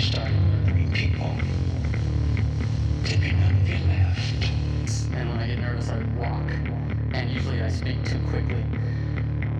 started 0.00 0.32
murdering 0.32 0.90
people. 0.92 1.30
Dipping 3.04 3.38
none 3.40 3.54
of 3.54 3.68
left. 3.86 4.44
And 5.12 5.28
when 5.28 5.38
I 5.38 5.46
get 5.46 5.58
nervous, 5.58 5.90
I 5.90 5.98
walk. 6.18 6.50
And 7.12 7.30
usually 7.30 7.62
I 7.62 7.68
speak 7.68 8.02
too 8.04 8.18
quickly. 8.28 8.64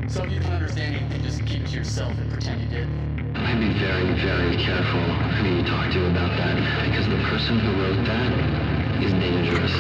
So 0.08 0.24
if 0.24 0.32
you 0.32 0.40
don't 0.40 0.53
understand, 0.53 0.95
you 0.95 1.06
can 1.08 1.22
just 1.22 1.45
keep 1.46 1.62
it 1.62 1.68
to 1.68 1.76
yourself 1.76 2.16
and 2.18 2.30
pretend 2.33 2.62
you 2.62 2.69
did. 2.69 2.88
I'd 3.37 3.61
be 3.61 3.79
very, 3.79 4.12
very 4.21 4.56
careful 4.56 5.01
who 5.01 5.56
you 5.56 5.62
talk 5.62 5.92
to 5.92 6.11
about 6.11 6.37
that, 6.37 6.57
because 6.87 7.07
the 7.07 7.22
person 7.29 7.58
who 7.58 7.83
wrote 7.83 8.04
that 8.07 9.02
is 9.02 9.12
dangerous. 9.12 9.72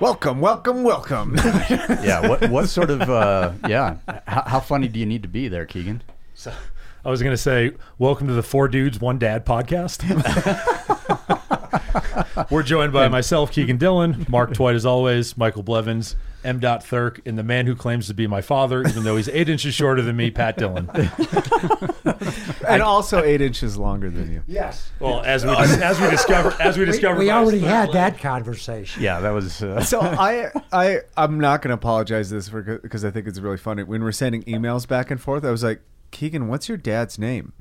Welcome, 0.00 0.40
welcome, 0.40 0.82
welcome. 0.82 1.36
yeah. 1.38 2.28
What 2.28 2.50
what 2.50 2.68
sort 2.68 2.90
of 2.90 3.08
uh, 3.08 3.52
yeah? 3.68 3.96
How, 4.26 4.42
how 4.42 4.60
funny 4.60 4.88
do 4.88 4.98
you 4.98 5.06
need 5.06 5.22
to 5.22 5.28
be 5.28 5.48
there, 5.48 5.66
Kegan? 5.66 6.02
So, 6.34 6.52
I 7.04 7.10
was 7.10 7.20
going 7.22 7.34
to 7.34 7.38
say, 7.42 7.72
welcome 7.98 8.28
to 8.28 8.32
the 8.32 8.42
Four 8.42 8.66
Dudes 8.68 8.98
One 8.98 9.18
Dad 9.18 9.44
podcast. 9.44 10.00
We're 12.50 12.62
joined 12.62 12.92
by 12.94 13.08
myself, 13.08 13.52
Kegan 13.52 13.76
Dillon, 13.76 14.24
Mark 14.28 14.54
Twight, 14.54 14.74
as 14.74 14.86
always, 14.86 15.36
Michael 15.36 15.62
Blevins, 15.62 16.16
M. 16.44 16.60
Thurk, 16.60 17.20
and 17.26 17.38
the 17.38 17.42
man 17.42 17.66
who 17.66 17.74
claims 17.76 18.06
to 18.06 18.14
be 18.14 18.26
my 18.26 18.40
father, 18.40 18.82
even 18.86 19.04
though 19.04 19.16
he's 19.16 19.28
eight 19.28 19.48
inches 19.50 19.74
shorter 19.74 20.00
than 20.00 20.16
me, 20.16 20.30
Pat 20.30 20.56
Dillon. 20.56 20.88
and 22.66 22.80
also 22.82 23.22
eight 23.22 23.40
inches 23.42 23.76
longer 23.76 24.08
than 24.10 24.32
you. 24.32 24.42
Yes. 24.46 24.90
Well, 24.98 25.20
as 25.24 25.44
we 25.44 25.50
as 25.52 26.00
we 26.00 26.08
discovered, 26.10 26.54
as 26.60 26.78
we 26.78 26.84
discovered, 26.86 27.18
We 27.18 27.26
by- 27.28 27.32
already 27.34 27.60
had 27.60 27.92
that 27.92 28.18
conversation. 28.18 29.02
Yeah, 29.02 29.20
that 29.20 29.30
was. 29.30 29.62
Uh, 29.62 29.82
So 29.82 30.00
I, 30.00 30.50
I, 30.72 31.00
I'm 31.18 31.38
not 31.38 31.60
going 31.60 31.68
to 31.70 31.74
apologize 31.74 32.30
this 32.30 32.48
for 32.48 32.62
because 32.62 33.04
I 33.04 33.10
think 33.10 33.26
it's 33.26 33.40
really 33.40 33.58
funny. 33.58 33.82
When 33.82 34.02
we're 34.02 34.12
sending 34.12 34.42
emails 34.44 34.88
back 34.88 35.10
and 35.10 35.20
forth, 35.20 35.44
I 35.44 35.50
was 35.50 35.62
like, 35.62 35.80
Kegan, 36.14 36.48
what's 36.48 36.68
your 36.68 36.78
dad's 36.78 37.18
name? 37.18 37.52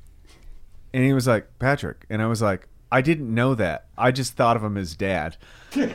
And 0.93 1.03
he 1.03 1.11
was 1.11 1.27
like, 1.27 1.47
Patrick. 1.59 2.05
And 2.09 2.21
I 2.21 2.27
was 2.27 2.41
like, 2.41 2.67
I 2.91 3.01
didn't 3.01 3.33
know 3.33 3.55
that. 3.55 3.87
I 3.97 4.11
just 4.11 4.33
thought 4.35 4.55
of 4.55 4.63
him 4.63 4.77
as 4.77 4.95
dad. 4.95 5.35
he's, 5.71 5.89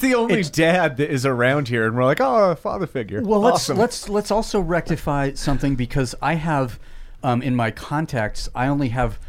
the 0.00 0.14
only 0.16 0.42
dad 0.42 0.96
that 0.96 1.10
is 1.10 1.26
around 1.26 1.68
here, 1.68 1.86
and 1.86 1.94
we're 1.94 2.06
like, 2.06 2.22
oh, 2.22 2.52
a 2.52 2.56
father 2.56 2.86
figure. 2.86 3.22
Well, 3.22 3.40
let's 3.40 3.56
Awesome. 3.68 3.76
let's 3.76 4.08
let's 4.08 4.30
also 4.30 4.58
rectify 4.60 5.34
something 5.34 5.76
because 5.76 6.14
I 6.22 6.34
have 6.36 6.80
um, 7.22 7.42
in 7.42 7.54
my 7.54 7.70
contacts 7.70 8.48
I 8.54 8.68
only 8.68 8.88
have 8.88 9.20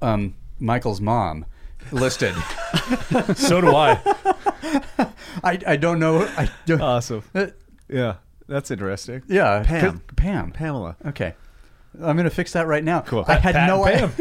um, 0.00 0.36
Michael's 0.60 1.00
mom 1.00 1.44
listed. 1.90 2.36
so 3.34 3.60
do 3.60 3.74
I. 3.74 4.00
I, 5.42 5.58
I 5.66 5.76
don't 5.76 5.98
know. 5.98 6.20
I 6.36 6.48
don't, 6.66 6.80
awesome. 6.80 7.24
Uh, 7.34 7.46
Yeah, 7.88 8.16
that's 8.48 8.70
interesting. 8.70 9.22
yeah, 9.28 9.62
Pam. 9.64 10.00
Pam. 10.16 10.50
Pamela. 10.52 10.96
Okay, 11.06 11.34
I'm 12.02 12.16
gonna 12.16 12.30
fix 12.30 12.52
that 12.52 12.66
right 12.66 12.82
now. 12.84 13.00
Cool. 13.02 13.24
I 13.28 13.34
had 13.36 13.54
Pat 13.54 13.68
no 13.68 13.84
and 13.84 14.12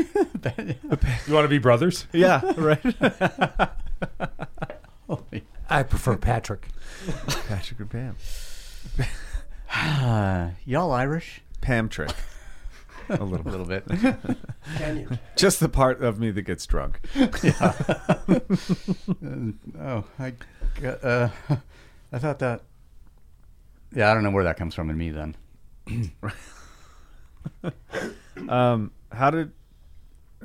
idea. 0.45 0.75
You 1.27 1.33
want 1.33 1.45
to 1.45 1.49
be 1.49 1.57
brothers? 1.59 2.05
Yeah, 2.13 2.41
right. 2.57 2.81
I 5.69 5.83
prefer 5.83 6.15
Patrick. 6.17 6.67
Patrick 7.47 7.79
and 7.81 7.89
Pam. 7.89 8.15
Y'all 10.65 10.91
Irish? 10.91 11.41
Pam 11.61 11.89
trick. 11.89 12.11
A 13.09 13.23
little 13.23 13.47
A 13.47 13.65
bit. 13.65 13.87
little 13.89 14.13
bit. 14.27 15.19
Just 15.35 15.59
the 15.59 15.69
part 15.69 16.01
of 16.01 16.19
me 16.19 16.31
that 16.31 16.41
gets 16.43 16.65
drunk. 16.65 16.99
Yeah. 17.15 17.73
oh, 19.79 20.03
I, 20.19 20.33
uh, 20.85 21.29
I 22.11 22.19
thought 22.19 22.39
that. 22.39 22.63
Yeah, 23.95 24.11
I 24.11 24.13
don't 24.13 24.23
know 24.23 24.31
where 24.31 24.43
that 24.43 24.57
comes 24.57 24.75
from 24.75 24.89
in 24.89 24.97
me 24.97 25.11
then. 25.11 25.35
Um, 28.49 28.91
how 29.11 29.31
did? 29.31 29.51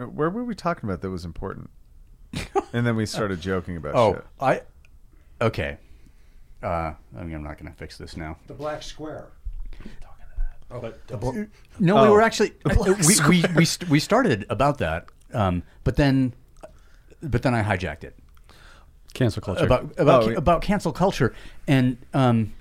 uh, 0.01 0.05
Where 0.05 0.31
were 0.31 0.45
we 0.45 0.55
talking 0.55 0.89
about 0.89 1.03
that 1.03 1.11
was 1.11 1.25
important? 1.27 1.69
And 2.73 2.87
then 2.87 2.97
we 2.97 3.05
started 3.05 3.41
joking 3.43 3.77
about 3.77 3.95
Oh, 3.95 4.15
shit. 4.15 4.25
I. 4.41 4.63
Okay. 5.41 5.77
Uh, 6.63 6.67
I 7.17 7.23
mean, 7.23 7.35
I'm 7.35 7.43
not 7.43 7.59
going 7.59 7.71
to 7.71 7.77
fix 7.79 7.99
this 7.99 8.17
now. 8.17 8.39
The 8.47 8.55
black 8.55 8.83
square. 8.83 9.27
No, 10.71 10.81
we 10.81 11.91
Oh. 11.91 12.13
were 12.13 12.23
actually 12.23 12.53
uh, 12.65 12.75
we, 13.07 13.17
we 13.29 13.45
we 13.55 13.67
we 13.91 13.99
started 14.01 14.47
about 14.49 14.79
that, 14.79 15.05
um, 15.35 15.63
but 15.85 15.97
then 15.97 16.33
but 17.23 17.43
then 17.43 17.55
I 17.55 17.63
hijacked 17.63 18.05
it 18.05 18.17
Cancel 19.13 19.43
culture. 19.43 19.67
about 19.67 19.93
about 19.99 20.23
Oh, 20.23 20.29
yeah. 20.31 20.39
about 20.39 20.63
cancel 20.63 20.93
culture, 20.93 21.35
and 21.69 21.99
um, 22.15 22.55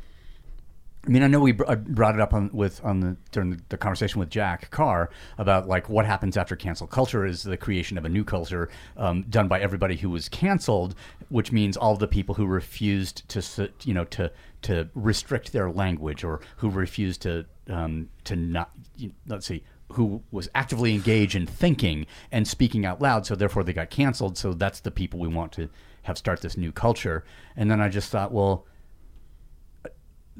I 1.05 1.09
mean 1.09 1.23
I 1.23 1.27
know 1.27 1.39
we 1.39 1.51
br- 1.51 1.65
I 1.67 1.75
brought 1.75 2.15
it 2.15 2.21
up 2.21 2.33
on 2.33 2.51
with 2.53 2.83
on 2.83 2.99
the 2.99 3.17
during 3.31 3.61
the, 3.69 3.77
conversation 3.77 4.19
with 4.19 4.29
Jack 4.29 4.69
Carr 4.69 5.09
about 5.37 5.67
like 5.67 5.89
what 5.89 6.05
happens 6.05 6.37
after 6.37 6.55
cancel 6.55 6.85
culture 6.85 7.25
is 7.25 7.43
the 7.43 7.57
creation 7.57 7.97
of 7.97 8.05
a 8.05 8.09
new 8.09 8.23
culture 8.23 8.69
um, 8.97 9.23
done 9.23 9.47
by 9.47 9.59
everybody 9.59 9.95
who 9.95 10.09
was 10.09 10.29
canceled, 10.29 10.93
which 11.29 11.51
means 11.51 11.75
all 11.75 11.95
the 11.95 12.07
people 12.07 12.35
who 12.35 12.45
refused 12.45 13.27
to 13.29 13.71
you 13.83 13.93
know 13.93 14.05
to 14.05 14.31
to 14.63 14.89
restrict 14.93 15.51
their 15.53 15.71
language 15.71 16.23
or 16.23 16.39
who 16.57 16.69
refused 16.69 17.23
to 17.23 17.45
um, 17.67 18.09
to 18.25 18.35
not 18.35 18.71
you- 18.95 19.13
let's 19.27 19.47
see 19.47 19.63
who 19.93 20.21
was 20.31 20.49
actively 20.55 20.93
engaged 20.93 21.35
in 21.35 21.45
thinking 21.45 22.05
and 22.31 22.47
speaking 22.47 22.85
out 22.85 23.01
loud 23.01 23.25
so 23.25 23.35
therefore 23.35 23.63
they 23.63 23.73
got 23.73 23.89
canceled 23.89 24.37
so 24.37 24.53
that's 24.53 24.79
the 24.79 24.91
people 24.91 25.19
we 25.19 25.27
want 25.27 25.51
to 25.51 25.67
have 26.03 26.17
start 26.17 26.41
this 26.41 26.55
new 26.57 26.71
culture. 26.71 27.23
And 27.57 27.69
then 27.69 27.81
i 27.81 27.89
just 27.89 28.09
thought 28.09 28.31
well 28.31 28.65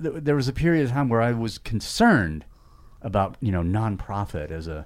th- 0.02 0.16
there 0.24 0.36
was 0.36 0.48
a 0.48 0.54
period 0.54 0.86
of 0.86 0.92
time 0.92 1.10
where 1.10 1.22
i 1.22 1.32
was 1.32 1.58
concerned 1.58 2.46
about 3.02 3.36
you 3.42 3.52
know 3.52 3.62
NonProphet 3.62 4.52
as 4.52 4.68
a 4.68 4.86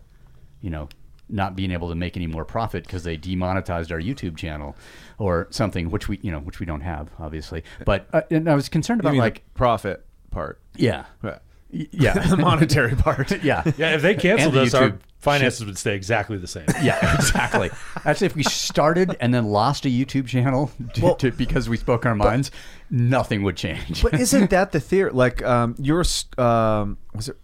you 0.61 0.69
know 0.69 0.87
not 1.27 1.55
being 1.55 1.71
able 1.71 1.89
to 1.89 1.95
make 1.95 2.15
any 2.15 2.27
more 2.27 2.45
profit 2.45 2.83
because 2.83 3.03
they 3.03 3.17
demonetized 3.17 3.91
our 3.91 3.99
YouTube 3.99 4.37
channel 4.37 4.75
or 5.17 5.47
something, 5.49 5.89
which 5.89 6.07
we 6.07 6.19
you 6.21 6.31
know 6.31 6.39
which 6.39 6.59
we 6.59 6.65
don't 6.65 6.81
have 6.81 7.09
obviously. 7.19 7.63
But 7.83 8.07
uh, 8.13 8.21
and 8.29 8.49
I 8.49 8.55
was 8.55 8.69
concerned 8.69 9.01
about 9.01 9.15
like 9.15 9.35
the 9.35 9.51
profit 9.55 10.05
part? 10.31 10.59
yeah 10.75 11.05
Yeah. 11.23 11.39
Y- 11.75 11.87
yeah 11.91 12.13
the 12.29 12.37
monetary 12.37 12.95
part. 12.95 13.31
yeah 13.43 13.63
Yeah, 13.77 13.95
if 13.95 14.01
they 14.01 14.15
canceled 14.15 14.55
And 14.55 14.65
us, 14.65 14.71
the 14.71 14.77
our 14.79 14.89
YouTube 14.91 14.99
finances 15.17 15.65
would 15.65 15.77
stay 15.77 15.95
exactly 15.95 16.37
the 16.37 16.47
same. 16.47 16.65
Yeah, 16.81 17.15
exactly. 17.15 17.69
Actually, 18.05 18.27
if 18.27 18.35
we 18.35 18.43
started 18.43 19.17
and 19.19 19.33
then 19.33 19.45
lost 19.45 19.85
a 19.85 19.89
YouTube 19.89 20.27
channel 20.27 20.71
to, 20.93 21.15
to, 21.15 21.31
because 21.31 21.67
we 21.67 21.77
spoke 21.77 22.05
our 22.05 22.15
minds, 22.15 22.51
nothing 22.89 23.43
would 23.43 23.57
change. 23.57 24.03
But 24.03 24.13
isn't 24.19 24.51
that 24.51 24.71
the 24.71 24.79
theory? 24.79 25.11
Like, 25.11 25.43
um, 25.43 25.75
your 25.79 26.03
um, 26.37 26.97
was 27.13 27.29
it? 27.29 27.37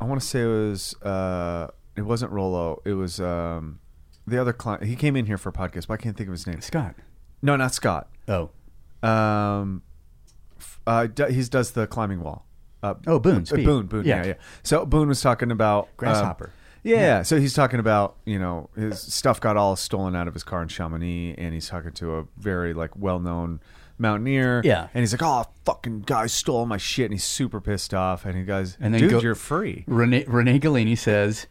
I 0.00 0.04
want 0.06 0.20
to 0.20 0.26
say 0.26 0.42
it 0.42 0.46
was. 0.46 0.94
Uh, 1.02 1.68
it 1.96 2.02
wasn't 2.02 2.32
Rolo. 2.32 2.80
It 2.84 2.94
was 2.94 3.20
um, 3.20 3.80
the 4.26 4.40
other 4.40 4.52
client. 4.52 4.84
He 4.84 4.96
came 4.96 5.16
in 5.16 5.26
here 5.26 5.38
for 5.38 5.48
a 5.48 5.52
podcast, 5.52 5.88
but 5.88 5.94
I 5.94 5.96
can't 5.98 6.16
think 6.16 6.28
of 6.28 6.32
his 6.32 6.46
name. 6.46 6.60
Scott. 6.60 6.94
No, 7.42 7.56
not 7.56 7.74
Scott. 7.74 8.08
Oh, 8.28 8.50
Um, 9.02 9.82
uh, 10.86 11.08
he 11.28 11.42
does 11.44 11.72
the 11.72 11.86
climbing 11.86 12.22
wall. 12.22 12.46
Uh, 12.84 12.94
Oh, 13.06 13.18
Boone, 13.18 13.44
uh. 13.50 13.56
Boone, 13.56 13.86
Boone. 13.86 14.04
Yeah. 14.04 14.16
Yeah. 14.22 14.26
yeah, 14.26 14.34
So 14.62 14.84
Boone 14.86 15.08
was 15.08 15.20
talking 15.20 15.50
about 15.50 15.84
um, 15.84 15.90
Grasshopper. 15.96 16.50
yeah, 16.82 17.22
so 17.22 17.38
he's 17.40 17.54
talking 17.54 17.80
about 17.80 18.16
you 18.26 18.38
know 18.38 18.68
his 18.76 19.00
stuff 19.00 19.40
got 19.40 19.56
all 19.56 19.74
stolen 19.76 20.14
out 20.14 20.28
of 20.28 20.34
his 20.34 20.42
car 20.44 20.60
in 20.62 20.68
Chamonix, 20.68 21.34
and 21.38 21.54
he's 21.54 21.68
talking 21.68 21.92
to 21.92 22.16
a 22.16 22.26
very 22.36 22.74
like 22.74 22.90
well 22.96 23.18
known 23.18 23.60
mountaineer. 23.96 24.60
Yeah. 24.64 24.88
and 24.92 25.00
he's 25.02 25.12
like, 25.12 25.22
"Oh, 25.22 25.46
fucking 25.64 26.00
guy 26.02 26.26
stole 26.26 26.66
my 26.66 26.76
shit," 26.76 27.06
and 27.06 27.14
he's 27.14 27.24
super 27.24 27.60
pissed 27.60 27.94
off. 27.94 28.24
And 28.26 28.36
he 28.36 28.44
goes, 28.44 28.76
and 28.80 28.92
then 28.92 29.00
"Dude, 29.00 29.10
go- 29.12 29.20
you're 29.20 29.34
free. 29.34 29.84
Rene, 29.86 30.24
Rene 30.26 30.58
Ghilini 30.60 30.98
says, 30.98 31.46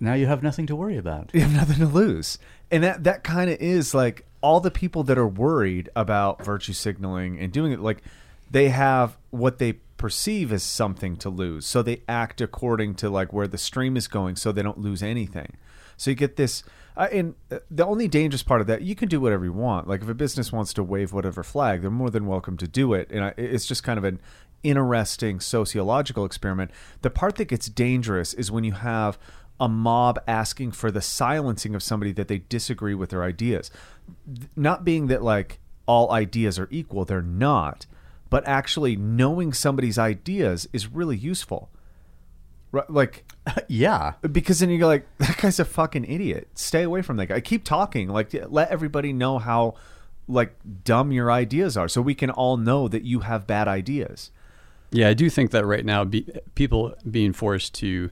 "Now 0.00 0.14
you 0.14 0.26
have 0.26 0.42
nothing 0.42 0.66
to 0.66 0.76
worry 0.76 0.96
about." 0.96 1.30
You 1.34 1.40
have 1.40 1.52
nothing 1.52 1.76
to 1.78 1.86
lose." 1.86 2.38
And 2.70 2.82
that 2.84 3.04
that 3.04 3.24
kind 3.24 3.50
of 3.50 3.58
is 3.60 3.94
like 3.94 4.24
all 4.40 4.60
the 4.60 4.70
people 4.70 5.02
that 5.04 5.18
are 5.18 5.26
worried 5.28 5.88
about 5.96 6.44
virtue 6.44 6.72
signaling 6.72 7.38
and 7.40 7.52
doing 7.52 7.72
it 7.72 7.80
like 7.80 8.02
they 8.50 8.68
have 8.68 9.16
what 9.30 9.58
they 9.58 9.74
perceive 9.98 10.52
as 10.52 10.62
something 10.62 11.16
to 11.16 11.28
lose. 11.28 11.66
So 11.66 11.82
they 11.82 12.02
act 12.08 12.40
according 12.40 12.94
to 12.96 13.10
like 13.10 13.32
where 13.32 13.48
the 13.48 13.58
stream 13.58 13.96
is 13.96 14.08
going 14.08 14.36
so 14.36 14.50
they 14.50 14.62
don't 14.62 14.78
lose 14.78 15.02
anything. 15.02 15.56
So 15.96 16.10
you 16.10 16.16
get 16.16 16.36
this 16.36 16.62
uh, 16.96 17.08
and 17.12 17.34
uh, 17.50 17.58
the 17.70 17.84
only 17.84 18.08
dangerous 18.08 18.42
part 18.42 18.60
of 18.60 18.66
that 18.68 18.82
you 18.82 18.94
can 18.94 19.08
do 19.08 19.20
whatever 19.20 19.44
you 19.44 19.52
want. 19.52 19.86
Like 19.86 20.00
if 20.00 20.08
a 20.08 20.14
business 20.14 20.52
wants 20.52 20.72
to 20.74 20.82
wave 20.82 21.12
whatever 21.12 21.42
flag 21.42 21.82
they're 21.82 21.90
more 21.90 22.10
than 22.10 22.26
welcome 22.26 22.56
to 22.58 22.68
do 22.68 22.94
it. 22.94 23.10
And 23.10 23.34
it's 23.36 23.66
just 23.66 23.82
kind 23.82 23.98
of 23.98 24.04
an 24.04 24.20
interesting 24.62 25.40
sociological 25.40 26.24
experiment. 26.24 26.70
The 27.02 27.10
part 27.10 27.36
that 27.36 27.48
gets 27.48 27.68
dangerous 27.68 28.32
is 28.34 28.50
when 28.50 28.64
you 28.64 28.72
have 28.72 29.18
a 29.60 29.68
mob 29.68 30.20
asking 30.26 30.72
for 30.72 30.90
the 30.90 31.00
silencing 31.00 31.74
of 31.74 31.82
somebody 31.82 32.12
that 32.12 32.28
they 32.28 32.38
disagree 32.38 32.94
with 32.94 33.10
their 33.10 33.24
ideas. 33.24 33.70
Not 34.56 34.84
being 34.84 35.08
that 35.08 35.22
like 35.22 35.58
all 35.86 36.12
ideas 36.12 36.58
are 36.58 36.68
equal, 36.70 37.04
they're 37.04 37.22
not, 37.22 37.86
but 38.30 38.46
actually 38.46 38.96
knowing 38.96 39.52
somebody's 39.52 39.98
ideas 39.98 40.68
is 40.72 40.86
really 40.88 41.16
useful. 41.16 41.70
Right, 42.70 42.88
like 42.90 43.24
yeah, 43.68 44.14
because 44.30 44.58
then 44.60 44.68
you 44.70 44.78
go 44.78 44.86
like 44.86 45.06
that 45.18 45.38
guy's 45.38 45.58
a 45.58 45.64
fucking 45.64 46.04
idiot. 46.04 46.48
Stay 46.54 46.82
away 46.82 47.02
from 47.02 47.16
that 47.16 47.26
guy. 47.26 47.40
Keep 47.40 47.64
talking. 47.64 48.08
Like 48.08 48.34
let 48.48 48.70
everybody 48.70 49.12
know 49.12 49.38
how 49.38 49.74
like 50.26 50.54
dumb 50.84 51.10
your 51.10 51.32
ideas 51.32 51.76
are 51.78 51.88
so 51.88 52.02
we 52.02 52.14
can 52.14 52.28
all 52.30 52.58
know 52.58 52.86
that 52.88 53.02
you 53.04 53.20
have 53.20 53.46
bad 53.46 53.66
ideas. 53.68 54.30
Yeah, 54.90 55.08
I 55.08 55.14
do 55.14 55.28
think 55.30 55.50
that 55.52 55.64
right 55.66 55.84
now, 55.84 56.04
be, 56.04 56.26
people 56.54 56.94
being 57.10 57.32
forced 57.34 57.74
to 57.76 58.10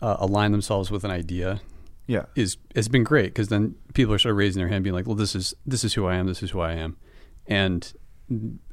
uh, 0.00 0.16
align 0.18 0.52
themselves 0.52 0.90
with 0.90 1.04
an 1.04 1.10
idea 1.10 1.60
Yeah. 2.06 2.26
is 2.34 2.56
has 2.74 2.88
been 2.88 3.04
great 3.04 3.26
because 3.26 3.48
then 3.48 3.74
people 3.94 4.12
are 4.14 4.18
sort 4.18 4.32
of 4.32 4.36
raising 4.36 4.58
their 4.60 4.68
hand, 4.68 4.82
being 4.84 4.94
like, 4.94 5.06
"Well, 5.06 5.14
this 5.16 5.34
is 5.36 5.54
this 5.66 5.84
is 5.84 5.94
who 5.94 6.06
I 6.06 6.16
am. 6.16 6.26
This 6.26 6.42
is 6.42 6.50
who 6.50 6.60
I 6.60 6.72
am," 6.72 6.96
and 7.46 7.92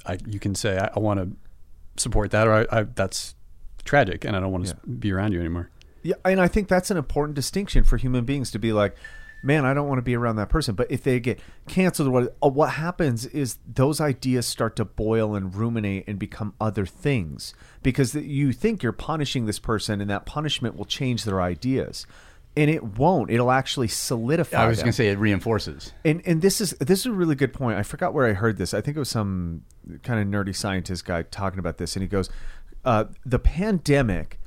I, 0.06 0.18
you 0.26 0.38
can 0.38 0.54
say, 0.54 0.78
"I, 0.78 0.90
I 0.96 0.98
want 0.98 1.20
to 1.20 2.02
support 2.02 2.30
that," 2.32 2.46
or 2.46 2.66
I, 2.72 2.82
"That's 2.84 3.34
tragic, 3.84 4.24
and 4.24 4.36
I 4.36 4.40
don't 4.40 4.52
want 4.52 4.66
to 4.66 4.74
Yeah. 4.86 4.94
be 4.98 5.12
around 5.12 5.32
you 5.32 5.40
anymore." 5.40 5.70
Yeah, 6.02 6.14
and 6.24 6.40
I 6.40 6.48
think 6.48 6.68
that's 6.68 6.90
an 6.90 6.96
important 6.96 7.34
distinction 7.36 7.84
for 7.84 7.96
human 7.98 8.24
beings 8.24 8.50
to 8.52 8.58
be 8.58 8.72
like, 8.72 8.96
man, 9.42 9.64
I 9.64 9.72
don't 9.74 9.88
want 9.88 9.98
to 9.98 10.02
be 10.02 10.14
around 10.16 10.36
that 10.36 10.48
person. 10.50 10.74
But 10.74 10.90
if 10.90 11.02
they 11.02 11.18
get 11.20 11.40
canceled 11.66 12.08
what, 12.08 12.36
uh, 12.42 12.48
what 12.48 12.70
happens 12.72 13.24
is 13.26 13.58
those 13.66 14.00
ideas 14.00 14.46
start 14.46 14.76
to 14.76 14.84
boil 14.84 15.34
and 15.34 15.54
ruminate 15.54 16.04
and 16.06 16.18
become 16.18 16.54
other 16.60 16.84
things 16.86 17.54
because 17.82 18.14
you 18.14 18.52
think 18.52 18.82
you're 18.82 18.92
punishing 18.92 19.46
this 19.46 19.58
person, 19.58 20.00
and 20.00 20.10
that 20.10 20.26
punishment 20.26 20.76
will 20.76 20.84
change 20.84 21.24
their 21.24 21.40
ideas, 21.40 22.06
and 22.56 22.70
it 22.70 22.82
won't. 22.82 23.30
It'll 23.30 23.50
actually 23.50 23.88
solidify. 23.88 24.64
I 24.64 24.68
was 24.68 24.78
going 24.78 24.88
to 24.88 24.92
say 24.92 25.08
it 25.08 25.18
reinforces. 25.18 25.92
And 26.04 26.22
and 26.26 26.42
this 26.42 26.60
is 26.60 26.72
this 26.72 27.00
is 27.00 27.06
a 27.06 27.12
really 27.12 27.34
good 27.34 27.52
point. 27.52 27.78
I 27.78 27.82
forgot 27.82 28.12
where 28.12 28.26
I 28.26 28.32
heard 28.32 28.56
this. 28.56 28.74
I 28.74 28.80
think 28.80 28.96
it 28.96 29.00
was 29.00 29.08
some 29.08 29.62
kind 30.02 30.20
of 30.20 30.26
nerdy 30.26 30.54
scientist 30.54 31.04
guy 31.04 31.22
talking 31.22 31.58
about 31.58 31.78
this, 31.78 31.94
and 31.96 32.02
he 32.02 32.08
goes, 32.08 32.28
uh, 32.84 33.04
"The 33.24 33.38
pandemic 33.38 34.38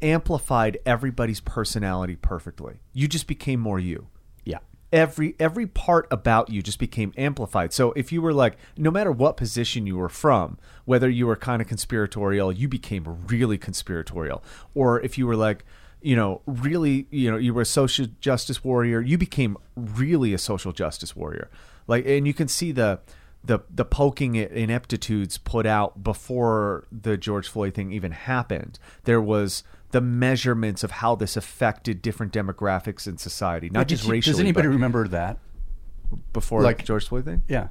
amplified 0.00 0.78
everybody's 0.84 1.40
personality 1.40 2.16
perfectly. 2.16 2.80
You 2.92 3.06
just 3.06 3.28
became 3.28 3.60
more 3.60 3.78
you. 3.78 4.08
Yeah. 4.44 4.58
Every 4.92 5.36
every 5.38 5.68
part 5.68 6.08
about 6.10 6.50
you 6.50 6.62
just 6.62 6.80
became 6.80 7.12
amplified. 7.16 7.72
So 7.72 7.92
if 7.92 8.10
you 8.10 8.20
were 8.20 8.34
like, 8.34 8.56
no 8.76 8.90
matter 8.90 9.12
what 9.12 9.36
position 9.36 9.86
you 9.86 9.96
were 9.96 10.08
from, 10.08 10.58
whether 10.84 11.08
you 11.08 11.28
were 11.28 11.36
kind 11.36 11.62
of 11.62 11.68
conspiratorial, 11.68 12.52
you 12.52 12.66
became 12.66 13.24
really 13.28 13.56
conspiratorial, 13.56 14.42
or 14.74 15.00
if 15.00 15.16
you 15.16 15.28
were 15.28 15.36
like." 15.36 15.64
You 16.02 16.16
know, 16.16 16.42
really, 16.46 17.06
you 17.10 17.30
know, 17.30 17.36
you 17.36 17.54
were 17.54 17.62
a 17.62 17.66
social 17.66 18.06
justice 18.20 18.62
warrior. 18.64 19.00
You 19.00 19.18
became 19.18 19.56
really 19.76 20.34
a 20.34 20.38
social 20.38 20.72
justice 20.72 21.14
warrior. 21.16 21.50
Like, 21.86 22.06
and 22.06 22.26
you 22.26 22.34
can 22.34 22.48
see 22.48 22.72
the 22.72 23.00
the 23.44 23.60
the 23.68 23.84
poking 23.84 24.38
at 24.38 24.52
ineptitudes 24.52 25.38
put 25.38 25.66
out 25.66 26.02
before 26.04 26.86
the 26.92 27.16
George 27.16 27.48
Floyd 27.48 27.74
thing 27.74 27.92
even 27.92 28.12
happened. 28.12 28.78
There 29.04 29.20
was 29.20 29.64
the 29.90 30.00
measurements 30.00 30.82
of 30.82 30.90
how 30.90 31.14
this 31.14 31.36
affected 31.36 32.00
different 32.02 32.32
demographics 32.32 33.06
in 33.06 33.18
society, 33.18 33.68
not 33.68 33.88
just 33.88 34.04
you- 34.04 34.12
racially. 34.12 34.32
Does 34.32 34.40
anybody 34.40 34.68
remember 34.68 35.06
that? 35.08 35.38
before 36.32 36.62
like- 36.62 36.78
the 36.78 36.84
George 36.84 37.08
Floyd 37.08 37.24
thing? 37.24 37.42
Yeah. 37.48 37.68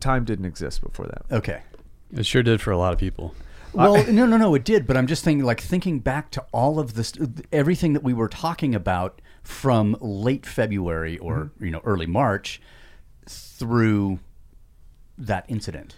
Time 0.00 0.24
didn't 0.24 0.44
exist 0.44 0.80
before 0.82 1.06
that. 1.06 1.22
Okay. 1.30 1.62
It 2.12 2.24
sure 2.24 2.42
did 2.42 2.60
for 2.60 2.70
a 2.70 2.78
lot 2.78 2.92
of 2.92 2.98
people. 2.98 3.34
Well, 3.74 4.06
no, 4.12 4.26
no, 4.26 4.36
no, 4.36 4.54
it 4.54 4.64
did. 4.64 4.86
But 4.86 4.96
I'm 4.96 5.06
just 5.06 5.24
thinking, 5.24 5.44
like, 5.44 5.60
thinking 5.60 5.98
back 6.00 6.30
to 6.32 6.44
all 6.52 6.78
of 6.78 6.94
this, 6.94 7.12
everything 7.52 7.92
that 7.94 8.02
we 8.02 8.12
were 8.14 8.28
talking 8.28 8.74
about 8.74 9.20
from 9.42 9.96
late 10.00 10.46
February 10.46 11.18
or 11.18 11.34
Mm-hmm. 11.36 11.64
you 11.64 11.70
know 11.70 11.80
early 11.84 12.06
March 12.06 12.60
through 13.28 14.18
that 15.18 15.44
incident. 15.48 15.96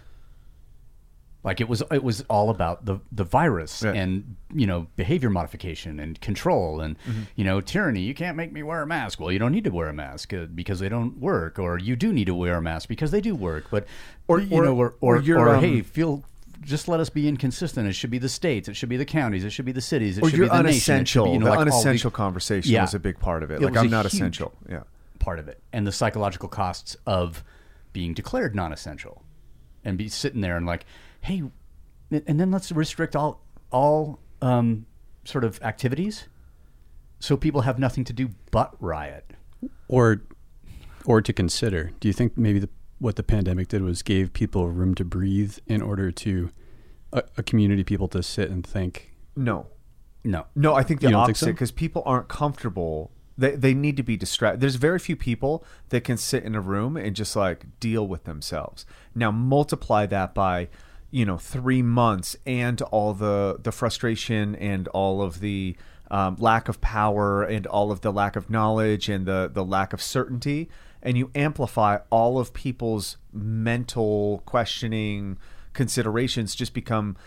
Like 1.43 1.61
it 1.61 1.69
was, 1.69 1.81
it 1.91 2.03
was 2.03 2.21
all 2.29 2.49
about 2.49 2.83
the 2.85 2.99
the 3.11 3.23
virus 3.23 3.81
and 3.83 4.35
you 4.53 4.67
know 4.67 4.87
behavior 4.97 5.29
modification 5.29 5.97
and 5.99 6.19
control 6.19 6.81
and 6.81 6.97
Mm-hmm. 7.07 7.21
you 7.37 7.45
know 7.45 7.61
tyranny. 7.61 8.01
You 8.01 8.13
can't 8.13 8.35
make 8.35 8.51
me 8.51 8.63
wear 8.63 8.81
a 8.81 8.87
mask. 8.87 9.19
Well, 9.21 9.31
you 9.31 9.39
don't 9.39 9.53
need 9.53 9.63
to 9.63 9.69
wear 9.69 9.87
a 9.87 9.93
mask 9.93 10.33
uh, 10.33 10.45
because 10.47 10.79
they 10.79 10.89
don't 10.89 11.19
work, 11.19 11.57
or 11.57 11.77
you 11.77 11.95
do 11.95 12.11
need 12.11 12.25
to 12.25 12.35
wear 12.35 12.57
a 12.57 12.61
mask 12.61 12.89
because 12.89 13.11
they 13.11 13.21
do 13.21 13.33
work. 13.33 13.67
But 13.71 13.85
Or- 14.27 14.41
you 14.41 14.57
or- 14.57 14.65
know, 14.65 14.75
or 14.75 14.95
or 14.99 15.17
or, 15.17 15.21
you're, 15.21 15.39
or 15.39 15.55
um, 15.55 15.63
hey, 15.63 15.81
feel 15.83 16.23
just 16.61 16.87
let 16.87 16.99
us 16.99 17.09
be 17.09 17.27
inconsistent. 17.27 17.87
It 17.87 17.93
should 17.93 18.09
be 18.09 18.17
the 18.19 18.29
states. 18.29 18.67
It 18.67 18.75
should 18.75 18.89
be 18.89 18.97
the 18.97 19.05
counties. 19.05 19.43
It 19.43 19.51
should 19.51 19.65
be 19.65 19.71
the 19.71 19.81
cities. 19.81 20.17
It 20.17 20.23
Or 20.23 20.29
should 20.29 20.37
you're 20.39 20.45
be 20.47 20.57
the 20.57 20.63
nation. 20.63 20.93
Unessential. 20.95 21.25
be, 21.25 21.31
you 21.31 21.39
know, 21.39 21.45
the 21.45 21.49
like 21.51 21.59
all 21.59 21.65
the- 21.65 21.71
unessential 21.71 22.11
conversation 22.11 22.71
Yeah. 22.71 22.81
was 22.81 22.93
a 22.93 22.99
big 22.99 23.19
part 23.19 23.43
of 23.43 23.51
it. 23.51 23.55
It 23.55 23.61
like 23.61 23.77
I'm 23.77 23.89
not 23.89 24.05
essential. 24.05 24.53
Yeah. 24.69 24.83
part 25.19 25.39
of 25.39 25.47
it, 25.47 25.61
and 25.73 25.85
the 25.85 25.91
psychological 25.91 26.47
costs 26.47 26.95
of 27.05 27.43
being 27.91 28.13
declared 28.13 28.55
non-essential, 28.55 29.23
and 29.83 29.97
be 29.97 30.07
sitting 30.09 30.41
there 30.41 30.55
and 30.55 30.65
like, 30.65 30.85
hey, 31.21 31.43
and 32.11 32.39
then 32.39 32.49
let's 32.51 32.71
restrict 32.71 33.15
all 33.15 33.41
all 33.71 34.19
um, 34.41 34.85
sort 35.25 35.43
of 35.43 35.61
activities, 35.63 36.27
so 37.19 37.35
people 37.35 37.61
have 37.61 37.77
nothing 37.79 38.03
to 38.05 38.13
do 38.13 38.29
but 38.51 38.73
riot. 38.79 39.33
or 39.89 40.21
or 41.05 41.21
to 41.21 41.33
consider. 41.33 41.91
Do 41.99 42.07
you 42.07 42.13
think 42.13 42.37
maybe 42.37 42.59
the, 42.59 42.69
what 42.99 43.15
the 43.15 43.23
pandemic 43.23 43.67
did 43.67 43.81
was 43.81 44.01
gave 44.01 44.33
people 44.33 44.69
room 44.69 44.95
to 44.95 45.05
breathe 45.05 45.57
in 45.67 45.81
order 45.81 46.11
to 46.11 46.51
a, 47.13 47.23
a 47.37 47.43
community 47.43 47.83
people 47.83 48.07
to 48.09 48.23
sit 48.23 48.49
and 48.49 48.65
think? 48.65 49.13
No. 49.35 49.67
No, 50.23 50.45
No, 50.55 50.75
I 50.75 50.83
think 50.83 50.99
the 50.99 51.13
opposite 51.13 51.45
so? 51.45 51.51
because 51.53 51.71
people 51.71 52.03
aren't 52.05 52.27
comfortable. 52.27 53.11
They 53.37 53.55
they 53.55 53.73
need 53.73 53.95
to 53.97 54.03
be 54.03 54.17
distracted. 54.17 54.59
There's 54.59 54.75
very 54.75 54.99
few 54.99 55.15
people 55.15 55.63
that 55.89 56.03
can 56.03 56.17
sit 56.17 56.43
in 56.43 56.53
a 56.53 56.59
room 56.59 56.97
and 56.97 57.15
just 57.15 57.35
like 57.35 57.79
deal 57.79 58.05
with 58.05 58.25
themselves. 58.25 58.85
Now 59.15 59.31
multiply 59.31 60.05
that 60.07 60.33
by, 60.33 60.67
you 61.11 61.23
know, 61.23 61.37
three 61.37 61.81
months 61.81 62.35
and 62.45 62.81
all 62.81 63.13
the 63.13 63.57
the 63.61 63.71
frustration 63.71 64.55
and 64.55 64.87
all 64.89 65.21
of 65.21 65.39
the 65.39 65.77
um, 66.09 66.35
lack 66.39 66.67
of 66.67 66.81
power 66.81 67.43
and 67.43 67.65
all 67.67 67.91
of 67.91 68.01
the 68.01 68.11
lack 68.11 68.35
of 68.35 68.49
knowledge 68.49 69.07
and 69.07 69.25
the 69.25 69.49
the 69.53 69.63
lack 69.63 69.93
of 69.93 70.01
certainty, 70.01 70.67
and 71.01 71.17
you 71.17 71.31
amplify 71.35 71.99
all 72.09 72.39
of 72.39 72.53
people's 72.53 73.17
mental 73.31 74.43
questioning 74.45 75.37
considerations. 75.73 76.55
Just 76.55 76.73
become, 76.73 77.17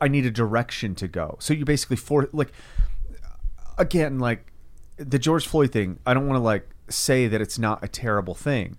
I 0.00 0.08
need 0.08 0.26
a 0.26 0.30
direction 0.30 0.94
to 0.96 1.08
go. 1.08 1.36
So 1.40 1.54
you 1.54 1.64
basically 1.64 1.96
for 1.96 2.28
like 2.32 2.52
again, 3.78 4.18
like 4.18 4.52
the 4.96 5.18
George 5.18 5.46
Floyd 5.46 5.72
thing, 5.72 5.98
I 6.06 6.14
don't 6.14 6.26
want 6.26 6.38
to 6.38 6.42
like 6.42 6.68
say 6.88 7.26
that 7.26 7.40
it's 7.40 7.58
not 7.58 7.82
a 7.84 7.88
terrible 7.88 8.34
thing, 8.34 8.78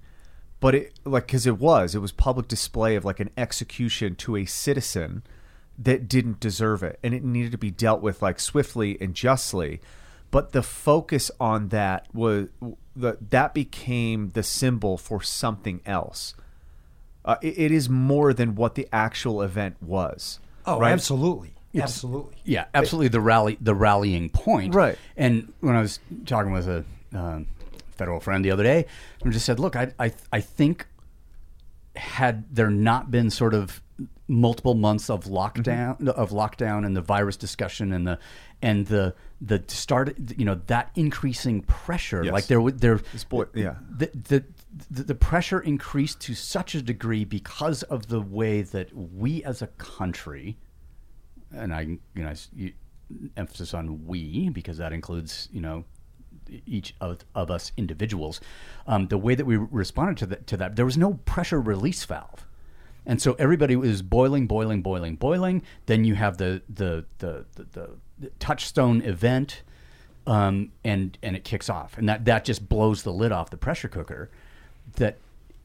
but 0.60 0.76
it 0.76 1.00
like 1.06 1.28
because 1.28 1.46
it 1.46 1.60
was, 1.60 1.96
it 1.96 2.00
was 2.00 2.12
public 2.12 2.48
display 2.48 2.96
of 2.96 3.06
like 3.06 3.20
an 3.20 3.30
execution 3.38 4.16
to 4.16 4.36
a 4.36 4.46
citizen 4.46 5.24
that 5.78 6.08
didn't 6.08 6.40
deserve 6.40 6.82
it, 6.82 7.00
and 7.04 7.14
it 7.14 7.24
needed 7.24 7.52
to 7.52 7.58
be 7.58 7.70
dealt 7.70 8.02
with 8.02 8.22
like 8.22 8.40
swiftly 8.40 8.98
and 9.00 9.14
justly. 9.14 9.80
But 10.32 10.52
the 10.52 10.62
focus 10.64 11.32
on 11.40 11.70
that 11.70 12.08
was 12.14 12.50
the 12.96 13.18
that 13.30 13.54
became 13.54 14.32
the 14.32 14.44
symbol 14.44 14.98
for 14.98 15.22
something 15.22 15.82
else. 15.86 16.34
Uh, 17.24 17.36
it, 17.42 17.58
it 17.58 17.72
is 17.72 17.90
more 17.90 18.34
than 18.34 18.56
what 18.56 18.76
the 18.76 18.88
actual 18.92 19.42
event 19.42 19.76
was. 19.82 20.40
Oh, 20.66 20.80
right? 20.80 20.92
absolutely. 20.92 21.54
Absolutely. 21.76 22.36
Yeah, 22.44 22.66
absolutely. 22.74 23.10
The 23.10 23.22
rally, 23.22 23.58
the 23.62 23.76
rallying 23.76 24.30
point, 24.30 24.74
Right. 24.74 24.98
And 25.16 25.54
when 25.60 25.76
I 25.76 25.82
was 25.82 26.00
talking 26.26 26.52
with 26.52 26.68
a 26.68 26.84
um, 27.14 27.46
federal 27.92 28.20
friend 28.20 28.44
the 28.44 28.50
other 28.52 28.64
day, 28.64 28.86
I 29.24 29.30
just 29.30 29.46
said, 29.46 29.60
"Look, 29.60 29.76
I, 29.76 29.92
I, 30.00 30.12
I 30.34 30.42
think 30.42 30.88
had 31.96 32.46
there 32.56 32.70
not 32.70 33.12
been 33.12 33.30
sort 33.30 33.54
of 33.54 33.82
multiple 34.28 34.74
months 34.76 35.10
of 35.10 35.26
lockdown 35.26 35.98
Mm-hmm. 36.00 36.10
of 36.10 36.32
lockdown 36.32 36.86
and 36.86 36.96
the 36.96 37.02
virus 37.02 37.38
discussion 37.38 37.92
and 37.94 38.06
the 38.08 38.20
and 38.62 38.88
the 38.88 39.14
the 39.40 39.64
start 39.68 40.16
you 40.36 40.44
know 40.46 40.60
that 40.68 40.90
increasing 40.96 41.62
pressure 41.62 42.24
Yes. 42.24 42.34
like 42.34 42.48
there 42.48 42.60
would 42.60 42.80
there 42.80 43.00
boy- 43.30 43.46
yeah. 43.54 43.76
the, 43.90 44.10
the 44.14 44.44
the 44.90 45.04
the 45.04 45.16
pressure 45.16 45.60
increased 45.60 46.20
to 46.22 46.34
such 46.34 46.74
a 46.76 46.82
degree 46.82 47.24
because 47.24 47.84
of 47.84 48.08
the 48.08 48.20
way 48.22 48.64
that 48.64 48.92
we 48.96 49.44
as 49.44 49.62
a 49.62 49.68
country 49.68 50.58
and 51.54 51.74
I, 51.74 51.82
you 51.82 52.00
know, 52.16 52.28
I 52.28 52.32
s- 52.32 52.50
you- 52.56 52.74
emphasis 53.38 53.74
on 53.74 54.06
we 54.06 54.50
because 54.50 54.78
that 54.80 54.92
includes, 54.92 55.48
you 55.54 55.62
know, 55.62 55.86
each 56.66 56.94
of, 57.00 57.20
of 57.36 57.50
us 57.50 57.72
individuals. 57.78 58.42
Um, 58.86 59.08
the 59.08 59.18
way 59.18 59.34
that 59.36 59.46
we 59.46 59.56
responded 59.56 60.18
to 60.18 60.26
that, 60.28 60.48
to 60.48 60.58
that, 60.58 60.76
there 60.76 60.84
was 60.86 60.98
no 60.98 61.14
pressure 61.26 61.62
release 61.62 62.04
valve, 62.04 62.46
and 63.06 63.22
so 63.22 63.34
everybody 63.40 63.76
was 63.78 64.02
boiling, 64.02 64.46
boiling, 64.48 64.82
boiling, 64.82 65.16
boiling. 65.16 65.62
Then 65.86 66.04
you 66.04 66.16
have 66.16 66.38
the 66.38 66.62
the 66.68 67.06
the 67.20 67.46
the, 67.56 67.64
the 67.72 67.90
touchstone 68.40 69.02
event, 69.02 69.64
um, 70.26 70.72
and 70.84 71.18
and 71.24 71.36
it 71.36 71.44
kicks 71.44 71.70
off, 71.70 71.98
and 71.98 72.08
that 72.10 72.26
that 72.26 72.46
just 72.46 72.68
blows 72.68 73.04
the 73.04 73.14
lid 73.14 73.32
off 73.32 73.50
the 73.50 73.58
pressure 73.58 73.88
cooker. 73.88 74.30
That 74.96 75.18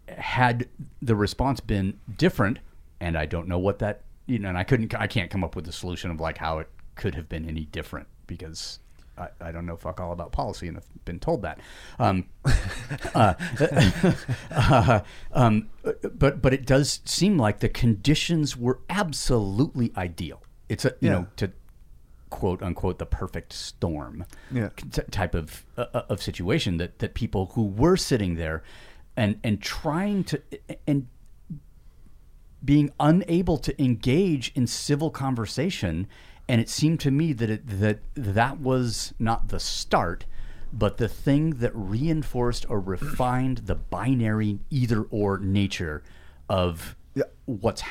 had 0.08 0.68
the 1.00 1.14
response 1.16 1.60
been 1.60 1.98
different, 2.18 2.58
and 3.00 3.16
I 3.16 3.26
don't 3.26 3.48
know 3.48 3.58
what 3.58 3.78
that 3.80 4.02
you 4.26 4.38
know, 4.38 4.48
and 4.48 4.56
I 4.58 4.62
couldn't, 4.64 4.94
I 4.94 5.06
can't 5.08 5.30
come 5.30 5.42
up 5.42 5.56
with 5.56 5.66
a 5.68 5.72
solution 5.72 6.10
of 6.10 6.20
like 6.20 6.38
how 6.38 6.58
it 6.60 6.68
could 6.94 7.14
have 7.16 7.28
been 7.28 7.48
any 7.48 7.64
different 7.64 8.06
because 8.28 8.78
I, 9.18 9.28
I 9.40 9.50
don't 9.52 9.66
know 9.66 9.76
fuck 9.76 10.00
all 10.00 10.12
about 10.12 10.30
policy 10.30 10.68
and 10.68 10.76
I've 10.76 11.04
been 11.04 11.18
told 11.18 11.42
that. 11.42 11.58
Um, 11.98 12.26
uh, 13.14 13.34
uh, 14.50 15.00
um, 15.32 15.68
but 16.14 16.40
but 16.40 16.54
it 16.54 16.66
does 16.66 17.00
seem 17.04 17.36
like 17.38 17.60
the 17.60 17.68
conditions 17.68 18.56
were 18.56 18.78
absolutely 18.88 19.92
ideal. 19.96 20.42
It's 20.68 20.84
a 20.84 20.94
you 21.00 21.08
Yeah. 21.08 21.12
know 21.12 21.26
to 21.36 21.50
quote 22.32 22.62
unquote 22.62 22.98
the 22.98 23.06
perfect 23.06 23.52
storm 23.52 24.24
Yeah. 24.50 24.70
t- 24.90 25.02
type 25.10 25.34
of 25.34 25.64
uh, 25.76 26.02
of 26.08 26.22
situation 26.22 26.78
that 26.78 26.98
that 27.00 27.12
people 27.14 27.52
who 27.54 27.64
were 27.66 27.96
sitting 27.96 28.36
there 28.36 28.62
and 29.16 29.38
and 29.44 29.60
trying 29.60 30.24
to 30.24 30.40
and 30.86 31.06
being 32.64 32.90
unable 32.98 33.58
to 33.58 33.82
engage 33.82 34.52
in 34.54 34.66
civil 34.66 35.10
conversation. 35.10 36.06
And 36.48 36.60
it 36.60 36.68
seemed 36.68 37.00
to 37.00 37.10
me 37.10 37.32
that 37.34 37.50
it, 37.50 37.62
that 37.80 37.98
that 38.14 38.60
was 38.60 39.12
not 39.18 39.48
the 39.48 39.60
start, 39.60 40.24
but 40.72 40.96
the 40.96 41.08
thing 41.08 41.50
that 41.62 41.72
reinforced 41.74 42.64
or 42.70 42.80
refined 42.80 43.58
the 43.66 43.74
binary 43.74 44.58
either 44.70 45.02
or 45.10 45.38
nature 45.38 46.02
of 46.48 46.96
what's 47.46 47.82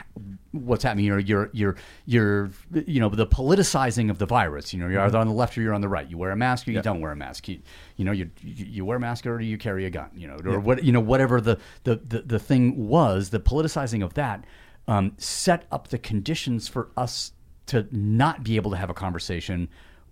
what's 0.52 0.84
happening. 0.84 1.06
You're 1.06 1.20
you're 1.20 1.50
you're 1.54 1.76
you're 2.06 2.52
you 2.74 3.00
know 3.00 3.10
the 3.10 3.28
politicizing 3.28 4.10
of 4.10 4.18
the 4.18 4.26
virus. 4.26 4.74
You 4.74 4.80
know 4.80 4.88
you're 4.88 5.02
either 5.02 5.18
on 5.18 5.28
the 5.28 5.34
left 5.34 5.58
or 5.58 5.62
you're 5.62 5.74
on 5.74 5.82
the 5.82 5.90
right. 5.90 6.10
You 6.10 6.18
wear 6.18 6.32
a 6.32 6.36
mask 6.36 6.68
or 6.68 6.72
you 6.72 6.82
don't 6.82 7.02
wear 7.02 7.12
a 7.12 7.16
mask. 7.16 7.48
You, 7.48 7.60
you 7.98 8.06
know 8.06 8.12
you, 8.12 8.30
you 8.42 8.66
you 8.66 8.86
wear 8.86 8.98
a 8.98 9.00
mask 9.00 9.26
or 9.26 9.38
do 9.38 9.46
you 9.46 9.58
carry 9.58 9.86
a 9.86 9.90
gun. 9.90 10.10
You 10.16 10.28
know 10.28 10.38
or 10.46 10.60
what 10.60 10.84
you 10.84 10.92
know 10.92 11.00
whatever 11.00 11.40
the 11.40 11.58
the 11.84 11.96
the, 11.98 12.22
the 12.22 12.40
thing 12.40 12.88
was. 12.88 13.30
The 13.30 13.40
politicizing 13.40 14.04
of 14.04 14.14
that 14.16 14.46
um, 14.88 15.14
set 15.18 15.66
up 15.72 15.90
the 15.90 15.98
conditions 15.98 16.68
for 16.68 16.90
us 16.98 17.34
to 17.68 17.88
not 17.92 18.44
be 18.44 18.56
able 18.56 18.72
to 18.72 18.78
have 18.78 18.90
a 18.90 18.94
conversation 18.94 19.70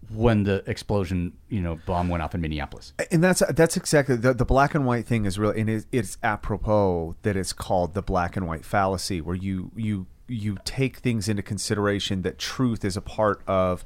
when 0.07 0.43
the 0.43 0.63
explosion 0.65 1.33
you 1.49 1.61
know 1.61 1.79
bomb 1.85 2.09
went 2.09 2.23
off 2.23 2.33
in 2.33 2.41
Minneapolis. 2.41 2.93
and 3.11 3.23
that's 3.23 3.43
that's 3.49 3.77
exactly 3.77 4.15
the, 4.15 4.33
the 4.33 4.45
black 4.45 4.73
and 4.73 4.85
white 4.85 5.05
thing 5.05 5.25
is 5.25 5.37
really 5.37 5.59
and 5.59 5.69
it, 5.69 5.85
it's 5.91 6.17
apropos 6.23 7.15
that 7.21 7.35
it's 7.35 7.53
called 7.53 7.93
the 7.93 8.01
black 8.01 8.35
and 8.35 8.47
white 8.47 8.65
fallacy 8.65 9.21
where 9.21 9.35
you 9.35 9.71
you 9.75 10.07
you 10.27 10.57
take 10.63 10.97
things 10.97 11.27
into 11.27 11.43
consideration 11.43 12.21
that 12.21 12.37
truth 12.37 12.85
is 12.85 12.95
a 12.95 13.01
part 13.01 13.41
of 13.47 13.83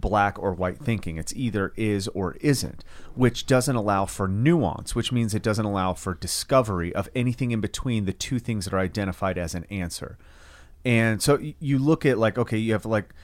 black 0.00 0.38
or 0.38 0.52
white 0.52 0.78
thinking 0.78 1.16
it's 1.16 1.32
either 1.34 1.72
is 1.76 2.08
or 2.08 2.36
isn't 2.40 2.84
which 3.14 3.46
doesn't 3.46 3.76
allow 3.76 4.04
for 4.04 4.28
nuance 4.28 4.94
which 4.94 5.10
means 5.10 5.34
it 5.34 5.42
doesn't 5.42 5.64
allow 5.64 5.94
for 5.94 6.14
discovery 6.14 6.94
of 6.94 7.08
anything 7.14 7.52
in 7.52 7.60
between 7.60 8.04
the 8.04 8.12
two 8.12 8.38
things 8.38 8.66
that 8.66 8.74
are 8.74 8.80
identified 8.80 9.38
as 9.38 9.54
an 9.54 9.64
answer 9.70 10.18
and 10.84 11.22
so 11.22 11.38
you 11.58 11.78
look 11.78 12.04
at 12.04 12.18
like 12.18 12.36
okay 12.36 12.58
you 12.58 12.72
have 12.72 12.84
like 12.84 13.14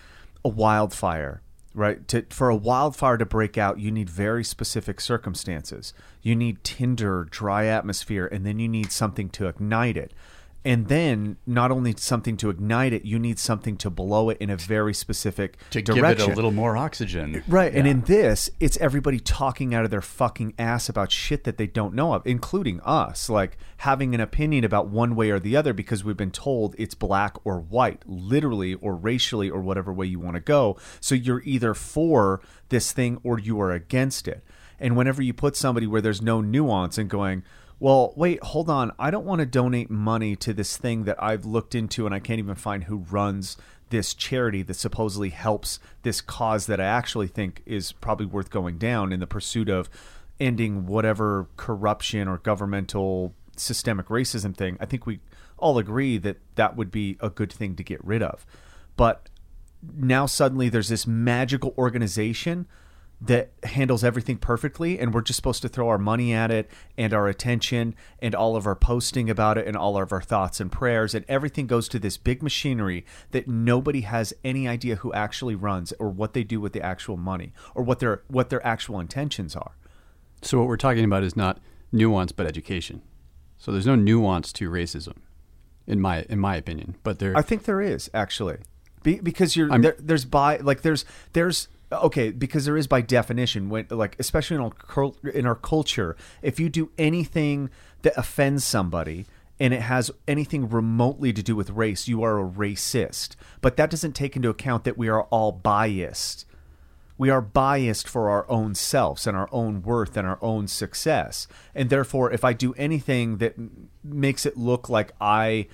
a 0.45 0.49
wildfire 0.49 1.43
right? 1.75 2.07
To 2.09 2.25
for 2.31 2.49
a 2.49 2.57
wildfire 2.57 3.17
to 3.17 3.27
break 3.27 3.57
out 3.57 3.79
you 3.79 3.91
need 3.91 4.11
very 4.11 4.45
specific 4.45 5.01
circumstances. 5.01 5.93
You 6.23 6.35
need 6.37 6.63
tinder 6.65 7.27
dry 7.31 7.67
atmosphere 7.67 8.27
and 8.27 8.45
then 8.45 8.59
you 8.59 8.69
need 8.69 8.93
something 8.93 9.29
to 9.31 9.47
ignite 9.47 9.97
it 9.97 10.13
and 10.65 10.89
then 10.89 11.37
not 11.47 11.71
only 11.71 11.95
something 11.97 12.37
to 12.37 12.51
ignite 12.51 12.93
it 12.93 13.05
you 13.05 13.19
need 13.19 13.39
something 13.39 13.77
to 13.77 13.91
blow 13.91 14.29
it 14.29 14.37
in 14.39 14.51
a 14.51 14.57
very 14.57 14.93
specific 14.93 15.57
To 15.71 15.81
direction 15.81 16.19
give 16.19 16.29
it 16.29 16.33
a 16.33 16.35
little 16.35 16.51
more 16.51 16.77
oxygen, 16.77 17.43
Right. 17.49 17.75
And 17.75 17.87
in 17.87 18.03
this, 18.03 18.51
it's 18.61 18.77
everybody 18.79 19.19
talking 19.19 19.75
out 19.75 19.85
of 19.85 19.91
their 19.91 20.03
fucking 20.03 20.55
ass 20.59 20.89
about 20.89 21.11
shit 21.11 21.45
that 21.45 21.57
they 21.57 21.67
don't 21.67 21.95
know 21.95 22.15
of, 22.15 22.27
including 22.27 22.81
us, 22.81 23.29
like 23.29 23.57
having 23.79 24.15
an 24.15 24.21
opinion 24.21 24.65
about 24.65 24.89
one 24.89 25.17
way 25.17 25.31
or 25.31 25.39
the 25.39 25.57
other 25.57 25.73
because 25.73 26.05
we've 26.05 26.17
been 26.17 26.31
told 26.31 26.75
it's 26.79 26.95
black 26.95 27.37
or 27.45 27.61
white, 27.61 28.03
literally 28.07 28.75
or 28.75 28.95
racially 28.95 29.51
or 29.51 29.61
whatever 29.61 29.93
way 29.93 30.07
you 30.07 30.21
want 30.21 30.35
to 30.35 30.41
go. 30.41 30.77
So 31.01 31.15
you're 31.15 31.43
either 31.45 31.75
for 31.75 32.41
this 32.69 32.93
thing 32.93 33.21
or 33.23 33.39
you 33.39 33.61
are 33.61 33.73
against 33.73 34.29
it. 34.29 34.45
And 34.79 34.97
whenever 34.97 35.23
you 35.23 35.35
put 35.35 35.57
somebody 35.57 35.87
where 35.87 36.01
there's 36.01 36.23
no 36.23 36.41
nuance 36.41 36.97
and 36.97 37.11
going, 37.11 37.43
well, 37.81 38.13
wait, 38.15 38.43
hold 38.43 38.69
on. 38.69 38.93
I 38.99 39.11
don't 39.11 39.25
want 39.25 39.41
to 39.41 39.47
donate 39.47 39.91
money 39.91 40.37
to 40.37 40.53
this 40.53 40.77
thing 40.77 41.05
that 41.05 41.21
I've 41.21 41.47
looked 41.47 41.75
into 41.75 42.05
and 42.05 42.15
I 42.15 42.21
can't 42.21 42.39
even 42.39 42.55
find 42.55 42.85
who 42.85 42.99
runs 42.99 43.57
this 43.89 44.15
charity 44.15 44.63
that 44.63 44.75
supposedly 44.75 45.31
helps 45.31 45.81
this 46.03 46.21
cause 46.21 46.67
that 46.67 46.81
I 46.81 46.85
actually 46.85 47.27
think 47.27 47.63
is 47.65 47.93
probably 47.93 48.27
worth 48.27 48.51
going 48.51 48.79
down 48.79 49.13
in 49.13 49.21
the 49.21 49.27
pursuit 49.27 49.69
of 49.69 49.89
ending 50.39 50.87
whatever 50.87 51.49
corruption 51.57 52.29
or 52.29 52.39
governmental 52.39 53.35
systemic 53.57 54.07
racism 54.07 54.55
thing. 54.55 54.77
I 54.79 54.87
think 54.87 55.07
we 55.07 55.21
all 55.59 55.79
agree 55.79 56.19
that 56.19 56.37
that 56.57 56.77
would 56.77 56.91
be 56.91 57.17
a 57.21 57.31
good 57.31 57.53
thing 57.53 57.77
to 57.77 57.83
get 57.83 58.05
rid 58.05 58.23
of. 58.23 58.47
But 58.97 59.29
now 59.97 60.27
suddenly 60.27 60.69
there's 60.69 60.89
this 60.89 61.07
magical 61.07 61.75
organization 61.79 62.67
that 63.21 63.53
handles 63.65 64.03
everything 64.03 64.39
perfectly 64.39 64.99
and 64.99 65.13
we're 65.13 65.21
just 65.21 65.37
supposed 65.37 65.61
to 65.63 65.69
throw 65.69 65.89
our 65.89 65.99
money 65.99 66.33
at 66.33 66.51
it 66.51 66.71
and 66.97 67.13
our 67.13 67.29
attention 67.29 67.95
and 68.21 68.35
all 68.35 68.57
of 68.57 68.67
our 68.67 68.75
posting 68.75 69.29
about 69.29 69.59
it 69.59 69.67
and 69.67 69.77
all 69.77 70.01
of 70.01 70.13
our 70.13 70.23
thoughts 70.23 70.59
and 70.59 70.73
prayers 70.73 71.15
and 71.15 71.25
everything 71.29 71.67
goes 71.67 71.89
to 71.89 71.99
this 71.99 72.17
big 72.17 72.43
machinery 72.43 73.05
that 73.33 73.47
nobody 73.47 74.01
has 74.01 74.33
any 74.43 74.67
idea 74.67 74.97
who 74.97 75.13
actually 75.13 75.55
runs 75.55 75.93
or 75.99 76.09
what 76.09 76.33
they 76.33 76.43
do 76.43 76.61
with 76.61 76.73
the 76.73 76.81
actual 76.83 77.19
money 77.19 77.53
or 77.75 77.83
what 77.83 77.99
their 77.99 78.23
what 78.29 78.49
their 78.49 78.65
actual 78.67 78.99
intentions 78.99 79.55
are 79.55 79.73
So 80.43 80.59
what 80.59 80.69
we're 80.69 80.77
talking 80.77 81.05
about 81.05 81.23
is 81.23 81.37
not 81.37 81.59
nuance, 81.93 82.33
but 82.33 82.47
education. 82.47 83.03
So 83.59 83.73
there's 83.73 83.87
no 83.87 83.95
nuance 83.95 84.53
to 84.55 84.71
racism, 84.71 85.17
in 85.87 86.01
my 86.01 86.23
in 86.29 86.39
my 86.39 86.57
opinion. 86.57 86.97
But 87.03 87.19
there, 87.19 87.37
I 87.37 87.43
think 87.43 87.65
there 87.65 87.81
is 87.81 88.11
actually, 88.15 88.59
Be, 89.03 89.21
because 89.21 89.55
you're 89.57 89.79
there, 89.79 89.97
there's 89.99 90.25
by 90.25 90.59
like 90.59 90.83
there's 90.83 91.05
there's 91.35 91.69
okay 91.93 92.31
because 92.31 92.65
there 92.65 92.77
is 92.77 92.87
by 92.87 93.01
definition 93.01 93.69
when 93.69 93.87
like 93.91 94.17
especially 94.19 94.57
in 94.57 94.63
our 94.63 95.13
in 95.33 95.47
our 95.47 95.55
culture 95.55 96.17
if 96.43 96.61
you 96.61 96.69
do 96.69 96.91
anything 96.99 97.71
that 98.03 98.13
offends 98.17 98.65
somebody 98.65 99.27
and 99.59 99.75
it 99.75 99.83
has 99.83 100.11
anything 100.27 100.69
remotely 100.69 101.33
to 101.33 101.43
do 101.43 101.57
with 101.57 101.71
race 101.71 102.07
you 102.07 102.23
are 102.23 102.41
a 102.41 102.49
racist 102.49 103.35
but 103.61 103.77
that 103.77 103.91
doesn't 103.91 104.13
take 104.13 104.37
into 104.37 104.49
account 104.49 104.85
that 104.85 104.97
we 104.97 105.09
are 105.09 105.25
all 105.25 105.53
biased 105.53 106.47
we 107.21 107.29
are 107.29 107.43
biased 107.43 108.09
for 108.09 108.31
our 108.31 108.51
own 108.51 108.75
selves 108.75 109.27
and 109.27 109.37
our 109.37 109.47
own 109.53 109.83
worth 109.83 110.17
and 110.17 110.27
our 110.27 110.39
own 110.41 110.67
success. 110.67 111.47
And 111.75 111.91
therefore, 111.91 112.33
if 112.33 112.45
I 112.47 112.55
do 112.55 112.73
anything 112.79 113.37
that 113.37 113.57
makes 114.03 114.47
it 114.47 114.57
look 114.57 114.89
like 114.89 115.13
I 115.21 115.67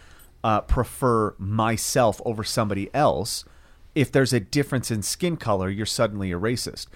uh, 0.42 0.62
prefer 0.62 1.36
myself 1.38 2.20
over 2.24 2.42
somebody 2.42 2.92
else, 2.92 3.44
if 3.96 4.12
there's 4.12 4.34
a 4.34 4.38
difference 4.38 4.90
in 4.90 5.02
skin 5.02 5.36
color, 5.36 5.68
you're 5.70 5.86
suddenly 5.86 6.30
a 6.30 6.38
racist. 6.38 6.86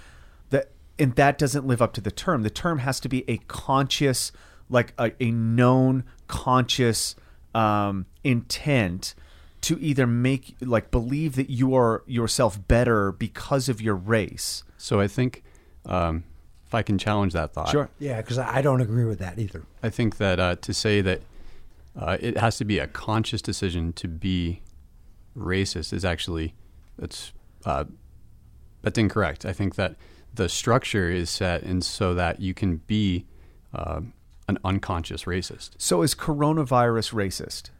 That 0.50 0.70
and 0.98 1.16
that 1.16 1.38
doesn't 1.38 1.66
live 1.66 1.80
up 1.80 1.94
to 1.94 2.00
the 2.00 2.10
term. 2.10 2.42
The 2.42 2.50
term 2.50 2.80
has 2.80 3.00
to 3.00 3.08
be 3.08 3.24
a 3.26 3.38
conscious, 3.38 4.30
like 4.68 4.92
a, 4.98 5.10
a 5.18 5.30
known 5.30 6.04
conscious 6.28 7.16
um, 7.54 8.04
intent 8.22 9.14
to 9.62 9.78
either 9.80 10.06
make 10.06 10.56
like 10.60 10.90
believe 10.90 11.36
that 11.36 11.48
you 11.48 11.74
are 11.74 12.02
yourself 12.06 12.68
better 12.68 13.12
because 13.12 13.68
of 13.68 13.80
your 13.80 13.94
race. 13.94 14.62
so 14.76 15.00
I 15.00 15.08
think 15.08 15.42
um, 15.86 16.24
if 16.66 16.74
I 16.74 16.82
can 16.82 16.98
challenge 16.98 17.32
that 17.32 17.52
thought, 17.54 17.70
Sure. 17.70 17.88
Yeah, 17.98 18.20
because 18.20 18.38
I 18.38 18.60
don't 18.60 18.80
agree 18.80 19.04
with 19.04 19.18
that 19.20 19.38
either. 19.38 19.64
I 19.82 19.88
think 19.88 20.18
that 20.18 20.38
uh, 20.38 20.56
to 20.56 20.74
say 20.74 21.00
that 21.00 21.22
uh, 21.98 22.18
it 22.20 22.36
has 22.36 22.58
to 22.58 22.64
be 22.64 22.78
a 22.78 22.86
conscious 22.86 23.42
decision 23.42 23.92
to 23.94 24.06
be 24.06 24.60
racist 25.36 25.92
is 25.92 26.04
actually 26.04 26.54
that's 27.00 27.32
uh, 27.64 27.84
that's 28.82 28.98
incorrect. 28.98 29.44
I 29.44 29.52
think 29.52 29.74
that 29.74 29.96
the 30.32 30.48
structure 30.48 31.10
is 31.10 31.28
set 31.28 31.62
in 31.64 31.80
so 31.82 32.14
that 32.14 32.40
you 32.40 32.54
can 32.54 32.76
be 32.76 33.26
uh, 33.74 34.02
an 34.48 34.58
unconscious 34.64 35.24
racist. 35.24 35.70
So 35.78 36.02
is 36.02 36.14
coronavirus 36.14 37.12
racist? 37.12 37.70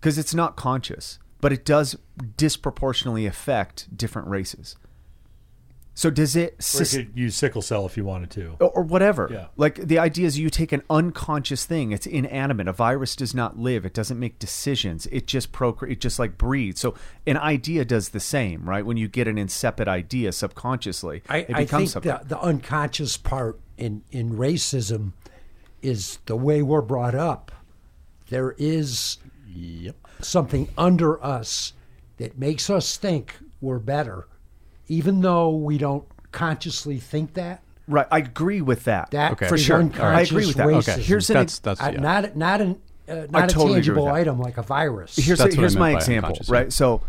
Because 0.00 0.18
it's 0.18 0.34
not 0.34 0.56
conscious, 0.56 1.18
but 1.40 1.52
it 1.52 1.64
does 1.64 1.96
disproportionately 2.36 3.26
affect 3.26 3.96
different 3.96 4.28
races. 4.28 4.76
So 5.94 6.08
does 6.08 6.34
it 6.36 6.54
Or 6.74 6.82
you 6.84 7.04
could 7.04 7.18
use 7.18 7.36
sickle 7.36 7.60
cell 7.60 7.84
if 7.84 7.98
you 7.98 8.04
wanted 8.04 8.30
to. 8.30 8.56
or 8.60 8.70
or 8.70 8.82
whatever. 8.82 9.28
Yeah. 9.30 9.46
Like 9.56 9.74
the 9.76 9.98
idea 9.98 10.26
is 10.26 10.38
you 10.38 10.48
take 10.48 10.72
an 10.72 10.82
unconscious 10.88 11.66
thing, 11.66 11.92
it's 11.92 12.06
inanimate. 12.06 12.66
A 12.66 12.72
virus 12.72 13.14
does 13.14 13.34
not 13.34 13.58
live, 13.58 13.84
it 13.84 13.92
doesn't 13.92 14.18
make 14.18 14.38
decisions. 14.38 15.06
It 15.12 15.26
just 15.26 15.52
procreate 15.52 15.98
it 15.98 16.00
just 16.00 16.18
like 16.18 16.38
breeds. 16.38 16.80
So 16.80 16.94
an 17.26 17.36
idea 17.36 17.84
does 17.84 18.08
the 18.10 18.20
same, 18.20 18.66
right? 18.68 18.86
When 18.86 18.96
you 18.96 19.06
get 19.06 19.28
an 19.28 19.36
insipid 19.36 19.86
idea 19.86 20.32
subconsciously, 20.32 21.22
I, 21.28 21.38
it 21.38 21.54
I 21.54 21.64
becomes 21.64 21.92
think 21.92 22.04
something. 22.04 22.28
the, 22.28 22.36
the 22.36 22.40
unconscious 22.40 23.18
part 23.18 23.60
in, 23.76 24.02
in 24.10 24.32
racism 24.38 25.12
is 25.82 26.20
the 26.24 26.36
way 26.36 26.62
we're 26.62 26.80
brought 26.80 27.14
up. 27.14 27.52
There 28.30 28.52
is 28.56 29.18
something 30.20 30.68
under 30.78 31.22
us 31.22 31.74
that 32.16 32.38
makes 32.38 32.70
us 32.70 32.96
think 32.96 33.36
we're 33.60 33.78
better, 33.78 34.26
even 34.92 35.22
though 35.22 35.48
we 35.50 35.78
don't 35.78 36.04
consciously 36.32 36.98
think 36.98 37.34
that. 37.34 37.62
right. 37.88 38.06
I 38.10 38.18
agree 38.18 38.60
with 38.60 38.84
that. 38.84 39.10
That 39.10 39.32
Okay. 39.32 39.48
for 39.48 39.56
sure. 39.58 39.78
unconscious 39.78 40.04
I 40.18 40.20
agree 40.34 40.46
with 40.46 40.56
that. 40.56 40.66
racism. 40.66 40.88
Okay, 40.94 41.02
Here's 41.02 41.30
an 41.30 41.34
that's 41.34 41.54
ex- 41.54 41.58
that's 41.60 41.80
Uh, 41.82 41.90
yeah. 41.94 42.00
Not 42.00 42.36
not 42.36 42.60
an 42.60 42.78
uh, 43.08 43.26
not 43.30 43.44
a 43.50 43.54
totally 43.54 43.74
tangible 43.74 44.08
item 44.08 44.38
like 44.38 44.58
a 44.58 44.62
virus. 44.62 45.16
here's 45.16 45.40
a, 45.40 45.48
here's 45.48 45.76
my 45.76 45.92
by 45.92 45.98
example, 45.98 46.36
right? 46.48 46.72
So, 46.72 47.00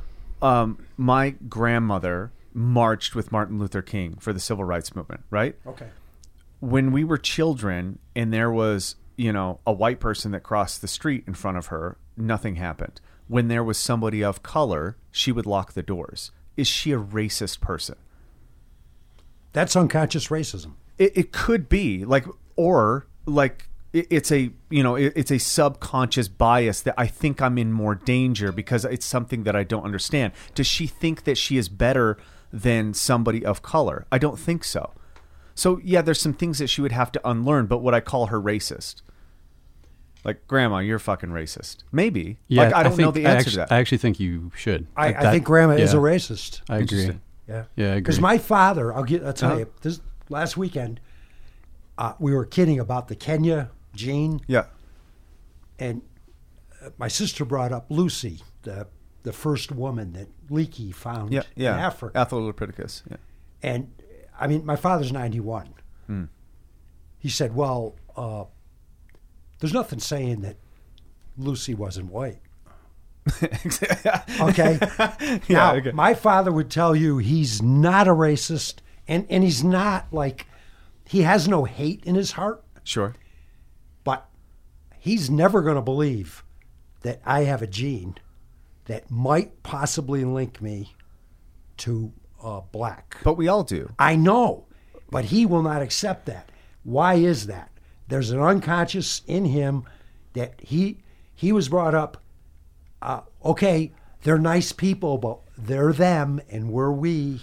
um, 0.41 0.77
my 0.97 1.31
grandmother 1.49 2.31
marched 2.53 3.15
with 3.15 3.31
Martin 3.31 3.59
Luther 3.59 3.81
King 3.81 4.15
for 4.19 4.31
the 4.33 4.39
civil 4.39 4.63
rights 4.63 4.95
movement, 4.95 5.21
right? 5.29 5.55
okay. 5.67 5.87
When 6.59 6.91
we 6.91 7.03
were 7.03 7.17
children 7.17 7.99
and 8.15 8.31
there 8.33 8.49
was, 8.51 8.95
you 9.17 9.33
know, 9.33 9.59
a 9.67 9.73
white 9.73 9.99
person 9.99 10.31
that 10.31 10.43
crossed 10.43 10.81
the 10.81 10.87
street 10.87 11.23
in 11.27 11.33
front 11.33 11.57
of 11.57 11.67
her, 11.67 11.97
nothing 12.15 12.55
happened. 12.55 13.01
When 13.27 13.47
there 13.49 13.63
was 13.63 13.77
somebody 13.77 14.23
of 14.23 14.43
color, 14.43 14.95
she 15.11 15.31
would 15.31 15.45
lock 15.45 15.73
the 15.73 15.83
doors. 15.83 16.31
Is 16.57 16.67
she 16.67 16.91
a 16.91 16.99
racist 16.99 17.59
person? 17.61 17.95
That's 19.53 19.75
unconscious 19.75 20.27
racism. 20.27 20.73
It, 20.97 21.17
it 21.17 21.31
could 21.31 21.69
be 21.69 22.05
like, 22.05 22.25
or 22.55 23.07
like 23.25 23.67
it- 23.93 24.07
it's 24.09 24.31
a 24.31 24.51
you 24.69 24.83
know 24.83 24.95
it- 24.95 25.13
it's 25.15 25.31
a 25.31 25.37
subconscious 25.39 26.27
bias 26.27 26.81
that 26.81 26.95
I 26.97 27.07
think 27.07 27.41
I'm 27.41 27.57
in 27.57 27.71
more 27.71 27.95
danger 27.95 28.51
because 28.51 28.85
it's 28.85 29.05
something 29.05 29.43
that 29.43 29.55
I 29.55 29.63
don't 29.63 29.83
understand. 29.83 30.33
Does 30.55 30.67
she 30.67 30.87
think 30.87 31.23
that 31.25 31.37
she 31.37 31.57
is 31.57 31.69
better 31.69 32.17
than 32.51 32.93
somebody 32.93 33.45
of 33.45 33.61
color? 33.61 34.05
I 34.11 34.17
don't 34.17 34.39
think 34.39 34.63
so. 34.63 34.91
So 35.55 35.79
yeah, 35.83 36.01
there's 36.01 36.21
some 36.21 36.33
things 36.33 36.57
that 36.59 36.67
she 36.67 36.81
would 36.81 36.91
have 36.91 37.11
to 37.13 37.21
unlearn. 37.27 37.67
But 37.67 37.79
would 37.79 37.93
I 37.93 37.99
call 37.99 38.27
her 38.27 38.41
racist? 38.41 39.01
Like, 40.23 40.47
Grandma, 40.47 40.77
you're 40.79 40.99
fucking 40.99 41.29
racist. 41.29 41.83
Maybe. 41.91 42.37
Yeah, 42.47 42.63
like, 42.63 42.73
I 42.73 42.83
don't 42.83 42.97
know 42.97 43.11
think- 43.11 43.15
the 43.15 43.25
answer 43.25 43.37
actually, 43.39 43.51
to 43.51 43.57
that. 43.57 43.71
I 43.71 43.79
actually 43.79 43.97
think 43.97 44.19
you 44.19 44.51
should. 44.55 44.87
I, 44.95 45.07
Like 45.07 45.15
I 45.17 45.31
think 45.31 45.43
Grandma 45.43 45.73
is 45.75 45.93
a 45.93 45.97
racist. 45.97 46.61
I 46.69 46.77
agree. 46.79 47.19
Yeah, 47.47 47.65
Yeah, 47.75 47.91
I 47.93 47.95
Because 47.95 48.21
my 48.21 48.37
father, 48.37 48.93
I'll 48.93 49.03
get, 49.03 49.23
I'll 49.23 49.33
tell 49.33 49.51
Uh-huh. 49.51 49.59
you, 49.59 49.71
this 49.81 49.99
last 50.29 50.55
weekend, 50.55 51.01
uh, 51.97 52.13
we 52.19 52.33
were 52.33 52.45
kidding 52.45 52.79
about 52.79 53.09
the 53.09 53.15
Kenya 53.15 53.69
gene, 53.93 54.39
yeah. 54.47 54.65
and 55.77 56.01
uh, 56.83 56.89
my 56.97 57.07
sister 57.09 57.43
brought 57.45 57.71
up 57.71 57.85
Lucy, 57.89 58.41
the 58.63 58.87
the 59.23 59.31
first 59.33 59.71
woman 59.71 60.11
that 60.13 60.27
Leakey 60.49 60.93
found 60.93 61.31
Yeah. 61.31 61.43
Yeah. 61.55 61.75
in 61.75 61.79
Africa. 61.79 62.17
Australopithecus. 62.25 63.03
Yeah. 63.09 63.17
And 63.61 63.93
I 64.37 64.47
mean, 64.47 64.65
my 64.65 64.75
father's 64.75 65.13
91. 65.13 65.69
Hmm. 66.07 66.23
He 67.19 67.29
said, 67.29 67.55
Well, 67.55 67.95
uh, 68.17 68.45
there's 69.63 69.73
nothing 69.73 69.99
saying 69.99 70.41
that 70.41 70.57
Lucy 71.37 71.73
wasn't 71.73 72.11
white. 72.11 72.41
Okay. 74.41 74.77
now, 75.47 75.75
okay. 75.75 75.91
my 75.93 76.13
father 76.13 76.51
would 76.51 76.69
tell 76.69 76.93
you 76.93 77.19
he's 77.19 77.61
not 77.61 78.05
a 78.05 78.11
racist 78.11 78.79
and, 79.07 79.25
and 79.29 79.41
he's 79.41 79.63
not 79.63 80.07
like, 80.11 80.47
he 81.05 81.21
has 81.21 81.47
no 81.47 81.63
hate 81.63 82.03
in 82.03 82.15
his 82.15 82.33
heart, 82.33 82.61
Sure. 82.83 83.15
but 84.03 84.27
he's 84.99 85.29
never 85.29 85.61
going 85.61 85.75
to 85.77 85.81
believe 85.81 86.43
that 87.03 87.21
I 87.25 87.45
have 87.45 87.61
a 87.61 87.67
gene 87.67 88.17
that 88.87 89.09
might 89.09 89.63
possibly 89.63 90.25
link 90.25 90.61
me 90.61 90.93
to 91.77 92.11
uh, 92.43 92.59
black. 92.73 93.15
But 93.23 93.37
we 93.37 93.47
all 93.47 93.63
do. 93.63 93.93
I 93.97 94.17
know, 94.17 94.65
but 95.09 95.23
he 95.25 95.45
will 95.45 95.63
not 95.63 95.81
accept 95.81 96.25
that. 96.25 96.49
Why 96.83 97.13
is 97.13 97.47
that? 97.47 97.71
There's 98.13 98.29
an 98.29 98.39
unconscious 98.41 99.23
in 99.25 99.45
him 99.45 99.85
that 100.33 100.53
he 100.59 100.99
he 101.33 101.51
was 101.51 101.67
brought 101.67 101.95
up. 101.95 102.21
Uh, 103.01 103.21
okay, 103.43 103.91
they're 104.21 104.37
nice 104.37 104.71
people, 104.71 105.17
but 105.17 105.39
they're 105.57 105.91
them 105.91 106.39
and 106.47 106.69
we're 106.69 106.91
we. 106.91 107.41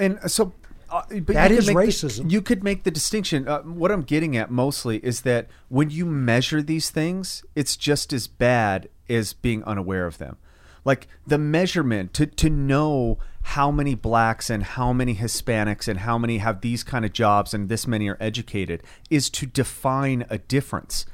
And 0.00 0.18
so, 0.26 0.54
uh, 0.90 1.02
but 1.08 1.34
That 1.34 1.52
is 1.52 1.68
make 1.68 1.76
the- 1.76 1.82
racism. 1.84 2.32
you 2.32 2.42
could 2.42 2.64
make 2.64 2.82
the 2.82 2.90
distinction. 2.90 3.46
Uh, 3.46 3.60
what 3.60 3.92
I'm 3.92 4.02
getting 4.02 4.36
at 4.36 4.50
mostly 4.50 4.96
is 5.04 5.20
that 5.20 5.46
when 5.68 5.88
you 5.90 6.04
measure 6.04 6.62
these 6.62 6.90
things, 6.90 7.44
it's 7.54 7.76
just 7.76 8.12
as 8.12 8.26
bad 8.26 8.88
as 9.08 9.32
being 9.32 9.62
unaware 9.62 10.06
of 10.06 10.18
them. 10.18 10.36
Like 10.84 11.06
the 11.28 11.38
measurement 11.38 12.12
to 12.14 12.26
to 12.26 12.50
know 12.50 13.18
how 13.42 13.70
many 13.70 13.94
blacks 13.94 14.48
and 14.50 14.62
how 14.62 14.92
many 14.92 15.16
Hispanics 15.16 15.88
and 15.88 16.00
how 16.00 16.16
many 16.16 16.38
have 16.38 16.60
these 16.60 16.82
kind 16.82 17.04
of 17.04 17.12
jobs 17.12 17.52
and 17.52 17.68
this 17.68 17.86
many 17.86 18.08
are 18.08 18.16
educated 18.20 18.82
is 19.10 19.28
to 19.30 19.46
define 19.46 20.24
a 20.30 20.38
difference. 20.38 21.04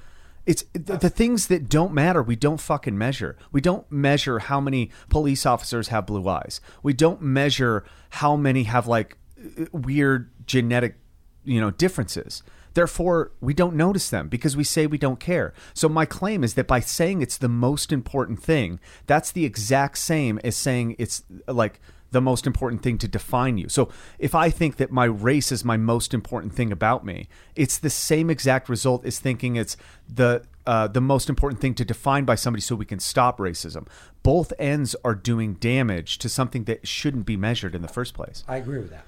It's 0.47 0.65
the, 0.73 0.97
the 0.97 1.11
things 1.11 1.49
that 1.49 1.69
don't 1.69 1.93
matter. 1.93 2.23
We 2.23 2.37
don't 2.37 2.61
fucking 2.61 2.97
measure. 2.97 3.37
We 3.53 3.61
don't 3.61 3.91
measure 3.93 4.39
how 4.39 4.61
many 4.61 4.91
police 5.11 5.45
officers 5.45 5.89
have 5.89 6.07
blue 6.07 6.27
eyes. 6.29 6.61
We 6.83 6.95
don't 6.95 7.21
measure 7.21 7.85
how 8.11 8.37
many 8.37 8.63
have 8.63 8.87
like 8.87 9.19
uh, 9.39 9.67
weird 9.73 10.31
genetic, 10.47 10.97
you 11.45 11.61
know, 11.61 11.71
differences. 11.71 12.43
Therefore, 12.75 13.33
we 13.41 13.55
don't 13.55 13.75
notice 13.75 14.09
them 14.09 14.29
because 14.29 14.57
we 14.57 14.65
say 14.65 14.87
we 14.87 14.99
don't 14.99 15.21
care. 15.21 15.53
So 15.75 15.89
my 15.89 16.07
claim 16.07 16.45
is 16.45 16.55
that 16.55 16.67
by 16.67 16.81
saying 16.81 17.21
it's 17.21 17.37
the 17.37 17.49
most 17.49 17.93
important 17.93 18.43
thing, 18.43 18.79
that's 19.07 19.33
the 19.33 19.45
exact 19.45 19.99
same 19.99 20.39
as 20.45 20.57
saying 20.57 20.95
it's 20.99 21.25
like 21.47 21.81
the 22.11 22.21
most 22.21 22.47
important 22.47 22.83
thing 22.83 22.97
to 22.99 23.07
define 23.09 23.59
you. 23.59 23.69
So 23.69 23.91
if 24.19 24.35
I 24.35 24.49
think 24.50 24.77
that 24.77 24.91
my 24.91 25.05
race 25.05 25.53
is 25.53 25.65
my 25.65 25.77
most 25.77 26.14
important 26.14 26.55
thing 26.55 26.73
about 26.73 27.05
me, 27.05 27.29
it's 27.55 27.77
the 27.79 27.90
same 27.90 28.31
exact 28.31 28.68
result 28.68 29.05
as 29.05 29.18
thinking 29.21 29.57
it's 29.57 29.77
the 30.09 30.42
uh, 30.66 30.87
the 30.87 31.01
most 31.01 31.29
important 31.31 31.61
thing 31.61 31.75
to 31.75 31.85
define 31.85 32.25
by 32.25 32.35
somebody 32.35 32.61
so 32.61 32.75
we 32.75 32.85
can 32.85 32.99
stop 32.99 33.38
racism. 33.38 33.87
Both 34.23 34.53
ends 34.59 34.94
are 35.03 35.14
doing 35.14 35.55
damage 35.55 36.18
to 36.18 36.29
something 36.29 36.64
that 36.64 36.87
shouldn't 36.87 37.25
be 37.25 37.37
measured 37.37 37.75
in 37.75 37.81
the 37.83 37.88
first 37.88 38.12
place. 38.14 38.44
I 38.49 38.57
agree 38.57 38.79
with 38.79 38.90
that. 38.90 39.05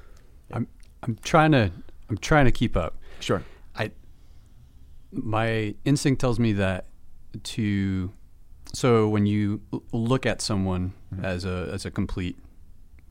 I'm 0.52 0.66
I'm 1.02 1.18
trying 1.22 1.52
to 1.52 1.70
I'm 2.08 2.18
trying 2.18 2.44
to 2.46 2.52
keep 2.52 2.76
up. 2.76 2.96
Sure. 3.20 3.42
I 3.76 3.90
my 5.12 5.74
instinct 5.84 6.20
tells 6.20 6.38
me 6.38 6.52
that 6.54 6.86
to 7.44 8.12
so 8.72 9.08
when 9.08 9.26
you 9.26 9.60
look 9.92 10.26
at 10.26 10.40
someone 10.40 10.92
Mm-hmm. 11.12 11.24
as 11.24 11.44
a 11.44 11.68
as 11.72 11.84
a 11.84 11.90
complete 11.90 12.38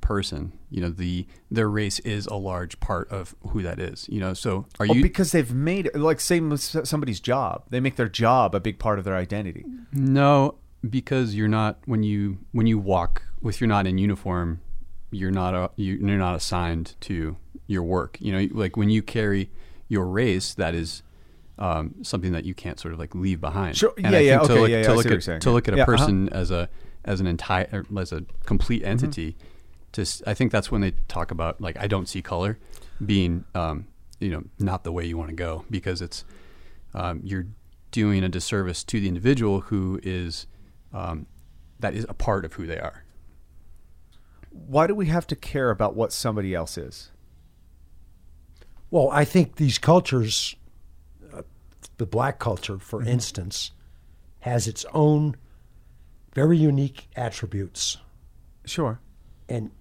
person, 0.02 0.54
you 0.70 0.82
know 0.82 0.90
the 0.90 1.26
their 1.52 1.70
race 1.70 2.00
is 2.00 2.26
a 2.28 2.36
large 2.36 2.80
part 2.80 3.10
of 3.10 3.36
who 3.50 3.62
that 3.64 3.80
is. 3.80 4.08
You 4.10 4.20
know, 4.20 4.34
so 4.34 4.66
are 4.80 4.88
Oh, 4.90 4.94
you 4.94 5.02
because 5.02 5.32
they've 5.32 5.54
made 5.54 5.90
like 5.96 6.20
same 6.20 6.50
with 6.50 6.62
somebody's 6.62 7.20
job. 7.20 7.64
They 7.70 7.80
make 7.80 7.96
their 7.96 8.10
job 8.10 8.56
a 8.56 8.60
big 8.60 8.80
part 8.80 9.00
of 9.00 9.06
their 9.06 9.16
identity. 9.16 9.66
No, 9.92 10.56
because 10.88 11.36
you're 11.36 11.48
not 11.48 11.80
when 11.86 12.04
you 12.04 12.40
when 12.52 12.68
you 12.68 12.78
walk 12.80 13.24
if 13.44 13.62
you're 13.62 13.68
not 13.68 13.88
in 13.88 13.98
uniform, 13.98 14.60
you're 15.12 15.32
not 15.32 15.54
a, 15.54 15.72
you, 15.76 15.94
you're 15.96 16.18
not 16.18 16.36
assigned 16.36 16.96
to 17.02 17.38
your 17.68 17.84
work. 17.84 18.18
You 18.20 18.34
know, 18.34 18.48
like 18.52 18.76
when 18.78 18.90
you 18.90 19.02
carry 19.02 19.50
your 19.88 20.06
race, 20.06 20.54
that 20.56 20.76
is 20.76 21.04
um, 21.58 21.96
something 22.04 22.32
that 22.32 22.46
you 22.46 22.54
can't 22.54 22.80
sort 22.80 22.94
of 22.94 23.00
like 23.00 23.16
leave 23.16 23.40
behind. 23.42 23.78
Sure, 23.78 23.94
And 23.98 24.12
yeah, 24.14 24.20
I 24.20 24.22
yeah, 24.22 24.40
okay, 24.42 24.60
look, 24.60 24.70
yeah, 24.70 24.78
yeah, 24.78 24.84
to 24.88 24.94
look 24.94 25.06
at 25.30 25.42
to 25.42 25.52
look 25.52 25.68
at 25.68 25.74
a 25.74 25.78
Yeah, 25.78 25.84
uh-huh. 25.84 25.92
person 25.98 26.30
as 26.30 26.52
a 26.52 26.70
as 27.06 27.20
an 27.22 27.28
entire 27.28 27.86
as 27.98 28.12
a 28.12 28.24
complete 28.46 28.84
Mm-hmm. 28.84 28.98
Entity. 29.90 29.94
To 29.94 30.02
s- 30.02 30.22
I 30.28 30.34
think 30.34 30.52
that's 30.52 30.72
when 30.72 30.82
they 30.82 30.92
talk 31.08 31.32
about 31.32 31.60
like 31.62 31.78
I 31.80 31.88
don't 31.88 32.08
see 32.08 32.22
color 32.22 32.58
being 33.06 33.46
um, 33.56 33.88
you 34.20 34.30
know 34.32 34.44
not 34.60 34.84
the 34.84 34.92
way 34.92 35.06
you 35.06 35.18
want 35.18 35.30
to 35.30 35.36
go 35.36 35.66
because 35.70 36.02
it's 36.02 36.24
um, 36.94 37.22
you're 37.24 37.48
doing 37.92 38.24
a 38.24 38.30
disservice 38.30 38.84
to 38.86 39.00
the 39.00 39.08
individual 39.08 39.62
who 39.62 40.00
is 40.04 40.48
um, 40.94 41.26
that 41.80 41.94
is 41.94 42.06
a 42.10 42.14
part 42.14 42.46
of 42.46 42.54
who 42.54 42.66
they 42.66 42.80
are. 42.80 43.04
Why 44.52 44.88
do 44.88 44.96
we 44.96 45.08
have 45.08 45.28
to 45.28 45.36
care 45.36 45.70
about 45.70 45.96
what 45.96 46.12
somebody 46.12 46.54
else 46.56 46.78
is? 46.78 47.12
Well, 48.92 49.10
I 49.12 49.24
think 49.24 49.58
these 49.58 49.78
cultures, 49.78 50.56
uh, 51.32 51.44
the 51.98 52.06
black 52.08 52.40
culture, 52.40 52.80
for 52.80 53.00
Mm-hmm. 53.00 53.10
instance, 53.10 53.72
has 54.40 54.68
its 54.68 54.86
own 54.94 55.36
very 56.34 56.58
unique 56.58 57.08
attributes. 57.16 57.98
Sure. 58.66 59.00
and 59.48 59.72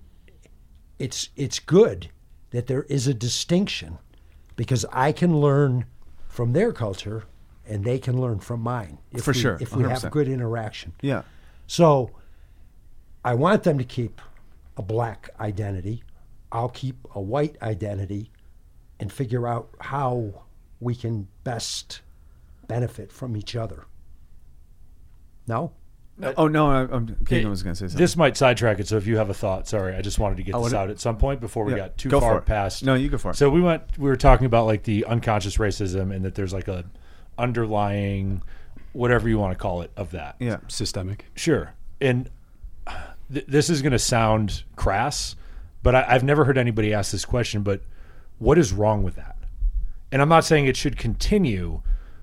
it's 0.99 1.31
it's 1.37 1.59
good 1.59 2.11
that 2.51 2.67
there 2.67 2.85
is 2.85 3.07
a 3.07 3.15
distinction 3.15 3.99
because 4.57 4.85
I 4.93 5.13
can 5.13 5.41
learn 5.41 5.87
from 6.29 6.53
their 6.53 6.73
culture 6.73 7.25
and 7.67 7.85
they 7.85 7.99
can 7.99 8.21
learn 8.21 8.39
from 8.41 8.61
mine 8.61 8.99
if 9.13 9.25
For 9.25 9.33
we, 9.33 9.39
sure, 9.39 9.59
if 9.61 9.77
we 9.77 9.83
have 9.85 9.99
100%. 10.03 10.11
good 10.11 10.29
interaction. 10.29 10.95
Yeah. 11.03 11.23
So 11.67 12.11
I 13.25 13.35
want 13.35 13.63
them 13.63 13.79
to 13.79 13.85
keep 13.85 14.21
a 14.77 14.83
black 14.83 15.31
identity. 15.39 16.03
I'll 16.51 16.71
keep 16.71 16.97
a 17.15 17.21
white 17.21 17.57
identity 17.61 18.31
and 18.99 19.13
figure 19.13 19.47
out 19.47 19.69
how 19.81 20.45
we 20.81 20.95
can 20.95 21.29
best 21.45 22.01
benefit 22.69 23.13
from 23.13 23.37
each 23.37 23.55
other. 23.55 23.85
No? 25.47 25.73
Uh, 26.22 26.33
oh 26.37 26.48
no, 26.48 26.68
I, 26.68 26.81
I'm 26.90 27.16
Kegan 27.26 27.48
was 27.50 27.62
going 27.62 27.74
to 27.74 27.78
say 27.78 27.87
something. 27.87 27.98
This 27.98 28.16
might 28.16 28.37
sidetrack 28.37 28.81
it, 28.81 28.88
so 28.88 28.96
if 28.96 29.07
you 29.07 29.18
have 29.18 29.31
a 29.31 29.35
thought, 29.35 29.68
sorry, 29.68 29.94
I 29.94 30.02
just 30.02 30.18
wanted 30.18 30.37
to 30.38 30.42
get 30.42 30.54
Oh, 30.54 30.64
this 30.64 30.72
what- 30.72 30.78
out 30.81 30.90
at 30.90 30.98
some 30.98 31.16
point 31.16 31.40
before 31.40 31.64
we 31.64 31.72
Yeah, 31.72 31.78
got 31.78 31.96
too 31.98 32.09
go 32.09 32.20
far 32.20 32.40
past. 32.40 32.85
No, 32.85 32.94
you 32.94 33.09
go 33.09 33.18
for 33.18 33.31
it. 33.31 33.37
So 33.37 33.48
we 33.50 33.61
went, 33.61 33.83
we 33.98 34.09
were 34.09 34.16
talking 34.16 34.46
about 34.46 34.66
like 34.66 34.83
the 34.83 35.04
unconscious 35.04 35.59
racism 35.59 36.14
and 36.14 36.24
that 36.24 36.35
there's 36.35 36.52
like 36.52 36.66
a 36.68 36.85
underlying, 37.38 38.42
whatever 38.92 39.28
you 39.28 39.38
want 39.38 39.52
to 39.52 39.59
call 39.62 39.83
it, 39.83 39.90
of 39.96 40.11
that. 40.11 40.37
yeah. 40.38 40.59
Systemic. 40.68 41.24
Sure. 41.35 41.72
And 42.00 42.28
th- 43.33 43.46
this 43.46 43.70
is 43.70 43.81
going 43.83 43.92
to 43.92 43.98
sound 43.98 44.64
crass, 44.76 45.37
but 45.83 45.94
I- 45.94 46.07
I've 46.09 46.24
never 46.24 46.44
heard 46.44 46.59
anybody 46.59 46.92
ask 46.92 47.12
this 47.12 47.24
question. 47.24 47.62
But 47.62 47.81
what 48.38 48.59
is 48.59 48.72
wrong 48.72 49.02
with 49.02 49.14
that? 49.16 49.37
And 50.11 50.20
I'm 50.20 50.28
not 50.28 50.44
saying 50.44 50.66
it 50.66 50.76
should 50.76 50.96
continue, 50.96 51.83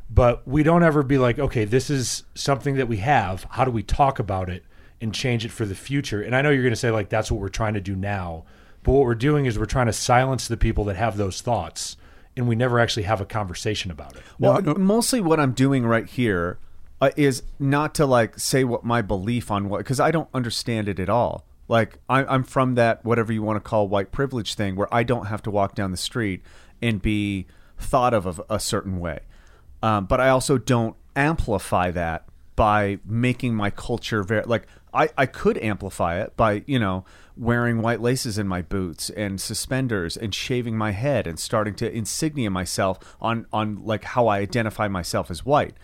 but 0.09 0.47
we 0.47 0.63
don't 0.63 0.83
ever 0.83 1.03
be 1.03 1.17
like, 1.17 1.39
okay, 1.39 1.65
this 1.65 1.89
is 1.89 2.23
something 2.35 2.75
that 2.75 2.87
we 2.87 2.97
have. 2.97 3.45
How 3.51 3.65
do 3.65 3.71
we 3.71 3.83
talk 3.83 4.19
about 4.19 4.49
it 4.49 4.63
and 5.01 5.13
change 5.13 5.45
it 5.45 5.51
for 5.51 5.65
the 5.65 5.75
future? 5.75 6.21
And 6.21 6.35
I 6.35 6.41
know 6.41 6.51
you're 6.51 6.63
going 6.63 6.71
to 6.71 6.79
say 6.79 6.91
like 6.91 7.09
that's 7.09 7.31
what 7.31 7.41
we're 7.41 7.49
trying 7.49 7.73
to 7.73 7.81
do 7.81 7.95
now, 7.95 8.45
but 8.83 8.91
what 8.91 9.05
we're 9.05 9.15
doing 9.15 9.45
is 9.45 9.57
we're 9.57 9.65
trying 9.65 9.87
to 9.87 9.93
silence 9.93 10.47
the 10.47 10.57
people 10.57 10.83
that 10.85 10.95
have 10.95 11.17
those 11.17 11.41
thoughts, 11.41 11.97
and 12.37 12.47
we 12.47 12.55
never 12.55 12.79
actually 12.79 13.03
have 13.03 13.19
a 13.19 13.25
conversation 13.25 13.91
about 13.91 14.15
it. 14.15 14.21
Well, 14.37 14.61
mostly 14.61 15.21
what 15.21 15.39
I'm 15.39 15.53
doing 15.53 15.85
right 15.85 16.07
here 16.07 16.59
uh, 17.01 17.09
is 17.15 17.43
not 17.59 17.95
to 17.95 18.05
like 18.05 18.39
say 18.39 18.63
what 18.63 18.83
my 18.83 19.01
belief 19.01 19.51
on 19.51 19.69
what 19.69 19.79
because 19.79 19.99
I 19.99 20.11
don't 20.11 20.29
understand 20.33 20.87
it 20.87 20.99
at 20.99 21.09
all. 21.09 21.45
Like 21.67 21.97
I, 22.07 22.23
I'm 22.25 22.43
from 22.43 22.75
that 22.75 23.03
whatever 23.03 23.33
you 23.33 23.41
want 23.41 23.57
to 23.57 23.67
call 23.67 23.87
white 23.87 24.11
privilege 24.11 24.53
thing 24.53 24.75
where 24.75 24.93
I 24.93 25.03
don't 25.03 25.25
have 25.25 25.41
to 25.43 25.51
walk 25.51 25.75
down 25.75 25.91
the 25.91 25.97
street 25.97 26.41
and 26.81 27.01
be 27.01 27.47
thought 27.77 28.13
of 28.13 28.25
of 28.25 28.41
a 28.49 28.59
certain 28.59 28.99
way. 28.99 29.21
Um, 29.85 30.05
but 30.05 30.19
I 30.19 30.29
also 30.29 30.57
don't 30.57 30.95
amplify 31.15 31.91
that 31.91 32.25
by 32.55 32.97
making 33.05 33.53
my 33.53 33.69
culture 33.69 34.23
very 34.23 34.43
like 34.45 34.65
I, 34.91 35.09
I 35.15 35.27
could 35.27 35.59
amplify 35.59 36.19
it 36.19 36.35
by 36.35 36.63
you 36.65 36.79
know 36.79 37.05
wearing 37.37 37.83
white 37.83 38.01
laces 38.01 38.39
in 38.39 38.47
my 38.47 38.63
boots 38.63 39.11
and 39.11 39.39
suspenders 39.39 40.17
and 40.17 40.33
shaving 40.33 40.75
my 40.75 40.91
head 40.91 41.27
and 41.27 41.37
starting 41.37 41.75
to 41.75 41.91
insignia 41.95 42.49
myself 42.49 43.15
on 43.21 43.45
on 43.53 43.85
like 43.85 44.05
how 44.05 44.25
I 44.25 44.39
identify 44.39 44.87
myself 44.87 45.29
as 45.29 45.45
white. 45.45 45.75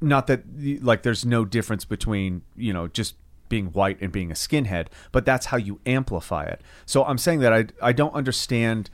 Not 0.00 0.26
that 0.26 0.42
like 0.82 1.04
there's 1.04 1.24
no 1.24 1.44
difference 1.44 1.84
between 1.84 2.42
you 2.56 2.72
know 2.72 2.88
just 2.88 3.14
being 3.48 3.66
white 3.66 4.00
and 4.00 4.10
being 4.10 4.32
a 4.32 4.34
skinhead 4.34 4.88
but 5.12 5.24
that's 5.24 5.46
how 5.46 5.56
you 5.56 5.78
amplify 5.86 6.42
it. 6.42 6.62
So 6.84 7.04
i'm 7.04 7.18
saying 7.18 7.38
that 7.40 7.52
i 7.52 7.66
i 7.80 7.92
don't 7.92 8.14
understand 8.14 8.90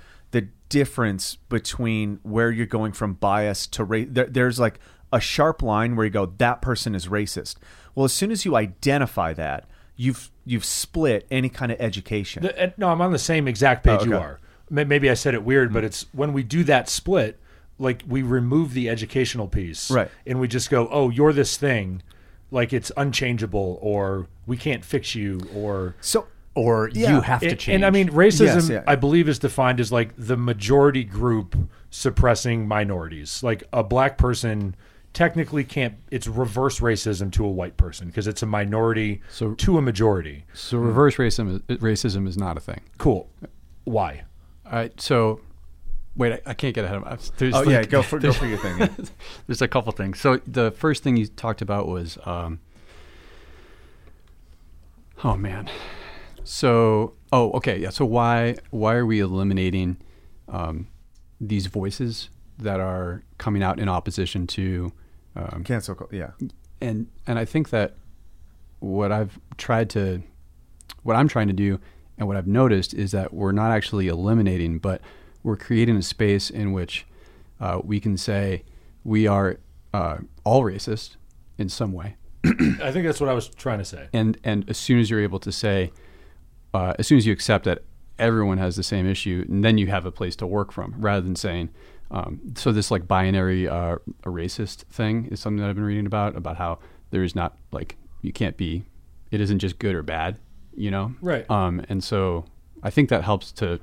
difference 0.70 1.36
between 1.50 2.18
where 2.22 2.50
you're 2.50 2.64
going 2.64 2.92
from 2.92 3.12
bias 3.12 3.66
to 3.66 3.84
race 3.84 4.08
there, 4.10 4.24
there's 4.26 4.58
like 4.58 4.80
a 5.12 5.20
sharp 5.20 5.62
line 5.62 5.94
where 5.96 6.06
you 6.06 6.10
go 6.10 6.26
that 6.38 6.62
person 6.62 6.94
is 6.94 7.08
racist 7.08 7.56
well 7.94 8.04
as 8.04 8.12
soon 8.12 8.30
as 8.30 8.44
you 8.46 8.56
identify 8.56 9.34
that 9.34 9.68
you've 9.96 10.30
you've 10.46 10.64
split 10.64 11.26
any 11.30 11.50
kind 11.50 11.70
of 11.70 11.78
education 11.78 12.42
The- 12.42 12.58
and- 12.58 12.72
no, 12.78 12.88
I'm 12.88 13.02
on 13.02 13.12
the 13.12 13.18
same 13.18 13.46
exact 13.46 13.84
page 13.84 14.00
Oh, 14.00 14.04
you 14.04 14.16
are. 14.16 14.40
Maybe 14.70 15.10
I 15.10 15.14
said 15.14 15.34
it 15.34 15.42
weird, 15.44 15.68
hmm. 15.68 15.74
but 15.74 15.84
it's 15.84 16.06
when 16.12 16.32
we 16.32 16.42
do 16.42 16.64
that 16.64 16.88
split, 16.88 17.38
like 17.78 18.02
we 18.08 18.22
remove 18.22 18.72
the 18.72 18.88
educational 18.88 19.48
piece, 19.48 19.90
Right. 19.90 20.08
And 20.26 20.40
we 20.40 20.48
just 20.48 20.70
go, 20.70 20.88
"Oh, 20.90 21.10
you're 21.10 21.32
this 21.32 21.56
thing," 21.56 22.02
like 22.50 22.72
it's 22.72 22.90
unchangeable, 22.96 23.78
or 23.82 24.28
we 24.46 24.56
can't 24.56 24.84
fix 24.84 25.14
you, 25.14 25.40
or 25.54 25.96
so 26.00 26.26
or 26.60 26.90
Yeah. 26.92 27.14
you 27.16 27.20
have 27.22 27.40
to 27.40 27.56
change. 27.56 27.74
and 27.76 27.84
I 27.86 27.90
mean, 27.90 28.08
racism, 28.10 28.44
Yes, 28.54 28.68
yeah. 28.68 28.82
I 28.86 28.96
believe, 28.96 29.28
is 29.28 29.38
defined 29.38 29.80
as 29.80 29.90
like 29.90 30.10
the 30.16 30.36
majority 30.36 31.04
group 31.04 31.56
suppressing 31.90 32.68
minorities. 32.68 33.42
Like 33.42 33.64
a 33.72 33.82
black 33.82 34.18
person 34.18 34.74
technically 35.12 35.64
can't. 35.64 35.94
It's 36.10 36.26
reverse 36.28 36.80
racism 36.80 37.32
to 37.32 37.44
a 37.44 37.50
white 37.50 37.76
person 37.76 38.06
because 38.08 38.26
it's 38.26 38.42
a 38.42 38.46
minority 38.46 39.22
So- 39.30 39.54
to 39.54 39.78
a 39.78 39.82
majority. 39.82 40.44
So 40.52 40.78
reverse 40.78 41.16
racism 41.16 41.62
is, 41.68 41.78
racism 41.78 42.28
is 42.28 42.36
not 42.36 42.56
a 42.56 42.60
thing. 42.60 42.80
Cool. 42.98 43.28
Why? 43.84 44.22
All 44.66 44.72
right. 44.72 45.00
So 45.00 45.40
wait, 46.16 46.32
I, 46.34 46.50
I 46.50 46.54
can't 46.54 46.74
get 46.74 46.84
ahead 46.84 46.96
of 46.98 47.04
myself. 47.04 47.36
There's 47.38 47.54
oh 47.54 47.62
yeah 47.62 47.82
go 47.82 48.02
for 48.02 48.18
go 48.20 48.32
for 48.32 48.46
your 48.46 48.58
thing 48.58 48.78
yeah. 48.78 48.88
There's 49.46 49.62
a 49.62 49.68
couple 49.68 49.90
things. 49.92 50.20
So 50.20 50.40
the 50.46 50.70
first 50.70 51.02
thing 51.02 51.16
you 51.16 51.26
talked 51.26 51.60
about 51.62 51.88
was, 51.88 52.18
um, 52.24 52.60
oh 55.24 55.36
man. 55.36 55.68
So 56.44 57.14
oh 57.32 57.50
okay 57.52 57.78
yeah. 57.78 57.90
So 57.90 58.04
why 58.04 58.56
why 58.70 58.94
are 58.94 59.06
we 59.06 59.20
eliminating 59.20 59.96
um, 60.48 60.88
these 61.40 61.66
voices 61.66 62.28
that 62.58 62.80
are 62.80 63.22
coming 63.38 63.62
out 63.62 63.78
in 63.78 63.88
opposition 63.88 64.46
to 64.46 64.92
um, 65.36 65.64
cancel 65.64 65.94
cul- 65.94 66.08
yeah 66.12 66.32
and 66.80 67.06
and 67.26 67.38
I 67.38 67.44
think 67.44 67.70
that 67.70 67.94
what 68.80 69.12
I've 69.12 69.38
tried 69.56 69.88
to 69.90 70.22
what 71.02 71.14
I'm 71.16 71.28
trying 71.28 71.46
to 71.46 71.52
do 71.52 71.78
and 72.18 72.28
what 72.28 72.36
I've 72.36 72.46
noticed 72.46 72.92
is 72.92 73.12
that 73.12 73.32
we're 73.32 73.52
not 73.52 73.70
actually 73.70 74.08
eliminating 74.08 74.78
but 74.78 75.00
we're 75.42 75.56
creating 75.56 75.96
a 75.96 76.02
space 76.02 76.50
in 76.50 76.72
which 76.72 77.06
uh, 77.60 77.80
we 77.82 78.00
can 78.00 78.16
say 78.16 78.64
we 79.04 79.26
are 79.26 79.58
uh, 79.94 80.18
all 80.44 80.62
racist 80.62 81.16
in 81.56 81.68
some 81.68 81.92
way 81.92 82.16
I 82.44 82.90
think 82.90 83.06
that's 83.06 83.20
what 83.20 83.28
I 83.28 83.34
was 83.34 83.48
trying 83.48 83.78
to 83.78 83.84
say. 83.84 84.08
and 84.12 84.38
and 84.44 84.68
as 84.68 84.76
soon 84.76 84.98
as 84.98 85.10
you're 85.10 85.22
able 85.22 85.40
to 85.40 85.52
say 85.52 85.92
uh, 86.74 86.94
as 86.98 87.06
soon 87.06 87.18
as 87.18 87.26
you 87.26 87.32
accept 87.32 87.64
that 87.64 87.82
everyone 88.18 88.58
has 88.58 88.76
the 88.76 88.82
same 88.82 89.06
issue 89.06 89.44
and 89.48 89.64
then 89.64 89.78
you 89.78 89.86
have 89.86 90.04
a 90.06 90.12
place 90.12 90.36
to 90.36 90.46
work 90.46 90.72
from 90.72 90.94
rather 90.98 91.22
than 91.22 91.34
saying 91.36 91.68
um, 92.10 92.40
so 92.56 92.70
this 92.72 92.90
like 92.90 93.06
binary 93.08 93.66
uh, 93.68 93.96
a 94.24 94.28
racist 94.28 94.84
thing 94.84 95.26
is 95.30 95.40
something 95.40 95.60
that 95.62 95.68
I've 95.70 95.76
been 95.76 95.84
reading 95.84 96.06
about 96.06 96.36
about 96.36 96.56
how 96.56 96.78
there 97.10 97.22
is 97.22 97.34
not 97.34 97.56
like 97.72 97.96
you 98.22 98.32
can't 98.32 98.56
be 98.56 98.84
it 99.30 99.40
isn't 99.40 99.58
just 99.60 99.78
good 99.78 99.94
or 99.94 100.02
bad 100.02 100.38
you 100.74 100.90
know 100.90 101.14
Right. 101.22 101.48
um, 101.50 101.82
and 101.88 102.04
so 102.04 102.44
I 102.82 102.90
think 102.90 103.08
that 103.08 103.24
helps 103.24 103.52
to 103.52 103.80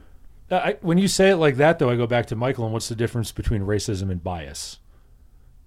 I, 0.50 0.78
when 0.82 0.98
you 0.98 1.10
say 1.10 1.32
it 1.32 1.36
like 1.36 1.58
that, 1.58 1.78
though, 1.78 1.90
I 1.90 1.98
go 1.98 2.08
back 2.08 2.28
to 2.28 2.36
Michael 2.38 2.64
and 2.64 2.72
what's 2.72 2.88
the 2.88 2.96
difference 2.96 3.34
between 3.34 3.64
racism 3.64 4.10
and 4.10 4.24
bias? 4.24 4.80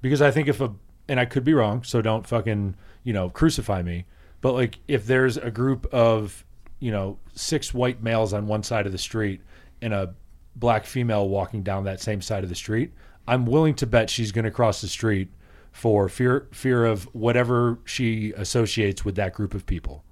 Because 0.00 0.22
I 0.22 0.30
think 0.30 0.48
if 0.48 0.58
a, 0.62 0.72
and 1.06 1.20
I 1.20 1.26
could 1.26 1.44
be 1.44 1.52
wrong, 1.52 1.82
so 1.82 2.00
don't 2.00 2.26
fucking, 2.26 2.76
you 3.04 3.12
know, 3.12 3.28
crucify 3.28 3.82
me. 3.82 4.06
But 4.40 4.54
like, 4.54 4.78
if 4.88 5.04
there's 5.04 5.36
a 5.36 5.50
group 5.50 5.84
of, 5.92 6.46
you 6.80 6.90
know, 6.90 7.18
six 7.34 7.72
white 7.72 8.02
males 8.02 8.32
on 8.32 8.46
one 8.46 8.62
side 8.62 8.86
of 8.86 8.92
the 8.92 8.98
street 8.98 9.40
and 9.80 9.94
a 9.94 10.14
black 10.56 10.84
female 10.84 11.28
walking 11.28 11.62
down 11.62 11.84
that 11.84 12.00
same 12.00 12.20
side 12.20 12.42
of 12.42 12.48
the 12.48 12.56
street, 12.56 12.92
I'm 13.28 13.46
willing 13.46 13.74
to 13.76 13.86
bet 13.86 14.10
she's 14.10 14.32
going 14.32 14.44
to 14.46 14.50
cross 14.50 14.80
the 14.80 14.88
street 14.88 15.28
for 15.72 16.08
fear 16.08 16.48
fear 16.52 16.84
of 16.84 17.04
whatever 17.14 17.78
she 17.84 18.32
associates 18.36 19.04
with 19.04 19.14
that 19.14 19.32
group 19.34 19.54
of 19.54 19.64
people. 19.66 20.02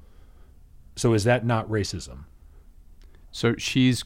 So 0.94 1.14
is 1.14 1.24
that 1.24 1.44
not 1.44 1.68
racism? 1.68 2.24
so 3.31 3.54
she's 3.59 4.04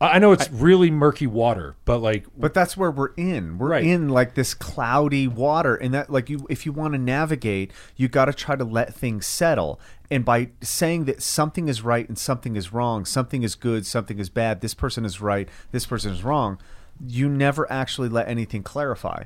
I 0.00 0.16
I 0.16 0.18
know 0.18 0.32
it's 0.32 0.50
really 0.50 0.90
murky 0.90 1.26
water, 1.26 1.76
but 1.84 1.98
like, 1.98 2.26
But 2.36 2.54
that's 2.54 2.76
where 2.76 2.90
we're 2.90 3.14
in. 3.16 3.58
We're 3.58 3.70
Right. 3.70 3.84
in 3.84 4.08
like 4.08 4.34
this 4.34 4.52
cloudy 4.54 5.28
water, 5.28 5.76
and 5.76 5.94
that 5.94 6.10
like 6.10 6.28
you, 6.28 6.44
if 6.50 6.66
you 6.66 6.72
want 6.72 6.94
to 6.94 6.98
navigate, 6.98 7.70
you 7.96 8.08
got 8.08 8.24
to 8.26 8.32
try 8.32 8.56
to 8.56 8.64
let 8.64 8.92
things 8.94 9.26
settle. 9.26 9.80
And 10.12 10.24
by 10.26 10.50
saying 10.60 11.06
that 11.06 11.22
something 11.22 11.68
is 11.68 11.80
right 11.80 12.06
and 12.06 12.18
something 12.18 12.54
is 12.54 12.70
wrong, 12.72 13.06
something 13.06 13.42
is 13.42 13.54
good, 13.54 13.86
something 13.86 14.18
is 14.18 14.28
bad, 14.28 14.60
this 14.60 14.74
person 14.74 15.06
is 15.06 15.22
right, 15.22 15.48
this 15.70 15.86
person 15.86 16.12
is 16.12 16.22
wrong, 16.22 16.58
you 17.04 17.28
never 17.30 17.70
actually 17.72 18.10
let 18.10 18.28
anything 18.28 18.62
clarify. 18.62 19.24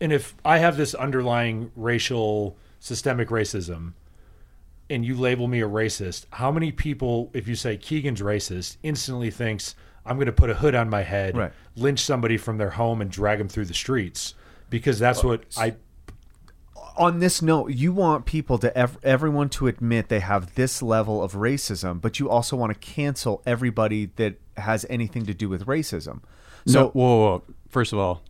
and 0.00 0.12
if 0.12 0.34
I 0.44 0.58
have 0.58 0.76
this 0.76 0.94
underlying 0.94 1.72
racial 1.74 2.56
systemic 2.78 3.28
racism, 3.30 3.94
and 4.88 5.04
you 5.04 5.16
label 5.16 5.48
me 5.48 5.60
a 5.62 5.68
racist, 5.68 6.26
how 6.30 6.52
many 6.52 6.70
people, 6.70 7.30
if 7.32 7.48
you 7.48 7.56
say 7.56 7.76
Kegan's 7.76 8.20
racist, 8.22 8.76
instantly 8.84 9.30
thinks 9.30 9.74
I'm 10.04 10.16
going 10.16 10.26
to 10.26 10.32
put 10.32 10.50
a 10.50 10.54
hood 10.54 10.74
on 10.76 10.88
my 10.88 11.02
head, 11.02 11.36
Right. 11.36 11.52
lynch 11.74 11.98
somebody 12.00 12.36
from 12.36 12.58
their 12.58 12.70
home, 12.70 13.00
and 13.00 13.10
drag 13.10 13.38
them 13.38 13.48
through 13.48 13.64
the 13.64 13.74
streets 13.74 14.34
because 14.70 15.00
that's 15.00 15.24
what 15.24 15.42
I. 15.56 15.74
on 16.96 17.18
this 17.20 17.42
note, 17.42 17.72
you 17.72 17.92
want 17.92 18.24
people 18.26 18.58
to 18.58 18.76
ev- 18.76 18.98
everyone 19.02 19.48
to 19.50 19.66
admit 19.66 20.08
they 20.08 20.20
have 20.20 20.54
this 20.54 20.82
level 20.82 21.22
of 21.22 21.32
racism, 21.34 22.00
but 22.00 22.18
you 22.18 22.28
also 22.30 22.56
want 22.56 22.72
to 22.72 22.78
cancel 22.78 23.42
everybody 23.46 24.10
that 24.16 24.36
has 24.56 24.86
anything 24.88 25.26
to 25.26 25.34
do 25.34 25.48
with 25.48 25.66
racism. 25.66 26.20
so 26.66 26.72
So, 26.72 26.88
whoa, 26.88 26.92
whoa, 26.92 27.18
whoa. 27.38 27.42
first 27.68 27.92
of 27.92 27.98
all 27.98 28.22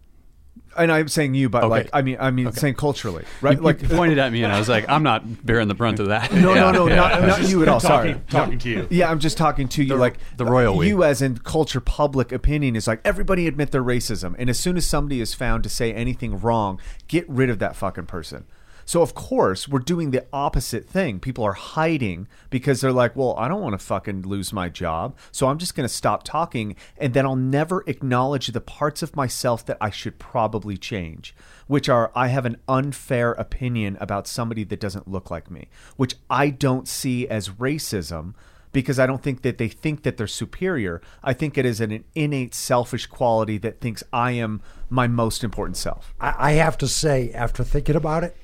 and 0.79 0.91
I'm 0.93 1.09
saying 1.09 1.35
you, 1.35 1.49
but 1.49 1.65
Okay. 1.65 1.69
like 1.71 1.91
I 1.93 2.03
mean, 2.03 2.17
I 2.21 2.31
mean, 2.31 2.53
saying 2.53 2.75
culturally, 2.75 3.25
right? 3.41 3.57
you, 3.57 3.63
like 3.63 3.83
you 3.83 3.89
pointed 3.89 4.19
at 4.19 4.33
me 4.33 4.43
and 4.45 4.53
I 4.53 4.59
was 4.59 4.69
like 4.69 4.89
I'm 4.89 5.03
not 5.03 5.45
bearing 5.45 5.69
the 5.69 5.75
brunt 5.75 6.01
of 6.01 6.09
that 6.09 6.33
No, 6.35 6.55
no, 6.55 6.55
Yeah. 6.55 6.71
no, 6.73 6.87
not, 6.87 7.23
not 7.23 7.49
you 7.49 7.63
at 7.63 7.69
all. 7.69 7.81
talking, 7.81 8.15
Sorry. 8.15 8.23
talking 8.29 8.59
to 8.59 8.69
you. 8.69 8.87
Yeah, 8.91 9.11
I'm 9.11 9.19
just 9.21 9.37
talking 9.37 9.69
to 9.69 9.83
you. 9.85 9.95
like 9.97 10.19
the 10.37 10.45
royal 10.45 10.77
we. 10.77 10.89
You, 10.89 11.03
as 11.05 11.23
in 11.23 11.39
culture, 11.39 11.81
public 11.81 12.33
opinion 12.33 12.77
is 12.77 12.87
like 12.87 13.01
everybody 13.05 13.47
admit 13.47 13.71
their 13.73 13.83
racism, 13.85 14.35
and 14.39 14.49
as 14.51 14.59
soon 14.59 14.77
as 14.77 14.87
somebody 14.87 15.21
is 15.21 15.35
found 15.35 15.63
to 15.65 15.69
say 15.69 15.93
anything 15.93 16.41
wrong, 16.41 16.81
get 17.09 17.29
rid 17.29 17.51
of 17.51 17.59
that 17.59 17.77
fucking 17.77 18.07
person. 18.07 18.45
So 18.87 19.03
of 19.03 19.15
course 19.15 19.69
we're 19.69 19.81
doing 19.81 20.13
the 20.13 20.25
opposite 20.33 20.89
thing. 20.89 21.21
People 21.21 21.45
are 21.45 21.53
hiding 21.53 22.29
because 22.49 22.81
they're 22.81 22.93
like, 22.93 23.15
"Well, 23.15 23.35
I 23.37 23.49
don't 23.49 23.61
want 23.61 23.79
to 23.79 23.85
fucking 23.85 24.23
lose 24.23 24.53
my 24.53 24.69
job, 24.69 25.17
so 25.33 25.49
I'm 25.49 25.59
just 25.59 25.75
going 25.75 25.87
to 25.87 25.95
stop 25.95 26.23
talking, 26.23 26.77
and 26.97 27.13
then 27.13 27.27
I'll 27.27 27.37
never 27.37 27.85
acknowledge 27.87 28.47
the 28.47 28.61
parts 28.61 29.03
of 29.03 29.17
myself 29.17 29.67
that 29.67 29.77
I 29.81 29.91
should 29.91 30.19
probably 30.19 30.79
change." 30.79 31.35
Which 31.67 31.89
are, 31.89 32.13
I 32.15 32.29
have 32.29 32.47
an 32.47 32.59
unfair 32.69 33.33
opinion 33.33 33.99
about 34.01 34.29
somebody 34.29 34.63
that 34.65 34.81
doesn't 34.81 35.09
look 35.09 35.31
like 35.31 35.51
me, 35.51 35.69
which 35.97 36.15
I 36.31 36.51
don't 36.51 36.87
see 36.87 37.27
as 37.27 37.49
racism 37.49 38.35
because 38.77 38.99
I 38.99 39.07
don't 39.07 39.23
think 39.23 39.41
that 39.41 39.57
they 39.57 39.69
think 39.69 40.03
that 40.03 40.19
they're 40.19 40.27
superior. 40.27 41.01
I 41.25 41.33
think 41.33 41.57
it 41.57 41.65
is 41.65 41.81
an 41.81 42.05
innate 42.15 42.55
selfish 42.55 43.07
quality 43.07 43.57
that 43.59 43.81
thinks 43.81 44.05
I 44.13 44.33
am 44.33 44.61
my 44.91 45.09
most 45.09 45.43
important 45.43 45.79
self. 45.79 46.15
I, 46.21 46.53
have 46.53 46.77
to 46.79 46.87
say, 46.87 47.33
after 47.33 47.65
thinking 47.65 47.97
about 47.97 48.23
it, 48.23 48.37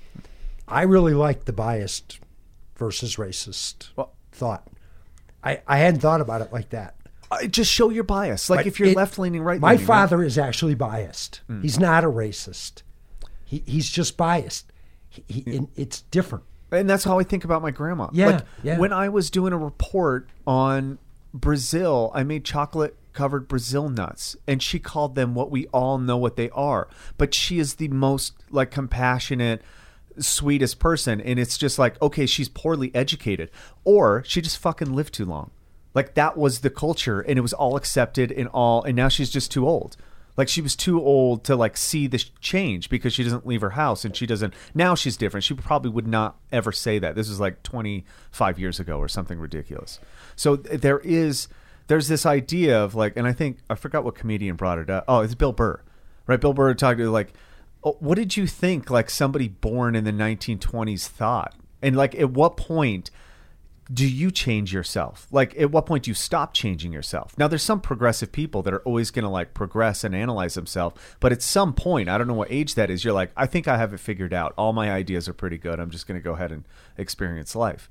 I 0.73 0.83
really 0.83 1.15
like 1.15 1.45
the 1.45 1.53
biased 1.53 2.19
versus 2.77 3.17
racist 3.17 3.89
Well- 3.97 4.13
thought. 4.33 4.67
I, 5.45 5.61
I 5.67 5.79
hadn't 5.79 6.01
thought 6.01 6.21
about 6.21 6.41
it 6.41 6.53
like 6.53 6.71
that. 6.71 6.97
Uh, 7.31 7.47
just 7.47 7.71
show 7.73 7.91
your 7.91 8.05
bias. 8.05 8.49
Like 8.51 8.61
But 8.61 8.67
if 8.67 8.79
you're 8.79 8.91
it- 8.91 8.97
left 8.97 9.19
leaning, 9.19 9.43
right 9.43 9.61
My 9.61 9.77
father 9.77 10.23
is 10.23 10.39
actually 10.39 10.75
biased. 10.75 11.41
Hmm. 11.47 11.63
He's 11.63 11.79
not 11.79 12.05
a 12.05 12.09
racist. 12.09 12.83
He, 13.45 13.63
he's 13.67 13.91
just 13.91 14.17
biased. 14.17 14.73
He, 15.09 15.25
he, 15.29 15.57
and 15.57 15.69
it's 15.77 16.03
different. 16.03 16.45
And 16.71 16.89
that's 16.89 17.05
how 17.05 17.19
I 17.19 17.23
think 17.25 17.45
about 17.45 17.61
my 17.61 17.71
grandma. 17.71 18.09
Yeah, 18.13 18.27
Like, 18.27 18.45
yeah. 18.63 18.79
When 18.79 18.93
I 18.93 19.09
was 19.11 19.31
doing 19.31 19.53
a 19.53 19.59
report 19.59 20.29
on 20.47 20.99
Brazil, 21.35 22.11
I 22.15 22.23
made 22.23 22.45
chocolate 22.45 22.97
covered 23.13 23.47
Brazil 23.47 23.91
nuts 23.91 24.37
and 24.47 24.63
she 24.63 24.79
called 24.79 25.15
them 25.17 25.35
what 25.35 25.51
we 25.51 25.67
all 25.67 25.99
know 25.99 26.17
what 26.17 26.37
they 26.37 26.49
are. 26.51 26.89
But 27.19 27.35
she 27.35 27.59
is 27.59 27.75
the 27.75 27.89
most 27.89 28.33
like 28.51 28.71
compassionate 28.71 29.61
sweetest 30.19 30.79
person 30.79 31.21
and 31.21 31.39
it's 31.39 31.59
just 31.59 31.79
like 31.79 32.01
okay, 32.03 32.27
she's 32.27 32.49
poorly 32.49 32.95
educated 32.95 33.51
or 33.85 34.23
she 34.27 34.41
just 34.41 34.59
fucking 34.59 34.93
lived 34.93 35.15
too 35.15 35.25
long. 35.25 35.51
Like 35.95 36.15
that 36.15 36.37
was 36.37 36.61
the 36.61 36.71
culture 36.71 37.21
and 37.21 37.39
it 37.39 37.43
was 37.43 37.53
all 37.53 37.77
accepted 37.77 38.33
and 38.33 38.49
all 38.49 38.83
and 38.83 38.97
now 38.97 39.09
she's 39.09 39.31
just 39.31 39.51
too 39.51 39.67
old. 39.67 39.97
Like 40.37 40.49
she 40.49 40.63
was 40.63 40.75
too 40.75 41.01
old 41.01 41.45
to 41.45 41.57
like 41.57 41.77
see 41.77 42.07
the 42.07 42.19
sh- 42.19 42.31
change 42.41 42.89
because 42.89 43.13
she 43.13 43.23
doesn't 43.23 43.47
leave 43.47 43.61
her 43.61 43.71
house 43.71 44.05
and 44.05 44.17
she 44.17 44.27
doesn't. 44.27 44.55
Now 44.75 44.95
she's 44.95 45.17
different. 45.17 45.45
She 45.45 45.55
probably 45.55 45.91
would 45.91 46.07
not 46.07 46.37
ever 46.51 46.73
say 46.73 46.99
that. 46.99 47.15
This 47.15 47.29
was 47.29 47.39
like 47.39 47.63
25 47.63 48.59
years 48.59 48.81
ago 48.81 48.99
or 48.99 49.09
something 49.09 49.39
ridiculous. 49.39 50.01
So 50.35 50.57
there 50.57 51.01
is 51.01 51.49
there's 51.89 52.09
this 52.09 52.25
idea 52.25 52.83
of 52.83 52.95
like, 52.95 53.17
and 53.17 53.27
I 53.27 53.33
think 53.33 53.59
I 53.69 53.75
forgot 53.75 54.05
what 54.05 54.15
comedian 54.15 54.57
brought 54.57 54.79
it 54.79 54.89
up. 54.89 55.05
Oh, 55.09 55.21
it's 55.21 55.35
Bill 55.35 55.53
Burr, 55.53 55.81
right? 56.27 56.41
Bill 56.41 56.55
Burr 56.55 56.73
talked 56.75 56.99
to 56.99 57.11
like, 57.11 57.35
Oh, 57.85 57.97
what 58.01 58.17
did 58.17 58.37
you 58.37 58.47
think 58.47 58.91
like 58.91 59.11
somebody 59.11 59.49
born 59.49 59.97
in 59.97 60.05
the 60.05 60.13
1920s 60.13 61.07
thought, 61.07 61.55
and 61.81 61.97
like 61.97 62.15
at 62.15 62.31
what 62.31 62.57
point 62.57 63.11
do 63.93 64.09
you 64.09 64.31
change 64.31 64.73
yourself? 64.73 65.27
Like, 65.31 65.59
at 65.59 65.71
what 65.71 65.87
point 65.87 66.05
do 66.05 66.11
you 66.11 66.15
stop 66.15 66.55
changing 66.55 66.93
yourself? 66.93 67.37
Now, 67.37 67.49
there's 67.49 67.63
some 67.63 67.81
progressive 67.81 68.33
people 68.33 68.63
that 68.63 68.73
are 68.73 68.81
always 68.81 69.11
going 69.11 69.25
to 69.25 69.29
like 69.29 69.55
progress 69.55 70.05
and 70.05 70.15
analyze 70.15 70.55
themselves, 70.55 70.99
but 71.21 71.33
at 71.33 71.43
some 71.43 71.75
point, 71.75 72.09
I 72.09 72.17
don't 72.17 72.29
know 72.29 72.35
what 72.35 72.51
age 72.51 72.75
that 72.77 72.91
is, 72.91 73.05
you're 73.05 73.13
like, 73.13 73.33
I 73.37 73.47
think 73.47 73.69
I 73.69 73.77
have 73.77 73.93
it 73.93 74.01
figured 74.01 74.33
out. 74.33 74.55
All 74.57 74.73
my 74.73 74.91
ideas 74.91 75.29
are 75.29 75.35
pretty 75.35 75.59
good. 75.59 75.81
I'm 75.81 75.91
just 75.91 76.07
going 76.07 76.19
to 76.19 76.25
go 76.25 76.35
ahead 76.35 76.53
and 76.53 76.65
experience 76.97 77.55
life. 77.55 77.91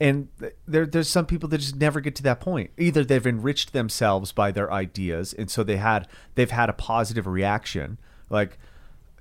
And 0.00 0.28
there, 0.66 0.86
there's 0.86 1.10
some 1.10 1.26
people 1.26 1.48
that 1.50 1.58
just 1.58 1.76
never 1.76 2.00
get 2.00 2.16
to 2.16 2.22
that 2.22 2.40
point. 2.40 2.70
Either 2.78 3.04
they've 3.04 3.26
enriched 3.26 3.74
themselves 3.74 4.32
by 4.32 4.50
their 4.50 4.72
ideas, 4.72 5.34
and 5.34 5.50
so 5.50 5.62
they 5.62 5.76
had 5.76 6.08
they've 6.34 6.50
had 6.50 6.70
a 6.70 6.72
positive 6.74 7.26
reaction. 7.26 7.98
Like, 8.30 8.58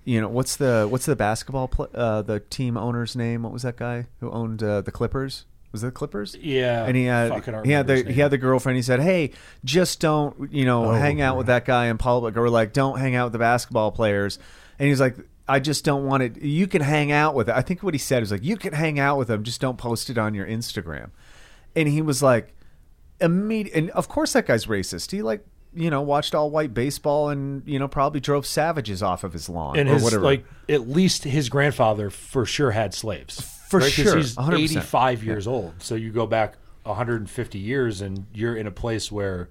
you 0.05 0.21
know, 0.21 0.29
what's 0.29 0.55
the 0.55 0.87
what's 0.89 1.05
the 1.05 1.15
basketball 1.15 1.67
pl- 1.67 1.89
uh, 1.93 2.21
the 2.21 2.39
team 2.39 2.77
owner's 2.77 3.15
name? 3.15 3.43
What 3.43 3.53
was 3.53 3.63
that 3.63 3.77
guy 3.77 4.07
who 4.19 4.31
owned 4.31 4.63
uh, 4.63 4.81
the 4.81 4.91
Clippers? 4.91 5.45
Was 5.71 5.83
it 5.83 5.87
the 5.87 5.91
Clippers? 5.91 6.35
Yeah, 6.35 6.85
and 6.85 6.95
he 6.95 7.05
had 7.05 7.29
fuck, 7.29 7.65
he 7.65 7.71
had 7.71 7.87
the 7.87 8.03
he 8.03 8.19
had 8.19 8.31
the 8.31 8.37
girlfriend. 8.37 8.75
He 8.75 8.81
said, 8.81 9.01
"Hey, 9.01 9.31
just 9.63 9.99
don't 9.99 10.51
you 10.51 10.65
know 10.65 10.91
hang 10.91 11.21
out 11.21 11.37
with 11.37 11.47
that 11.47 11.65
guy 11.65 11.87
in 11.87 11.97
public, 11.97 12.37
or 12.37 12.49
like 12.49 12.73
don't 12.73 12.99
hang 12.99 13.15
out 13.15 13.25
with 13.25 13.33
the 13.33 13.39
basketball 13.39 13.91
players." 13.91 14.39
And 14.79 14.87
he's 14.87 14.99
like, 14.99 15.15
"I 15.47 15.59
just 15.59 15.85
don't 15.85 16.05
want 16.05 16.23
it. 16.23 16.41
You 16.41 16.65
can 16.65 16.81
hang 16.81 17.11
out 17.11 17.35
with 17.35 17.49
it." 17.49 17.55
I 17.55 17.61
think 17.61 17.83
what 17.83 17.93
he 17.93 17.99
said 17.99 18.21
was 18.21 18.31
like, 18.31 18.43
"You 18.43 18.57
can 18.57 18.73
hang 18.73 18.99
out 18.99 19.17
with 19.17 19.27
them, 19.27 19.43
just 19.43 19.61
don't 19.61 19.77
post 19.77 20.09
it 20.09 20.17
on 20.17 20.33
your 20.33 20.47
Instagram." 20.47 21.11
And 21.75 21.87
he 21.87 22.01
was 22.01 22.23
like, 22.23 22.55
immediate. 23.21 23.75
And 23.75 23.89
of 23.91 24.07
course, 24.07 24.33
that 24.33 24.45
guy's 24.45 24.65
racist. 24.65 25.11
He 25.11 25.21
like 25.21 25.45
you 25.73 25.89
know 25.89 26.01
watched 26.01 26.33
all 26.33 26.49
white 26.49 26.73
baseball 26.73 27.29
and 27.29 27.61
you 27.67 27.77
know 27.79 27.87
probably 27.87 28.19
drove 28.19 28.45
savages 28.45 29.03
off 29.03 29.23
of 29.23 29.33
his 29.33 29.49
lawn 29.49 29.77
and 29.77 29.89
or 29.89 29.93
his 29.93 30.03
whatever. 30.03 30.23
like 30.23 30.45
at 30.67 30.87
least 30.89 31.23
his 31.23 31.49
grandfather 31.49 32.09
for 32.09 32.45
sure 32.45 32.71
had 32.71 32.93
slaves. 32.93 33.41
For 33.69 33.79
right? 33.81 33.91
sure, 33.91 34.17
he's 34.17 34.35
100%. 34.35 34.53
85 34.57 35.23
years 35.23 35.47
old. 35.47 35.75
So 35.77 35.93
you 35.93 36.11
go 36.11 36.25
back 36.25 36.55
150 36.83 37.59
years, 37.59 38.01
and 38.01 38.25
you're 38.33 38.55
in 38.55 38.65
a 38.65 38.71
place 38.71 39.11
where 39.11 39.49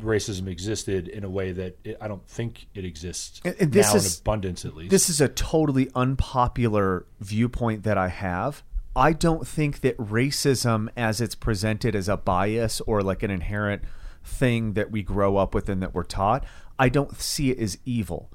racism 0.00 0.48
existed 0.48 1.06
in 1.08 1.22
a 1.24 1.28
way 1.30 1.52
that 1.52 1.76
it, 1.84 1.96
I 2.00 2.08
don't 2.08 2.26
think 2.26 2.66
it 2.74 2.84
exists 2.84 3.40
And- 3.44 3.54
and 3.60 3.74
now 3.74 3.94
is- 3.94 4.16
in 4.16 4.22
abundance, 4.22 4.64
at 4.64 4.74
least. 4.74 4.90
This 4.90 5.08
is 5.08 5.20
a 5.20 5.28
totally 5.28 5.88
unpopular 5.94 7.06
viewpoint 7.20 7.82
that 7.84 7.96
I 7.98 8.08
have. 8.08 8.62
I 8.96 9.12
don't 9.12 9.46
think 9.46 9.80
that 9.82 9.96
racism, 9.98 10.88
as 10.96 11.20
it's 11.20 11.34
presented 11.36 11.94
as 11.94 12.08
a 12.08 12.16
bias 12.16 12.80
or 12.82 13.02
like 13.02 13.22
an 13.22 13.30
inherent 13.30 13.82
thing 14.24 14.74
that 14.74 14.90
we 14.90 15.02
grow 15.02 15.36
up 15.36 15.54
with 15.54 15.68
and 15.68 15.82
that 15.82 15.94
we're 15.94 16.04
taught, 16.04 16.44
I 16.78 16.88
don't 16.88 17.18
see 17.20 17.50
it 17.50 17.58
as 17.58 17.78
evil. 17.84 18.30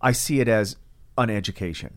I 0.00 0.12
see 0.12 0.40
it 0.40 0.48
as 0.48 0.76
uneducation. 1.18 1.92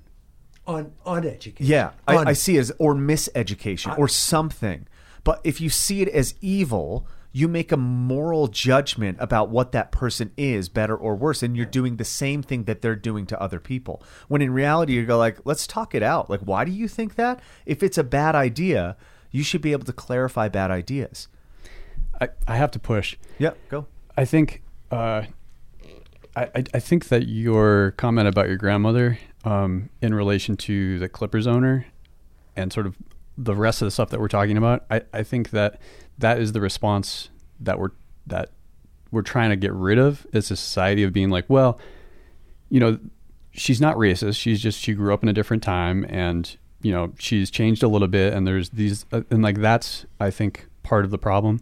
Un, 0.66 0.94
uneducated. 1.06 1.68
Yeah, 1.68 1.92
I, 2.08 2.18
Un- 2.18 2.28
I 2.28 2.34
see 2.34 2.58
it 2.58 2.62
as 2.62 2.72
or 2.80 2.94
miseducation 2.94 3.98
or 3.98 4.08
something. 4.08 4.88
But 5.24 5.42
if 5.44 5.62
you 5.62 5.70
see 5.70 6.02
it 6.02 6.10
as 6.10 6.36
evil, 6.42 7.08
you 7.32 7.48
make 7.48 7.72
a 7.72 7.78
moral 7.78 8.48
judgment 8.48 9.18
about 9.20 9.50
what 9.50 9.72
that 9.72 9.92
person 9.92 10.32
is, 10.38 10.70
better 10.70 10.96
or 10.96 11.16
worse, 11.16 11.42
and 11.42 11.58
you're 11.58 11.66
doing 11.66 11.98
the 11.98 12.06
same 12.06 12.44
thing 12.44 12.66
that 12.66 12.82
they're 12.82 12.96
doing 12.96 13.26
to 13.26 13.42
other 13.42 13.60
people. 13.60 14.04
When 14.28 14.42
in 14.42 14.54
reality, 14.54 14.94
you 14.94 15.06
go 15.06 15.18
like, 15.18 15.40
let's 15.44 15.66
talk 15.66 15.96
it 15.96 16.04
out. 16.04 16.30
Like, 16.30 16.42
why 16.42 16.64
do 16.64 16.72
you 16.72 16.88
think 16.88 17.16
that? 17.16 17.42
If 17.66 17.82
it's 17.82 17.98
a 17.98 18.04
bad 18.04 18.36
idea, 18.36 18.98
you 19.32 19.44
should 19.44 19.62
be 19.62 19.72
able 19.72 19.86
to 19.86 19.94
clarify 19.94 20.48
bad 20.48 20.70
ideas. 20.70 21.28
I, 22.24 22.54
I 22.54 22.56
have 22.58 22.72
to 22.72 22.80
push. 22.80 23.18
Yeah, 23.40 23.52
go. 23.70 23.88
I 24.18 24.26
think 24.26 24.62
uh, 24.92 25.24
I, 26.36 26.44
I 26.44 26.64
I 26.74 26.80
think 26.80 27.08
that 27.10 27.28
your 27.28 27.92
comment 27.98 28.28
about 28.28 28.48
your 28.48 28.58
grandmother 28.58 29.20
um, 29.44 29.90
in 30.02 30.14
relation 30.14 30.58
to 30.58 31.00
the 31.00 31.10
Clippers 31.10 31.48
owner 31.48 31.86
and 32.56 32.72
sort 32.72 32.86
of 32.86 32.96
the 33.38 33.56
rest 33.56 33.82
of 33.82 33.88
the 33.88 33.92
stuff 33.92 34.10
that 34.10 34.20
we're 34.20 34.28
talking 34.28 34.58
about, 34.58 34.86
I, 34.92 35.02
I 35.12 35.24
think 35.24 35.50
that 35.52 35.80
that 36.18 36.40
is 36.40 36.52
the 36.52 36.62
response 36.62 37.30
that 37.60 37.80
we're 37.80 37.92
that 38.28 38.52
we're 39.12 39.22
trying 39.22 39.50
to 39.50 39.56
get 39.56 39.74
rid 39.74 40.00
of 40.00 40.26
as 40.34 40.50
a 40.50 40.56
society 40.56 41.04
of 41.04 41.14
being 41.14 41.30
like, 41.30 41.46
well, 41.48 41.80
you 42.70 42.80
know, 42.80 43.00
she's 43.52 43.80
not 43.80 43.96
racist. 43.96 44.40
She's 44.40 44.62
just 44.62 44.80
she 44.80 44.94
grew 44.94 45.14
up 45.14 45.24
in 45.24 45.30
a 45.30 45.34
different 45.34 45.64
time, 45.64 46.06
and 46.10 46.56
you 46.82 46.92
know, 46.92 47.14
she's 47.20 47.50
changed 47.50 47.84
a 47.84 47.88
little 47.88 48.08
bit. 48.08 48.34
And 48.34 48.46
there's 48.46 48.70
these, 48.70 49.06
uh, 49.12 49.22
and 49.30 49.42
like 49.42 49.60
that's 49.60 50.06
I 50.20 50.32
think 50.32 50.68
part 50.84 51.06
of 51.06 51.12
the 51.12 51.18
problem. 51.18 51.60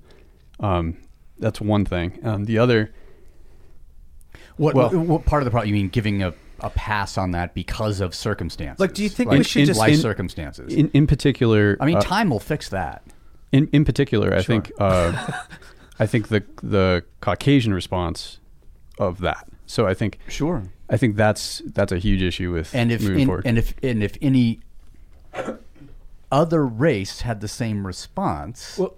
Um, 0.61 0.97
that's 1.39 1.59
one 1.59 1.83
thing. 1.85 2.19
Um, 2.23 2.45
the 2.45 2.57
other, 2.59 2.93
What, 4.57 4.75
Well- 4.75 4.89
what, 4.91 5.05
what 5.07 5.25
part 5.25 5.41
of 5.41 5.45
the 5.45 5.51
problem? 5.51 5.67
You 5.69 5.73
mean 5.73 5.89
giving 5.89 6.21
a, 6.23 6.33
a 6.59 6.69
pass 6.69 7.17
on 7.17 7.31
that 7.31 7.53
because 7.55 7.99
of 7.99 8.13
circumstances? 8.13 8.79
Like, 8.79 8.93
do 8.93 9.01
you 9.03 9.09
think 9.09 9.29
Like, 9.29 9.39
we 9.39 9.43
should 9.43 9.61
in 9.61 9.65
just- 9.65 9.79
life 9.79 9.93
in- 9.95 9.99
circumstances? 9.99 10.73
in 10.73 10.89
in 10.93 11.07
particular, 11.07 11.77
I 11.79 11.85
mean, 11.85 11.97
uh, 11.97 12.01
time 12.01 12.29
will 12.29 12.39
fix 12.39 12.69
that. 12.69 13.01
in 13.51 13.67
in 13.73 13.83
particular, 13.85 14.33
I 14.35 14.43
think 14.43 14.71
uh, 14.79 15.11
I 15.99 16.05
think 16.05 16.27
the 16.29 16.43
the 16.61 17.03
Caucasian 17.21 17.73
response 17.73 18.39
of 18.99 19.19
that. 19.21 19.47
So 19.65 19.87
I 19.87 19.93
think 19.95 20.19
Sure. 20.27 20.63
I 20.89 20.97
think 20.97 21.15
that's 21.15 21.61
that's 21.65 21.91
a 21.91 21.97
huge 21.97 22.21
issue 22.21 22.51
with 22.51 22.75
And 22.75 22.91
if 22.91 23.01
moving 23.01 23.19
in, 23.21 23.25
forward. 23.27 23.47
and 23.47 23.57
if 23.57 23.73
and 23.81 24.03
if 24.03 24.15
any 24.21 24.59
other 26.31 26.65
race 26.65 27.21
had 27.21 27.41
the 27.41 27.47
same 27.47 27.85
response, 27.87 28.77
well, 28.77 28.95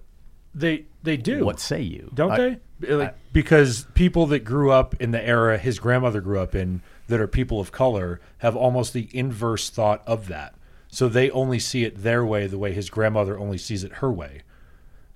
they 0.56 0.86
they 1.04 1.18
do. 1.18 1.46
what 1.46 1.60
say 1.60 1.82
you? 1.82 2.12
don't 2.14 2.32
I- 2.32 2.38
they? 2.38 2.94
Like, 2.94 3.16
because 3.32 3.88
people 3.94 4.26
that 4.28 4.40
grew 4.44 4.70
up 4.72 4.94
in 5.00 5.12
the 5.12 5.26
era 5.26 5.58
his 5.58 5.80
grandmother 5.80 6.20
grew 6.20 6.40
up 6.40 6.54
in, 6.54 6.82
that 7.08 7.22
are 7.22 7.28
people 7.28 7.62
of 7.62 7.72
color, 7.72 8.20
have 8.40 8.58
almost 8.58 8.92
the 8.92 9.08
inverse 9.14 9.70
thought 9.70 10.04
of 10.06 10.28
that. 10.28 10.56
So 10.90 11.08
they 11.08 11.32
only 11.32 11.60
see 11.60 11.86
it 11.86 12.04
their 12.04 12.26
way, 12.26 12.46
the 12.46 12.58
way 12.58 12.74
his 12.74 12.90
grandmother 12.90 13.40
only 13.40 13.58
sees 13.58 13.86
it 13.86 13.94
her 13.94 14.12
way. 14.12 14.42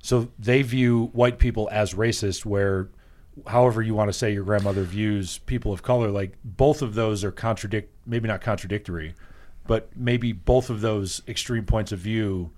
So 0.02 0.30
they 0.40 0.62
view 0.62 1.10
white 1.14 1.40
people 1.40 1.68
as 1.72 1.94
racist, 1.94 2.46
where, 2.46 2.90
however 3.48 3.82
you 3.82 3.94
want 3.94 4.08
to 4.10 4.14
say 4.14 4.32
your 4.32 4.46
grandmother 4.46 4.84
views 4.84 5.40
people 5.40 5.74
of 5.74 5.84
color, 5.84 6.10
like 6.10 6.38
both 6.46 6.82
of 6.82 6.94
those 6.96 7.24
are 7.26 7.32
contradict, 7.32 7.94
maybe 8.06 8.30
not 8.30 8.40
contradictory, 8.40 9.14
but 9.68 9.90
maybe 9.96 10.32
both 10.32 10.70
of 10.70 10.80
those 10.80 11.22
extreme 11.28 11.66
points 11.66 11.92
of 11.92 12.00
view. 12.00 12.52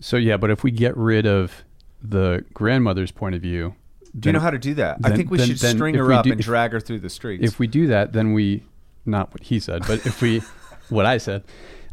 so 0.00 0.16
yeah, 0.16 0.38
but 0.38 0.50
if 0.50 0.64
we 0.64 0.70
get 0.70 0.96
rid 0.96 1.26
of 1.26 1.64
the 2.02 2.44
grandmother's 2.54 3.10
point 3.10 3.34
of 3.34 3.42
view, 3.42 3.74
Do 4.18 4.28
you 4.28 4.32
know 4.32 4.40
how 4.40 4.50
to 4.50 4.58
do 4.58 4.74
that? 4.74 4.98
I 5.04 5.14
think 5.16 5.30
we 5.30 5.38
then- 5.38 5.48
should 5.48 5.58
then 5.58 5.76
string 5.76 5.94
her 5.96 6.12
up 6.12 6.24
do- 6.24 6.30
and 6.32 6.40
if- 6.40 6.46
drag 6.46 6.72
her 6.72 6.80
through 6.80 7.00
the 7.00 7.10
streets. 7.10 7.44
if 7.44 7.58
we 7.58 7.66
do 7.66 7.86
that, 7.88 8.12
then 8.12 8.32
we 8.32 8.62
not 9.04 9.32
what 9.32 9.42
he 9.44 9.60
said, 9.60 9.82
but 9.86 10.04
if 10.06 10.20
we 10.20 10.42
what 10.88 11.06
I 11.06 11.18
said, 11.18 11.44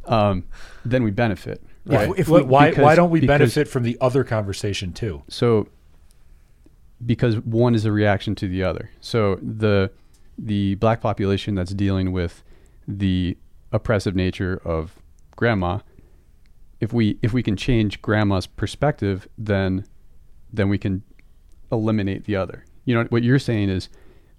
um, 0.05 0.45
then 0.85 1.03
we 1.03 1.11
benefit. 1.11 1.61
Right? 1.85 2.09
If, 2.11 2.19
if 2.19 2.29
Why- 2.29 2.37
we, 2.39 2.43
why, 2.45 2.69
because- 2.69 2.83
why 2.83 2.95
don't 2.95 3.09
we 3.11 3.19
because- 3.19 3.39
benefit 3.39 3.67
from 3.67 3.83
the 3.83 3.97
other 4.01 4.23
conversation 4.23 4.93
too? 4.93 5.23
so 5.27 5.67
because 7.05 7.37
one 7.41 7.75
is 7.75 7.83
a 7.85 7.91
reaction 7.91 8.33
to 8.35 8.47
the 8.47 8.63
other. 8.63 8.89
So 9.01 9.35
the 9.41 9.91
the 10.37 10.75
black 10.75 11.01
population 11.01 11.53
that's 11.55 11.73
dealing 11.73 12.11
with 12.11 12.43
the 12.87 13.37
oppressive 13.71 14.15
nature 14.15 14.61
of 14.65 14.95
grandma, 15.35 15.79
if 16.79 16.93
we 16.93 17.17
if 17.21 17.33
we 17.33 17.43
can 17.43 17.55
change 17.57 18.01
grandma's 18.01 18.47
perspective, 18.47 19.27
then 19.37 19.85
then 20.53 20.69
we 20.69 20.77
can 20.77 21.03
eliminate 21.71 22.25
the 22.25 22.35
other. 22.35 22.65
You 22.85 22.95
know 22.95 23.03
what 23.09 23.23
you're 23.23 23.39
saying 23.39 23.69
is 23.69 23.89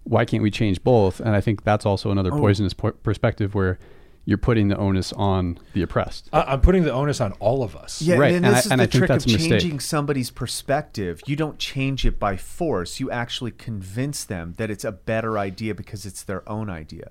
why 0.05 0.24
can't 0.24 0.42
we 0.42 0.50
change 0.50 0.83
both? 0.85 1.20
And 1.20 1.31
I 1.31 1.40
think 1.40 1.64
that's 1.64 1.85
also 1.85 2.11
another 2.11 2.33
oh. 2.33 2.38
poisonous 2.38 2.74
po- 2.74 2.92
perspective 2.92 3.55
where 3.55 3.79
you're 4.27 4.38
putting 4.38 4.68
the 4.68 4.77
onus 4.77 5.12
on 5.12 5.59
the 5.74 5.83
oppressed. 5.83 6.29
I, 6.33 6.42
I'm 6.42 6.61
putting 6.61 6.85
the 6.85 6.92
onus 6.92 7.20
on 7.20 7.33
all 7.33 7.62
of 7.62 7.77
us. 7.77 8.00
Yeah, 8.00 8.16
Right, 8.16 8.35
and 8.35 8.44
and 8.46 8.55
this 8.55 8.55
I- 8.55 8.66
is 8.66 8.72
and 8.72 8.81
the 8.81 8.85
I 8.85 8.87
think 8.87 8.92
trick 8.92 9.03
of 9.03 9.09
that's 9.09 9.27
mistake. 9.27 9.50
changing 9.61 9.81
somebody's 9.81 10.31
perspective. 10.31 11.20
You 11.27 11.37
don't 11.37 11.59
change 11.59 12.07
it 12.07 12.18
by 12.18 12.37
force. 12.37 13.00
You 13.00 13.11
actually 13.11 13.50
convince 13.50 14.24
them 14.24 14.55
that 14.57 14.70
it's 14.70 14.85
a 14.85 14.92
better 14.92 15.38
idea 15.38 15.74
because 15.74 16.07
it's 16.07 16.22
their 16.22 16.46
own 16.48 16.70
idea. 16.70 17.11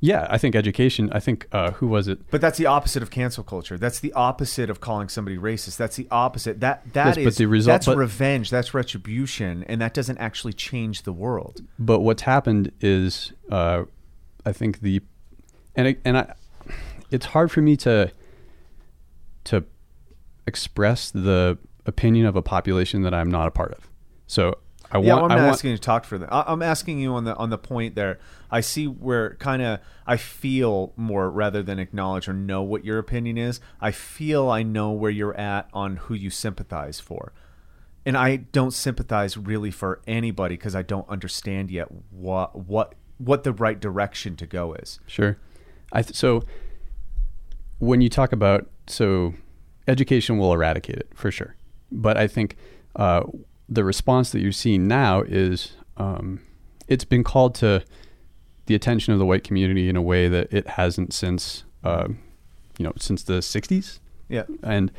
Yeah, 0.00 0.28
I 0.30 0.38
think 0.38 0.54
education. 0.54 1.10
I 1.12 1.18
think 1.18 1.48
uh, 1.50 1.72
who 1.72 1.88
was 1.88 2.06
it? 2.06 2.20
But 2.30 2.40
that's 2.40 2.56
the 2.56 2.66
opposite 2.66 3.02
of 3.02 3.10
cancel 3.10 3.42
culture. 3.42 3.76
That's 3.76 3.98
the 3.98 4.12
opposite 4.12 4.70
of 4.70 4.80
calling 4.80 5.08
somebody 5.08 5.36
racist. 5.36 5.76
That's 5.76 5.96
the 5.96 6.06
opposite. 6.10 6.60
That 6.60 6.92
that 6.92 7.06
Yes, 7.08 7.16
is 7.16 7.24
but 7.24 7.34
the 7.36 7.46
result- 7.46 7.74
that's 7.74 7.86
but- 7.86 7.96
revenge. 7.96 8.48
That's 8.50 8.72
retribution, 8.74 9.64
and 9.64 9.80
that 9.80 9.94
doesn't 9.94 10.18
actually 10.18 10.52
change 10.52 11.02
the 11.02 11.12
world. 11.12 11.62
But 11.80 12.00
what's 12.00 12.22
happened 12.22 12.70
is, 12.80 13.32
uh, 13.50 13.84
I 14.46 14.52
think 14.52 14.80
the, 14.82 15.00
and 15.74 15.88
it- 15.88 16.00
and 16.04 16.16
I, 16.18 16.34
it's 17.10 17.26
hard 17.26 17.50
for 17.50 17.60
me 17.60 17.76
to, 17.78 18.12
to, 19.44 19.64
express 20.46 21.10
the 21.10 21.58
opinion 21.84 22.24
of 22.24 22.34
a 22.36 22.40
population 22.40 23.02
that 23.02 23.12
I'm 23.12 23.30
not 23.30 23.48
a 23.48 23.50
part 23.50 23.72
of. 23.72 23.86
So 24.26 24.54
I 24.90 24.98
yeah, 25.00 25.14
want. 25.14 25.24
I'm 25.24 25.30
I 25.32 25.34
not 25.36 25.44
want. 25.44 25.54
asking 25.54 25.70
you 25.72 25.76
to 25.76 25.82
talk 25.82 26.04
for 26.04 26.16
them. 26.18 26.28
I- 26.32 26.44
I'm 26.46 26.62
asking 26.62 26.98
you 26.98 27.12
on 27.14 27.24
the 27.24 27.36
on 27.36 27.50
the 27.50 27.58
point 27.58 27.94
there. 27.94 28.18
I 28.50 28.60
see 28.60 28.86
where 28.86 29.34
kind 29.34 29.60
of 29.60 29.80
I 30.06 30.16
feel 30.16 30.92
more 30.96 31.30
rather 31.30 31.62
than 31.62 31.78
acknowledge 31.78 32.28
or 32.28 32.32
know 32.32 32.62
what 32.62 32.84
your 32.84 32.98
opinion 32.98 33.36
is. 33.36 33.60
I 33.80 33.90
feel 33.90 34.48
I 34.50 34.62
know 34.62 34.90
where 34.92 35.10
you're 35.10 35.36
at 35.36 35.68
on 35.74 35.96
who 35.96 36.14
you 36.14 36.30
sympathize 36.30 37.00
for, 37.00 37.32
and 38.06 38.16
I 38.16 38.36
don't 38.36 38.72
sympathize 38.72 39.36
really 39.36 39.70
for 39.70 40.00
anybody 40.06 40.56
because 40.56 40.74
I 40.74 40.82
don't 40.82 41.08
understand 41.08 41.70
yet 41.70 41.88
what 42.10 42.56
what 42.66 42.94
what 43.18 43.42
the 43.44 43.52
right 43.52 43.78
direction 43.78 44.36
to 44.36 44.46
go 44.46 44.72
is. 44.74 45.00
Sure. 45.06 45.36
I 45.92 46.02
th- 46.02 46.14
so 46.16 46.44
when 47.78 48.00
you 48.00 48.08
talk 48.08 48.32
about 48.32 48.68
so 48.86 49.34
education 49.86 50.38
will 50.38 50.52
eradicate 50.52 50.96
it 50.96 51.08
for 51.14 51.30
sure, 51.30 51.56
but 51.92 52.16
I 52.16 52.26
think 52.26 52.56
uh, 52.96 53.22
the 53.68 53.84
response 53.84 54.30
that 54.30 54.40
you're 54.40 54.52
seeing 54.52 54.88
now 54.88 55.22
is 55.22 55.72
um, 55.96 56.40
it's 56.86 57.04
been 57.04 57.24
called 57.24 57.54
to 57.56 57.84
the 58.66 58.74
attention 58.74 59.12
of 59.12 59.18
the 59.18 59.26
white 59.26 59.44
community 59.44 59.88
in 59.88 59.96
a 59.96 60.02
way 60.02 60.28
that 60.28 60.52
it 60.52 60.66
hasn't 60.66 61.12
since 61.12 61.64
uh, 61.84 62.08
you 62.78 62.84
know 62.84 62.92
since 62.98 63.22
the 63.22 63.34
'60s, 63.34 63.98
Yeah, 64.28 64.44
and 64.62 64.90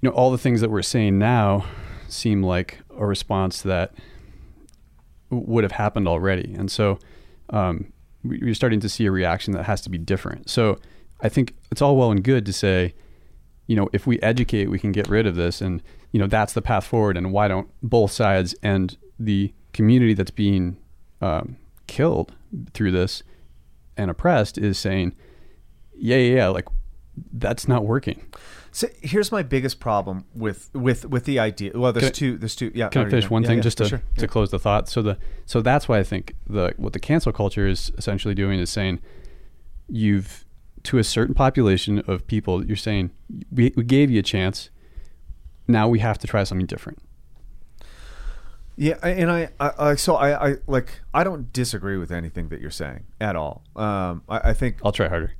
you 0.00 0.08
know 0.08 0.14
all 0.14 0.30
the 0.30 0.38
things 0.38 0.60
that 0.60 0.70
we're 0.70 0.82
saying 0.82 1.18
now 1.18 1.64
seem 2.08 2.42
like 2.42 2.78
a 2.96 3.06
response 3.06 3.62
that 3.62 3.94
would 5.30 5.64
have 5.64 5.72
happened 5.72 6.06
already. 6.06 6.52
And 6.54 6.70
so 6.70 6.98
um, 7.50 7.92
we're 8.22 8.54
starting 8.54 8.80
to 8.80 8.88
see 8.88 9.06
a 9.06 9.10
reaction 9.10 9.54
that 9.54 9.64
has 9.64 9.80
to 9.82 9.90
be 9.90 9.98
different. 9.98 10.48
So 10.50 10.78
i 11.24 11.28
think 11.28 11.54
it's 11.70 11.80
all 11.80 11.96
well 11.96 12.10
and 12.10 12.24
good 12.24 12.44
to 12.44 12.52
say 12.52 12.92
you 13.68 13.76
know 13.76 13.88
if 13.92 14.08
we 14.08 14.18
educate 14.22 14.68
we 14.68 14.78
can 14.78 14.92
get 14.92 15.08
rid 15.08 15.26
of 15.26 15.36
this. 15.36 15.60
And 15.60 15.82
you 16.12 16.20
know 16.20 16.26
that's 16.26 16.52
the 16.52 16.62
path 16.62 16.84
forward 16.86 17.16
and 17.16 17.32
why 17.32 17.48
don't 17.48 17.68
both 17.82 18.12
sides 18.12 18.54
and 18.62 18.96
the 19.18 19.52
community 19.72 20.14
that's 20.14 20.30
being 20.30 20.76
um, 21.20 21.56
killed 21.86 22.34
through 22.74 22.92
this 22.92 23.22
and 23.96 24.10
oppressed 24.10 24.58
is 24.58 24.78
saying 24.78 25.14
yeah 25.96 26.16
yeah, 26.16 26.36
yeah 26.36 26.48
like 26.48 26.66
that's 27.32 27.66
not 27.68 27.84
working 27.84 28.24
So 28.74 28.88
here's 29.02 29.30
my 29.30 29.42
biggest 29.42 29.80
problem 29.80 30.24
with 30.34 30.70
with 30.72 31.04
with 31.04 31.24
the 31.26 31.38
idea. 31.38 31.72
Well, 31.74 31.92
there's 31.92 32.06
I- 32.06 32.10
two. 32.10 32.38
There's 32.38 32.56
two. 32.56 32.72
Yeah. 32.74 32.88
Can 32.88 33.06
I 33.06 33.10
finish 33.10 33.28
one 33.28 33.42
Yeah, 33.42 33.48
thing 33.48 33.58
yeah, 33.58 33.62
just 33.68 33.76
to, 33.78 33.84
sure. 33.86 34.02
to 34.16 34.26
close 34.26 34.50
the 34.50 34.58
thought? 34.58 34.88
So 34.88 35.02
the 35.02 35.18
so 35.44 35.60
that's 35.60 35.88
why 35.90 35.98
I 35.98 36.02
think 36.04 36.34
the 36.48 36.72
what 36.78 36.94
the 36.94 36.98
cancel 36.98 37.32
culture 37.32 37.66
is 37.68 37.92
essentially 37.98 38.34
doing 38.34 38.58
is 38.58 38.70
saying 38.70 39.00
you've 39.88 40.46
to 40.84 40.96
a 40.98 41.04
certain 41.04 41.34
population 41.34 41.98
of 42.06 42.26
people 42.26 42.64
you're 42.64 42.76
saying 42.76 43.10
we, 43.50 43.72
we 43.76 43.84
gave 43.84 44.10
you 44.10 44.18
a 44.20 44.22
chance 44.22 44.70
now 45.72 45.88
we 45.88 45.98
have 45.98 46.18
to 46.18 46.26
try 46.26 46.44
something 46.44 46.66
different 46.66 46.98
Yeah, 48.76 48.94
and 49.02 49.30
I, 49.30 49.48
I, 49.60 49.70
I 49.78 49.94
so 49.96 50.16
I, 50.16 50.50
I 50.50 50.56
like 50.66 51.00
I 51.12 51.24
don't 51.24 51.52
disagree 51.52 51.96
with 51.98 52.10
anything 52.10 52.48
that 52.48 52.60
you're 52.60 52.70
saying 52.70 53.04
at 53.20 53.36
all. 53.36 53.62
Um, 53.76 54.22
I, 54.28 54.50
I 54.50 54.54
think 54.54 54.76
I'll 54.84 54.92
try 54.92 55.08
harder 55.08 55.34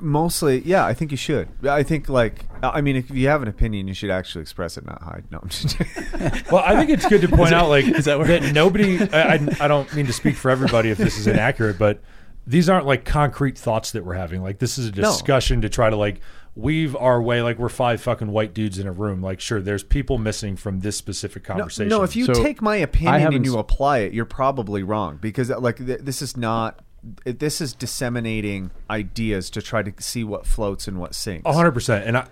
mostly, 0.00 0.60
yeah, 0.60 0.84
I 0.84 0.94
think 0.94 1.10
you 1.10 1.16
should. 1.16 1.48
I 1.66 1.82
think 1.82 2.08
like 2.08 2.44
I 2.62 2.80
mean, 2.80 2.96
if 2.96 3.10
you 3.10 3.28
have 3.28 3.42
an 3.42 3.48
opinion, 3.48 3.88
you 3.88 3.94
should 3.94 4.10
actually 4.10 4.42
express 4.42 4.76
it, 4.76 4.86
not 4.86 5.02
hide. 5.02 5.24
No, 5.30 5.38
I'm 5.42 5.48
just 5.48 5.78
Well, 6.50 6.62
I 6.64 6.76
think 6.76 6.90
it's 6.90 7.06
good 7.06 7.22
to 7.22 7.28
point 7.36 7.52
out, 7.52 7.68
like 7.68 7.86
is 7.86 8.04
that 8.04 8.18
where- 8.18 8.28
that 8.28 8.52
nobody. 8.52 9.00
I, 9.12 9.34
I, 9.34 9.48
I 9.60 9.68
don't 9.68 9.92
mean 9.94 10.06
to 10.06 10.12
speak 10.12 10.36
for 10.36 10.50
everybody 10.50 10.90
if 10.90 10.98
this 10.98 11.18
is 11.18 11.26
inaccurate, 11.26 11.78
but 11.78 12.00
these 12.46 12.68
aren't 12.68 12.86
like 12.86 13.04
concrete 13.04 13.58
thoughts 13.58 13.92
that 13.92 14.04
we're 14.04 14.14
having. 14.14 14.42
Like 14.42 14.58
this 14.58 14.78
is 14.78 14.86
a 14.86 14.92
discussion 14.92 15.62
to 15.62 15.68
try 15.68 15.90
to 15.90 15.96
like 15.96 16.20
weave 16.56 16.94
our 16.96 17.20
way. 17.22 17.42
Like 17.42 17.58
we're 17.58 17.68
five 17.68 18.00
fucking 18.00 18.28
white 18.32 18.54
dudes 18.54 18.78
in 18.78 18.86
a 18.86 18.92
room. 18.92 19.22
Like 19.22 19.40
sure, 19.40 19.60
there's 19.60 19.82
people 19.82 20.18
missing 20.18 20.56
from 20.56 20.80
this 20.80 20.96
specific 20.96 21.44
conversation. 21.44 21.88
no. 21.88 22.02
If 22.02 22.16
you 22.16 22.26
So, 22.26 22.34
take 22.34 22.60
my 22.60 22.76
opinion 22.76 23.34
and 23.34 23.44
you 23.46 23.58
apply 23.58 23.98
it, 23.98 24.12
you're 24.12 24.24
probably 24.24 24.82
wrong 24.82 25.18
because 25.20 25.50
uh, 25.50 25.58
like 25.60 25.76
th- 25.78 26.00
this 26.00 26.22
is 26.22 26.36
not. 26.36 26.80
This 27.24 27.62
is 27.62 27.72
disseminating 27.72 28.72
ideas 28.90 29.48
to 29.50 29.62
try 29.62 29.82
to 29.82 30.02
see 30.02 30.22
what 30.22 30.44
floats 30.46 30.86
and 30.86 30.98
what 31.00 31.14
sinks. 31.14 31.46
A 31.46 31.52
hundred 31.54 31.72
percent. 31.72 32.06
And 32.06 32.18
I, 32.18 32.26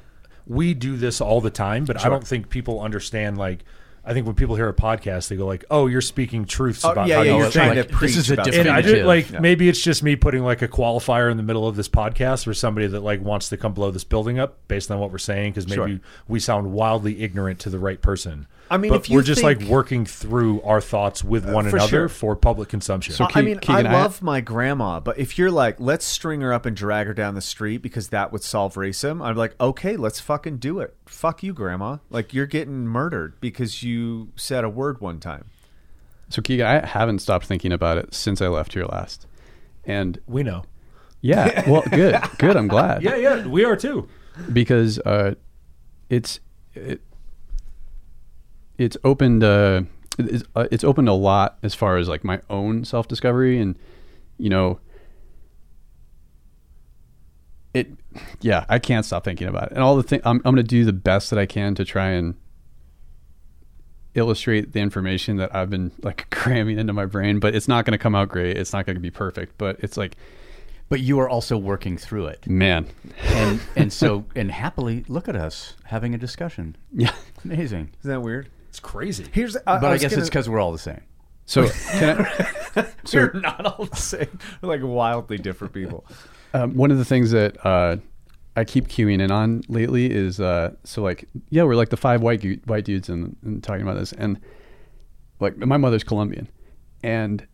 we 0.47 0.75
do 0.75 0.99
this 0.99 1.23
all 1.23 1.41
the 1.41 1.51
time, 1.51 1.87
but 1.87 2.05
I 2.05 2.11
don't 2.11 2.27
think 2.27 2.51
people 2.51 2.81
understand. 2.83 3.39
Like, 3.39 3.65
I 4.09 4.15
think 4.15 4.25
when 4.25 4.35
people 4.35 4.57
hear 4.57 4.69
a 4.69 4.75
podcast, 4.75 5.29
they 5.29 5.37
go 5.37 5.45
like, 5.47 5.67
"Oh, 5.71 5.87
you're 5.87 6.01
speaking 6.01 6.47
truths 6.47 6.83
Oh, 6.85 6.93
about 6.93 7.09
yeah, 7.09 7.17
how 7.17 7.23
yeah, 7.23 7.31
you 7.33 7.37
you're 7.37 7.45
think." 7.51 7.55
trying 7.55 7.75
to 7.75 7.81
Like, 7.83 7.89
this 7.91 7.99
preach 7.99 8.17
is 8.17 8.31
a 8.31 8.35
about 8.35 8.47
different- 8.47 8.69
and 8.69 8.77
I 8.77 8.81
did 8.81 9.05
like 9.05 9.31
Yeah. 9.31 9.41
maybe 9.41 9.69
it's 9.69 9.81
just 9.83 10.03
me 10.03 10.17
putting 10.17 10.43
like 10.43 10.63
a 10.63 10.69
qualifier 10.69 11.31
in 11.31 11.37
the 11.37 11.43
middle 11.43 11.69
of 11.69 11.77
this 11.77 11.89
podcast 11.91 12.45
for 12.45 12.55
somebody 12.55 12.87
that 12.87 13.01
like 13.01 13.21
wants 13.23 13.51
to 13.51 13.57
come 13.59 13.75
blow 13.75 13.91
this 13.91 14.05
building 14.05 14.39
up 14.39 14.57
based 14.67 14.91
on 14.91 14.99
what 14.99 15.13
we're 15.13 15.19
saying 15.19 15.53
because 15.53 15.69
maybe 15.69 15.93
Sure. 15.93 16.01
we 16.27 16.41
sound 16.41 16.73
wildly 16.73 17.23
ignorant 17.23 17.59
to 17.61 17.71
the 17.71 17.79
right 17.79 18.01
person. 18.01 18.47
I 18.71 18.77
mean, 18.77 18.91
but 18.91 19.01
if 19.01 19.11
you 19.11 19.17
we're 19.17 19.23
just 19.23 19.43
like 19.43 19.59
think- 19.59 19.71
Uh, 19.71 19.73
working 19.73 20.05
through 20.05 20.61
our 20.63 20.81
thoughts 20.81 21.25
with 21.25 21.49
one 21.49 21.69
for 21.71 21.77
another 21.77 21.89
sure. 21.89 22.09
for 22.09 22.37
public 22.37 22.69
consumption. 22.69 23.15
So 23.15 23.27
I 23.35 23.41
mean, 23.43 23.59
Kegan, 23.59 23.87
I 23.87 23.91
I- 23.91 23.93
love 24.03 24.21
my 24.23 24.41
grandma, 24.41 25.01
but 25.01 25.19
if 25.19 25.39
you're 25.39 25.51
like, 25.51 25.77
let's 25.79 26.05
string 26.05 26.41
her 26.43 26.53
up 26.53 26.67
and 26.67 26.77
drag 26.77 27.07
her 27.07 27.15
down 27.15 27.35
the 27.35 27.41
street 27.41 27.79
because 27.79 28.09
that 28.09 28.31
would 28.33 28.43
solve 28.43 28.75
racism, 28.75 29.25
I'm 29.25 29.37
like, 29.37 29.55
okay, 29.61 29.97
let's 29.97 30.21
fucking 30.21 30.59
do 30.59 30.81
it. 30.81 30.95
Fuck 31.07 31.43
you, 31.43 31.53
grandma. 31.55 31.99
Like 32.11 32.35
you're 32.35 32.47
getting 32.47 32.87
murdered 32.87 33.41
because 33.41 33.83
you 33.83 34.33
said 34.37 34.65
a 34.65 34.69
word 34.69 35.01
one 35.01 35.19
time. 35.21 35.47
so 36.29 36.43
Kegan 36.43 36.67
I 36.67 36.87
haven't 36.87 37.21
stopped 37.21 37.47
thinking 37.47 37.73
about 37.73 37.97
it 37.99 38.13
since 38.15 38.43
I 38.43 38.49
left 38.49 38.75
here 38.75 38.85
last 38.85 39.27
and 39.85 40.21
we 40.27 40.43
know. 40.43 40.65
yeah 41.23 41.69
well 41.71 41.83
good 41.91 42.21
good 42.39 42.57
I'm 42.57 42.69
glad 42.69 43.03
Yeah, 43.09 43.17
yeah, 43.17 43.47
we 43.47 43.65
are 43.65 43.77
too. 43.77 44.09
because 44.53 44.99
uh, 45.01 45.35
it's 46.11 46.41
it, 46.75 47.01
it's 48.79 48.97
opened 49.05 49.43
uh, 49.45 49.83
it's, 50.19 50.45
uh, 50.57 50.67
it's 50.71 50.85
opened 50.85 51.09
a 51.09 51.13
lot 51.13 51.59
as 51.63 51.75
far 51.75 51.97
as 51.97 52.09
like 52.09 52.25
my 52.25 52.41
own 52.49 52.85
self 52.85 53.07
discovery 53.09 53.61
and 53.61 53.77
you 54.39 54.49
know 54.49 54.81
it 57.75 57.89
yeah 58.41 58.65
I 58.69 58.79
can't 58.79 59.05
stop 59.05 59.25
thinking 59.25 59.47
about 59.49 59.71
it 59.71 59.73
and 59.73 59.83
all 59.83 59.97
the 59.97 60.03
thing 60.03 60.21
I'm 60.25 60.37
I'm 60.39 60.55
gonna 60.55 60.63
do 60.63 60.85
the 60.85 60.93
best 60.93 61.31
that 61.31 61.39
I 61.39 61.47
can 61.47 61.75
to 61.75 61.85
try 61.85 62.11
and 62.11 62.35
illustrate 64.15 64.73
the 64.73 64.81
information 64.81 65.37
that 65.37 65.55
I've 65.55 65.71
been 65.71 65.93
like 66.03 66.29
cramming 66.31 66.79
into 66.79 66.93
my 66.93 67.05
brain 67.05 67.39
but 67.39 67.55
it's 67.55 67.69
not 67.69 67.85
gonna 67.85 67.99
come 67.99 68.15
out 68.15 68.29
great 68.29 68.57
it's 68.57 68.73
not 68.73 68.87
gonna 68.87 69.01
be 69.01 69.11
perfect 69.11 69.59
but 69.59 69.77
it's 69.81 69.97
like 69.97 70.17
But 70.89 71.01
you 71.01 71.21
are 71.21 71.29
also 71.29 71.59
working 71.59 71.99
through 71.99 72.27
it, 72.29 72.47
man 72.47 72.87
and 73.23 73.61
and 73.77 73.93
so 73.93 74.25
and 74.35 74.51
happily 74.51 75.05
look 75.09 75.29
at 75.29 75.37
us 75.37 75.75
having 75.85 76.15
a 76.15 76.19
discussion. 76.19 76.77
yeah 76.93 77.13
Amazing. 77.45 77.91
Isn't 78.01 78.11
that 78.11 78.21
weird? 78.21 78.49
It's 78.69 78.81
crazy. 78.81 79.27
Here's, 79.33 79.57
I, 79.57 79.79
But 79.79 79.85
I, 79.85 79.93
was 79.93 80.03
guess 80.03 80.11
gonna- 80.13 80.21
it's 80.23 80.29
because 80.31 80.49
we're 80.49 80.61
all 80.61 80.73
the 80.73 80.79
same. 80.79 81.01
so 81.47 81.69
can 81.93 82.21
I, 82.27 82.87
so 83.05 83.19
we're 83.33 83.41
not 83.41 83.65
all 83.67 83.87
the 83.87 83.97
same. 83.97 84.39
We're 84.63 84.69
like 84.69 84.81
wildly 84.83 85.39
different 85.39 85.73
people. 85.75 86.05
um, 86.55 86.75
one 86.77 86.91
of 86.91 86.99
the 86.99 87.05
things 87.05 87.31
that 87.33 87.65
uh, 87.67 87.97
I 88.57 88.65
keep 88.65 88.89
queuing 88.89 89.21
in 89.23 89.31
on 89.31 89.63
lately 89.69 90.11
is 90.11 90.41
uh, 90.41 90.75
so 90.85 91.03
like 91.03 91.27
yeah 91.51 91.63
we're 91.63 91.77
like 91.77 91.89
the 91.91 91.97
five 91.97 92.21
white 92.23 92.41
gu- 92.41 92.61
white 92.67 92.85
dudes 92.85 93.09
and, 93.09 93.37
and 93.43 93.63
talking 93.63 93.83
about 93.83 93.97
this 93.99 94.13
and 94.13 94.41
like 95.41 95.57
my 95.57 95.77
mother's 95.77 96.03
Colombian 96.05 96.49
and 97.03 97.47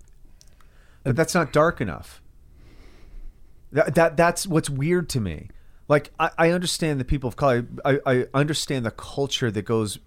But 1.05 1.16
that's 1.16 1.35
not 1.35 1.53
dark 1.53 1.81
enough. 1.81 2.20
That, 3.72 3.94
that 3.94 4.16
that's 4.16 4.46
what's 4.46 4.70
weird 4.70 5.09
to 5.11 5.20
me. 5.20 5.48
Like 5.88 6.11
I, 6.18 6.31
I 6.38 6.50
understand 6.50 6.98
the 7.00 7.05
people 7.05 7.29
of 7.29 7.37
color. 7.37 7.66
I, 7.85 7.98
I 8.07 8.27
understand 8.33 8.87
the 8.87 8.90
culture 8.90 9.50
that 9.50 9.62
goes, 9.62 9.98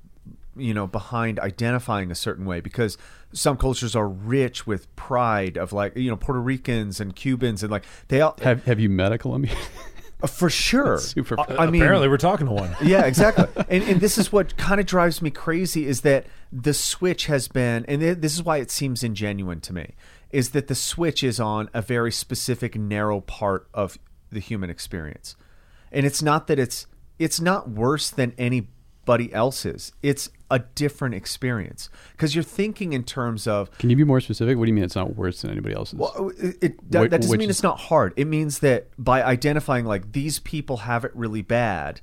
you 0.60 0.74
know, 0.74 0.88
behind 0.88 1.40
identifying 1.40 2.12
a 2.12 2.16
certain 2.16 2.46
way 2.46 2.60
because 2.60 2.98
some 3.34 3.58
cultures 3.58 3.96
are 3.96 4.08
rich 4.08 4.66
with 4.66 4.94
pride 4.96 5.58
of 5.58 5.74
like 5.74 5.96
you 5.96 6.10
know 6.10 6.16
Puerto 6.16 6.42
Ricans 6.42 7.00
and 7.00 7.16
Cubans 7.16 7.64
and 7.64 7.72
like 7.72 7.84
they 8.08 8.22
all 8.22 8.36
have 8.42 8.64
have 8.66 8.80
you 8.80 8.90
met 8.90 9.12
a 9.12 9.18
Colombian? 9.18 9.58
Uh, 10.22 10.26
for 10.28 10.50
sure. 10.50 10.98
super 10.98 11.40
uh, 11.40 11.46
I, 11.48 11.66
I 11.66 11.70
mean, 11.70 11.82
Apparently, 11.82 12.08
we're 12.08 12.18
talking 12.18 12.48
to 12.48 12.52
one. 12.52 12.76
yeah, 12.82 13.06
exactly. 13.06 13.46
and, 13.70 13.84
and 13.84 14.02
this 14.02 14.18
is 14.18 14.32
what 14.32 14.58
kind 14.58 14.80
of 14.80 14.88
drives 14.88 15.22
me 15.22 15.30
crazy 15.30 15.86
is 15.86 16.02
that 16.02 16.26
the 16.52 16.74
switch 16.74 17.28
has 17.28 17.48
been, 17.48 17.86
and 17.86 18.02
this 18.02 18.34
is 18.34 18.42
why 18.42 18.58
it 18.58 18.72
seems 18.72 19.04
ingenuine 19.04 19.62
to 19.62 19.74
me, 19.74 19.94
is 20.32 20.50
that 20.52 20.68
the 20.68 20.76
switch 20.76 21.24
is 21.24 21.40
on 21.40 21.70
a 21.74 21.82
very 21.82 22.12
specific, 22.12 22.76
narrow 22.76 23.22
part 23.22 23.68
of 23.74 24.00
the 24.32 24.40
human 24.40 24.70
experience, 24.70 25.36
and 25.92 26.06
it's 26.06 26.24
not 26.24 26.48
that 26.48 26.58
it's 26.58 26.88
it's 27.20 27.40
not 27.40 27.70
worse 27.70 28.10
than 28.10 28.34
anybody 28.38 29.32
else's. 29.34 29.92
It's 30.02 30.30
a 30.50 30.60
different 30.60 31.14
experience 31.16 31.90
because 32.14 32.34
you're 32.34 32.44
thinking 32.44 32.94
in 32.94 33.04
terms 33.04 33.48
of 33.48 33.70
Can 33.80 33.90
you 33.90 33.96
be 33.96 34.04
more 34.04 34.22
specific? 34.22 34.58
What 34.58 34.66
do 34.66 34.70
you 34.70 34.74
mean 34.76 34.84
it's 34.84 34.96
not 34.96 35.16
worse 35.16 35.42
than 35.42 35.52
anybody 35.52 35.76
else's? 35.76 36.00
well, 36.00 36.32
it, 36.38 36.58
it, 36.62 36.92
that, 36.92 37.08
Wh- 37.08 37.10
that 37.10 37.22
doesn't 37.22 37.38
mean 37.38 37.50
is- 37.50 37.58
it's 37.58 37.64
not 37.64 37.80
hard. 37.80 38.14
It 38.16 38.26
means 38.28 38.60
that 38.60 38.88
by 38.98 39.24
identifying 39.24 39.86
like 39.86 40.14
these 40.14 40.40
people 40.40 40.78
have 40.78 41.04
it 41.04 41.12
really 41.16 41.42
bad, 41.42 42.00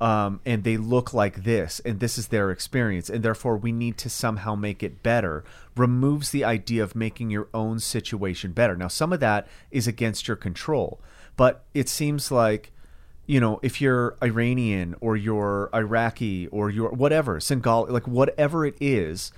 um, 0.00 0.40
and 0.46 0.62
they 0.62 0.76
look 0.76 1.12
like 1.12 1.42
this, 1.42 1.80
and 1.84 1.98
this 1.98 2.18
is 2.18 2.28
their 2.28 2.52
experience, 2.52 3.10
and 3.10 3.24
therefore 3.24 3.56
we 3.56 3.72
need 3.72 3.98
to 3.98 4.08
somehow 4.08 4.54
make 4.54 4.84
it 4.84 5.02
better, 5.02 5.42
removes 5.76 6.30
the 6.30 6.44
idea 6.44 6.84
of 6.84 6.94
making 6.94 7.30
your 7.30 7.48
own 7.52 7.80
situation 7.80 8.52
better. 8.52 8.76
Now, 8.76 8.86
some 8.86 9.12
of 9.12 9.18
that 9.18 9.48
is 9.72 9.88
against 9.88 10.28
your 10.28 10.36
control, 10.36 11.00
but 11.36 11.64
it 11.74 11.88
seems 11.88 12.30
like 12.30 12.70
you 13.28 13.40
know, 13.40 13.60
if 13.62 13.80
you're 13.80 14.16
Iranian 14.22 14.96
or 15.02 15.14
you're 15.14 15.68
Iraqi 15.74 16.48
or 16.48 16.70
you're 16.70 16.90
whatever, 16.90 17.38
Senegal, 17.38 17.86
like 17.90 18.08
whatever 18.08 18.64
it 18.64 18.74
is, 18.80 19.32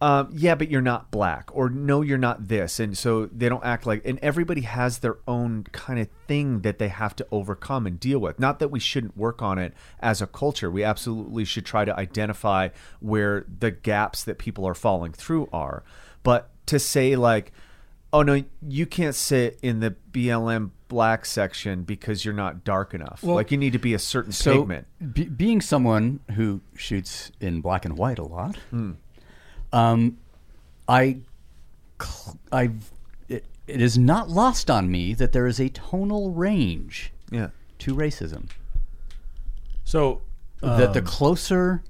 um, 0.00 0.30
yeah, 0.32 0.54
but 0.54 0.70
you're 0.70 0.82
not 0.82 1.10
black, 1.10 1.48
or 1.52 1.70
no, 1.70 2.00
you're 2.02 2.18
not 2.18 2.48
this, 2.48 2.80
and 2.80 2.96
so 2.96 3.26
they 3.26 3.48
don't 3.48 3.64
act 3.64 3.86
like. 3.86 4.02
And 4.04 4.18
everybody 4.20 4.62
has 4.62 4.98
their 4.98 5.18
own 5.28 5.64
kind 5.72 5.98
of 5.98 6.08
thing 6.26 6.60
that 6.60 6.78
they 6.78 6.88
have 6.88 7.14
to 7.16 7.26
overcome 7.30 7.86
and 7.86 8.00
deal 8.00 8.18
with. 8.18 8.38
Not 8.38 8.58
that 8.58 8.68
we 8.68 8.80
shouldn't 8.80 9.16
work 9.16 9.40
on 9.40 9.58
it 9.58 9.74
as 10.00 10.20
a 10.20 10.26
culture. 10.26 10.70
We 10.70 10.84
absolutely 10.84 11.44
should 11.44 11.64
try 11.64 11.84
to 11.84 11.98
identify 11.98 12.70
where 13.00 13.46
the 13.58 13.70
gaps 13.70 14.24
that 14.24 14.38
people 14.38 14.66
are 14.66 14.74
falling 14.74 15.12
through 15.12 15.48
are. 15.52 15.82
But 16.22 16.50
to 16.66 16.78
say 16.78 17.16
like, 17.16 17.52
oh 18.12 18.22
no, 18.22 18.42
you 18.66 18.86
can't 18.86 19.14
sit 19.14 19.58
in 19.62 19.80
the 19.80 19.94
BLM 20.12 20.70
black 20.88 21.26
section 21.26 21.82
because 21.82 22.24
you're 22.24 22.32
not 22.34 22.62
dark 22.64 22.94
enough. 22.94 23.22
Well, 23.22 23.34
like 23.34 23.50
you 23.50 23.58
need 23.58 23.72
to 23.72 23.78
be 23.78 23.92
a 23.94 23.98
certain 23.98 24.32
So, 24.32 24.58
pigment. 24.60 24.86
be, 25.14 25.24
being 25.24 25.60
someone 25.60 26.20
who 26.34 26.60
shoots 26.76 27.32
in 27.40 27.60
black 27.60 27.84
and 27.84 27.98
white 27.98 28.18
a 28.18 28.24
lot, 28.24 28.56
um, 29.72 30.18
I, 30.88 31.18
cl- 32.00 32.38
I've, 32.52 32.90
it, 33.28 33.44
it 33.66 33.82
is 33.82 33.98
not 33.98 34.28
lost 34.30 34.70
on 34.70 34.90
me 34.90 35.12
that 35.14 35.32
there 35.32 35.46
is 35.46 35.58
a 35.60 35.68
tonal 35.70 36.30
range 36.30 37.12
Yeah. 37.30 37.48
to 37.80 37.94
racism. 37.94 38.48
So 39.84 40.22
that 40.60 40.94
the 40.94 41.02
closer 41.02 41.82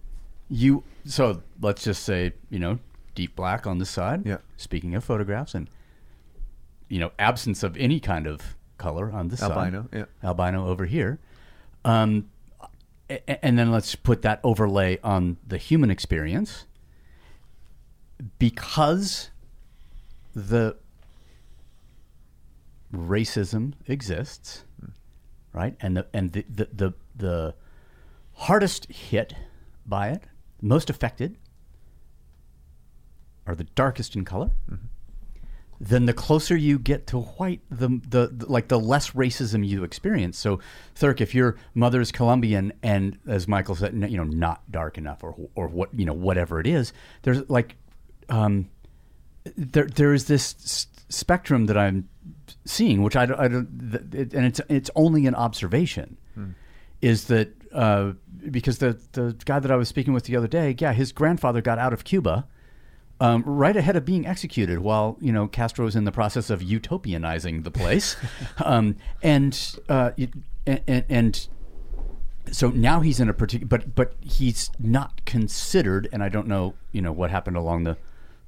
you, 0.48 0.84
so 1.04 1.42
let's 1.60 1.84
just 1.84 2.02
say, 2.02 2.32
you 2.50 2.58
know, 2.58 2.78
deep 3.14 3.36
black 3.36 3.66
on 3.66 3.78
this 3.78 3.90
side. 3.90 4.24
Yeah. 4.26 4.38
Speaking 4.56 4.94
of 4.94 5.04
photographs 5.04 5.54
and, 5.54 5.68
you 6.88 7.00
know, 7.00 7.10
absence 7.18 7.62
of 7.62 7.76
any 7.76 8.00
kind 8.00 8.26
of 8.26 8.56
color 8.78 9.10
on 9.12 9.28
this 9.28 9.42
Albino, 9.42 9.88
side. 9.92 10.06
yeah. 10.22 10.28
Albino 10.28 10.66
over 10.66 10.86
here. 10.86 11.18
Um, 11.84 12.28
and 13.28 13.58
then 13.58 13.70
let's 13.70 13.94
put 13.94 14.22
that 14.22 14.40
overlay 14.42 14.98
on 15.02 15.36
the 15.46 15.58
human 15.58 15.90
experience 15.90 16.66
because 18.38 19.30
the 20.34 20.76
racism 22.92 23.74
exists, 23.86 24.64
right? 25.52 25.76
And 25.80 25.96
the 25.96 26.06
and 26.12 26.32
the 26.32 26.44
the 26.48 26.68
the, 26.72 26.94
the 27.14 27.54
hardest 28.34 28.86
hit 28.90 29.34
by 29.86 30.08
it, 30.08 30.24
most 30.60 30.90
affected, 30.90 31.36
are 33.46 33.54
the 33.54 33.64
darkest 33.64 34.16
in 34.16 34.24
color. 34.24 34.50
Then 35.80 36.06
the 36.06 36.12
closer 36.12 36.56
you 36.56 36.78
get 36.78 37.06
to 37.08 37.18
white, 37.20 37.60
the, 37.70 37.88
the 38.08 38.28
the 38.28 38.46
like 38.46 38.68
the 38.68 38.78
less 38.80 39.10
racism 39.10 39.66
you 39.66 39.84
experience. 39.84 40.38
So, 40.38 40.58
Thurk, 40.94 41.20
if 41.20 41.34
your 41.34 41.56
mother's 41.74 42.10
Colombian 42.10 42.72
and, 42.82 43.18
as 43.26 43.46
Michael 43.46 43.74
said, 43.74 43.92
n- 43.94 44.10
you 44.10 44.16
know, 44.16 44.24
not 44.24 44.62
dark 44.70 44.96
enough, 44.98 45.22
or 45.22 45.34
or 45.54 45.68
what 45.68 45.90
you 45.98 46.06
know, 46.06 46.14
whatever 46.14 46.60
it 46.60 46.66
is, 46.66 46.92
there's 47.22 47.48
like, 47.50 47.76
um, 48.30 48.68
there 49.56 49.84
there 49.86 50.14
is 50.14 50.26
this 50.26 50.54
s- 50.64 50.86
spectrum 51.08 51.66
that 51.66 51.76
I'm 51.76 52.08
seeing, 52.64 53.02
which 53.02 53.14
I, 53.16 53.26
don't- 53.26 53.38
I 53.40 53.48
don't, 53.48 53.90
th- 53.92 54.14
it, 54.26 54.34
and 54.34 54.46
it's 54.46 54.60
it's 54.68 54.90
only 54.96 55.26
an 55.26 55.34
observation, 55.34 56.16
is 57.02 57.26
that 57.26 57.52
uh, 57.72 58.12
because 58.50 58.78
the 58.78 58.98
the 59.12 59.36
guy 59.44 59.58
that 59.58 59.70
I 59.70 59.76
was 59.76 59.88
speaking 59.88 60.14
with 60.14 60.24
the 60.24 60.36
other 60.36 60.48
day, 60.48 60.74
yeah, 60.78 60.92
his 60.94 61.12
grandfather 61.12 61.60
got 61.60 61.78
out 61.78 61.92
of 61.92 62.04
Cuba. 62.04 62.46
Um, 63.18 63.42
right 63.46 63.74
ahead 63.74 63.96
of 63.96 64.04
being 64.04 64.26
executed, 64.26 64.80
while 64.80 65.16
you 65.22 65.32
know 65.32 65.48
Castro 65.48 65.86
was 65.86 65.96
in 65.96 66.04
the 66.04 66.12
process 66.12 66.50
of 66.50 66.60
utopianizing 66.60 67.64
the 67.64 67.70
place, 67.70 68.14
um, 68.64 68.96
and, 69.22 69.76
uh, 69.88 70.10
it- 70.18 70.34
and 70.66 71.04
and 71.08 71.48
so 72.52 72.68
now 72.68 73.00
he's 73.00 73.18
in 73.18 73.28
a 73.30 73.32
particular, 73.32 73.66
but 73.68 73.94
but 73.94 74.14
he's 74.20 74.70
not 74.78 75.24
considered, 75.24 76.08
and 76.12 76.22
I 76.22 76.28
don't 76.28 76.46
know, 76.46 76.74
you 76.92 77.00
know, 77.00 77.10
what 77.12 77.30
happened 77.30 77.56
along 77.56 77.84
the 77.84 77.96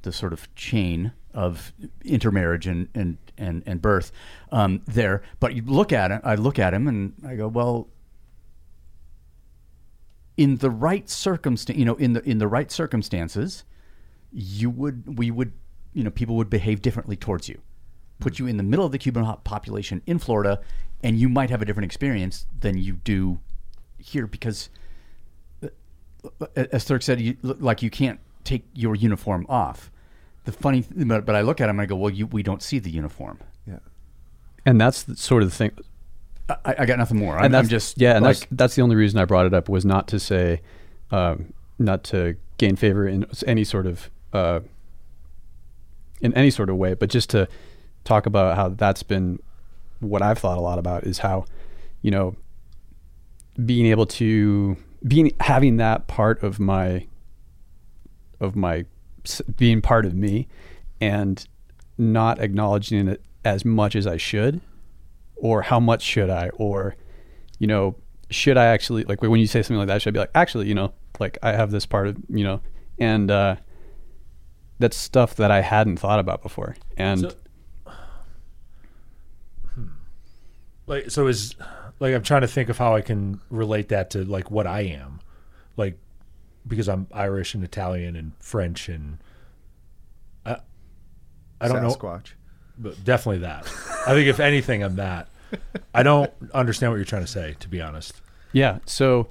the 0.03 0.13
sort 0.13 0.33
of 0.35 0.55
chain 0.55 1.13
of 1.33 1.73
intermarriage 2.05 2.67
and 2.67 2.89
and 2.95 3.17
and, 3.39 3.63
and 3.65 3.81
birth 3.81 4.13
um, 4.53 4.83
there. 4.87 5.23
But 5.41 5.55
you 5.55 5.63
look 5.65 5.93
at 5.93 6.11
it, 6.11 6.21
I 6.25 6.35
look 6.35 6.59
at 6.59 6.75
him, 6.75 6.87
and 6.89 7.15
I 7.27 7.37
go, 7.37 7.49
well, 7.49 7.89
in 10.37 10.57
the 10.57 10.71
right 10.71 11.09
circumstance, 11.09 11.79
you 11.79 11.85
know, 11.85 11.95
in 11.95 12.13
the 12.13 12.23
in 12.29 12.37
the 12.39 12.49
right 12.49 12.71
circumstances, 12.71 13.65
you 14.33 14.71
would 14.71 15.19
we 15.19 15.31
would 15.31 15.53
you 15.93 16.05
know 16.05 16.11
people 16.11 16.37
would 16.37 16.51
behave 16.51 16.83
differently 16.83 17.17
towards 17.17 17.49
you 17.49 17.61
put 18.21 18.39
you 18.39 18.47
in 18.47 18.57
the 18.57 18.63
middle 18.63 18.85
of 18.85 18.93
the 18.93 18.99
cuban 18.99 19.25
population 19.45 20.03
in 20.07 20.19
florida 20.19 20.61
and 21.03 21.19
you 21.19 21.29
might 21.29 21.51
have 21.51 21.63
a 21.63 21.65
different 21.65 21.85
experience 21.85 22.47
than 22.61 22.77
you 22.77 22.95
do 22.95 23.39
here 23.99 24.27
because 24.27 24.69
uh, 25.63 25.69
as 26.57 26.85
Thurk 26.85 27.03
said 27.03 27.21
you, 27.21 27.37
like 27.43 27.83
you 27.83 27.91
can't 27.91 28.21
take 28.45 28.65
your 28.75 28.95
uniform 28.95 29.47
off 29.49 29.91
the 30.45 30.53
funny 30.53 30.83
th- 30.83 31.07
but, 31.09 31.25
but 31.25 31.35
i 31.35 31.41
look 31.41 31.61
at 31.61 31.69
him 31.69 31.77
and 31.77 31.83
i 31.83 31.87
go 31.87 31.97
well 31.97 32.11
you, 32.11 32.27
we 32.27 32.43
don't 32.43 32.63
see 32.63 32.79
the 32.79 32.91
uniform 32.91 33.39
Yeah. 33.67 33.79
And 34.67 34.81
that's 34.81 35.05
the, 35.05 35.17
sort 35.17 35.43
of 35.43 35.51
the 35.51 35.57
thing. 35.57 35.73
i, 36.49 36.75
I 36.81 36.87
got 36.87 36.99
nothing 36.99 37.19
more 37.19 37.39
I'm, 37.39 37.47
and 37.47 37.55
that's 37.55 37.67
I'm 37.67 37.71
just 37.71 38.01
yeah, 38.01 38.17
and 38.17 38.25
like, 38.25 38.39
that's 38.39 38.47
that's 38.51 38.75
the 38.75 38.83
only 38.83 38.97
reason 38.97 39.19
I 39.19 39.25
brought 39.25 39.47
it 39.47 39.55
up 39.55 39.69
was 39.69 39.85
not 39.85 40.09
to 40.09 40.19
say, 40.19 40.61
um, 41.11 41.53
not 41.79 42.05
to 42.05 42.37
gain 42.59 42.77
favor 42.77 43.07
in 43.07 43.25
any 43.47 43.65
sort 43.65 43.87
of 43.87 44.11
uh, 44.33 44.61
in 46.21 46.35
any 46.35 46.51
sort 46.51 46.71
of 46.71 46.77
way, 46.77 46.95
but 46.95 47.11
just 47.11 47.31
to 47.31 47.49
talk 48.05 48.27
about 48.27 48.57
how 48.57 48.69
that's 48.71 49.03
been 49.03 49.39
what 50.01 50.23
I've 50.23 50.39
thought 50.39 50.59
a 50.59 50.61
lot 50.61 50.79
about 50.79 51.05
is 51.05 51.19
how, 51.19 51.45
you 52.03 52.11
know, 52.11 52.37
being 53.65 53.87
able 53.87 54.07
to 54.07 54.77
being 55.07 55.33
having 55.41 55.77
that 55.77 56.07
part 56.07 56.43
of 56.43 56.59
my 56.61 57.07
of 58.41 58.57
my 58.57 58.85
being 59.57 59.81
part 59.81 60.07
of 60.07 60.15
me 60.15 60.47
and 61.01 61.47
not 61.97 62.41
acknowledging 62.41 63.09
it 63.09 63.23
as 63.45 63.65
much 63.65 63.97
as 63.97 64.07
I 64.07 64.17
should 64.17 64.61
or 65.37 65.63
how 65.63 65.81
much 65.81 66.03
should 66.03 66.31
I 66.31 66.49
or 66.51 66.97
you 67.59 67.67
know 67.67 67.97
should 68.31 68.57
I 68.57 68.67
actually 68.67 69.05
like 69.05 69.23
when 69.23 69.41
you 69.41 69.47
say 69.47 69.63
something 69.63 69.79
like 69.79 69.89
that 69.89 70.03
should 70.03 70.11
I 70.11 70.15
be 70.15 70.19
like 70.21 70.31
actually 70.35 70.69
you 70.69 70.75
know 70.75 70.93
like 71.19 71.39
I 71.43 71.53
have 71.53 71.71
this 71.71 71.87
part 71.87 72.07
of 72.09 72.17
you 72.29 72.45
know 72.45 72.61
and 72.99 73.31
uh 73.31 73.57
that's 74.79 74.97
stuff 74.97 75.35
that 75.37 75.51
I 75.51 75.61
hadn't 75.61 75.97
thought 75.99 76.19
about 76.21 76.43
before 76.43 76.77
and 76.97 77.21
So- 77.21 77.33
like 80.87 81.11
so 81.11 81.27
is 81.27 81.55
like 82.01 82.15
I'm 82.15 82.23
trying 82.23 82.41
to 82.43 82.49
think 82.49 82.69
of 82.69 82.79
how 82.79 82.95
I 82.95 83.01
can 83.01 83.41
relate 83.51 83.89
that 83.89 84.11
to 84.11 84.25
like 84.25 84.51
what 84.51 84.67
I 84.67 84.83
am, 84.83 85.21
like 85.77 85.99
because 86.67 86.89
I'm 86.89 87.07
Irish 87.13 87.55
and 87.55 87.63
Italian 87.65 88.17
and 88.17 88.33
French 88.41 88.89
and 88.89 89.19
I 90.47 90.57
I 91.61 91.69
don't 91.69 91.83
know, 91.83 92.21
but 92.79 93.05
definitely 93.05 93.39
that. 93.41 93.67
I 94.07 94.13
think 94.15 94.29
if 94.29 94.41
anything, 94.41 94.83
I'm 94.83 94.97
that. 94.97 95.29
I 95.95 96.03
don't 96.03 96.31
understand 96.55 96.93
what 96.93 96.97
you're 96.97 97.05
trying 97.05 97.25
to 97.25 97.31
say, 97.31 97.57
to 97.61 97.69
be 97.69 97.81
honest. 97.81 98.21
yeah 98.53 98.79
so 98.87 99.29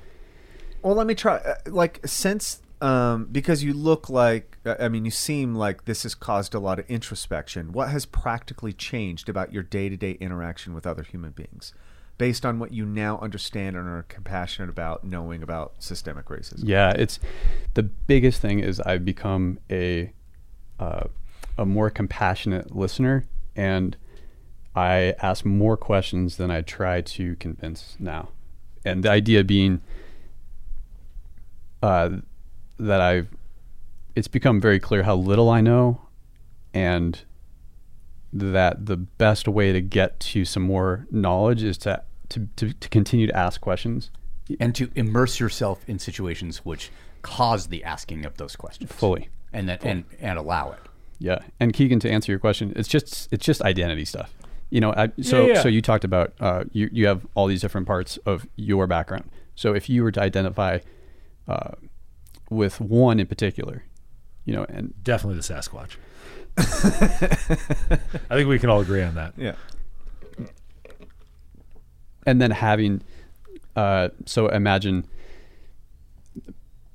Well, 0.81 0.95
let 0.95 1.07
me 1.07 1.15
try. 1.15 1.37
uh, 1.37 1.55
Like, 1.67 1.99
since 2.05 2.61
um, 2.82 3.25
because 3.32 3.63
you 3.63 3.73
look 3.73 4.09
like, 4.09 4.57
I 4.65 4.88
mean, 4.88 5.05
you 5.05 5.11
seem 5.11 5.55
like 5.55 5.86
this 5.86 6.03
has 6.03 6.13
caused 6.13 6.53
a 6.53 6.59
lot 6.59 6.80
of 6.80 6.89
introspection. 6.89 7.71
What 7.71 7.89
has 7.89 8.05
practically 8.05 8.73
changed 8.73 9.30
about 9.30 9.51
your 9.51 9.63
day 9.63 9.89
to 9.89 9.97
day 9.97 10.11
interaction 10.19 10.73
with 10.73 10.86
other 10.86 11.03
human 11.03 11.32
beings, 11.32 11.73
based 12.17 12.45
on 12.45 12.59
what 12.59 12.71
you 12.73 12.86
now 12.86 13.19
understand 13.19 13.75
and 13.75 13.88
are 13.88 14.05
compassionate 14.07 14.69
about 14.69 15.03
knowing 15.03 15.41
about 15.41 15.73
systemic 15.80 16.25
racism? 16.28 16.63
Yeah, 16.63 16.91
it's 16.91 17.19
the 17.73 17.84
biggest 17.84 18.41
thing 18.41 18.59
is 18.59 18.80
I've 18.82 19.05
become 19.05 19.59
a 19.71 20.11
uh, 20.80 21.05
a 21.57 21.65
more 21.65 21.89
compassionate 21.89 22.75
listener, 22.75 23.25
and 23.55 23.97
I 24.75 25.15
ask 25.19 25.43
more 25.43 25.78
questions 25.78 26.38
than 26.38 26.51
I 26.51 26.61
try 26.61 27.01
to 27.01 27.36
convince 27.38 27.95
now. 27.99 28.30
And 28.86 29.03
the 29.03 29.09
idea 29.09 29.43
being 29.43 29.82
uh, 31.82 32.09
that 32.80 33.01
I've 33.01 33.28
it's 34.15 34.28
become 34.28 34.59
very 34.59 34.80
clear 34.80 35.03
how 35.03 35.15
little 35.15 35.49
I 35.49 35.61
know, 35.61 36.01
and 36.73 37.19
that 38.34 38.86
the 38.86 38.97
best 38.97 39.47
way 39.47 39.71
to 39.71 39.82
get 39.82 40.19
to 40.19 40.43
some 40.45 40.63
more 40.63 41.07
knowledge 41.11 41.63
is 41.63 41.78
to 41.80 42.03
to, 42.30 42.47
to, 42.57 42.73
to 42.73 42.89
continue 42.89 43.28
to 43.28 43.36
ask 43.36 43.61
questions 43.61 44.11
and 44.59 44.75
to 44.75 44.89
immerse 44.95 45.39
yourself 45.39 45.84
in 45.88 45.97
situations 45.99 46.59
which 46.65 46.89
cause 47.21 47.67
the 47.67 47.84
asking 47.84 48.25
of 48.25 48.36
those 48.38 48.55
questions 48.55 48.91
fully. 48.91 49.30
and 49.53 49.69
then 49.69 49.78
and, 49.84 50.03
and 50.19 50.38
allow 50.38 50.71
it 50.71 50.80
Yeah, 51.19 51.39
and 51.59 51.73
Kegan, 51.73 51.99
to 52.01 52.09
answer 52.09 52.32
your 52.32 52.39
question, 52.39 52.73
it's 52.75 52.88
just 52.88 53.28
it's 53.32 53.45
just 53.45 53.61
identity 53.61 54.05
stuff. 54.05 54.34
You 54.69 54.82
know, 54.82 54.93
I, 54.95 55.11
so 55.21 55.45
Yeah, 55.45 55.53
yeah. 55.53 55.61
so 55.61 55.69
you 55.69 55.82
talked 55.82 56.03
about 56.03 56.34
uh, 56.39 56.65
you 56.71 56.89
you 56.91 57.07
have 57.07 57.25
all 57.34 57.47
these 57.47 57.61
different 57.61 57.88
parts 57.88 58.17
of 58.25 58.47
your 58.55 58.88
background. 58.88 59.30
So 59.55 59.73
if 59.73 59.89
you 59.89 60.03
were 60.03 60.11
to 60.11 60.21
identify 60.21 60.80
uh, 61.47 61.71
with 62.49 62.79
one 62.79 63.19
in 63.19 63.27
particular, 63.27 63.83
you 64.45 64.53
know, 64.53 64.65
and 64.69 64.93
Definitely 65.03 65.35
the 65.35 65.53
Sasquatch. 65.53 65.97
I 66.57 68.35
think 68.35 68.49
we 68.49 68.57
can 68.59 68.69
all 68.69 68.81
agree 68.81 69.03
on 69.03 69.15
that. 69.15 69.33
Yeah. 69.37 69.55
and 72.25 72.41
then 72.41 72.51
having 72.51 73.01
uh, 73.75 74.09
so 74.25 74.47
imagine 74.49 75.05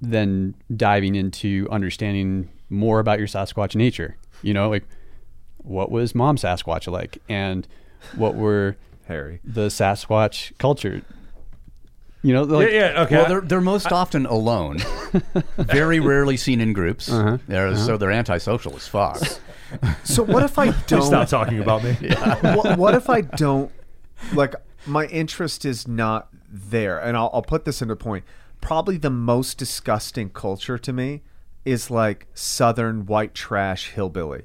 then 0.01 0.55
diving 0.75 1.15
into 1.15 1.69
understanding 1.71 2.49
more 2.69 2.99
about 2.99 3.19
your 3.19 3.29
Sasquatch 3.29 3.77
nature. 3.77 4.17
You 4.43 4.53
know, 4.53 4.69
like 4.69 4.85
what 5.59 5.91
was 5.91 6.15
mom 6.15 6.37
Sasquatch 6.37 6.91
like, 6.91 7.19
and 7.29 7.69
what 8.17 8.35
were 8.35 8.77
Harry. 9.07 9.39
the 9.45 9.69
Sasquatch 9.69 10.57
culture. 10.59 11.03
You 12.23 12.35
know, 12.35 12.43
like, 12.45 12.71
yeah, 12.71 12.93
yeah, 12.93 13.03
okay. 13.03 13.17
Well, 13.17 13.29
they're 13.29 13.41
they're 13.41 13.61
most 13.61 13.91
often 13.91 14.27
alone, 14.27 14.79
very 15.57 15.99
rarely 15.99 16.37
seen 16.37 16.61
in 16.61 16.73
groups. 16.73 17.11
Uh-huh. 17.11 17.39
They're, 17.49 17.77
So 17.77 17.97
they're 17.97 18.13
antisocial 18.13 18.77
as 18.77 18.87
fuck. 18.87 19.19
So 20.05 20.23
what 20.23 20.43
if 20.43 20.59
I 20.59 20.71
don't 20.87 21.03
stop 21.03 21.29
talking 21.29 21.59
about 21.59 21.83
me. 21.83 21.95
what, 22.41 22.79
what 22.79 22.95
if 22.95 23.11
I 23.11 23.23
don't 23.23 23.73
like 24.35 24.55
my 24.87 25.07
interest 25.07 25.65
is 25.65 25.89
not 25.89 26.29
there? 26.49 26.99
And 26.99 27.17
I'll, 27.17 27.31
I'll 27.33 27.43
put 27.43 27.65
this 27.65 27.83
into 27.83 27.97
point. 27.97 28.25
Probably 28.61 28.97
the 28.97 29.11
most 29.11 29.59
disgusting 29.59 30.31
culture 30.31 30.79
to 30.79 30.93
me 30.93 31.23
is 31.65 31.91
like 31.91 32.27
southern 32.35 33.07
white 33.07 33.35
trash 33.35 33.91
hillbilly. 33.91 34.43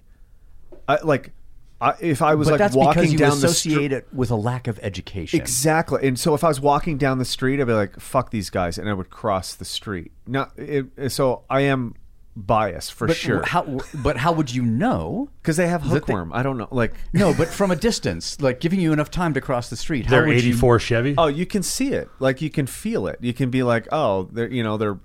I, 0.88 0.98
like 1.04 1.32
I, 1.80 1.94
if 2.00 2.22
I 2.22 2.36
was 2.36 2.48
but 2.48 2.54
like 2.54 2.60
that's 2.60 2.76
walking 2.76 3.02
because 3.02 3.12
you 3.14 3.20
down 3.20 3.40
the 3.40 3.48
associate 3.48 3.74
street. 3.74 3.92
it 3.92 4.08
with 4.12 4.32
a 4.32 4.36
lack 4.36 4.68
of 4.68 4.80
education. 4.82 5.40
Exactly, 5.40 6.08
and 6.08 6.20
so 6.20 6.34
if 6.34 6.44
I 6.44 6.48
was 6.48 6.60
walking 6.60 6.98
down 6.98 7.20
the 7.20 7.26
street, 7.26 7.60
I'd 7.60 7.68
be 7.68 7.74
like, 7.74 8.00
"Fuck 8.00 8.32
these 8.32 8.50
guys," 8.50 8.78
and 8.78 8.90
I 8.90 8.94
would 8.94 9.10
cross 9.10 9.54
the 9.54 9.66
street. 9.66 10.12
Not, 10.26 10.54
it, 10.58 11.12
so 11.12 11.44
I 11.50 11.62
am 11.62 11.94
biased 12.36 12.94
for 12.94 13.08
but 13.08 13.16
sure 13.16 13.44
How, 13.44 13.80
but 13.96 14.16
how 14.18 14.32
would 14.32 14.54
you 14.54 14.62
know? 14.64 15.30
because 15.42 15.58
they 15.58 15.68
have 15.68 15.82
that 15.84 15.90
they- 15.90 15.96
hookworm. 15.96 16.32
I 16.34 16.44
don't 16.44 16.58
know, 16.58 16.68
like 16.72 16.94
No, 17.14 17.34
but 17.34 17.48
from 17.48 17.72
a 17.72 17.76
distance, 17.76 18.40
like 18.42 18.60
giving 18.60 18.80
you 18.80 18.94
enough 18.94 19.10
time 19.10 19.34
to 19.34 19.42
cross 19.42 19.70
the 19.70 19.76
street. 19.76 20.08
They're 20.08 20.26
would 20.26 20.44
you- 20.44 20.52
84 20.52 20.80
Chevy. 20.80 21.16
Oh, 21.18 21.28
you 21.28 21.46
can 21.46 21.64
see 21.64 21.94
it. 21.94 22.10
Like 22.20 22.42
you 22.42 22.50
can 22.50 22.68
feel 22.68 23.08
it. 23.08 23.18
You 23.22 23.34
can 23.34 23.50
be 23.50 23.64
like, 23.64 23.88
oh, 23.92 24.30
they're 24.32 24.52
you 24.52 24.64
know 24.64 24.78
they're 24.78 25.00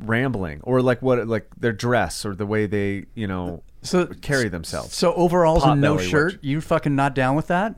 rambling, 0.00 0.60
or 0.64 0.82
like 0.82 1.02
what 1.02 1.26
like 1.28 1.46
their 1.56 1.72
dress 1.72 2.24
or 2.24 2.34
the 2.34 2.46
way 2.46 2.66
they 2.66 3.04
you 3.14 3.26
know 3.26 3.62
so 3.82 4.06
carry 4.06 4.48
themselves. 4.48 4.94
So 4.94 5.12
overalls 5.14 5.64
and 5.64 5.80
no 5.80 5.96
Potbelly, 5.96 6.10
shirt. 6.10 6.32
which- 6.34 6.38
You 6.44 6.60
fucking 6.60 6.94
not 6.94 7.14
down 7.14 7.36
with 7.36 7.48
that? 7.48 7.76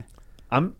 I'm 0.51 0.75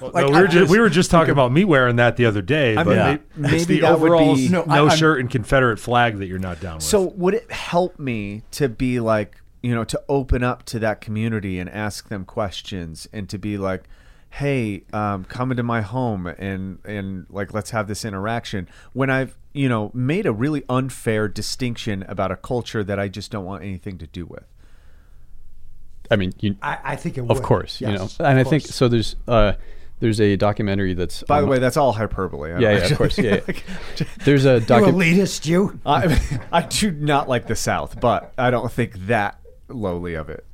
Well, 0.00 0.10
like, 0.12 0.26
no, 0.26 0.26
we, 0.26 0.32
were 0.32 0.36
I 0.38 0.42
just, 0.42 0.52
just- 0.52 0.70
we 0.70 0.78
were 0.80 0.88
just 0.90 1.10
talking 1.10 1.30
about 1.32 1.52
me 1.52 1.64
wearing 1.64 1.96
that 1.96 2.16
the 2.16 2.26
other 2.26 2.42
day. 2.42 2.76
I 2.76 2.84
but 2.84 2.96
mean, 2.96 3.06
it- 3.14 3.22
maybe 3.36 3.56
it's 3.56 3.66
the 3.66 3.80
that 3.80 4.00
would 4.00 4.10
overalls, 4.12 4.38
be- 4.40 4.48
no, 4.48 4.64
No, 4.64 4.72
I- 4.86 4.88
I'm- 4.88 4.96
shirt 4.96 5.20
and 5.20 5.30
Confederate 5.30 5.78
flag 5.78 6.18
that 6.18 6.26
you're 6.26 6.38
not 6.38 6.60
down 6.60 6.74
with. 6.76 6.82
so 6.84 7.02
would 7.16 7.34
it 7.34 7.50
help 7.50 7.98
me 7.98 8.42
to 8.52 8.68
be 8.68 9.00
like 9.00 9.36
you 9.62 9.74
know 9.74 9.84
to 9.84 10.00
open 10.08 10.42
up 10.42 10.64
to 10.64 10.78
that 10.80 11.00
community 11.00 11.58
and 11.58 11.70
ask 11.70 12.08
them 12.08 12.24
questions 12.24 13.08
and 13.12 13.28
to 13.28 13.38
be 13.38 13.56
like 13.56 13.84
hey 14.30 14.82
um, 14.92 15.24
come 15.24 15.50
into 15.52 15.62
my 15.62 15.82
home 15.82 16.26
and 16.26 16.78
and 16.84 17.26
like 17.30 17.54
let's 17.54 17.70
have 17.70 17.86
this 17.86 18.04
interaction 18.04 18.68
when 18.92 19.08
i've 19.08 19.36
you 19.52 19.68
know 19.68 19.90
made 19.94 20.26
a 20.26 20.32
really 20.32 20.62
unfair 20.68 21.28
distinction 21.28 22.04
about 22.08 22.30
a 22.30 22.36
culture 22.36 22.82
that 22.82 22.98
i 22.98 23.08
just 23.08 23.30
don't 23.30 23.44
want 23.44 23.62
anything 23.62 23.98
to 23.98 24.06
do 24.06 24.26
with 24.26 24.44
I 26.10 26.16
mean, 26.16 26.34
you, 26.40 26.56
I, 26.60 26.78
I 26.84 26.96
think 26.96 27.16
it 27.16 27.22
would. 27.22 27.30
of 27.30 27.42
course, 27.42 27.80
you 27.80 27.86
know, 27.86 28.06
and 28.18 28.38
I 28.38 28.40
of 28.40 28.48
think 28.48 28.64
so. 28.64 28.86
There's 28.86 29.16
uh, 29.26 29.54
there's 30.00 30.20
a 30.20 30.36
documentary 30.36 30.94
that's 30.94 31.22
by 31.22 31.40
the 31.40 31.46
way 31.46 31.58
that's 31.58 31.76
all 31.76 31.92
hyperbole 31.92 32.52
I 32.52 32.58
yeah, 32.58 32.70
yeah, 32.72 32.78
of 32.86 32.98
course, 32.98 33.18
yeah. 33.18 33.40
yeah. 33.46 34.04
There's 34.24 34.44
a 34.44 34.54
You 34.54 34.60
elitist, 34.60 35.46
you. 35.46 35.80
I, 35.86 36.20
I 36.52 36.62
do 36.62 36.90
not 36.90 37.28
like 37.28 37.46
the 37.46 37.56
South, 37.56 37.98
but 38.00 38.34
I 38.36 38.50
don't 38.50 38.70
think 38.70 38.94
that 39.06 39.38
lowly 39.68 40.14
of 40.14 40.28
it. 40.28 40.44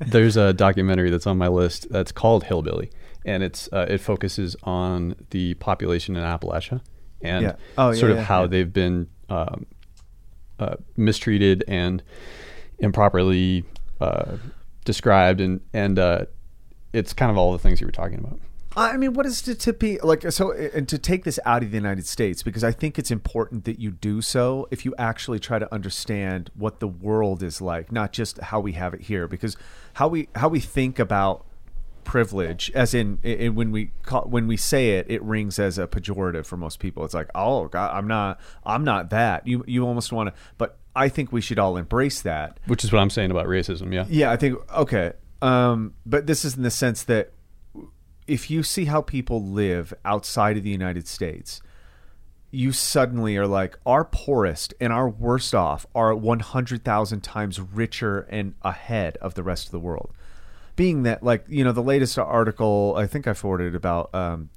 there's 0.00 0.36
a 0.36 0.52
documentary 0.52 1.10
that's 1.10 1.26
on 1.26 1.38
my 1.38 1.48
list 1.48 1.86
that's 1.90 2.12
called 2.12 2.44
Hillbilly, 2.44 2.90
and 3.24 3.42
it's 3.42 3.68
uh, 3.72 3.86
it 3.88 3.98
focuses 3.98 4.56
on 4.64 5.14
the 5.30 5.54
population 5.54 6.16
in 6.16 6.22
Appalachia 6.24 6.80
and 7.22 7.44
Yeah. 7.44 7.56
Oh, 7.76 7.90
yeah, 7.90 7.98
sort 7.98 8.10
of 8.12 8.18
yeah, 8.18 8.24
how 8.24 8.42
yeah. 8.42 8.46
they've 8.48 8.72
been 8.72 9.08
um, 9.28 9.66
uh, 10.58 10.76
mistreated 10.96 11.64
and 11.68 12.02
improperly 12.78 13.64
uh, 14.00 14.36
described, 14.84 15.40
and 15.40 15.60
and 15.72 15.98
uh, 15.98 16.24
it's 16.92 17.12
kind 17.12 17.30
of 17.30 17.36
all 17.36 17.52
the 17.52 17.58
things 17.58 17.80
you 17.80 17.86
were 17.86 17.92
talking 17.92 18.18
about. 18.18 18.38
I 18.76 18.96
mean, 18.96 19.14
what 19.14 19.26
is 19.26 19.48
it 19.48 19.58
to 19.60 19.72
be 19.72 19.98
like? 20.00 20.30
So, 20.30 20.52
and 20.52 20.88
to 20.88 20.98
take 20.98 21.24
this 21.24 21.40
out 21.44 21.64
of 21.64 21.70
the 21.70 21.76
United 21.76 22.06
States, 22.06 22.42
because 22.44 22.62
I 22.62 22.70
think 22.70 22.98
it's 22.98 23.10
important 23.10 23.64
that 23.64 23.80
you 23.80 23.90
do 23.90 24.22
so 24.22 24.68
if 24.70 24.84
you 24.84 24.94
actually 24.98 25.40
try 25.40 25.58
to 25.58 25.72
understand 25.74 26.50
what 26.54 26.78
the 26.78 26.86
world 26.86 27.42
is 27.42 27.60
like, 27.60 27.90
not 27.90 28.12
just 28.12 28.38
how 28.38 28.60
we 28.60 28.72
have 28.72 28.94
it 28.94 29.00
here. 29.00 29.26
Because 29.26 29.56
how 29.94 30.06
we 30.06 30.28
how 30.36 30.48
we 30.48 30.60
think 30.60 30.98
about 30.98 31.44
privilege, 32.08 32.72
as 32.74 32.94
in, 32.94 33.18
when 33.54 33.70
we 33.70 33.90
call, 34.02 34.22
when 34.22 34.46
we 34.46 34.56
say 34.56 34.92
it, 34.92 35.06
it 35.10 35.22
rings 35.22 35.58
as 35.58 35.78
a 35.78 35.86
pejorative 35.86 36.46
for 36.46 36.56
most 36.56 36.80
people. 36.80 37.04
It's 37.04 37.12
like, 37.12 37.28
oh 37.34 37.68
God, 37.68 37.94
I'm 37.94 38.08
not, 38.08 38.40
I'm 38.64 38.82
not 38.82 39.10
that. 39.10 39.46
You 39.46 39.62
you 39.66 39.86
almost 39.86 40.10
want 40.10 40.30
to, 40.30 40.40
but 40.56 40.78
I 40.96 41.10
think 41.10 41.32
we 41.32 41.42
should 41.42 41.58
all 41.58 41.76
embrace 41.76 42.22
that. 42.22 42.58
Which 42.66 42.82
is 42.82 42.90
what 42.90 43.00
I'm 43.00 43.10
saying 43.10 43.30
about 43.30 43.46
racism. 43.46 43.92
Yeah, 43.92 44.06
Yeah, 44.08 44.32
I 44.32 44.36
think 44.36 44.58
okay. 44.72 45.12
Um, 45.42 45.94
but 46.06 46.26
this 46.26 46.46
is 46.46 46.56
in 46.56 46.62
the 46.62 46.70
sense 46.70 47.04
that 47.04 47.32
if 48.26 48.50
you 48.50 48.62
see 48.62 48.86
how 48.86 49.02
people 49.02 49.44
live 49.44 49.92
outside 50.04 50.56
of 50.56 50.64
the 50.64 50.70
United 50.70 51.06
States, 51.06 51.60
you 52.50 52.72
suddenly 52.72 53.36
are 53.36 53.46
like 53.46 53.78
our 53.84 54.04
poorest 54.04 54.72
and 54.80 54.94
our 54.94 55.08
worst 55.08 55.54
off 55.54 55.86
are 55.94 56.14
100,000 56.14 57.20
times 57.20 57.60
richer 57.60 58.20
and 58.30 58.54
ahead 58.62 59.18
of 59.18 59.34
the 59.34 59.42
rest 59.42 59.66
of 59.66 59.72
the 59.72 59.78
world. 59.78 60.12
Being 60.78 61.02
that 61.02 61.22
like, 61.22 61.44
you 61.48 61.64
know, 61.64 61.72
the 61.72 61.82
latest 61.82 62.18
article 62.18 62.94
I 62.96 63.06
think 63.06 63.26
I 63.26 63.34
forwarded 63.34 63.74
about 63.74 64.14
um, 64.14 64.48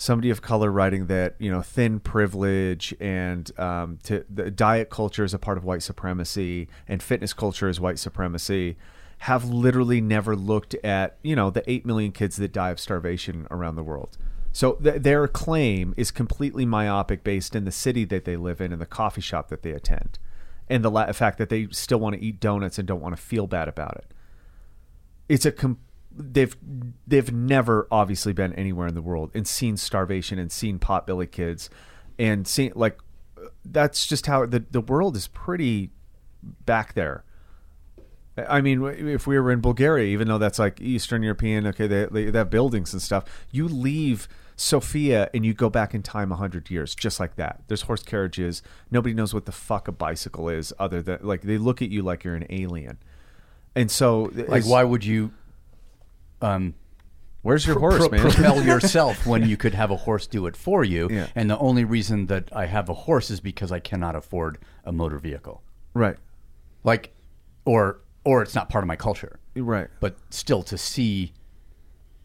somebody 0.00 0.30
of 0.30 0.40
color 0.40 0.72
writing 0.72 1.06
that 1.06 1.34
you 1.38 1.50
know 1.50 1.60
thin 1.60 2.00
privilege 2.00 2.94
and 3.00 3.58
um, 3.58 3.98
to, 4.02 4.24
the 4.30 4.50
diet 4.50 4.88
culture 4.88 5.24
is 5.24 5.34
a 5.34 5.38
part 5.38 5.58
of 5.58 5.64
white 5.64 5.82
supremacy 5.82 6.68
and 6.88 7.02
fitness 7.02 7.34
culture 7.34 7.68
is 7.68 7.78
white 7.78 7.98
supremacy 7.98 8.76
have 9.18 9.44
literally 9.50 10.00
never 10.00 10.34
looked 10.34 10.74
at 10.76 11.18
you 11.22 11.36
know 11.36 11.50
the 11.50 11.62
8 11.70 11.84
million 11.84 12.12
kids 12.12 12.36
that 12.36 12.50
die 12.52 12.70
of 12.70 12.80
starvation 12.80 13.46
around 13.50 13.76
the 13.76 13.82
world. 13.82 14.16
So 14.52 14.72
th- 14.74 15.02
their 15.02 15.28
claim 15.28 15.92
is 15.98 16.10
completely 16.10 16.64
myopic 16.64 17.22
based 17.22 17.54
in 17.54 17.64
the 17.64 17.70
city 17.70 18.04
that 18.06 18.24
they 18.24 18.36
live 18.36 18.60
in 18.60 18.72
and 18.72 18.80
the 18.80 18.86
coffee 18.86 19.20
shop 19.20 19.48
that 19.50 19.62
they 19.62 19.72
attend 19.72 20.18
and 20.68 20.82
the 20.82 20.90
la- 20.90 21.12
fact 21.12 21.36
that 21.38 21.50
they 21.50 21.68
still 21.70 22.00
want 22.00 22.16
to 22.16 22.24
eat 22.24 22.40
donuts 22.40 22.78
and 22.78 22.88
don't 22.88 23.00
want 23.00 23.14
to 23.14 23.20
feel 23.20 23.46
bad 23.46 23.68
about 23.68 23.96
it 23.96 24.14
it's 25.30 25.46
a 25.46 25.52
com- 25.52 25.78
they've 26.10 26.56
they've 27.06 27.32
never 27.32 27.86
obviously 27.90 28.32
been 28.32 28.52
anywhere 28.54 28.88
in 28.88 28.94
the 28.94 29.00
world 29.00 29.30
and 29.32 29.46
seen 29.46 29.76
starvation 29.76 30.40
and 30.40 30.50
seen 30.50 30.78
potbelly 30.78 31.30
kids 31.30 31.70
and 32.18 32.48
seen 32.48 32.72
like 32.74 32.98
that's 33.64 34.06
just 34.08 34.26
how 34.26 34.44
the 34.44 34.64
the 34.72 34.80
world 34.80 35.16
is 35.16 35.28
pretty 35.28 35.90
back 36.42 36.94
there. 36.94 37.24
I 38.36 38.60
mean, 38.60 38.82
if 38.84 39.26
we 39.26 39.38
were 39.38 39.52
in 39.52 39.60
Bulgaria, 39.60 40.06
even 40.06 40.26
though 40.26 40.38
that's 40.38 40.58
like 40.58 40.80
Eastern 40.80 41.22
European, 41.22 41.66
okay, 41.66 41.86
they, 41.86 42.06
they, 42.06 42.30
they 42.30 42.38
have 42.38 42.48
buildings 42.48 42.92
and 42.92 43.02
stuff. 43.02 43.24
You 43.50 43.68
leave 43.68 44.28
Sofia 44.56 45.28
and 45.34 45.44
you 45.44 45.52
go 45.52 45.68
back 45.68 45.94
in 45.94 46.02
time 46.02 46.30
hundred 46.30 46.70
years, 46.70 46.94
just 46.94 47.20
like 47.20 47.36
that. 47.36 47.62
There's 47.68 47.82
horse 47.82 48.02
carriages. 48.02 48.62
Nobody 48.90 49.14
knows 49.14 49.34
what 49.34 49.46
the 49.46 49.52
fuck 49.52 49.88
a 49.88 49.92
bicycle 49.92 50.48
is, 50.48 50.72
other 50.78 51.02
than 51.02 51.18
like 51.22 51.42
they 51.42 51.58
look 51.58 51.82
at 51.82 51.90
you 51.90 52.02
like 52.02 52.24
you're 52.24 52.34
an 52.34 52.46
alien. 52.50 52.98
And 53.74 53.90
so, 53.90 54.30
Like, 54.48 54.64
why 54.64 54.84
would 54.84 55.04
you 55.04 55.32
um, 56.42 56.74
Where's 57.42 57.66
your 57.66 57.78
horse, 57.78 57.96
pro- 57.96 58.08
man? 58.10 58.20
propel 58.20 58.62
yourself 58.72 59.26
when 59.26 59.48
you 59.48 59.56
could 59.56 59.72
have 59.74 59.90
a 59.90 59.96
horse 59.96 60.26
do 60.26 60.46
it 60.46 60.56
for 60.56 60.84
you? 60.84 61.08
Yeah. 61.10 61.28
And 61.34 61.48
the 61.50 61.58
only 61.58 61.84
reason 61.84 62.26
that 62.26 62.50
I 62.54 62.66
have 62.66 62.88
a 62.88 62.94
horse 62.94 63.30
is 63.30 63.40
because 63.40 63.72
I 63.72 63.78
cannot 63.80 64.14
afford 64.14 64.58
a 64.84 64.92
motor 64.92 65.18
vehicle. 65.18 65.62
right, 65.94 66.16
Like, 66.84 67.14
or 67.64 68.00
or 68.24 68.42
it's 68.42 68.54
not 68.54 68.68
part 68.68 68.84
of 68.84 68.88
my 68.88 68.96
culture. 68.96 69.38
right. 69.56 69.88
But 70.00 70.16
still, 70.30 70.62
to 70.64 70.76
see 70.76 71.32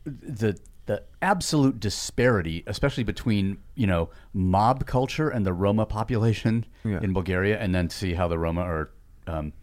the 0.05 0.59
the 0.87 1.03
absolute 1.21 1.79
disparity, 1.79 2.63
especially 2.67 3.03
between 3.03 3.57
you 3.75 3.87
know 3.87 4.09
mob 4.33 4.85
culture 4.85 5.29
and 5.29 5.45
the 5.45 5.53
Roma 5.53 5.85
population 5.85 6.65
Yeah. 6.83 6.99
in 7.01 7.13
Bulgaria, 7.13 7.57
and 7.59 7.73
then 7.73 7.89
see 7.89 8.13
how 8.13 8.27
the 8.27 8.37
Roma 8.37 8.61
are. 8.61 8.89
Um, 9.27 9.53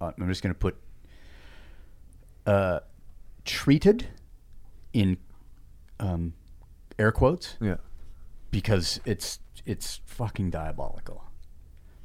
uh, 0.00 0.12
I'm 0.18 0.28
just 0.28 0.42
going 0.42 0.54
to 0.54 0.58
put 0.58 0.76
uh, 2.50 2.80
treated 3.44 4.08
in 4.92 5.16
um, 6.00 6.34
air 6.98 7.12
quotes 7.12 7.56
Yeah. 7.60 7.76
because 8.50 9.00
it's 9.04 9.38
it's 9.64 10.00
fucking 10.04 10.50
diabolical. 10.50 11.24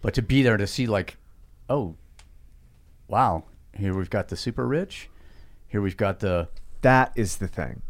But 0.01 0.13
to 0.13 0.21
be 0.21 0.43
there 0.43 0.57
to 0.57 0.67
see 0.67 0.85
like, 0.85 1.17
oh, 1.67 1.95
wow, 3.07 3.45
here 3.73 3.95
we've 3.97 4.09
got 4.09 4.27
the 4.27 4.35
super 4.37 4.67
rich, 4.67 5.09
here 5.67 5.81
we've 5.81 5.97
got 5.97 6.19
the 6.19 6.49
That 6.81 7.11
is 7.15 7.37
the 7.37 7.47
thing. 7.47 7.81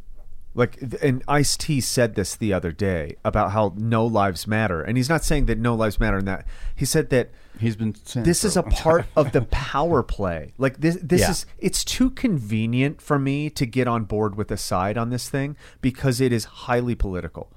Like, 0.57 0.79
th- 0.79 1.01
and 1.03 1.21
Ice 1.27 1.57
T 1.57 1.81
said 1.81 2.15
this 2.15 2.35
the 2.35 2.53
other 2.53 2.71
day 2.71 3.17
about 3.25 3.51
how 3.51 3.73
no 3.75 4.05
lives 4.05 4.47
matter, 4.47 4.81
and 4.81 4.95
he's 4.95 5.09
not 5.09 5.23
saying 5.23 5.47
that 5.47 5.57
no 5.59 5.75
lives 5.75 5.99
matter 5.99 6.17
in 6.17 6.25
that. 6.25 6.45
He 6.75 6.85
said 6.85 7.09
that 7.09 7.29
he's 7.59 7.75
been 7.75 7.93
saying 8.05 8.25
this 8.25 8.45
is 8.45 8.55
a 8.55 8.63
part 8.63 9.05
of 9.17 9.33
the 9.33 9.41
power 9.41 10.01
play. 10.01 10.53
Like 10.57 10.79
this, 10.79 10.97
this 11.01 11.21
Yeah. 11.21 11.31
is 11.31 11.45
it's 11.59 11.83
too 11.83 12.09
convenient 12.09 13.01
for 13.01 13.19
me 13.19 13.49
to 13.49 13.65
get 13.65 13.87
on 13.89 14.05
board 14.05 14.35
with 14.35 14.49
a 14.49 14.55
side 14.57 14.97
on 14.97 15.09
this 15.09 15.29
thing 15.29 15.57
because 15.81 16.21
it 16.21 16.31
is 16.31 16.45
highly 16.45 16.95
political. 16.95 17.51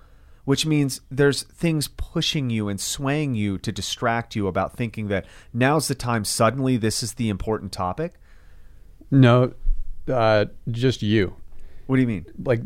which 0.44 0.64
means 0.64 1.02
there's 1.10 1.42
things 1.42 1.88
pushing 1.88 2.48
you 2.48 2.68
and 2.70 2.80
swaying 2.80 3.34
you 3.34 3.58
to 3.58 3.70
distract 3.70 4.34
you 4.34 4.46
about 4.46 4.74
thinking 4.74 5.08
that 5.08 5.26
now's 5.52 5.88
the 5.88 5.94
time 5.94 6.24
suddenly 6.24 6.78
this 6.78 7.02
is 7.02 7.12
the 7.14 7.28
important 7.28 7.70
topic. 7.70 8.14
No, 9.10 9.52
uh, 10.10 10.46
just 10.70 11.02
you. 11.02 11.36
What 11.88 11.96
do 11.96 12.02
you 12.02 12.06
mean? 12.08 12.26
Like, 12.44 12.60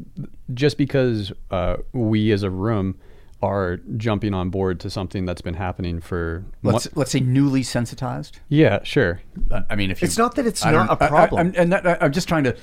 just 0.53 0.77
because 0.77 1.33
uh, 1.51 1.77
we 1.93 2.31
as 2.33 2.43
a 2.43 2.51
room 2.51 2.99
are 3.41 3.79
jumping 3.97 4.35
on 4.35 4.51
board 4.51 4.79
to 4.81 4.91
something 4.91 5.25
that's 5.25 5.41
been 5.41 5.55
happening 5.55 6.01
for 6.01 6.45
Let's 6.63 6.87
mo- 6.87 6.93
let's 7.01 7.11
say 7.13 7.21
newly 7.21 7.63
sensitized. 7.63 8.41
yeah, 8.49 8.83
sure. 8.83 9.21
Uh, 9.51 9.63
I 9.71 9.77
mean, 9.77 9.91
if 9.93 10.03
you, 10.03 10.07
It's 10.07 10.19
not 10.19 10.35
that 10.35 10.47
it's 10.47 10.65
I 10.65 10.73
don't- 10.73 10.87
not 10.87 11.01
a 11.01 11.05
I- 11.05 11.07
I- 11.07 11.09
problem. 11.09 11.39
I'm- 11.47 11.55
and 11.57 11.73
that, 11.73 11.87
I, 11.87 12.05
am 12.05 12.13
just 12.13 12.29
trying 12.29 12.45
to. 12.45 12.57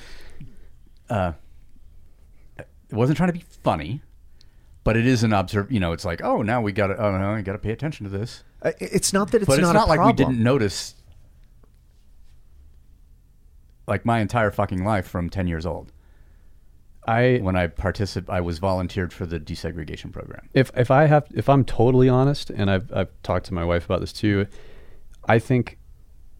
Uh, 1.08 1.32
it 2.58 2.66
wasn't 2.92 3.16
trying 3.16 3.28
to 3.30 3.32
be 3.38 3.44
funny, 3.62 4.02
but 4.84 4.96
it 4.96 5.06
is 5.06 5.22
an 5.24 5.32
observe. 5.32 5.72
You 5.72 5.80
know, 5.80 5.92
it's 5.92 6.04
like, 6.04 6.22
oh, 6.22 6.42
now 6.42 6.60
we 6.60 6.72
got 6.72 6.88
to. 6.88 6.96
Oh 7.02 7.16
no, 7.18 7.34
we 7.34 7.42
got 7.42 7.52
to 7.52 7.58
pay 7.58 7.72
attention 7.72 8.04
to 8.04 8.10
this. 8.10 8.44
Uh, 8.62 8.72
It's 8.80 9.12
not 9.14 9.30
that 9.32 9.38
it's 9.42 9.46
but 9.46 9.58
it's 9.58 9.62
not, 9.62 9.72
not, 9.74 9.86
a 9.86 9.88
like 9.88 9.96
problem. 9.98 10.16
we 10.16 10.24
didn't 10.34 10.42
notice. 10.44 10.94
Like 13.86 14.04
my 14.04 14.20
entire 14.20 14.50
fucking 14.50 14.84
life 14.84 15.06
from 15.06 15.28
ten 15.30 15.46
years 15.46 15.66
old, 15.66 15.92
I 17.06 17.38
when 17.42 17.56
I 17.56 17.66
particip, 17.66 18.28
I 18.28 18.40
was 18.40 18.58
volunteered 18.58 19.12
for 19.12 19.26
the 19.26 19.40
desegregation 19.40 20.12
program. 20.12 20.48
if 20.54 20.70
if 20.76 20.90
I 20.90 21.06
have 21.06 21.26
if 21.34 21.48
I'm 21.48 21.64
totally 21.64 22.08
honest, 22.08 22.50
and 22.50 22.70
I've 22.70 22.92
I've 22.92 23.08
talked 23.22 23.46
to 23.46 23.54
my 23.54 23.64
wife 23.64 23.84
about 23.86 24.00
this 24.00 24.12
too, 24.12 24.46
I 25.26 25.38
think 25.38 25.78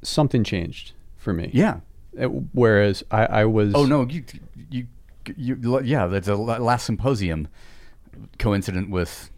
something 0.02 0.44
changed 0.44 0.92
for 1.16 1.32
me. 1.32 1.50
Yeah. 1.52 1.80
Uh, 2.20 2.26
Whereas 2.26 3.04
I, 3.11 3.26
I 3.26 3.44
was 3.44 3.74
Oh 3.74 3.86
no, 3.86 4.06
you 4.06 4.24
you 4.70 4.86
you 5.36 5.80
yeah. 5.82 6.06
That's 6.06 6.28
a 6.28 6.36
last 6.36 6.84
symposium 6.86 7.48
coincident 8.38 8.90
with 8.90 9.30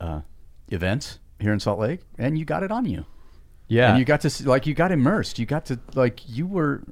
uh, 0.00 0.20
events 0.68 1.20
here 1.38 1.52
in 1.52 1.60
Salt 1.60 1.78
Lake, 1.78 2.00
and 2.18 2.38
you 2.38 2.44
got 2.44 2.62
it 2.62 2.70
on 2.72 2.84
you. 2.84 3.06
yeah 3.68 3.90
and 3.90 3.98
you 3.98 4.04
got 4.04 4.20
to 4.22 4.30
see, 4.30 4.44
like 4.44 4.66
you 4.66 4.74
got 4.74 4.92
immersed. 4.92 5.38
You 5.38 5.46
got 5.46 5.66
to 5.66 5.78
like 5.94 6.28
you 6.28 6.46
were. 6.46 6.82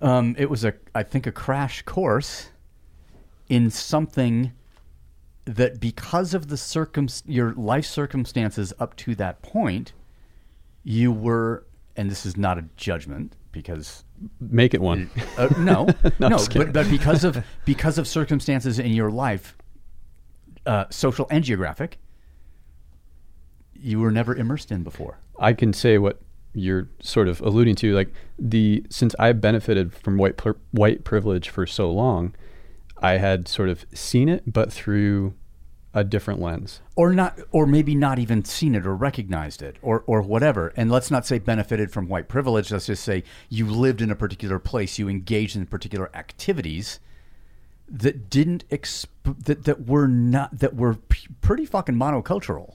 Um, 0.00 0.36
it 0.38 0.48
was 0.48 0.64
a 0.64 0.74
I 0.94 1.02
think 1.02 1.26
a 1.26 1.32
crash 1.32 1.82
course 1.82 2.50
in 3.48 3.70
something 3.70 4.52
that 5.44 5.80
because 5.80 6.34
of 6.34 6.48
the 6.48 6.56
circum 6.56 7.08
your 7.26 7.54
life 7.54 7.86
circumstances 7.86 8.72
up 8.78 8.94
to 8.96 9.14
that 9.14 9.40
point, 9.42 9.92
you 10.84 11.10
were, 11.10 11.66
and 11.96 12.10
this 12.10 12.26
is 12.26 12.36
not 12.36 12.58
a 12.58 12.64
judgment 12.76 13.34
because 13.50 14.04
make 14.40 14.74
it 14.74 14.80
one. 14.80 15.10
uh, 15.38 15.48
no, 15.58 15.88
No, 16.18 16.28
no, 16.28 16.46
but, 16.54 16.72
but 16.72 16.90
because 16.90 17.24
of 17.24 17.42
because 17.64 17.98
of 17.98 18.06
circumstances 18.06 18.78
in 18.78 18.92
your 18.92 19.10
life, 19.10 19.56
uh, 20.66 20.84
social 20.90 21.26
and 21.30 21.42
geographic, 21.42 21.98
you 23.72 24.00
were 24.00 24.10
never 24.10 24.34
immersed 24.34 24.70
in 24.70 24.82
before. 24.82 25.18
I 25.38 25.54
can 25.54 25.72
say 25.72 25.96
what 25.96 26.20
you're 26.58 26.88
sort 27.00 27.28
of 27.28 27.40
alluding 27.40 27.74
to. 27.76 27.94
Like 27.94 28.12
the 28.38 28.84
since 28.90 29.14
I 29.18 29.32
benefited 29.32 29.92
from 29.94 30.16
white 30.18 30.36
pri- 30.36 30.54
white 30.72 31.04
privilege 31.04 31.48
for 31.48 31.66
so 31.66 31.90
long, 31.90 32.34
I 32.98 33.12
had 33.18 33.48
sort 33.48 33.68
of 33.68 33.86
seen 33.94 34.28
it, 34.28 34.52
but 34.52 34.72
through 34.72 35.34
a 35.94 36.04
different 36.04 36.38
lens. 36.40 36.80
or 36.96 37.14
not 37.14 37.38
or 37.50 37.66
maybe 37.66 37.94
not 37.94 38.18
even 38.18 38.44
seen 38.44 38.74
it 38.74 38.86
or 38.86 38.94
recognized 38.94 39.62
it 39.62 39.76
or 39.80 40.04
or 40.06 40.20
whatever 40.20 40.72
and 40.76 40.90
let's 40.90 41.10
not 41.10 41.26
say 41.26 41.38
benefited 41.38 41.90
from 41.90 42.06
white 42.08 42.28
privilege 42.28 42.70
let's 42.70 42.86
just 42.86 43.02
say 43.02 43.24
you 43.48 43.66
lived 43.66 44.02
in 44.02 44.10
a 44.10 44.14
particular 44.14 44.58
place 44.58 44.98
you 44.98 45.08
engaged 45.08 45.56
in 45.56 45.64
particular 45.64 46.10
activities 46.14 47.00
that 47.88 48.28
didn't 48.28 48.68
exp- 48.68 49.06
that 49.24 49.64
that 49.64 49.86
were 49.86 50.06
not 50.06 50.56
that 50.58 50.76
were 50.76 50.94
p- 50.94 51.26
pretty 51.40 51.64
fucking 51.64 51.94
monocultural 51.94 52.74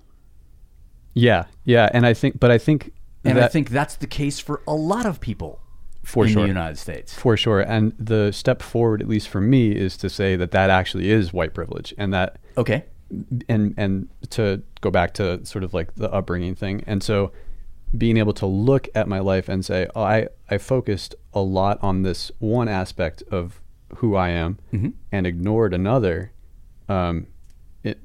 Yeah, 1.13 1.45
yeah, 1.63 1.89
and 1.93 2.05
I 2.07 2.13
think, 2.15 2.39
but 2.39 2.49
I 2.49 2.57
think, 2.57 2.91
and 3.23 3.37
that, 3.37 3.43
i 3.43 3.47
think 3.47 3.69
that's 3.69 3.95
the 3.95 4.07
case 4.07 4.39
for 4.39 4.61
a 4.67 4.73
lot 4.73 5.05
of 5.05 5.19
people 5.19 5.59
For 6.03 6.25
in 6.25 6.33
sure. 6.33 6.41
the 6.43 6.47
united 6.47 6.77
states 6.77 7.13
for 7.13 7.37
sure. 7.37 7.61
And 7.61 7.93
the 7.97 8.31
step 8.31 8.61
forward, 8.61 9.01
at 9.01 9.07
least 9.07 9.29
for 9.29 9.39
me, 9.39 9.71
is 9.71 9.95
to 9.97 10.09
say 10.09 10.35
that 10.35 10.51
that 10.51 10.69
actually 10.69 11.09
is 11.09 11.31
white 11.31 11.53
privilege, 11.53 11.93
and 11.97 12.13
that 12.13 12.37
okay 12.57 12.83
and 13.47 13.73
and 13.77 14.09
to 14.31 14.61
go 14.81 14.89
back 14.91 15.13
to 15.15 15.45
sort 15.45 15.63
of 15.63 15.73
like 15.73 15.95
the 15.95 16.11
upbringing 16.11 16.55
thing 16.55 16.83
and 16.87 17.03
so 17.03 17.31
being 17.95 18.17
able 18.17 18.33
to 18.33 18.45
look 18.45 18.89
at 18.95 19.07
my 19.07 19.19
life 19.19 19.47
and 19.47 19.63
say 19.63 19.87
oh, 19.95 20.01
i 20.01 20.27
i 20.49 20.57
focused 20.57 21.13
a 21.33 21.41
lot 21.41 21.77
on 21.83 22.01
this 22.01 22.31
one 22.39 22.67
aspect 22.67 23.21
of 23.31 23.61
who 23.97 24.15
i 24.15 24.29
am 24.29 24.57
and 25.11 25.27
ignored 25.27 25.73
another 25.73 26.31
um 26.89 27.27
it 27.83 27.99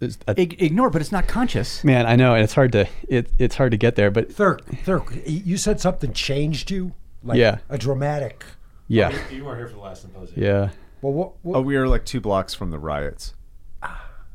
a, 0.00 0.34
Ig- 0.36 0.60
ignore 0.62 0.90
but 0.90 1.00
it's 1.00 1.12
not 1.12 1.28
conscious 1.28 1.84
man 1.84 2.04
i 2.06 2.16
know 2.16 2.34
and 2.34 2.42
it's 2.42 2.54
hard 2.54 2.72
to 2.72 2.88
it, 3.08 3.30
it's 3.38 3.54
hard 3.54 3.70
to 3.70 3.76
get 3.76 3.94
there 3.94 4.10
but 4.10 4.28
Thurk, 4.28 4.62
Thurk, 4.84 5.22
you 5.26 5.56
said 5.56 5.80
something 5.80 6.12
changed 6.12 6.70
you, 6.70 6.92
like 7.22 7.38
Yeah. 7.38 7.58
a 7.68 7.78
dramatic. 7.78 8.44
yeah 8.88 9.12
You 9.30 9.44
weren't 9.44 9.58
here 9.58 9.68
for 9.68 9.74
the 9.74 9.80
last 9.80 10.02
symposium. 10.02 10.42
yeah 10.42 10.70
Well, 11.02 11.12
what? 11.12 11.32
what 11.42 11.58
Oh, 11.58 11.60
we 11.62 11.76
were 11.78 11.86
like 11.86 12.04
two 12.04 12.20
blocks 12.20 12.52
from 12.54 12.70
the 12.70 12.78
riots. 12.80 13.34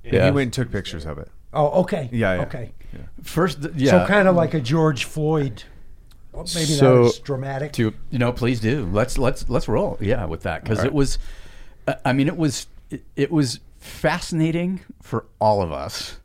yeah 0.03 0.25
He 0.25 0.31
went 0.31 0.37
and 0.47 0.53
took 0.53 0.71
pictures 0.71 1.05
of 1.05 1.17
it. 1.17 1.29
oh, 1.53 1.81
okay. 1.81 2.09
Yeah, 2.11 2.35
yeah. 2.35 2.41
Okay. 2.43 2.71
first 3.23 3.59
yeah 3.75 3.91
So 3.91 4.07
kind 4.07 4.27
of 4.27 4.35
like 4.35 4.53
a 4.53 4.61
George 4.61 5.03
Floyd. 5.03 5.63
Well, 6.31 6.45
maybe 6.53 6.65
So, 6.67 6.95
not 7.01 7.05
as 7.07 7.19
dramatic. 7.19 7.71
to 7.73 7.93
You 8.09 8.19
know, 8.19 8.31
please 8.31 8.59
do. 8.59 8.85
Let's 8.91 9.17
let's 9.17 9.49
let's 9.49 9.67
roll. 9.67 9.97
Yeah, 10.01 10.25
with 10.25 10.43
that 10.43 10.63
because 10.63 10.79
All 10.79 10.83
right. 10.83 10.91
it 10.91 10.93
was. 10.93 11.17
uh, 11.87 11.93
I 12.03 12.11
mean, 12.13 12.27
it 12.27 12.35
was 12.37 12.67
it, 12.89 13.03
it 13.15 13.31
was 13.31 13.59
fascinating 13.85 14.81
for 15.01 15.25
all 15.39 15.61
of 15.61 15.71
us 15.71 16.19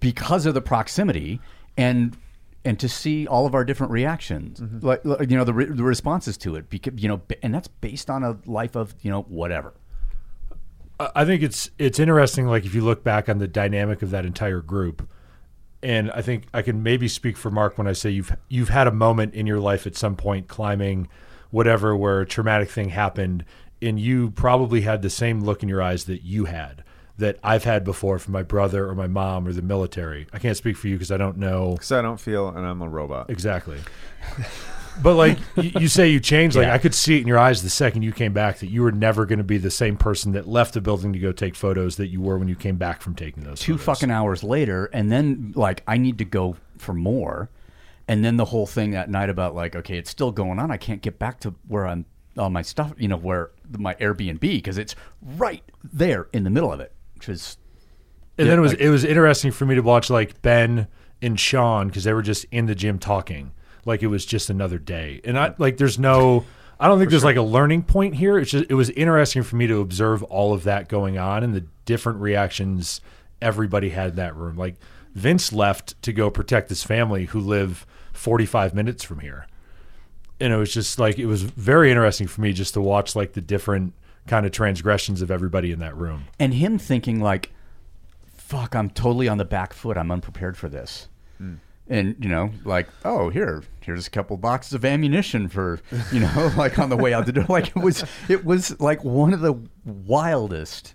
because 0.00 0.46
of 0.46 0.54
the 0.54 0.60
proximity 0.60 1.40
and 1.76 2.16
and 2.64 2.80
to 2.80 2.88
see 2.88 3.26
all 3.26 3.46
of 3.46 3.54
our 3.54 3.64
different 3.64 3.92
reactions, 3.92 4.60
mm-hmm. 4.60 4.84
like 4.84 5.04
like, 5.04 5.30
you 5.30 5.36
know 5.36 5.44
the 5.44 5.52
re- 5.52 5.66
the 5.66 5.84
responses 5.84 6.36
to 6.38 6.56
it. 6.56 6.70
Because 6.70 6.94
you 6.96 7.08
know, 7.08 7.20
and 7.42 7.54
that's 7.54 7.68
based 7.68 8.10
on 8.10 8.22
a 8.22 8.38
life 8.46 8.74
of 8.74 8.94
you 9.02 9.10
know 9.10 9.22
whatever. 9.22 9.74
I 10.98 11.10
I 11.16 11.24
think 11.24 11.42
it's 11.42 11.70
it's 11.78 11.98
interesting. 11.98 12.46
Like 12.46 12.64
if 12.64 12.74
you 12.74 12.82
look 12.82 13.04
back 13.04 13.28
on 13.28 13.38
the 13.38 13.48
dynamic 13.48 14.02
of 14.02 14.10
that 14.10 14.24
entire 14.24 14.60
group, 14.60 15.08
and 15.82 16.10
I 16.12 16.22
think 16.22 16.46
I 16.54 16.62
can 16.62 16.82
maybe 16.82 17.08
speak 17.08 17.36
for 17.36 17.50
Mark 17.50 17.76
when 17.76 17.86
I 17.86 17.92
say 17.92 18.10
you've 18.10 18.34
you've 18.48 18.70
had 18.70 18.86
a 18.86 18.92
moment 18.92 19.34
in 19.34 19.46
your 19.46 19.60
life 19.60 19.86
at 19.86 19.96
some 19.96 20.16
point 20.16 20.48
climbing 20.48 21.08
whatever 21.50 21.94
where 21.96 22.20
a 22.20 22.26
traumatic 22.26 22.68
thing 22.68 22.88
happened, 22.88 23.44
and 23.84 24.00
you 24.00 24.30
probably 24.30 24.80
had 24.80 25.02
the 25.02 25.10
same 25.10 25.40
look 25.42 25.62
in 25.62 25.68
your 25.68 25.82
eyes 25.82 26.04
that 26.04 26.22
you 26.22 26.46
had 26.46 26.82
that 27.18 27.38
I've 27.44 27.64
had 27.64 27.84
before 27.84 28.18
from 28.18 28.32
my 28.32 28.42
brother 28.42 28.88
or 28.88 28.94
my 28.94 29.06
mom 29.06 29.46
or 29.46 29.52
the 29.52 29.62
military. 29.62 30.26
I 30.32 30.38
can't 30.38 30.56
speak 30.56 30.76
for 30.76 30.88
you 30.88 30.96
because 30.96 31.12
I 31.12 31.16
don't 31.16 31.36
know 31.38 31.72
Because 31.74 31.92
I 31.92 32.02
don't 32.02 32.18
feel, 32.20 32.48
and 32.48 32.66
I'm 32.66 32.82
a 32.82 32.88
robot. 32.88 33.30
Exactly. 33.30 33.78
but 35.02 35.14
like 35.14 35.38
you, 35.56 35.70
you 35.80 35.88
say, 35.88 36.08
you 36.08 36.18
changed. 36.18 36.56
Like 36.56 36.66
Yeah. 36.66 36.74
I 36.74 36.78
could 36.78 36.94
see 36.94 37.18
it 37.18 37.20
in 37.20 37.28
your 37.28 37.38
eyes 37.38 37.62
the 37.62 37.70
second 37.70 38.02
you 38.02 38.12
came 38.12 38.32
back 38.32 38.58
that 38.58 38.68
you 38.68 38.82
were 38.82 38.92
never 38.92 39.26
going 39.26 39.38
to 39.38 39.44
be 39.44 39.58
the 39.58 39.70
same 39.70 39.96
person 39.96 40.32
that 40.32 40.48
left 40.48 40.74
the 40.74 40.80
building 40.80 41.12
to 41.12 41.18
go 41.18 41.30
take 41.30 41.54
photos 41.54 41.96
that 41.96 42.08
you 42.08 42.20
were 42.20 42.38
when 42.38 42.48
you 42.48 42.56
came 42.56 42.76
back 42.76 43.00
from 43.00 43.14
taking 43.14 43.44
those. 43.44 43.60
two 43.60 43.74
photos. 43.78 43.84
fucking 43.84 44.10
hours 44.10 44.42
later, 44.42 44.86
and 44.92 45.10
then 45.12 45.52
like 45.54 45.82
I 45.86 45.98
need 45.98 46.18
to 46.18 46.24
go 46.24 46.56
for 46.78 46.94
more, 46.94 47.48
and 48.08 48.24
then 48.24 48.36
the 48.36 48.46
whole 48.46 48.66
thing 48.66 48.90
that 48.90 49.08
night 49.08 49.30
about 49.30 49.54
like 49.54 49.76
okay, 49.76 49.98
it's 49.98 50.10
still 50.10 50.32
going 50.32 50.58
on. 50.58 50.72
I 50.72 50.78
can't 50.78 51.00
get 51.00 51.20
back 51.20 51.38
to 51.40 51.54
where 51.68 51.86
I'm 51.86 52.06
all 52.38 52.50
my 52.50 52.62
stuff, 52.62 52.92
you 52.98 53.08
know, 53.08 53.16
where 53.16 53.50
my 53.78 53.94
Airbnb 53.94 54.40
because 54.40 54.78
it's 54.78 54.94
right 55.36 55.62
there 55.82 56.28
in 56.32 56.44
the 56.44 56.50
middle 56.50 56.72
of 56.72 56.80
it, 56.80 56.92
which 57.14 57.28
is 57.28 57.56
And 58.36 58.46
Yeah, 58.46 58.50
then 58.52 58.58
it 58.58 58.62
was 58.62 58.72
like- 58.72 58.80
it 58.80 58.90
was 58.90 59.04
interesting 59.04 59.52
for 59.52 59.64
me 59.66 59.74
to 59.76 59.80
watch 59.82 60.10
like 60.10 60.42
Ben 60.42 60.88
and 61.22 61.38
Sean 61.38 61.86
because 61.88 62.04
they 62.04 62.12
were 62.12 62.22
just 62.22 62.44
in 62.50 62.66
the 62.66 62.74
gym 62.74 62.98
talking 62.98 63.52
like 63.86 64.02
it 64.02 64.08
was 64.08 64.26
just 64.26 64.50
another 64.50 64.78
day. 64.78 65.20
And 65.24 65.38
I 65.38 65.54
like 65.58 65.76
there's 65.76 65.98
no 65.98 66.44
I 66.80 66.88
don't 66.88 66.98
think 66.98 67.10
there's 67.10 67.22
like 67.24 67.36
a 67.36 67.42
learning 67.42 67.84
point 67.84 68.16
here. 68.16 68.36
It's 68.38 68.50
just 68.50 68.64
it 68.68 68.74
was 68.74 68.90
interesting 68.90 69.44
for 69.44 69.54
me 69.54 69.68
to 69.68 69.80
observe 69.80 70.22
all 70.24 70.52
of 70.52 70.64
that 70.64 70.88
going 70.88 71.16
on 71.18 71.44
and 71.44 71.54
the 71.54 71.64
different 71.84 72.18
reactions 72.20 73.00
everybody 73.40 73.90
had 73.90 74.10
in 74.10 74.16
that 74.16 74.34
room. 74.34 74.56
Like 74.56 74.74
Vince 75.14 75.52
left 75.52 76.00
to 76.02 76.12
go 76.12 76.28
protect 76.30 76.70
his 76.70 76.82
family 76.82 77.26
who 77.26 77.38
live 77.38 77.86
45 78.12 78.74
minutes 78.74 79.04
from 79.04 79.20
here. 79.20 79.46
And 80.40 80.52
it 80.52 80.56
was 80.56 80.72
just 80.72 80.98
like 80.98 81.18
it 81.18 81.26
was 81.26 81.42
very 81.42 81.90
interesting 81.90 82.26
for 82.26 82.40
me 82.40 82.52
just 82.52 82.74
to 82.74 82.80
watch 82.80 83.14
like 83.14 83.32
the 83.34 83.40
different 83.40 83.94
kind 84.26 84.44
of 84.46 84.52
transgressions 84.52 85.22
of 85.22 85.30
everybody 85.30 85.70
in 85.70 85.78
that 85.80 85.96
room. 85.96 86.24
and 86.40 86.54
him 86.54 86.78
thinking 86.78 87.20
like, 87.20 87.52
"Fuck, 88.36 88.74
I'm 88.74 88.90
totally 88.90 89.28
on 89.28 89.38
the 89.38 89.44
back 89.44 89.72
foot. 89.72 89.96
I'm 89.96 90.10
unprepared 90.10 90.56
for 90.56 90.68
this." 90.68 91.08
Hmm. 91.38 91.54
And 91.86 92.16
you 92.18 92.28
know, 92.30 92.50
like, 92.64 92.88
oh, 93.04 93.28
here, 93.28 93.62
here's 93.80 94.06
a 94.06 94.10
couple 94.10 94.36
boxes 94.38 94.72
of 94.72 94.84
ammunition 94.84 95.48
for 95.48 95.80
you 96.10 96.20
know, 96.20 96.52
like 96.56 96.78
on 96.78 96.88
the 96.88 96.96
way 96.96 97.12
out 97.12 97.26
the 97.26 97.32
door. 97.32 97.46
Like 97.48 97.68
it 97.68 97.76
was, 97.76 98.04
it 98.28 98.44
was 98.44 98.78
like 98.80 99.04
one 99.04 99.34
of 99.34 99.40
the 99.40 99.54
wildest, 99.84 100.94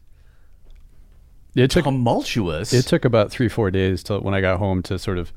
it 1.56 1.72
took 1.72 1.86
tumultuous. 1.86 2.74
it 2.74 2.86
took 2.88 3.06
about 3.06 3.32
three 3.32 3.48
four 3.50 3.72
days 3.72 4.04
till 4.04 4.20
when 4.22 4.34
i 4.34 4.42
got 4.42 4.60
home 4.60 4.82
to 4.84 4.98
sort 5.00 5.18
of 5.18 5.32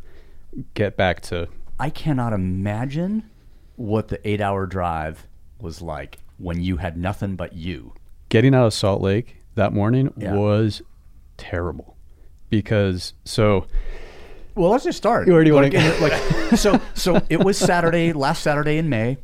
get 0.74 0.96
back 0.96 1.20
to 1.22 1.48
I 1.78 1.90
cannot 1.90 2.32
imagine 2.32 3.28
what 3.76 4.08
the 4.08 4.26
eight-hour 4.28 4.66
drive 4.66 5.26
was 5.60 5.80
like 5.82 6.18
when 6.38 6.60
you 6.62 6.76
had 6.78 6.96
nothing 6.96 7.36
but 7.36 7.52
you. 7.54 7.92
getting 8.28 8.54
out 8.54 8.66
of 8.66 8.74
Salt 8.74 9.00
Lake 9.02 9.36
that 9.54 9.72
morning 9.72 10.12
Yeah. 10.16 10.34
was 10.34 10.82
terrible 11.36 11.96
because 12.50 13.14
so 13.24 13.66
Well, 14.54 14.70
let's 14.70 14.84
just 14.84 14.98
start. 14.98 15.26
You 15.26 15.34
already 15.34 15.52
like, 15.52 15.74
in- 15.74 16.00
like 16.02 16.12
so. 16.56 16.80
So 16.94 17.20
it 17.30 17.42
was 17.42 17.56
Saturday, 17.58 18.12
last 18.12 18.42
Saturday 18.42 18.76
in 18.78 18.88
May, 18.88 19.16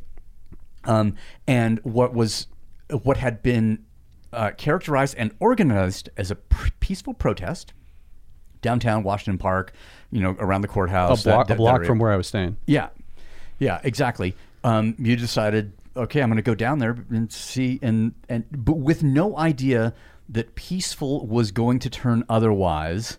um, 0.85 1.15
and 1.47 1.79
what 1.83 2.13
was 2.13 2.47
what 3.03 3.17
had 3.17 3.43
been 3.43 3.85
uh, 4.33 4.51
characterized 4.57 5.15
and 5.17 5.31
organized 5.39 6.09
as 6.17 6.31
a 6.31 6.35
pr- 6.35 6.69
peaceful 6.79 7.13
protest 7.13 7.73
downtown 8.61 9.03
Washington 9.03 9.37
Park, 9.37 9.73
you 10.11 10.21
know, 10.21 10.35
around 10.39 10.61
the 10.61 10.67
courthouse, 10.67 11.23
that- 11.23 11.31
block, 11.33 11.47
that- 11.47 11.53
a 11.53 11.57
block 11.57 11.85
from 11.85 11.99
where 11.99 12.11
I 12.11 12.15
was 12.17 12.27
staying. 12.27 12.57
Yeah, 12.65 12.89
yeah, 13.59 13.79
exactly. 13.83 14.35
Um, 14.63 14.95
you 14.97 15.15
decided, 15.15 15.73
okay, 15.95 16.21
I'm 16.21 16.29
going 16.29 16.37
to 16.37 16.41
go 16.41 16.55
down 16.55 16.79
there 16.79 16.97
and 17.09 17.31
see, 17.31 17.79
and 17.81 18.13
and 18.27 18.45
but 18.51 18.77
with 18.77 19.03
no 19.03 19.37
idea 19.37 19.93
that 20.29 20.55
peaceful 20.55 21.25
was 21.25 21.51
going 21.51 21.79
to 21.79 21.89
turn 21.89 22.23
otherwise 22.29 23.17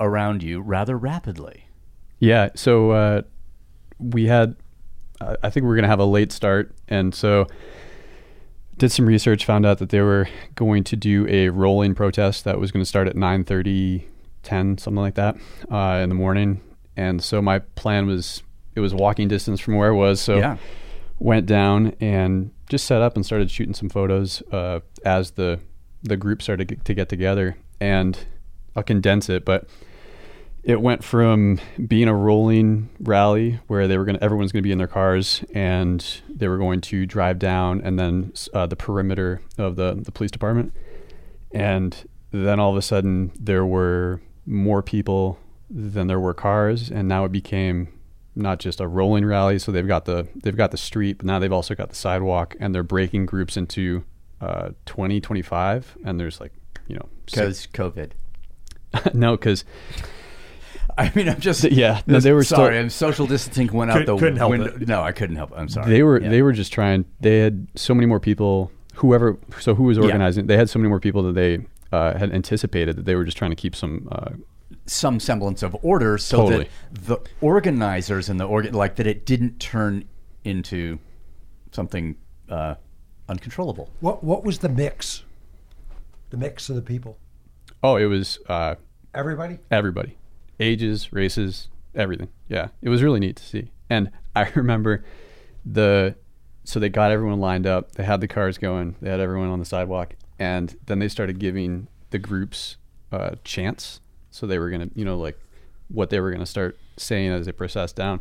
around 0.00 0.42
you 0.42 0.60
rather 0.60 0.96
rapidly. 0.96 1.68
Yeah. 2.18 2.50
So 2.54 2.92
uh, 2.92 3.22
we 3.98 4.26
had, 4.26 4.56
I 5.20 5.50
think 5.50 5.64
we 5.64 5.70
are 5.70 5.74
going 5.74 5.82
to 5.82 5.88
have 5.88 6.00
a 6.00 6.04
late 6.04 6.32
start. 6.32 6.74
And 6.86 7.14
so 7.14 7.46
did 8.76 8.92
some 8.92 9.06
research, 9.06 9.44
found 9.44 9.66
out 9.66 9.78
that 9.78 9.90
they 9.90 10.00
were 10.00 10.28
going 10.54 10.84
to 10.84 10.96
do 10.96 11.26
a 11.28 11.48
rolling 11.48 11.94
protest 11.94 12.44
that 12.44 12.58
was 12.58 12.70
going 12.70 12.82
to 12.82 12.88
start 12.88 13.08
at 13.08 13.16
9 13.16 13.44
10, 13.44 14.78
something 14.78 15.02
like 15.02 15.16
that, 15.16 15.36
uh, 15.70 16.00
in 16.02 16.08
the 16.08 16.14
morning. 16.14 16.60
And 16.96 17.22
so 17.22 17.42
my 17.42 17.58
plan 17.58 18.06
was, 18.06 18.42
it 18.78 18.80
was 18.80 18.94
walking 18.94 19.28
distance 19.28 19.60
from 19.60 19.74
where 19.76 19.88
I 19.92 19.96
was. 19.96 20.20
So 20.20 20.38
Yeah. 20.38 20.56
went 21.18 21.46
down 21.46 21.94
and 22.00 22.50
just 22.70 22.86
set 22.86 23.02
up 23.02 23.16
and 23.16 23.26
started 23.26 23.50
shooting 23.50 23.74
some 23.74 23.88
photos 23.88 24.42
uh, 24.52 24.80
as 25.04 25.32
the 25.32 25.58
the 26.04 26.16
group 26.16 26.40
started 26.40 26.68
to 26.68 26.74
get, 26.76 26.84
to 26.84 26.94
get 26.94 27.08
together. 27.08 27.56
And 27.80 28.16
I'll 28.76 28.84
condense 28.84 29.28
it, 29.28 29.44
but 29.44 29.68
it 30.62 30.80
went 30.80 31.02
from 31.02 31.58
being 31.88 32.06
a 32.08 32.14
rolling 32.14 32.88
rally 33.00 33.58
where 33.66 33.88
they 33.88 33.98
were 33.98 34.04
going 34.04 34.18
everyone's 34.22 34.52
going 34.52 34.62
to 34.62 34.66
be 34.66 34.70
in 34.72 34.78
their 34.78 34.86
cars 34.86 35.42
and 35.54 36.04
they 36.28 36.46
were 36.46 36.58
going 36.58 36.80
to 36.82 37.04
drive 37.06 37.38
down 37.38 37.80
and 37.82 37.98
then 37.98 38.32
uh, 38.54 38.66
the 38.66 38.76
perimeter 38.76 39.40
of 39.56 39.76
the 39.76 39.94
the 40.00 40.12
police 40.12 40.30
department 40.30 40.72
and 41.52 42.04
then 42.32 42.60
all 42.60 42.70
of 42.70 42.76
a 42.76 42.82
sudden 42.82 43.32
there 43.38 43.64
were 43.64 44.20
more 44.46 44.82
people 44.82 45.38
than 45.70 46.06
there 46.08 46.20
were 46.20 46.34
cars 46.34 46.90
and 46.90 47.08
now 47.08 47.24
it 47.24 47.32
became 47.32 47.88
not 48.38 48.58
just 48.60 48.80
a 48.80 48.86
rolling 48.86 49.24
rally 49.24 49.58
so 49.58 49.70
they've 49.72 49.86
got 49.88 50.04
the 50.04 50.26
they've 50.42 50.56
got 50.56 50.70
the 50.70 50.76
street 50.76 51.18
but 51.18 51.26
now 51.26 51.38
they've 51.38 51.52
also 51.52 51.74
got 51.74 51.88
the 51.90 51.94
sidewalk 51.96 52.54
and 52.60 52.74
they're 52.74 52.82
breaking 52.82 53.26
groups 53.26 53.56
into 53.56 54.04
uh 54.40 54.70
20 54.86 55.20
25 55.20 55.96
and 56.04 56.18
there's 56.20 56.40
like 56.40 56.52
you 56.86 56.94
know 56.96 57.08
Because 57.26 57.66
COVID. 57.74 58.12
no 59.14 59.32
because 59.36 59.64
I 60.96 61.12
mean, 61.14 61.28
I'm 61.28 61.38
just 61.40 61.62
Yeah, 61.64 62.00
no, 62.08 62.18
they 62.18 62.32
were 62.32 62.42
still- 62.42 62.56
sorry. 62.58 62.78
and 62.78 62.90
social 62.90 63.26
distancing 63.26 63.72
went 63.72 63.90
out 63.90 63.98
Couldn't- 63.98 64.14
the 64.16 64.18
couldn't 64.18 64.36
help 64.38 64.50
window. 64.50 64.66
it. 64.74 64.88
No, 64.88 65.00
I 65.02 65.12
couldn't 65.12 65.36
help. 65.36 65.52
it. 65.52 65.56
I'm 65.56 65.68
sorry. 65.68 65.88
they 65.90 66.02
were 66.02 66.20
Yeah. 66.20 66.28
they 66.28 66.42
were 66.42 66.52
just 66.52 66.72
trying 66.72 67.04
they 67.20 67.38
had 67.40 67.68
so 67.76 67.94
many 67.94 68.06
more 68.06 68.18
people 68.20 68.72
whoever 68.94 69.38
so 69.60 69.74
who 69.76 69.84
was 69.84 69.96
organizing 69.98 70.46
they 70.48 70.56
had 70.56 70.68
so 70.68 70.78
many 70.78 70.88
more 70.88 70.98
people 70.98 71.22
that 71.22 71.34
they 71.34 71.60
uh, 71.92 72.18
had 72.18 72.32
anticipated 72.34 72.96
that 72.96 73.04
they 73.04 73.14
were 73.14 73.24
just 73.24 73.36
trying 73.36 73.50
to 73.52 73.56
keep 73.56 73.74
some 73.76 74.08
uh, 74.10 74.30
some 74.88 75.20
semblance 75.20 75.62
of 75.62 75.76
order 75.82 76.16
so 76.18 76.38
Totally. 76.38 76.68
that 76.92 77.04
the 77.06 77.18
organizers 77.40 78.28
and 78.28 78.40
the 78.40 78.44
organ 78.44 78.72
like 78.74 78.96
that 78.96 79.06
it 79.06 79.26
didn't 79.26 79.58
turn 79.60 80.04
into 80.44 80.98
something 81.72 82.16
uh, 82.48 82.74
uncontrollable. 83.28 83.90
What 84.00 84.24
what 84.24 84.44
was 84.44 84.58
the 84.60 84.68
mix? 84.68 85.24
The 86.30 86.36
mix 86.36 86.68
of 86.70 86.76
the 86.76 86.82
people. 86.82 87.18
oh 87.82 87.96
it 87.96 88.06
was 88.06 88.38
uh, 88.48 88.74
Everybody. 89.14 89.58
everybody 89.70 90.16
ages 90.60 91.12
races 91.12 91.68
everything 91.94 92.28
yeah 92.48 92.68
it 92.82 92.88
was 92.88 93.02
really 93.02 93.18
neat 93.20 93.36
to 93.36 93.42
see 93.44 93.70
and 93.88 94.10
i 94.36 94.42
remember 94.54 95.02
the 95.64 96.14
so 96.64 96.78
they 96.80 96.88
got 96.88 97.10
everyone 97.10 97.40
lined 97.40 97.66
up 97.66 97.92
they 97.92 98.04
had 98.04 98.20
the 98.20 98.28
cars 98.28 98.58
going 98.58 98.94
they 99.00 99.08
had 99.10 99.20
everyone 99.20 99.48
on 99.48 99.58
the 99.58 99.64
sidewalk 99.64 100.14
and 100.38 100.76
then 100.86 100.98
they 100.98 101.08
started 101.08 101.38
giving 101.38 101.88
the 102.10 102.18
groups 102.18 102.76
uh, 103.12 103.30
chants 103.44 104.00
so 104.30 104.46
they 104.46 104.58
were 104.58 104.70
gonna 104.70 104.88
you 104.94 105.04
know 105.04 105.18
like 105.18 105.38
what 105.88 106.10
they 106.10 106.20
were 106.20 106.30
gonna 106.30 106.46
start 106.46 106.78
saying 106.96 107.30
as 107.30 107.46
they 107.46 107.52
processed 107.52 107.96
down 107.96 108.20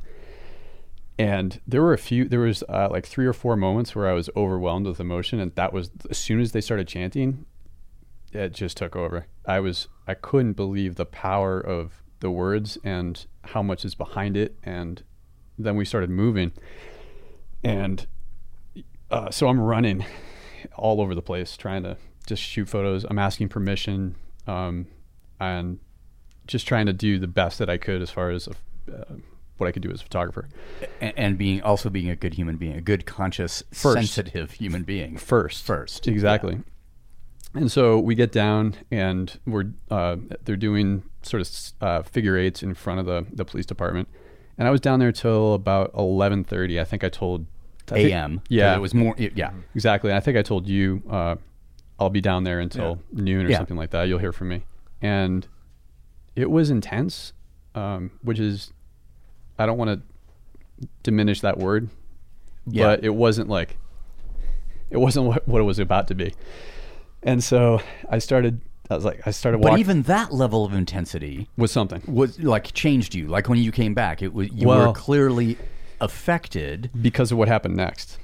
and 1.19 1.59
there 1.67 1.81
were 1.81 1.93
a 1.93 1.97
few 1.97 2.25
there 2.25 2.39
was 2.39 2.63
uh, 2.69 2.87
like 2.91 3.05
three 3.05 3.25
or 3.25 3.33
four 3.33 3.55
moments 3.55 3.95
where 3.95 4.07
i 4.07 4.13
was 4.13 4.29
overwhelmed 4.35 4.85
with 4.85 4.99
emotion 4.99 5.39
and 5.39 5.53
that 5.55 5.73
was 5.73 5.89
as 6.09 6.17
soon 6.17 6.39
as 6.39 6.51
they 6.51 6.61
started 6.61 6.87
chanting 6.87 7.45
it 8.33 8.53
just 8.53 8.77
took 8.77 8.95
over. 8.95 9.27
I 9.45 9.59
was 9.59 9.87
I 10.07 10.13
couldn't 10.13 10.53
believe 10.53 10.95
the 10.95 11.05
power 11.05 11.59
of 11.59 12.03
the 12.19 12.31
words 12.31 12.77
and 12.83 13.25
how 13.43 13.61
much 13.61 13.85
is 13.85 13.95
behind 13.95 14.35
it. 14.35 14.57
And 14.63 15.03
then 15.57 15.75
we 15.75 15.85
started 15.85 16.09
moving, 16.09 16.51
and 17.63 18.05
uh, 19.09 19.31
so 19.31 19.47
I'm 19.47 19.59
running 19.59 20.05
all 20.75 21.01
over 21.01 21.15
the 21.15 21.21
place 21.21 21.57
trying 21.57 21.83
to 21.83 21.97
just 22.25 22.43
shoot 22.43 22.69
photos. 22.69 23.05
I'm 23.09 23.19
asking 23.19 23.49
permission, 23.49 24.15
um, 24.45 24.87
and 25.39 25.79
just 26.47 26.67
trying 26.67 26.85
to 26.87 26.93
do 26.93 27.19
the 27.19 27.27
best 27.27 27.59
that 27.59 27.69
I 27.69 27.77
could 27.77 28.01
as 28.01 28.09
far 28.09 28.31
as 28.31 28.47
uh, 28.47 28.51
what 29.57 29.67
I 29.67 29.71
could 29.71 29.81
do 29.81 29.91
as 29.91 30.01
a 30.01 30.03
photographer. 30.03 30.47
And, 31.01 31.13
and 31.17 31.37
being 31.37 31.61
also 31.61 31.89
being 31.89 32.09
a 32.09 32.15
good 32.15 32.33
human 32.35 32.57
being, 32.57 32.75
a 32.75 32.81
good 32.81 33.05
conscious, 33.05 33.63
First. 33.71 33.95
sensitive 33.97 34.51
human 34.51 34.83
being. 34.83 35.17
first 35.17 35.63
First, 35.63 36.07
exactly 36.07 36.61
and 37.53 37.71
so 37.71 37.97
we 37.97 38.13
get 38.13 38.31
down 38.31 38.75
and 38.91 39.39
we're 39.47 39.65
uh, 39.89 40.17
they're 40.43 40.55
doing 40.57 41.03
sort 41.23 41.41
of 41.41 41.49
uh, 41.81 42.01
figure 42.03 42.37
eights 42.37 42.61
in 42.61 42.73
front 42.73 42.99
of 42.99 43.05
the, 43.05 43.25
the 43.33 43.45
police 43.45 43.65
department 43.65 44.07
and 44.57 44.67
i 44.67 44.71
was 44.71 44.81
down 44.81 44.99
there 44.99 45.11
till 45.13 45.53
about 45.53 45.91
11.30 45.93 46.79
i 46.79 46.83
think 46.83 47.03
i 47.05 47.09
told 47.09 47.45
A.M. 47.91 48.41
yeah 48.49 48.75
it 48.75 48.79
was 48.79 48.93
more. 48.93 49.15
yeah, 49.17 49.51
exactly 49.73 50.11
i 50.13 50.19
think 50.19 50.37
i 50.37 50.41
told 50.41 50.67
you 50.67 51.01
uh, 51.09 51.35
i'll 51.99 52.09
be 52.09 52.21
down 52.21 52.43
there 52.43 52.59
until 52.59 52.99
noon 53.13 53.45
or 53.45 53.49
Yeah. 53.49 53.57
something 53.57 53.77
like 53.77 53.91
that 53.91 54.03
you'll 54.03 54.19
hear 54.19 54.33
from 54.33 54.49
me 54.49 54.63
and 55.01 55.47
it 56.38 56.49
was 56.51 56.69
intense 56.69 57.33
um, 57.75 58.11
which 58.21 58.39
is 58.39 58.71
i 59.59 59.65
don't 59.65 59.77
want 59.77 59.89
to 59.91 60.88
diminish 61.03 61.41
that 61.41 61.57
word 61.57 61.89
Yeah. 62.67 62.85
but 62.88 63.03
it 63.03 63.09
wasn't 63.15 63.49
like 63.49 63.77
it 64.89 64.97
wasn't 64.97 65.25
what, 65.25 65.47
what 65.47 65.59
it 65.59 65.65
was 65.65 65.79
about 65.79 66.07
to 66.09 66.15
be 66.15 66.33
and 67.23 67.43
so 67.43 67.81
i 68.09 68.19
started 68.19 68.61
i 68.89 68.95
was 68.95 69.03
like 69.03 69.21
i 69.27 69.31
started 69.31 69.57
Walking. 69.57 69.73
but 69.73 69.79
even 69.79 70.01
that 70.03 70.31
level 70.31 70.63
of 70.65 70.73
intensity 70.73 71.49
was 71.57 71.71
something 71.71 72.01
was 72.07 72.39
like 72.39 72.73
changed 72.73 73.13
you. 73.15 73.27
Like 73.27 73.49
when 73.49 73.59
you 73.59 73.71
came 73.71 73.93
back, 73.93 74.21
it 74.21 74.33
was 74.33 74.49
you 74.53 74.67
Well- 74.67 74.88
were 74.88 74.93
clearly 74.93 75.57
affected. 75.99 76.89
because 77.01 77.31
of 77.31 77.38
what 77.38 77.47
happened 77.49 77.75
next. 77.75 78.17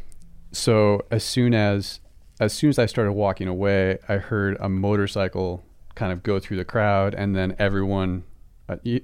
So 0.54 1.02
as 1.12 1.24
soon 1.24 1.54
as 1.54 2.00
as 2.40 2.54
soon 2.54 2.70
as 2.70 2.80
I 2.80 2.86
started 2.86 3.12
walking 3.14 3.48
away, 3.48 3.98
I 4.08 4.18
heard 4.18 4.56
a 4.60 4.70
motorcycle 4.70 5.64
kind 5.96 6.12
of 6.12 6.24
go 6.24 6.40
through 6.40 6.58
the 6.58 6.66
crowd, 6.66 7.14
and 7.14 7.36
then 7.36 7.56
everyone. 7.60 8.24
Uh, 8.70 8.78
you, 8.84 9.02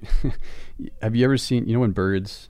have 1.02 1.14
you 1.14 1.24
ever 1.24 1.36
seen? 1.36 1.66
You 1.66 1.74
know 1.74 1.80
when 1.80 1.92
birds 1.92 2.48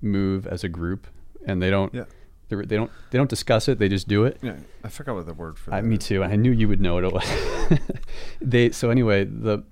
move 0.00 0.46
as 0.46 0.64
a 0.64 0.68
group 0.68 1.06
and 1.46 1.62
they 1.62 1.70
don't. 1.70 1.92
Yeah. 1.94 2.04
They, 2.48 2.56
they 2.56 2.76
don't. 2.76 2.90
They 3.10 3.18
don't 3.18 3.30
discuss 3.30 3.68
it. 3.68 3.78
They 3.78 3.88
just 3.88 4.08
do 4.08 4.24
it. 4.24 4.38
Yeah, 4.42 4.56
I 4.84 4.88
forgot 4.88 5.14
what 5.14 5.26
the 5.26 5.34
word 5.34 5.58
for 5.58 5.70
that. 5.70 5.76
I, 5.76 5.82
me 5.82 5.96
is. 5.96 6.06
too. 6.06 6.22
I 6.22 6.36
knew 6.36 6.50
you 6.50 6.68
would 6.68 6.80
know 6.80 6.94
what 6.94 7.04
it 7.04 7.12
was. 7.12 7.78
they. 8.40 8.70
So 8.70 8.90
anyway, 8.90 9.24
the 9.24 9.64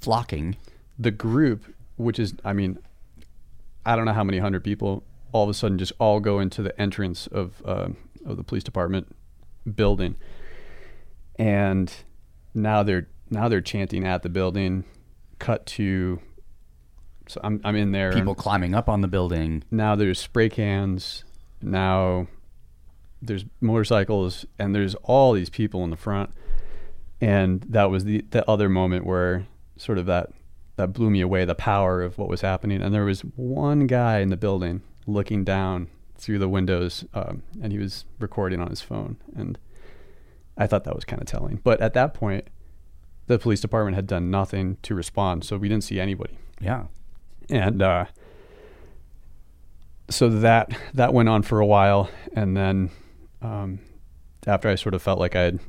Flocking. 0.00 0.56
the 0.98 1.10
group, 1.10 1.64
which 1.96 2.18
is, 2.18 2.34
I 2.44 2.52
mean, 2.52 2.78
I 3.84 3.96
don't 3.96 4.04
know 4.04 4.12
how 4.12 4.24
many 4.24 4.38
hundred 4.38 4.62
people, 4.62 5.02
all 5.32 5.44
of 5.44 5.50
a 5.50 5.54
sudden 5.54 5.78
just 5.78 5.92
all 5.98 6.20
go 6.20 6.38
into 6.38 6.62
the 6.62 6.78
entrance 6.80 7.26
of 7.26 7.62
uh, 7.64 7.88
of 8.24 8.36
the 8.36 8.44
police 8.44 8.62
department 8.62 9.14
building, 9.74 10.14
and 11.36 11.92
now 12.54 12.84
they're 12.84 13.08
now 13.30 13.48
they're 13.48 13.60
chanting 13.60 14.06
at 14.06 14.22
the 14.22 14.28
building. 14.28 14.84
Cut 15.38 15.66
to, 15.66 16.20
so 17.28 17.40
I'm 17.44 17.60
I'm 17.64 17.76
in 17.76 17.92
there. 17.92 18.12
People 18.12 18.34
climbing 18.34 18.74
up 18.74 18.88
on 18.88 19.00
the 19.00 19.08
building. 19.08 19.62
now 19.70 19.94
there's 19.94 20.18
spray 20.18 20.48
cans. 20.48 21.24
Now 21.62 22.26
there's 23.22 23.44
motorcycles, 23.60 24.46
and 24.58 24.74
there's 24.74 24.94
all 24.96 25.32
these 25.32 25.50
people 25.50 25.84
in 25.84 25.90
the 25.90 25.96
front. 25.96 26.30
And 27.20 27.64
that 27.68 27.90
was 27.90 28.04
the 28.04 28.24
the 28.30 28.48
other 28.48 28.68
moment 28.68 29.06
where 29.06 29.46
sort 29.76 29.98
of 29.98 30.06
that 30.06 30.30
that 30.76 30.92
blew 30.92 31.10
me 31.10 31.20
away, 31.20 31.44
the 31.44 31.54
power 31.54 32.02
of 32.02 32.18
what 32.18 32.28
was 32.28 32.40
happening. 32.40 32.80
And 32.80 32.94
there 32.94 33.04
was 33.04 33.20
one 33.20 33.86
guy 33.86 34.18
in 34.20 34.30
the 34.30 34.36
building 34.36 34.82
looking 35.06 35.44
down 35.44 35.88
through 36.16 36.38
the 36.38 36.48
windows, 36.48 37.04
um, 37.14 37.42
and 37.60 37.72
he 37.72 37.78
was 37.78 38.04
recording 38.18 38.60
on 38.60 38.70
his 38.70 38.80
phone. 38.80 39.16
And 39.36 39.58
I 40.56 40.66
thought 40.66 40.84
that 40.84 40.94
was 40.94 41.04
kind 41.04 41.20
of 41.20 41.26
telling. 41.26 41.60
But 41.62 41.80
at 41.80 41.94
that 41.94 42.14
point, 42.14 42.48
the 43.28 43.38
police 43.38 43.60
department 43.60 43.94
had 43.94 44.06
done 44.06 44.30
nothing 44.30 44.76
to 44.82 44.94
respond, 44.94 45.44
so 45.44 45.56
we 45.56 45.68
didn't 45.68 45.84
see 45.84 46.00
anybody 46.00 46.36
Yeah. 46.60 46.84
and 47.48 47.80
uh, 47.80 48.06
so 50.10 50.28
that 50.28 50.76
that 50.94 51.14
went 51.14 51.28
on 51.28 51.42
for 51.42 51.60
a 51.60 51.66
while, 51.66 52.10
and 52.34 52.56
then 52.56 52.90
um, 53.42 53.78
after 54.46 54.68
I 54.68 54.74
sort 54.74 54.94
of 54.94 55.02
felt 55.02 55.18
like 55.18 55.36
I 55.36 55.42
had 55.42 55.60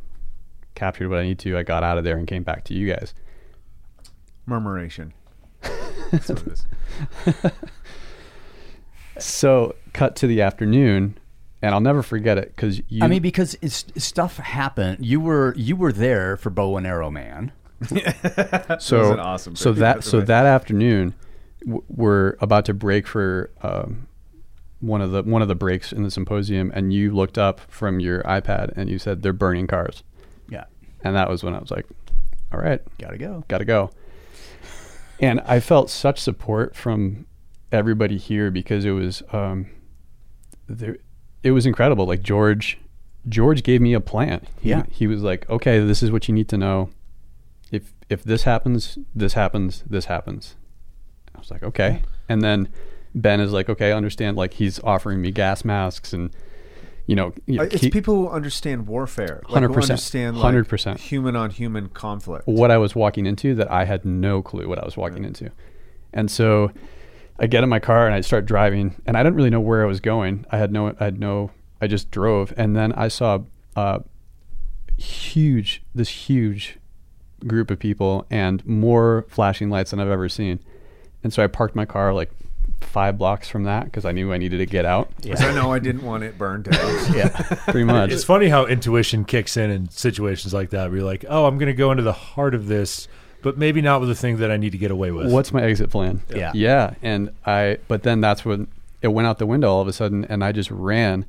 captured 0.76 1.10
what 1.10 1.20
I 1.20 1.24
need 1.24 1.40
to. 1.40 1.58
I 1.58 1.64
got 1.64 1.84
out 1.84 1.98
of 1.98 2.04
there 2.06 2.18
and 2.18 2.26
came 2.26 2.44
back 2.44 2.64
to 2.66 2.74
you 2.74 2.88
guys. 2.94 3.14
Murmuration. 4.46 5.14
That's 6.12 6.30
what 6.30 6.42
it 6.48 6.48
is. 6.54 6.66
So 9.18 9.76
cut 9.94 10.16
to 10.18 10.28
the 10.28 10.42
afternoon, 10.42 11.18
and 11.62 11.74
I'll 11.74 11.82
never 11.82 12.02
forget 12.04 12.38
it 12.38 12.56
because 12.56 12.82
you. 12.90 13.04
I 13.04 13.08
mean, 13.08 13.22
because 13.22 13.58
it's, 13.62 13.86
stuff 13.98 14.38
happened. 14.38 15.06
You 15.06 15.20
were 15.20 15.54
you 15.58 15.76
were 15.76 15.92
there 15.92 16.38
for 16.38 16.50
Bow 16.50 16.78
and 16.78 16.88
Arrow 16.88 17.12
Man. 17.12 17.52
so 17.88 19.00
was 19.00 19.10
an 19.12 19.20
awesome 19.22 19.56
so 19.56 19.72
that 19.72 20.04
so 20.04 20.20
that 20.20 20.46
afternoon 20.46 21.14
w- 21.66 21.82
we're 21.88 22.36
about 22.42 22.66
to 22.66 22.74
break 22.74 23.08
for 23.08 23.50
um, 23.62 24.06
one 24.82 25.02
of 25.02 25.12
the 25.12 25.24
one 25.24 25.42
of 25.42 25.48
the 25.48 25.56
breaks 25.56 25.94
in 25.94 26.04
the 26.04 26.12
symposium 26.12 26.72
and 26.76 26.92
you 26.92 27.14
looked 27.14 27.38
up 27.38 27.62
from 27.70 28.02
your 28.02 28.22
ipad 28.24 28.74
and 28.76 28.90
you 28.90 29.00
said 29.00 29.22
they're 29.22 29.32
burning 29.32 29.66
cars 29.66 30.04
Yeah, 30.50 30.66
and 31.06 31.16
that 31.16 31.30
was 31.30 31.42
when 31.42 31.56
i 31.56 31.60
was 31.60 31.72
like 31.72 31.86
all 32.52 32.60
right 32.60 32.82
gotta 33.00 33.18
go. 33.18 33.46
gotta 33.48 33.64
go 33.64 33.92
and 35.22 35.40
i 35.46 35.62
felt 35.62 35.90
such 35.90 36.20
support 36.20 36.76
from 36.76 37.28
everybody 37.72 38.18
here 38.18 38.52
because 38.52 38.84
it 38.84 38.92
was 38.92 39.24
um, 39.32 39.68
there 40.68 40.98
it 41.44 41.52
was 41.52 41.66
incredible 41.66 42.06
like 42.06 42.22
george 42.22 42.78
george 43.28 43.64
gave 43.64 43.82
me 43.82 43.94
a 43.94 44.00
plan 44.02 44.46
He- 44.62 44.70
Yeah. 44.70 44.84
he 44.92 45.08
was 45.08 45.22
like 45.22 45.50
okay 45.50 45.80
this 45.80 46.02
is 46.04 46.12
what 46.12 46.28
you 46.28 46.34
need 46.34 46.50
to 46.50 46.58
know 46.58 46.90
if 47.72 47.94
if 48.10 48.24
this 48.24 48.42
happens, 48.44 48.98
this 49.14 49.34
happens, 49.34 49.84
this 49.88 50.06
happens. 50.06 50.56
I 51.36 51.38
was 51.38 51.52
like, 51.52 51.62
okay. 51.62 52.02
And 52.28 52.42
then 52.42 52.68
Ben 53.14 53.40
is 53.40 53.54
like, 53.54 53.70
okay, 53.70 53.92
I 53.92 53.96
understand. 53.96 54.36
Like 54.36 54.56
he's 54.56 54.80
offering 54.80 55.22
me 55.22 55.30
gas 55.30 55.64
masks 55.64 56.12
and 56.12 56.32
you 57.06 57.16
know, 57.16 57.32
you 57.46 57.60
Uh, 57.60 57.64
know, 57.66 57.70
It's 57.72 57.82
keep- 57.82 57.94
people 57.94 58.16
who 58.16 58.28
understand 58.30 58.88
warfare. 58.88 59.44
Like, 59.50 59.62
who 59.64 59.70
100%. 59.70 59.84
Understand 59.84 60.38
like 60.40 60.56
100%. 60.56 60.98
human 60.98 61.36
on 61.36 61.52
human 61.52 61.90
conflict. 61.90 62.48
what 62.48 62.72
I 62.72 62.80
was 62.80 62.96
walking 62.96 63.28
into 63.28 63.54
that 63.54 63.72
I 63.72 63.86
had 63.86 64.04
no 64.04 64.42
clue 64.42 64.68
what 64.68 64.80
I 64.80 64.86
was 64.86 64.98
walking 64.98 65.24
into. 65.24 65.52
And 66.12 66.32
so 66.32 66.72
I 67.40 67.48
get 67.48 67.64
in 67.64 67.70
my 67.70 67.80
car 67.80 68.06
and 68.06 68.14
I 68.14 68.22
start 68.22 68.46
driving 68.46 69.02
and 69.06 69.18
I 69.18 69.24
didn't 69.24 69.36
really 69.36 69.50
know 69.50 69.62
where 69.62 69.84
I 69.84 69.86
was 69.86 70.00
going. 70.00 70.46
I 70.52 70.58
had 70.58 70.72
no 70.72 70.96
I 71.00 71.04
had 71.06 71.20
no 71.20 71.52
I 71.82 71.88
just 71.88 72.12
drove 72.12 72.54
and 72.58 72.76
then 72.76 72.92
I 72.94 73.08
saw 73.08 73.40
uh 73.76 74.00
huge 74.98 75.82
this 75.96 76.10
huge 76.10 76.78
group 77.48 77.72
of 77.72 77.80
people 77.80 78.26
and 78.30 78.66
more 78.66 79.26
flashing 79.30 79.70
lights 79.70 79.92
than 79.92 80.00
I've 80.00 80.10
ever 80.10 80.28
seen. 80.30 80.60
And 81.24 81.34
so 81.34 81.44
I 81.44 81.48
parked 81.48 81.76
my 81.76 81.86
car 81.86 82.14
like 82.14 82.32
5 82.82 83.18
blocks 83.18 83.50
from 83.50 83.64
that 83.64 83.86
because 83.86 84.06
I 84.06 84.12
knew 84.12 84.32
I 84.34 84.38
needed 84.38 84.58
to 84.58 84.66
get 84.66 84.86
out. 84.86 85.10
Because 85.22 85.42
I 85.42 85.54
know 85.54 85.72
I 85.72 85.80
didn't 85.80 86.04
want 86.04 86.24
it 86.24 86.38
burned 86.38 86.66
down. 86.66 87.14
Yeah, 87.16 87.30
Pretty 87.66 87.84
much. 87.86 88.12
It's 88.12 88.24
funny 88.24 88.48
how 88.48 88.66
intuition 88.66 89.26
kicks 89.26 89.58
in 89.58 89.70
in 89.70 89.90
situations 89.90 90.54
like 90.54 90.70
that. 90.72 90.90
Where 90.90 91.00
you're 91.00 91.06
like, 91.06 91.26
oh, 91.28 91.46
I'm 91.46 91.58
going 91.58 91.68
to 91.68 91.74
go 91.74 91.92
into 91.92 92.04
the 92.04 92.14
heart 92.14 92.56
of 92.56 92.68
this, 92.68 93.08
but 93.42 93.58
maybe 93.58 93.82
not 93.82 94.00
with 94.00 94.10
the 94.10 94.16
thing 94.16 94.38
that 94.38 94.52
I 94.52 94.58
need 94.58 94.72
to 94.72 94.78
get 94.78 94.92
away 94.92 95.12
with. 95.12 95.32
What's 95.32 95.54
my 95.54 95.62
exit 95.62 95.90
plan? 95.90 96.22
Yeah. 96.30 96.52
Yeah. 96.54 96.94
And 97.02 97.32
I, 97.46 97.78
but 97.88 98.04
then 98.04 98.22
that's 98.22 98.44
when 98.44 98.68
it 99.02 99.10
went 99.10 99.28
out 99.28 99.38
the 99.38 99.46
window 99.46 99.72
all 99.72 99.82
of 99.82 99.88
a 99.88 99.94
sudden, 99.94 100.26
and 100.26 100.44
I 100.44 100.52
just 100.52 100.70
ran 100.72 101.26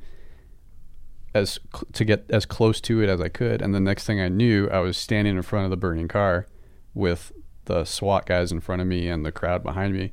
as 1.33 1.59
cl- 1.73 1.87
to 1.93 2.05
get 2.05 2.25
as 2.29 2.45
close 2.45 2.81
to 2.81 3.01
it 3.01 3.09
as 3.09 3.21
I 3.21 3.29
could. 3.29 3.61
And 3.61 3.73
the 3.73 3.79
next 3.79 4.05
thing 4.05 4.19
I 4.19 4.27
knew, 4.27 4.69
I 4.69 4.79
was 4.79 4.97
standing 4.97 5.37
in 5.37 5.41
front 5.41 5.65
of 5.65 5.71
the 5.71 5.77
burning 5.77 6.07
car 6.07 6.47
with 6.93 7.31
the 7.65 7.85
SWAT 7.85 8.25
guys 8.25 8.51
in 8.51 8.59
front 8.59 8.81
of 8.81 8.87
me 8.87 9.07
and 9.07 9.25
the 9.25 9.31
crowd 9.31 9.63
behind 9.63 9.93
me. 9.93 10.11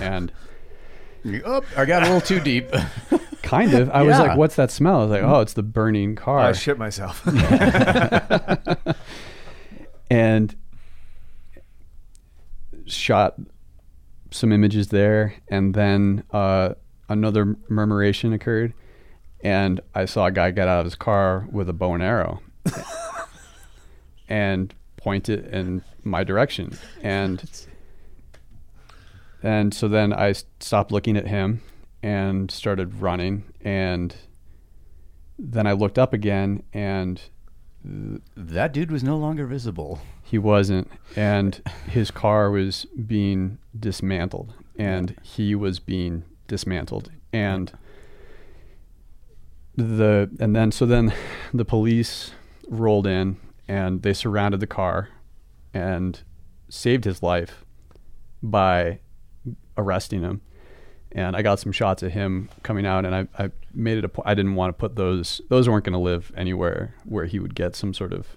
And 0.00 0.32
oh, 1.44 1.62
I 1.76 1.84
got 1.84 2.02
a 2.02 2.06
little 2.06 2.20
too 2.20 2.40
deep. 2.40 2.70
kind 3.42 3.74
of, 3.74 3.90
I 3.90 4.02
was 4.02 4.18
like, 4.18 4.38
what's 4.38 4.54
that 4.56 4.70
smell? 4.70 5.00
I 5.00 5.02
was 5.04 5.10
like, 5.10 5.22
oh, 5.22 5.40
it's 5.40 5.54
the 5.54 5.62
burning 5.62 6.14
car. 6.14 6.38
I 6.38 6.52
shit 6.52 6.78
myself. 6.78 7.26
and 10.10 10.54
shot 12.92 13.36
some 14.30 14.52
images 14.52 14.88
there 14.88 15.34
and 15.48 15.74
then 15.74 16.22
uh, 16.32 16.74
another 17.08 17.56
murmuration 17.68 18.32
occurred 18.32 18.72
and 19.42 19.80
i 19.94 20.04
saw 20.04 20.26
a 20.26 20.30
guy 20.30 20.50
get 20.50 20.68
out 20.68 20.80
of 20.80 20.84
his 20.84 20.94
car 20.94 21.48
with 21.50 21.68
a 21.68 21.72
bow 21.72 21.94
and 21.94 22.02
arrow 22.02 22.40
and 24.28 24.74
point 24.96 25.28
it 25.28 25.46
in 25.46 25.82
my 26.04 26.22
direction 26.22 26.76
and 27.02 27.66
and 29.42 29.72
so 29.72 29.88
then 29.88 30.12
I 30.12 30.32
stopped 30.32 30.92
looking 30.92 31.16
at 31.16 31.26
him 31.26 31.62
and 32.02 32.50
started 32.50 33.00
running 33.00 33.44
and 33.62 34.14
then 35.38 35.66
i 35.66 35.72
looked 35.72 35.98
up 35.98 36.12
again 36.14 36.62
and 36.72 37.20
that 37.82 38.72
dude 38.72 38.90
was 38.90 39.02
no 39.02 39.16
longer 39.16 39.46
visible. 39.46 40.00
he 40.22 40.38
wasn't, 40.38 40.90
and 41.16 41.60
his 41.88 42.10
car 42.10 42.50
was 42.50 42.86
being 43.06 43.58
dismantled, 43.78 44.54
and 44.78 45.16
he 45.22 45.54
was 45.54 45.80
being 45.80 46.24
dismantled, 46.46 47.10
and 47.32 47.72
the 49.76 50.30
and 50.38 50.54
then 50.54 50.70
so 50.72 50.84
then 50.86 51.12
the 51.54 51.64
police 51.64 52.32
rolled 52.68 53.06
in 53.06 53.36
and 53.66 54.02
they 54.02 54.12
surrounded 54.12 54.60
the 54.60 54.66
car 54.66 55.08
and 55.72 56.22
saved 56.68 57.04
his 57.04 57.22
life 57.22 57.64
by 58.42 58.98
arresting 59.76 60.22
him 60.22 60.40
and 61.12 61.34
I 61.36 61.42
got 61.42 61.58
some 61.58 61.72
shots 61.72 62.02
of 62.02 62.12
him 62.12 62.48
coming 62.62 62.86
out, 62.86 63.04
and 63.04 63.14
I, 63.14 63.28
I 63.38 63.50
made 63.74 63.98
it 63.98 64.04
a 64.04 64.08
point. 64.08 64.28
I 64.28 64.34
didn't 64.34 64.54
want 64.54 64.70
to 64.70 64.78
put 64.78 64.96
those; 64.96 65.40
those 65.48 65.68
weren't 65.68 65.84
going 65.84 65.92
to 65.92 65.98
live 65.98 66.32
anywhere 66.36 66.94
where 67.04 67.26
he 67.26 67.38
would 67.38 67.54
get 67.54 67.74
some 67.74 67.92
sort 67.92 68.12
of. 68.12 68.36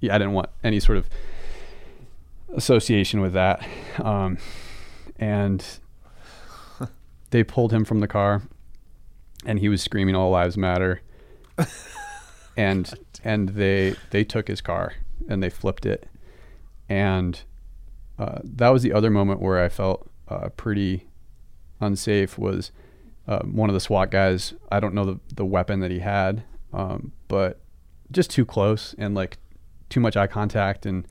Yeah, 0.00 0.14
I 0.14 0.18
didn't 0.18 0.34
want 0.34 0.50
any 0.62 0.80
sort 0.80 0.98
of 0.98 1.08
association 2.54 3.20
with 3.20 3.32
that, 3.32 3.66
um, 3.98 4.38
and 5.18 5.64
they 7.30 7.42
pulled 7.42 7.72
him 7.72 7.84
from 7.84 8.00
the 8.00 8.08
car, 8.08 8.42
and 9.46 9.58
he 9.58 9.68
was 9.68 9.82
screaming 9.82 10.14
"All 10.14 10.30
lives 10.30 10.58
matter," 10.58 11.00
and 12.56 12.92
and 13.24 13.50
they 13.50 13.94
they 14.10 14.24
took 14.24 14.48
his 14.48 14.60
car 14.60 14.94
and 15.28 15.42
they 15.42 15.50
flipped 15.50 15.86
it, 15.86 16.08
and 16.88 17.42
uh, 18.18 18.38
that 18.42 18.68
was 18.68 18.82
the 18.82 18.92
other 18.92 19.10
moment 19.10 19.40
where 19.40 19.62
I 19.62 19.68
felt 19.68 20.08
uh, 20.28 20.48
pretty 20.50 21.08
unsafe. 21.80 22.38
Was 22.38 22.70
uh, 23.26 23.40
one 23.40 23.70
of 23.70 23.74
the 23.74 23.80
SWAT 23.80 24.10
guys? 24.10 24.54
I 24.70 24.80
don't 24.80 24.94
know 24.94 25.04
the 25.04 25.20
the 25.34 25.44
weapon 25.44 25.80
that 25.80 25.90
he 25.90 26.00
had, 26.00 26.44
um, 26.72 27.12
but 27.28 27.60
just 28.10 28.30
too 28.30 28.44
close 28.44 28.94
and 28.98 29.14
like 29.14 29.38
too 29.88 30.00
much 30.00 30.16
eye 30.16 30.26
contact, 30.26 30.86
and 30.86 31.06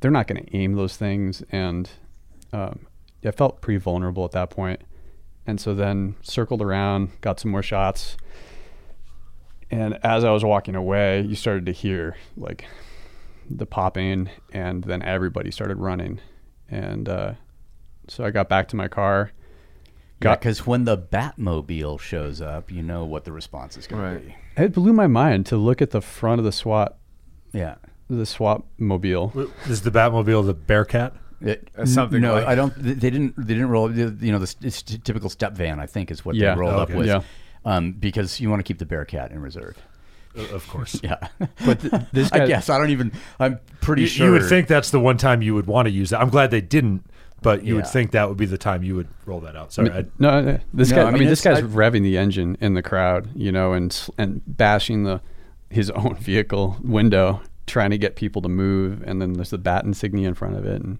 they're 0.00 0.10
not 0.10 0.26
going 0.26 0.44
to 0.44 0.56
aim 0.56 0.74
those 0.74 0.96
things. 0.96 1.42
And 1.50 1.90
um, 2.52 2.86
I 3.24 3.30
felt 3.30 3.60
pretty 3.60 3.78
vulnerable 3.78 4.24
at 4.24 4.32
that 4.32 4.50
point. 4.50 4.80
point, 4.80 4.88
and 5.46 5.60
so 5.60 5.74
then 5.74 6.16
circled 6.22 6.62
around, 6.62 7.20
got 7.20 7.40
some 7.40 7.50
more 7.50 7.62
shots. 7.62 8.16
And 9.70 9.98
as 10.04 10.24
I 10.24 10.30
was 10.30 10.44
walking 10.44 10.74
away, 10.74 11.22
you 11.22 11.34
started 11.34 11.66
to 11.66 11.72
hear 11.72 12.16
like 12.36 12.66
the 13.48 13.66
popping, 13.66 14.30
and 14.52 14.84
then 14.84 15.02
everybody 15.02 15.50
started 15.50 15.76
running, 15.78 16.20
and 16.68 17.08
uh, 17.08 17.32
so 18.08 18.24
I 18.24 18.30
got 18.30 18.48
back 18.48 18.68
to 18.68 18.76
my 18.76 18.88
car. 18.88 19.32
Got- 20.20 20.40
because 20.40 20.66
when 20.66 20.84
the 20.84 20.96
Batmobile 20.96 21.98
shows 22.00 22.40
up, 22.40 22.70
you 22.70 22.82
know 22.82 23.04
what 23.04 23.24
the 23.24 23.32
response 23.32 23.76
is 23.76 23.86
going 23.86 24.02
Right. 24.02 24.20
to 24.20 24.26
be. 24.26 24.36
It 24.64 24.72
blew 24.72 24.92
my 24.92 25.06
mind 25.08 25.46
to 25.46 25.56
look 25.56 25.82
at 25.82 25.90
the 25.90 26.00
front 26.00 26.38
of 26.38 26.44
the 26.44 26.52
SWAT, 26.52 26.96
Yeah. 27.52 27.74
the 28.08 28.24
SWAT 28.26 28.62
mobile. 28.78 29.32
Is 29.66 29.82
the 29.82 29.90
Batmobile 29.90 30.46
the 30.46 30.54
Bearcat? 30.54 31.14
It, 31.40 31.68
Uh, 31.76 31.84
something 31.86 32.20
No, 32.20 32.34
like- 32.34 32.46
I 32.46 32.54
don't. 32.54 32.72
They 32.80 32.92
they 32.92 33.10
didn't. 33.10 33.34
They 33.36 33.54
didn't 33.54 33.70
roll. 33.70 33.92
You 33.92 34.30
know, 34.30 34.38
the 34.38 34.54
it's 34.62 34.80
typical 34.82 35.28
step 35.28 35.54
van. 35.54 35.80
I 35.80 35.86
think 35.86 36.12
is 36.12 36.24
what 36.24 36.36
Yeah. 36.36 36.54
they 36.54 36.60
rolled 36.60 36.74
Okay. 36.74 36.92
up 36.92 36.98
with. 36.98 37.06
Yeah. 37.08 37.22
Um, 37.64 37.92
because 37.94 38.38
you 38.40 38.48
want 38.48 38.60
to 38.60 38.64
keep 38.64 38.78
the 38.78 38.86
Bearcat 38.86 39.32
in 39.32 39.40
reserve. 39.40 39.76
Uh, 40.36 40.42
Of 40.54 40.66
course. 40.68 41.00
Yeah. 41.04 41.28
But 41.64 41.80
th- 41.80 41.92
this 42.12 42.30
guy, 42.30 42.44
I 42.44 42.46
guess 42.46 42.68
I 42.70 42.78
don't 42.78 42.90
even. 42.90 43.12
I'm 43.38 43.58
pretty 43.80 44.02
You, 44.02 44.08
sure. 44.08 44.26
you 44.26 44.32
would 44.32 44.44
think 44.48 44.68
that's 44.68 44.90
the 44.90 45.00
one 45.00 45.16
time 45.18 45.42
you 45.42 45.54
would 45.54 45.66
want 45.66 45.86
to 45.86 45.92
use 45.92 46.10
that. 46.10 46.20
I'm 46.20 46.30
glad 46.30 46.50
they 46.50 46.60
didn't, 46.60 47.04
but 47.42 47.64
you 47.64 47.74
would 47.76 47.86
think 47.86 48.12
that 48.12 48.28
would 48.28 48.38
be 48.38 48.46
the 48.46 48.58
time 48.58 48.82
you 48.82 48.94
would 48.96 49.08
roll 49.26 49.40
that 49.40 49.56
out. 49.56 49.66
I 49.66 49.70
Sorry. 49.70 49.90
mean, 49.90 50.12
no, 50.18 50.28
uh, 50.28 50.58
this 50.72 50.90
No, 50.90 50.96
guy. 50.96 51.02
I 51.02 51.06
I 51.08 51.10
mean, 51.10 51.20
mean, 51.20 51.28
this 51.28 51.42
guy's 51.42 51.58
I- 51.58 51.62
revving 51.62 52.02
the 52.02 52.16
engine 52.18 52.56
in 52.60 52.74
the 52.74 52.82
crowd, 52.82 53.30
you 53.34 53.52
know, 53.52 53.72
and 53.72 54.08
and 54.18 54.40
bashing 54.46 55.04
the 55.04 55.20
his 55.70 55.90
own 56.00 56.14
vehicle 56.16 56.76
window, 56.82 57.40
trying 57.66 57.90
to 57.90 57.98
get 57.98 58.16
people 58.16 58.40
to 58.42 58.48
move, 58.48 59.02
and 59.06 59.20
then 59.20 59.34
there's 59.34 59.50
the 59.50 59.58
bat 59.58 59.84
insignia 59.84 60.28
in 60.28 60.34
front 60.34 60.56
of 60.56 60.64
it, 60.66 60.80
and 60.82 60.98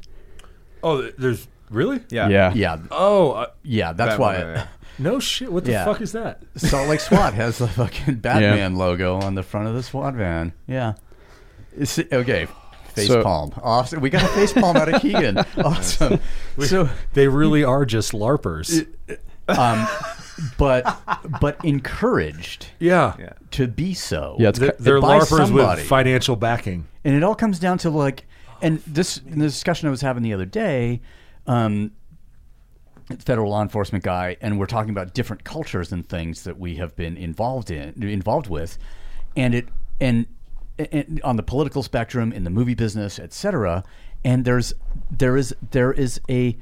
oh, 0.82 1.10
there's 1.18 1.46
really? 1.70 2.00
yeah. 2.10 2.28
yeah, 2.28 2.52
Yeah. 2.54 2.76
Oh, 2.90 3.32
uh, 3.32 3.46
Yeah. 3.62 3.92
That's 3.94 4.18
Batman, 4.18 4.20
why. 4.20 4.36
yeah, 4.36 4.52
yeah. 4.54 4.66
No 4.98 5.18
shit. 5.18 5.52
What 5.52 5.64
the 5.64 5.72
Yeah. 5.72 5.84
fuck 5.84 6.00
is 6.00 6.12
that? 6.12 6.42
Salt 6.56 6.88
Lake 6.88 7.00
SWAT 7.00 7.34
has 7.34 7.58
the 7.58 7.68
fucking 7.68 8.14
Batman 8.20 8.76
logo 8.76 9.16
on 9.16 9.34
the 9.34 9.42
front 9.42 9.68
of 9.68 9.74
the 9.74 9.82
SWAT 9.82 10.14
van. 10.14 10.52
Yeah. 10.66 10.94
It's, 11.76 11.98
okay. 11.98 12.46
Face 12.94 13.06
So- 13.08 13.22
palm. 13.22 13.52
Awesome. 13.62 14.00
We 14.00 14.10
got 14.10 14.22
a 14.22 14.28
face 14.28 14.52
palm 14.52 14.76
out 14.76 14.92
of 14.92 15.00
Kegan. 15.00 15.38
Awesome. 15.56 16.20
So 16.60 16.88
They 17.14 17.26
really 17.28 17.64
are 17.64 17.84
just 17.86 18.12
larpers. 18.12 18.86
um, 19.48 19.88
but 20.58 21.00
but 21.40 21.62
encouraged 21.64 22.66
Yeah. 22.78 23.14
Yeah. 23.18 23.32
to 23.52 23.66
be 23.66 23.94
so. 23.94 24.36
Yeah, 24.38 24.50
it's 24.50 24.58
They're, 24.58 24.74
they're 24.78 25.00
by 25.00 25.18
LARPers 25.20 25.26
somebody. 25.46 25.80
with 25.80 25.88
financial 25.88 26.36
backing. 26.36 26.86
and 27.04 27.14
it 27.14 27.22
all 27.22 27.34
comes 27.34 27.58
down 27.58 27.78
to 27.78 27.90
like 27.90 28.26
and 28.60 28.78
this 28.86 29.18
in 29.26 29.38
the 29.40 29.46
discussion 29.46 29.88
i 29.88 29.90
was 29.90 30.02
having 30.02 30.22
the 30.22 30.32
other 30.32 30.44
day 30.46 31.00
um 31.48 31.90
federal 33.18 33.50
law 33.50 33.62
enforcement 33.62 34.04
guy 34.04 34.36
and 34.40 34.58
we're 34.58 34.66
talking 34.66 34.90
about 34.90 35.14
different 35.14 35.44
cultures 35.44 35.92
and 35.92 36.08
things 36.08 36.44
that 36.44 36.58
we 36.58 36.76
have 36.76 36.94
been 36.96 37.16
involved 37.16 37.70
in 37.70 38.02
involved 38.02 38.48
with. 38.48 38.78
And 39.36 39.54
it 39.54 39.68
and, 40.00 40.26
and 40.78 41.20
on 41.22 41.36
the 41.36 41.42
political 41.42 41.82
spectrum 41.82 42.32
in 42.32 42.44
the 42.44 42.50
movie 42.50 42.74
business 42.74 43.18
etc 43.18 43.84
and 44.24 44.44
there's 44.44 44.72
there 45.10 45.36
is 45.36 45.54
there 45.70 45.92
is 45.92 46.20
a 46.28 46.56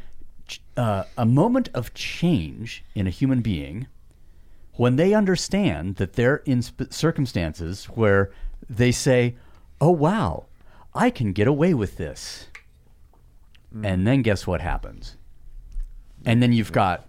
uh, 0.76 1.04
a 1.16 1.26
moment 1.26 1.68
of 1.74 1.94
change 1.94 2.84
in 2.94 3.06
a 3.06 3.10
human 3.10 3.40
being 3.40 3.86
when 4.74 4.96
they 4.96 5.14
understand 5.14 5.96
that 5.96 6.14
they're 6.14 6.42
in 6.46 6.62
sp- 6.64 6.90
circumstances 6.90 7.84
where 7.86 8.30
they 8.68 8.90
say, 8.90 9.36
"Oh 9.80 9.90
wow, 9.90 10.46
I 10.94 11.10
can 11.10 11.32
get 11.32 11.46
away 11.46 11.74
with 11.74 11.96
this," 11.96 12.48
and 13.82 14.06
then 14.06 14.22
guess 14.22 14.46
what 14.46 14.60
happens? 14.60 15.16
And 16.24 16.42
then 16.42 16.52
you've 16.52 16.72
got, 16.72 17.06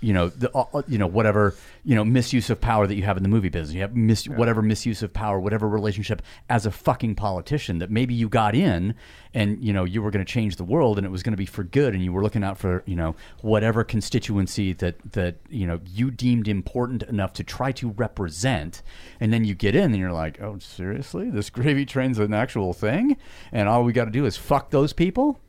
you 0.00 0.12
know, 0.12 0.28
the 0.28 0.50
uh, 0.56 0.82
you 0.86 0.96
know 0.96 1.08
whatever 1.08 1.56
you 1.84 1.96
know 1.96 2.04
misuse 2.04 2.50
of 2.50 2.60
power 2.60 2.86
that 2.86 2.94
you 2.94 3.02
have 3.02 3.16
in 3.16 3.24
the 3.24 3.28
movie 3.28 3.48
business. 3.48 3.74
You 3.74 3.80
have 3.80 3.96
mis- 3.96 4.28
whatever 4.28 4.62
misuse 4.62 5.02
of 5.02 5.12
power, 5.12 5.40
whatever 5.40 5.68
relationship 5.68 6.22
as 6.48 6.66
a 6.66 6.70
fucking 6.70 7.16
politician 7.16 7.78
that 7.78 7.90
maybe 7.90 8.14
you 8.14 8.28
got 8.28 8.54
in, 8.54 8.94
and 9.34 9.62
you 9.62 9.72
know 9.72 9.84
you 9.84 10.00
were 10.00 10.12
going 10.12 10.24
to 10.24 10.32
change 10.32 10.54
the 10.54 10.64
world 10.64 10.98
and 10.98 11.06
it 11.06 11.10
was 11.10 11.24
going 11.24 11.32
to 11.32 11.36
be 11.38 11.46
for 11.46 11.64
good, 11.64 11.94
and 11.94 12.04
you 12.04 12.12
were 12.12 12.22
looking 12.22 12.44
out 12.44 12.58
for 12.58 12.84
you 12.86 12.94
know 12.94 13.16
whatever 13.40 13.82
constituency 13.82 14.72
that 14.74 14.96
that 15.12 15.36
you 15.48 15.66
know 15.66 15.80
you 15.84 16.12
deemed 16.12 16.46
important 16.46 17.02
enough 17.04 17.32
to 17.32 17.42
try 17.42 17.72
to 17.72 17.90
represent, 17.90 18.82
and 19.18 19.32
then 19.32 19.44
you 19.44 19.54
get 19.54 19.74
in 19.74 19.84
and 19.84 19.96
you're 19.96 20.12
like, 20.12 20.40
oh 20.40 20.58
seriously, 20.60 21.28
this 21.28 21.50
gravy 21.50 21.84
train's 21.84 22.20
an 22.20 22.32
actual 22.32 22.72
thing, 22.72 23.16
and 23.50 23.68
all 23.68 23.82
we 23.82 23.92
got 23.92 24.04
to 24.04 24.12
do 24.12 24.26
is 24.26 24.36
fuck 24.36 24.70
those 24.70 24.92
people? 24.92 25.40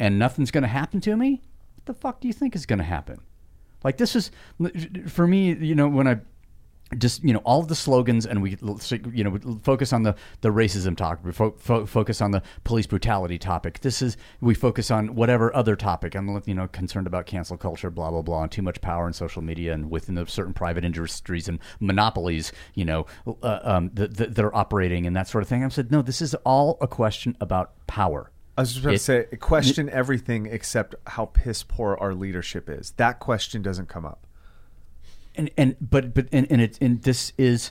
And 0.00 0.18
nothing's 0.18 0.50
going 0.50 0.62
to 0.62 0.68
happen 0.68 1.00
to 1.02 1.16
me, 1.16 1.42
the 1.88 1.94
fuck 1.94 2.20
do 2.20 2.28
you 2.28 2.34
think 2.34 2.54
is 2.54 2.66
going 2.66 2.78
to 2.78 2.84
happen? 2.84 3.18
Like 3.82 3.96
this 3.96 4.14
is 4.14 4.30
for 5.08 5.26
me, 5.26 5.54
you 5.54 5.74
know, 5.74 5.88
when 5.88 6.06
I 6.06 6.20
just 6.96 7.22
you 7.22 7.34
know 7.34 7.40
all 7.40 7.60
of 7.60 7.68
the 7.68 7.74
slogans 7.74 8.24
and 8.24 8.40
we 8.42 8.56
you 9.12 9.22
know 9.22 9.38
focus 9.62 9.92
on 9.92 10.04
the 10.04 10.14
the 10.40 10.48
racism 10.48 10.96
topic 10.96 11.22
we 11.22 11.32
fo- 11.32 11.54
fo- 11.58 11.84
focus 11.84 12.22
on 12.22 12.30
the 12.30 12.42
police 12.64 12.86
brutality 12.86 13.38
topic. 13.38 13.80
This 13.80 14.00
is 14.00 14.16
we 14.40 14.54
focus 14.54 14.90
on 14.90 15.14
whatever 15.14 15.54
other 15.54 15.76
topic. 15.76 16.14
I'm 16.14 16.42
you 16.46 16.54
know 16.54 16.66
concerned 16.68 17.06
about 17.06 17.26
cancel 17.26 17.58
culture 17.58 17.90
blah 17.90 18.10
blah 18.10 18.22
blah 18.22 18.44
and 18.44 18.50
too 18.50 18.62
much 18.62 18.80
power 18.80 19.06
in 19.06 19.12
social 19.12 19.42
media 19.42 19.74
and 19.74 19.90
within 19.90 20.14
the 20.14 20.26
certain 20.26 20.54
private 20.54 20.84
industries 20.84 21.46
and 21.46 21.58
monopolies 21.78 22.52
you 22.74 22.86
know 22.86 23.06
uh, 23.42 23.60
um, 23.62 23.90
that, 23.94 24.16
that 24.16 24.34
that 24.34 24.44
are 24.44 24.54
operating 24.54 25.06
and 25.06 25.14
that 25.14 25.28
sort 25.28 25.42
of 25.42 25.48
thing. 25.48 25.64
I 25.64 25.68
said 25.68 25.92
no 25.92 26.00
this 26.00 26.22
is 26.22 26.34
all 26.36 26.78
a 26.80 26.88
question 26.88 27.36
about 27.40 27.86
power 27.86 28.30
I 28.58 28.62
was 28.62 28.72
just 28.74 28.84
about 28.84 28.94
It- 28.94 28.98
to 28.98 29.04
say, 29.04 29.36
question 29.38 29.88
everything 29.90 30.46
except 30.46 30.94
how 31.06 31.26
piss 31.26 31.62
poor 31.62 31.96
our 32.00 32.12
leadership 32.12 32.68
is. 32.68 32.90
That 32.96 33.20
question 33.20 33.62
doesn't 33.62 33.88
come 33.88 34.04
up. 34.04 34.26
and 35.36 35.48
and 35.56 35.76
but 35.80 36.12
but 36.12 36.26
and, 36.32 36.46
and 36.50 36.60
it 36.60 36.76
and 36.80 37.02
this 37.02 37.32
is 37.38 37.70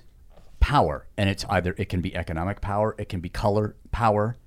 power 0.62 1.06
and 1.18 1.30
it's 1.30 1.44
either 1.50 1.76
it 1.78 1.90
can 1.90 2.00
be 2.02 2.16
economic 2.16 2.62
power 2.62 2.96
it 2.98 3.10
can 3.10 3.20
be 3.20 3.28
color 3.30 3.76
power 3.92 4.38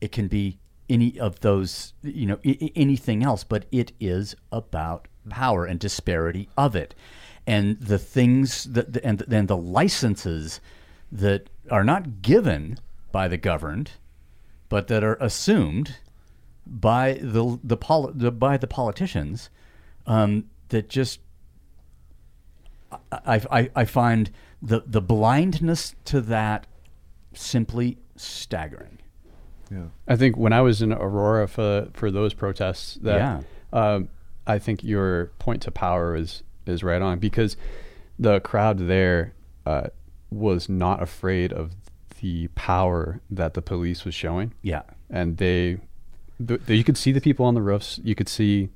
it 0.00 0.10
can 0.10 0.26
be 0.26 0.58
any 0.88 1.18
of 1.20 1.40
those 1.40 1.92
you 2.02 2.24
know 2.26 2.38
I- 2.44 2.58
I- 2.62 2.72
anything 2.74 3.22
else 3.22 3.44
but 3.44 3.66
it 3.70 3.92
is 4.00 4.34
about 4.50 5.06
power 5.28 5.66
and 5.66 5.78
disparity 5.78 6.48
of 6.56 6.74
it 6.74 6.94
and 7.46 7.78
the 7.78 7.98
things 7.98 8.64
that 8.64 8.96
and 9.04 9.18
then 9.28 9.46
the 9.46 9.56
licenses 9.56 10.60
that 11.12 11.50
are 11.70 11.84
not 11.84 12.22
given 12.22 12.78
by 13.12 13.28
the 13.28 13.36
governed 13.36 13.90
but 14.74 14.88
that 14.88 15.04
are 15.04 15.14
assumed 15.20 15.98
by 16.66 17.12
the 17.22 17.60
the, 17.62 17.76
poli- 17.76 18.12
the 18.12 18.32
by 18.32 18.56
the 18.56 18.66
politicians 18.66 19.48
um, 20.04 20.46
that 20.70 20.88
just 20.88 21.20
I, 23.12 23.40
I, 23.52 23.70
I 23.76 23.84
find 23.84 24.32
the 24.60 24.82
the 24.84 25.00
blindness 25.00 25.94
to 26.06 26.20
that 26.22 26.66
simply 27.34 27.98
staggering. 28.16 28.98
Yeah. 29.70 29.90
I 30.08 30.16
think 30.16 30.36
when 30.36 30.52
I 30.52 30.60
was 30.60 30.82
in 30.82 30.92
Aurora 30.92 31.46
for 31.46 31.86
for 31.92 32.10
those 32.10 32.34
protests, 32.34 32.98
that 33.02 33.18
Yeah. 33.18 33.40
um, 33.72 34.08
I 34.44 34.58
think 34.58 34.82
your 34.82 35.26
point 35.38 35.62
to 35.62 35.70
power 35.70 36.16
is 36.16 36.42
is 36.66 36.82
right 36.82 37.00
on 37.00 37.20
because 37.20 37.56
the 38.18 38.40
crowd 38.40 38.78
there 38.88 39.34
uh, 39.66 39.86
was 40.32 40.68
not 40.68 41.00
afraid 41.00 41.52
of 41.52 41.76
the 42.24 42.48
power 42.54 43.20
that 43.30 43.52
the 43.52 43.60
police 43.60 44.06
was 44.06 44.14
showing, 44.14 44.54
Yeah, 44.62 44.80
and 45.10 45.36
they, 45.36 45.76
the, 46.40 46.56
the, 46.56 46.74
you 46.74 46.82
could 46.82 46.96
see 46.96 47.12
the 47.12 47.20
people 47.20 47.44
on 47.44 47.52
the 47.54 47.60
roofs. 47.60 48.00
You 48.02 48.14
could 48.14 48.30
see 48.30 48.70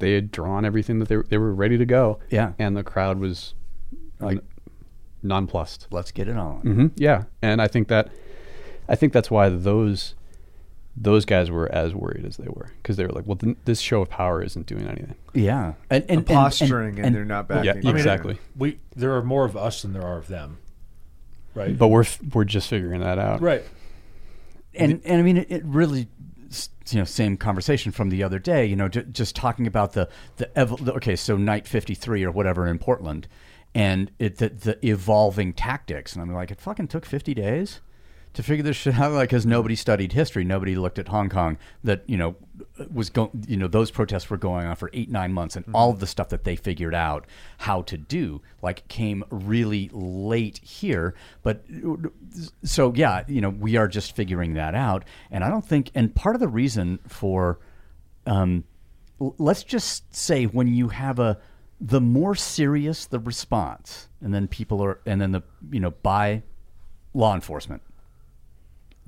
they 0.00 0.14
had 0.14 0.30
drawn 0.30 0.64
everything 0.64 0.98
that 1.00 1.08
they 1.08 1.18
were- 1.18 1.26
they 1.28 1.36
were 1.36 1.52
ready 1.52 1.76
to 1.76 1.84
go. 1.84 2.18
Yeah. 2.30 2.52
and 2.58 2.74
the 2.74 2.82
crowd 2.82 3.18
was 3.18 3.52
Like- 4.20 4.36
like 4.36 4.44
nonplussed. 5.22 5.86
let's 5.90 6.10
get 6.12 6.28
it 6.28 6.36
on. 6.38 6.60
hmm 6.62 6.86
Yeah, 6.96 7.24
and 7.42 7.60
I 7.60 7.68
think 7.68 7.88
that 7.88 8.08
I 8.88 8.94
think 8.94 9.12
that's 9.12 9.30
why 9.30 9.50
those 9.50 10.14
those 10.96 11.24
guys 11.26 11.50
were 11.50 11.70
as 11.70 11.94
worried 11.94 12.24
as 12.24 12.38
they 12.38 12.48
were 12.48 12.70
because 12.82 12.96
they 12.96 13.04
were 13.04 13.12
like, 13.12 13.26
well, 13.26 13.36
th- 13.36 13.56
this 13.66 13.80
show 13.80 14.00
of 14.00 14.08
power 14.08 14.42
isn't 14.42 14.66
doing 14.66 14.86
anything. 14.88 15.14
Yeah, 15.34 15.74
and 15.90 16.04
and, 16.08 16.10
and- 16.20 16.26
posturing 16.26 16.98
and, 17.00 17.14
they're 17.14 17.26
not 17.26 17.48
backing. 17.48 17.64
Yeah, 17.66 17.74
down. 17.82 17.96
exactly. 17.96 18.38
We 18.56 18.78
there 18.96 19.12
are 19.14 19.22
more 19.22 19.44
of 19.44 19.56
us 19.58 19.82
than 19.82 19.92
there 19.92 20.06
are 20.06 20.16
of 20.16 20.28
them. 20.28 20.56
Right. 21.58 21.76
But 21.76 21.88
we're 21.88 22.02
f- 22.02 22.20
we're 22.32 22.44
just 22.44 22.68
figuring 22.68 23.00
that 23.00 23.18
out. 23.18 23.40
right. 23.42 23.62
and 24.74 25.00
and 25.04 25.18
I 25.20 25.22
mean 25.22 25.38
it, 25.38 25.50
it 25.50 25.64
really 25.64 26.08
you 26.90 26.98
know 26.98 27.04
same 27.04 27.36
conversation 27.36 27.92
from 27.92 28.08
the 28.08 28.22
other 28.22 28.38
day 28.38 28.64
you 28.64 28.74
know 28.76 28.88
j- 28.88 29.04
just 29.12 29.36
talking 29.36 29.66
about 29.66 29.92
the 29.92 30.08
the, 30.38 30.56
ev- 30.58 30.82
the 30.84 30.94
okay 30.94 31.16
so 31.16 31.36
night 31.36 31.66
53 31.66 32.24
or 32.24 32.30
whatever 32.30 32.66
in 32.66 32.78
Portland 32.78 33.28
and 33.74 34.10
it 34.18 34.38
the, 34.38 34.48
the 34.48 34.86
evolving 34.86 35.52
tactics 35.52 36.14
and 36.14 36.22
I'm 36.22 36.32
like 36.32 36.50
it 36.50 36.60
fucking 36.60 36.88
took 36.88 37.04
50 37.04 37.34
days 37.34 37.80
to 38.38 38.42
figure 38.44 38.62
this 38.62 38.76
shit 38.76 38.94
out 38.94 39.10
like 39.10 39.30
because 39.30 39.44
nobody 39.44 39.74
studied 39.74 40.12
history. 40.12 40.44
Nobody 40.44 40.76
looked 40.76 41.00
at 41.00 41.08
Hong 41.08 41.28
Kong 41.28 41.58
that 41.82 42.04
you 42.06 42.16
know 42.16 42.36
was 42.88 43.10
going 43.10 43.30
you 43.48 43.56
know 43.56 43.66
those 43.66 43.90
protests 43.90 44.30
were 44.30 44.36
going 44.36 44.64
on 44.64 44.76
for 44.76 44.90
eight 44.92 45.10
nine 45.10 45.32
months 45.32 45.56
and 45.56 45.64
all 45.74 45.90
of 45.90 45.98
the 45.98 46.06
stuff 46.06 46.28
that 46.28 46.44
they 46.44 46.54
figured 46.54 46.94
out 46.94 47.26
how 47.58 47.82
to 47.82 47.98
do 47.98 48.40
like 48.62 48.86
came 48.86 49.24
really 49.30 49.90
late 49.92 50.58
here. 50.58 51.16
But 51.42 51.64
so 52.62 52.92
yeah 52.94 53.24
you 53.26 53.40
know 53.40 53.50
we 53.50 53.76
are 53.76 53.88
just 53.88 54.14
figuring 54.14 54.54
that 54.54 54.72
out. 54.72 55.04
And 55.32 55.42
I 55.42 55.50
don't 55.50 55.66
think 55.66 55.90
and 55.96 56.14
part 56.14 56.36
of 56.36 56.40
the 56.40 56.46
reason 56.46 57.00
for 57.08 57.58
um, 58.24 58.62
let's 59.18 59.64
just 59.64 60.14
say 60.14 60.44
when 60.44 60.68
you 60.68 60.90
have 60.90 61.18
a 61.18 61.40
the 61.80 62.00
more 62.00 62.36
serious 62.36 63.04
the 63.04 63.18
response 63.18 64.06
and 64.20 64.32
then 64.32 64.46
people 64.46 64.80
are 64.80 65.00
and 65.06 65.20
then 65.20 65.32
the 65.32 65.42
you 65.72 65.80
know 65.80 65.90
by 65.90 66.44
law 67.14 67.34
enforcement 67.34 67.82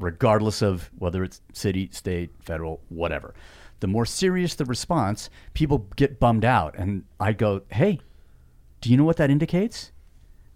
regardless 0.01 0.63
of 0.63 0.91
whether 0.99 1.23
it's 1.23 1.41
city, 1.53 1.89
state, 1.93 2.31
federal, 2.41 2.81
whatever. 2.89 3.35
The 3.81 3.87
more 3.87 4.07
serious 4.07 4.55
the 4.55 4.65
response, 4.65 5.31
people 5.55 5.87
get 5.97 6.19
bummed 6.19 6.45
out. 6.45 6.75
And 6.77 7.05
I 7.19 7.33
go, 7.33 7.63
hey, 7.71 8.01
do 8.81 8.91
you 8.91 8.97
know 8.97 9.05
what 9.05 9.17
that 9.19 9.31
indicates? 9.31 9.93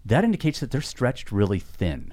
That 0.04 0.24
indicates 0.24 0.60
that 0.60 0.70
they're 0.70 0.80
stretched 0.80 1.32
really 1.32 1.58
thin, 1.58 2.12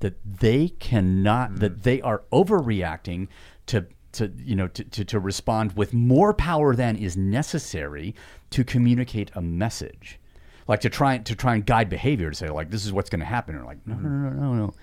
that 0.00 0.14
they 0.24 0.68
cannot, 0.68 1.50
hmm. 1.50 1.56
that 1.56 1.82
they 1.82 2.00
are 2.00 2.22
overreacting 2.32 3.28
to. 3.66 3.86
To 4.16 4.30
you 4.36 4.54
know, 4.56 4.68
to, 4.68 4.84
to, 4.84 5.06
to 5.06 5.18
respond 5.18 5.72
with 5.72 5.94
more 5.94 6.34
power 6.34 6.76
than 6.76 6.96
is 6.96 7.16
necessary 7.16 8.14
to 8.50 8.62
communicate 8.62 9.30
a 9.34 9.40
message, 9.40 10.20
like 10.68 10.80
to 10.80 10.90
try 10.90 11.16
to 11.16 11.34
try 11.34 11.54
and 11.54 11.64
guide 11.64 11.88
behavior 11.88 12.28
to 12.28 12.36
say 12.36 12.50
like 12.50 12.70
this 12.70 12.84
is 12.84 12.92
what's 12.92 13.08
going 13.08 13.20
to 13.20 13.24
happen, 13.24 13.54
or 13.54 13.64
like 13.64 13.82
hmm. 13.84 13.92
no 13.92 13.96
no 13.96 14.08
no 14.10 14.28
no 14.28 14.40
no 14.40 14.66
no, 14.66 14.74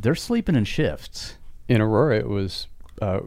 they're 0.00 0.14
sleeping 0.14 0.54
in 0.56 0.64
shifts. 0.64 1.36
In 1.68 1.80
Aurora, 1.80 2.18
it 2.18 2.28
was, 2.28 2.66
uh, 3.02 3.20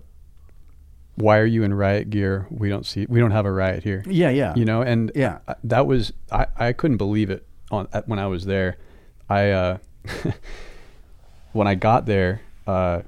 why 1.16 1.38
are 1.38 1.46
you 1.46 1.64
in 1.64 1.74
riot 1.74 2.10
gear? 2.10 2.48
We 2.50 2.70
don't 2.70 2.86
see, 2.86 3.06
we 3.08 3.20
don't 3.20 3.32
have 3.32 3.46
a 3.46 3.52
riot 3.52 3.84
here. 3.84 4.04
Yeah, 4.08 4.30
yeah. 4.30 4.54
You 4.56 4.66
know, 4.66 4.82
and 4.82 5.12
Yeah. 5.16 5.40
I- 5.48 5.56
that 5.66 5.86
was 5.88 6.12
I, 6.32 6.48
I 6.58 6.74
couldn't 6.74 6.98
believe 6.98 7.30
it 7.30 7.46
on 7.72 7.88
at, 7.94 8.08
when 8.08 8.20
I 8.20 8.28
was 8.28 8.46
there. 8.46 8.78
I 9.30 9.52
uh, 9.52 9.78
when 11.54 11.68
I 11.68 11.76
got 11.76 12.06
there, 12.06 12.42
uh, 12.68 13.02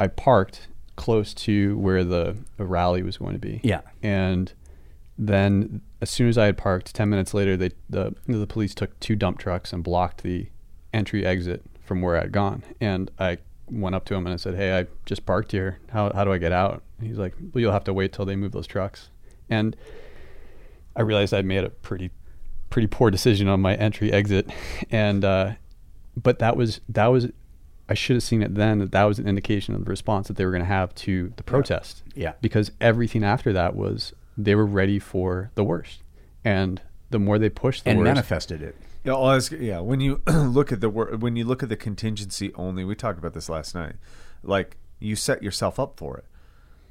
I 0.00 0.06
parked 0.06 0.68
close 0.96 1.34
to 1.34 1.76
where 1.78 2.04
the, 2.04 2.36
the 2.56 2.64
rally 2.64 3.02
was 3.02 3.16
going 3.18 3.32
to 3.34 3.38
be. 3.38 3.60
Yeah. 3.62 3.80
and 4.02 4.52
then 5.20 5.80
as 6.00 6.10
soon 6.10 6.28
as 6.28 6.38
I 6.38 6.46
had 6.46 6.56
parked, 6.56 6.94
ten 6.94 7.08
minutes 7.10 7.34
later, 7.34 7.56
they 7.56 7.70
the 7.90 8.14
the 8.28 8.46
police 8.46 8.72
took 8.72 8.98
two 9.00 9.16
dump 9.16 9.38
trucks 9.40 9.72
and 9.72 9.82
blocked 9.82 10.22
the 10.22 10.46
entry 10.94 11.26
exit 11.26 11.64
from 11.88 12.02
where 12.02 12.16
I'd 12.16 12.30
gone. 12.30 12.62
And 12.80 13.10
I 13.18 13.38
went 13.68 13.96
up 13.96 14.04
to 14.04 14.14
him 14.14 14.26
and 14.26 14.34
I 14.34 14.36
said, 14.36 14.54
"Hey, 14.54 14.78
I 14.78 14.86
just 15.06 15.26
parked 15.26 15.50
here. 15.50 15.80
How 15.90 16.12
how 16.14 16.24
do 16.24 16.32
I 16.32 16.38
get 16.38 16.52
out?" 16.52 16.82
And 16.98 17.08
he's 17.08 17.18
like, 17.18 17.34
"Well, 17.52 17.60
you'll 17.60 17.72
have 17.72 17.84
to 17.84 17.94
wait 17.94 18.12
till 18.12 18.24
they 18.26 18.36
move 18.36 18.52
those 18.52 18.66
trucks." 18.66 19.08
And 19.50 19.74
I 20.94 21.02
realized 21.02 21.34
I'd 21.34 21.46
made 21.46 21.64
a 21.64 21.70
pretty 21.70 22.10
pretty 22.70 22.86
poor 22.86 23.10
decision 23.10 23.48
on 23.48 23.60
my 23.60 23.74
entry 23.74 24.12
exit, 24.12 24.50
and 24.90 25.24
uh, 25.24 25.52
but 26.16 26.38
that 26.38 26.56
was 26.56 26.80
that 26.88 27.06
was 27.06 27.28
I 27.88 27.94
should 27.94 28.16
have 28.16 28.22
seen 28.22 28.42
it 28.42 28.54
then 28.54 28.78
that 28.80 28.92
that 28.92 29.04
was 29.04 29.18
an 29.18 29.26
indication 29.26 29.74
of 29.74 29.84
the 29.84 29.90
response 29.90 30.28
that 30.28 30.36
they 30.36 30.44
were 30.44 30.50
going 30.52 30.62
to 30.62 30.68
have 30.68 30.94
to 30.96 31.32
the 31.36 31.42
protest. 31.42 32.02
Yeah. 32.14 32.34
because 32.42 32.70
everything 32.80 33.24
after 33.24 33.52
that 33.54 33.74
was 33.74 34.12
they 34.36 34.54
were 34.54 34.66
ready 34.66 34.98
for 34.98 35.50
the 35.54 35.64
worst, 35.64 36.02
and 36.44 36.82
the 37.10 37.18
more 37.18 37.38
they 37.38 37.48
pushed 37.48 37.84
the 37.84 37.90
and 37.90 38.00
worst, 38.00 38.08
manifested 38.08 38.62
it. 38.62 38.76
Yeah, 39.08 39.40
yeah. 39.58 39.80
When 39.80 40.00
you 40.00 40.22
look 40.26 40.72
at 40.72 40.80
the 40.80 40.90
when 40.90 41.36
you 41.36 41.44
look 41.44 41.62
at 41.62 41.68
the 41.68 41.76
contingency 41.76 42.52
only, 42.54 42.84
we 42.84 42.94
talked 42.94 43.18
about 43.18 43.32
this 43.32 43.48
last 43.48 43.74
night. 43.74 43.96
Like 44.42 44.76
you 44.98 45.16
set 45.16 45.42
yourself 45.42 45.80
up 45.80 45.96
for 45.96 46.18
it, 46.18 46.24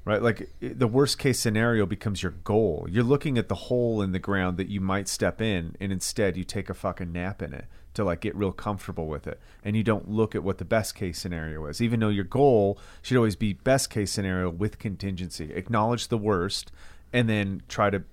right? 0.03 0.21
Like 0.21 0.49
the 0.59 0.87
worst 0.87 1.19
case 1.19 1.39
scenario 1.39 1.85
becomes 1.85 2.23
your 2.23 2.31
goal. 2.31 2.87
You're 2.89 3.03
looking 3.03 3.37
at 3.37 3.49
the 3.49 3.55
hole 3.55 4.01
in 4.01 4.11
the 4.11 4.19
ground 4.19 4.57
that 4.57 4.67
you 4.67 4.81
might 4.81 5.07
step 5.07 5.41
in, 5.41 5.75
and 5.79 5.91
instead 5.91 6.37
you 6.37 6.43
take 6.43 6.69
a 6.69 6.73
fucking 6.73 7.11
nap 7.11 7.41
in 7.41 7.53
it 7.53 7.65
to 7.93 8.03
like 8.03 8.21
get 8.21 8.35
real 8.35 8.51
comfortable 8.51 9.07
with 9.07 9.27
it, 9.27 9.39
and 9.63 9.75
you 9.75 9.83
don't 9.83 10.09
look 10.09 10.33
at 10.33 10.43
what 10.43 10.57
the 10.57 10.65
best 10.65 10.95
case 10.95 11.19
scenario 11.19 11.65
is. 11.67 11.81
Even 11.81 11.99
though 11.99 12.09
your 12.09 12.23
goal 12.23 12.79
should 13.01 13.17
always 13.17 13.35
be 13.35 13.53
best 13.53 13.89
case 13.89 14.11
scenario 14.11 14.49
with 14.49 14.79
contingency. 14.79 15.53
Acknowledge 15.53 16.07
the 16.07 16.17
worst, 16.17 16.71
and 17.13 17.29
then 17.29 17.61
try 17.67 17.89
to 17.89 18.03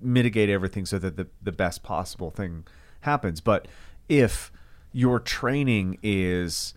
mitigate 0.00 0.50
everything 0.50 0.84
so 0.84 0.98
that 0.98 1.16
the, 1.16 1.28
the 1.40 1.52
best 1.52 1.82
possible 1.82 2.30
thing 2.30 2.64
happens. 3.02 3.40
But 3.40 3.68
if 4.08 4.50
your 4.92 5.20
training 5.20 5.98
is 6.02 6.74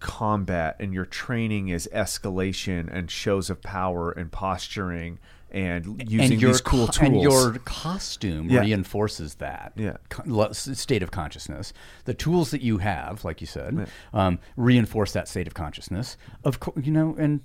combat 0.00 0.76
and 0.78 0.92
your 0.92 1.06
training 1.06 1.68
is 1.68 1.88
escalation 1.94 2.88
and 2.92 3.10
shows 3.10 3.48
of 3.50 3.62
power 3.62 4.10
and 4.12 4.30
posturing 4.30 5.18
and 5.50 6.02
using 6.10 6.32
and 6.32 6.42
your 6.42 6.52
these 6.52 6.60
cool 6.60 6.86
tools 6.88 6.98
and 6.98 7.22
your 7.22 7.52
costume 7.64 8.50
Yeah. 8.50 8.60
reinforces 8.60 9.36
that 9.36 9.72
Yeah. 9.76 9.96
co- 10.10 10.22
lo- 10.26 10.46
s- 10.48 10.68
state 10.78 11.02
of 11.02 11.10
consciousness. 11.12 11.72
The 12.04 12.12
tools 12.14 12.50
that 12.50 12.60
you 12.60 12.78
have, 12.78 13.24
like 13.24 13.40
you 13.40 13.46
said, 13.46 13.88
um, 14.12 14.38
reinforce 14.56 15.12
that 15.12 15.28
state 15.28 15.46
of 15.46 15.54
consciousness. 15.54 16.16
Of 16.44 16.60
course, 16.60 16.84
you 16.84 16.92
know, 16.92 17.14
and 17.18 17.40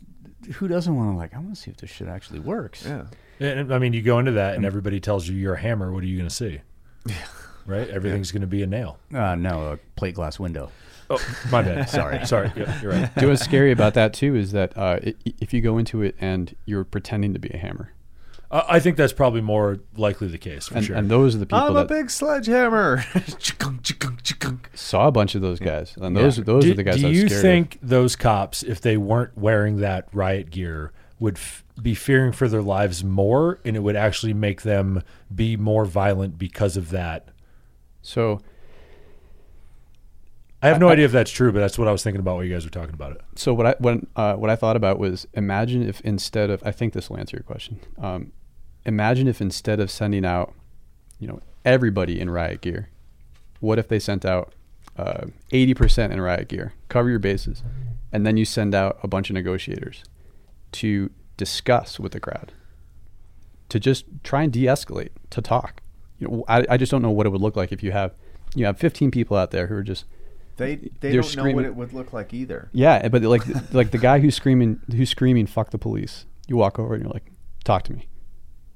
who 0.55 0.67
doesn't 0.67 0.93
want 0.95 1.11
to 1.13 1.15
like? 1.17 1.33
I 1.33 1.37
want 1.37 1.55
to 1.55 1.61
see 1.61 1.71
if 1.71 1.77
this 1.77 1.91
shit 1.91 2.07
actually 2.07 2.39
works. 2.39 2.85
yeah. 2.85 3.03
And, 3.39 3.73
I 3.73 3.79
mean, 3.79 3.93
you 3.93 4.01
go 4.01 4.19
into 4.19 4.31
that, 4.33 4.55
and 4.55 4.65
everybody 4.65 4.99
tells 4.99 5.27
you 5.27 5.35
you're 5.35 5.53
a 5.55 5.59
hammer. 5.61 5.91
What 5.91 6.03
are 6.03 6.07
you 6.07 6.17
going 6.17 6.29
to 6.29 6.35
see? 6.35 6.61
Right? 7.65 7.89
Everything's 7.89 8.31
going 8.31 8.41
to 8.41 8.47
be 8.47 8.63
a 8.63 8.67
nail. 8.67 8.97
Uh, 9.13 9.35
no, 9.35 9.71
a 9.73 9.77
plate 9.95 10.15
glass 10.15 10.39
window. 10.39 10.71
Oh, 11.09 11.19
my 11.51 11.61
bad. 11.61 11.89
Sorry. 11.89 12.25
Sorry. 12.25 12.51
Yep, 12.55 12.81
you're 12.81 12.91
right. 12.91 13.09
You 13.17 13.21
know 13.23 13.27
what's 13.29 13.43
scary 13.43 13.71
about 13.71 13.93
that 13.95 14.13
too 14.13 14.35
is 14.35 14.51
that 14.53 14.77
uh, 14.77 14.99
i 15.05 15.13
if 15.25 15.53
you 15.53 15.61
go 15.61 15.77
into 15.77 16.01
it 16.01 16.15
and 16.21 16.55
you're 16.65 16.83
pretending 16.85 17.33
to 17.33 17.39
be 17.39 17.49
a 17.49 17.57
hammer, 17.57 17.91
Uh, 18.49 18.63
I 18.67 18.79
think 18.79 18.97
that's 18.97 19.13
probably 19.13 19.41
more 19.41 19.79
likely 19.97 20.27
the 20.27 20.37
case 20.37 20.67
for 20.67 20.75
and, 20.77 20.85
sure. 20.85 20.95
and 20.95 21.09
those 21.09 21.35
are 21.35 21.39
the 21.39 21.45
people 21.45 21.59
I'm 21.59 21.75
a 21.75 21.85
big 21.85 22.09
sledgehammer. 22.09 23.03
Saw 24.73 25.07
a 25.07 25.11
bunch 25.11 25.35
of 25.35 25.41
those 25.41 25.59
guys, 25.59 25.95
and 25.99 26.15
those 26.15 26.37
those 26.37 26.63
do, 26.63 26.71
are 26.71 26.75
the 26.75 26.83
guys. 26.83 26.99
do 26.99 27.05
I 27.07 27.09
was 27.09 27.17
you 27.21 27.27
scared 27.29 27.41
think 27.41 27.77
those 27.81 28.15
cops, 28.15 28.63
if 28.63 28.81
they 28.81 28.97
weren't 28.97 29.37
wearing 29.37 29.77
that 29.77 30.07
riot 30.13 30.49
gear, 30.49 30.91
would 31.19 31.35
f- 31.35 31.63
be 31.81 31.93
fearing 31.93 32.31
for 32.31 32.47
their 32.47 32.61
lives 32.61 33.03
more, 33.03 33.59
and 33.63 33.75
it 33.75 33.79
would 33.79 33.95
actually 33.95 34.33
make 34.33 34.61
them 34.63 35.03
be 35.33 35.55
more 35.57 35.85
violent 35.85 36.37
because 36.37 36.77
of 36.77 36.89
that? 36.89 37.27
So 38.01 38.41
I 40.63 40.67
have 40.67 40.79
no 40.79 40.89
idea 40.89 41.05
if 41.05 41.11
that's 41.11 41.31
true, 41.31 41.51
but 41.51 41.59
that's 41.59 41.77
what 41.79 41.87
I 41.87 41.91
was 41.91 42.03
thinking 42.03 42.19
about 42.19 42.35
while 42.35 42.43
you 42.43 42.53
guys 42.53 42.63
were 42.65 42.71
talking 42.71 42.93
about 42.93 43.13
it. 43.13 43.21
so 43.35 43.53
what 43.53 43.65
I 43.65 43.75
what 43.79 43.99
uh, 44.15 44.35
what 44.35 44.49
I 44.49 44.55
thought 44.55 44.75
about 44.75 44.99
was 44.99 45.27
imagine 45.33 45.87
if 45.87 46.01
instead 46.01 46.49
of 46.49 46.61
I 46.65 46.71
think 46.71 46.93
this 46.93 47.09
will 47.09 47.17
answer 47.17 47.37
your 47.37 47.43
question. 47.43 47.79
Um, 47.99 48.31
imagine 48.85 49.27
if 49.27 49.41
instead 49.41 49.79
of 49.79 49.89
sending 49.89 50.23
out, 50.23 50.53
you 51.19 51.27
know, 51.27 51.39
everybody 51.65 52.19
in 52.19 52.29
riot 52.29 52.61
gear, 52.61 52.89
what 53.59 53.79
if 53.79 53.87
they 53.87 53.99
sent 53.99 54.23
out 54.23 54.53
uh, 54.97 55.25
eighty 55.51 55.73
percent 55.73 56.13
in 56.13 56.21
riot 56.21 56.47
gear, 56.47 56.73
cover 56.89 57.09
your 57.09 57.19
bases, 57.19 57.63
and 58.11 58.25
then 58.25 58.37
you 58.37 58.45
send 58.45 58.75
out 58.75 58.99
a 59.01 59.07
bunch 59.07 59.29
of 59.29 59.33
negotiators 59.33 60.03
to 60.73 61.09
discuss 61.37 61.99
with 61.99 62.11
the 62.11 62.19
crowd, 62.19 62.53
to 63.69 63.79
just 63.79 64.05
try 64.23 64.43
and 64.43 64.53
de-escalate, 64.53 65.09
to 65.31 65.41
talk. 65.41 65.80
You 66.21 66.27
know, 66.27 66.45
I, 66.47 66.65
I 66.69 66.77
just 66.77 66.91
don't 66.91 67.01
know 67.01 67.09
what 67.09 67.25
it 67.25 67.29
would 67.29 67.41
look 67.41 67.55
like 67.55 67.71
if 67.71 67.81
you 67.81 67.91
have 67.91 68.13
you 68.55 68.65
have 68.65 68.77
fifteen 68.77 69.09
people 69.09 69.35
out 69.35 69.51
there 69.51 69.67
who 69.67 69.75
are 69.75 69.83
just 69.83 70.05
They 70.57 70.75
they 70.99 71.15
don't 71.15 71.35
know 71.35 71.51
what 71.51 71.65
it 71.65 71.75
would 71.75 71.93
look 71.93 72.13
like 72.13 72.33
either. 72.33 72.69
Yeah, 72.71 73.07
but 73.07 73.23
like 73.23 73.43
like 73.73 73.91
the 73.91 73.97
guy 73.97 74.19
who's 74.19 74.35
screaming 74.35 74.79
who's 74.95 75.09
screaming 75.09 75.47
"fuck 75.47 75.71
the 75.71 75.79
police." 75.79 76.25
You 76.47 76.57
walk 76.57 76.77
over 76.77 76.93
and 76.93 77.03
you're 77.03 77.11
like, 77.11 77.31
"Talk 77.63 77.83
to 77.83 77.93
me." 77.93 78.07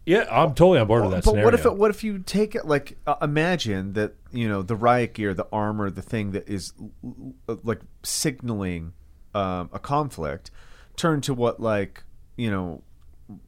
Yeah, 0.07 0.27
I'm 0.29 0.53
totally 0.53 0.79
on 0.79 0.87
board 0.87 1.03
with 1.03 1.11
that 1.11 1.23
but 1.23 1.31
scenario. 1.31 1.45
what 1.45 1.53
if 1.53 1.65
it, 1.65 1.77
what 1.77 1.91
if 1.91 2.03
you 2.03 2.19
take 2.19 2.55
it 2.55 2.65
like 2.65 2.97
uh, 3.05 3.15
imagine 3.21 3.93
that 3.93 4.15
you 4.31 4.47
know 4.47 4.61
the 4.61 4.75
riot 4.75 5.13
gear, 5.13 5.33
the 5.33 5.47
armor, 5.51 5.89
the 5.89 6.01
thing 6.01 6.31
that 6.31 6.47
is 6.49 6.73
l- 6.79 7.33
l- 7.49 7.59
like 7.63 7.81
signaling 8.03 8.93
um, 9.33 9.69
a 9.73 9.79
conflict, 9.79 10.51
turn 10.95 11.21
to 11.21 11.33
what 11.33 11.59
like 11.59 12.03
you 12.37 12.49
know 12.49 12.81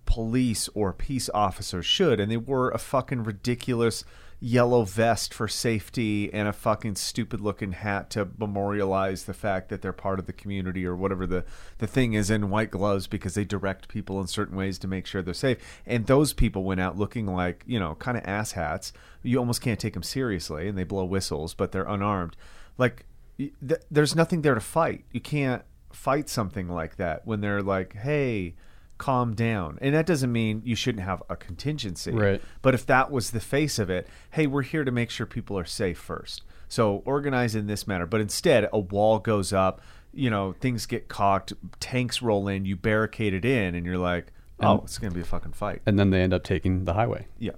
police 0.05 0.69
or 0.73 0.93
peace 0.93 1.30
officers 1.34 1.86
should, 1.86 2.19
and 2.19 2.32
they 2.32 2.38
wore 2.38 2.69
a 2.71 2.78
fucking 2.78 3.23
ridiculous 3.23 4.03
yellow 4.39 4.84
vest 4.84 5.34
for 5.34 5.47
safety 5.47 6.32
and 6.32 6.47
a 6.47 6.53
fucking 6.53 6.95
stupid 6.95 7.41
looking 7.41 7.71
hat 7.71 8.09
to 8.11 8.28
memorialize 8.38 9.23
the 9.23 9.34
fact 9.34 9.69
that 9.69 9.82
they're 9.82 9.91
part 9.91 10.19
of 10.19 10.28
the 10.28 10.34
community 10.34 10.86
or 10.86 10.95
whatever 10.95 11.25
the, 11.25 11.43
the 11.80 11.88
thing 11.88 12.13
is 12.13 12.30
in 12.30 12.49
white 12.49 12.69
gloves 12.69 13.07
because 13.07 13.34
they 13.34 13.43
direct 13.43 13.88
people 13.88 14.21
in 14.21 14.28
certain 14.28 14.55
ways 14.55 14.78
to 14.78 14.88
make 14.88 15.07
sure 15.07 15.23
they're 15.23 15.34
safe. 15.34 15.57
And 15.88 16.05
those 16.05 16.34
people 16.34 16.63
went 16.63 16.82
out 16.82 16.97
looking 16.97 17.25
like, 17.25 17.63
you 17.65 17.80
know, 17.80 17.95
kind 17.95 18.15
of 18.15 18.23
asshats. 18.25 18.91
You 19.23 19.39
almost 19.39 19.61
can't 19.61 19.80
take 19.80 19.93
them 19.93 20.03
seriously 20.03 20.67
and 20.67 20.78
they 20.78 20.84
blow 20.84 21.05
whistles, 21.05 21.55
but 21.55 21.71
they're 21.71 21.84
unarmed. 21.84 22.36
Like, 22.78 23.05
th- 23.38 23.82
there's 23.89 24.15
nothing 24.15 24.43
there 24.43 24.55
to 24.55 24.61
fight. 24.61 25.05
You 25.11 25.19
can't 25.19 25.63
fight 25.91 26.30
something 26.30 26.69
like 26.69 26.97
that 26.97 27.25
when 27.25 27.41
they're 27.41 27.63
like, 27.63 27.95
hey, 27.95 28.53
calm 28.97 29.33
down. 29.35 29.77
And 29.81 29.93
that 29.95 30.05
doesn't 30.05 30.31
mean 30.31 30.61
you 30.65 30.75
shouldn't 30.75 31.03
have 31.03 31.21
a 31.29 31.35
contingency. 31.35 32.11
Right. 32.11 32.41
But 32.61 32.73
if 32.73 32.85
that 32.87 33.11
was 33.11 33.31
the 33.31 33.39
face 33.39 33.79
of 33.79 33.89
it, 33.89 34.07
hey, 34.31 34.47
we're 34.47 34.63
here 34.63 34.83
to 34.83 34.91
make 34.91 35.09
sure 35.09 35.25
people 35.25 35.57
are 35.57 35.65
safe 35.65 35.97
first. 35.97 36.43
So 36.67 37.01
organize 37.05 37.55
in 37.55 37.67
this 37.67 37.87
manner. 37.87 38.05
But 38.05 38.21
instead, 38.21 38.67
a 38.73 38.79
wall 38.79 39.19
goes 39.19 39.53
up, 39.53 39.81
you 40.13 40.29
know, 40.29 40.53
things 40.59 40.85
get 40.85 41.07
cocked, 41.07 41.53
tanks 41.79 42.21
roll 42.21 42.47
in, 42.47 42.65
you 42.65 42.75
barricade 42.75 43.33
it 43.33 43.45
in, 43.45 43.75
and 43.75 43.85
you're 43.85 43.97
like, 43.97 44.27
oh, 44.59 44.81
it's 44.83 44.97
going 44.97 45.11
to 45.11 45.15
be 45.15 45.21
a 45.21 45.25
fucking 45.25 45.53
fight. 45.53 45.81
And 45.85 45.97
then 45.97 46.09
they 46.09 46.21
end 46.21 46.33
up 46.33 46.43
taking 46.43 46.85
the 46.85 46.93
highway, 46.93 47.27
Yeah. 47.39 47.51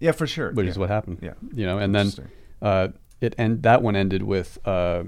Yeah, 0.00 0.12
for 0.12 0.26
sure. 0.26 0.52
which 0.52 0.64
yeah. 0.64 0.70
is 0.70 0.78
what 0.78 0.90
happened. 0.90 1.18
Yeah. 1.22 1.34
you 1.52 1.66
know, 1.66 1.78
and 1.78 1.94
then 1.94 2.10
uh, 2.62 2.88
it 3.20 3.34
and 3.36 3.62
that 3.64 3.82
one 3.82 3.96
ended 3.96 4.22
with 4.22 4.58
uh, 4.66 5.02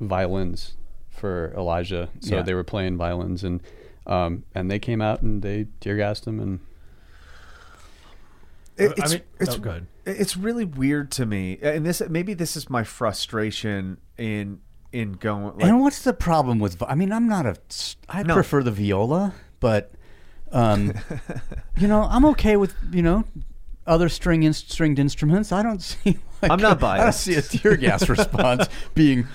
violins 0.00 0.74
for 1.10 1.52
Elijah. 1.56 2.08
So 2.20 2.36
Yeah. 2.36 2.42
they 2.42 2.54
were 2.54 2.64
playing 2.64 2.96
violins 2.96 3.42
and 3.44 3.60
um, 4.08 4.44
and 4.54 4.70
they 4.70 4.78
came 4.78 5.00
out 5.02 5.22
and 5.22 5.42
they 5.42 5.66
tear 5.80 5.96
gassed 5.96 6.26
him 6.26 6.40
and 6.40 6.60
It- 8.76 8.90
I 8.90 9.02
it's, 9.02 9.12
mean- 9.12 9.22
it's, 9.40 9.54
oh, 9.56 9.58
go 9.58 9.70
ahead. 9.70 9.86
it's 10.06 10.36
really 10.36 10.64
weird 10.64 11.10
to 11.12 11.26
me, 11.26 11.58
and 11.60 11.84
this 11.84 12.00
maybe 12.08 12.32
this 12.34 12.56
is 12.56 12.70
my 12.70 12.84
frustration 12.84 13.98
in 14.16 14.60
in 14.92 15.12
going. 15.14 15.56
Like, 15.58 15.64
and 15.64 15.80
what's 15.80 16.02
the 16.02 16.12
problem 16.12 16.58
with? 16.60 16.80
I 16.82 16.94
mean, 16.94 17.12
I'm 17.12 17.28
not 17.28 17.44
a. 17.44 17.56
I 18.08 18.22
No. 18.22 18.34
prefer 18.34 18.62
the 18.62 18.70
viola, 18.70 19.34
but 19.60 19.90
um, 20.52 20.94
you 21.76 21.88
know, 21.88 22.02
I'm 22.02 22.24
okay 22.26 22.56
with 22.56 22.74
you 22.92 23.02
know 23.02 23.24
other 23.86 24.08
string 24.08 24.44
in, 24.44 24.52
stringed 24.52 24.98
instruments. 25.00 25.50
I 25.52 25.62
don't 25.62 25.82
see. 25.82 26.18
Like, 26.40 26.52
I'm 26.52 26.60
not 26.60 26.78
biased. 26.78 27.26
I 27.28 27.32
don't 27.34 27.42
see 27.42 27.56
a 27.56 27.60
tear 27.60 27.76
gas 27.76 28.08
response 28.08 28.68
being 28.94 29.26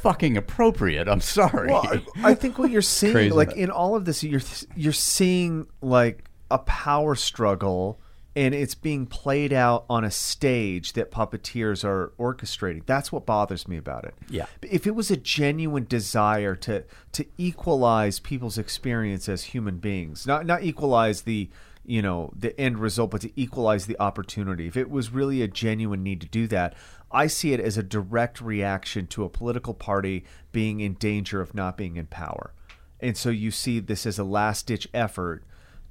fucking 0.00 0.36
appropriate. 0.36 1.08
I'm 1.08 1.20
sorry. 1.20 1.68
Well, 1.68 1.86
I, 1.86 2.30
I 2.30 2.34
think 2.34 2.58
what 2.58 2.70
you're 2.70 2.82
seeing, 2.98 3.12
Crazy. 3.12 3.30
like 3.30 3.52
in 3.56 3.70
all 3.70 3.94
of 3.94 4.04
this, 4.04 4.22
you're 4.22 4.40
you're 4.76 4.92
seeing 4.92 5.66
like 5.80 6.24
a 6.50 6.58
power 6.58 7.14
struggle, 7.14 8.00
and 8.34 8.54
it's 8.54 8.74
being 8.74 9.06
played 9.06 9.52
out 9.52 9.84
on 9.88 10.04
a 10.04 10.10
stage 10.10 10.94
that 10.94 11.10
puppeteers 11.10 11.84
are 11.84 12.12
orchestrating. 12.18 12.84
That's 12.86 13.12
what 13.12 13.26
bothers 13.26 13.68
me 13.68 13.76
about 13.76 14.04
it. 14.04 14.14
Yeah. 14.28 14.46
If 14.62 14.86
it 14.86 14.94
was 14.94 15.10
a 15.10 15.16
genuine 15.16 15.86
desire 15.88 16.56
to 16.56 16.84
to 17.12 17.26
equalize 17.38 18.18
people's 18.18 18.58
experience 18.58 19.28
as 19.28 19.44
human 19.44 19.78
beings, 19.78 20.26
not 20.26 20.46
not 20.46 20.62
equalize 20.62 21.22
the 21.22 21.50
you 21.84 22.02
know 22.02 22.32
the 22.36 22.58
end 22.60 22.78
result, 22.78 23.10
but 23.10 23.20
to 23.22 23.30
equalize 23.36 23.86
the 23.86 23.98
opportunity. 24.00 24.66
If 24.66 24.76
it 24.76 24.90
was 24.90 25.10
really 25.10 25.42
a 25.42 25.48
genuine 25.48 26.02
need 26.02 26.20
to 26.20 26.26
do 26.26 26.46
that, 26.48 26.74
I 27.12 27.26
see 27.26 27.52
it 27.52 27.60
as 27.60 27.76
a 27.76 27.82
direct 27.82 28.40
reaction 28.40 29.06
to 29.08 29.24
a 29.24 29.28
political 29.28 29.74
party 29.74 30.24
being 30.52 30.80
in 30.80 30.94
danger 30.94 31.40
of 31.40 31.54
not 31.54 31.76
being 31.76 31.96
in 31.96 32.06
power. 32.06 32.52
And 33.00 33.16
so 33.16 33.30
you 33.30 33.50
see 33.50 33.80
this 33.80 34.06
as 34.06 34.18
a 34.18 34.24
last 34.24 34.66
ditch 34.66 34.88
effort 34.94 35.42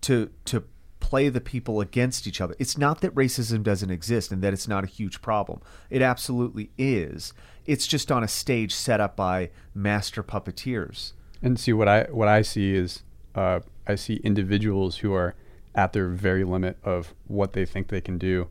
to 0.01 0.29
to 0.45 0.63
play 0.99 1.29
the 1.29 1.41
people 1.41 1.81
against 1.81 2.27
each 2.27 2.39
other. 2.41 2.55
It's 2.59 2.77
not 2.77 3.01
that 3.01 3.15
racism 3.15 3.63
doesn't 3.63 3.89
exist 3.89 4.31
and 4.31 4.41
that 4.43 4.53
it's 4.53 4.67
not 4.67 4.83
a 4.83 4.87
huge 4.87 5.21
problem. 5.21 5.61
It 5.89 6.01
absolutely 6.01 6.69
is. 6.77 7.33
It's 7.65 7.87
just 7.87 8.11
on 8.11 8.23
a 8.23 8.27
stage 8.27 8.73
set 8.73 8.99
up 8.99 9.15
by 9.15 9.49
master 9.73 10.21
puppeteers. 10.23 11.13
and 11.41 11.59
see 11.59 11.73
what 11.73 11.87
I 11.87 12.03
what 12.11 12.27
I 12.27 12.41
see 12.41 12.75
is 12.75 13.03
uh, 13.35 13.61
I 13.87 13.95
see 13.95 14.15
individuals 14.23 14.97
who 14.97 15.13
are 15.13 15.35
at 15.75 15.93
their 15.93 16.09
very 16.09 16.43
limit 16.43 16.77
of 16.83 17.13
what 17.27 17.53
they 17.53 17.65
think 17.65 17.87
they 17.87 18.01
can 18.01 18.17
do, 18.17 18.47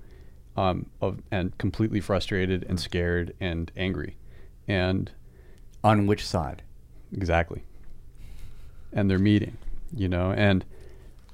um, 0.59 0.87
of 1.01 1.21
and 1.31 1.57
completely 1.59 2.01
frustrated 2.01 2.65
and 2.69 2.81
scared 2.81 3.35
and 3.41 3.71
angry, 3.77 4.17
and 4.67 5.11
On 5.85 6.07
which 6.07 6.27
side? 6.27 6.63
exactly, 7.13 7.63
and 8.93 9.09
they're 9.11 9.19
meeting, 9.19 9.57
you 9.95 10.09
know, 10.09 10.33
and 10.33 10.65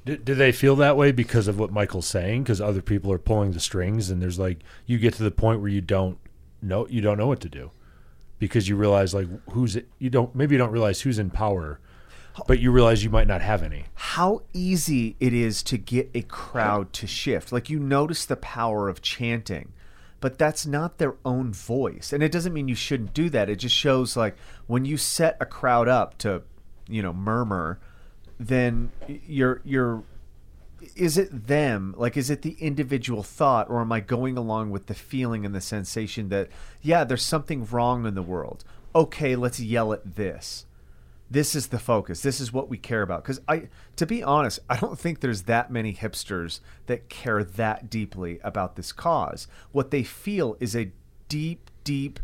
Do, 0.04 0.16
do 0.18 0.34
they 0.34 0.52
feel 0.52 0.76
that 0.76 0.96
way 0.96 1.10
because 1.12 1.48
of 1.48 1.58
what 1.58 1.72
Michael's 1.72 2.06
saying? 2.06 2.42
Because 2.42 2.60
other 2.60 2.82
people 2.82 3.10
are 3.10 3.18
pulling 3.18 3.52
the 3.52 3.60
strings, 3.60 4.10
and 4.10 4.20
there's 4.20 4.38
like 4.38 4.58
you 4.86 4.98
get 4.98 5.14
to 5.14 5.22
the 5.22 5.30
point 5.30 5.60
where 5.60 5.70
you 5.70 5.80
don't 5.80 6.18
know 6.60 6.86
you 6.88 7.00
don't 7.00 7.18
know 7.18 7.26
what 7.26 7.40
to 7.40 7.48
do 7.48 7.70
because 8.38 8.68
you 8.68 8.76
realize 8.76 9.14
like 9.14 9.28
who's 9.52 9.78
you 9.98 10.10
don't 10.10 10.34
maybe 10.34 10.54
you 10.54 10.58
don't 10.58 10.72
realize 10.72 11.00
who's 11.00 11.18
in 11.18 11.30
power, 11.30 11.80
but 12.46 12.58
you 12.60 12.70
realize 12.70 13.04
you 13.04 13.10
might 13.10 13.26
not 13.26 13.42
have 13.42 13.62
any. 13.62 13.84
how 13.94 14.42
easy 14.52 15.16
it 15.20 15.32
is 15.32 15.62
to 15.64 15.78
get 15.78 16.10
a 16.14 16.22
crowd 16.22 16.92
to 16.94 17.06
shift. 17.06 17.52
Like 17.52 17.70
you 17.70 17.78
notice 17.78 18.24
the 18.26 18.36
power 18.36 18.88
of 18.88 19.02
chanting, 19.02 19.72
but 20.20 20.38
that's 20.38 20.66
not 20.66 20.98
their 20.98 21.14
own 21.24 21.52
voice. 21.52 22.12
And 22.12 22.22
it 22.22 22.32
doesn't 22.32 22.52
mean 22.52 22.68
you 22.68 22.74
shouldn't 22.74 23.14
do 23.14 23.30
that. 23.30 23.48
It 23.48 23.56
just 23.56 23.74
shows 23.74 24.16
like 24.16 24.36
when 24.66 24.84
you 24.84 24.96
set 24.96 25.36
a 25.40 25.46
crowd 25.46 25.88
up 25.88 26.18
to, 26.18 26.42
you 26.88 27.02
know, 27.02 27.12
murmur, 27.12 27.78
then 28.38 28.90
you're 29.26 29.60
you're 29.64 30.02
is 30.96 31.16
it 31.16 31.46
them? 31.46 31.94
Like 31.96 32.16
is 32.16 32.30
it 32.30 32.42
the 32.42 32.56
individual 32.58 33.22
thought 33.22 33.70
or 33.70 33.80
am 33.80 33.92
I 33.92 34.00
going 34.00 34.36
along 34.36 34.70
with 34.70 34.86
the 34.86 34.94
feeling 34.94 35.46
and 35.46 35.54
the 35.54 35.60
sensation 35.60 36.28
that 36.28 36.48
yeah, 36.82 37.04
there's 37.04 37.24
something 37.24 37.64
wrong 37.64 38.06
in 38.06 38.14
the 38.14 38.22
world. 38.22 38.64
Okay, 38.94 39.34
let's 39.34 39.60
yell 39.60 39.92
at 39.92 40.16
this 40.16 40.66
this 41.30 41.54
is 41.54 41.68
the 41.68 41.78
focus. 41.78 42.20
This 42.20 42.40
is 42.40 42.52
what 42.52 42.68
we 42.68 42.78
care 42.78 43.02
about. 43.02 43.22
Because 43.22 43.40
I, 43.48 43.68
to 43.96 44.06
be 44.06 44.22
honest, 44.22 44.60
I 44.68 44.76
don't 44.76 44.98
think 44.98 45.20
there's 45.20 45.42
that 45.42 45.70
many 45.70 45.92
hipsters 45.92 46.60
that 46.86 47.08
care 47.08 47.42
that 47.42 47.90
deeply 47.90 48.40
about 48.44 48.76
this 48.76 48.92
cause. 48.92 49.46
What 49.72 49.90
they 49.90 50.02
feel 50.02 50.56
is 50.60 50.76
a 50.76 50.92
deep, 51.28 51.70
deep 51.82 52.20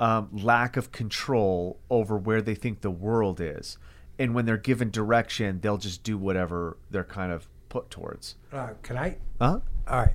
um, 0.00 0.28
lack 0.32 0.76
of 0.76 0.92
control 0.92 1.78
over 1.90 2.16
where 2.16 2.40
they 2.40 2.54
think 2.54 2.80
the 2.80 2.90
world 2.90 3.40
is, 3.40 3.78
and 4.18 4.34
when 4.34 4.46
they're 4.46 4.56
given 4.56 4.90
direction, 4.90 5.60
they'll 5.60 5.78
just 5.78 6.02
do 6.02 6.16
whatever 6.16 6.76
they're 6.90 7.04
kind 7.04 7.32
of 7.32 7.48
put 7.68 7.90
towards. 7.90 8.36
Uh, 8.52 8.70
can 8.82 8.96
I? 8.96 9.18
Huh? 9.40 9.60
All 9.86 9.98
right. 9.98 10.14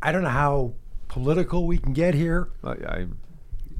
I 0.00 0.12
don't 0.12 0.22
know 0.22 0.28
how 0.28 0.74
political 1.08 1.66
we 1.66 1.78
can 1.78 1.92
get 1.92 2.14
here. 2.14 2.48
I, 2.64 2.70
I, 2.70 3.06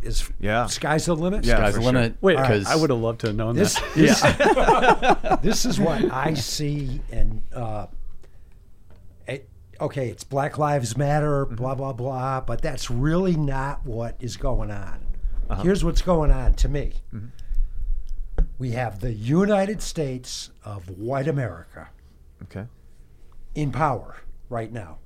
Is 0.02 0.28
Yeah. 0.40 0.66
sky's 0.66 1.06
the 1.06 1.14
limit? 1.14 1.44
Yeah. 1.44 1.56
Sky's 1.56 1.74
for 1.74 1.80
the 1.80 1.86
limit. 1.86 2.16
wait, 2.20 2.36
because 2.36 2.66
I 2.66 2.76
would 2.76 2.90
have 2.90 2.98
loved 2.98 3.20
to 3.20 3.28
have 3.28 3.36
known 3.36 3.56
This, 3.56 3.74
that. 3.74 5.40
this, 5.40 5.40
this 5.42 5.64
is 5.64 5.78
what 5.78 6.10
I 6.12 6.34
see, 6.34 7.00
and 7.10 7.42
uh, 7.54 7.86
it, 9.26 9.48
okay, 9.80 10.08
it's 10.08 10.24
Black 10.24 10.58
Lives 10.58 10.96
Matter, 10.96 11.46
mm-hmm. 11.46 11.54
blah 11.54 11.74
blah 11.74 11.92
blah, 11.92 12.40
but 12.40 12.62
that's 12.62 12.90
really 12.90 13.36
not 13.36 13.84
what 13.86 14.16
is 14.20 14.36
going 14.36 14.70
on. 14.70 15.06
Uh-huh. 15.48 15.62
Here's 15.62 15.84
what's 15.84 16.02
going 16.02 16.30
on 16.30 16.54
to 16.54 16.68
me. 16.68 16.94
Mm-hmm. 17.14 17.26
We 18.58 18.70
have 18.72 19.00
the 19.00 19.12
United 19.12 19.82
States 19.82 20.50
of 20.64 20.88
white 20.88 21.28
America 21.28 21.90
okay. 22.44 22.66
in 23.54 23.72
power 23.72 24.16
right 24.48 24.72
now. 24.72 24.98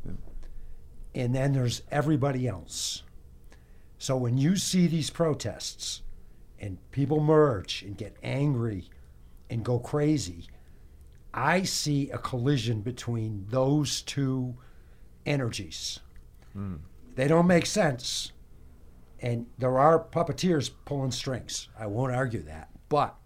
And 1.14 1.34
then 1.34 1.52
there's 1.52 1.82
everybody 1.90 2.46
else. 2.46 3.02
So 3.98 4.16
when 4.16 4.36
you 4.38 4.56
see 4.56 4.86
these 4.86 5.10
protests 5.10 6.02
and 6.58 6.78
people 6.90 7.20
merge 7.20 7.82
and 7.82 7.96
get 7.96 8.16
angry 8.22 8.90
and 9.48 9.64
go 9.64 9.78
crazy, 9.78 10.46
I 11.32 11.62
see 11.62 12.10
a 12.10 12.18
collision 12.18 12.80
between 12.80 13.46
those 13.50 14.02
two 14.02 14.56
energies. 15.24 16.00
Hmm. 16.52 16.76
They 17.14 17.28
don't 17.28 17.46
make 17.46 17.66
sense. 17.66 18.32
And 19.20 19.46
there 19.58 19.78
are 19.78 19.98
puppeteers 19.98 20.70
pulling 20.84 21.10
strings. 21.10 21.68
I 21.78 21.86
won't 21.86 22.14
argue 22.14 22.42
that. 22.42 22.68
But 22.88 23.16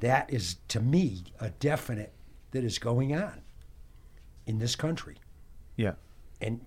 that 0.00 0.32
is, 0.32 0.56
to 0.68 0.80
me, 0.80 1.24
a 1.40 1.50
definite 1.50 2.12
that 2.52 2.64
is 2.64 2.78
going 2.78 3.14
on 3.14 3.42
in 4.46 4.58
this 4.58 4.74
country. 4.76 5.16
Yeah. 5.76 5.94
And 6.40 6.62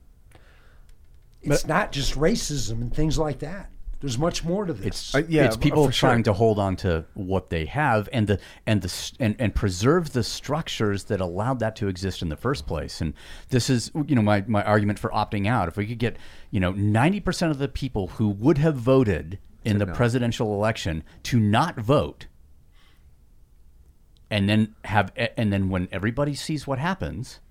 it's 1.41 1.66
not 1.66 1.91
just 1.91 2.16
racism 2.16 2.82
and 2.82 2.94
things 2.94 3.18
like 3.18 3.40
that. 3.40 3.70
There's 4.02 4.18
much 4.18 4.45
more 4.45 4.66
to 4.66 4.72
this. 4.72 4.86
It's 4.86 5.16
Uh, 5.16 5.24
yeah, 5.28 5.44
it's 5.44 5.57
people 5.57 5.84
sure. 5.91 6.10
trying 6.10 6.24
to 6.24 6.34
hold 6.34 6.57
on 6.57 6.78
to 6.78 7.03
what 7.16 7.49
they 7.49 7.66
have 7.66 8.07
and 8.14 8.28
the 8.28 8.40
and 8.66 8.82
the 8.82 9.11
and, 9.20 9.36
and 9.40 9.53
preserve 9.53 10.14
the 10.14 10.24
structures 10.24 11.06
that 11.06 11.20
allowed 11.20 11.60
that 11.60 11.76
to 11.78 11.90
exist 11.90 12.22
in 12.22 12.30
the 12.30 12.38
first 12.38 12.66
place. 12.66 13.02
And 13.02 13.14
this 13.49 13.70
is 13.70 13.91
you 14.07 14.16
know 14.16 14.22
my 14.22 14.45
my 14.48 14.64
argument 14.64 14.99
for 14.99 15.10
opting 15.10 15.48
out. 15.48 15.68
If 15.68 15.76
we 15.76 15.86
could 15.86 15.99
get 15.99 16.16
you 16.49 16.61
know 16.61 16.72
ninety 16.72 17.20
percent 17.20 17.52
of 17.52 17.57
the 17.57 17.68
people 17.68 18.07
who 18.07 18.30
would 18.30 18.57
have 18.57 18.76
voted 18.76 19.38
in 19.66 19.80
the 19.80 19.86
presidential 19.86 20.53
election 20.53 21.03
to 21.24 21.38
not 21.38 21.78
vote, 21.78 22.28
and 24.32 24.48
then 24.48 24.76
have 24.86 25.11
and 25.36 25.52
then 25.52 25.70
when 25.70 25.90
everybody 25.91 26.36
sees 26.36 26.66
what 26.66 26.80
happens, 26.80 27.41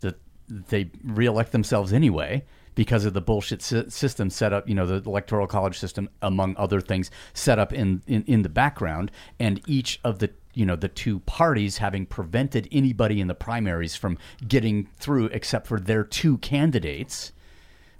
that 0.00 0.18
they 0.48 0.90
reelect 1.04 1.52
themselves 1.52 1.92
anyway 1.92 2.44
because 2.76 3.04
of 3.04 3.12
the 3.12 3.20
bullshit 3.20 3.60
sy- 3.60 3.88
system 3.88 4.30
set 4.30 4.52
up, 4.52 4.68
you 4.68 4.74
know, 4.76 4.86
the 4.86 5.02
electoral 5.08 5.48
college 5.48 5.76
system, 5.76 6.08
among 6.22 6.54
other 6.56 6.80
things, 6.80 7.10
set 7.34 7.58
up 7.58 7.72
in, 7.72 8.02
in, 8.06 8.22
in 8.28 8.42
the 8.42 8.48
background, 8.48 9.10
and 9.40 9.60
each 9.66 9.98
of 10.04 10.20
the 10.20 10.30
you 10.54 10.64
know 10.64 10.76
the 10.76 10.88
two 10.88 11.18
parties 11.20 11.78
having 11.78 12.06
prevented 12.06 12.66
anybody 12.72 13.20
in 13.20 13.26
the 13.26 13.34
primaries 13.34 13.94
from 13.96 14.16
getting 14.46 14.86
through 14.96 15.26
except 15.26 15.66
for 15.66 15.78
their 15.78 16.02
two 16.04 16.38
candidates 16.38 17.32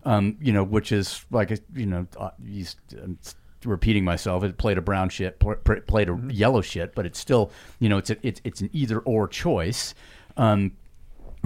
um, 0.06 0.36
you 0.40 0.52
know, 0.52 0.62
which 0.62 0.92
is 0.92 1.26
like 1.30 1.50
a, 1.50 1.58
you 1.74 1.84
know, 1.84 2.06
uh, 2.18 2.30
I'm 2.38 3.18
repeating 3.64 4.04
myself. 4.04 4.44
It 4.44 4.56
played 4.56 4.78
a 4.78 4.80
brown 4.80 5.08
shit, 5.08 5.40
pl- 5.40 5.56
pl- 5.56 5.80
played 5.80 6.08
a 6.08 6.18
yellow 6.30 6.62
shit, 6.62 6.94
but 6.94 7.04
it's 7.04 7.18
still, 7.18 7.50
you 7.80 7.88
know, 7.88 7.98
it's 7.98 8.10
a, 8.10 8.16
it's 8.26 8.40
it's 8.44 8.60
an 8.60 8.70
either 8.72 9.00
or 9.00 9.26
choice. 9.26 9.94
Um, 10.36 10.72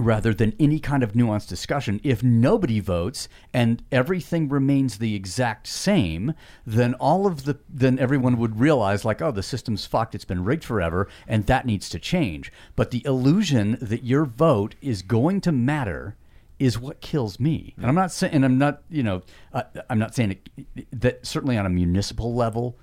rather 0.01 0.33
than 0.33 0.55
any 0.59 0.79
kind 0.79 1.03
of 1.03 1.13
nuanced 1.13 1.47
discussion. 1.47 2.01
If 2.03 2.23
nobody 2.23 2.79
votes 2.79 3.29
and 3.53 3.83
everything 3.91 4.49
remains 4.49 4.97
the 4.97 5.15
exact 5.15 5.67
same, 5.67 6.33
then 6.65 6.93
all 6.95 7.27
of 7.27 7.45
the 7.45 7.59
then 7.69 7.99
everyone 7.99 8.37
would 8.37 8.59
realize 8.59 9.05
like, 9.05 9.21
oh, 9.21 9.31
the 9.31 9.43
system's 9.43 9.85
fucked, 9.85 10.15
it's 10.15 10.25
been 10.25 10.43
rigged 10.43 10.63
forever, 10.63 11.07
and 11.27 11.45
that 11.45 11.65
needs 11.65 11.89
to 11.89 11.99
change. 11.99 12.51
But 12.75 12.91
the 12.91 13.05
illusion 13.05 13.77
that 13.81 14.03
your 14.03 14.25
vote 14.25 14.75
is 14.81 15.01
going 15.01 15.41
to 15.41 15.51
matter 15.51 16.15
is 16.59 16.79
what 16.79 17.01
kills 17.01 17.39
me. 17.39 17.73
And 17.77 17.87
I'm 17.87 17.95
not 17.95 18.11
saying, 18.11 18.33
and 18.33 18.45
I'm 18.45 18.57
not, 18.57 18.83
you 18.89 19.01
know, 19.01 19.23
uh, 19.51 19.63
I'm 19.89 19.97
not 19.97 20.13
saying 20.13 20.37
it, 20.75 20.87
that 20.91 21.25
certainly 21.25 21.57
on 21.57 21.65
a 21.65 21.69
municipal 21.69 22.35
level, 22.35 22.77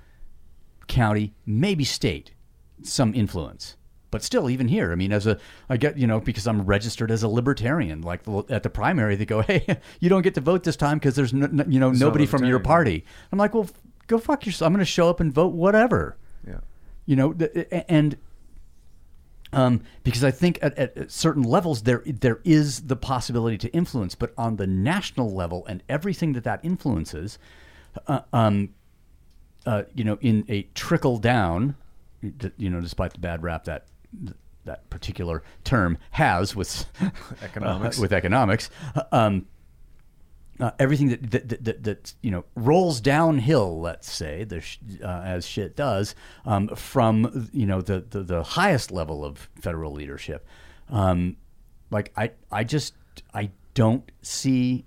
county, 0.88 1.34
maybe 1.46 1.84
state, 1.84 2.32
some 2.82 3.14
influence. 3.14 3.76
But 4.10 4.22
still, 4.22 4.48
even 4.48 4.68
here, 4.68 4.90
I 4.90 4.94
mean, 4.94 5.12
as 5.12 5.26
a, 5.26 5.38
I 5.68 5.76
get, 5.76 5.98
you 5.98 6.06
know, 6.06 6.18
because 6.18 6.46
I'm 6.46 6.62
registered 6.62 7.10
as 7.10 7.22
a 7.22 7.28
libertarian, 7.28 8.00
like 8.00 8.22
the- 8.22 8.44
at 8.48 8.62
the 8.62 8.70
primary, 8.70 9.16
they 9.16 9.26
go, 9.26 9.42
hey, 9.42 9.78
you 10.00 10.08
don't 10.08 10.22
get 10.22 10.34
to 10.36 10.40
vote 10.40 10.64
this 10.64 10.76
time 10.76 10.98
because 10.98 11.14
there's, 11.14 11.34
no, 11.34 11.46
no- 11.46 11.64
you 11.68 11.78
know, 11.78 11.90
nobody 11.92 12.24
from 12.24 12.44
your 12.44 12.58
party. 12.60 13.04
I'm 13.30 13.38
like, 13.38 13.52
well, 13.54 13.68
go 14.06 14.16
fuck 14.18 14.46
yourself. 14.46 14.66
I'm 14.66 14.72
going 14.72 14.80
to 14.80 14.90
show 14.90 15.10
up 15.10 15.20
and 15.20 15.30
vote 15.32 15.52
whatever 15.52 16.16
Yeah. 16.46 16.60
you 17.04 17.16
know 17.16 17.34
and 17.88 18.16
um, 19.52 19.80
because 20.04 20.24
I 20.24 20.30
think 20.30 20.58
at, 20.60 20.76
at 20.78 21.10
certain 21.10 21.42
levels 21.42 21.82
there 21.82 22.02
there 22.06 22.40
is 22.44 22.82
the 22.82 22.96
possibility 22.96 23.56
to 23.58 23.68
influence, 23.72 24.14
but 24.14 24.32
on 24.36 24.56
the 24.56 24.66
national 24.66 25.32
level 25.32 25.64
and 25.66 25.82
everything 25.88 26.34
that 26.34 26.44
that 26.44 26.60
influences, 26.62 27.38
uh, 28.06 28.20
um, 28.32 28.70
uh, 29.64 29.84
you 29.94 30.04
know, 30.04 30.18
in 30.20 30.44
a 30.50 30.62
trickle 30.74 31.16
down, 31.18 31.76
you 32.58 32.68
know, 32.68 32.80
despite 32.82 33.14
the 33.14 33.18
bad 33.20 33.42
rap 33.42 33.64
that 33.64 33.86
that 34.64 34.88
particular 34.90 35.42
term 35.64 35.98
has 36.12 36.54
with 36.54 36.86
Economics. 37.42 37.98
uh, 37.98 38.02
with 38.02 38.12
economics. 38.12 38.70
Um, 39.12 39.46
uh, 40.60 40.72
everything 40.78 41.08
that 41.08 41.30
that, 41.30 41.48
that 41.48 41.64
that 41.64 41.84
that 41.84 42.14
you 42.20 42.30
know 42.30 42.44
rolls 42.56 43.00
downhill, 43.00 43.80
let's 43.80 44.10
say, 44.10 44.42
the 44.44 44.60
sh- 44.60 44.78
uh, 45.02 45.22
as 45.24 45.46
shit 45.46 45.76
does, 45.76 46.14
um, 46.44 46.68
from 46.68 47.48
you 47.52 47.64
know 47.64 47.80
the, 47.80 48.04
the 48.10 48.22
the 48.22 48.42
highest 48.42 48.90
level 48.90 49.24
of 49.24 49.48
federal 49.60 49.92
leadership. 49.92 50.46
Um, 50.90 51.36
like 51.90 52.12
I 52.16 52.32
I 52.50 52.64
just 52.64 52.94
I 53.32 53.50
don't 53.74 54.10
see 54.20 54.84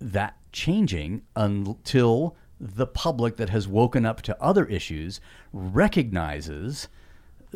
that 0.00 0.36
changing 0.52 1.22
until 1.34 2.34
the 2.58 2.86
public 2.86 3.36
that 3.36 3.50
has 3.50 3.68
woken 3.68 4.06
up 4.06 4.22
to 4.22 4.42
other 4.42 4.64
issues 4.64 5.20
recognizes 5.52 6.88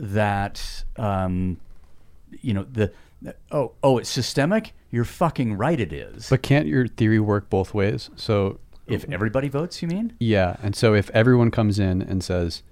that 0.01 0.85
um, 0.97 1.59
you 2.41 2.55
know 2.55 2.65
the 2.65 2.93
oh 3.53 3.73
oh 3.83 3.99
it's 3.99 4.11
systemic. 4.11 4.73
You're 4.91 5.05
fucking 5.05 5.55
right. 5.57 5.79
It 5.79 5.93
is. 5.93 6.29
But 6.29 6.43
can't 6.43 6.67
your 6.67 6.89
theory 6.89 7.21
work 7.21 7.49
both 7.49 7.73
ways? 7.75 8.11
So 8.17 8.59
if 8.89 9.05
everybody 9.11 9.49
votes, 9.49 9.83
you 9.83 9.89
mean? 9.89 10.15
yeah, 10.19 10.57
and 10.63 10.75
so 10.75 10.95
if 10.95 11.11
everyone 11.11 11.53
comes 11.53 11.79
in 11.79 12.03
and 12.03 12.25
says, 12.25 12.63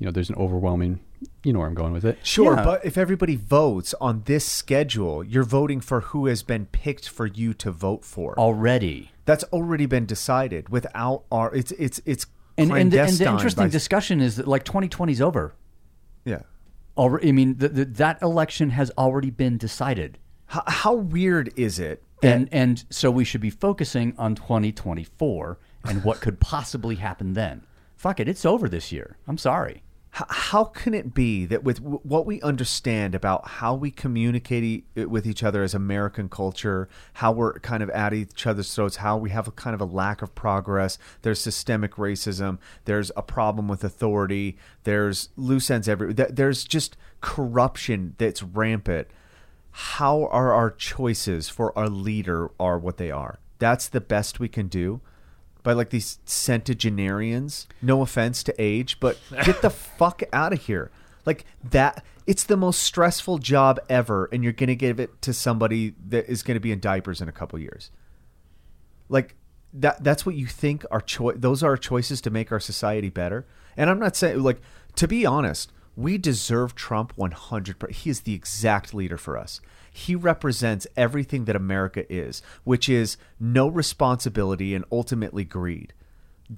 you 0.00 0.06
know, 0.06 0.10
there's 0.12 0.30
an 0.30 0.36
overwhelming. 0.36 1.00
You 1.42 1.52
know 1.52 1.58
where 1.58 1.68
I'm 1.68 1.74
going 1.74 1.92
with 1.92 2.04
it. 2.04 2.18
Sure, 2.22 2.54
Yeah. 2.54 2.64
but 2.64 2.84
if 2.86 2.96
everybody 2.96 3.34
votes 3.36 3.92
on 4.00 4.22
this 4.26 4.44
schedule, 4.46 5.24
you're 5.24 5.42
voting 5.44 5.80
for 5.80 6.00
who 6.00 6.26
has 6.26 6.42
been 6.44 6.66
picked 6.66 7.08
for 7.08 7.26
you 7.26 7.52
to 7.54 7.70
vote 7.72 8.04
for. 8.04 8.38
already. 8.38 9.10
That's 9.24 9.44
already 9.44 9.86
been 9.86 10.06
decided 10.06 10.68
without 10.70 11.24
our. 11.32 11.52
It's 11.54 11.72
it's 11.72 12.00
it's 12.06 12.26
And, 12.56 12.70
and, 12.72 12.90
the, 12.92 13.02
and 13.02 13.12
the 13.12 13.28
interesting 13.28 13.64
by- 13.64 13.68
discussion 13.70 14.20
is 14.20 14.36
that 14.36 14.46
like 14.48 14.64
2020 14.64 15.12
is 15.12 15.20
over. 15.20 15.54
yeah. 16.24 16.42
Already, 16.98 17.28
I 17.28 17.32
mean, 17.32 17.56
the, 17.58 17.68
the, 17.68 17.84
that 17.84 18.20
election 18.20 18.70
has 18.70 18.90
already 18.98 19.30
been 19.30 19.56
decided. 19.56 20.18
How, 20.46 20.64
how 20.66 20.94
weird 20.94 21.52
is 21.56 21.78
it? 21.78 22.02
and 22.22 22.48
and 22.50 22.84
so 22.90 23.10
we 23.10 23.24
should 23.24 23.40
be 23.40 23.50
focusing 23.50 24.14
on 24.18 24.34
2024 24.34 25.58
and 25.84 26.02
what 26.04 26.20
could 26.20 26.40
possibly 26.40 26.96
happen 26.96 27.34
then. 27.34 27.62
Fuck 27.96 28.20
it, 28.20 28.28
it's 28.28 28.44
over 28.44 28.68
this 28.68 28.92
year. 28.92 29.16
I'm 29.26 29.38
sorry. 29.38 29.82
How 30.10 30.64
can 30.64 30.94
it 30.94 31.14
be 31.14 31.44
that 31.46 31.62
with 31.62 31.80
what 31.80 32.26
we 32.26 32.40
understand 32.40 33.14
about 33.14 33.46
how 33.46 33.74
we 33.74 33.90
communicate 33.90 34.84
with 34.96 35.26
each 35.26 35.44
other 35.44 35.62
as 35.62 35.74
American 35.74 36.28
culture, 36.28 36.88
how 37.14 37.30
we're 37.30 37.58
kind 37.60 37.82
of 37.82 37.90
at 37.90 38.12
each 38.14 38.46
other's 38.46 38.74
throats, 38.74 38.96
how 38.96 39.16
we 39.16 39.30
have 39.30 39.46
a 39.46 39.52
kind 39.52 39.74
of 39.74 39.80
a 39.80 39.84
lack 39.84 40.22
of 40.22 40.34
progress, 40.34 40.98
there's 41.22 41.40
systemic 41.40 41.96
racism, 41.96 42.58
there's 42.84 43.12
a 43.16 43.22
problem 43.22 43.68
with 43.68 43.84
authority, 43.84 44.56
there's 44.84 45.28
loose 45.36 45.70
ends 45.70 45.88
everywhere, 45.88 46.14
there's 46.30 46.64
just 46.64 46.96
corruption 47.20 48.14
that's 48.18 48.42
rampant. 48.42 49.08
How 49.70 50.24
are 50.26 50.52
our 50.52 50.70
choices 50.70 51.48
for 51.48 51.78
our 51.78 51.88
leader 51.88 52.50
are 52.58 52.78
what 52.78 52.96
they 52.96 53.10
are? 53.10 53.38
That's 53.58 53.88
the 53.88 54.00
best 54.00 54.40
we 54.40 54.48
can 54.48 54.68
do 54.68 55.00
by 55.62 55.72
like 55.72 55.90
these 55.90 56.18
centenarians. 56.24 57.66
No 57.82 58.02
offense 58.02 58.42
to 58.44 58.54
age, 58.58 58.98
but 59.00 59.18
get 59.44 59.62
the 59.62 59.70
fuck 59.98 60.22
out 60.32 60.52
of 60.52 60.62
here. 60.62 60.90
Like 61.26 61.44
that, 61.70 62.04
it's 62.26 62.44
the 62.44 62.56
most 62.56 62.80
stressful 62.82 63.38
job 63.38 63.78
ever, 63.88 64.28
and 64.32 64.42
you're 64.42 64.52
gonna 64.52 64.74
give 64.74 64.98
it 65.00 65.20
to 65.22 65.32
somebody 65.32 65.94
that 66.08 66.28
is 66.28 66.42
gonna 66.42 66.60
be 66.60 66.72
in 66.72 66.80
diapers 66.80 67.20
in 67.20 67.28
a 67.28 67.32
couple 67.32 67.58
years. 67.58 67.90
Like 69.08 69.36
that. 69.72 70.02
That's 70.02 70.24
what 70.24 70.34
you 70.34 70.46
think 70.46 70.84
our 70.90 71.00
choice. 71.00 71.36
Those 71.38 71.62
are 71.62 71.70
our 71.70 71.76
choices 71.76 72.20
to 72.22 72.30
make 72.30 72.50
our 72.52 72.60
society 72.60 73.10
better. 73.10 73.46
And 73.76 73.90
I'm 73.90 73.98
not 73.98 74.16
saying 74.16 74.42
like 74.42 74.60
to 74.96 75.08
be 75.08 75.26
honest. 75.26 75.72
We 75.98 76.16
deserve 76.16 76.76
Trump 76.76 77.12
100%. 77.16 77.90
He 77.90 78.08
is 78.08 78.20
the 78.20 78.32
exact 78.32 78.94
leader 78.94 79.16
for 79.18 79.36
us. 79.36 79.60
He 79.90 80.14
represents 80.14 80.86
everything 80.96 81.46
that 81.46 81.56
America 81.56 82.10
is, 82.12 82.40
which 82.62 82.88
is 82.88 83.16
no 83.40 83.66
responsibility 83.66 84.76
and 84.76 84.84
ultimately 84.92 85.42
greed. 85.42 85.92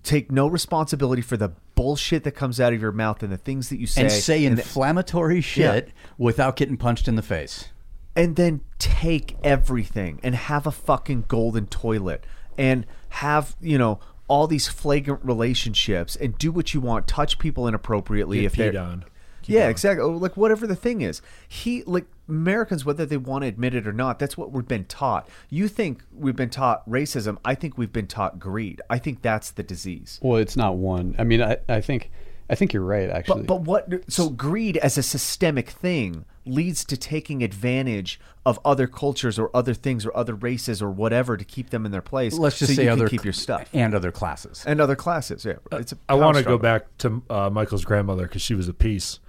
Take 0.03 0.31
no 0.31 0.47
responsibility 0.47 1.23
for 1.23 1.39
the 1.39 1.53
bullshit 1.75 2.23
that 2.25 2.33
comes 2.33 2.61
out 2.61 2.75
of 2.75 2.83
your 2.83 2.93
mouth 2.93 3.23
and 3.23 3.33
the 3.33 3.39
things 3.39 3.71
that 3.71 3.81
you 3.81 3.87
say. 3.87 4.03
And 4.03 4.13
say 4.13 4.45
and, 4.45 4.59
inflammatory 4.59 5.41
shit 5.41 5.91
without 6.19 6.57
getting 6.57 6.77
punched 6.77 7.09
in 7.09 7.17
the 7.17 7.23
face. 7.23 7.71
and 8.15 8.37
then 8.37 8.61
take 8.79 9.37
everything 9.43 10.21
and 10.23 10.35
have 10.35 10.67
a 10.67 10.71
fucking 10.73 11.25
golden 11.29 11.67
toilet 11.67 12.25
and 12.59 12.87
have, 13.09 13.57
you 13.61 13.79
know, 13.79 14.01
all 14.29 14.47
these 14.47 14.69
flagrant 14.69 15.25
relationships 15.25 16.15
and 16.17 16.37
do 16.37 16.53
what 16.53 16.75
you 16.75 16.81
want, 16.81 17.07
touch 17.09 17.39
people 17.39 17.67
inappropriately 17.67 18.41
Get 18.41 18.47
if 18.47 18.53
they're 18.55 18.73
peed 18.73 18.83
on. 18.83 19.05
Keep 19.51 19.55
yeah, 19.55 19.61
going. 19.63 19.71
exactly. 19.73 20.05
Or, 20.05 20.17
Like 20.17 20.37
whatever 20.37 20.67
the 20.67 20.77
thing 20.77 21.01
is, 21.01 21.21
he 21.49 21.83
like 21.83 22.07
Americans, 22.29 22.85
whether 22.85 23.05
they 23.05 23.17
want 23.17 23.43
to 23.43 23.49
admit 23.49 23.75
it 23.75 23.87
or 23.87 23.93
not, 23.93 24.21
that's 24.21 24.39
what 24.39 24.53
we've 24.53 24.69
been 24.69 24.85
taught. 24.85 25.29
You 25.49 25.67
think 25.67 26.05
we've 26.17 26.37
been 26.37 26.51
taught 26.51 26.89
racism? 26.89 27.39
I 27.45 27.57
think 27.57 27.77
we've 27.77 27.93
been 27.93 28.07
taught 28.07 28.39
greed. 28.39 28.81
I 28.89 28.99
think 28.99 29.23
that's 29.23 29.51
the 29.51 29.65
disease. 29.65 30.21
Well, 30.23 30.37
it's 30.37 30.57
not 30.57 30.77
one. 30.77 31.17
I 31.19 31.25
mean, 31.25 31.43
I, 31.43 31.57
I 31.69 31.81
think 31.81 32.13
I 32.49 32.55
think 32.55 32.73
you're 32.73 32.85
right. 32.85 33.11
Actually, 33.11 33.43
But 33.43 33.47
but 33.47 33.61
what? 33.63 34.13
So 34.13 34.29
greed 34.29 34.77
as 34.77 34.99
a 34.99 35.03
systemic 35.03 35.71
thing 35.71 36.25
leads 36.45 36.85
to 36.87 36.97
taking 36.97 37.43
advantage 37.43 38.19
of 38.45 38.59
other 38.65 38.87
cultures 38.89 39.39
or 39.39 39.51
other 39.55 39.75
things 39.75 40.05
or 40.05 40.17
other 40.17 40.35
races 40.35 40.83
or 40.83 40.91
whatever 40.91 41.37
to 41.37 41.45
keep 41.45 41.71
them 41.71 41.87
in 41.87 41.93
their 41.93 42.01
place. 42.01 42.37
Let's 42.37 42.59
just 42.59 42.73
so 42.73 42.77
say 42.77 42.83
you 42.85 42.91
can 42.91 43.01
other 43.01 43.09
keep 43.09 43.25
your 43.25 43.33
stuff 43.33 43.69
and 43.73 43.95
other 43.95 44.11
classes. 44.11 44.65
and 44.67 44.81
other 44.81 44.97
classes. 44.97 45.45
Yeah, 45.45 45.55
it's 45.73 45.93
a 45.93 45.99
I 46.09 46.15
want 46.15 46.37
to 46.39 46.43
go 46.43 46.59
back 46.59 46.87
to 46.99 47.23
uh, 47.31 47.51
Michael's 47.51 47.85
grandmother 47.85 48.25
because 48.25 48.43
she 48.43 48.55
was 48.55 48.69
a 48.69 48.75
piece. 48.75 49.21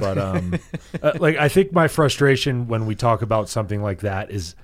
But 0.00 0.18
um, 0.18 0.58
uh, 1.02 1.12
like 1.20 1.36
I 1.36 1.48
think 1.48 1.72
my 1.72 1.86
frustration 1.88 2.66
when 2.68 2.86
we 2.86 2.94
talk 2.94 3.22
about 3.22 3.48
something 3.48 3.82
like 3.82 4.00
that 4.00 4.30
is 4.30 4.54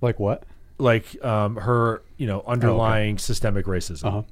like 0.00 0.18
what? 0.20 0.44
like 0.78 1.22
um, 1.24 1.56
her, 1.56 2.02
you 2.16 2.26
know, 2.26 2.42
underlying 2.46 3.16
systemic 3.16 3.66
racism 3.66 4.04
Uh-huh. 4.04 4.22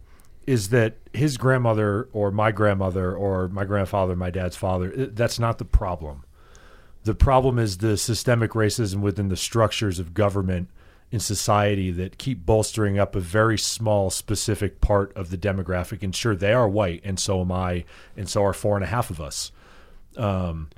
is 0.48 0.70
that 0.70 0.96
his 1.12 1.36
grandmother 1.36 2.08
or 2.12 2.32
my 2.32 2.50
grandmother 2.50 3.14
or 3.14 3.46
my 3.48 3.64
grandfather, 3.64 4.16
my 4.16 4.30
dad's 4.30 4.56
father. 4.56 4.92
i- 4.98 5.08
That's 5.12 5.38
not 5.38 5.58
the 5.58 5.64
problem. 5.64 6.24
The 7.04 7.14
problem 7.14 7.58
is 7.58 7.78
the 7.78 7.96
systemic 7.96 8.52
racism 8.52 8.96
within 9.00 9.28
the 9.28 9.36
structures 9.36 10.00
of 10.00 10.12
government 10.12 10.68
in 11.12 11.20
society 11.20 11.90
that 11.92 12.18
keep 12.18 12.44
bolstering 12.44 12.98
up 12.98 13.14
a 13.14 13.20
very 13.20 13.58
small, 13.58 14.10
specific 14.10 14.80
part 14.80 15.12
of 15.16 15.30
the 15.30 15.38
demographic. 15.38 16.02
And 16.02 16.14
sure, 16.16 16.34
they 16.34 16.52
are 16.52 16.68
white, 16.68 17.00
and 17.04 17.18
so 17.20 17.40
am 17.42 17.52
I, 17.52 17.84
and 18.16 18.28
so 18.28 18.42
are 18.44 18.52
four 18.52 18.74
and 18.76 18.82
a 18.82 18.88
half 18.88 19.10
of 19.10 19.20
us. 19.20 19.52
Um, 20.16 20.68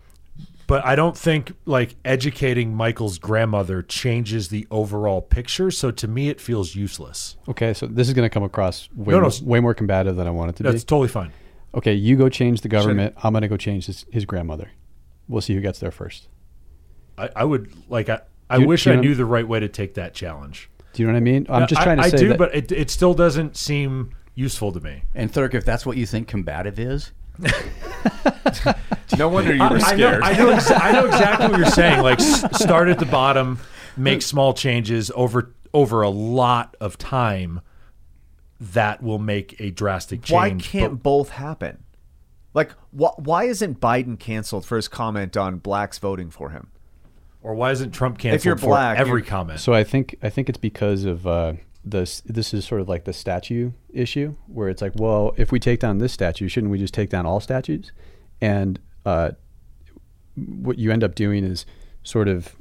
but 0.67 0.85
I 0.87 0.95
don't 0.97 1.17
think 1.17 1.53
like 1.67 1.97
educating 2.05 2.75
Michael's 2.75 3.19
grandmother 3.19 3.83
changes 3.83 4.49
the 4.49 4.67
overall 4.71 5.21
picture. 5.21 5.71
So 5.71 5.91
to 5.91 6.09
me, 6.09 6.29
it 6.29 6.41
feels 6.41 6.75
useless. 6.75 7.37
Okay, 7.49 7.75
so 7.75 7.87
this 7.87 8.09
is 8.09 8.15
going 8.15 8.25
to 8.27 8.33
come 8.33 8.43
across 8.45 8.89
way, 8.95 9.13
No, 9.13 9.21
no, 9.21 9.29
more, 9.29 9.33
way 9.43 9.61
more 9.61 9.75
combative 9.75 10.17
than 10.17 10.27
I 10.27 10.31
want 10.31 10.51
it 10.51 10.57
to 10.57 10.63
That's 10.63 10.73
be. 10.73 10.77
That's 10.77 10.85
totally 10.85 11.09
fine. 11.09 11.33
Okay, 11.75 11.95
you 11.95 12.17
go 12.17 12.29
change 12.29 12.61
the 12.61 12.69
government. 12.69 13.15
I'm 13.23 13.33
going 13.33 13.43
to 13.43 13.49
go 13.49 13.57
change 13.57 13.87
his, 13.87 14.07
his 14.11 14.25
grandmother. 14.25 14.71
We'll 15.29 15.41
see 15.43 15.55
who 15.55 15.61
gets 15.61 15.79
there 15.79 15.91
first. 15.91 16.29
I, 17.19 17.31
I 17.37 17.45
would 17.45 17.73
like. 17.91 18.09
I, 18.09 18.21
I 18.49 18.59
you- 18.59 18.67
wish 18.67 18.87
you 18.87 18.93
I 18.93 18.95
know- 18.97 19.03
knew 19.03 19.15
the 19.15 19.25
right 19.25 19.47
way 19.47 19.61
to 19.61 19.69
take 19.69 19.95
that 19.95 20.15
challenge. 20.15 20.71
Do 20.93 21.03
you 21.03 21.07
know 21.07 21.15
what 21.15 21.19
I 21.19 21.23
mean? 21.23 21.47
I'm 21.49 21.67
just 21.67 21.81
trying 21.83 21.97
to 21.97 22.03
say 22.03 22.09
I, 22.09 22.11
say 22.11 22.17
do, 22.19 22.29
that. 22.31 22.39
but 22.39 22.55
it, 22.55 22.71
it 22.71 22.91
still 22.91 23.15
doesn't 23.15 23.57
seem 23.57 24.11
useful 24.35 24.73
to 24.73 24.81
me. 24.81 25.05
And 25.15 25.33
Thurk, 25.33 25.55
if 25.55 25.65
that's 25.65 25.87
what 25.87 25.97
you 25.97 26.05
think 26.05 26.29
combative 26.29 26.79
is, 26.79 27.13
No 29.19 29.29
wonder 29.29 29.53
you 29.53 29.61
were 29.61 29.67
I 29.67 29.71
know, 29.71 29.79
scared. 29.79 30.23
I 30.23 30.33
know, 30.33 30.47
exa- 30.55 30.81
I 30.81 30.93
know 30.93 31.07
exactly 31.07 31.49
what 31.49 31.59
you're 31.59 31.67
saying. 31.67 32.01
Like, 32.03 32.19
s- 32.19 32.61
start 32.63 32.89
at 32.89 32.99
the 32.99 33.05
bottom, 33.05 33.59
make 33.97 34.23
small 34.23 34.55
changes 34.55 35.11
over 35.15 35.53
over 35.75 36.01
a 36.03 36.09
lot 36.09 36.77
of 36.81 36.97
time. 36.97 37.61
That 38.59 39.03
will 39.03 39.19
make 39.19 39.61
a 39.61 39.71
drastic 39.71 40.23
change. 40.23 40.33
why 40.33 40.51
can't 40.55 41.03
both 41.03 41.31
happen? 41.31 41.83
Like, 42.55 42.71
wh- 42.97 43.19
why 43.19 43.45
isn't 43.45 43.81
Biden 43.81 44.19
canceled 44.19 44.65
for 44.65 44.77
his 44.77 44.89
comment 44.89 45.37
on 45.37 45.59
blacks 45.59 45.99
voting 45.99 46.31
for 46.31 46.51
him? 46.51 46.69
or 47.43 47.55
why 47.55 47.73
isn't 47.73 47.91
Trump 47.91 48.19
canceled 48.19 48.45
you're 48.45 48.57
for 48.57 48.79
every 48.79 49.21
comment? 49.23 49.59
So 49.61 49.75
I 49.75 49.83
think 49.85 50.17
I 50.23 50.31
think 50.31 50.49
it's 50.49 50.59
because 50.59 51.05
of 51.05 51.27
uh, 51.27 51.55
this. 51.85 52.21
This 52.23 52.55
is 52.55 52.65
sort 52.65 52.81
of 52.81 52.89
like 52.89 53.05
the 53.05 53.13
statue 53.13 53.73
issue, 53.93 54.35
where 54.47 54.69
it's 54.69 54.83
like, 54.83 54.93
well, 54.97 55.35
if 55.37 55.53
we 55.53 55.59
take 55.59 55.81
down 55.81 55.99
this 55.99 56.13
statue, 56.13 56.49
shouldn't 56.49 56.71
we 56.71 56.79
just 56.79 56.95
take 56.95 57.11
down 57.11 57.27
all 57.27 57.41
statues? 57.41 57.93
And 58.41 58.79
uh, 59.05 59.33
what 60.37 60.79
you 60.79 60.91
end 60.91 61.05
up 61.05 61.15
doing 61.15 61.45
is 61.45 61.67
sort 62.03 62.29
of 62.29 62.55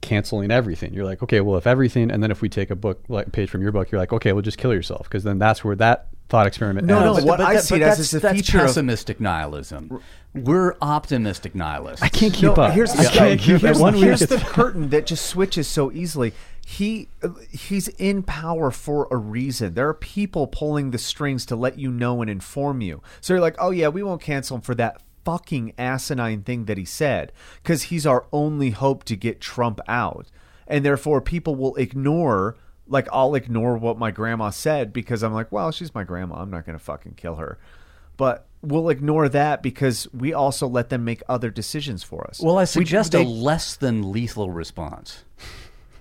canceling 0.00 0.50
everything. 0.50 0.94
You're 0.94 1.04
like, 1.04 1.22
okay, 1.22 1.40
well, 1.40 1.56
if 1.56 1.66
everything, 1.66 2.10
and 2.10 2.22
then 2.22 2.30
if 2.30 2.40
we 2.40 2.48
take 2.48 2.70
a 2.70 2.76
book 2.76 3.02
like 3.08 3.32
page 3.32 3.50
from 3.50 3.62
your 3.62 3.72
book, 3.72 3.90
you're 3.90 4.00
like, 4.00 4.12
okay, 4.12 4.32
well, 4.32 4.42
just 4.42 4.58
kill 4.58 4.72
yourself, 4.72 5.04
because 5.04 5.24
then 5.24 5.38
that's 5.38 5.64
where 5.64 5.76
that 5.76 6.08
thought 6.28 6.46
experiment. 6.46 6.86
No, 6.86 7.14
ends. 7.14 7.24
no, 7.24 7.30
what 7.30 7.40
I 7.40 7.56
see 7.58 7.76
it 7.76 7.82
as 7.82 7.98
is 7.98 8.14
a 8.14 8.20
that's 8.20 8.36
feature 8.36 8.58
of- 8.60 8.66
pessimistic 8.66 9.20
nihilism. 9.20 10.00
We're 10.34 10.74
optimistic 10.82 11.54
nihilists. 11.54 12.02
I 12.02 12.08
can't 12.08 12.34
keep 12.34 12.44
No, 12.44 12.62
up. 12.62 12.72
Here's 12.72 12.92
the 12.92 13.00
I 13.00 13.04
can't 13.06 13.40
keep 13.40 13.60
here's. 13.62 13.78
One 13.80 13.94
here's 13.94 14.20
the 14.20 14.36
curtain 14.46 14.90
that 14.90 15.06
just 15.06 15.26
switches 15.26 15.66
so 15.66 15.90
easily. 15.90 16.32
He 16.66 17.08
uh, 17.22 17.30
he's 17.50 17.88
in 17.88 18.22
power 18.22 18.70
for 18.70 19.08
a 19.10 19.16
reason. 19.16 19.72
There 19.72 19.88
are 19.88 19.94
people 19.94 20.46
pulling 20.46 20.90
the 20.90 20.98
strings 20.98 21.46
to 21.46 21.56
let 21.56 21.78
you 21.78 21.90
know 21.90 22.20
and 22.20 22.30
inform 22.30 22.82
you. 22.82 23.02
So 23.22 23.32
you're 23.32 23.40
like, 23.40 23.56
oh 23.58 23.70
yeah, 23.70 23.88
we 23.88 24.02
won't 24.02 24.20
cancel 24.20 24.56
him 24.56 24.60
for 24.60 24.74
that 24.74 25.00
fucking 25.24 25.72
asinine 25.78 26.42
thing 26.42 26.66
that 26.66 26.76
he 26.78 26.84
said 26.84 27.32
because 27.62 27.84
he's 27.84 28.06
our 28.06 28.26
only 28.32 28.70
hope 28.70 29.04
to 29.04 29.16
get 29.16 29.40
Trump 29.40 29.80
out, 29.88 30.26
and 30.66 30.84
therefore 30.84 31.22
people 31.22 31.54
will 31.56 31.74
ignore. 31.76 32.54
Like 32.88 33.08
I'll 33.12 33.34
ignore 33.34 33.76
what 33.76 33.98
my 33.98 34.10
grandma 34.10 34.50
said 34.50 34.92
because 34.92 35.22
I'm 35.22 35.32
like, 35.34 35.52
well, 35.52 35.70
she's 35.72 35.94
my 35.94 36.04
grandma. 36.04 36.36
I'm 36.36 36.50
not 36.50 36.64
gonna 36.66 36.78
fucking 36.78 37.14
kill 37.16 37.36
her. 37.36 37.58
But 38.16 38.46
we'll 38.62 38.88
ignore 38.88 39.28
that 39.28 39.62
because 39.62 40.08
we 40.12 40.32
also 40.32 40.66
let 40.66 40.88
them 40.88 41.04
make 41.04 41.22
other 41.28 41.50
decisions 41.50 42.02
for 42.02 42.26
us. 42.26 42.40
well, 42.40 42.58
I 42.58 42.62
We- 42.62 42.66
suggest 42.66 43.12
they- 43.12 43.22
a 43.22 43.28
less 43.28 43.76
than 43.76 44.10
lethal 44.10 44.50
response. 44.50 45.22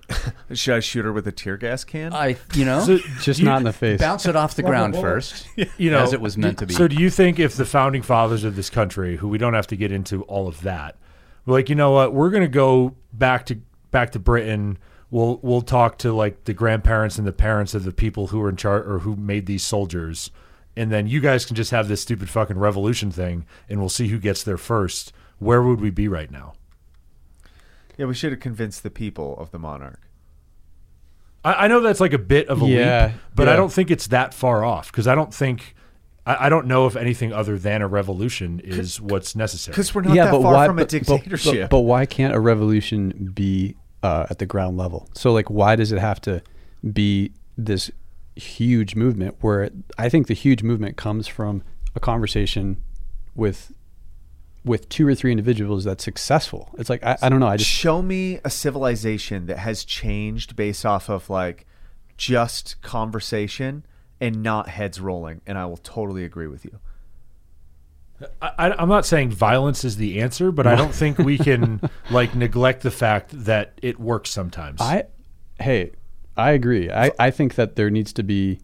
Should 0.53 0.76
I 0.76 0.80
shoot 0.80 1.03
her 1.03 1.11
with 1.11 1.27
a 1.27 1.31
tear 1.34 1.57
gas 1.57 1.84
can? 1.84 2.14
I, 2.14 2.38
you 2.53 2.64
know, 2.64 2.80
So, 2.80 2.97
just 3.22 3.39
you- 3.39 3.45
not 3.45 3.57
in 3.57 3.64
the 3.65 3.73
face. 3.73 3.99
bounce 3.99 4.26
it 4.26 4.35
off 4.38 4.55
the 4.55 4.64
ground 4.64 4.93
whoa, 4.93 5.01
whoa. 5.01 5.07
first, 5.07 5.45
you 5.77 5.91
know, 5.91 5.99
as 6.01 6.14
it 6.14 6.22
was 6.22 6.38
meant 6.38 6.59
to 6.59 6.65
be. 6.65 6.73
So, 6.73 6.88
do 6.88 6.95
you 6.95 7.09
think 7.09 7.39
if 7.39 7.55
the 7.57 7.65
founding 7.65 8.01
fathers 8.01 8.43
of 8.45 8.55
this 8.55 8.69
country, 8.69 9.18
who 9.18 9.27
we 9.27 9.38
don't 9.38 9.53
have 9.53 9.68
to 9.68 9.76
get 9.76 9.91
into 9.91 10.23
all 10.23 10.47
of 10.47 10.61
that, 10.61 10.95
were 11.45 11.53
like, 11.55 11.68
you 11.69 11.76
know 11.76 11.91
what, 11.91 12.14
we're 12.14 12.30
going 12.30 12.43
to 12.43 12.47
go 12.47 12.95
back 13.14 13.45
to 13.47 13.59
back 13.91 14.11
to 14.14 14.19
Britain. 14.19 14.77
We'll 15.09 15.39
we'll 15.41 15.61
talk 15.61 15.97
to 15.99 16.11
like 16.11 16.43
the 16.43 16.53
grandparents 16.53 17.17
and 17.17 17.25
the 17.25 17.31
parents 17.31 17.73
of 17.73 17.85
the 17.85 17.93
people 17.93 18.27
who 18.27 18.39
were 18.39 18.49
in 18.49 18.57
charge 18.57 18.85
or 18.85 18.99
who 18.99 19.15
made 19.15 19.45
these 19.45 19.63
soldiers, 19.63 20.31
and 20.75 20.91
then 20.91 21.07
you 21.07 21.21
guys 21.21 21.45
can 21.45 21.55
just 21.55 21.71
have 21.71 21.88
this 21.88 22.01
stupid 22.01 22.29
fucking 22.29 22.57
revolution 22.57 23.09
thing, 23.11 23.45
and 23.69 23.79
we'll 23.79 23.89
see 23.89 24.09
who 24.09 24.19
gets 24.19 24.43
there 24.43 24.57
first. 24.57 25.13
Where 25.39 25.61
would 25.61 25.79
we 25.79 25.91
be 25.91 26.07
right 26.07 26.29
now? 26.29 26.53
Yeah, 27.97 28.05
we 28.05 28.13
should 28.13 28.31
have 28.31 28.41
convinced 28.41 28.84
the 28.84 28.89
people 28.89 29.38
of 29.38 29.51
the 29.51 29.59
monarch. 29.59 30.01
I, 31.43 31.65
I 31.65 31.67
know 31.67 31.79
that's 31.79 31.99
like 32.01 32.13
a 32.13 32.19
bit 32.19 32.49
of 32.49 32.61
a 32.61 32.65
Yeah, 32.65 33.05
leap, 33.05 33.15
but 33.34 33.47
I 33.47 33.55
don't 33.55 33.71
think 33.71 33.89
it's 33.89 34.07
that 34.07 34.34
far 34.34 34.65
off 34.65 34.91
because 34.91 35.07
I 35.07 35.15
don't 35.15 35.34
think. 35.34 35.73
I, 36.25 36.47
I 36.47 36.49
don't 36.49 36.67
know 36.67 36.85
if 36.85 36.97
anything 36.97 37.31
other 37.31 37.57
than 37.57 37.81
a 37.81 37.88
revolution 37.88 38.59
is 38.59 38.99
what's 38.99 39.35
necessary. 39.35 39.71
Because 39.71 39.95
we're 39.95 40.01
not 40.01 40.15
yeah, 40.15 40.25
that 40.25 40.41
far 40.41 40.65
from 40.65 40.79
a 40.79 40.85
dictatorship. 40.85 41.69
But, 41.69 41.81
why 41.81 42.05
can't 42.05 42.35
a 42.35 42.39
revolution 42.39 43.31
be 43.34 43.77
uh, 44.03 44.28
at 44.30 44.40
the 44.40 44.45
ground 44.45 44.78
level? 44.78 45.10
So, 45.14 45.32
like, 45.32 45.49
why 45.49 45.76
does 45.76 45.91
it 45.91 45.99
have 45.99 46.22
to 46.22 46.41
be 46.94 47.32
this 47.57 47.91
huge 48.36 48.95
movement? 48.95 49.36
Where 49.41 49.64
it, 49.64 49.74
I 49.98 50.10
think 50.10 50.28
the 50.28 50.34
huge 50.34 50.64
movement 50.64 50.98
comes 50.98 51.28
from 51.28 51.64
a 51.95 51.99
conversation 51.99 52.82
with 53.36 53.72
with 54.64 54.90
two 54.90 55.07
or 55.07 55.15
three 55.15 55.32
individuals 55.32 55.86
that's 55.86 56.03
successful. 56.03 56.69
It's 56.78 56.90
like 56.90 57.03
I, 57.03 57.18
I 57.22 57.30
don't 57.30 57.40
know. 57.40 57.48
I 57.48 57.57
just 57.57 57.69
show 57.69 58.02
me 58.02 58.40
a 58.44 58.49
civilization 58.49 59.45
that 59.48 59.60
has 59.60 59.84
changed 59.84 60.56
based 60.56 60.86
off 60.86 61.10
of 61.10 61.30
like 61.30 61.65
just 62.18 62.82
conversation 62.82 63.86
and 64.19 64.44
not 64.44 64.69
heads 64.69 64.99
rolling, 64.99 65.41
and 65.45 65.57
I 65.57 65.65
will 65.65 65.78
totally 65.78 66.24
agree 66.24 66.48
with 66.48 66.65
you. 66.65 66.80
I, 68.41 68.52
I- 68.57 68.81
I'm 68.81 68.89
not 68.89 69.06
saying 69.06 69.31
violence 69.31 69.84
is 69.84 69.98
the 69.98 70.19
answer, 70.22 70.52
but 70.52 70.65
I 70.68 70.76
don't 70.76 70.94
think 71.02 71.18
we 71.19 71.38
can 71.38 71.81
like 72.10 72.35
neglect 72.35 72.81
the 72.84 72.91
fact 72.91 73.31
that 73.45 73.77
it 73.81 73.99
works 73.99 74.30
sometimes. 74.31 74.81
I 74.81 75.06
hey, 75.60 75.91
I 76.35 76.52
agree. 76.52 76.89
I, 76.91 77.11
I 77.19 77.31
think 77.31 77.56
that 77.56 77.76
there 77.76 77.89
needs 77.89 78.14
to 78.14 78.23
be 78.23 78.60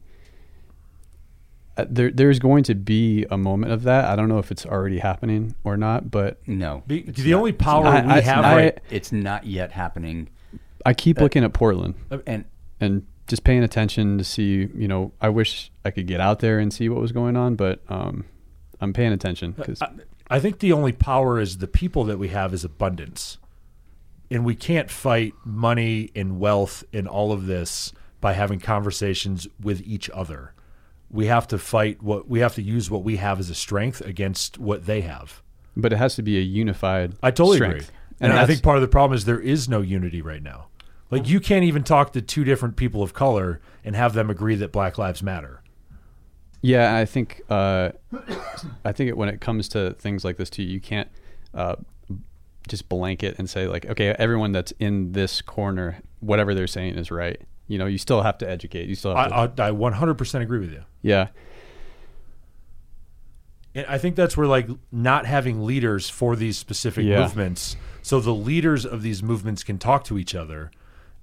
uh, 1.77 1.85
there 1.89 2.11
there's 2.11 2.39
going 2.39 2.63
to 2.65 2.75
be 2.75 3.25
a 3.31 3.37
moment 3.37 3.71
of 3.73 3.83
that. 3.83 4.05
I 4.05 4.15
don't 4.15 4.29
know 4.29 4.37
if 4.39 4.51
it's 4.51 4.65
already 4.65 4.99
happening 4.99 5.55
or 5.63 5.75
not, 5.75 6.11
but 6.11 6.39
No, 6.47 6.83
Be- 6.85 7.01
the 7.01 7.31
not. 7.31 7.37
only 7.39 7.51
power 7.51 7.85
I- 7.87 8.05
we 8.05 8.11
I- 8.13 8.21
have 8.21 8.45
I- 8.45 8.55
right 8.55 8.79
it's 8.89 9.11
not 9.11 9.45
yet 9.45 9.71
happening. 9.71 10.29
I 10.85 10.93
keep 10.93 11.19
looking 11.19 11.43
at 11.45 11.53
Portland 11.53 11.95
And 12.27 12.43
and 12.81 13.05
just 13.27 13.43
paying 13.45 13.63
attention 13.63 14.17
to 14.17 14.23
see, 14.25 14.67
you 14.75 14.87
know, 14.87 15.13
I 15.21 15.29
wish 15.29 15.71
I 15.85 15.91
could 15.91 16.07
get 16.07 16.19
out 16.19 16.39
there 16.39 16.59
and 16.59 16.73
see 16.73 16.89
what 16.89 16.99
was 16.99 17.11
going 17.13 17.37
on, 17.37 17.55
but 17.55 17.81
um 17.89 18.25
I'm 18.83 18.93
paying 18.93 19.13
attention 19.13 19.53
cuz 19.53 19.81
I, 19.81 19.89
I 20.29 20.39
think 20.39 20.59
the 20.59 20.73
only 20.73 20.91
power 20.91 21.39
is 21.39 21.57
the 21.57 21.67
people 21.67 22.03
that 22.05 22.17
we 22.19 22.29
have 22.29 22.53
is 22.53 22.63
abundance. 22.63 23.37
And 24.31 24.45
we 24.45 24.55
can't 24.55 24.89
fight 24.89 25.33
money 25.45 26.09
and 26.15 26.39
wealth 26.39 26.83
and 26.91 27.07
all 27.07 27.31
of 27.31 27.45
this 27.45 27.93
by 28.19 28.33
having 28.33 28.59
conversations 28.59 29.47
with 29.61 29.81
each 29.85 30.09
other. 30.11 30.53
We 31.11 31.27
have 31.27 31.47
to 31.49 31.57
fight 31.59 32.01
what 32.01 32.27
we 32.27 32.39
have 32.39 32.55
to 32.55 32.61
use 32.61 32.89
what 32.89 33.03
we 33.03 33.17
have 33.17 33.39
as 33.39 33.49
a 33.49 33.55
strength 33.55 34.01
against 34.01 34.57
what 34.57 34.85
they 34.85 35.01
have. 35.01 35.41
but 35.75 35.91
it 35.93 35.97
has 35.97 36.15
to 36.15 36.21
be 36.23 36.37
a 36.37 36.41
unified 36.41 37.13
I 37.21 37.31
totally 37.31 37.57
strength. 37.57 37.89
agree. 37.89 37.97
And, 38.21 38.33
I 38.33 38.45
think 38.45 38.63
part 38.63 38.77
of 38.77 38.81
the 38.81 38.87
problem 38.87 39.15
is 39.15 39.25
there 39.25 39.39
is 39.39 39.67
no 39.67 39.81
unity 39.81 40.21
right 40.21 40.41
now. 40.41 40.67
Like 41.11 41.27
you 41.27 41.39
can't 41.39 41.65
even 41.65 41.83
talk 41.83 42.13
to 42.13 42.21
two 42.21 42.43
different 42.43 42.75
people 42.75 43.03
of 43.03 43.13
color 43.13 43.59
and 43.83 43.95
have 43.95 44.13
them 44.13 44.29
agree 44.29 44.55
that 44.55 44.71
Black 44.71 44.97
Lives 44.97 45.21
Matter. 45.21 45.61
Yeah, 46.65 46.95
I 46.95 47.05
think 47.05 47.41
uh, 47.49 47.89
I 48.85 48.91
think 48.93 49.09
it, 49.09 49.17
when 49.17 49.29
it 49.29 49.39
comes 49.41 49.67
to 49.69 49.91
things 49.99 50.23
like 50.25 50.37
this 50.37 50.49
too, 50.49 50.63
you 50.63 50.79
can't 50.79 51.09
uh, 51.53 51.75
just 52.67 52.87
blanket 52.89 53.35
and 53.37 53.49
say 53.49 53.67
like, 53.67 53.85
okay, 53.85 54.15
everyone 54.17 54.53
that's 54.53 54.71
in 54.79 55.11
this 55.11 55.41
corner, 55.41 55.99
whatever 56.21 56.55
they're 56.55 56.65
saying 56.67 56.95
is 56.95 57.11
right. 57.11 57.39
You 57.67 57.77
know, 57.77 57.85
you 57.85 57.97
still 57.97 58.21
have 58.23 58.37
to 58.39 58.49
educate. 58.49 58.87
You 58.89 58.95
still 58.95 59.15
have 59.15 59.29
to, 59.55 59.63
I, 59.63 59.67
I, 59.67 59.69
I 59.69 59.71
100% 59.71 60.41
agree 60.41 60.59
with 60.59 60.71
you. 60.71 60.83
yeah, 61.01 61.27
And 63.75 63.85
I 63.87 63.97
think 63.97 64.15
that's 64.15 64.37
where 64.37 64.47
like 64.47 64.67
not 64.91 65.25
having 65.25 65.65
leaders 65.65 66.09
for 66.09 66.35
these 66.35 66.57
specific 66.57 67.05
Yeah. 67.05 67.21
movements, 67.21 67.75
so 68.01 68.19
the 68.19 68.33
leaders 68.35 68.85
of 68.85 69.01
these 69.01 69.23
movements 69.23 69.63
can 69.63 69.77
talk 69.79 70.03
to 70.05 70.17
each 70.17 70.35
other. 70.35 70.71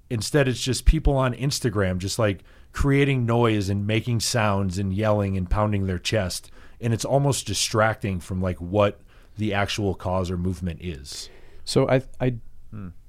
Instead, 0.09 0.47
it's 0.47 0.61
just 0.61 0.85
people 0.85 1.15
on 1.15 1.33
Instagram 1.33 1.97
just 1.99 2.19
like 2.19 2.43
creating 2.73 3.25
noise 3.25 3.69
and 3.69 3.85
making 3.85 4.19
sounds 4.19 4.77
and 4.77 4.93
yelling 4.93 5.37
and 5.37 5.49
pounding 5.49 5.87
their 5.87 5.99
chest, 5.99 6.51
and 6.79 6.93
it's 6.93 7.05
almost 7.05 7.47
distracting 7.47 8.19
from 8.19 8.41
like 8.41 8.57
what 8.59 8.99
the 9.37 9.53
actual 9.53 9.95
cause 9.95 10.29
or 10.29 10.37
movement 10.37 10.79
is. 10.81 11.29
So 11.65 11.87
I 11.89 12.03
I, 12.19 12.35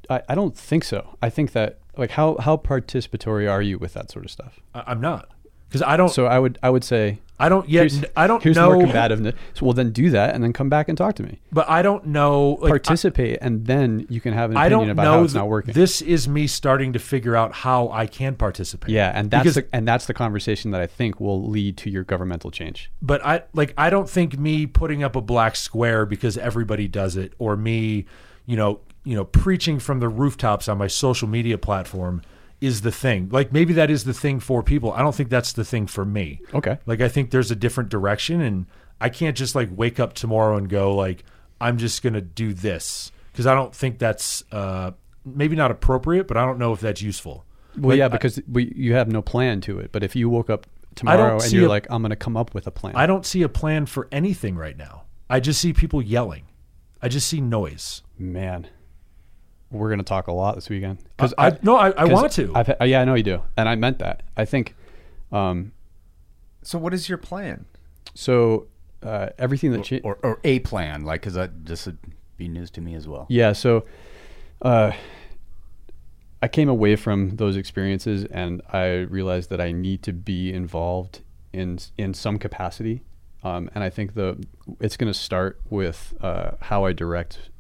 I 0.09 0.22
I 0.28 0.34
don't 0.34 0.56
think 0.56 0.84
so. 0.84 1.16
I 1.22 1.30
think 1.30 1.52
that 1.52 1.78
like 1.97 2.10
how 2.12 2.36
how 2.39 2.56
participatory 2.56 3.51
are 3.51 3.62
you 3.62 3.78
with 3.78 3.94
that 3.94 4.10
sort 4.10 4.24
of 4.24 4.30
stuff? 4.30 4.60
I, 4.74 4.84
I'm 4.86 5.01
not 5.01 5.31
because 5.73 5.82
I 5.82 5.97
don't. 5.97 6.11
So 6.11 6.27
I 6.27 6.39
would 6.39 6.59
I 6.62 6.70
would 6.70 6.85
say 6.85 7.19
I 7.40 7.49
don't 7.49 7.69
yet. 7.69 7.90
here's, 7.90 8.05
I 8.16 8.27
don't 8.28 8.40
here's 8.43 8.55
know. 8.57 8.73
more 8.73 8.85
combativeness. 8.86 9.35
So, 9.55 9.66
well, 9.66 9.73
then 9.73 9.90
do 9.90 10.11
that 10.11 10.35
and 10.35 10.44
then 10.44 10.53
come 10.53 10.69
back 10.69 10.89
and 10.89 10.97
talk 10.97 11.16
to 11.16 11.23
me. 11.24 11.40
But 11.51 11.69
I 11.69 11.82
don't 11.82 12.07
know. 12.07 12.59
Like, 12.61 12.69
I- 12.69 12.78
Participate 12.78 13.39
and 13.40 13.66
then 13.66 14.07
you 14.09 14.20
can 14.20 14.32
have 14.32 14.51
an 14.53 14.57
I 14.57 14.66
opinion 14.66 14.90
about 14.90 15.07
how 15.07 15.24
it's 15.24 15.35
not 15.35 15.49
working. 15.49 15.74
This 15.74 16.01
is 16.03 16.28
me 16.28 16.47
starting 16.47 16.93
to 16.93 17.01
figure 17.01 17.35
out 17.35 17.53
how 17.53 17.89
I 17.90 18.07
can 18.07 18.36
participate. 18.36 18.90
Yeah, 18.90 19.11
and 19.12 19.28
that's 19.31 19.43
Because- 19.43 19.55
the, 19.57 19.69
and 19.73 19.89
that's 19.89 20.07
the 20.07 20.15
conversation 20.15 20.70
that 20.70 20.81
I 20.81 20.86
think 20.86 21.19
will 21.20 21.43
lead 21.49 21.77
to 21.78 21.90
your 21.90 22.05
governmental 22.05 22.51
change. 22.53 22.90
but 23.01 23.24
I 23.24 23.43
like 23.55 23.74
I 23.77 23.90
don't 23.90 24.09
think 24.09 24.39
me 24.39 24.66
putting 24.66 25.03
up 25.03 25.16
a 25.16 25.20
black 25.20 25.57
square 25.57 26.07
because 26.07 26.39
everybody 26.39 26.86
does 26.86 27.16
it, 27.16 27.32
or 27.40 27.57
me, 27.57 28.05
you 28.47 28.57
know, 28.57 28.81
you 29.05 29.16
know, 29.16 29.24
preaching 29.24 29.81
from 29.81 29.99
the 29.99 30.09
rooftops 30.09 30.69
on 30.69 30.78
my 30.78 30.86
social 30.86 31.27
media 31.27 31.59
platform 31.59 32.23
is 32.62 32.80
the 32.82 32.93
thing. 32.93 33.28
Like 33.30 33.52
maybe 33.52 33.72
that 33.74 33.90
is 33.90 34.05
the 34.05 34.14
thing 34.14 34.40
for 34.40 34.62
people. 34.62 34.93
I 34.93 35.01
don't 35.01 35.14
think 35.14 35.28
that's 35.28 35.52
the 35.52 35.64
thing 35.64 35.86
for 35.86 36.05
me. 36.05 36.40
Okay. 36.55 36.78
Like 36.86 37.01
I 37.01 37.09
think 37.09 37.30
there's 37.30 37.51
a 37.51 37.56
different 37.56 37.90
direction, 37.90 38.40
and 38.40 38.66
I 39.01 39.09
can't 39.09 39.36
just 39.36 39.55
like 39.55 39.68
wake 39.72 39.98
up 40.01 40.14
tomorrow 40.14 40.56
and 40.56 40.68
go 40.68 40.94
like 40.94 41.24
I'm 41.60 41.76
just 41.78 42.02
gonna 42.02 42.20
do 42.20 42.55
this 42.55 43.12
because 43.32 43.47
I 43.47 43.55
don't 43.55 43.74
think 43.74 43.98
that's 43.98 44.44
uh, 44.52 44.93
maybe 45.24 45.56
not 45.56 45.70
appropriate, 45.70 46.26
but 46.28 46.36
I 46.36 46.44
don't 46.47 46.59
know 46.59 46.72
if 46.72 46.80
that's 46.80 47.02
useful. 47.02 47.44
Well, 47.76 47.90
Like, 47.90 47.98
yeah, 47.98 48.05
I- 48.06 48.09
because 48.09 48.40
we, 48.51 48.72
you 48.76 48.94
have 48.94 49.09
no 49.09 49.22
plan 49.22 49.60
to 49.62 49.78
it. 49.78 49.93
But 49.93 50.02
if 50.02 50.14
you 50.14 50.28
woke 50.28 50.51
up 50.51 50.66
tomorrow 50.94 51.40
and 51.40 51.52
you're 51.52 51.66
a- 51.66 51.68
like, 51.70 51.86
I'm 51.89 52.02
going 52.02 52.10
to 52.10 52.16
come 52.16 52.36
up 52.36 52.52
with 52.55 52.66
a 52.66 52.70
plan. 52.70 52.94
I 52.97 53.06
don't 53.06 53.24
see 53.24 53.40
a 53.43 53.48
plan 53.48 53.86
for 53.86 54.09
anything 54.12 54.56
right 54.56 54.76
now. 54.76 55.05
I 55.30 55.40
just 55.40 55.59
see 55.60 55.72
people 55.72 56.02
yelling. 56.02 56.43
I 57.01 57.09
just 57.09 57.26
see 57.28 57.40
noise. 57.40 58.02
Man, 58.18 58.66
we're 59.73 59.89
going 59.89 59.99
to 59.99 60.05
talk 60.05 60.28
a 60.28 60.32
lot 60.32 60.55
this 60.55 60.69
weekend. 60.70 60.99
Because 61.16 61.35
I- 61.39 61.59
no, 61.62 61.77
I- 61.77 61.90
I 61.90 62.05
want 62.05 62.31
to. 62.32 62.53
I've, 62.55 62.69
yeah, 62.89 63.01
I 63.01 63.05
know 63.05 63.15
you 63.15 63.23
do, 63.23 63.43
and 63.57 63.69
I 63.69 63.74
meant 63.74 63.99
that. 64.01 64.23
I 64.36 64.44
think 64.44 64.74
um, 65.32 65.73
So, 66.62 66.78
what 66.78 66.94
is 66.94 67.09
your 67.09 67.19
plan? 67.19 67.65
so. 68.15 68.66
Uh, 69.03 69.31
everything 69.36 69.73
that 69.73 69.82
cha- 69.82 69.99
or, 70.05 70.16
or 70.23 70.39
a 70.44 70.61
plan, 70.61 71.03
like 71.05 71.23
because 71.23 71.36
this 71.65 71.86
would 71.86 71.99
be 72.36 72.47
news 72.47 72.70
to 72.70 72.81
me 72.81 72.94
as 72.94 73.09
well. 73.09 73.27
Yeah, 73.28 73.53
so 73.53 73.85
uh, 74.61 74.93
I 76.40 76.47
came 76.47 76.69
away 76.69 76.94
from 76.94 77.35
those 77.35 77.57
experiences 77.57 78.24
and 78.27 78.62
I 78.73 78.99
realized 79.11 79.51
that 79.51 79.61
I 79.61 79.73
need 79.73 80.05
to 80.05 80.12
be 80.12 80.53
involved 80.53 81.20
in 81.53 81.81
in 81.99 82.15
some 82.15 82.39
capacity. 82.39 83.03
Um, 83.43 83.69
and 83.74 83.82
I 83.82 83.90
think 83.90 84.15
the 84.15 84.39
it's 84.81 84.97
going 84.97 85.12
to 85.12 85.19
start 85.19 85.61
with 85.69 86.15
uh, 86.20 86.53
how 86.61 86.85
I 86.85 86.93
direct 86.93 87.51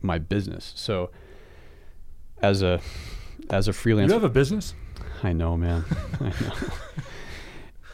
my 0.00 0.18
business. 0.18 0.72
So 0.76 1.10
as 2.42 2.62
a 2.62 2.80
as 3.50 3.68
a 3.68 3.72
freelance, 3.72 4.10
You 4.10 4.14
have 4.14 4.24
a 4.24 4.28
business? 4.28 4.74
I 5.22 5.32
know, 5.32 5.56
man. 5.56 5.84
I 6.20 6.28
know. 6.28 6.52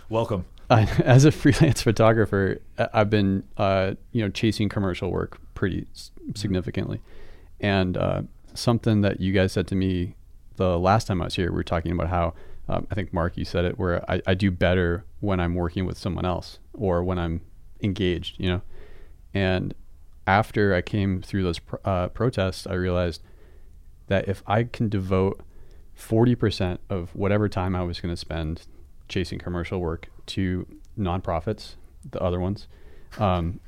Welcome. 0.09 0.45
I, 0.71 0.83
as 1.05 1.25
a 1.25 1.31
freelance 1.31 1.83
photographer, 1.89 2.59
I've 2.79 3.11
been, 3.11 3.45
uh, 3.57 3.95
you 4.13 4.23
know, 4.23 4.31
chasing 4.31 4.69
commercial 4.69 5.11
work 5.11 5.39
pretty 5.55 5.87
significantly, 6.35 7.01
and 7.61 7.97
uh, 7.97 8.23
something 8.55 9.03
that 9.03 9.21
you 9.21 9.33
guys 9.33 9.53
said 9.53 9.67
to 9.69 9.75
me 9.75 10.17
the 10.57 10.79
last 10.79 11.07
time 11.07 11.21
I 11.21 11.27
was 11.27 11.35
here, 11.35 11.51
we 11.51 11.57
were 11.57 11.65
talking 11.65 11.93
about 11.93 12.09
how 12.09 12.35
um, 12.69 12.87
I 12.91 12.95
think 12.95 13.13
Mark, 13.13 13.37
you 13.37 13.45
said 13.45 13.65
it, 13.65 13.79
where 13.79 14.09
I, 14.11 14.23
I 14.27 14.35
do 14.35 14.51
better 14.51 15.05
when 15.21 15.41
I'm 15.41 15.55
working 15.55 15.85
with 15.85 15.99
someone 15.99 16.25
else 16.25 16.59
or 16.73 17.03
when 17.03 17.19
I'm 17.19 17.43
engaged, 17.83 18.37
you 18.39 18.49
know, 18.49 18.63
and 19.35 19.75
after 20.27 20.75
I 20.75 20.81
came 20.83 21.21
through 21.23 21.43
those 21.43 21.59
pr- 21.59 21.77
uh, 21.85 22.09
protests, 22.09 22.67
I 22.67 22.75
realized 22.75 23.23
that 24.07 24.29
if 24.29 24.43
I 24.47 24.65
can 24.65 24.89
devote 24.89 25.41
40% 25.99 26.79
of 26.91 27.15
whatever 27.15 27.49
time 27.49 27.75
I 27.77 27.83
was 27.83 28.01
going 28.01 28.13
to 28.13 28.17
spend 28.19 28.63
chasing 29.09 29.39
commercial 29.39 29.81
work 29.81 30.09
to 30.27 30.67
nonprofits, 30.99 31.75
the 32.11 32.21
other 32.21 32.41
ones. 32.41 32.67
Um, 33.19 33.61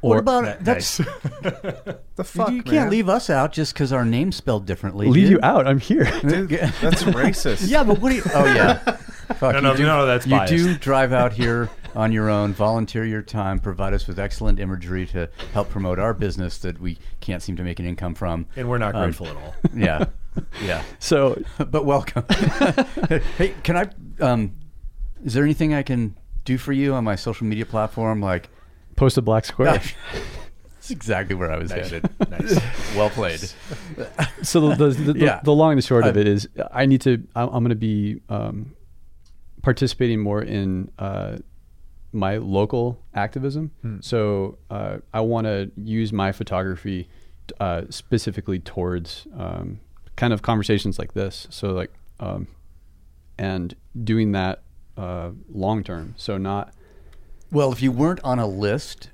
What 0.00 0.16
or 0.16 0.18
about 0.18 0.64
that's 0.64 0.96
The 2.16 2.24
fuck, 2.24 2.50
you 2.50 2.62
can't 2.62 2.74
man? 2.86 2.90
leave 2.90 3.08
us 3.08 3.30
out 3.30 3.52
just 3.52 3.72
because 3.74 3.92
our 3.92 4.04
name's 4.04 4.36
spelled 4.36 4.66
differently. 4.66 5.06
leave 5.06 5.24
dude. 5.24 5.30
you 5.32 5.38
out. 5.42 5.66
I'm 5.66 5.78
here. 5.80 6.04
Dude, 6.20 6.50
that's 6.50 7.02
racist. 7.04 7.68
Yeah, 7.68 7.84
but 7.84 8.00
what 8.00 8.10
do 8.10 8.16
you? 8.16 8.22
Oh 8.34 8.44
yeah. 8.46 8.74
Fuck, 9.38 9.54
No, 9.54 9.60
no, 9.60 9.70
you 9.72 9.76
do, 9.78 9.82
no, 9.86 10.06
that's 10.06 10.26
you 10.26 10.36
biased. 10.36 10.52
do 10.52 10.76
drive 10.76 11.12
out 11.12 11.32
here 11.32 11.70
on 11.94 12.12
your 12.12 12.28
own, 12.30 12.52
volunteer 12.52 13.04
your 13.04 13.22
time, 13.22 13.58
provide 13.58 13.92
us 13.94 14.06
with 14.06 14.18
excellent 14.18 14.60
imagery 14.60 15.06
to 15.08 15.28
help 15.52 15.68
promote 15.70 15.98
our 15.98 16.14
business 16.14 16.58
that 16.58 16.80
we 16.80 16.98
can't 17.20 17.42
seem 17.42 17.56
to 17.56 17.62
make 17.62 17.78
an 17.80 17.86
income 17.86 18.14
from. 18.14 18.46
And 18.56 18.68
we're 18.68 18.78
not 18.78 18.94
Um, 18.94 19.02
grateful 19.04 19.26
at 19.28 19.36
all. 19.36 19.54
Yeah, 19.74 20.04
yeah. 20.64 20.82
so 20.98 21.40
but 21.58 21.84
welcome. 21.84 22.24
hey, 23.38 23.54
can 23.62 23.76
I? 23.76 23.90
Um, 24.20 24.52
is 25.24 25.34
there 25.34 25.44
anything 25.44 25.74
I 25.74 25.82
can 25.82 26.14
do 26.44 26.56
for 26.58 26.72
you 26.72 26.94
on 26.94 27.04
my 27.04 27.16
social 27.16 27.46
media 27.46 27.66
platform, 27.66 28.20
like 28.22 28.48
Post 28.96 29.16
a 29.18 29.22
black 29.22 29.44
square. 29.46 29.80
that's 30.74 30.90
exactly 30.90 31.34
where 31.34 31.50
I 31.50 31.58
was 31.58 31.70
headed. 31.70 32.08
Nice. 32.30 32.58
Well 32.94 33.08
played. 33.10 33.40
so 34.42 34.68
the 34.74 34.74
the, 34.88 35.12
the, 35.12 35.18
Yeah. 35.18 35.40
the 35.42 35.52
long 35.52 35.72
and 35.72 35.78
the 35.78 35.86
short 35.86 36.06
of 36.06 36.16
it 36.16 36.26
is 36.28 36.48
I 36.72 36.86
need 36.86 37.00
to 37.02 37.26
I'm, 37.34 37.48
I'm 37.48 37.62
going 37.64 37.68
to 37.70 37.74
be 37.76 38.20
um, 38.28 38.74
participating 39.62 40.20
more 40.20 40.42
in 40.42 40.90
uh, 40.98 41.36
my 42.12 42.36
local 42.38 43.00
activism. 43.14 43.70
So 44.00 44.58
uh, 44.70 44.98
I 45.12 45.20
want 45.20 45.46
to 45.46 45.70
use 45.76 46.12
my 46.12 46.32
photography 46.32 47.08
uh, 47.58 47.82
specifically 47.90 48.58
towards 48.58 49.26
um, 49.36 49.80
kind 50.16 50.32
of 50.32 50.42
conversations 50.42 50.98
like 50.98 51.14
this. 51.14 51.46
So 51.50 51.72
like 51.72 51.92
um, 52.18 52.48
and 53.38 53.74
doing 54.04 54.32
that 54.32 54.62
uh, 54.96 55.30
long 55.48 55.82
term. 55.82 56.14
So 56.16 56.36
not 56.36 56.74
Well, 57.50 57.72
if 57.72 57.80
you 57.82 57.90
weren't 57.92 58.20
on 58.22 58.38
a 58.38 58.46
list 58.46 59.10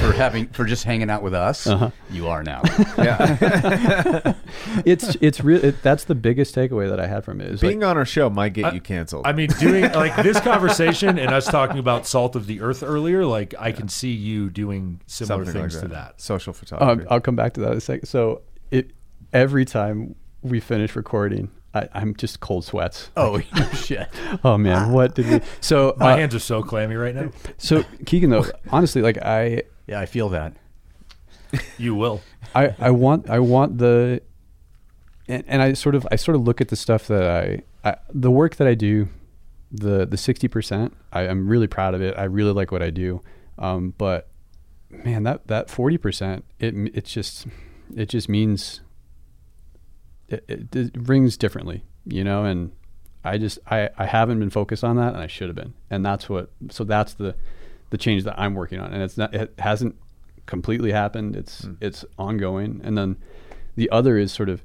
for 0.00 0.12
having 0.12 0.46
for 0.48 0.64
just 0.64 0.84
hanging 0.84 1.10
out 1.10 1.22
with 1.22 1.34
us, 1.34 1.66
Uh-huh. 1.66 1.90
you 2.10 2.28
are 2.28 2.42
now. 2.42 2.62
Yeah. 2.98 4.34
it's 4.84 5.16
it's 5.20 5.40
real. 5.42 5.64
It, 5.64 5.82
that's 5.82 6.04
the 6.04 6.14
biggest 6.14 6.54
takeaway 6.54 6.88
that 6.88 7.00
I 7.00 7.06
had 7.06 7.24
from 7.24 7.40
it. 7.40 7.50
Is 7.50 7.60
Being 7.60 7.80
like, 7.80 7.88
on 7.90 7.96
our 7.96 8.04
show 8.04 8.30
might 8.30 8.52
get 8.52 8.74
you 8.74 8.80
canceled. 8.80 9.26
I 9.26 9.32
mean, 9.32 9.48
doing 9.58 9.90
like 9.92 10.14
this 10.22 10.40
conversation 10.40 11.18
and 11.18 11.32
us 11.32 11.46
talking 11.46 11.78
about 11.78 12.06
salt 12.06 12.36
of 12.36 12.46
the 12.46 12.60
earth 12.60 12.82
earlier, 12.82 13.24
like 13.24 13.54
I 13.58 13.72
can 13.72 13.88
see 13.88 14.12
you 14.12 14.50
doing 14.50 15.00
similar 15.06 15.44
Something 15.44 15.62
things 15.62 15.74
like 15.74 15.82
to 15.82 15.88
that. 15.88 15.94
that. 16.16 16.20
Social 16.20 16.52
photography. 16.52 17.02
Um, 17.02 17.06
I'll 17.10 17.20
come 17.20 17.36
back 17.36 17.54
to 17.54 17.60
that 17.60 17.72
in 17.72 17.78
a 17.78 17.80
second. 17.80 18.06
So 18.06 18.42
it 18.70 18.90
every 19.32 19.64
time 19.64 20.14
we 20.42 20.60
finish 20.60 20.94
recording, 20.96 21.50
I, 21.74 21.88
I'm 21.94 22.14
just 22.14 22.40
cold 22.40 22.64
sweats. 22.64 23.10
oh 23.16 23.40
shit! 23.74 24.08
Oh 24.44 24.58
man, 24.58 24.92
what 24.92 25.14
did 25.14 25.28
we? 25.28 25.40
So 25.60 25.94
My 25.98 26.12
uh, 26.12 26.16
hands 26.18 26.34
are 26.34 26.38
so 26.40 26.62
clammy 26.62 26.96
right 26.96 27.14
now. 27.14 27.30
so 27.58 27.82
Kegan 28.06 28.30
though, 28.30 28.44
honestly, 28.70 29.02
like 29.02 29.18
I 29.18 29.62
Yeah, 29.86 30.00
I 30.00 30.06
feel 30.06 30.28
that. 30.30 30.54
You 31.78 31.94
will. 31.94 32.22
I, 32.54 32.74
I 32.78 32.90
want 32.90 33.28
I 33.28 33.38
want 33.38 33.78
the 33.78 34.22
and, 35.28 35.44
and 35.46 35.62
I 35.62 35.72
sort 35.72 35.94
of 35.94 36.06
I 36.10 36.16
sort 36.16 36.36
of 36.36 36.42
look 36.42 36.60
at 36.60 36.68
the 36.68 36.76
stuff 36.76 37.06
that 37.08 37.24
I, 37.84 37.88
I 37.88 37.96
the 38.12 38.30
work 38.30 38.56
that 38.56 38.66
I 38.66 38.74
do 38.74 39.08
the 39.70 40.06
the 40.06 40.16
sixty 40.16 40.48
percent 40.48 40.94
I 41.12 41.22
am 41.22 41.48
really 41.48 41.66
proud 41.66 41.94
of 41.94 42.02
it 42.02 42.14
I 42.18 42.24
really 42.24 42.52
like 42.52 42.72
what 42.72 42.82
I 42.82 42.90
do 42.90 43.22
um, 43.58 43.94
but 43.96 44.28
man 44.90 45.22
that 45.22 45.46
that 45.48 45.70
forty 45.70 45.98
percent 45.98 46.44
it 46.58 46.74
it 46.94 47.04
just 47.04 47.46
it 47.96 48.08
just 48.08 48.28
means 48.28 48.80
it, 50.28 50.44
it, 50.48 50.76
it 50.76 50.96
rings 50.96 51.36
differently 51.36 51.84
you 52.06 52.24
know 52.24 52.44
and 52.44 52.72
I 53.24 53.38
just 53.38 53.58
I, 53.70 53.88
I 53.96 54.06
haven't 54.06 54.40
been 54.40 54.50
focused 54.50 54.84
on 54.84 54.96
that 54.96 55.14
and 55.14 55.22
I 55.22 55.26
should 55.26 55.48
have 55.48 55.56
been 55.56 55.74
and 55.90 56.04
that's 56.04 56.28
what 56.28 56.50
so 56.70 56.84
that's 56.84 57.14
the 57.14 57.34
the 57.92 57.98
change 57.98 58.24
that 58.24 58.34
I'm 58.40 58.54
working 58.54 58.80
on 58.80 58.92
and 58.92 59.02
it's 59.02 59.18
not 59.18 59.34
it 59.34 59.52
hasn't 59.58 59.94
completely 60.46 60.92
happened. 60.92 61.36
It's 61.36 61.66
it's 61.80 62.04
ongoing. 62.18 62.80
And 62.82 62.96
then 62.96 63.16
the 63.76 63.88
other 63.90 64.16
is 64.16 64.32
sort 64.32 64.48
of 64.48 64.64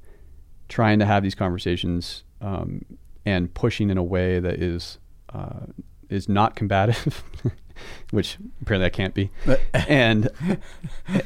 trying 0.69 0.99
to 0.99 1.05
have 1.05 1.23
these 1.23 1.35
conversations 1.35 2.23
um, 2.41 2.85
and 3.25 3.53
pushing 3.53 3.89
in 3.89 3.97
a 3.97 4.03
way 4.03 4.39
that 4.39 4.61
is 4.61 4.97
uh, 5.33 5.67
is 6.09 6.27
not 6.29 6.55
combative 6.55 7.23
which 8.11 8.37
apparently 8.61 8.85
I 8.85 8.89
can't 8.89 9.13
be. 9.13 9.29
And 9.73 10.29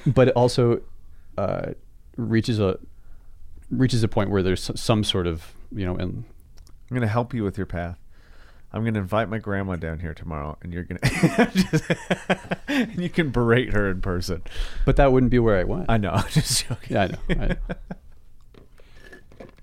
but 0.06 0.30
it 0.30 0.36
also 0.36 0.82
uh, 1.38 1.72
reaches 2.18 2.60
a 2.60 2.78
reaches 3.70 4.04
a 4.04 4.08
point 4.08 4.30
where 4.32 4.44
there's 4.44 4.70
some 4.76 5.04
sort 5.04 5.28
of 5.28 5.54
you 5.72 5.86
know 5.86 5.96
and 5.96 6.26
I'm 6.90 6.96
going 6.96 7.02
to 7.02 7.08
help 7.08 7.34
you 7.34 7.44
with 7.44 7.58
your 7.58 7.68
path. 7.68 7.98
I'm 8.74 8.84
going 8.84 8.94
to 8.94 9.02
invite 9.02 9.30
my 9.30 9.38
grandma 9.38 9.76
down 9.76 10.00
here 10.00 10.14
tomorrow, 10.14 10.58
and 10.62 10.72
you're 10.74 10.84
going 10.84 11.00
to, 11.04 11.98
and 12.68 13.02
you 13.02 13.10
can 13.10 13.30
berate 13.30 13.74
her 13.74 13.90
in 13.90 14.02
person. 14.02 14.44
but 14.86 14.96
that 14.96 15.12
wouldn't 15.12 15.32
be 15.32 15.40
where 15.40 15.58
I 15.58 15.64
went 15.64 15.86
I 15.90 15.98
know. 15.98 16.12
I'm 16.16 16.30
just 16.30 16.66
joking. 16.68 16.96
Yeah, 16.96 17.02
I 17.02 17.08
know. 17.08 17.18
I 17.30 17.48
know. 17.48 17.56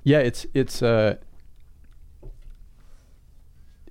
yeah, 0.04 0.18
it's 0.18 0.46
it's 0.54 0.82
uh 0.82 1.16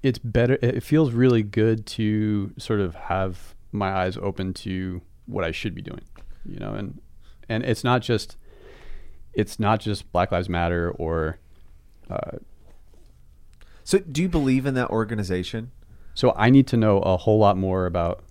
it's 0.04 0.20
better 0.20 0.60
it 0.62 0.84
feels 0.84 1.12
really 1.12 1.42
good 1.42 1.86
to 1.88 2.54
sort 2.58 2.80
of 2.80 2.96
have 2.96 3.56
my 3.72 3.92
eyes 3.92 4.18
open 4.18 4.54
to 4.54 5.02
what 5.26 5.44
I 5.44 5.52
should 5.52 5.74
be 5.74 5.82
doing, 5.82 6.02
you 6.46 6.60
know, 6.60 6.74
and 6.74 7.02
and 7.50 7.64
it's 7.64 7.84
not 7.84 8.02
just 8.02 8.38
it's 9.34 9.60
not 9.60 9.80
just 9.80 10.12
Black 10.12 10.32
Lives 10.32 10.50
Matter 10.50 10.92
or 10.92 11.38
uh, 12.10 12.38
So, 13.88 14.00
do 14.00 14.22
you 14.22 14.28
believe 14.28 14.66
in 14.66 14.74
that 14.74 14.90
organization? 14.90 15.72
so 16.14 16.34
I 16.36 16.50
need 16.50 16.68
to 16.68 16.78
know 16.78 16.98
a 17.00 17.16
whole 17.16 17.38
lot 17.38 17.58
more 17.58 17.86
about 17.86 18.22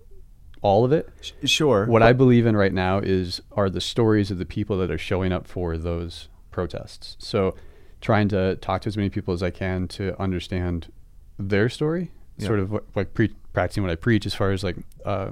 all 0.61 0.83
of 0.85 0.91
it. 0.91 1.09
Sh- 1.21 1.31
Sure. 1.45 1.85
What 1.87 2.03
I 2.03 2.11
believe 2.13 2.45
in 2.45 2.55
right 2.55 2.73
now 2.73 2.99
is 2.99 3.41
are 3.53 3.69
the 3.69 3.81
stories 3.81 4.29
of 4.29 4.37
the 4.37 4.45
people 4.45 4.77
that 4.79 4.91
are 4.91 4.97
showing 4.99 5.31
up 5.31 5.47
for 5.47 5.77
those 5.79 6.27
protests. 6.51 7.15
So 7.17 7.55
trying 8.01 8.27
to 8.27 8.57
talk 8.57 8.81
to 8.81 8.87
as 8.89 8.97
many 8.97 9.09
people 9.09 9.33
as 9.33 9.41
I 9.41 9.49
can 9.49 9.87
to 9.99 10.19
understand 10.21 10.91
their 11.39 11.69
story, 11.69 12.11
Yeah. 12.37 12.47
sort 12.47 12.59
of 12.59 12.71
what- 12.71 12.83
like 12.93 13.13
pre- 13.15 13.33
practicing 13.53 13.81
what 13.83 13.91
I 13.91 13.95
preach 13.95 14.25
as 14.27 14.35
far 14.35 14.51
as 14.51 14.63
like 14.63 14.75
uh, 15.05 15.31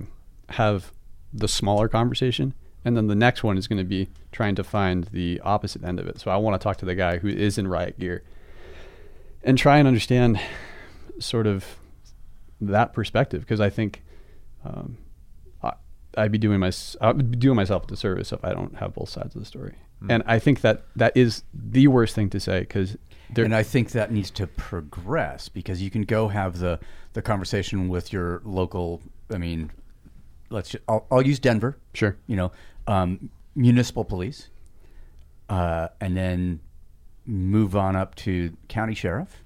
have 0.49 0.91
the 1.33 1.47
smaller 1.49 1.87
conversation. 1.87 2.55
And 2.85 2.95
then 2.97 3.07
the 3.07 3.15
next 3.15 3.43
one 3.43 3.57
is 3.59 3.67
going 3.67 3.79
to 3.79 3.83
be 3.97 4.07
trying 4.31 4.55
to 4.55 4.63
find 4.63 5.03
the 5.11 5.39
opposite 5.43 5.83
end 5.83 5.99
of 5.99 6.07
it. 6.07 6.19
So 6.19 6.31
I 6.31 6.37
want 6.37 6.59
to 6.59 6.63
talk 6.63 6.77
to 6.77 6.85
the 6.85 6.95
guy 6.95 7.17
who 7.19 7.27
is 7.27 7.57
in 7.59 7.67
riot 7.67 7.99
gear 7.99 8.23
and 9.45 9.57
try 9.57 9.77
and 9.77 9.87
understand 9.87 10.39
sort 11.19 11.47
of 11.47 11.77
that 12.59 12.91
perspective 12.91 13.41
because 13.41 13.61
I 13.61 13.69
think 13.69 14.03
um, 14.65 14.97
I, 15.63 15.73
I'd 16.17 16.31
be 16.31 16.37
doing 16.37 16.59
my 16.59 16.71
I'd 16.99 17.31
be 17.31 17.37
doing 17.37 17.55
myself 17.55 17.83
a 17.83 17.87
disservice 17.87 18.33
if 18.33 18.43
I 18.43 18.53
don't 18.53 18.75
have 18.75 18.93
both 18.93 19.09
sides 19.09 19.35
of 19.35 19.41
the 19.41 19.45
story. 19.45 19.75
And 20.09 20.23
I 20.27 20.39
think 20.39 20.61
that 20.61 20.85
that 20.95 21.15
is 21.15 21.43
the 21.53 21.87
worst 21.87 22.15
thing 22.15 22.29
to 22.31 22.39
say 22.39 22.59
because 22.59 22.97
there. 23.33 23.45
and 23.45 23.55
I 23.55 23.63
think 23.63 23.91
that 23.91 24.11
needs 24.11 24.29
to 24.31 24.45
progress 24.45 25.49
because 25.49 25.81
you 25.81 25.89
can 25.89 26.03
go 26.03 26.27
have 26.27 26.59
the 26.59 26.79
the 27.13 27.21
conversation 27.21 27.87
with 27.87 28.11
your 28.11 28.41
local. 28.43 29.01
I 29.31 29.37
mean, 29.37 29.71
let's. 30.49 30.69
Just, 30.69 30.83
I'll, 30.87 31.07
I'll 31.09 31.25
use 31.25 31.39
Denver. 31.39 31.77
Sure. 31.93 32.17
You 32.27 32.35
know, 32.35 32.51
um, 32.87 33.29
municipal 33.55 34.03
police, 34.03 34.49
uh, 35.49 35.87
and 36.01 36.15
then 36.15 36.59
move 37.25 37.75
on 37.75 37.95
up 37.95 38.15
to 38.15 38.55
county 38.67 38.93
sheriff. 38.93 39.43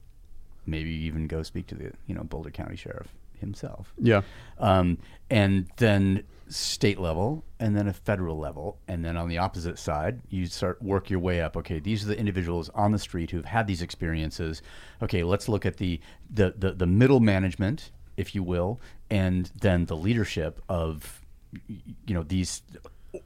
Maybe 0.66 0.92
even 0.92 1.28
go 1.28 1.44
speak 1.44 1.68
to 1.68 1.76
the 1.76 1.92
you 2.06 2.16
know 2.16 2.24
Boulder 2.24 2.52
County 2.52 2.76
Sheriff 2.76 3.08
himself. 3.40 3.94
yeah, 3.98 4.22
um, 4.60 4.98
and 5.30 5.68
then 5.78 6.24
state 6.50 7.00
level, 7.00 7.44
and 7.60 7.76
then 7.76 7.88
a 7.88 7.94
federal 7.94 8.38
level, 8.38 8.78
and 8.88 9.06
then 9.06 9.16
on 9.16 9.30
the 9.30 9.38
opposite 9.38 9.78
side, 9.78 10.20
you 10.30 10.46
start 10.48 10.82
work 10.82 11.10
your 11.10 11.20
way 11.20 11.42
up. 11.42 11.56
Okay, 11.58 11.80
these 11.80 12.04
are 12.04 12.08
the 12.08 12.18
individuals 12.18 12.70
on 12.70 12.92
the 12.92 13.00
street 13.00 13.32
who've 13.32 13.46
had 13.46 13.68
these 13.68 13.82
experiences. 13.82 14.62
Okay, 15.02 15.24
let's 15.24 15.48
look 15.48 15.66
at 15.66 15.78
the 15.78 16.00
the 16.30 16.54
the, 16.58 16.74
the 16.74 16.88
middle 16.88 17.20
management, 17.20 17.92
if 18.18 18.36
you 18.36 18.44
will, 18.44 18.80
and 19.10 19.52
then 19.62 19.86
the 19.86 19.96
leadership 19.96 20.62
of 20.70 21.22
you 21.68 22.14
know 22.14 22.24
these 22.24 22.62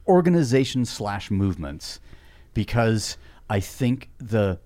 organizations 0.06 0.88
slash 0.88 1.30
movements, 1.30 2.00
because 2.54 3.16
I 3.50 3.60
think 3.60 4.10
the 4.18 4.58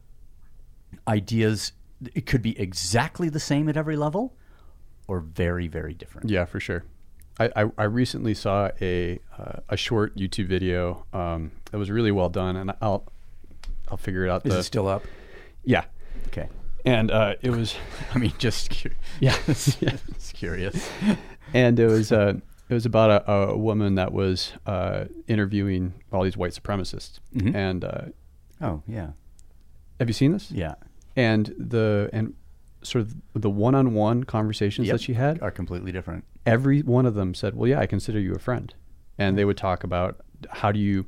ideas 1.06 1.72
it 2.14 2.26
could 2.26 2.42
be 2.42 2.58
exactly 2.58 3.28
the 3.28 3.40
same 3.40 3.68
at 3.68 3.76
every 3.76 3.96
level 3.96 4.34
or 5.08 5.20
very 5.20 5.66
very 5.68 5.94
different 5.94 6.30
yeah, 6.30 6.44
for 6.44 6.60
sure. 6.60 6.84
I, 7.40 7.50
I, 7.56 7.70
I 7.78 7.84
recently 7.84 8.34
saw 8.34 8.70
a 8.80 9.18
uh, 9.38 9.60
a 9.68 9.76
short 9.76 10.16
YouTube 10.16 10.46
video 10.48 11.04
um, 11.12 11.52
that 11.70 11.78
was 11.78 11.90
really 11.90 12.10
well 12.12 12.28
done, 12.28 12.56
and 12.56 12.72
I'll 12.80 13.04
I'll 13.90 13.96
figure 13.96 14.24
it 14.26 14.30
out. 14.30 14.44
is 14.46 14.52
the, 14.52 14.58
it 14.60 14.62
still 14.64 14.88
up 14.88 15.02
yeah, 15.64 15.84
okay 16.28 16.48
and 16.84 17.10
uh, 17.10 17.34
it 17.42 17.50
was 17.50 17.74
i 18.14 18.18
mean 18.18 18.32
just 18.38 18.70
cu- 18.70 18.90
yeah, 19.20 19.36
it's 19.48 20.32
curious 20.32 20.88
and 21.54 21.78
it 21.80 21.86
was 21.86 22.12
uh, 22.12 22.34
it 22.68 22.74
was 22.74 22.86
about 22.86 23.10
a, 23.26 23.32
a 23.32 23.56
woman 23.56 23.94
that 23.96 24.12
was 24.12 24.52
uh, 24.66 25.06
interviewing 25.26 25.94
all 26.12 26.22
these 26.22 26.36
white 26.36 26.52
supremacists, 26.52 27.18
Mhm. 27.34 27.54
and 27.54 27.84
uh, 27.84 28.02
oh 28.60 28.82
yeah. 28.86 29.10
Have 29.98 30.08
you 30.08 30.14
seen 30.14 30.32
this? 30.32 30.50
yeah. 30.50 30.74
And 31.16 31.52
the 31.58 32.08
and 32.12 32.34
sort 32.82 33.02
of 33.02 33.14
the 33.34 33.50
one-on-one 33.50 34.22
conversations 34.24 34.86
Yep. 34.86 34.94
that 34.94 35.02
she 35.02 35.14
had 35.14 35.42
are 35.42 35.50
completely 35.50 35.90
different. 35.90 36.24
every 36.46 36.80
one 36.82 37.04
of 37.06 37.14
them 37.14 37.34
said 37.34 37.54
well 37.56 37.66
yeah 37.68 37.80
i 37.80 37.86
consider 37.86 38.20
you 38.20 38.34
a 38.34 38.38
friend. 38.38 38.74
And 39.18 39.36
they 39.36 39.44
would 39.44 39.56
talk 39.56 39.82
about 39.82 40.20
how 40.50 40.70
do 40.70 40.78
you 40.78 41.04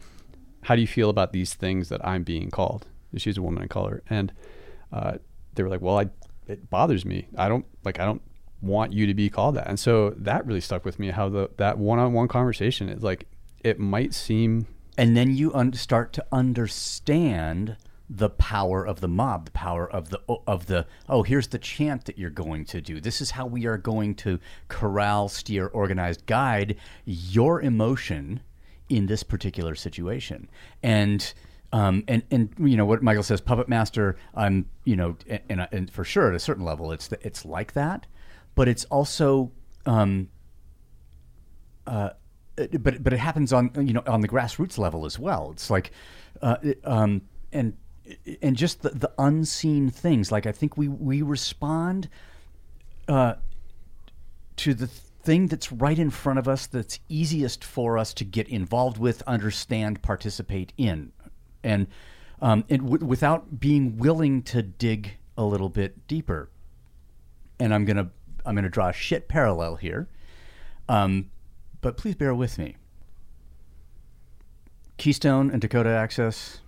how 0.63 0.75
do 0.75 0.81
you 0.81 0.89
feel 0.89 1.09
about 1.11 1.33
these 1.33 1.55
things 1.55 1.89
that 1.91 2.05
i'm 2.07 2.25
being 2.25 2.51
called? 2.51 2.87
She's 3.17 3.39
a 3.39 3.43
woman 3.43 3.63
of 3.63 3.69
color. 3.69 4.03
And 4.11 4.33
uh, 4.93 5.15
they 5.55 5.63
were 5.63 5.69
like 5.69 5.81
well 5.81 5.99
i 5.99 6.07
it 6.49 6.69
bothers 6.69 7.05
me. 7.05 7.29
I 7.39 7.49
don't 7.49 7.65
like 7.85 8.01
i 8.01 8.05
don't 8.05 8.23
want 8.61 8.93
you 8.93 9.07
to 9.07 9.15
be 9.15 9.31
called 9.31 9.55
that. 9.55 9.69
And 9.69 9.79
so 9.79 10.11
that 10.17 10.45
really 10.47 10.61
stuck 10.61 10.85
with 10.85 10.99
me 10.99 11.11
how 11.11 11.29
the 11.29 11.51
that 11.59 11.79
one-on-one 11.79 12.27
conversation 12.29 12.89
is 12.89 13.03
like 13.05 13.27
it 13.63 13.79
might 13.79 14.13
seem 14.13 14.67
and 15.01 15.17
then 15.17 15.35
you 15.35 15.51
un- 15.55 15.73
start 15.73 16.13
to 16.13 16.27
understand 16.31 17.79
the 18.11 18.29
power 18.29 18.87
of 18.87 19.01
the 19.01 19.09
mob, 19.09 19.47
the 19.47 19.51
power 19.53 19.91
of 19.91 20.11
the 20.11 20.21
of 20.47 20.67
the 20.67 20.87
oh 21.09 21.23
here's 21.23 21.49
the 21.49 21.59
chant 21.59 22.05
that 22.05 22.19
you're 22.19 22.29
going 22.29 22.67
to 22.67 22.83
do. 22.83 23.01
This 23.01 23.23
is 23.23 23.31
how 23.31 23.47
we 23.47 23.65
are 23.65 23.79
going 23.79 24.15
to 24.17 24.39
corral, 24.69 25.31
steer, 25.31 25.69
organized, 25.69 26.27
guide 26.27 26.77
your 27.07 27.63
emotion 27.63 28.41
in 28.91 29.07
this 29.07 29.23
particular 29.23 29.75
situation. 29.75 30.51
And 30.83 31.33
um, 31.73 32.05
and 32.07 32.23
and 32.31 32.53
you 32.59 32.77
know 32.77 32.85
what 32.85 33.03
Michael 33.03 33.23
says, 33.23 33.41
puppet 33.41 33.71
master. 33.71 34.17
I'm 34.35 34.67
you 34.85 34.97
know 34.97 35.17
and, 35.27 35.41
and, 35.49 35.69
and 35.73 35.91
for 35.91 36.05
sure 36.05 36.29
at 36.29 36.35
a 36.35 36.41
certain 36.41 36.65
level, 36.67 36.93
it's 36.93 37.09
the, 37.09 37.27
it's 37.27 37.47
like 37.47 37.73
that, 37.73 38.07
but 38.55 38.69
it's 38.69 38.85
also 38.87 39.51
um, 39.87 40.29
uh, 41.87 42.11
but 42.81 43.03
but 43.03 43.13
it 43.13 43.19
happens 43.19 43.53
on 43.53 43.71
you 43.77 43.93
know 43.93 44.03
on 44.07 44.21
the 44.21 44.29
grassroots 44.29 44.79
level 44.79 45.07
as 45.07 45.19
well. 45.19 45.51
It's 45.53 45.71
like, 45.71 45.93
uh, 46.43 46.57
um, 46.85 47.23
and 47.53 47.77
and 48.43 48.57
just 48.57 48.83
the, 48.83 48.91
the 48.91 49.13
unseen 49.19 49.91
things. 49.91 50.33
Like 50.33 50.47
I 50.47 50.53
think 50.53 50.77
we 50.77 50.89
we 50.89 51.23
respond 51.23 52.09
uh, 53.09 53.35
to 54.57 54.75
the 54.75 54.87
thing 54.87 55.49
that's 55.49 55.71
right 55.71 55.99
in 55.99 56.11
front 56.11 56.39
of 56.39 56.49
us, 56.49 56.67
that's 56.67 56.99
easiest 57.09 57.63
for 57.65 57.99
us 57.99 58.15
to 58.15 58.25
get 58.25 58.49
involved 58.49 58.99
with, 58.99 59.23
understand, 59.23 60.03
participate 60.03 60.73
in, 60.77 61.13
and 61.63 61.87
um, 62.41 62.65
and 62.69 62.83
w- 62.83 63.05
without 63.05 63.61
being 63.61 63.99
willing 63.99 64.43
to 64.43 64.63
dig 64.63 65.19
a 65.37 65.45
little 65.45 65.69
bit 65.69 66.07
deeper. 66.07 66.51
And 67.59 67.75
I'm 67.75 67.85
gonna 67.85 68.11
I'm 68.47 68.55
gonna 68.55 68.71
draw 68.71 68.89
a 68.89 68.93
shit 68.93 69.29
parallel 69.29 69.77
here. 69.77 70.09
Um, 70.89 71.31
but 71.81 71.97
please 71.97 72.15
bear 72.15 72.35
with 72.35 72.59
me. 72.59 72.77
Keystone 74.97 75.51
and 75.51 75.61
Dakota 75.61 75.89
Access, 75.89 76.61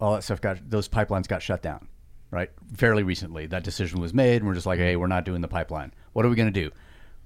all 0.00 0.14
that 0.14 0.22
stuff 0.22 0.40
got 0.40 0.70
those 0.70 0.88
pipelines 0.88 1.26
got 1.26 1.42
shut 1.42 1.60
down, 1.60 1.88
right? 2.30 2.50
Fairly 2.76 3.02
recently, 3.02 3.46
that 3.46 3.64
decision 3.64 4.00
was 4.00 4.14
made, 4.14 4.36
and 4.36 4.46
we're 4.46 4.54
just 4.54 4.66
like, 4.66 4.78
hey, 4.78 4.96
we're 4.96 5.06
not 5.08 5.24
doing 5.24 5.40
the 5.40 5.48
pipeline. 5.48 5.92
What 6.12 6.24
are 6.24 6.28
we 6.28 6.36
going 6.36 6.52
to 6.52 6.60
do? 6.60 6.70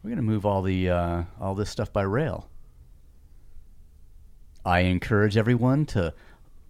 We're 0.02 0.10
going 0.10 0.16
to 0.16 0.22
move 0.22 0.46
all 0.46 0.62
the 0.62 0.88
uh, 0.88 1.22
all 1.40 1.54
this 1.54 1.70
stuff 1.70 1.92
by 1.92 2.02
rail. 2.02 2.48
I 4.64 4.80
encourage 4.80 5.36
everyone 5.36 5.86
to 5.86 6.14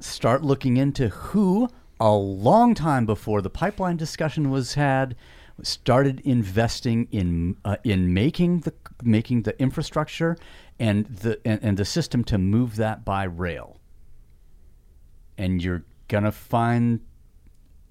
start 0.01 0.43
looking 0.43 0.77
into 0.77 1.09
who, 1.09 1.69
a 2.01 2.13
long 2.13 2.75
time 2.75 3.07
before 3.07 3.43
the 3.43 3.51
pipeline 3.51 3.97
discussion 3.97 4.51
was 4.51 4.75
had, 4.75 5.17
started 5.63 6.21
investing 6.21 7.09
in 7.11 7.57
uh, 7.65 7.77
in 7.85 8.15
making 8.15 8.61
the 8.61 8.73
making 9.03 9.43
the 9.43 9.61
infrastructure 9.61 10.37
and 10.79 11.07
the 11.07 11.41
and, 11.45 11.61
and 11.63 11.77
the 11.77 11.85
system 11.85 12.25
to 12.25 12.39
move 12.39 12.77
that 12.77 13.05
by 13.05 13.25
rail. 13.25 13.81
And 15.37 15.63
you're 15.63 15.85
gonna 16.09 16.33
find 16.33 17.01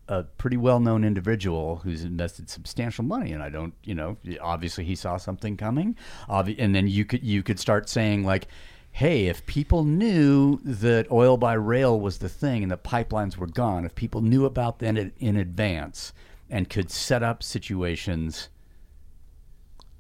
a 0.10 0.23
pretty 0.23 0.57
well-known 0.57 1.03
individual 1.03 1.77
who's 1.77 2.03
invested 2.03 2.49
substantial 2.49 3.03
money, 3.03 3.34
and 3.34 3.44
I 3.44 3.49
don't, 3.49 3.73
you 3.84 3.94
know, 3.94 4.18
obviously 4.39 4.85
he 4.85 4.95
saw 4.95 5.18
something 5.18 5.57
coming, 5.57 5.98
Obvi- 6.30 6.56
and 6.57 6.73
then 6.73 6.88
you 6.88 7.03
could 7.03 7.23
you 7.23 7.44
could 7.44 7.60
start 7.60 7.89
saying 7.89 8.23
like, 8.23 8.48
hey, 8.91 9.27
if 9.27 9.45
people 9.45 9.84
knew 9.84 10.60
that 10.64 11.11
oil 11.11 11.35
by 11.38 11.53
rail 11.53 11.99
was 11.99 12.19
the 12.19 12.30
thing 12.30 12.64
and 12.64 12.72
the 12.72 12.77
pipelines 12.77 13.35
were 13.38 13.48
gone, 13.48 13.85
if 13.85 13.95
people 13.95 14.22
knew 14.22 14.45
about 14.45 14.80
that 14.80 14.98
in, 14.98 15.11
in 15.19 15.35
advance 15.35 16.14
and 16.49 16.69
could 16.69 16.90
set 16.90 17.24
up 17.24 17.44
situations 17.44 18.49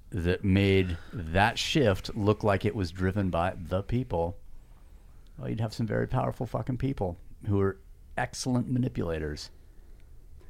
that 0.09 0.43
made 0.43 0.97
that 1.11 1.59
shift 1.59 2.15
look 2.15 2.43
like 2.43 2.63
it 2.63 2.75
was 2.75 2.91
driven 2.91 3.29
by 3.29 3.53
the 3.57 3.83
people, 3.83 4.37
well, 5.37 5.49
you'd 5.49 5.59
have 5.59 5.73
some 5.73 5.85
very 5.85 6.07
powerful 6.07 6.45
fucking 6.45 6.77
people 6.77 7.17
who 7.45 7.59
are 7.59 7.77
excellent 8.17 8.69
manipulators. 8.69 9.51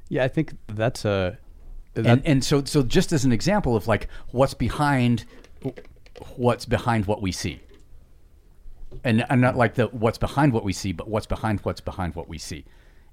Yeah, 0.08 0.24
I 0.24 0.28
think 0.28 0.56
that's 0.68 1.04
a. 1.04 1.38
That, 1.94 2.06
and 2.06 2.26
and 2.26 2.44
so 2.44 2.62
so 2.64 2.82
just 2.82 3.12
as 3.12 3.24
an 3.24 3.32
example 3.32 3.74
of 3.74 3.88
like 3.88 4.08
what's 4.30 4.54
behind 4.54 5.24
what's 6.36 6.64
behind 6.64 7.06
what 7.06 7.20
we 7.20 7.32
see 7.32 7.60
and 9.04 9.24
and 9.28 9.40
not 9.40 9.56
like 9.56 9.74
the 9.74 9.86
what's 9.86 10.18
behind 10.18 10.52
what 10.52 10.64
we 10.64 10.72
see 10.72 10.92
but 10.92 11.08
what's 11.08 11.26
behind 11.26 11.60
what's 11.60 11.80
behind 11.80 12.14
what 12.14 12.28
we 12.28 12.38
see 12.38 12.64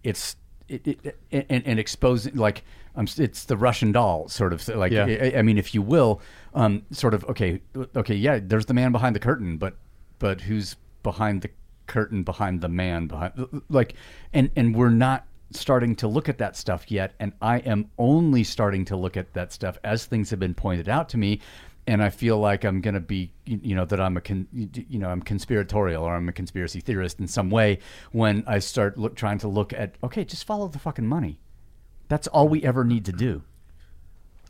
it's 0.04 0.36
it, 0.68 0.88
it, 0.88 1.20
and, 1.32 1.66
and 1.66 1.80
exposing 1.80 2.36
like 2.36 2.64
um, 2.96 3.08
it's 3.18 3.46
the 3.46 3.58
Russian 3.58 3.92
doll 3.92 4.28
sort 4.30 4.54
of 4.54 4.68
like 4.70 4.92
Yeah. 4.92 5.06
I, 5.06 5.40
I 5.40 5.42
mean 5.42 5.58
if 5.58 5.74
you 5.74 5.82
will 5.82 6.22
um, 6.54 6.84
sort 6.92 7.14
of 7.14 7.24
okay 7.26 7.62
okay 7.96 8.16
yeah 8.16 8.40
there's 8.42 8.66
the 8.66 8.74
man 8.74 8.92
behind 8.92 9.16
the 9.16 9.20
curtain 9.20 9.58
but 9.58 9.76
but 10.20 10.42
who's 10.42 10.76
behind 11.04 11.42
the 11.42 11.50
curtain 11.88 12.24
behind 12.24 12.62
the 12.62 12.70
man 12.70 13.08
behind 13.08 13.64
like 13.70 13.94
and 14.34 14.50
and 14.56 14.76
we're 14.76 14.90
not 14.90 15.26
starting 15.52 15.96
to 15.96 16.08
look 16.08 16.28
at 16.28 16.40
that 16.40 16.56
stuff 16.56 16.90
yet 16.90 17.14
and 17.20 17.32
I 17.42 17.60
am 17.60 17.92
only 17.98 18.44
starting 18.44 18.86
to 18.86 18.96
look 18.96 19.16
at 19.16 19.34
that 19.34 19.54
stuff 19.54 19.78
as 19.84 20.06
things 20.06 20.30
have 20.32 20.40
been 20.40 20.56
pointed 20.56 20.90
out 20.90 21.10
to 21.10 21.18
me 21.18 21.40
and 21.88 22.02
I 22.02 22.10
feel 22.10 22.40
like 22.40 22.64
I'm 22.64 22.82
going 22.82 22.96
to 22.96 23.00
be, 23.00 23.32
you 23.46 23.76
know, 23.76 23.86
that 23.86 24.00
I'm 24.00 24.18
a, 24.18 24.22
con, 24.22 24.48
you 24.54 24.98
know, 24.98 25.10
I'm 25.10 25.22
conspiratorial 25.22 26.04
or 26.04 26.16
I'm 26.16 26.28
a 26.28 26.34
conspiracy 26.34 26.80
theorist 26.80 27.20
in 27.20 27.28
some 27.28 27.50
way 27.50 27.80
when 28.12 28.44
I 28.48 28.60
start 28.60 28.98
look, 28.98 29.16
trying 29.16 29.38
to 29.40 29.48
look 29.48 29.72
at, 29.74 29.96
okay, 30.04 30.24
just 30.24 30.46
follow 30.46 30.68
the 30.68 30.80
fucking 30.80 31.08
money. 31.08 31.40
That's 32.08 32.28
all 32.28 32.48
we 32.48 32.64
ever 32.64 32.84
need 32.84 33.06
to 33.06 33.12
do. 33.12 33.44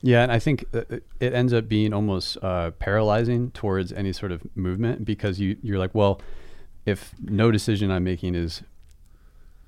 Yeah, 0.01 0.21
and 0.23 0.31
I 0.31 0.39
think 0.39 0.65
uh, 0.73 0.83
it 1.19 1.33
ends 1.33 1.51
up 1.51 1.67
being 1.67 1.91
almost 1.91 2.37
uh, 2.43 2.71
paralyzing 2.71 3.51
towards 3.51 3.91
any 3.91 4.13
sort 4.13 4.31
of 4.31 4.43
movement 4.55 5.03
because 5.03 5.39
you 5.39 5.57
you're 5.63 5.79
like, 5.79 5.95
well, 5.95 6.21
if 6.85 7.15
no 7.19 7.49
decision 7.49 7.89
I'm 7.89 8.03
making 8.03 8.35
is 8.35 8.61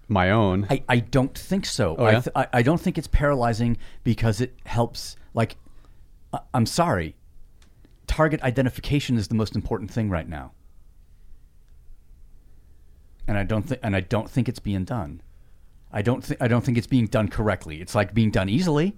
my 0.08 0.30
own, 0.30 0.68
I, 0.70 0.84
I 0.88 1.00
don't 1.00 1.36
think 1.36 1.66
so. 1.66 1.96
Oh, 1.98 2.06
I, 2.06 2.12
yeah? 2.12 2.20
th- 2.22 2.34
I 2.36 2.48
I 2.54 2.62
don't 2.62 2.80
think 2.80 3.00
it's 3.00 3.08
paralyzing 3.08 3.78
because 4.04 4.40
it 4.40 4.54
helps. 4.66 5.16
Like, 5.34 5.56
I'm 6.54 6.68
sorry, 6.68 7.16
target 8.08 8.42
identification 8.42 9.18
is 9.18 9.28
the 9.28 9.36
most 9.36 9.56
important 9.56 9.92
thing 9.92 10.10
right 10.10 10.28
now, 10.28 10.54
and 13.28 13.38
I 13.38 13.44
don't 13.44 13.64
think 13.64 13.80
and 13.84 13.96
I 13.96 14.02
don't 14.02 14.30
think 14.30 14.50
it's 14.50 14.60
being 14.60 14.84
done. 14.84 15.22
I 15.92 16.02
don't 16.02 16.24
think 16.24 16.42
I 16.42 16.48
don't 16.48 16.64
think 16.64 16.78
it's 16.78 16.88
being 16.88 17.08
done 17.08 17.28
correctly. 17.28 17.82
It's 17.82 17.96
like 17.96 18.14
being 18.14 18.32
done 18.32 18.50
easily. 18.50 18.96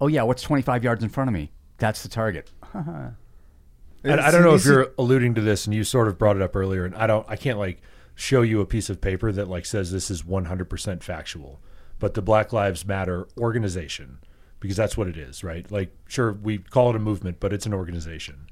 Oh 0.00 0.08
yeah, 0.08 0.22
what's 0.22 0.42
25 0.42 0.84
yards 0.84 1.02
in 1.02 1.08
front 1.08 1.28
of 1.28 1.34
me? 1.34 1.50
That's 1.78 2.02
the 2.02 2.08
target. 2.08 2.50
I, 2.74 4.28
I 4.28 4.30
don't 4.30 4.42
know 4.42 4.54
if 4.54 4.64
you're 4.64 4.92
alluding 4.98 5.34
to 5.34 5.40
this, 5.40 5.66
and 5.66 5.74
you 5.74 5.84
sort 5.84 6.08
of 6.08 6.18
brought 6.18 6.36
it 6.36 6.42
up 6.42 6.54
earlier, 6.54 6.84
and 6.84 6.94
I 6.94 7.06
don't, 7.06 7.26
I 7.28 7.36
can't 7.36 7.58
like 7.58 7.80
show 8.14 8.42
you 8.42 8.60
a 8.60 8.66
piece 8.66 8.88
of 8.88 9.00
paper 9.00 9.32
that 9.32 9.48
like 9.48 9.66
says 9.66 9.92
this 9.92 10.10
is 10.10 10.22
100% 10.22 11.02
factual, 11.02 11.60
but 11.98 12.14
the 12.14 12.22
Black 12.22 12.52
Lives 12.52 12.86
Matter 12.86 13.26
organization, 13.38 14.18
because 14.60 14.76
that's 14.76 14.96
what 14.96 15.08
it 15.08 15.16
is, 15.16 15.44
right? 15.44 15.70
Like, 15.70 15.94
sure, 16.08 16.32
we 16.32 16.58
call 16.58 16.90
it 16.90 16.96
a 16.96 16.98
movement, 16.98 17.40
but 17.40 17.52
it's 17.52 17.66
an 17.66 17.74
organization. 17.74 18.46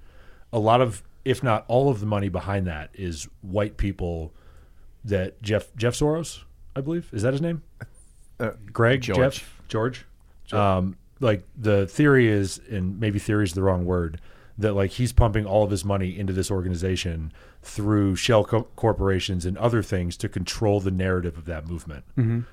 A 0.52 0.58
lot 0.58 0.80
of, 0.80 1.02
if 1.24 1.42
not 1.42 1.64
all 1.68 1.88
of 1.88 2.00
the 2.00 2.06
money 2.06 2.28
behind 2.28 2.66
that 2.66 2.90
is 2.94 3.28
white 3.42 3.76
people 3.76 4.32
that 5.04 5.40
Jeff 5.42 5.74
Jeff 5.76 5.94
Soros, 5.94 6.42
I 6.76 6.80
believe, 6.80 7.08
is 7.12 7.22
that 7.22 7.32
his 7.32 7.42
name? 7.42 7.62
Greg 8.72 9.00
George. 9.02 9.18
Jeff 9.18 9.60
George. 9.68 10.06
Um, 10.52 10.96
like 11.20 11.44
the 11.56 11.86
theory 11.86 12.28
is, 12.28 12.60
and 12.70 13.00
maybe 13.00 13.18
theory 13.18 13.44
is 13.44 13.54
the 13.54 13.62
wrong 13.62 13.84
word, 13.84 14.20
that 14.58 14.72
like 14.74 14.92
he's 14.92 15.12
pumping 15.12 15.46
all 15.46 15.64
of 15.64 15.70
his 15.70 15.84
money 15.84 16.16
into 16.18 16.32
this 16.32 16.50
organization 16.50 17.32
through 17.62 18.14
shell 18.16 18.44
co- 18.44 18.68
corporations 18.76 19.46
and 19.46 19.56
other 19.58 19.82
things 19.82 20.16
to 20.18 20.28
control 20.28 20.80
the 20.80 20.90
narrative 20.90 21.36
of 21.38 21.44
that 21.46 21.66
movement. 21.66 22.04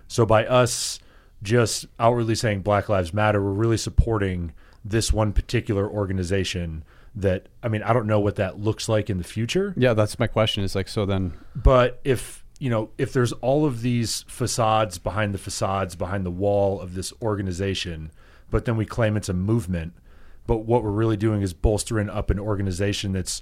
So 0.07 0.25
by 0.25 0.45
us 0.45 0.99
just 1.43 1.85
outwardly 1.99 2.35
saying 2.35 2.61
Black 2.61 2.89
Lives 2.89 3.13
Matter, 3.13 3.41
we're 3.41 3.51
really 3.51 3.77
supporting 3.77 4.53
this 4.83 5.11
one 5.11 5.33
particular 5.33 5.89
organization. 5.89 6.83
That 7.13 7.47
I 7.61 7.67
mean, 7.67 7.83
I 7.83 7.91
don't 7.91 8.07
know 8.07 8.21
what 8.21 8.37
that 8.37 8.59
looks 8.59 8.87
like 8.87 9.09
in 9.09 9.17
the 9.17 9.25
future, 9.25 9.73
yeah, 9.75 9.93
that's 9.93 10.17
my 10.17 10.27
question. 10.27 10.63
Is 10.63 10.75
like, 10.75 10.87
so 10.87 11.05
then, 11.05 11.33
but 11.53 11.99
if 12.05 12.41
you 12.61 12.69
know 12.69 12.91
if 12.99 13.11
there's 13.11 13.33
all 13.33 13.65
of 13.65 13.81
these 13.81 14.23
facades 14.27 14.99
behind 14.99 15.33
the 15.33 15.39
facades 15.39 15.95
behind 15.95 16.25
the 16.25 16.31
wall 16.31 16.79
of 16.79 16.93
this 16.93 17.11
organization 17.19 18.11
but 18.51 18.65
then 18.65 18.77
we 18.77 18.85
claim 18.85 19.17
it's 19.17 19.29
a 19.29 19.33
movement 19.33 19.93
but 20.45 20.57
what 20.57 20.83
we're 20.83 20.91
really 20.91 21.17
doing 21.17 21.41
is 21.41 21.53
bolstering 21.53 22.07
up 22.07 22.29
an 22.29 22.39
organization 22.39 23.13
that's 23.13 23.41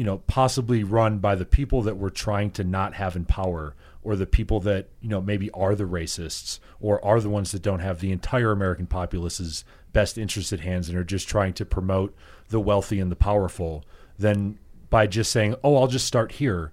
you 0.00 0.06
know 0.06 0.16
possibly 0.26 0.82
run 0.82 1.18
by 1.18 1.34
the 1.34 1.44
people 1.44 1.82
that 1.82 1.98
we're 1.98 2.08
trying 2.08 2.50
to 2.50 2.64
not 2.64 2.94
have 2.94 3.16
in 3.16 3.26
power 3.26 3.74
or 4.02 4.16
the 4.16 4.24
people 4.24 4.58
that 4.60 4.88
you 5.02 5.10
know 5.10 5.20
maybe 5.20 5.50
are 5.50 5.74
the 5.74 5.84
racists 5.84 6.58
or 6.80 7.04
are 7.04 7.20
the 7.20 7.28
ones 7.28 7.52
that 7.52 7.60
don't 7.60 7.80
have 7.80 8.00
the 8.00 8.10
entire 8.10 8.50
american 8.50 8.86
populace's 8.86 9.62
best 9.92 10.16
interest 10.16 10.54
at 10.54 10.60
hands 10.60 10.88
and 10.88 10.96
are 10.96 11.04
just 11.04 11.28
trying 11.28 11.52
to 11.52 11.66
promote 11.66 12.16
the 12.48 12.58
wealthy 12.58 12.98
and 12.98 13.12
the 13.12 13.16
powerful 13.16 13.84
then 14.18 14.58
by 14.88 15.06
just 15.06 15.30
saying 15.30 15.54
oh 15.62 15.76
i'll 15.76 15.86
just 15.86 16.06
start 16.06 16.32
here 16.32 16.72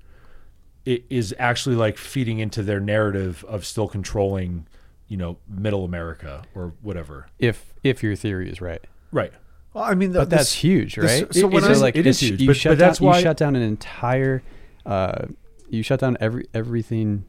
it 0.86 1.04
is 1.10 1.36
actually 1.38 1.76
like 1.76 1.98
feeding 1.98 2.40
into 2.40 2.64
their 2.64 2.80
narrative 2.80 3.44
of 3.50 3.66
still 3.66 3.90
controlling, 3.90 4.66
you 5.10 5.18
know, 5.18 5.38
middle 5.46 5.84
America 5.84 6.44
or 6.56 6.72
whatever. 6.82 7.28
if 7.40 7.74
if 7.84 8.02
your 8.02 8.16
theory 8.16 8.50
is 8.50 8.62
right, 8.62 8.86
Right. 9.12 9.34
Well, 9.78 9.86
I 9.86 9.94
mean, 9.94 10.12
the, 10.12 10.20
but 10.22 10.32
that's 10.32 10.46
this- 10.46 10.54
huge, 10.54 10.96
this- 10.96 11.22
right? 11.22 11.34
so 11.36 11.46
when 11.46 11.64
It- 11.64 11.70
I- 11.70 11.74
so, 11.76 11.82
like 11.82 11.96
it 11.96 12.08
is 12.08 12.20
huge, 12.20 12.42
You 12.42 12.48
but- 12.48 12.56
shut 12.58 12.72
but 12.72 12.80
down, 12.80 12.88
that's 12.90 13.00
why- 13.00 13.18
you 13.18 13.24
shut 13.24 13.38
down 13.38 13.56
an 13.56 13.62
entire. 13.62 14.42
Uh, 14.88 15.28
you 15.70 15.84
shut 15.84 16.00
down 16.00 16.18
every 16.20 16.48
everything. 16.54 17.26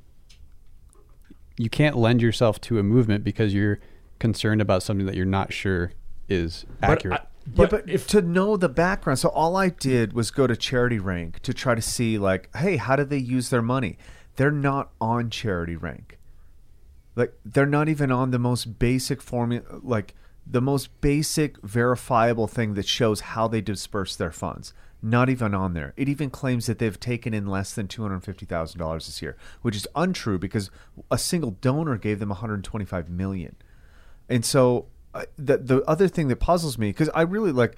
you 1.61 1.69
can't 1.69 1.97
lend 1.97 2.23
yourself 2.23 2.61
to 2.61 2.79
a 2.79 2.83
movement 2.85 3.25
because 3.25 3.53
you're 3.53 3.81
concerned 4.21 4.61
about 4.63 4.81
something 4.83 5.05
that 5.07 5.17
you're 5.17 5.27
not 5.27 5.53
sure 5.53 5.91
is 6.29 6.65
But 6.81 6.91
accurate. 6.91 7.21
I- 7.21 7.25
yeah, 7.47 7.53
but 7.57 7.71
but 7.71 8.09
to 8.09 8.23
know 8.23 8.57
the 8.57 8.69
background. 8.69 9.19
So 9.19 9.29
all 9.31 9.57
I 9.57 9.69
did 9.71 10.13
was 10.13 10.31
go 10.31 10.47
to 10.47 10.57
Charity 10.57 11.01
Rank 11.01 11.41
to 11.41 11.53
try 11.53 11.75
to 11.75 11.83
see, 11.83 12.17
like, 12.17 12.49
hey, 12.57 12.77
how 12.77 12.95
do 12.97 13.03
they 13.05 13.19
use 13.19 13.51
their 13.51 13.61
money? 13.63 13.99
They're 14.37 14.53
not 14.53 14.93
on 15.01 15.31
Charity 15.31 15.75
Rank. 15.77 16.19
Like, 17.17 17.35
they're 17.45 17.67
not 17.67 17.89
even 17.89 18.13
on 18.13 18.31
the 18.31 18.39
most 18.39 18.79
basic 18.79 19.21
formula, 19.21 19.65
like 19.83 20.15
the 20.51 20.61
most 20.61 21.01
basic 21.01 21.61
verifiable 21.63 22.47
thing 22.47 22.75
that 22.75 22.87
shows 22.87 23.21
how 23.21 23.49
they 23.49 23.61
disperse 23.61 24.17
their 24.17 24.33
funds. 24.33 24.73
Not 25.01 25.29
even 25.29 25.55
on 25.55 25.75
there. 25.75 25.93
It 25.97 26.09
even 26.09 26.29
claims 26.29 26.67
that 26.67 26.79
they've 26.79 26.99
taken 26.99 27.33
in 27.33 27.47
less 27.47 27.73
than 27.73 27.87
two 27.87 28.03
hundred 28.03 28.25
fifty 28.25 28.47
thousand 28.47 28.81
dollars 28.81 29.07
this 29.07 29.23
year, 29.23 29.37
which 29.63 29.77
is 29.77 29.87
untrue 29.95 30.39
because 30.39 30.71
a 31.11 31.19
single 31.19 31.53
donor 31.61 31.97
gave 31.97 32.19
them 32.19 32.31
one 32.31 32.39
hundred 32.39 32.65
twenty-five 32.65 33.09
million. 33.09 33.55
And 34.29 34.45
so 34.45 34.87
uh, 35.15 35.27
the 35.37 35.59
the 35.59 35.83
other 35.85 36.09
thing 36.09 36.27
that 36.29 36.37
puzzles 36.37 36.79
me 36.79 36.89
because 36.89 37.11
I 37.15 37.23
really 37.23 37.53
like 37.53 37.77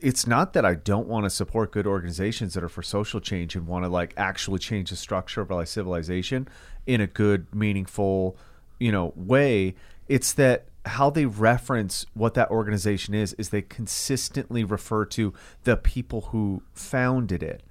it's 0.00 0.26
not 0.26 0.52
that 0.52 0.64
I 0.64 0.74
don't 0.74 1.08
want 1.08 1.24
to 1.24 1.30
support 1.30 1.72
good 1.72 1.86
organizations 1.86 2.54
that 2.54 2.62
are 2.62 2.68
for 2.68 2.82
social 2.82 3.20
change 3.20 3.56
and 3.56 3.66
want 3.66 3.84
to 3.84 3.88
like 3.88 4.14
actually 4.16 4.58
change 4.58 4.90
the 4.90 4.96
structure 4.96 5.40
of 5.40 5.50
our 5.50 5.66
civilization 5.66 6.46
in 6.86 7.00
a 7.00 7.06
good, 7.06 7.52
meaningful, 7.54 8.36
you 8.78 8.92
know, 8.92 9.12
way. 9.16 9.74
It's 10.06 10.34
that 10.34 10.66
how 10.86 11.10
they 11.10 11.26
reference 11.26 12.04
what 12.14 12.34
that 12.34 12.50
organization 12.50 13.14
is 13.14 13.32
is 13.34 13.48
they 13.48 13.62
consistently 13.62 14.64
refer 14.64 15.04
to 15.06 15.32
the 15.64 15.76
people 15.76 16.22
who 16.32 16.62
founded 16.72 17.42
it. 17.42 17.62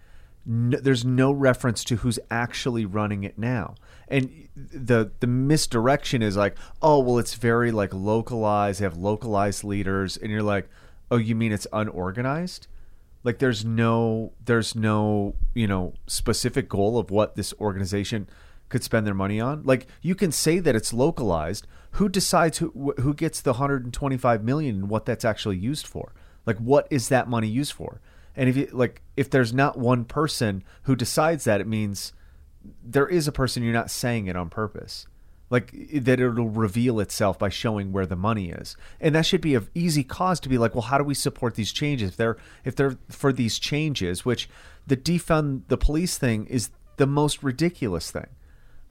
No, 0.45 0.77
there's 0.79 1.05
no 1.05 1.31
reference 1.31 1.83
to 1.85 1.97
who's 1.97 2.19
actually 2.29 2.85
running 2.85 3.23
it 3.23 3.37
now. 3.37 3.75
And 4.07 4.49
the 4.55 5.11
the 5.19 5.27
misdirection 5.27 6.21
is 6.21 6.35
like 6.35 6.57
oh 6.81 6.99
well 6.99 7.17
it's 7.19 7.35
very 7.35 7.71
like 7.71 7.93
localized. 7.93 8.79
They 8.79 8.85
have 8.85 8.97
localized 8.97 9.63
leaders. 9.63 10.17
And 10.17 10.31
you're 10.31 10.43
like 10.43 10.69
oh 11.11 11.17
you 11.17 11.35
mean 11.35 11.51
it's 11.51 11.67
unorganized? 11.71 12.67
Like 13.23 13.39
there's 13.39 13.63
no 13.63 14.33
there's 14.43 14.75
no 14.75 15.35
you 15.53 15.67
know 15.67 15.93
specific 16.07 16.67
goal 16.67 16.97
of 16.97 17.09
what 17.09 17.35
this 17.35 17.53
organization 17.61 18.27
could 18.69 18.83
spend 18.83 19.05
their 19.05 19.13
money 19.13 19.39
on. 19.39 19.63
Like 19.63 19.87
you 20.01 20.15
can 20.15 20.31
say 20.31 20.59
that 20.59 20.75
it's 20.75 20.93
localized. 20.93 21.67
Who 21.91 22.09
decides 22.09 22.57
who 22.57 22.93
who 22.99 23.13
gets 23.13 23.39
the 23.41 23.51
125 23.51 24.43
million 24.43 24.75
and 24.75 24.89
what 24.89 25.05
that's 25.05 25.25
actually 25.25 25.57
used 25.57 25.85
for? 25.85 26.13
Like 26.45 26.57
what 26.57 26.87
is 26.89 27.09
that 27.09 27.29
money 27.29 27.47
used 27.47 27.73
for? 27.73 28.01
And 28.35 28.49
if 28.49 28.57
you 28.57 28.67
like 28.71 29.01
if 29.15 29.29
there's 29.29 29.53
not 29.53 29.77
one 29.77 30.05
person 30.05 30.63
who 30.83 30.95
decides 30.95 31.43
that 31.43 31.61
it 31.61 31.67
means 31.67 32.13
there 32.83 33.07
is 33.07 33.27
a 33.27 33.31
person 33.31 33.63
you're 33.63 33.73
not 33.73 33.91
saying 33.91 34.27
it 34.27 34.35
on 34.35 34.49
purpose. 34.49 35.05
Like 35.49 35.71
that 35.93 36.19
it'll 36.19 36.49
reveal 36.49 36.99
itself 36.99 37.37
by 37.37 37.49
showing 37.49 37.91
where 37.91 38.07
the 38.07 38.15
money 38.15 38.49
is. 38.49 38.75
And 38.99 39.13
that 39.13 39.27
should 39.27 39.41
be 39.41 39.53
an 39.53 39.67
easy 39.75 40.03
cause 40.03 40.39
to 40.39 40.49
be 40.49 40.57
like 40.57 40.73
well 40.73 40.81
how 40.81 40.97
do 40.97 41.03
we 41.03 41.13
support 41.13 41.53
these 41.53 41.71
changes? 41.71 42.11
If 42.11 42.17
they're 42.17 42.37
if 42.65 42.75
they're 42.75 42.97
for 43.09 43.31
these 43.31 43.59
changes 43.59 44.25
which 44.25 44.49
the 44.87 44.97
defund 44.97 45.67
the 45.67 45.77
police 45.77 46.17
thing 46.17 46.47
is 46.47 46.71
the 46.97 47.05
most 47.07 47.43
ridiculous 47.43 48.09
thing 48.09 48.27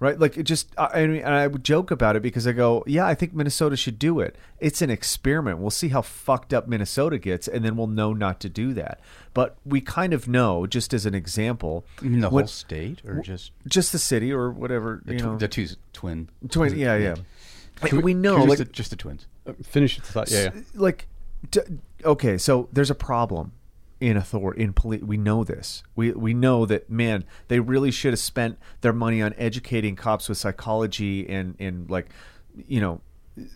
right 0.03 0.19
like 0.19 0.37
it 0.37 0.43
just 0.43 0.69
I, 0.77 1.03
I 1.03 1.07
mean 1.07 1.23
and 1.23 1.33
i 1.35 1.47
would 1.47 1.63
joke 1.65 1.91
about 1.91 2.17
it 2.17 2.23
because 2.23 2.47
i 2.47 2.53
go 2.53 2.83
yeah 2.87 3.07
i 3.07 3.15
think 3.15 3.33
minnesota 3.35 3.77
should 3.77 3.99
do 3.99 4.19
it 4.21 4.37
it's 4.59 4.83
an 4.83 4.91
experiment 4.91 5.59
we'll 5.59 5.71
see 5.71 5.89
how 5.89 6.03
fucked 6.03 6.53
up 6.53 6.67
minnesota 6.67 7.19
gets 7.19 7.47
and 7.47 7.65
then 7.65 7.77
we'll 7.77 7.87
know 7.87 8.13
not 8.13 8.41
to 8.41 8.49
do 8.49 8.75
that 8.75 8.99
but 9.33 9.57
we 9.65 9.81
kind 9.81 10.13
of 10.13 10.27
know 10.27 10.67
just 10.67 10.93
as 10.93 11.07
an 11.07 11.15
example 11.15 11.85
You 12.03 12.11
mean 12.11 12.21
the 12.21 12.29
what- 12.31 12.43
whole 12.43 12.49
state, 12.49 13.01
or 13.07 13.21
just 13.21 13.53
just 13.67 13.93
the 13.93 13.99
city 13.99 14.33
or 14.33 14.51
whatever 14.51 15.01
the, 15.05 15.15
you 15.15 15.21
know 15.23 15.39
the 15.39 15.49
two 15.49 15.69
twin? 15.93 16.29
twin 16.51 16.77
yeah 16.77 16.97
yeah 16.97 17.15
Like, 17.81 17.91
Can 17.91 18.03
we 18.03 18.15
know 18.15 18.37
just, 18.39 18.49
like 18.49 18.59
the, 18.59 18.65
just 18.67 18.91
the 18.91 18.97
twins. 18.97 19.27
Uh, 19.47 19.53
finish 19.63 19.97
the 19.97 20.03
thought. 20.03 20.31
Yeah, 20.31 20.51
yeah. 20.55 20.61
like 20.75 21.07
d- 21.51 21.61
okay 22.05 22.39
so 22.39 22.69
there's 22.73 22.91
a 22.91 22.95
problem 22.95 23.53
in 24.03 24.17
authority 24.17 24.61
in 24.61 24.73
police 24.73 25.01
we 25.03 25.17
know 25.17 25.45
this. 25.45 25.85
We 25.95 26.11
we 26.11 26.35
know 26.35 26.67
that 26.67 26.91
man 26.91 27.25
they 27.47 27.61
really 27.61 27.93
should 27.93 28.13
have 28.13 28.21
spent 28.21 28.59
their 28.81 28.93
money 28.93 29.23
on 29.23 29.33
educating 29.39 29.95
cops 29.95 30.29
with 30.29 30.39
psychology 30.39 31.29
and 31.29 31.55
and 31.61 31.89
like 31.89 32.09
you 32.67 32.81
know 32.81 33.01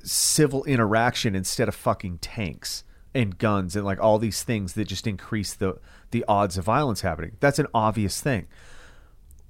civil 0.05 0.63
interaction 0.65 1.35
instead 1.35 1.67
of 1.67 1.75
fucking 1.75 2.19
tanks 2.19 2.85
and 3.13 3.37
guns 3.39 3.75
and 3.75 3.85
like 3.85 4.01
all 4.01 4.21
these 4.21 4.45
things 4.45 4.75
that 4.75 4.85
just 4.85 5.09
increase 5.09 5.53
the 5.53 5.81
the 6.13 6.25
odds 6.29 6.57
of 6.57 6.65
violence 6.65 7.01
happening. 7.01 7.37
That's 7.41 7.59
an 7.59 7.67
obvious 7.75 8.21
thing. 8.21 8.47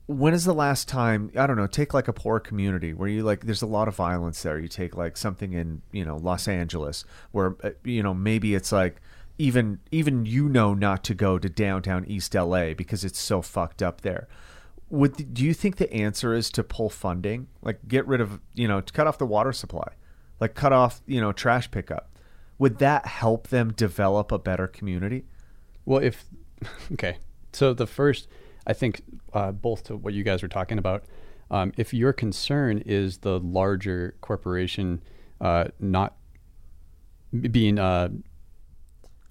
When 0.06 0.32
is 0.32 0.44
the 0.46 0.54
last 0.54 0.88
time 0.88 1.30
i 1.36 1.46
don't 1.46 1.56
know 1.56 1.66
take 1.66 1.92
like 1.92 2.08
a 2.08 2.12
poor 2.12 2.40
community 2.40 2.94
where 2.94 3.08
you 3.08 3.22
like 3.22 3.44
there's 3.44 3.60
a 3.60 3.66
lot 3.66 3.86
of 3.86 3.94
violence 3.94 4.42
there. 4.42 4.58
You 4.58 4.68
take 4.68 4.96
like 4.96 5.18
something 5.18 5.52
in 5.52 5.82
you 5.92 6.06
know 6.06 6.16
los 6.16 6.48
angeles 6.48 7.04
where 7.32 7.54
uh, 7.62 7.70
you 7.84 8.02
know 8.02 8.14
maybe 8.14 8.54
it's 8.54 8.72
like 8.72 9.02
even 9.38 9.80
even 9.90 10.26
you 10.26 10.48
know 10.48 10.74
not 10.74 11.04
to 11.04 11.14
go 11.14 11.38
to 11.38 11.48
downtown 11.48 12.04
east 12.06 12.34
la 12.34 12.72
because 12.74 13.04
it's 13.04 13.18
so 13.18 13.42
fucked 13.42 13.82
up 13.82 14.00
there. 14.02 14.28
Would 14.88 15.34
do 15.34 15.44
you 15.44 15.52
think 15.52 15.76
the 15.76 15.92
answer 15.92 16.34
is 16.34 16.50
to 16.50 16.62
pull 16.62 16.90
funding? 16.90 17.48
Like 17.62 17.86
get 17.88 18.06
rid 18.06 18.20
of 18.20 18.40
you 18.54 18.68
know 18.68 18.80
to 18.80 18.92
cut 18.92 19.06
off 19.06 19.18
the 19.18 19.26
water 19.26 19.52
supply. 19.52 19.92
Like 20.40 20.54
cut 20.54 20.72
off 20.72 21.02
you 21.06 21.20
know 21.20 21.32
trash 21.32 21.70
pickup. 21.70 22.10
Would 22.58 22.78
that 22.78 23.06
help 23.06 23.48
them 23.48 23.72
develop 23.72 24.32
a 24.32 24.38
better 24.38 24.66
community? 24.66 25.24
Well, 25.84 26.02
if 26.02 26.24
okay, 26.92 27.18
so 27.52 27.72
the 27.72 27.86
first, 27.86 28.28
I 28.66 28.72
think, 28.72 29.02
uh, 29.32 29.52
both 29.52 29.84
to 29.84 29.96
what 29.96 30.14
you 30.14 30.22
guys 30.22 30.42
were 30.42 30.48
talking 30.48 30.78
about, 30.78 31.04
um, 31.50 31.72
if 31.76 31.94
your 31.94 32.12
concern 32.12 32.82
is 32.84 33.18
the 33.18 33.40
larger 33.40 34.14
corporation 34.20 35.02
uh, 35.40 35.66
not 35.78 36.16
being, 37.50 37.78
uh, 37.78 38.08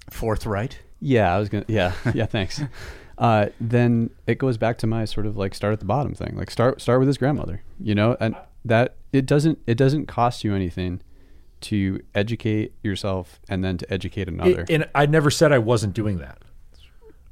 Forthright. 0.10 0.80
yeah, 0.99 1.36
I 1.36 1.40
was 1.40 1.49
gonna, 1.49 1.65
yeah, 1.68 1.94
yeah, 2.14 2.26
thanks. 2.26 2.61
Uh, 3.18 3.48
then 3.61 4.10
it 4.27 4.38
goes 4.38 4.57
back 4.57 4.77
to 4.80 4.88
my 4.88 5.06
sort 5.06 5.26
of 5.26 5.38
like 5.38 5.53
start 5.56 5.73
at 5.73 5.80
the 5.80 5.86
bottom 5.86 6.14
thing. 6.14 6.36
Like 6.36 6.52
start 6.52 6.82
start 6.82 6.99
with 6.99 7.07
his 7.07 7.18
grandmother, 7.18 7.64
you 7.80 7.95
know, 7.95 8.18
and 8.19 8.36
that 8.65 8.95
it 9.14 9.26
doesn't 9.26 9.60
it 9.68 9.76
doesn't 9.77 10.07
cost 10.07 10.44
you 10.44 10.53
anything 10.53 11.02
to 11.61 12.02
educate 12.14 12.73
yourself 12.84 13.40
and 13.49 13.64
then 13.64 13.77
to 13.77 13.91
educate 13.94 14.27
another. 14.27 14.61
It- 14.61 14.69
and 14.69 14.90
I 14.94 15.06
never 15.06 15.32
said 15.32 15.52
I 15.52 15.60
wasn't 15.60 15.94
doing 15.94 16.18
that. 16.19 16.40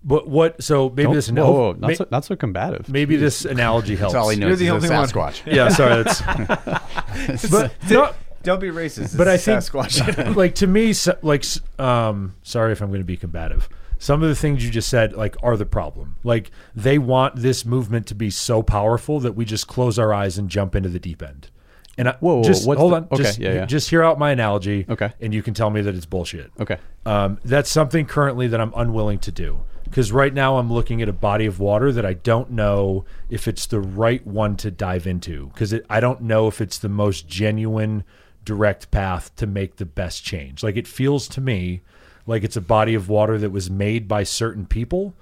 But 0.06 0.28
what? 0.28 0.62
So 0.64 0.90
maybe 0.90 1.04
Don't- 1.04 1.14
this 1.16 1.32
whoa, 1.32 1.52
whoa, 1.52 1.72
not, 1.74 1.88
may- 1.88 1.96
so, 1.96 2.08
not 2.12 2.26
so 2.26 2.36
combative. 2.36 2.90
maybe 2.90 3.16
this 3.16 3.46
analogy 3.46 3.96
helps. 3.96 4.14
That's 4.14 4.24
all 4.24 4.30
he 4.30 4.38
knows. 4.38 4.62
You're 4.62 4.72
the 4.78 4.86
is 4.86 4.90
a 4.90 4.94
only 4.94 5.10
one. 5.16 5.32
Sasquatch. 5.34 5.54
Yeah, 5.54 5.70
sorry. 5.70 6.04
That's, 6.04 7.50
but 7.52 7.74
no, 7.90 8.14
don't 8.44 8.60
be 8.60 8.70
racist 8.70 9.18
but 9.18 9.28
I 9.28 9.38
think 9.38 9.60
Sasquatch. 9.60 10.36
like 10.36 10.56
to 10.56 10.68
me, 10.68 10.94
so, 10.94 11.18
like 11.22 11.44
um, 11.80 12.36
sorry 12.44 12.72
if 12.72 12.82
I'm 12.82 12.90
going 12.90 13.02
to 13.02 13.06
be 13.06 13.18
combative. 13.18 13.68
Some 14.00 14.22
of 14.22 14.28
the 14.30 14.36
things 14.36 14.66
you 14.66 14.70
just 14.70 14.90
said 14.90 15.14
like 15.14 15.36
are 15.42 15.56
the 15.56 15.66
problem. 15.66 16.18
Like 16.24 16.52
they 16.76 16.98
want 16.98 17.38
this 17.38 17.66
movement 17.66 18.06
to 18.08 18.16
be 18.16 18.30
so 18.30 18.62
powerful 18.62 19.20
that 19.22 19.32
we 19.34 19.46
just 19.46 19.68
close 19.68 19.98
our 19.98 20.14
eyes 20.14 20.38
and 20.38 20.50
jump 20.50 20.76
into 20.76 20.90
the 20.90 21.00
deep 21.00 21.24
end. 21.24 21.50
And 21.98 22.10
I, 22.10 22.16
Whoa, 22.20 22.38
whoa, 22.38 22.44
just 22.44 22.68
what's 22.68 22.80
hold 22.80 22.92
the- 22.94 22.98
on, 22.98 23.04
okay, 23.12 23.24
just, 23.24 23.40
yeah, 23.40 23.54
yeah. 23.54 23.66
just 23.66 23.90
hear 23.90 24.04
out 24.04 24.18
my 24.18 24.32
analogy, 24.32 24.86
Okay. 24.90 25.14
and 25.22 25.32
you 25.34 25.44
can 25.44 25.54
tell 25.54 25.70
me 25.70 25.80
that 25.82 25.94
it's 25.94 26.08
bullshit. 26.08 26.52
Okay. 26.60 26.78
Um, 27.06 27.40
that's 27.46 27.70
something 27.72 28.06
currently 28.08 28.48
that 28.48 28.60
I'm 28.60 28.74
unwilling 28.76 29.20
to 29.20 29.32
do 29.32 29.60
because 29.84 30.12
right 30.12 30.34
now 30.34 30.58
I'm 30.58 30.74
looking 30.74 31.02
at 31.04 31.08
a 31.10 31.14
body 31.14 31.46
of 31.46 31.60
water 31.60 31.92
that 31.92 32.04
I 32.06 32.14
don't 32.14 32.50
know 32.52 33.06
if 33.30 33.48
it's 33.48 33.68
the 33.68 33.80
right 33.80 34.26
one 34.26 34.58
to 34.58 34.72
dive 34.72 35.06
into 35.06 35.48
because 35.48 35.76
I 35.88 36.00
don't 36.00 36.22
know 36.22 36.48
if 36.48 36.62
it's 36.62 36.80
the 36.80 36.90
most 36.90 37.28
genuine, 37.28 38.04
direct 38.46 38.92
path 38.92 39.36
to 39.36 39.48
make 39.48 39.78
the 39.78 39.86
best 39.86 40.24
change. 40.24 40.64
Like 40.64 40.78
it 40.78 40.88
feels 40.88 41.28
to 41.30 41.42
me 41.42 41.82
like 42.26 42.44
it's 42.44 42.56
a 42.56 42.62
body 42.62 42.94
of 42.94 43.10
water 43.10 43.38
that 43.38 43.50
was 43.50 43.70
made 43.70 44.08
by 44.08 44.24
certain 44.24 44.66
people 44.66 45.14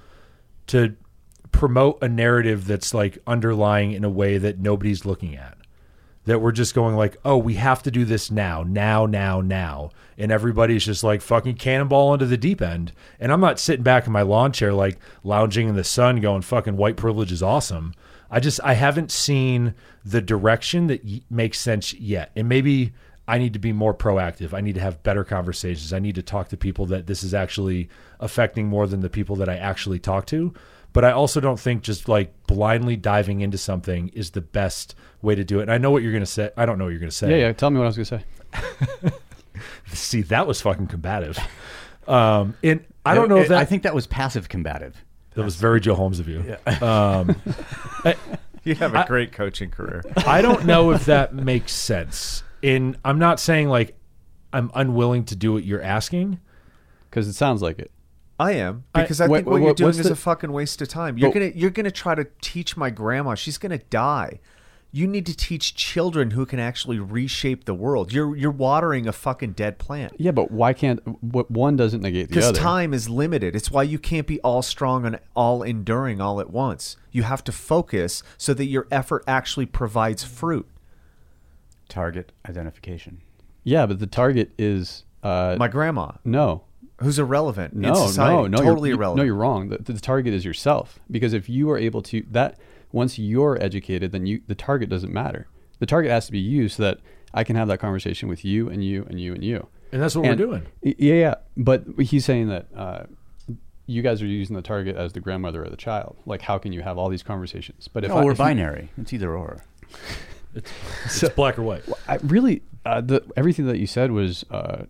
to 0.67 0.95
promote 1.51 2.01
a 2.01 2.07
narrative 2.07 2.65
that's 2.65 2.93
like 2.93 3.17
underlying 3.27 3.91
in 3.91 4.03
a 4.03 4.09
way 4.09 4.37
that 4.37 4.59
nobody's 4.59 5.05
looking 5.05 5.35
at 5.35 5.57
that 6.25 6.39
we're 6.39 6.51
just 6.51 6.75
going 6.75 6.95
like, 6.95 7.17
oh, 7.25 7.37
we 7.37 7.55
have 7.55 7.81
to 7.83 7.91
do 7.91 8.05
this 8.05 8.29
now, 8.29 8.63
now, 8.63 9.05
now, 9.05 9.41
now, 9.41 9.89
and 10.17 10.31
everybody's 10.31 10.85
just 10.85 11.03
like 11.03 11.21
fucking 11.21 11.55
cannonball 11.55 12.13
into 12.13 12.25
the 12.25 12.37
deep 12.37 12.61
end. 12.61 12.91
And 13.19 13.31
I'm 13.31 13.41
not 13.41 13.59
sitting 13.59 13.83
back 13.83 14.05
in 14.05 14.13
my 14.13 14.21
lawn 14.21 14.51
chair 14.51 14.71
like 14.71 14.99
lounging 15.23 15.67
in 15.67 15.75
the 15.75 15.83
sun, 15.83 16.21
going 16.21 16.43
fucking 16.43 16.77
white 16.77 16.95
privilege 16.95 17.31
is 17.31 17.41
awesome. 17.41 17.93
I 18.29 18.39
just 18.39 18.59
I 18.63 18.75
haven't 18.75 19.11
seen 19.11 19.73
the 20.05 20.21
direction 20.21 20.87
that 20.87 21.03
y- 21.03 21.21
makes 21.29 21.59
sense 21.59 21.93
yet, 21.93 22.31
and 22.35 22.47
maybe 22.47 22.93
I 23.27 23.37
need 23.37 23.53
to 23.53 23.59
be 23.59 23.71
more 23.71 23.93
proactive. 23.93 24.53
I 24.53 24.61
need 24.61 24.75
to 24.75 24.81
have 24.81 25.03
better 25.03 25.23
conversations. 25.23 25.93
I 25.93 25.99
need 25.99 26.15
to 26.15 26.23
talk 26.23 26.49
to 26.49 26.57
people 26.57 26.85
that 26.87 27.07
this 27.07 27.23
is 27.23 27.33
actually 27.33 27.89
affecting 28.19 28.67
more 28.67 28.87
than 28.87 28.99
the 29.01 29.09
people 29.09 29.35
that 29.37 29.47
I 29.49 29.55
actually 29.57 29.99
talk 29.99 30.25
to. 30.27 30.53
But 30.93 31.05
I 31.05 31.11
also 31.11 31.39
don't 31.39 31.59
think 31.59 31.83
just 31.83 32.09
like 32.09 32.33
blindly 32.47 32.97
diving 32.97 33.39
into 33.41 33.57
something 33.57 34.09
is 34.09 34.31
the 34.31 34.41
best 34.41 34.95
way 35.21 35.35
to 35.35 35.43
do 35.43 35.59
it. 35.59 35.63
And 35.63 35.71
I 35.71 35.77
know 35.77 35.91
what 35.91 36.03
you're 36.03 36.11
going 36.11 36.23
to 36.23 36.25
say. 36.29 36.49
I 36.57 36.65
don't 36.65 36.77
know 36.77 36.85
what 36.85 36.89
you're 36.89 36.99
going 36.99 37.09
to 37.09 37.15
say. 37.15 37.29
Yeah, 37.31 37.47
yeah. 37.47 37.53
Tell 37.53 37.69
me 37.69 37.77
what 37.77 37.85
I 37.85 37.93
was 37.93 37.95
going 37.95 38.05
to 38.05 39.11
say. 39.11 39.11
See, 39.93 40.21
that 40.23 40.47
was 40.47 40.59
fucking 40.61 40.87
combative. 40.87 41.37
Um, 42.07 42.55
and 42.63 42.83
I 43.05 43.15
don't 43.15 43.29
know 43.29 43.37
if 43.37 43.49
that 43.49 43.59
I 43.59 43.65
think 43.65 43.83
that 43.83 43.95
was 43.95 44.07
passive 44.07 44.49
combative. 44.49 45.01
that 45.35 45.43
was 45.43 45.55
very 45.55 45.79
Joe 45.79 45.95
Holmes 45.95 46.19
of 46.19 46.27
you. 46.27 46.57
Um, 46.81 47.35
I, 48.03 48.15
You 48.63 48.75
have 48.75 48.93
a 48.93 49.05
great 49.07 49.31
coaching 49.31 49.69
career. 49.71 50.03
I 50.17 50.41
don't 50.41 50.65
know 50.65 50.91
if 50.91 51.05
that 51.05 51.33
makes 51.33 51.71
sense. 51.73 52.43
In 52.61 52.97
I'm 53.03 53.19
not 53.19 53.39
saying 53.39 53.69
like 53.69 53.95
I'm 54.53 54.71
unwilling 54.73 55.25
to 55.25 55.35
do 55.35 55.53
what 55.53 55.63
you're 55.63 55.81
asking. 55.81 56.39
Because 57.09 57.27
it 57.27 57.33
sounds 57.33 57.61
like 57.61 57.79
it. 57.79 57.91
I 58.39 58.53
am 58.53 58.85
because 58.93 59.21
I, 59.21 59.27
what- 59.27 59.37
think 59.39 59.47
what, 59.49 59.61
you're 59.61 59.73
doing 59.73 59.87
what's 59.89 59.99
is 59.99 60.05
the- 60.07 60.13
a 60.13 60.15
fucking 60.15 60.51
waste 60.51 60.81
of 60.81 60.87
time. 60.87 61.17
You're 61.17 61.29
But- 61.29 61.39
gonna 61.39 61.51
you're 61.53 61.69
gonna 61.69 61.91
try 61.91 62.15
to 62.15 62.25
teach 62.41 62.75
my 62.77 62.89
grandma. 62.89 63.35
She's 63.35 63.57
gonna 63.57 63.77
die. 63.77 64.39
You 64.93 65.07
need 65.07 65.25
to 65.27 65.35
teach 65.37 65.73
children 65.75 66.31
who 66.31 66.45
can 66.45 66.59
actually 66.59 66.99
reshape 66.99 67.63
the 67.65 67.73
world. 67.73 68.11
You're 68.11 68.35
you're 68.35 68.51
watering 68.51 69.07
a 69.07 69.13
fucking 69.13 69.53
dead 69.53 69.77
plant. 69.77 70.13
Yeah, 70.17 70.31
but 70.31 70.51
why 70.51 70.73
can't 70.73 70.99
what 71.23 71.49
one 71.51 71.75
doesn't 71.77 72.01
negate 72.01 72.29
the 72.29 72.39
other? 72.39 72.51
Because 72.51 72.57
time 72.57 72.93
is 72.93 73.07
limited. 73.07 73.55
It's 73.55 73.69
why 73.71 73.83
you 73.83 73.99
can't 73.99 74.27
be 74.27 74.39
all 74.41 74.61
strong 74.61 75.05
and 75.05 75.19
all 75.35 75.63
enduring 75.63 76.19
all 76.19 76.39
at 76.41 76.49
once. 76.49 76.97
You 77.11 77.23
have 77.23 77.43
to 77.45 77.51
focus 77.51 78.21
so 78.37 78.53
that 78.55 78.65
your 78.65 78.87
effort 78.91 79.23
actually 79.27 79.65
provides 79.67 80.23
fruit. 80.23 80.67
Target 81.91 82.31
identification. 82.47 83.21
Yeah, 83.65 83.85
but 83.85 83.99
the 83.99 84.07
target 84.07 84.51
is 84.57 85.03
uh, 85.23 85.55
My 85.59 85.67
grandma, 85.67 86.13
no, 86.23 86.63
who's 87.01 87.19
irrelevant 87.19 87.73
in 87.73 87.81
no, 87.81 87.93
society, 87.93 88.33
no, 88.33 88.47
no, 88.47 88.57
totally 88.57 88.89
you're, 88.89 88.97
irrelevant. 88.97 89.17
No, 89.17 89.23
you're 89.25 89.35
wrong. 89.35 89.69
The, 89.69 89.77
the 89.93 89.99
target 89.99 90.33
is 90.33 90.45
yourself 90.45 90.99
because 91.11 91.33
if 91.33 91.49
you 91.49 91.69
are 91.69 91.77
able 91.77 92.01
to 92.03 92.23
that 92.31 92.57
once 92.91 93.19
you're 93.19 93.61
educated, 93.61 94.11
then 94.13 94.25
you 94.25 94.41
the 94.47 94.55
target 94.55 94.89
doesn't 94.89 95.13
matter. 95.13 95.47
The 95.79 95.85
target 95.85 96.11
has 96.11 96.25
to 96.27 96.31
be 96.31 96.39
you 96.39 96.69
so 96.69 96.81
that 96.83 96.99
I 97.33 97.43
can 97.43 97.55
have 97.55 97.67
that 97.67 97.79
conversation 97.79 98.29
with 98.29 98.43
you 98.45 98.69
and 98.69 98.83
you 98.83 99.05
and 99.09 99.19
you 99.19 99.33
and 99.33 99.43
you. 99.43 99.67
And 99.91 100.01
that's 100.01 100.15
what 100.15 100.25
And- 100.25 100.39
we're 100.39 100.45
doing. 100.45 100.63
Yeah, 100.81 101.13
yeah. 101.15 101.35
But 101.57 101.83
he's 101.99 102.23
saying 102.23 102.47
that 102.47 102.67
uh, 102.75 103.03
you 103.85 104.01
guys 104.01 104.21
are 104.21 104.25
using 104.27 104.55
the 104.55 104.61
target 104.61 104.95
as 104.95 105.11
the 105.13 105.19
grandmother 105.19 105.63
or 105.65 105.69
the 105.69 105.75
child. 105.77 106.15
Like, 106.25 106.41
how 106.41 106.57
can 106.57 106.71
you 106.71 106.81
have 106.81 106.97
all 106.97 107.09
these 107.09 107.23
conversations? 107.23 107.89
But 107.91 108.05
if 108.05 108.09
no, 108.09 108.17
I, 108.17 108.23
we're 108.23 108.31
if 108.31 108.37
you- 108.37 108.45
binary. 108.45 108.89
It's 108.97 109.11
either 109.11 109.35
or. 109.35 109.63
It's 110.53 111.29
black 111.29 111.57
or 111.57 111.63
white. 111.63 111.83
I 112.07 112.15
really 112.17 112.61
uh, 112.85 113.01
the 113.01 113.23
everything 113.37 113.67
that 113.67 113.77
you 113.77 113.87
said 113.87 114.11
was 114.11 114.43
uh, 114.49 114.85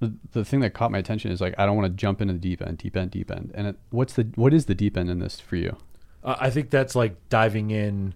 the, 0.00 0.14
the 0.32 0.44
thing 0.44 0.60
that 0.60 0.70
caught 0.70 0.90
my 0.90 0.98
attention 0.98 1.30
is 1.30 1.40
like 1.40 1.54
I 1.58 1.66
don't 1.66 1.76
want 1.76 1.92
to 1.92 1.96
jump 1.96 2.20
into 2.20 2.34
the 2.34 2.40
deep 2.40 2.62
end, 2.62 2.78
deep 2.78 2.96
end, 2.96 3.10
deep 3.10 3.30
end. 3.30 3.52
And 3.54 3.68
it, 3.68 3.76
what's 3.90 4.14
the 4.14 4.28
what 4.34 4.52
is 4.54 4.66
the 4.66 4.74
deep 4.74 4.96
end 4.96 5.10
in 5.10 5.18
this 5.18 5.40
for 5.40 5.56
you? 5.56 5.76
Uh, 6.22 6.36
I 6.38 6.50
think 6.50 6.70
that's 6.70 6.94
like 6.94 7.16
diving 7.28 7.70
in. 7.70 8.14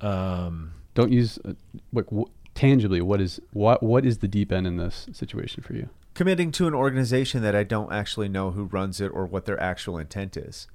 Um, 0.00 0.74
Don't 0.94 1.12
use 1.12 1.38
uh, 1.44 1.54
like 1.92 2.06
w- 2.06 2.30
tangibly. 2.54 3.00
What 3.00 3.20
is 3.20 3.40
what 3.52 3.82
what 3.82 4.04
is 4.06 4.18
the 4.18 4.28
deep 4.28 4.52
end 4.52 4.66
in 4.66 4.76
this 4.76 5.06
situation 5.12 5.62
for 5.62 5.74
you? 5.74 5.88
Committing 6.14 6.52
to 6.52 6.68
an 6.68 6.74
organization 6.74 7.42
that 7.42 7.56
I 7.56 7.64
don't 7.64 7.92
actually 7.92 8.28
know 8.28 8.52
who 8.52 8.64
runs 8.64 9.00
it 9.00 9.08
or 9.08 9.26
what 9.26 9.46
their 9.46 9.60
actual 9.60 9.98
intent 9.98 10.36
is. 10.36 10.68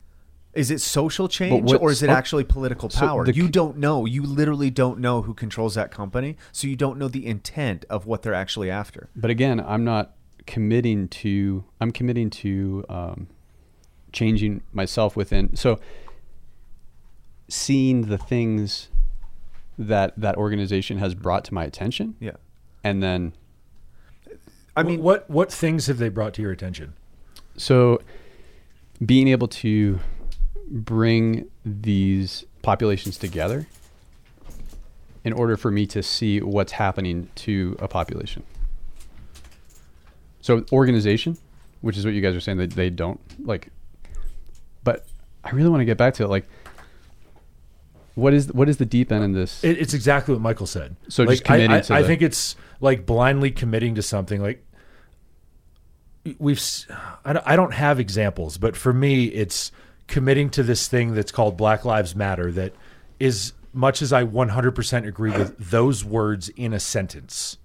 Is 0.53 0.71
it 0.71 0.81
social 0.81 1.27
change 1.27 1.69
what- 1.69 1.81
or 1.81 1.91
is 1.91 2.01
it 2.01 2.09
oh, 2.09 2.13
actually 2.13 2.43
political 2.43 2.89
so 2.89 2.99
power? 2.99 3.25
the 3.25 3.33
you 3.33 3.47
don't 3.49 3.77
know. 3.77 4.05
You 4.05 4.23
literally 4.23 4.71
don't 4.71 4.99
know 4.99 5.21
who 5.21 5.33
controls 5.33 5.75
that 5.75 5.91
company, 5.91 6.37
so 6.51 6.67
you 6.67 6.75
don't 6.75 6.97
know 6.97 7.07
the 7.07 7.25
intent 7.25 7.85
of 7.89 8.05
what 8.07 8.23
they're 8.23 8.33
actually 8.33 8.69
after. 8.71 9.09
But 9.15 9.29
again, 9.29 9.59
I'm 9.59 9.83
not 9.83 10.15
committing 10.47 11.07
to. 11.09 11.63
I'm 11.79 11.91
committing 11.91 12.29
to 12.31 12.83
um, 12.89 13.27
changing 14.11 14.61
myself 14.73 15.15
within. 15.15 15.55
So 15.55 15.79
seeing 17.47 18.03
the 18.03 18.17
things 18.17 18.89
that 19.77 20.13
that 20.17 20.35
organization 20.35 20.97
has 20.97 21.15
brought 21.15 21.45
to 21.45 21.53
my 21.53 21.63
attention, 21.63 22.15
Yeah. 22.19 22.37
and 22.83 23.01
then 23.01 23.33
I 24.75 24.83
mean, 24.83 25.01
what 25.01 25.29
what 25.29 25.51
things 25.51 25.87
have 25.87 25.97
they 25.97 26.09
brought 26.09 26.33
to 26.35 26.41
your 26.41 26.51
attention? 26.51 26.93
So, 27.57 28.01
being 29.05 29.27
able 29.27 29.47
to 29.47 29.99
bring 30.69 31.49
these 31.65 32.45
populations 32.61 33.17
together 33.17 33.67
in 35.23 35.33
order 35.33 35.57
for 35.57 35.71
me 35.71 35.85
to 35.87 36.01
see 36.01 36.39
what's 36.41 36.73
happening 36.73 37.29
to 37.35 37.75
a 37.79 37.87
population. 37.87 38.43
So, 40.41 40.65
organization, 40.71 41.37
which 41.81 41.97
is 41.97 42.05
what 42.05 42.13
you 42.13 42.21
guys 42.21 42.35
are 42.35 42.39
saying 42.39 42.57
that 42.59 42.71
they 42.71 42.89
don't 42.89 43.19
like, 43.45 43.69
but 44.83 45.05
I 45.43 45.51
really 45.51 45.69
want 45.69 45.81
to 45.81 45.85
get 45.85 45.97
back 45.97 46.13
to 46.15 46.23
it. 46.23 46.27
Like, 46.27 46.47
what 48.15 48.33
is 48.33 48.51
what 48.53 48.69
is 48.69 48.77
the 48.77 48.85
deep 48.85 49.11
end 49.11 49.23
in 49.23 49.33
this? 49.33 49.63
It, 49.63 49.77
it's 49.77 49.93
exactly 49.93 50.33
what 50.33 50.41
Michael 50.41 50.65
said. 50.65 50.95
So 51.09 51.23
like, 51.23 51.33
just 51.33 51.43
committing 51.43 51.71
I, 51.71 51.77
I, 51.77 51.81
to 51.81 51.93
I 51.95 52.01
the- 52.01 52.07
think 52.07 52.21
it's 52.21 52.55
like 52.79 53.05
blindly 53.05 53.51
committing 53.51 53.95
to 53.95 54.01
something. 54.01 54.41
Like 54.41 54.63
we've, 56.37 56.61
I 57.25 57.33
don't, 57.33 57.47
I 57.47 57.55
don't 57.55 57.73
have 57.73 57.99
examples, 57.99 58.57
but 58.57 58.75
for 58.75 58.93
me, 58.93 59.25
it's 59.25 59.71
committing 60.09 60.49
to 60.51 60.63
this 60.63 60.87
thing 60.89 61.13
that's 61.13 61.31
called 61.31 61.55
Black 61.55 61.85
Lives 61.85 62.15
Matter. 62.15 62.51
That 62.51 62.73
is 63.19 63.53
much 63.71 64.01
as 64.01 64.11
I 64.11 64.25
100% 64.25 65.07
agree 65.07 65.31
with 65.31 65.57
those 65.57 66.03
words 66.03 66.49
in 66.49 66.73
a 66.73 66.79
sentence. 66.79 67.57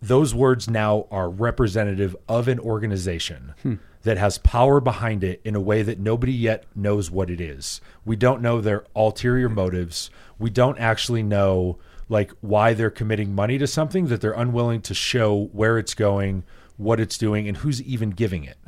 Those 0.00 0.34
words 0.34 0.68
now 0.70 1.06
are 1.10 1.28
representative 1.28 2.16
of 2.28 2.48
an 2.48 2.58
organization 2.58 3.54
Hmm. 3.62 3.74
that 4.02 4.18
has 4.18 4.38
power 4.38 4.80
behind 4.80 5.22
it 5.22 5.40
in 5.44 5.54
a 5.54 5.60
way 5.60 5.82
that 5.82 5.98
nobody 6.00 6.32
yet 6.32 6.64
knows 6.74 7.10
what 7.10 7.30
it 7.30 7.40
is. 7.40 7.80
We 8.04 8.16
don't 8.16 8.42
know 8.42 8.60
their 8.60 8.84
ulterior 8.96 9.48
motives. 9.48 10.10
We 10.38 10.50
don't 10.50 10.78
actually 10.78 11.22
know 11.22 11.78
like 12.08 12.32
why 12.40 12.74
they're 12.74 12.90
committing 12.90 13.34
money 13.34 13.58
to 13.58 13.66
something 13.66 14.06
that 14.06 14.20
they're 14.20 14.32
unwilling 14.32 14.80
to 14.82 14.94
show 14.94 15.48
where 15.52 15.78
it's 15.78 15.94
going, 15.94 16.42
what 16.76 16.98
it's 17.00 17.16
doing, 17.16 17.46
and 17.48 17.58
who's 17.58 17.80
even 17.82 18.10
giving 18.10 18.42
it. 18.44 18.58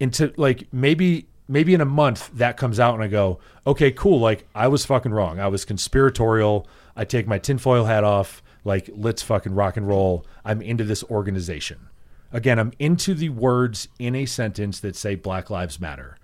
Into 0.00 0.32
like 0.36 0.68
maybe 0.72 1.26
maybe 1.48 1.74
in 1.74 1.80
a 1.80 1.86
month 1.86 2.30
that 2.34 2.56
comes 2.56 2.78
out 2.78 2.94
and 2.94 3.02
I 3.02 3.08
go, 3.08 3.40
okay, 3.66 3.90
cool. 3.90 4.20
Like 4.20 4.46
I 4.54 4.68
was 4.68 4.84
fucking 4.84 5.12
wrong. 5.12 5.40
I 5.40 5.48
was 5.48 5.64
conspiratorial. 5.64 6.68
I 6.94 7.04
take 7.04 7.26
my 7.26 7.38
tinfoil 7.38 7.84
hat 7.84 8.04
off. 8.04 8.42
Like 8.64 8.90
let's 8.94 9.22
fucking 9.22 9.54
rock 9.54 9.76
and 9.76 9.88
roll. 9.88 10.26
I'm 10.44 10.62
into 10.62 10.84
this 10.84 11.02
organization. 11.04 11.88
Again, 12.32 12.58
I'm 12.58 12.72
into 12.78 13.14
the 13.14 13.30
words 13.30 13.88
in 13.98 14.14
a 14.14 14.26
sentence 14.26 14.80
that 14.80 14.96
say 14.96 15.14
Black 15.14 15.48
Lives 15.48 15.80
Matter. 15.80 16.18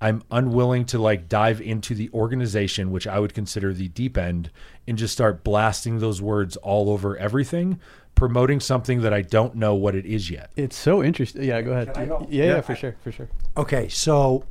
I'm 0.00 0.22
unwilling 0.30 0.86
to 0.86 0.98
like 0.98 1.28
dive 1.28 1.60
into 1.60 1.94
the 1.94 2.08
organization, 2.14 2.90
which 2.90 3.06
I 3.06 3.18
would 3.18 3.34
consider 3.34 3.74
the 3.74 3.88
deep 3.88 4.16
end, 4.16 4.50
and 4.88 4.96
just 4.96 5.12
start 5.12 5.44
blasting 5.44 5.98
those 5.98 6.22
words 6.22 6.56
all 6.56 6.88
over 6.88 7.18
everything, 7.18 7.78
promoting 8.20 8.60
something 8.60 9.00
that 9.00 9.14
I 9.14 9.22
don't 9.22 9.54
know 9.54 9.74
what 9.74 9.94
it 9.94 10.04
is 10.04 10.30
yet. 10.30 10.50
it's 10.54 10.76
so 10.76 11.02
interesting. 11.02 11.42
Yeah, 11.42 11.62
go 11.62 11.72
ahead. 11.72 11.96
I 11.96 12.04
go? 12.04 12.26
Yeah, 12.28 12.44
yeah, 12.44 12.60
for 12.60 12.76
sure, 12.76 12.94
for 13.02 13.10
sure. 13.10 13.30
Okay, 13.56 13.88
so 13.88 14.44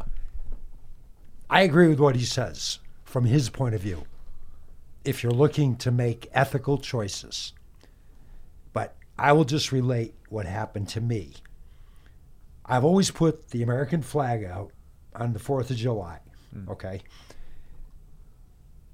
I 1.51 1.61
agree 1.61 1.87
with 1.87 1.99
what 1.99 2.15
he 2.15 2.25
says 2.25 2.79
from 3.03 3.25
his 3.25 3.51
point 3.51 3.75
of 3.75 3.81
view. 3.81 4.05
If 5.05 5.21
you're 5.21 5.31
looking 5.31 5.75
to 5.77 5.91
make 5.91 6.27
ethical 6.33 6.79
choices, 6.79 7.53
but 8.73 8.95
I 9.19 9.33
will 9.33 9.45
just 9.45 9.71
relate 9.71 10.15
what 10.29 10.47
happened 10.47 10.89
to 10.89 11.01
me. 11.01 11.33
I've 12.65 12.83
always 12.83 13.11
put 13.11 13.49
the 13.49 13.61
American 13.61 14.01
flag 14.01 14.45
out 14.45 14.71
on 15.13 15.33
the 15.33 15.39
4th 15.39 15.69
of 15.69 15.77
July, 15.77 16.21
hmm. 16.51 16.71
okay? 16.71 17.01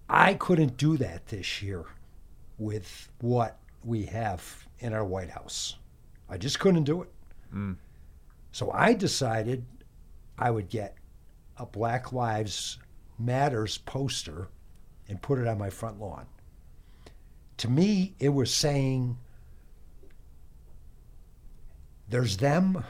I 0.09 0.33
couldn't 0.33 0.75
do 0.75 0.97
that 0.97 1.27
this 1.27 1.61
year 1.61 1.85
with 2.57 3.09
what 3.21 3.57
we 3.85 4.03
have 4.07 4.64
in 4.79 4.93
our 4.93 5.05
White 5.05 5.29
House. 5.29 5.75
I 6.29 6.37
just 6.37 6.59
couldn't 6.59 6.83
do 6.83 7.01
it. 7.01 7.09
Hmm. 7.51 7.73
So 8.51 8.71
I 8.71 8.93
decided 8.93 9.65
I 10.37 10.49
would 10.51 10.69
get 10.69 10.95
a 11.57 11.65
Black 11.65 12.11
Lives 12.11 12.79
Matters 13.17 13.77
poster 13.77 14.49
and 15.07 15.21
put 15.21 15.39
it 15.39 15.47
on 15.47 15.57
my 15.57 15.69
front 15.69 15.99
lawn. 15.99 16.25
To 17.57 17.69
me, 17.69 18.13
it 18.19 18.29
was 18.29 18.53
saying 18.53 19.17
there's 22.09 22.37
them 22.37 22.83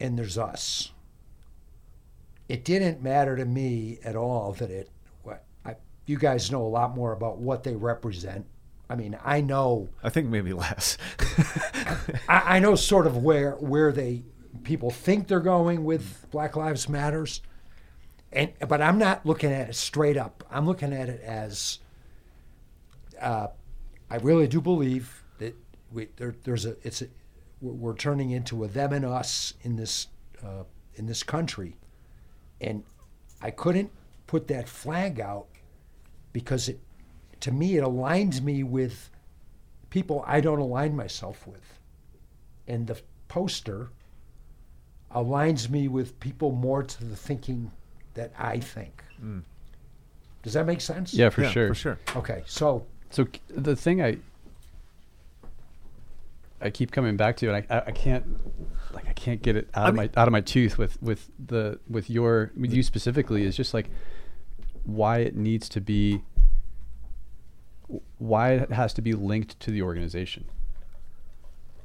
and 0.00 0.18
there's 0.18 0.36
us. 0.36 0.90
It 2.48 2.64
didn't 2.64 3.02
matter 3.02 3.36
to 3.36 3.44
me 3.44 3.98
at 4.04 4.16
all 4.16 4.52
that 4.54 4.70
it. 4.70 4.90
What 5.22 5.44
I, 5.64 5.76
you 6.06 6.18
guys 6.18 6.50
know 6.50 6.62
a 6.62 6.68
lot 6.68 6.94
more 6.94 7.12
about 7.12 7.38
what 7.38 7.62
they 7.62 7.76
represent. 7.76 8.44
I 8.88 8.96
mean, 8.96 9.18
I 9.24 9.40
know 9.40 9.88
I 10.02 10.10
think 10.10 10.28
maybe 10.28 10.52
less. 10.52 10.98
I, 12.28 12.56
I 12.56 12.58
know 12.58 12.74
sort 12.74 13.06
of 13.06 13.16
where 13.16 13.52
where 13.52 13.92
they 13.92 14.24
people 14.64 14.90
think 14.90 15.28
they're 15.28 15.40
going 15.40 15.84
with 15.84 16.26
Black 16.30 16.56
Lives 16.56 16.88
Matters, 16.88 17.40
and 18.32 18.52
but 18.68 18.82
I'm 18.82 18.98
not 18.98 19.24
looking 19.24 19.50
at 19.50 19.70
it 19.70 19.74
straight 19.74 20.16
up. 20.16 20.44
I'm 20.50 20.66
looking 20.66 20.92
at 20.92 21.08
it 21.08 21.22
as 21.22 21.78
uh, 23.20 23.48
I 24.10 24.16
really 24.16 24.46
do 24.46 24.60
believe 24.60 25.22
that 25.38 25.54
we 25.92 26.08
there, 26.16 26.34
there's 26.44 26.66
a 26.66 26.76
it's 26.82 27.02
a, 27.02 27.06
we're 27.60 27.72
we're 27.72 27.96
turning 27.96 28.30
into 28.30 28.64
a 28.64 28.68
them 28.68 28.92
and 28.92 29.04
us 29.04 29.54
in 29.62 29.76
this 29.76 30.08
uh, 30.44 30.64
in 30.96 31.06
this 31.06 31.22
country, 31.22 31.76
and 32.60 32.84
I 33.40 33.50
couldn't 33.50 33.90
put 34.26 34.48
that 34.48 34.68
flag 34.68 35.20
out 35.20 35.46
because 36.32 36.68
it 36.68 36.80
to 37.42 37.52
me 37.52 37.76
it 37.76 37.84
aligns 37.84 38.40
me 38.40 38.62
with 38.62 39.10
people 39.90 40.24
I 40.26 40.40
don't 40.40 40.58
align 40.60 40.96
myself 40.96 41.46
with. 41.46 41.78
And 42.66 42.86
the 42.86 43.00
poster 43.28 43.90
aligns 45.14 45.68
me 45.68 45.88
with 45.88 46.18
people 46.20 46.52
more 46.52 46.82
to 46.82 47.04
the 47.04 47.16
thinking 47.16 47.70
that 48.14 48.32
I 48.38 48.58
think. 48.60 49.02
Hmm. 49.20 49.40
Does 50.42 50.54
that 50.54 50.66
make 50.66 50.80
sense? 50.80 51.12
Yeah, 51.14 51.28
for 51.30 51.42
Yeah, 51.42 51.50
sure. 51.50 51.68
for 51.68 51.74
sure. 51.74 51.98
Okay, 52.16 52.42
so 52.46 52.86
So 53.10 53.26
the 53.48 53.76
thing 53.76 54.02
I 54.02 54.18
I 56.60 56.70
keep 56.70 56.92
coming 56.92 57.16
back 57.16 57.36
to, 57.38 57.52
and 57.52 57.64
I, 57.68 57.76
I, 57.76 57.82
I 57.88 57.90
can't 57.90 58.24
like 58.94 59.08
I 59.08 59.12
can't 59.14 59.42
get 59.42 59.56
it 59.56 59.68
out 59.74 59.88
of 59.88 59.94
mean- 59.94 60.10
my 60.14 60.20
out 60.20 60.28
of 60.28 60.32
my 60.32 60.40
tooth 60.40 60.78
with 60.78 61.00
with 61.02 61.28
the 61.44 61.78
with 61.88 62.08
your 62.08 62.52
with 62.56 62.72
you 62.72 62.82
specifically 62.84 63.44
is 63.44 63.56
just 63.56 63.74
like 63.74 63.90
why 64.84 65.18
it 65.18 65.34
needs 65.36 65.68
to 65.70 65.80
be 65.80 66.22
why 68.18 68.52
it 68.52 68.72
has 68.72 68.92
to 68.94 69.02
be 69.02 69.12
linked 69.12 69.58
to 69.60 69.70
the 69.70 69.82
organization. 69.82 70.44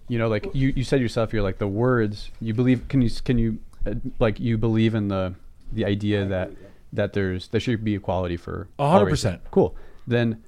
You 0.07 0.17
know, 0.17 0.27
like 0.27 0.47
you, 0.53 0.73
you 0.75 0.83
said 0.83 1.01
yourself, 1.01 1.33
you're 1.33 1.43
like 1.43 1.57
the 1.57 1.67
words 1.67 2.31
you 2.39 2.53
believe. 2.53 2.87
Can 2.87 3.01
you 3.01 3.09
can 3.25 3.37
you 3.37 3.59
uh, 3.85 3.95
like 4.19 4.39
you 4.39 4.57
believe 4.57 4.95
in 4.95 5.09
the 5.09 5.35
the 5.71 5.85
idea 5.85 6.25
that 6.25 6.51
that 6.93 7.13
there's 7.13 7.49
there 7.49 7.59
should 7.59 7.83
be 7.83 7.95
equality 7.95 8.37
for 8.37 8.67
A 8.79 8.89
hundred 8.89 9.09
percent. 9.09 9.41
Cool. 9.51 9.75
Then 10.05 10.43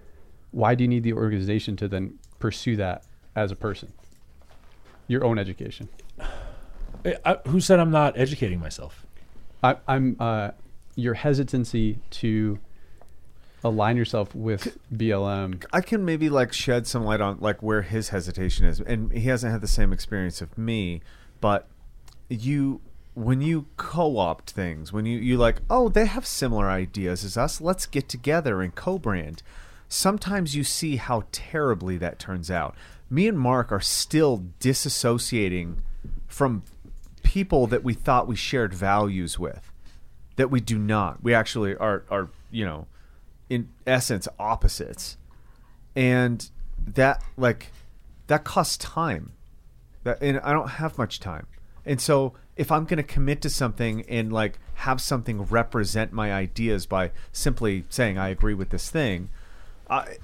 why 0.52 0.76
do 0.76 0.84
you 0.84 0.88
need 0.88 1.04
the 1.04 1.14
organization 1.14 1.76
to 1.78 1.88
then 1.88 2.18
pursue 2.40 2.76
that 2.78 3.04
as 3.36 3.52
a 3.52 3.56
person? 3.56 3.92
Your 5.08 5.24
own 5.24 5.38
education. 5.38 5.90
I, 7.06 7.16
I, 7.26 7.34
who 7.48 7.62
said 7.62 7.80
I'm 7.80 7.92
not 7.92 8.18
educating 8.18 8.60
myself? 8.60 9.06
I, 9.64 9.78
I'm 9.88 10.18
uh, 10.20 10.52
your 10.96 11.14
hesitancy 11.14 12.00
to 12.12 12.60
align 13.64 13.98
yourself 13.98 14.34
with 14.34 14.78
BLM. 14.94 15.64
I 15.74 15.82
can 15.82 16.06
maybe 16.06 16.30
like 16.30 16.54
shed 16.54 16.88
some 16.88 17.04
light 17.04 17.22
on 17.22 17.40
like 17.40 17.62
where 17.62 17.82
his 17.82 18.10
hesitation 18.10 18.66
is, 18.66 18.80
and 18.80 19.12
he 19.12 19.28
hasn't 19.28 19.52
had 19.52 19.62
the 19.62 19.68
same 19.68 19.92
experience 19.92 20.42
of 20.42 20.58
me. 20.58 21.02
But 21.42 21.68
you, 22.30 22.82
when 23.14 23.42
you 23.42 23.68
co-opt 23.78 24.52
things, 24.52 24.94
when 24.94 25.06
you 25.06 25.20
you 25.20 25.38
like, 25.38 25.62
oh, 25.70 25.90
they 25.90 26.06
have 26.06 26.26
similar 26.26 26.70
ideas 26.70 27.24
as 27.24 27.38
us, 27.38 27.60
let's 27.62 27.86
get 27.86 28.08
together 28.08 28.62
and 28.62 28.74
co-brand. 28.74 29.44
Sometimes 29.88 30.56
you 30.56 30.64
see 30.64 30.98
how 30.98 31.24
terribly 31.32 31.98
that 31.98 32.20
turns 32.20 32.52
out. 32.52 32.76
Me 33.10 33.28
and 33.28 33.40
Mark 33.40 33.72
are 33.72 33.80
still 33.80 34.46
disassociating 34.60 35.78
from 36.28 36.64
people 37.24 37.68
that 37.68 37.84
we 37.84 37.94
thought 37.94 38.28
we 38.28 38.36
shared 38.36 38.74
values 38.74 39.40
with 39.40 39.72
that 40.36 40.50
we 40.50 40.62
do 40.62 40.78
not. 40.78 41.22
We 41.22 41.34
actually 41.34 41.76
are 41.76 42.06
are 42.10 42.30
you 42.52 42.66
know, 42.66 42.88
in 43.50 43.70
essence 43.88 44.28
opposites, 44.40 45.18
and 45.96 46.50
that 46.86 47.24
like 47.38 47.72
that 48.28 48.44
costs 48.44 48.78
time. 48.78 49.34
That 50.04 50.22
and 50.22 50.40
I 50.40 50.54
don't 50.54 50.70
have 50.70 50.98
much 50.98 51.20
time, 51.20 51.48
and 51.86 52.00
so 52.00 52.34
if 52.56 52.72
I'm 52.72 52.86
going 52.86 52.98
to 52.98 53.04
commit 53.04 53.42
to 53.42 53.50
something 53.50 54.04
and 54.08 54.32
like 54.32 54.60
have 54.76 55.02
something 55.02 55.44
represent 55.44 56.12
my 56.12 56.34
ideas 56.34 56.86
by 56.86 57.12
simply 57.32 57.86
saying 57.90 58.18
I 58.18 58.30
agree 58.30 58.54
with 58.54 58.70
this 58.70 58.90
thing, 58.90 59.30
I 59.90 60.18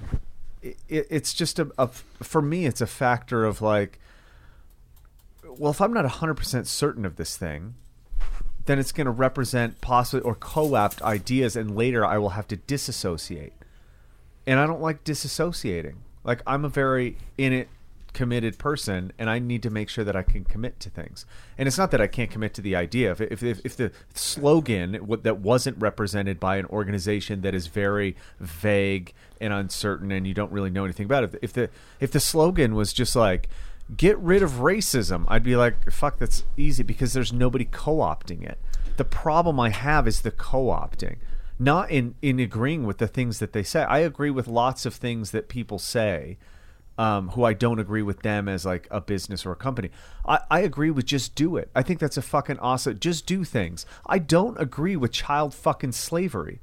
it, 0.62 0.76
it's 0.88 1.34
just 1.34 1.58
a, 1.58 1.70
a 1.78 1.88
for 1.88 2.42
me 2.42 2.66
it's 2.66 2.80
a 2.80 2.86
factor 2.86 3.44
of 3.44 3.62
like 3.62 3.98
well 5.44 5.70
if 5.70 5.80
i'm 5.80 5.92
not 5.92 6.04
100% 6.04 6.66
certain 6.66 7.04
of 7.04 7.16
this 7.16 7.36
thing 7.36 7.74
then 8.66 8.78
it's 8.78 8.92
going 8.92 9.06
to 9.06 9.10
represent 9.10 9.80
possibly 9.80 10.20
or 10.20 10.34
co-opt 10.34 11.00
ideas 11.02 11.56
and 11.56 11.74
later 11.76 12.04
i 12.04 12.18
will 12.18 12.30
have 12.30 12.46
to 12.48 12.56
disassociate. 12.56 13.52
And 14.46 14.60
i 14.60 14.66
don't 14.66 14.82
like 14.82 15.04
disassociating. 15.04 15.96
Like 16.24 16.42
i'm 16.46 16.64
a 16.64 16.68
very 16.68 17.16
in 17.38 17.52
it 17.52 17.68
committed 18.12 18.56
person 18.56 19.12
and 19.18 19.28
i 19.28 19.38
need 19.38 19.62
to 19.62 19.68
make 19.68 19.90
sure 19.90 20.02
that 20.02 20.16
i 20.16 20.22
can 20.22 20.42
commit 20.42 20.80
to 20.80 20.88
things. 20.88 21.26
And 21.58 21.68
it's 21.68 21.78
not 21.78 21.90
that 21.90 22.00
i 22.00 22.06
can't 22.06 22.30
commit 22.30 22.54
to 22.54 22.62
the 22.62 22.74
idea. 22.74 23.12
If, 23.12 23.42
if, 23.42 23.42
if, 23.64 23.76
the 23.76 23.92
slogan 24.14 24.92
that 25.22 25.38
wasn't 25.38 25.78
represented 25.78 26.40
by 26.40 26.56
an 26.56 26.66
organization 26.66 27.42
that 27.42 27.54
is 27.54 27.66
very 27.66 28.16
vague 28.40 29.12
and 29.40 29.52
uncertain 29.52 30.10
and 30.10 30.26
you 30.26 30.32
don't 30.34 30.50
really 30.50 30.70
know 30.70 30.84
anything 30.84 31.04
about 31.04 31.24
it 31.24 31.38
if 31.42 31.52
the 31.52 31.68
if 32.00 32.10
the 32.10 32.20
slogan 32.20 32.74
was 32.74 32.94
just 32.94 33.14
like 33.14 33.48
get 33.94 34.18
rid 34.18 34.42
of 34.42 34.52
racism 34.52 35.24
i'd 35.28 35.42
be 35.42 35.56
like 35.56 35.90
fuck 35.90 36.18
that's 36.18 36.44
easy 36.56 36.82
because 36.82 37.12
there's 37.12 37.32
nobody 37.32 37.64
co-opting 37.64 38.42
it 38.42 38.58
the 38.96 39.04
problem 39.04 39.60
i 39.60 39.70
have 39.70 40.08
is 40.08 40.22
the 40.22 40.30
co-opting 40.30 41.16
not 41.58 41.90
in 41.90 42.14
in 42.20 42.40
agreeing 42.40 42.84
with 42.84 42.98
the 42.98 43.06
things 43.06 43.38
that 43.38 43.52
they 43.52 43.62
say 43.62 43.82
i 43.82 43.98
agree 43.98 44.30
with 44.30 44.48
lots 44.48 44.86
of 44.86 44.94
things 44.94 45.30
that 45.30 45.48
people 45.48 45.78
say 45.78 46.36
um, 46.98 47.30
who 47.30 47.44
I 47.44 47.52
don't 47.52 47.78
agree 47.78 48.02
with 48.02 48.22
them 48.22 48.48
as 48.48 48.64
like 48.64 48.88
a 48.90 49.00
business 49.00 49.44
or 49.44 49.52
a 49.52 49.56
company. 49.56 49.90
I, 50.24 50.40
I 50.50 50.60
agree 50.60 50.90
with 50.90 51.06
just 51.06 51.34
do 51.34 51.56
it. 51.56 51.70
I 51.74 51.82
think 51.82 52.00
that's 52.00 52.16
a 52.16 52.22
fucking 52.22 52.58
awesome. 52.58 52.98
Just 52.98 53.26
do 53.26 53.44
things. 53.44 53.84
I 54.06 54.18
don't 54.18 54.58
agree 54.60 54.96
with 54.96 55.12
child 55.12 55.54
fucking 55.54 55.92
slavery. 55.92 56.60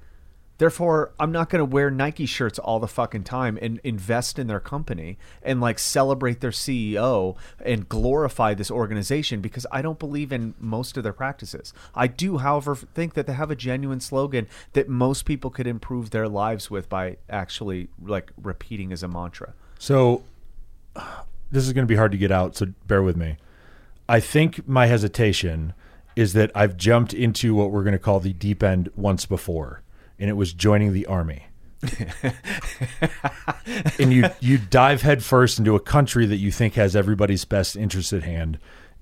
Therefore, 0.63 1.11
I'm 1.19 1.33
not 1.33 1.49
going 1.49 1.59
to 1.59 1.65
wear 1.65 1.91
Nike 1.91 2.25
shirts 2.25 2.57
all 2.57 2.79
the 2.79 2.87
fucking 2.87 3.25
time 3.25 3.59
and 3.61 3.81
invest 3.83 4.39
in 4.39 4.47
their 4.47 4.61
company 4.61 5.17
and 5.41 5.59
like 5.59 5.77
celebrate 5.77 6.39
their 6.39 6.51
CEO 6.51 7.35
and 7.59 7.89
glorify 7.89 8.53
this 8.53 8.71
organization 8.71 9.41
because 9.41 9.67
I 9.73 9.81
don't 9.81 9.99
believe 9.99 10.31
in 10.31 10.53
most 10.61 10.95
of 10.95 11.03
their 11.03 11.11
practices. 11.11 11.73
I 11.93 12.07
do, 12.07 12.37
however, 12.37 12.75
think 12.75 13.13
that 13.15 13.27
they 13.27 13.33
have 13.33 13.51
a 13.51 13.57
genuine 13.57 13.99
slogan 13.99 14.47
that 14.71 14.87
most 14.87 15.25
people 15.25 15.49
could 15.49 15.67
improve 15.67 16.11
their 16.11 16.29
lives 16.29 16.71
with 16.71 16.87
by 16.87 17.17
actually 17.29 17.89
like 18.01 18.31
repeating 18.41 18.93
as 18.93 19.03
a 19.03 19.09
mantra. 19.09 19.55
So 19.79 20.23
this 21.51 21.67
is 21.67 21.73
going 21.73 21.85
to 21.85 21.91
be 21.91 21.97
hard 21.97 22.13
to 22.13 22.17
get 22.17 22.31
out, 22.31 22.55
so 22.55 22.67
bear 22.87 23.03
with 23.03 23.17
me. 23.17 23.35
I 24.07 24.21
think 24.21 24.65
my 24.65 24.85
hesitation 24.85 25.73
is 26.15 26.31
that 26.31 26.51
I've 26.55 26.77
jumped 26.77 27.13
into 27.13 27.53
what 27.53 27.69
we're 27.69 27.83
going 27.83 27.91
to 27.91 27.99
call 27.99 28.21
the 28.21 28.31
deep 28.31 28.63
end 28.63 28.87
once 28.95 29.25
before, 29.25 29.82
and 30.23 30.29
it 30.29 30.37
was 30.37 30.53
joining 30.53 30.93
the 30.93 31.05
army. 31.05 31.47
and 33.99 34.13
you 34.13 34.23
you 34.39 34.57
dive 34.57 35.01
headfirst 35.01 35.59
into 35.59 35.75
a 35.75 35.81
country 35.81 36.25
that 36.25 36.37
you 36.37 36.49
think 36.49 36.75
has 36.75 36.95
everybody's 36.95 37.43
best 37.43 37.75
interest 37.75 38.13
at 38.13 38.23
hand, 38.23 38.57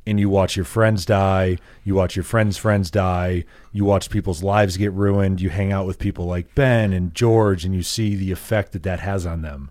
and 0.07 0.19
you 0.19 0.27
watch 0.29 0.55
your 0.55 0.65
friends 0.65 1.05
die, 1.05 1.59
you 1.83 1.93
watch 1.93 2.15
your 2.15 2.23
friends' 2.23 2.57
friends 2.57 2.89
die, 2.89 3.45
you 3.71 3.85
watch 3.85 4.09
people's 4.09 4.41
lives 4.41 4.77
get 4.77 4.91
ruined, 4.93 5.39
you 5.39 5.51
hang 5.51 5.71
out 5.71 5.85
with 5.85 5.99
people 5.99 6.25
like 6.25 6.55
Ben 6.55 6.91
and 6.91 7.13
George, 7.13 7.65
and 7.65 7.75
you 7.75 7.83
see 7.83 8.15
the 8.15 8.31
effect 8.31 8.71
that 8.71 8.81
that 8.81 9.01
has 9.01 9.27
on 9.27 9.43
them 9.43 9.69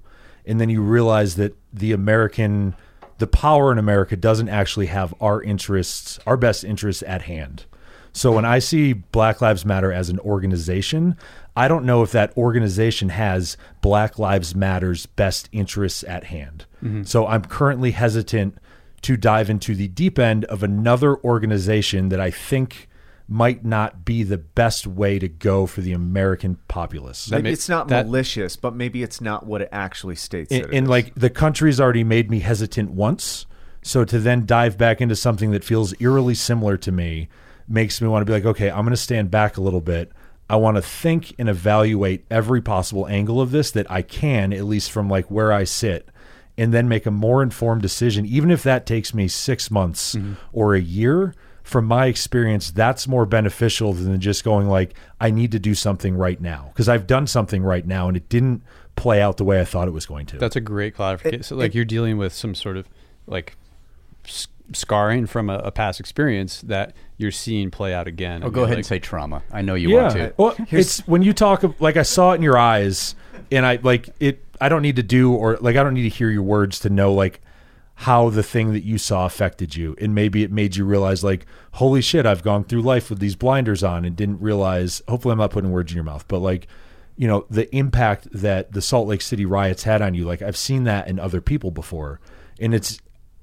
and 0.51 0.61
then 0.61 0.69
you 0.69 0.83
realize 0.83 1.37
that 1.37 1.57
the 1.73 1.93
American, 1.93 2.75
the 3.19 3.27
power 3.27 3.71
in 3.71 3.79
America 3.79 4.17
doesn't 4.17 4.49
actually 4.49 4.87
have 4.87 5.15
our 5.21 5.43
interests, 5.43 6.19
our 6.27 6.37
best 6.37 6.65
interests 6.65 7.05
at 7.07 7.23
hand. 7.23 7.67
So 8.13 8.33
when 8.33 8.45
I 8.45 8.59
see 8.59 8.93
Black 8.93 9.41
Lives 9.41 9.65
Matter 9.65 9.93
as 9.93 10.11
an 10.11 10.19
organization, 10.19 11.17
I 11.57 11.69
don't 11.69 11.85
know 11.85 12.03
if 12.03 12.13
that 12.13 12.37
organization 12.37 13.11
has 13.11 13.57
Black 13.81 14.19
Lives 14.19 14.55
Matter's 14.55 15.07
best 15.07 15.49
interests 15.53 16.05
at 16.05 16.25
hand. 16.25 16.67
Mm-hmm. 16.83 17.03
So 17.05 17.27
I'm 17.27 17.43
currently 17.45 17.91
hesitant 17.91 18.57
to 19.03 19.17
dive 19.17 19.51
into 19.51 19.75
the 19.75 19.89
deep 19.89 20.19
end 20.19 20.45
of 20.47 20.63
another 20.63 21.17
organization 21.19 22.11
that 22.11 22.21
I 22.21 22.31
think 22.31 22.89
might 23.27 23.65
not 23.65 24.05
be 24.05 24.23
the 24.23 24.39
best 24.39 24.87
way 24.87 25.19
to 25.19 25.29
go 25.29 25.65
for 25.67 25.81
the 25.81 25.93
American 25.93 26.59
populace. 26.69 27.31
Maybe 27.31 27.45
ma- 27.45 27.49
it's 27.51 27.69
not 27.69 27.89
that- 27.89 28.07
malicious, 28.07 28.57
but 28.57 28.75
maybe 28.75 29.03
it's 29.03 29.21
not 29.21 29.47
what 29.47 29.63
it 29.63 29.69
actually 29.71 30.17
states. 30.17 30.51
and, 30.53 30.65
that 30.65 30.69
it 30.73 30.77
and 30.77 30.87
is. 30.87 30.91
like 30.91 31.15
the 31.15 31.31
country's 31.31 31.81
already 31.81 32.05
made 32.05 32.31
me 32.31 32.41
hesitant 32.41 32.91
once 32.91 33.47
so 33.83 34.05
to 34.05 34.19
then 34.19 34.45
dive 34.47 34.77
back 34.77 35.01
into 35.01 35.17
something 35.17 35.53
that 35.53 35.65
feels 35.65 35.95
eerily 36.01 36.35
similar 36.35 36.77
to 36.77 36.93
me 36.93 37.29
makes 37.69 38.01
me 38.01 38.09
want 38.09 38.21
to 38.21 38.27
be 38.27 38.33
like 38.33 38.45
okay 38.45 38.69
i'm 38.71 38.83
going 38.83 38.91
to 38.91 38.97
stand 38.97 39.31
back 39.31 39.57
a 39.57 39.61
little 39.61 39.81
bit 39.81 40.13
i 40.51 40.57
want 40.57 40.77
to 40.77 40.83
think 40.83 41.35
and 41.39 41.49
evaluate 41.49 42.25
every 42.31 42.61
possible 42.61 43.07
angle 43.09 43.41
of 43.41 43.51
this 43.51 43.71
that 43.71 43.91
i 43.91 44.03
can 44.03 44.53
at 44.53 44.65
least 44.65 44.91
from 44.91 45.09
like 45.09 45.31
where 45.31 45.53
i 45.53 45.65
sit 45.65 46.09
and 46.59 46.75
then 46.75 46.89
make 46.89 47.07
a 47.07 47.11
more 47.11 47.43
informed 47.43 47.83
decision 47.83 48.27
even 48.27 48.51
if 48.51 48.63
that 48.63 48.85
takes 48.85 49.15
me 49.15 49.27
six 49.27 49.71
months 49.71 50.15
mm-hmm. 50.15 50.35
or 50.53 50.75
a 50.75 50.81
year. 50.81 51.35
From 51.63 51.85
my 51.85 52.07
experience 52.07 52.73
that's 52.73 53.07
more 53.07 53.25
beneficial 53.25 53.93
than 53.93 54.19
just 54.19 54.43
going 54.43 54.67
like 54.67 54.95
i 55.21 55.31
need 55.31 55.53
to 55.53 55.61
do 55.61 55.73
something 55.77 56.17
right 56.17 56.41
now 56.41 56.67
because 56.73 56.89
i've 56.89 57.07
done 57.07 57.29
something 57.29 57.63
right 57.63 57.87
now 57.87 58.09
and 58.09 58.17
it 58.17 58.29
didn't 58.29 58.63
play 58.97 59.23
out 59.23 59.37
the 59.37 59.45
way 59.45 59.61
i 59.61 59.65
thought 59.65 59.89
it 59.89 59.93
was 59.93 60.05
going 60.05 60.27
to. 60.27 60.39
That's 60.39 60.57
a 60.57 60.61
great 60.61 60.95
clarification. 60.95 61.43
so, 61.43 61.57
like, 61.57 61.75
you're 61.75 61.85
dealing 61.85 62.19
with 62.19 62.33
some 62.33 62.55
sort 62.55 62.77
of 62.77 62.89
like 63.27 63.57
scarring 64.73 65.27
from 65.27 65.49
a, 65.49 65.59
a 65.59 65.71
past 65.71 66.01
experience 66.01 66.61
that 66.63 66.95
you're 67.21 67.31
seeing 67.31 67.71
play 67.71 67.93
out 67.95 68.07
again. 68.07 68.43
Oh, 68.43 68.47
And 68.47 68.55
go 68.55 68.61
you're 68.61 68.65
ahead 68.67 68.77
like- 68.77 68.79
and 68.79 68.87
say 68.87 68.99
trauma. 68.99 69.43
I 69.53 69.63
know 69.63 69.75
you 69.75 69.91
want 69.91 70.13
to. 70.15 70.33
Well, 70.37 70.55
it's 70.71 71.01
when 71.07 71.23
you 71.23 71.33
talk 71.33 71.63
of- 71.63 71.81
like 71.81 71.97
I 71.97 72.03
saw 72.03 72.33
it 72.33 72.37
in 72.37 72.43
your 72.43 72.59
eyes, 72.59 73.15
and 73.53 73.65
I 73.67 73.79
like 73.83 74.09
it. 74.21 74.45
I 74.61 74.69
don't 74.69 74.83
need 74.83 74.97
to 74.97 75.03
do 75.03 75.33
or 75.33 75.57
like 75.61 75.77
I 75.77 75.83
don't 75.83 75.95
need 75.95 76.03
to 76.03 76.09
hear 76.17 76.31
your 76.31 76.43
words 76.43 76.79
to 76.81 76.91
know 76.91 77.13
like 77.13 77.41
how 77.95 78.31
the 78.31 78.43
thing 78.43 78.73
that 78.73 78.83
you 78.85 78.97
saw 78.97 79.27
affected 79.27 79.77
you, 79.77 79.95
and 80.01 80.15
maybe 80.15 80.43
it 80.43 80.51
made 80.51 80.77
you 80.77 80.85
realize 80.87 81.23
like, 81.23 81.45
holy 81.73 82.01
shit, 82.01 82.25
I've 82.25 82.43
gone 82.43 82.65
through 82.65 82.81
life 82.83 83.11
with 83.11 83.19
these 83.19 83.37
blinders 83.37 83.83
on 83.85 84.05
and 84.07 84.17
didn't 84.17 84.41
realize. 84.41 85.03
Hopefully, 85.09 85.33
I'm 85.33 85.39
not 85.39 85.51
putting 85.51 85.71
words 85.71 85.93
in 85.93 85.97
your 85.97 86.05
mouth, 86.05 86.25
but 86.29 86.39
like. 86.41 86.67
You 87.17 87.29
know 87.29 87.45
the 87.51 87.69
impact 87.77 88.29
that 88.33 88.73
the 88.73 88.81
Salt 88.81 89.07
Lake 89.07 89.21
City 89.21 89.45
riots 89.45 89.83
had 89.83 90.01
on 90.01 90.15
you. 90.15 90.25
Like 90.25 90.41
I've 90.41 90.57
seen 90.57 90.85
that 90.85 91.07
in 91.07 91.19
other 91.19 91.43
people 91.43 91.71
before, 91.71 92.19
and 92.59 92.73
it's 92.73 92.99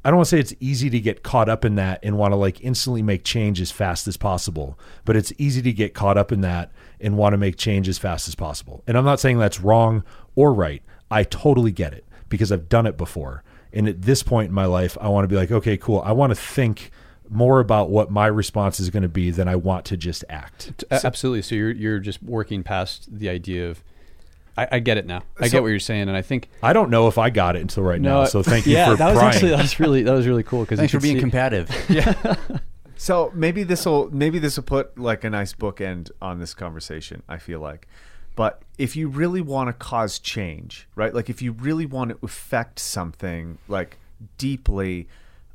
I 0.07 0.09
don't 0.09 0.19
want 0.19 0.27
to 0.27 0.37
say 0.37 0.39
it's 0.39 0.53
easy 0.61 0.89
to 0.89 1.01
get 1.01 1.21
caught 1.21 1.49
up 1.49 1.65
in 1.65 1.75
that 1.75 1.99
and 2.01 2.17
want 2.17 2.31
to 2.31 2.37
like 2.37 2.61
instantly 2.61 3.01
make 3.01 3.25
change 3.25 3.59
as 3.59 3.71
fast 3.71 4.07
as 4.07 4.15
possible, 4.15 4.79
but 5.03 5.17
it's 5.17 5.33
easy 5.37 5.61
to 5.63 5.73
get 5.73 5.93
caught 5.93 6.17
up 6.17 6.31
in 6.31 6.39
that 6.41 6.71
and 7.01 7.17
want 7.17 7.33
to 7.33 7.37
make 7.37 7.57
change 7.57 7.89
as 7.89 7.97
fast 7.97 8.29
as 8.29 8.33
possible. 8.33 8.85
And 8.87 8.97
I'm 8.97 9.03
not 9.03 9.19
saying 9.19 9.37
that's 9.37 9.59
wrong 9.59 10.05
or 10.33 10.53
right. 10.53 10.81
I 11.11 11.23
totally 11.23 11.73
get 11.73 11.91
it 11.91 12.05
because 12.29 12.53
I've 12.53 12.69
done 12.69 12.85
it 12.85 12.95
before. 12.95 13.43
And 13.73 13.85
at 13.89 14.03
this 14.03 14.23
point 14.23 14.47
in 14.47 14.53
my 14.53 14.63
life, 14.63 14.97
I 15.01 15.09
want 15.09 15.25
to 15.25 15.27
be 15.27 15.35
like, 15.35 15.51
okay, 15.51 15.75
cool. 15.75 16.01
I 16.05 16.13
want 16.13 16.31
to 16.31 16.35
think 16.35 16.89
more 17.27 17.59
about 17.59 17.89
what 17.89 18.09
my 18.09 18.27
response 18.27 18.79
is 18.79 18.89
going 18.89 19.03
to 19.03 19.09
be 19.09 19.29
than 19.29 19.49
I 19.49 19.57
want 19.57 19.83
to 19.87 19.97
just 19.97 20.23
act. 20.29 20.85
Absolutely. 20.89 21.41
So 21.41 21.53
you're 21.53 21.71
you're 21.71 21.99
just 21.99 22.23
working 22.23 22.63
past 22.63 23.09
the 23.11 23.27
idea 23.27 23.69
of. 23.69 23.83
I, 24.57 24.67
I 24.73 24.79
get 24.79 24.97
it 24.97 25.05
now. 25.05 25.21
I 25.39 25.47
So- 25.47 25.51
get 25.51 25.61
what 25.61 25.69
you're 25.69 25.79
saying, 25.79 26.07
and 26.07 26.17
I 26.17 26.21
think 26.21 26.49
I 26.63 26.73
don't 26.73 26.89
know 26.89 27.07
if 27.07 27.17
I 27.17 27.29
got 27.29 27.55
it 27.55 27.61
until 27.61 27.83
right 27.83 28.01
now. 28.01 28.25
So 28.25 28.41
thank 28.43 28.65
you 28.65 28.73
yeah, 28.73 28.91
for 28.91 28.95
that 28.97 29.09
was 29.09 29.17
prying. 29.19 29.33
actually 29.33 29.51
that 29.51 29.61
was 29.61 29.79
really 29.79 30.03
that 30.03 30.13
was 30.13 30.27
really 30.27 30.43
cool 30.43 30.61
because 30.61 30.79
Thanks 30.79 30.93
for 30.93 30.99
being 30.99 31.19
combative. 31.19 31.69
So 32.97 33.31
maybe 33.35 33.63
this 33.63 33.85
will 33.85 34.09
maybe 34.11 34.39
this 34.39 34.57
will 34.57 34.63
put 34.63 34.97
like 34.97 35.23
a 35.23 35.29
nice 35.29 35.53
bookend 35.53 36.09
on 36.21 36.39
this 36.39 36.53
conversation. 36.53 37.21
I 37.29 37.37
feel 37.37 37.59
like, 37.59 37.87
but 38.35 38.63
if 38.79 38.95
you 38.95 39.07
really 39.07 39.39
want 39.41 39.67
to 39.67 39.73
cause 39.73 40.17
change, 40.19 40.87
right? 40.95 41.13
Like 41.13 41.29
if 41.29 41.41
you 41.41 41.51
really 41.51 41.85
want 41.85 42.09
to 42.09 42.17
affect 42.23 42.79
something 42.79 43.59
like 43.67 43.97
deeply, 44.39 45.07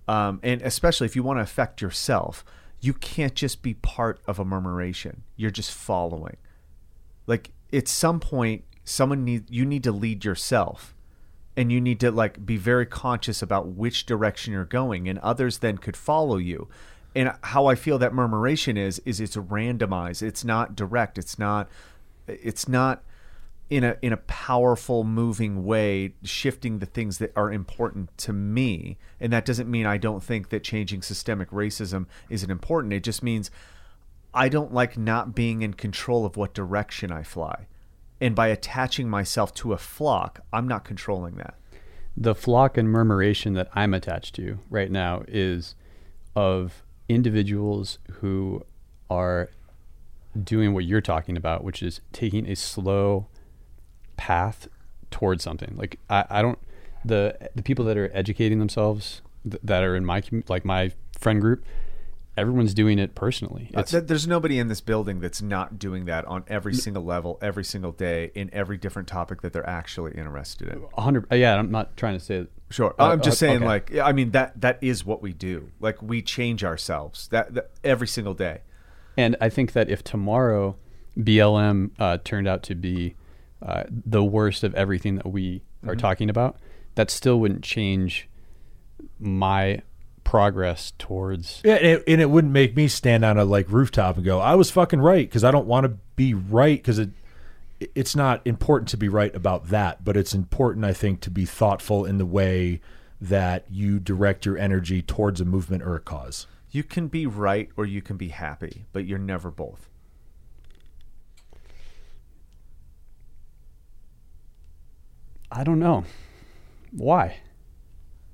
um, 0.07 0.39
and 0.45 0.63
especially 0.63 1.07
if 1.07 1.17
you 1.17 1.25
want 1.25 1.39
to 1.39 1.43
affect 1.43 1.83
yourself, 1.83 2.45
you 2.81 2.95
can't 2.95 3.35
just 3.35 3.61
be 3.61 3.75
part 3.75 4.21
of 4.27 4.39
a 4.39 4.45
murmuration. 4.45 5.25
You're 5.37 5.51
just 5.51 5.73
following. 5.73 6.37
Like 7.27 7.51
at 7.73 7.89
some 7.89 8.21
point, 8.21 8.63
someone 8.85 9.25
need 9.25 9.51
you 9.51 9.65
need 9.65 9.85
to 9.85 9.93
lead 9.93 10.25
yourself. 10.25 10.95
And 11.55 11.71
you 11.71 11.83
need 11.83 12.01
to 12.01 12.11
like 12.11 12.47
be 12.47 12.57
very 12.57 12.87
conscious 12.87 13.43
about 13.43 13.69
which 13.69 14.07
direction 14.07 14.55
you're 14.55 14.65
going 14.65 15.07
and 15.07 15.19
others 15.19 15.59
then 15.59 15.77
could 15.77 15.97
follow 15.97 16.39
you. 16.39 16.69
And 17.15 17.35
how 17.43 17.67
i 17.67 17.75
feel 17.75 17.99
that 17.99 18.15
murmuration 18.15 18.77
is 18.77 19.01
is 19.01 19.21
it's 19.21 19.37
randomized. 19.37 20.23
It's 20.23 20.45
not 20.45 20.75
direct. 20.75 21.19
It's 21.19 21.39
not 21.39 21.69
it's 22.27 22.69
not 22.69 23.03
in 23.69 23.85
a 23.85 23.97
in 24.01 24.15
a 24.15 24.19
powerful 24.19 25.05
moving 25.05 25.65
way 25.65 26.15
shifting 26.23 26.79
the 26.79 26.87
things 26.87 27.19
that 27.19 27.33
are 27.37 27.53
important 27.53 28.17
to 28.19 28.33
me. 28.33 28.97
And 29.21 29.33
that 29.33 29.45
doesn't 29.45 29.71
mean 29.71 29.85
i 29.85 29.99
don't 29.99 30.23
think 30.23 30.49
that 30.49 30.65
changing 30.65 31.03
systemic 31.03 31.51
racism 31.51 32.07
isn't 32.31 32.51
important. 32.51 32.95
It 32.95 33.03
just 33.03 33.23
means 33.23 33.51
i 34.33 34.49
don't 34.49 34.73
like 34.73 34.97
not 34.97 35.35
being 35.35 35.61
in 35.61 35.75
control 35.75 36.25
of 36.25 36.39
what 36.39 36.55
direction 36.55 37.13
i 37.13 37.23
fly 37.23 37.67
and 38.23 38.35
by 38.35 38.49
attaching 38.49 39.11
myself 39.11 39.53
to 39.53 39.73
a 39.73 39.79
flock 39.79 40.41
i'm 40.53 40.67
not 40.67 40.85
controlling 40.85 41.35
that 41.37 41.57
the 42.17 42.35
flock 42.35 42.77
and 42.77 42.89
murmuration 42.89 43.55
that 43.55 43.69
I'm 43.75 43.95
attached 43.95 44.35
to 44.37 44.59
right 44.69 44.91
now 44.91 45.25
is 45.29 45.75
of 46.37 46.83
individuals 47.09 47.99
who 48.21 48.65
are 49.11 49.51
doing 50.43 50.75
what 50.75 50.85
you're 50.85 51.01
talking 51.01 51.37
about, 51.37 51.65
which 51.65 51.83
is 51.83 52.01
taking 52.13 52.49
a 52.49 52.57
slow 52.57 53.29
path 54.17 54.69
towards 55.11 55.43
something. 55.43 55.75
Like 55.77 55.99
I, 56.09 56.25
I 56.29 56.43
don't 56.43 56.59
the 57.05 57.51
the 57.55 57.63
people 57.63 57.85
that 57.87 57.97
are 57.97 58.11
educating 58.15 58.59
themselves 58.59 59.23
th- 59.49 59.61
that 59.63 59.83
are 59.83 59.97
in 59.97 60.05
my 60.05 60.23
like 60.49 60.65
my 60.65 60.93
friend 61.19 61.41
group, 61.41 61.65
everyone's 62.37 62.75
doing 62.75 62.99
it 62.99 63.15
personally. 63.15 63.71
Uh, 63.75 63.83
th- 63.83 64.05
there's 64.05 64.27
nobody 64.27 64.59
in 64.59 64.69
this 64.69 64.81
building 64.81 65.21
that's 65.21 65.43
not 65.43 65.79
doing 65.79 66.07
that 66.07 66.25
on 66.27 66.45
every 66.49 66.75
single 66.75 67.05
level, 67.05 67.39
every 67.43 67.65
single 67.65 67.93
day, 67.93 68.31
in 68.35 68.49
every 68.53 68.77
different 68.79 69.09
topic 69.09 69.43
that 69.43 69.53
they're 69.53 69.69
actually 69.69 70.13
interested 70.13 70.69
in. 70.69 70.83
hundred. 70.97 71.27
Yeah, 71.31 71.57
I'm 71.57 71.71
not 71.71 71.97
trying 71.97 72.19
to 72.19 72.25
say 72.25 72.47
Sure, 72.71 72.95
Uh, 72.99 73.09
I'm 73.11 73.21
just 73.21 73.37
uh, 73.37 73.47
saying, 73.47 73.57
okay. 73.59 73.67
like, 73.67 73.99
I 73.99 74.13
mean 74.13 74.31
that 74.31 74.59
that 74.63 74.79
is 74.81 75.05
what 75.05 75.21
we 75.23 75.35
do. 75.35 75.71
Like, 75.79 76.01
we 76.01 76.23
change 76.23 76.65
ourselves 76.65 77.29
that, 77.29 77.53
that 77.55 77.71
every 77.85 78.09
single 78.09 78.33
day. 78.35 78.63
And 79.19 79.37
I 79.43 79.51
think 79.51 79.73
that 79.73 79.91
if 79.91 80.03
tomorrow 80.03 80.77
BLM 81.19 81.91
uh, 81.99 82.17
turned 82.25 82.49
out 82.49 82.63
to 82.65 82.75
be 82.75 83.15
uh, 83.61 83.85
the 83.91 84.25
worst 84.25 84.65
of 84.65 84.75
everything 84.75 85.17
that 85.17 85.29
we 85.29 85.63
Mm-hmm. 85.83 85.91
are 85.91 85.97
talking 85.97 86.31
about, 86.31 86.59
that 86.95 87.11
still 87.11 87.41
wouldn't 87.41 87.65
change 87.65 88.29
my 89.19 89.83
progress 90.25 90.93
towards. 90.99 91.61
Yeah, 91.65 91.75
and 91.75 91.87
it, 91.87 92.05
and 92.07 92.21
it 92.21 92.31
wouldn't 92.31 92.53
make 92.53 92.77
me 92.77 92.89
stand 92.89 93.25
on 93.25 93.39
a 93.39 93.45
like 93.45 93.71
rooftop 93.71 94.17
and 94.17 94.25
go, 94.25 94.41
"I 94.41 94.55
was 94.55 94.71
fucking 94.71 95.01
right," 95.01 95.29
because 95.29 95.45
I 95.45 95.51
don't 95.51 95.67
want 95.67 95.85
to 95.85 95.99
be 96.17 96.35
right 96.35 96.79
because 96.79 96.99
it 96.99 97.11
it's 97.95 98.15
not 98.15 98.41
important 98.45 98.89
to 98.91 98.97
be 98.97 99.09
right 99.09 99.35
about 99.35 99.69
that, 99.69 100.05
but 100.05 100.17
it's 100.17 100.35
important, 100.35 100.85
I 100.85 100.93
think, 100.93 101.21
to 101.23 101.31
be 101.31 101.45
thoughtful 101.45 102.05
in 102.05 102.19
the 102.19 102.27
way 102.27 102.81
that 103.21 103.67
you 103.71 103.99
direct 103.99 104.47
your 104.47 104.59
energy 104.59 105.03
towards 105.03 105.41
a 105.41 105.45
movement 105.45 105.83
or 105.83 105.95
a 105.95 106.01
cause. 106.01 106.47
You 106.71 106.83
can 106.83 107.09
be 107.09 107.27
right 107.27 107.69
or 107.77 107.85
you 107.85 108.03
can 108.03 108.17
be 108.17 108.29
happy, 108.29 108.85
but 108.93 109.05
you're 109.05 109.19
never 109.19 109.51
both. 109.51 109.89
I 115.51 115.65
don't 115.65 115.79
know 115.79 116.05
why. 116.91 117.41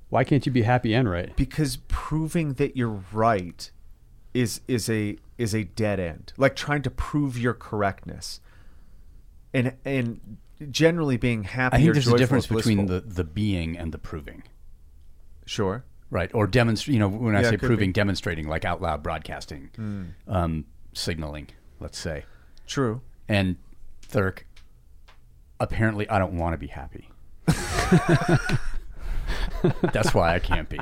Why 0.09 0.23
can't 0.23 0.45
you 0.45 0.51
be 0.51 0.63
happy 0.63 0.93
and 0.93 1.09
right? 1.09 1.35
because 1.35 1.77
proving 1.87 2.53
that 2.53 2.75
you're 2.75 3.01
right 3.11 3.69
is 4.33 4.61
is 4.67 4.89
a 4.89 5.17
is 5.37 5.53
a 5.55 5.63
dead 5.63 5.99
end 5.99 6.33
like 6.37 6.55
trying 6.55 6.81
to 6.83 6.89
prove 6.91 7.37
your 7.37 7.53
correctness 7.53 8.39
and 9.53 9.73
and 9.85 10.37
generally 10.69 11.17
being 11.17 11.43
happy 11.43 11.75
I 11.75 11.79
think 11.79 11.89
or 11.89 11.93
there's 11.93 12.07
a 12.07 12.17
difference 12.17 12.47
between 12.47 12.85
the, 12.87 12.99
the 13.01 13.23
being 13.23 13.77
and 13.77 13.91
the 13.91 13.97
proving. 13.97 14.43
sure 15.45 15.83
Right. 16.11 16.31
Or 16.33 16.47
demonstrate, 16.47 16.93
you 16.93 16.99
know, 16.99 17.07
when 17.07 17.35
I 17.35 17.41
Yeah, 17.41 17.51
say 17.51 17.57
proving, 17.57 17.89
be. 17.89 17.93
demonstrating, 17.93 18.47
like 18.47 18.65
out 18.65 18.81
loud 18.81 19.03
broadcasting, 19.03 19.69
um, 20.27 20.65
signaling, 20.93 21.49
let's 21.79 21.99
say. 21.99 22.25
true 22.65 23.01
And 23.27 23.57
Thurk, 24.07 24.39
apparently 25.59 26.09
I 26.09 26.17
don't 26.17 26.33
want 26.37 26.53
to 26.53 26.57
be 26.57 26.65
happy. 26.67 27.09
That's 29.93 30.13
why 30.13 30.35
I 30.35 30.39
can't 30.39 30.67
be. 30.69 30.79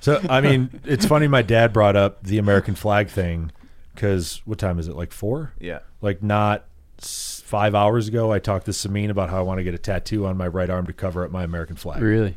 So, 0.00 0.20
I 0.28 0.40
mean, 0.42 0.80
it's 0.84 1.06
funny. 1.06 1.28
My 1.28 1.40
dad 1.42 1.72
brought 1.72 1.96
up 1.96 2.22
the 2.24 2.36
American 2.38 2.74
flag 2.74 3.08
thing 3.08 3.50
because 3.94 4.42
what 4.44 4.58
time 4.58 4.78
is 4.78 4.86
it? 4.88 4.94
Like 4.96 5.12
four? 5.12 5.52
yeah 5.58 5.78
Like 6.02 6.22
not 6.22 6.66
s- 6.98 7.42
five 7.46 7.74
hours 7.74 8.06
ago, 8.08 8.30
I 8.30 8.38
talked 8.38 8.66
to 8.66 8.72
Samin 8.72 9.08
about 9.08 9.30
how 9.30 9.38
I 9.38 9.42
want 9.42 9.58
to 9.60 9.64
get 9.64 9.72
a 9.72 9.78
tattoo 9.78 10.26
on 10.26 10.36
my 10.36 10.46
right 10.46 10.68
arm 10.68 10.86
to 10.88 10.92
cover 10.92 11.24
up 11.24 11.30
my 11.30 11.42
American 11.42 11.76
flag. 11.76 12.02
Really? 12.02 12.36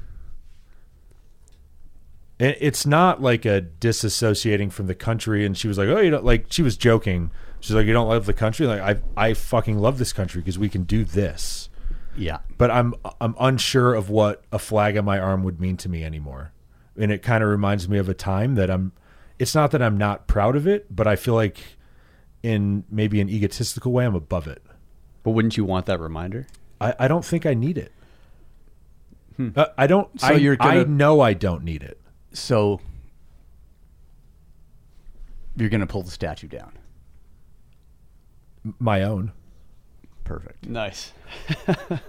And 2.40 2.56
it's 2.60 2.86
not 2.86 3.22
like 3.22 3.46
a 3.46 3.62
disassociating 3.82 4.72
from 4.72 4.88
the 4.88 4.96
country. 4.96 5.46
And 5.46 5.58
she 5.58 5.68
was 5.68 5.78
like, 5.78 5.88
"Oh, 5.90 6.00
you 6.00 6.12
don't 6.12 6.24
like." 6.24 6.46
She 6.52 6.62
was 6.62 6.78
joking. 6.78 7.32
She's 7.60 7.76
like, 7.76 7.88
"You 7.88 7.94
don't 7.94 8.08
love 8.08 8.28
the 8.28 8.34
country?" 8.34 8.68
Like, 8.68 8.80
I, 8.80 9.02
I 9.30 9.34
fucking 9.34 9.80
love 9.80 9.98
this 9.98 10.14
country 10.14 10.42
because 10.42 10.60
we 10.60 10.70
can 10.70 10.84
do 10.84 11.04
this. 11.04 11.68
Yeah. 12.18 12.40
But 12.58 12.72
I'm, 12.72 12.94
I'm 13.22 13.36
unsure 13.40 13.94
of 13.94 14.10
what 14.10 14.44
a 14.52 14.60
flag 14.60 14.98
on 14.98 15.06
my 15.06 15.20
arm 15.20 15.44
would 15.44 15.60
mean 15.62 15.78
to 15.78 15.90
me 15.90 16.04
anymore. 16.04 16.52
And 17.00 17.12
it 17.12 17.22
kind 17.22 17.44
of 17.44 17.50
reminds 17.50 17.88
me 17.88 17.98
of 18.00 18.10
a 18.10 18.14
time 18.14 18.56
that 18.56 18.70
I'm. 18.72 18.92
It's 19.40 19.54
not 19.54 19.70
that 19.72 19.84
I'm 19.84 19.98
not 19.98 20.26
proud 20.28 20.56
of 20.56 20.66
it, 20.68 20.88
but 20.96 21.06
I 21.06 21.16
feel 21.16 21.36
like, 21.36 21.60
in 22.42 22.84
maybe 22.90 23.22
an 23.22 23.30
egotistical 23.30 23.92
way, 23.92 24.04
I'm 24.06 24.16
above 24.16 24.48
it. 24.48 24.64
But 25.22 25.32
wouldn't 25.32 25.58
you 25.58 25.64
want 25.66 25.86
that 25.86 26.00
reminder? 26.00 26.48
I, 26.82 26.96
I 27.02 27.08
don't 27.08 27.24
think 27.24 27.46
I 27.46 27.54
need 27.54 27.78
it. 27.78 27.92
Uh, 29.56 29.66
I 29.78 29.86
don't. 29.86 30.20
So 30.20 30.28
I, 30.28 30.32
you're 30.34 30.56
gonna- 30.56 30.82
I 30.82 30.84
know 30.86 31.22
I 31.22 31.34
don't 31.34 31.64
need 31.64 31.84
it. 31.84 32.02
So 32.34 32.82
you're 35.56 35.70
going 35.70 35.82
to 35.82 35.88
pull 35.88 36.02
the 36.04 36.10
statue 36.12 36.48
down. 36.48 36.72
My 38.80 39.04
own. 39.04 39.32
Perfect. 40.28 40.68
Nice. 40.68 41.14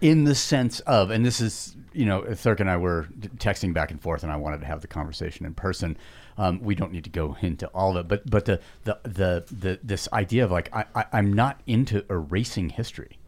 in 0.00 0.24
the 0.24 0.34
sense 0.34 0.80
of, 0.80 1.10
and 1.10 1.24
this 1.24 1.40
is, 1.40 1.76
you 1.92 2.06
know, 2.06 2.22
Thurk 2.22 2.60
and 2.60 2.70
I 2.70 2.78
were 2.78 3.08
texting 3.36 3.74
back 3.74 3.90
and 3.90 4.00
forth, 4.00 4.22
and 4.22 4.32
I 4.32 4.36
wanted 4.36 4.60
to 4.60 4.66
have 4.66 4.80
the 4.80 4.86
conversation 4.86 5.44
in 5.44 5.52
person. 5.52 5.98
Um, 6.38 6.60
we 6.62 6.74
don't 6.74 6.92
need 6.92 7.04
to 7.04 7.10
go 7.10 7.36
into 7.42 7.66
all 7.68 7.98
of 7.98 8.06
it, 8.06 8.08
but 8.08 8.28
but 8.28 8.46
the 8.46 8.60
the 8.84 8.98
the, 9.02 9.44
the 9.52 9.78
this 9.82 10.08
idea 10.12 10.44
of 10.44 10.50
like 10.50 10.74
I, 10.74 10.86
I 10.94 11.04
I'm 11.12 11.32
not 11.32 11.60
into 11.66 12.04
erasing 12.10 12.70
history. 12.70 13.18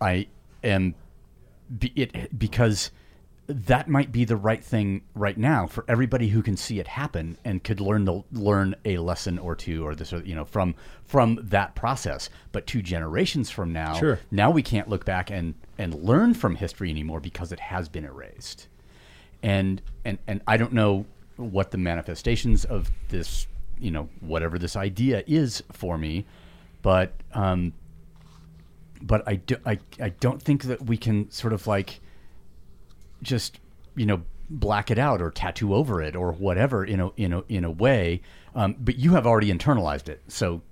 I 0.00 0.28
am 0.62 0.94
be, 1.78 1.92
it 1.96 2.38
because 2.38 2.90
that 3.50 3.88
might 3.88 4.12
be 4.12 4.26
the 4.26 4.36
right 4.36 4.62
thing 4.62 5.00
right 5.14 5.38
now 5.38 5.66
for 5.66 5.82
everybody 5.88 6.28
who 6.28 6.42
can 6.42 6.54
see 6.54 6.78
it 6.78 6.86
happen 6.86 7.38
and 7.46 7.64
could 7.64 7.80
learn 7.80 8.04
the 8.04 8.22
learn 8.30 8.74
a 8.84 8.98
lesson 8.98 9.38
or 9.38 9.56
two 9.56 9.86
or 9.86 9.94
this 9.94 10.12
or 10.12 10.20
you 10.20 10.34
know 10.34 10.44
from 10.44 10.74
from 11.02 11.38
that 11.42 11.74
process 11.74 12.28
but 12.52 12.66
two 12.66 12.82
generations 12.82 13.48
from 13.48 13.72
now 13.72 13.94
Sure. 13.94 14.20
now 14.30 14.50
we 14.50 14.62
can't 14.62 14.86
look 14.88 15.06
back 15.06 15.30
and 15.30 15.54
and 15.78 15.94
learn 15.94 16.34
from 16.34 16.56
history 16.56 16.90
anymore 16.90 17.20
because 17.20 17.50
it 17.50 17.58
has 17.58 17.88
been 17.88 18.04
erased 18.04 18.68
and 19.42 19.80
and 20.04 20.18
and 20.26 20.42
I 20.46 20.58
don't 20.58 20.74
know 20.74 21.06
what 21.36 21.70
the 21.70 21.78
manifestations 21.78 22.66
of 22.66 22.90
this 23.08 23.46
you 23.78 23.90
know 23.90 24.10
whatever 24.20 24.58
this 24.58 24.76
idea 24.76 25.24
is 25.26 25.62
for 25.72 25.96
me 25.96 26.26
but 26.82 27.14
um 27.32 27.72
but 29.00 29.22
I, 29.28 29.36
do, 29.36 29.56
I, 29.64 29.78
I 30.00 30.08
don't 30.08 30.42
think 30.42 30.64
that 30.64 30.84
we 30.84 30.96
can 30.96 31.30
sort 31.30 31.52
of 31.52 31.66
like 31.68 32.00
just 33.22 33.58
you 33.96 34.06
know 34.06 34.22
black 34.50 34.90
it 34.90 34.98
out 34.98 35.20
or 35.20 35.30
tattoo 35.30 35.74
over 35.74 36.00
it 36.00 36.16
or 36.16 36.32
whatever 36.32 36.84
in 36.84 37.00
a 37.00 37.10
in 37.16 37.32
a 37.32 37.42
in 37.48 37.64
a 37.64 37.70
way. 37.70 38.22
Um, 38.54 38.76
but 38.78 38.96
you 38.96 39.12
have 39.12 39.26
already 39.26 39.52
internalized 39.52 40.08
it, 40.08 40.22
so 40.28 40.62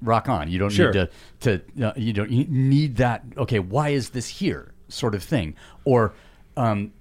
rock 0.00 0.28
on. 0.28 0.50
You 0.50 0.58
don't 0.58 0.70
Sure. 0.70 0.92
need 0.92 1.08
to 1.40 1.60
to 1.80 1.88
uh, 1.88 1.92
you 1.96 2.12
don't 2.12 2.30
you 2.30 2.46
need 2.48 2.96
that. 2.96 3.24
Okay, 3.36 3.58
why 3.58 3.90
is 3.90 4.10
this 4.10 4.28
here? 4.28 4.72
Sort 4.88 5.14
of 5.14 5.22
thing, 5.22 5.56
or 5.84 6.12
um, 6.56 6.92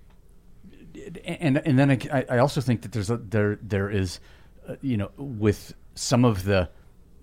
and 1.26 1.58
and 1.58 1.78
then 1.78 1.92
I, 1.92 2.26
I 2.30 2.38
also 2.38 2.62
think 2.62 2.84
that 2.84 2.94
there's 2.94 3.10
a, 3.10 3.18
there 3.18 3.60
there 3.62 3.90
is, 3.90 4.20
uh, 4.68 4.76
you 4.82 4.96
know, 4.98 5.12
with 5.18 5.74
some 5.96 6.24
of 6.24 6.46
the 6.46 6.70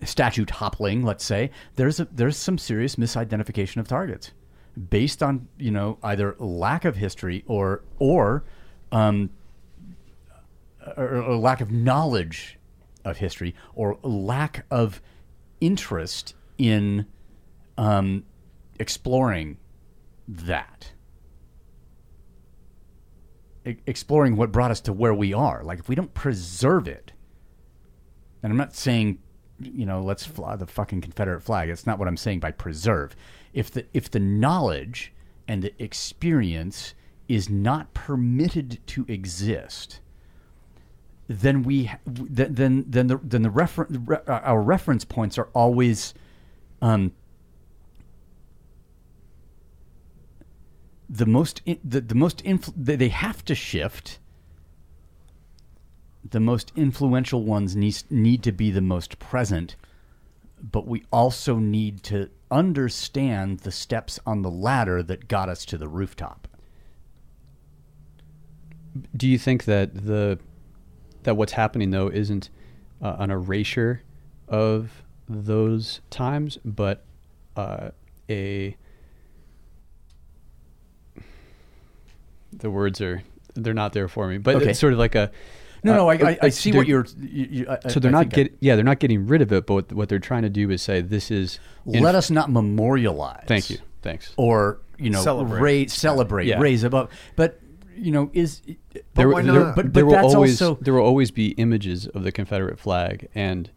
statue 0.03 0.45
toppling, 0.45 1.03
let's 1.03 1.25
say, 1.25 1.49
there's 1.75 1.99
a, 1.99 2.05
there's 2.11 2.37
some 2.37 2.57
serious 2.57 2.95
misidentification 2.97 3.77
of 3.77 3.87
targets 3.87 4.31
based 4.89 5.21
on 5.23 5.47
you 5.57 5.71
know 5.71 5.97
either 6.03 6.35
lack 6.39 6.85
of 6.85 6.95
history 6.95 7.43
or 7.47 7.83
or 7.97 8.43
um, 8.91 9.29
or, 10.97 11.21
or 11.21 11.35
lack 11.37 11.61
of 11.61 11.71
knowledge 11.71 12.57
of 13.05 13.17
history 13.17 13.55
or 13.75 13.97
lack 14.03 14.65
of 14.69 15.01
interest 15.61 16.35
in 16.57 17.05
um, 17.77 18.23
exploring 18.79 19.57
that 20.27 20.91
exploring 23.65 24.35
what 24.35 24.51
brought 24.51 24.71
us 24.71 24.81
to 24.81 24.93
where 24.93 25.13
we 25.13 25.33
are. 25.33 25.63
Like 25.63 25.79
if 25.79 25.89
we 25.89 25.95
don't 25.95 26.13
preserve 26.13 26.87
it, 26.87 27.11
and 28.41 28.51
I'm 28.51 28.57
not 28.57 28.75
saying, 28.75 29.19
you 29.59 29.85
know, 29.85 30.01
let's 30.01 30.25
fly 30.25 30.55
the 30.55 30.65
fucking 30.65 31.01
Confederate 31.01 31.41
flag. 31.41 31.69
it's 31.69 31.85
not 31.85 31.99
what 31.99 32.07
I'm 32.07 32.17
saying 32.17 32.39
by 32.39 32.51
preserve. 32.51 33.15
If 33.53 33.71
the 33.71 33.85
if 33.93 34.09
the 34.09 34.19
knowledge 34.19 35.13
and 35.47 35.63
the 35.63 35.73
experience 35.81 36.93
is 37.27 37.49
not 37.49 37.93
permitted 37.93 38.79
to 38.87 39.05
exist, 39.07 39.99
then 41.27 41.63
we 41.63 41.91
then 42.05 42.85
then 42.87 43.07
the 43.07 43.19
then 43.23 43.41
the 43.41 43.49
refer- 43.49 44.23
our 44.27 44.61
reference 44.61 45.05
points 45.05 45.37
are 45.37 45.49
always 45.53 46.13
um, 46.81 47.11
the 51.09 51.25
most 51.25 51.61
the, 51.65 52.01
the 52.01 52.15
most 52.15 52.43
influ- 52.43 52.73
they 52.75 53.09
have 53.09 53.43
to 53.45 53.55
shift. 53.55 54.19
The 56.29 56.39
most 56.39 56.73
influential 56.75 57.43
ones 57.43 57.75
need, 57.75 58.03
need 58.11 58.43
to 58.43 58.51
be 58.51 58.69
the 58.69 58.81
most 58.81 59.17
present 59.19 59.77
but 60.61 60.87
we 60.87 61.05
also 61.11 61.57
need 61.57 62.03
to 62.03 62.29
understand 62.51 63.59
the 63.59 63.71
steps 63.71 64.19
on 64.25 64.41
the 64.41 64.49
ladder 64.51 65.03
that 65.03 65.27
got 65.27 65.49
us 65.49 65.65
to 65.65 65.77
the 65.77 65.87
rooftop 65.87 66.47
Do 69.15 69.27
you 69.27 69.37
think 69.37 69.65
that 69.65 69.93
the 70.05 70.39
that 71.23 71.35
what's 71.35 71.51
happening 71.53 71.91
though 71.91 72.07
isn't 72.07 72.49
uh, 73.01 73.15
an 73.19 73.29
erasure 73.29 74.01
of 74.47 75.03
those 75.27 76.01
times, 76.09 76.57
but 76.65 77.05
uh, 77.55 77.91
a 78.29 78.75
the 82.51 82.69
words 82.71 82.99
are 83.01 83.21
they're 83.55 83.73
not 83.73 83.93
there 83.93 84.07
for 84.07 84.27
me, 84.27 84.37
but 84.37 84.55
Okay. 84.55 84.71
it's 84.71 84.79
sort 84.79 84.93
of 84.93 84.99
like 84.99 85.15
a 85.15 85.31
no 85.83 85.95
no 85.95 86.09
uh, 86.09 86.13
I, 86.13 86.15
I, 86.31 86.37
I 86.43 86.47
uh, 86.47 86.49
see 86.49 86.71
what 86.71 86.87
you're 86.87 87.05
you, 87.19 87.47
you, 87.51 87.65
I, 87.69 87.89
So 87.89 87.99
they're 87.99 88.09
I 88.09 88.11
not 88.11 88.19
think 88.21 88.33
I- 88.33 88.35
getting 88.43 88.57
yeah 88.59 88.75
they're 88.75 88.83
not 88.83 88.99
getting 88.99 89.27
rid 89.27 89.41
of 89.41 89.51
it, 89.51 89.65
but 89.65 89.73
what, 89.73 89.93
what 89.93 90.09
they're 90.09 90.19
trying 90.19 90.43
to 90.43 90.49
do 90.49 90.69
is 90.71 90.81
say 90.81 91.01
this 91.01 91.31
is 91.31 91.59
in- 91.85 92.03
let 92.03 92.15
us 92.15 92.29
not 92.31 92.49
memorialize 92.51 93.45
Thank 93.47 93.69
you, 93.69 93.77
thanks. 94.01 94.33
or 94.37 94.79
you 94.97 95.09
know 95.09 95.21
Celebrate. 95.21 95.59
raise 95.61 95.93
celebrate 95.93 96.47
Yeah. 96.47 96.59
raise 96.59 96.83
above 96.83 97.09
but 97.35 97.59
you 97.95 98.11
know 98.11 98.29
is 98.33 98.61
there, 99.13 99.29
why 99.29 99.41
there- 99.41 99.53
not? 99.53 99.75
But- 99.75 99.93
there 99.93 100.05
but 100.05 100.23
will 100.23 100.35
always 100.35 100.61
also- 100.61 100.81
there 100.81 100.93
will 100.93 101.03
always 101.05 101.31
be 101.31 101.49
images 101.51 102.07
of 102.07 102.23
the 102.23 102.31
Confederate 102.31 102.79
flag 102.79 103.27
and 103.35 103.69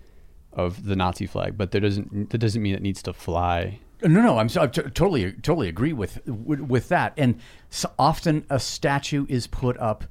of 0.52 0.84
the 0.84 0.94
Nazi 0.96 1.26
flag, 1.26 1.56
but 1.56 1.70
there 1.70 1.80
doesn't 1.80 2.30
that 2.30 2.38
doesn't 2.38 2.60
mean 2.62 2.74
it 2.74 2.82
needs 2.82 3.02
to 3.04 3.12
fly. 3.12 3.78
No, 4.04 4.20
no, 4.20 4.38
I'm, 4.38 4.48
so, 4.48 4.62
I 4.62 4.66
t- 4.66 4.82
totally, 4.82 5.30
totally 5.30 5.68
agree 5.68 5.92
with, 5.92 6.20
with 6.26 6.60
with 6.60 6.88
that. 6.88 7.14
And 7.16 7.38
so 7.70 7.88
often 7.98 8.44
a 8.50 8.58
statue 8.58 9.26
is 9.28 9.46
put 9.46 9.78
up 9.78 10.04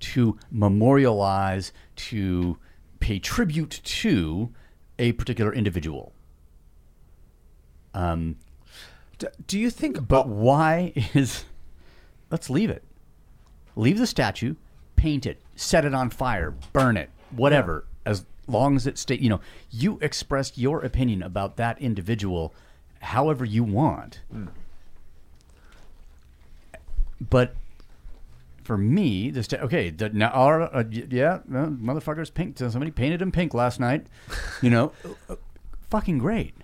to 0.00 0.38
memorialize, 0.50 1.72
to 1.96 2.58
pay 3.00 3.18
tribute 3.18 3.80
to 3.84 4.50
a 4.98 5.12
particular 5.12 5.52
individual. 5.52 6.12
Um, 7.94 8.36
D- 9.18 9.26
Do 9.46 9.58
you 9.58 9.70
think? 9.70 10.06
but 10.08 10.28
why 10.28 10.92
is? 11.14 11.44
Let's 12.30 12.50
leave 12.50 12.70
it. 12.70 12.82
Leave 13.76 13.98
the 13.98 14.06
statue, 14.06 14.54
paint 14.96 15.26
it, 15.26 15.40
set 15.56 15.84
it 15.84 15.94
on 15.94 16.10
fire, 16.10 16.52
burn 16.72 16.96
it, 16.96 17.10
whatever. 17.30 17.84
As 18.06 18.24
long 18.46 18.76
as 18.76 18.86
it 18.86 18.98
stay, 18.98 19.16
you 19.16 19.28
know, 19.28 19.40
you 19.70 19.98
expressed 20.00 20.58
your 20.58 20.80
opinion 20.84 21.22
about 21.22 21.56
that 21.56 21.80
individual, 21.80 22.52
however 23.00 23.44
you 23.44 23.64
want. 23.64 24.20
But 27.20 27.54
for 28.64 28.76
me, 28.78 29.30
the 29.30 29.42
sta- 29.42 29.58
okay, 29.58 29.90
the, 29.90 30.08
now, 30.08 30.28
our, 30.30 30.62
uh, 30.62 30.84
yeah, 30.90 31.34
uh, 31.34 31.66
motherfuckers 31.66 32.32
pink. 32.32 32.58
Somebody 32.58 32.90
painted 32.90 33.22
him 33.22 33.30
pink 33.30 33.54
last 33.54 33.78
night. 33.78 34.06
You 34.62 34.70
know, 34.70 34.92
uh, 35.28 35.36
fucking 35.90 36.18
great. 36.18 36.54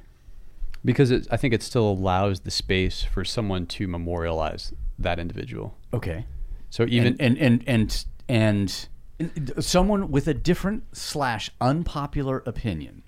because 0.84 1.10
it, 1.10 1.28
I 1.30 1.36
think 1.36 1.54
it 1.54 1.62
still 1.62 1.88
allows 1.88 2.40
the 2.40 2.50
space 2.50 3.02
for 3.02 3.24
someone 3.24 3.66
to 3.66 3.86
memorialize 3.86 4.72
that 4.98 5.18
individual. 5.18 5.76
Okay. 5.92 6.26
So 6.70 6.86
even 6.88 7.16
and 7.20 7.36
and 7.38 7.62
and 7.66 8.04
and, 8.28 8.88
and 9.18 9.52
someone 9.60 10.10
with 10.10 10.26
a 10.28 10.34
different 10.34 10.96
slash 10.96 11.50
unpopular 11.60 12.42
opinion. 12.46 13.02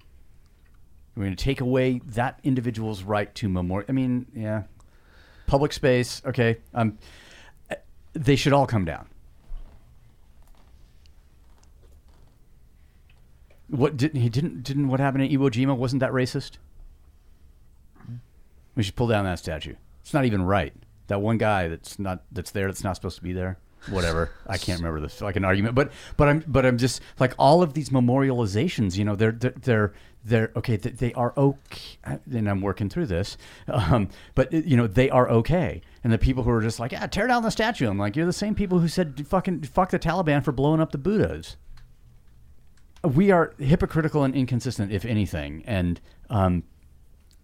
We're 1.15 1.25
going 1.25 1.37
to 1.37 1.45
take 1.45 1.61
away 1.61 2.01
that 2.07 2.41
individual's 2.43 3.03
right 3.03 3.33
to 3.37 3.49
memorial. 3.49 3.87
I 3.89 3.93
mean, 3.93 4.27
yeah, 4.35 4.63
public 5.47 5.73
space. 5.73 6.23
Okay, 6.25 6.59
um, 6.75 6.99
uh, 6.99 7.05
they 8.13 8.37
should 8.37 8.53
all 8.53 8.67
come 8.67 8.85
down. 8.85 9.07
What 13.69 13.97
didn't 13.97 14.21
he 14.21 14.29
didn't 14.29 14.63
didn't 14.63 14.89
what 14.89 15.01
happened 15.01 15.25
in 15.25 15.31
Iwo 15.31 15.51
Jima? 15.51 15.77
Wasn't 15.77 16.01
that 16.01 16.13
racist? 16.13 16.59
We 18.75 18.83
should 18.83 18.97
pull 18.97 19.07
down 19.07 19.25
that 19.25 19.39
statue. 19.39 19.75
It's 20.03 20.13
not 20.13 20.25
even 20.25 20.43
right. 20.43 20.75
That 21.07 21.21
one 21.21 21.39
guy 21.39 21.69
that's 21.69 21.99
not 21.99 22.23
that's 22.31 22.51
there 22.51 22.67
that's 22.67 22.85
not 22.85 22.97
supposed 22.97 23.17
to 23.17 23.23
be 23.23 23.33
there. 23.33 23.59
Whatever. 23.89 24.31
I 24.47 24.59
can't 24.59 24.79
remember 24.79 25.01
this 25.01 25.21
like 25.21 25.37
an 25.37 25.45
argument, 25.45 25.75
but 25.75 25.91
but 26.17 26.29
I'm 26.29 26.45
but 26.47 26.65
I'm 26.65 26.79
just 26.79 27.01
like 27.19 27.35
all 27.39 27.63
of 27.63 27.75
these 27.75 27.89
memorializations. 27.89 28.97
You 28.97 29.05
know, 29.05 29.17
they're 29.17 29.33
they're 29.33 29.55
they're, 29.63 29.93
they're 30.25 30.53
okay. 30.57 30.77
They, 30.77 31.13
are 31.15 31.33
okay. 31.37 31.79
And 32.33 32.49
I'm 32.49 32.61
working 32.61 32.89
through 32.89 33.07
this, 33.07 33.37
um, 33.69 34.09
but 34.35 34.53
you 34.53 34.77
know 34.77 34.87
they 34.87 35.11
are 35.11 35.29
okay. 35.31 35.83
And 36.05 36.13
the 36.13 36.19
people 36.19 36.43
who 36.43 36.51
are 36.51 36.63
just 36.63 36.81
like, 36.81 36.93
yeah, 36.93 37.07
tear 37.07 37.27
down 37.27 37.43
the 37.43 37.51
statue. 37.51 37.89
I'm 37.89 37.99
like, 37.99 38.17
you're 38.17 38.27
the 38.27 38.33
same 38.33 38.55
people 38.55 38.79
who 38.79 38.89
said 38.89 39.27
fucking 39.27 39.63
fuck 39.63 39.91
the 39.91 39.99
Taliban 39.99 40.45
for 40.45 40.53
blowing 40.53 40.81
up 40.81 40.93
the 40.93 40.99
Buddhas 40.99 41.57
we 43.05 43.31
are 43.31 43.53
hypocritical 43.59 44.25
and 44.25 44.35
inconsistent, 44.35 44.93
if 44.93 45.05
anything. 45.05 45.65
And 45.67 46.01
um, 46.31 46.65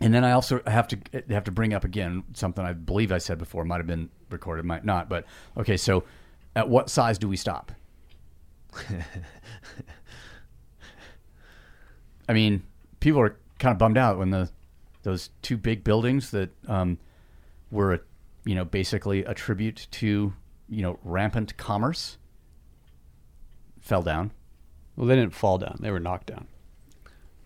and 0.01 0.15
then 0.15 0.25
I 0.25 0.33
also 0.33 0.61
have 0.67 0.89
to 0.89 0.99
have 1.31 1.45
to 1.45 1.51
bring 1.51 1.75
up 1.75 1.85
again 1.85 2.25
something 2.35 2.65
I 2.65 2.73
believe 2.73 3.11
I 3.11 3.19
said 3.19 3.39
before, 3.39 3.65
might 3.65 3.79
have 3.79 3.87
been 3.87 4.11
recorded, 4.31 4.65
might 4.65 4.85
not. 4.85 5.09
But 5.09 5.25
okay, 5.57 5.77
so 5.77 6.05
at 6.55 6.69
what 6.69 6.91
size 6.91 7.19
do 7.19 7.29
we 7.29 7.37
stop? 7.37 7.73
I 12.29 12.33
mean, 12.33 12.63
people 13.01 13.21
are 13.21 13.37
kind 13.59 13.73
of 13.73 13.79
bummed 13.79 13.99
out 13.99 14.19
when 14.19 14.31
the 14.31 14.51
those 15.03 15.31
two 15.43 15.57
big 15.57 15.85
buildings 15.85 16.31
that 16.33 16.51
um, 16.69 16.99
were, 17.71 17.95
a, 17.95 18.01
you 18.45 18.55
know, 18.55 18.65
basically 18.65 19.25
a 19.25 19.33
tribute 19.35 19.87
to 19.93 20.33
you 20.69 20.83
know 20.83 20.99
rampant 21.03 21.57
commerce 21.57 22.19
fell 23.81 24.03
down. 24.03 24.33
well, 24.97 25.07
they 25.07 25.17
didn't 25.17 25.35
fall 25.35 25.59
down; 25.59 25.79
they 25.81 25.91
were 25.91 26.01
knocked 26.01 26.27
down. 26.27 26.47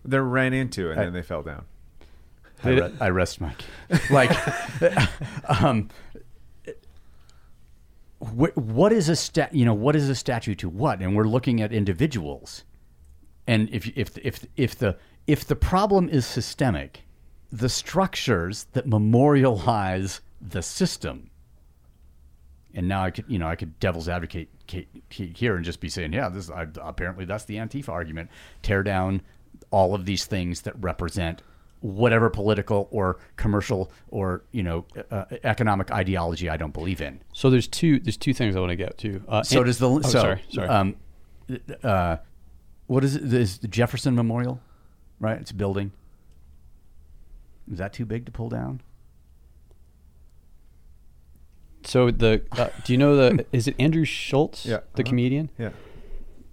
They 0.05 0.19
ran 0.19 0.53
into 0.53 0.91
and 0.91 0.99
then 0.99 1.13
they 1.13 1.21
fell 1.21 1.43
down. 1.43 1.65
I, 2.65 2.69
re- 2.69 2.93
I 2.99 3.09
rest 3.09 3.39
my 3.41 3.53
case. 3.53 4.09
Like, 4.11 4.31
um, 5.61 5.89
wh- 8.19 8.55
what 8.57 8.91
is 8.91 9.09
a 9.09 9.15
stat? 9.15 9.53
You 9.53 9.65
know, 9.65 9.73
what 9.73 9.95
is 9.95 10.09
a 10.09 10.15
statue 10.15 10.55
to 10.55 10.69
what? 10.69 10.99
And 10.99 11.15
we're 11.15 11.27
looking 11.27 11.61
at 11.61 11.71
individuals. 11.71 12.63
And 13.47 13.69
if 13.71 13.87
if 13.97 14.17
if 14.19 14.45
if 14.55 14.77
the 14.77 14.97
if 15.27 15.45
the 15.45 15.55
problem 15.55 16.09
is 16.09 16.25
systemic, 16.25 17.01
the 17.51 17.69
structures 17.69 18.65
that 18.73 18.87
memorialize 18.87 20.21
the 20.41 20.61
system. 20.61 21.29
And 22.75 22.87
now 22.87 23.03
I 23.03 23.11
could, 23.11 23.25
you 23.27 23.37
know, 23.37 23.47
I 23.47 23.55
could 23.55 23.79
devil's 23.79 24.09
advocate 24.09 24.49
ca- 24.69 24.87
ca- 25.11 25.31
here 25.35 25.55
and 25.55 25.63
just 25.63 25.79
be 25.79 25.89
saying, 25.89 26.11
yeah, 26.13 26.27
this 26.29 26.49
I, 26.49 26.65
apparently 26.81 27.25
that's 27.25 27.45
the 27.45 27.57
Antifa 27.57 27.89
argument. 27.89 28.29
Tear 28.63 28.81
down 28.81 29.21
all 29.69 29.93
of 29.93 30.05
these 30.05 30.25
things 30.25 30.61
that 30.61 30.73
represent 30.81 31.41
whatever 31.81 32.29
political 32.29 32.87
or 32.91 33.19
commercial 33.35 33.91
or 34.07 34.43
you 34.51 34.63
know 34.63 34.85
uh, 35.11 35.25
economic 35.43 35.91
ideology 35.91 36.49
I 36.49 36.57
don't 36.57 36.73
believe 36.73 37.01
in. 37.01 37.19
So 37.33 37.49
there's 37.49 37.67
two 37.67 37.99
there's 37.99 38.17
two 38.17 38.33
things 38.33 38.55
I 38.55 38.59
want 38.59 38.69
to 38.71 38.75
get 38.77 38.97
to. 38.99 39.21
Uh, 39.27 39.43
So 39.43 39.57
and- 39.57 39.65
does 39.65 39.77
the 39.79 39.89
oh, 39.89 40.01
so 40.01 40.09
sorry 40.09 40.41
sorry. 40.49 40.67
um 40.69 40.95
uh 41.83 42.17
what 42.87 43.03
is 43.03 43.15
it 43.15 43.33
is 43.33 43.59
the 43.59 43.67
Jefferson 43.67 44.15
Memorial 44.15 44.59
right 45.19 45.39
it's 45.39 45.51
a 45.51 45.55
building 45.55 45.91
is 47.71 47.77
that 47.77 47.93
too 47.93 48.05
big 48.05 48.25
to 48.25 48.31
pull 48.31 48.49
down 48.49 48.81
so 51.85 52.11
the 52.11 52.41
uh, 52.53 52.69
do 52.85 52.93
you 52.93 52.97
know 52.97 53.15
the 53.15 53.45
is 53.51 53.67
it 53.67 53.75
Andrew 53.79 54.05
Schulz 54.05 54.65
Yeah. 54.65 54.77
the 54.95 55.01
Uh-huh. 55.03 55.09
comedian 55.09 55.49
Yeah. 55.59 55.69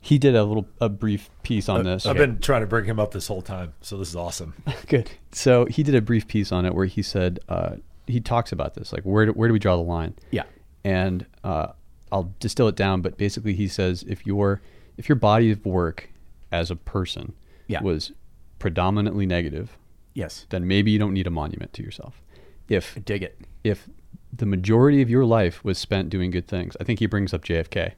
he 0.01 0.19
did 0.19 0.35
a 0.35 0.45
little 0.45 0.67
a 0.81 0.89
brief 0.89 1.31
piece 1.43 1.69
on 1.69 1.85
this 1.85 2.07
I've 2.07 2.17
been 2.17 2.39
trying 2.41 2.63
to 2.63 2.67
bring 2.67 2.85
him 2.85 2.99
up 2.99 3.13
this 3.13 3.27
whole 3.29 3.43
time, 3.43 3.75
so 3.81 3.97
this 3.99 4.09
is 4.09 4.17
awesome. 4.17 4.55
Good. 4.87 5.11
So 5.33 5.67
he 5.67 5.83
did 5.83 5.95
a 5.95 6.01
brief 6.03 6.27
piece 6.27 6.53
on 6.53 6.65
it 6.65 6.75
where 6.75 6.87
he 6.87 7.03
said 7.03 7.39
uh, 7.49 7.77
he 8.07 8.21
talks 8.21 8.51
about 8.51 8.75
this, 8.75 8.93
like 8.93 9.03
where 9.05 9.27
do, 9.27 9.33
where 9.33 9.49
do 9.49 9.53
we 9.53 9.59
draw 9.61 9.77
the 9.77 9.83
line? 9.83 10.15
Yeah. 10.31 10.45
And 10.85 11.27
uh, 11.45 11.69
I'll 12.11 12.35
distill 12.41 12.67
it 12.69 12.75
down, 12.77 13.03
but 13.03 13.17
basically 13.19 13.55
he 13.55 13.69
says 13.69 14.05
if 14.09 14.27
your 14.27 14.61
if 14.97 15.09
your 15.09 15.17
body 15.17 15.51
of 15.53 15.65
work 15.65 16.10
as 16.53 16.71
a 16.71 16.77
person 16.77 17.35
Yeah. 17.69 17.83
was 17.83 18.13
predominantly 18.59 19.27
negative, 19.27 19.77
yes 20.15 20.47
then 20.51 20.67
maybe 20.67 20.91
you 20.91 20.99
don't 20.99 21.15
need 21.15 21.27
a 21.27 21.31
monument 21.31 21.73
to 21.75 21.83
yourself. 21.83 22.21
If 22.69 22.99
dig 23.05 23.23
it 23.23 23.39
if 23.65 23.89
the 24.33 24.47
majority 24.47 25.03
of 25.03 25.11
your 25.11 25.25
life 25.25 25.65
was 25.65 25.79
spent 25.79 26.09
doing 26.09 26.31
good 26.31 26.47
things, 26.47 26.77
I 26.81 26.85
think 26.85 26.99
he 27.01 27.07
brings 27.07 27.35
up 27.35 27.43
JFK, 27.45 27.93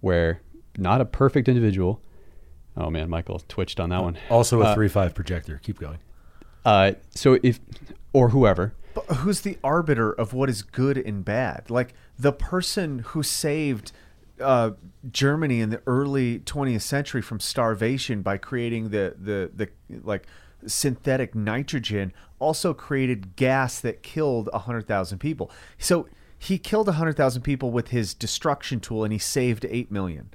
where 0.00 0.40
not 0.78 1.00
a 1.00 1.04
perfect 1.04 1.48
individual. 1.48 2.00
Oh 2.76 2.90
man, 2.90 3.10
Michael 3.10 3.40
twitched 3.48 3.80
on 3.80 3.90
that 3.90 4.02
one. 4.02 4.16
Also, 4.30 4.62
a 4.62 4.66
Uh, 4.66 4.74
three 4.74 4.88
five 4.88 5.14
projector. 5.14 5.58
Keep 5.62 5.78
going. 5.80 5.98
Uh, 6.64 6.92
so 7.14 7.38
if 7.42 7.60
or 8.12 8.30
whoever, 8.30 8.74
But 8.94 9.04
who's 9.18 9.42
the 9.42 9.58
arbiter 9.62 10.10
of 10.12 10.32
what 10.32 10.48
is 10.48 10.62
good 10.62 10.96
and 10.96 11.24
bad? 11.24 11.70
Like 11.70 11.92
the 12.18 12.32
person 12.32 13.00
who 13.00 13.22
saved 13.22 13.92
uh, 14.40 14.72
Germany 15.10 15.60
in 15.60 15.70
the 15.70 15.82
early 15.86 16.40
20th 16.40 16.82
century 16.82 17.22
from 17.22 17.40
starvation 17.40 18.22
by 18.22 18.36
creating 18.36 18.90
the 18.90 19.14
the 19.18 19.50
the 19.54 19.68
like 20.02 20.26
synthetic 20.66 21.34
nitrogen 21.34 22.12
also 22.38 22.74
created 22.74 23.36
gas 23.36 23.80
that 23.80 24.02
killed 24.02 24.48
100,000 24.52 25.18
people. 25.18 25.50
So 25.78 26.08
he 26.38 26.58
killed 26.58 26.86
100,000 26.86 27.42
people 27.42 27.70
with 27.70 27.88
his 27.88 28.14
destruction 28.14 28.80
tool 28.80 29.04
and 29.04 29.12
he 29.12 29.18
saved 29.18 29.64
8 29.68 29.90
million. 29.90 30.30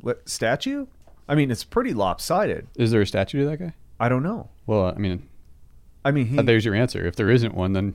What, 0.00 0.28
statue? 0.28 0.86
I 1.28 1.34
mean, 1.34 1.50
it's 1.50 1.64
pretty 1.64 1.94
lopsided. 1.94 2.68
is 2.76 2.90
there 2.90 3.00
a 3.00 3.06
statue 3.06 3.40
to 3.40 3.46
that 3.46 3.58
guy? 3.58 3.74
I 3.98 4.08
don't 4.08 4.22
know. 4.22 4.50
Well, 4.66 4.86
I 4.86 4.94
mean, 4.98 5.28
I 6.04 6.10
mean, 6.10 6.26
he 6.26 6.38
Uh, 6.38 6.42
there's 6.42 6.64
your 6.64 6.74
answer. 6.74 7.06
If 7.06 7.16
there 7.16 7.30
isn't 7.30 7.54
one, 7.54 7.72
then 7.72 7.94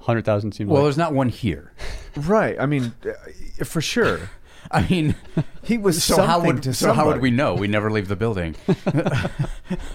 hundred 0.00 0.24
thousand 0.24 0.52
seems 0.52 0.68
well 0.68 0.82
like 0.82 0.86
there's 0.86 0.98
not 0.98 1.12
one 1.12 1.28
here 1.28 1.72
right. 2.16 2.58
I 2.58 2.66
mean, 2.66 2.92
uh, 3.04 3.64
for 3.64 3.80
sure. 3.80 4.30
I 4.70 4.86
mean 4.88 5.14
He 5.62 5.78
was 5.78 6.02
so 6.02 6.22
how 6.22 6.40
would 6.40 6.62
to 6.64 6.74
so 6.74 6.92
how 6.92 7.06
would 7.06 7.20
we 7.20 7.30
know 7.30 7.54
we 7.54 7.68
never 7.68 7.90
leave 7.90 8.08
the 8.08 8.16
building 8.16 8.54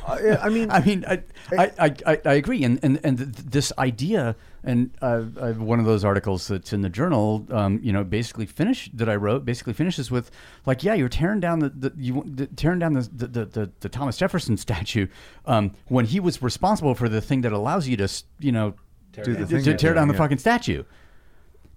I, 0.07 0.37
I 0.43 0.49
mean, 0.49 0.69
I 0.71 0.81
mean, 0.81 1.05
I, 1.07 1.23
I, 1.51 1.71
I, 1.79 1.95
I, 2.05 2.21
I 2.25 2.33
agree, 2.33 2.63
and 2.63 2.79
and 2.83 2.99
and 3.03 3.17
this 3.17 3.71
idea, 3.77 4.35
and 4.63 4.91
uh, 5.01 5.23
I 5.41 5.47
have 5.47 5.61
one 5.61 5.79
of 5.79 5.85
those 5.85 6.05
articles 6.05 6.47
that's 6.47 6.73
in 6.73 6.81
the 6.81 6.89
journal, 6.89 7.45
um, 7.49 7.79
you 7.81 7.91
know, 7.91 8.03
basically 8.03 8.45
finish 8.45 8.89
that 8.93 9.09
I 9.09 9.15
wrote, 9.15 9.45
basically 9.45 9.73
finishes 9.73 10.11
with 10.11 10.31
like, 10.65 10.83
yeah, 10.83 10.93
you're 10.93 11.09
tearing 11.09 11.39
down 11.39 11.59
the, 11.59 11.69
the 11.69 11.93
you 11.97 12.23
the, 12.25 12.47
tearing 12.47 12.79
down 12.79 12.93
the 12.93 13.09
the, 13.11 13.27
the, 13.27 13.45
the 13.45 13.71
the 13.79 13.89
Thomas 13.89 14.17
Jefferson 14.17 14.57
statue 14.67 15.07
um, 15.45 15.71
when 15.87 16.05
he 16.05 16.19
was 16.19 16.41
responsible 16.41 16.95
for 16.95 17.09
the 17.09 17.21
thing 17.21 17.41
that 17.41 17.51
allows 17.51 17.87
you 17.87 17.97
to, 17.97 18.07
you 18.39 18.51
know, 18.51 18.75
Do 19.13 19.35
the 19.35 19.45
to 19.61 19.75
tear 19.77 19.89
you're 19.89 19.93
down 19.95 20.07
the 20.07 20.13
yeah. 20.13 20.17
fucking 20.17 20.39
statue. 20.39 20.83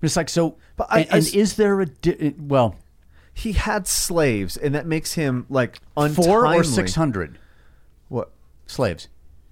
It's 0.02 0.16
like 0.16 0.28
so, 0.28 0.56
But 0.76 0.88
I- 0.90 1.00
and, 1.00 1.08
I 1.12 1.16
and 1.18 1.34
is 1.34 1.56
there 1.56 1.80
a 1.80 1.86
di- 1.86 2.34
well 2.38 2.76
he 3.34 3.52
had 3.52 3.86
slaves, 3.86 4.56
and 4.56 4.74
that 4.74 4.86
makes 4.86 5.12
him 5.12 5.44
like 5.50 5.78
untimely. 5.96 6.26
four 6.26 6.46
or 6.46 6.64
six 6.64 6.94
hundred 6.94 7.38
What? 8.08 8.30
slaves? 8.66 9.08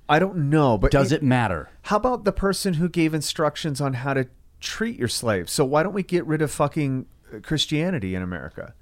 I 0.08 0.18
don't 0.18 0.48
know, 0.50 0.78
but 0.78 0.90
Does 0.90 1.12
it 1.12 1.22
matter? 1.22 1.68
How 1.82 1.96
about 1.96 2.24
the 2.24 2.32
person 2.32 2.74
who 2.74 2.88
gave 2.88 3.12
instructions 3.14 3.80
on 3.82 3.94
how 3.94 4.14
to 4.14 4.26
treat 4.60 4.98
your 4.98 5.08
slaves? 5.08 5.52
So 5.52 5.64
why 5.66 5.82
don't 5.82 5.92
we 5.92 6.02
get 6.02 6.26
rid 6.26 6.40
of 6.40 6.50
fucking 6.50 7.06
uh, 7.34 7.40
Christianity 7.40 8.14
in 8.14 8.22
America? 8.22 8.74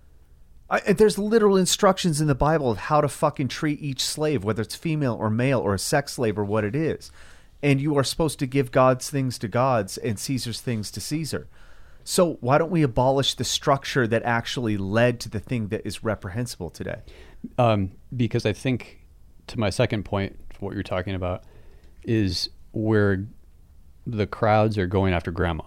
I, 0.70 0.80
there's 0.92 1.18
literal 1.18 1.56
instructions 1.56 2.20
in 2.20 2.28
the 2.28 2.34
Bible 2.34 2.70
of 2.70 2.78
how 2.78 3.00
to 3.00 3.08
fucking 3.08 3.48
treat 3.48 3.80
each 3.82 4.04
slave, 4.04 4.42
whether 4.44 4.62
it's 4.62 4.74
female 4.76 5.14
or 5.14 5.30
male 5.30 5.58
or 5.60 5.74
a 5.74 5.78
sex 5.78 6.14
slave 6.14 6.38
or 6.38 6.44
what 6.44 6.64
it 6.64 6.74
is. 6.76 7.10
And 7.62 7.80
you 7.80 7.96
are 7.96 8.04
supposed 8.04 8.38
to 8.40 8.46
give 8.46 8.72
God's 8.72 9.08
things 9.08 9.38
to 9.38 9.48
God's 9.48 9.96
and 9.96 10.18
Caesar's 10.18 10.60
things 10.60 10.90
to 10.90 11.00
Caesar. 11.00 11.48
So 12.04 12.38
why 12.40 12.58
don't 12.58 12.72
we 12.72 12.82
abolish 12.82 13.34
the 13.34 13.44
structure 13.44 14.08
that 14.08 14.24
actually 14.24 14.76
led 14.76 15.20
to 15.20 15.28
the 15.28 15.38
thing 15.38 15.68
that 15.68 15.86
is 15.86 16.02
reprehensible 16.02 16.70
today? 16.70 17.02
um, 17.58 17.92
because 18.16 18.46
I 18.46 18.52
think 18.52 19.00
to 19.48 19.58
my 19.58 19.70
second 19.70 20.04
point, 20.04 20.38
what 20.60 20.74
you're 20.74 20.82
talking 20.82 21.14
about 21.14 21.44
is 22.04 22.50
where 22.72 23.26
the 24.06 24.26
crowds 24.26 24.78
are 24.78 24.86
going 24.86 25.12
after 25.12 25.30
grandma, 25.30 25.64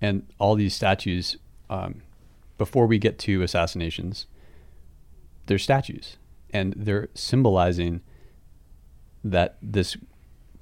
and 0.00 0.26
all 0.38 0.54
these 0.54 0.74
statues. 0.74 1.36
Um, 1.70 2.02
before 2.58 2.86
we 2.86 2.98
get 2.98 3.18
to 3.20 3.42
assassinations, 3.42 4.26
they're 5.46 5.58
statues, 5.58 6.16
and 6.50 6.74
they're 6.76 7.08
symbolizing 7.14 8.02
that 9.24 9.56
this 9.62 9.96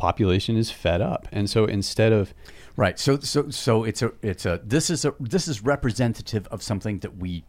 population 0.00 0.56
is 0.56 0.70
fed 0.70 1.00
up, 1.00 1.28
and 1.30 1.48
so 1.48 1.66
instead 1.66 2.12
of 2.12 2.34
Right. 2.80 2.98
So 2.98 3.18
so 3.18 3.50
so 3.50 3.84
it's 3.84 4.00
a 4.00 4.12
it's 4.22 4.46
a 4.46 4.60
this 4.64 4.88
is 4.88 5.04
a 5.04 5.14
this 5.20 5.46
is 5.46 5.62
representative 5.62 6.46
of 6.48 6.62
something 6.62 7.00
that 7.00 7.18
we 7.18 7.44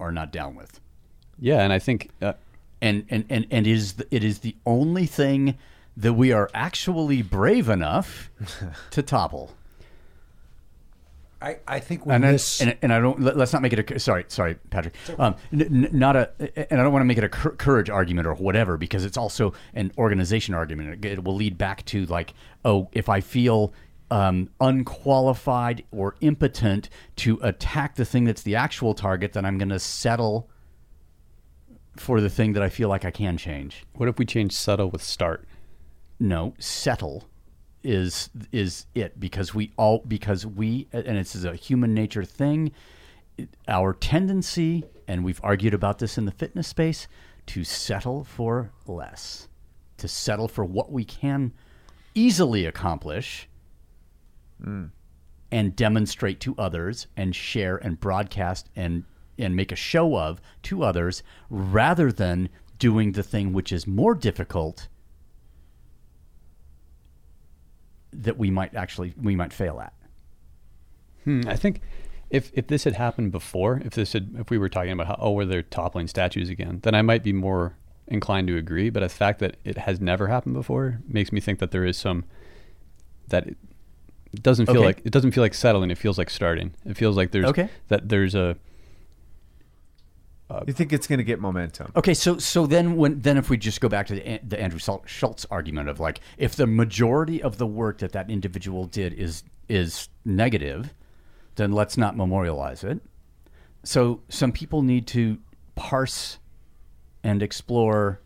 are 0.00 0.10
not 0.10 0.32
down 0.32 0.54
with. 0.54 0.80
yeah, 1.38 1.60
and 1.62 1.70
I 1.70 1.78
think 1.78 2.10
uh, 2.22 2.32
And 2.80 3.04
and 3.10 3.24
and 3.28 3.46
and 3.50 3.66
is 3.66 3.94
the, 3.94 4.06
it 4.10 4.24
is 4.24 4.38
the 4.38 4.56
only 4.64 5.06
thing 5.06 5.58
that 5.98 6.14
we 6.14 6.32
are 6.32 6.48
actually 6.54 7.20
brave 7.20 7.68
enough 7.68 8.30
to 8.90 9.02
topple. 9.02 9.54
I, 11.44 11.58
I 11.68 11.78
think 11.78 12.06
we 12.06 12.14
And, 12.14 12.24
I, 12.24 12.32
miss. 12.32 12.60
and 12.62 12.76
and 12.80 12.92
I 12.92 13.00
don't 13.00 13.20
let, 13.20 13.36
us 13.36 13.52
not 13.52 13.60
make 13.60 13.72
it 13.74 13.90
a 13.90 13.98
sorry 13.98 14.24
sorry 14.28 14.54
Patrick 14.70 14.94
um 15.18 15.34
n- 15.52 15.84
n- 15.84 15.88
not 15.92 16.16
a 16.16 16.30
and 16.72 16.80
I 16.80 16.82
don't 16.82 16.92
want 16.92 17.02
to 17.02 17.06
make 17.06 17.18
it 17.18 17.24
a 17.24 17.28
cour- 17.28 17.52
courage 17.56 17.90
argument 17.90 18.26
or 18.26 18.34
whatever 18.34 18.76
because 18.78 19.04
it's 19.04 19.18
also 19.18 19.52
an 19.74 19.92
organization 19.98 20.54
argument 20.54 21.04
it 21.04 21.22
will 21.22 21.34
lead 21.34 21.58
back 21.58 21.84
to 21.86 22.06
like 22.06 22.32
oh 22.64 22.88
if 22.92 23.08
I 23.10 23.20
feel 23.20 23.74
um, 24.10 24.48
unqualified 24.60 25.84
or 25.90 26.14
impotent 26.20 26.88
to 27.16 27.38
attack 27.42 27.96
the 27.96 28.04
thing 28.04 28.24
that's 28.24 28.42
the 28.42 28.54
actual 28.56 28.94
target 28.94 29.32
then 29.32 29.44
I'm 29.44 29.58
going 29.58 29.70
to 29.70 29.78
settle 29.78 30.48
for 31.96 32.20
the 32.20 32.30
thing 32.30 32.52
that 32.54 32.62
I 32.62 32.68
feel 32.68 32.88
like 32.88 33.04
I 33.04 33.10
can 33.10 33.36
change 33.36 33.84
what 33.94 34.08
if 34.08 34.18
we 34.18 34.24
change 34.24 34.52
settle 34.52 34.90
with 34.90 35.02
start? 35.02 35.46
no 36.20 36.54
settle 36.58 37.28
is 37.84 38.30
is 38.50 38.86
it 38.94 39.20
because 39.20 39.54
we 39.54 39.72
all 39.76 40.02
because 40.08 40.46
we 40.46 40.88
and 40.92 41.18
it's 41.18 41.44
a 41.44 41.54
human 41.54 41.94
nature 41.94 42.24
thing 42.24 42.72
our 43.68 43.92
tendency 43.92 44.84
and 45.06 45.22
we've 45.22 45.40
argued 45.44 45.74
about 45.74 45.98
this 45.98 46.16
in 46.16 46.24
the 46.24 46.32
fitness 46.32 46.66
space 46.66 47.06
to 47.46 47.62
settle 47.62 48.24
for 48.24 48.70
less 48.86 49.48
to 49.98 50.08
settle 50.08 50.48
for 50.48 50.64
what 50.64 50.90
we 50.90 51.04
can 51.04 51.52
easily 52.14 52.64
accomplish 52.64 53.48
mm. 54.64 54.90
and 55.52 55.76
demonstrate 55.76 56.40
to 56.40 56.54
others 56.56 57.06
and 57.16 57.36
share 57.36 57.76
and 57.76 58.00
broadcast 58.00 58.70
and 58.74 59.04
and 59.38 59.54
make 59.54 59.72
a 59.72 59.76
show 59.76 60.16
of 60.16 60.40
to 60.62 60.82
others 60.82 61.22
rather 61.50 62.10
than 62.12 62.48
doing 62.78 63.12
the 63.12 63.22
thing 63.22 63.52
which 63.52 63.72
is 63.72 63.86
more 63.86 64.14
difficult 64.14 64.88
that 68.22 68.38
we 68.38 68.50
might 68.50 68.74
actually 68.74 69.14
we 69.20 69.36
might 69.36 69.52
fail 69.52 69.80
at. 69.80 69.92
Hmm, 71.24 71.42
I 71.46 71.56
think 71.56 71.80
if 72.30 72.50
if 72.54 72.66
this 72.66 72.84
had 72.84 72.94
happened 72.94 73.32
before, 73.32 73.80
if 73.84 73.94
this 73.94 74.12
had 74.12 74.34
if 74.38 74.50
we 74.50 74.58
were 74.58 74.68
talking 74.68 74.92
about 74.92 75.06
how 75.06 75.16
oh 75.18 75.32
were 75.32 75.44
they 75.44 75.62
toppling 75.62 76.08
statues 76.08 76.48
again, 76.48 76.80
then 76.82 76.94
I 76.94 77.02
might 77.02 77.22
be 77.22 77.32
more 77.32 77.76
inclined 78.06 78.48
to 78.48 78.56
agree. 78.56 78.90
But 78.90 79.00
the 79.00 79.08
fact 79.08 79.38
that 79.40 79.56
it 79.64 79.78
has 79.78 80.00
never 80.00 80.28
happened 80.28 80.54
before 80.54 81.00
makes 81.08 81.32
me 81.32 81.40
think 81.40 81.58
that 81.60 81.70
there 81.70 81.84
is 81.84 81.96
some 81.96 82.24
that 83.28 83.46
it 83.48 84.42
doesn't 84.42 84.66
feel 84.66 84.76
Okay. 84.78 84.84
like 84.86 85.00
it 85.04 85.12
doesn't 85.12 85.32
feel 85.32 85.42
like 85.42 85.54
settling. 85.54 85.90
It 85.90 85.98
feels 85.98 86.18
like 86.18 86.28
starting. 86.30 86.74
It 86.84 86.96
feels 86.96 87.16
like 87.16 87.30
there's 87.30 87.46
Okay. 87.46 87.68
that 87.88 88.08
there's 88.08 88.34
a 88.34 88.56
You 90.66 90.72
think 90.72 90.92
it's 90.92 91.06
going 91.06 91.18
to 91.18 91.24
get 91.24 91.40
momentum? 91.40 91.92
Okay, 91.96 92.14
so 92.14 92.38
so 92.38 92.66
then 92.66 92.96
when 92.96 93.20
then 93.20 93.36
if 93.36 93.50
we 93.50 93.56
just 93.56 93.80
go 93.80 93.88
back 93.88 94.06
to 94.08 94.14
the, 94.14 94.40
the 94.46 94.60
Andrew 94.60 94.78
Schul- 94.78 95.06
Schulz 95.06 95.46
argument 95.50 95.88
of 95.88 96.00
like 96.00 96.20
if 96.38 96.56
the 96.56 96.66
majority 96.66 97.42
of 97.42 97.58
the 97.58 97.66
work 97.66 97.98
that 97.98 98.12
that 98.12 98.30
individual 98.30 98.86
did 98.86 99.12
is 99.14 99.44
is 99.68 100.08
negative, 100.24 100.92
then 101.56 101.72
let's 101.72 101.96
not 101.96 102.16
memorialize 102.16 102.84
it. 102.84 103.00
So 103.82 104.22
some 104.28 104.52
people 104.52 104.82
need 104.82 105.06
to 105.08 105.38
parse 105.74 106.38
and 107.22 107.42
explore 107.42 108.20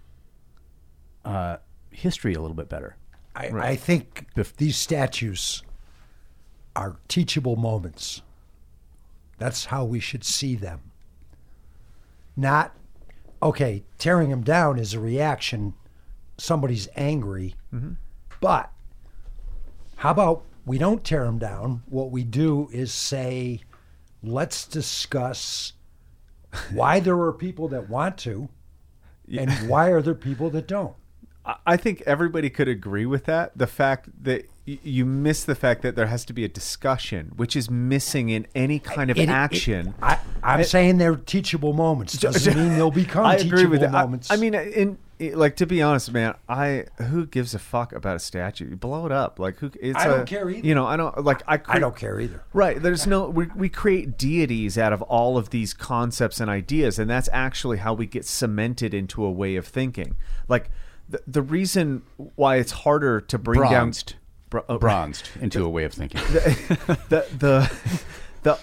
uh, 1.25 1.59
history 1.91 2.35
a 2.35 2.41
little 2.41 2.57
bit 2.57 2.69
better. 2.69 2.97
I, 3.35 3.49
I 3.49 3.77
think 3.77 4.27
these 4.57 4.77
statues 4.77 5.63
are 6.75 6.97
teachable 7.07 7.57
moments. 7.57 8.23
That's 9.39 9.67
how 9.67 9.85
we 9.85 10.01
should 10.01 10.25
see 10.25 10.57
them. 10.57 10.88
Not, 12.39 12.73
okay, 13.43 13.83
tearing 13.99 14.31
them 14.31 14.43
down 14.43 14.79
is 14.79 14.95
a 14.95 15.01
reaction. 15.01 15.75
Somebody's 16.37 16.89
angry. 16.95 17.57
Mm-hmm. 17.75 17.95
But 18.41 18.71
how 19.97 20.13
about 20.13 20.45
we 20.65 20.79
don't 20.79 21.03
tear 21.03 21.25
them 21.25 21.41
down? 21.41 21.83
What 21.87 22.13
we 22.13 22.23
do 22.23 22.69
is 22.73 22.95
say, 22.95 23.63
let's 24.23 24.69
discuss 24.69 25.73
why 26.73 27.01
there 27.01 27.21
are 27.21 27.33
people 27.33 27.67
that 27.69 27.91
want 27.91 28.17
to 28.19 28.49
and 29.37 29.51
why 29.69 29.89
are 29.89 30.01
there 30.01 30.15
people 30.15 30.49
that 30.51 30.69
don't. 30.69 30.95
I- 31.67 31.77
think 31.77 32.03
everybody 32.07 32.51
could 32.51 32.69
agree 32.69 33.07
with 33.07 33.25
that. 33.25 33.59
The 33.59 33.67
fact 33.67 34.11
that 34.23 34.47
you 34.83 35.07
miss 35.07 35.45
the 35.45 35.55
fact 35.55 35.83
that 35.83 35.97
there 35.97 36.07
has 36.07 36.25
to 36.27 36.33
be 36.33 36.45
a 36.45 36.49
discussion, 36.49 37.33
which 37.37 37.57
is 37.57 37.71
missing 37.71 38.29
in 38.29 38.47
any 38.55 38.79
kind 38.79 39.11
of 39.11 39.17
It- 39.17 39.23
it- 39.23 39.29
action. 39.31 39.95
I, 40.03 40.19
I'm 40.43 40.65
saying 40.65 40.99
they're 40.99 41.17
teachable 41.17 41.73
moments. 41.73 42.13
Doesn't 42.19 42.55
mean 42.57 42.75
they'll 42.75 42.91
become 42.91 43.25
I 43.25 43.37
teachable 43.37 43.59
agree 43.59 43.67
with 43.71 43.81
that. 43.81 43.95
I- 43.95 44.03
moments. 44.03 44.31
I, 44.31 44.37
mean, 44.37 44.55
in 44.55 44.99
like 45.35 45.57
to 45.57 45.67
be 45.67 45.81
honest, 45.83 46.13
man, 46.13 46.35
I 46.49 46.85
who 46.99 47.27
gives 47.27 47.55
a 47.55 47.59
fuck 47.59 47.93
about 47.93 48.17
a 48.17 48.19
statue? 48.21 48.77
Blow 48.77 49.07
it 49.07 49.11
up. 49.13 49.39
Like 49.39 49.57
who? 49.57 49.71
It's 49.81 49.99
I 49.99 50.07
don't 50.07 50.21
a- 50.21 50.25
care 50.25 50.49
either. 50.51 50.67
You 50.67 50.75
know, 50.75 50.87
I 50.87 50.97
don't 50.97 51.25
like. 51.25 51.43
I 51.49 51.61
I 51.67 51.79
don't 51.79 51.97
care 51.97 52.21
either. 52.21 52.43
Right. 52.53 52.81
There's 52.81 53.07
no. 53.07 53.29
We 53.29 53.47
we 53.57 53.69
create 53.69 54.17
deities 54.19 54.77
out 54.79 54.93
of 54.93 55.03
all 55.03 55.37
of 55.39 55.51
these 55.51 55.73
concepts 55.75 56.39
and 56.41 56.49
ideas, 56.51 56.99
and 56.99 57.09
that's 57.11 57.29
actually 57.33 57.79
how 57.79 57.95
we 57.95 58.07
get 58.07 58.27
cemented 58.27 58.93
into 58.95 59.25
a 59.25 59.31
way 59.31 59.57
of 59.57 59.67
thinking. 59.67 60.17
Like 60.47 60.71
the 61.09 61.21
the 61.27 61.43
reason 61.43 62.03
why 62.37 62.57
it's 62.57 62.73
harder 62.73 63.21
to 63.23 63.39
bring 63.39 63.61
Bronzed. 63.61 64.11
down. 64.11 64.18
Bro- 64.51 64.65
oh, 64.69 64.79
Bronzed 64.79 65.29
into 65.41 65.65
a 65.65 65.69
way 65.69 65.85
of 65.85 65.93
thinking. 65.93 66.21
the 66.31 67.27
the 67.39 67.73
the 68.43 68.59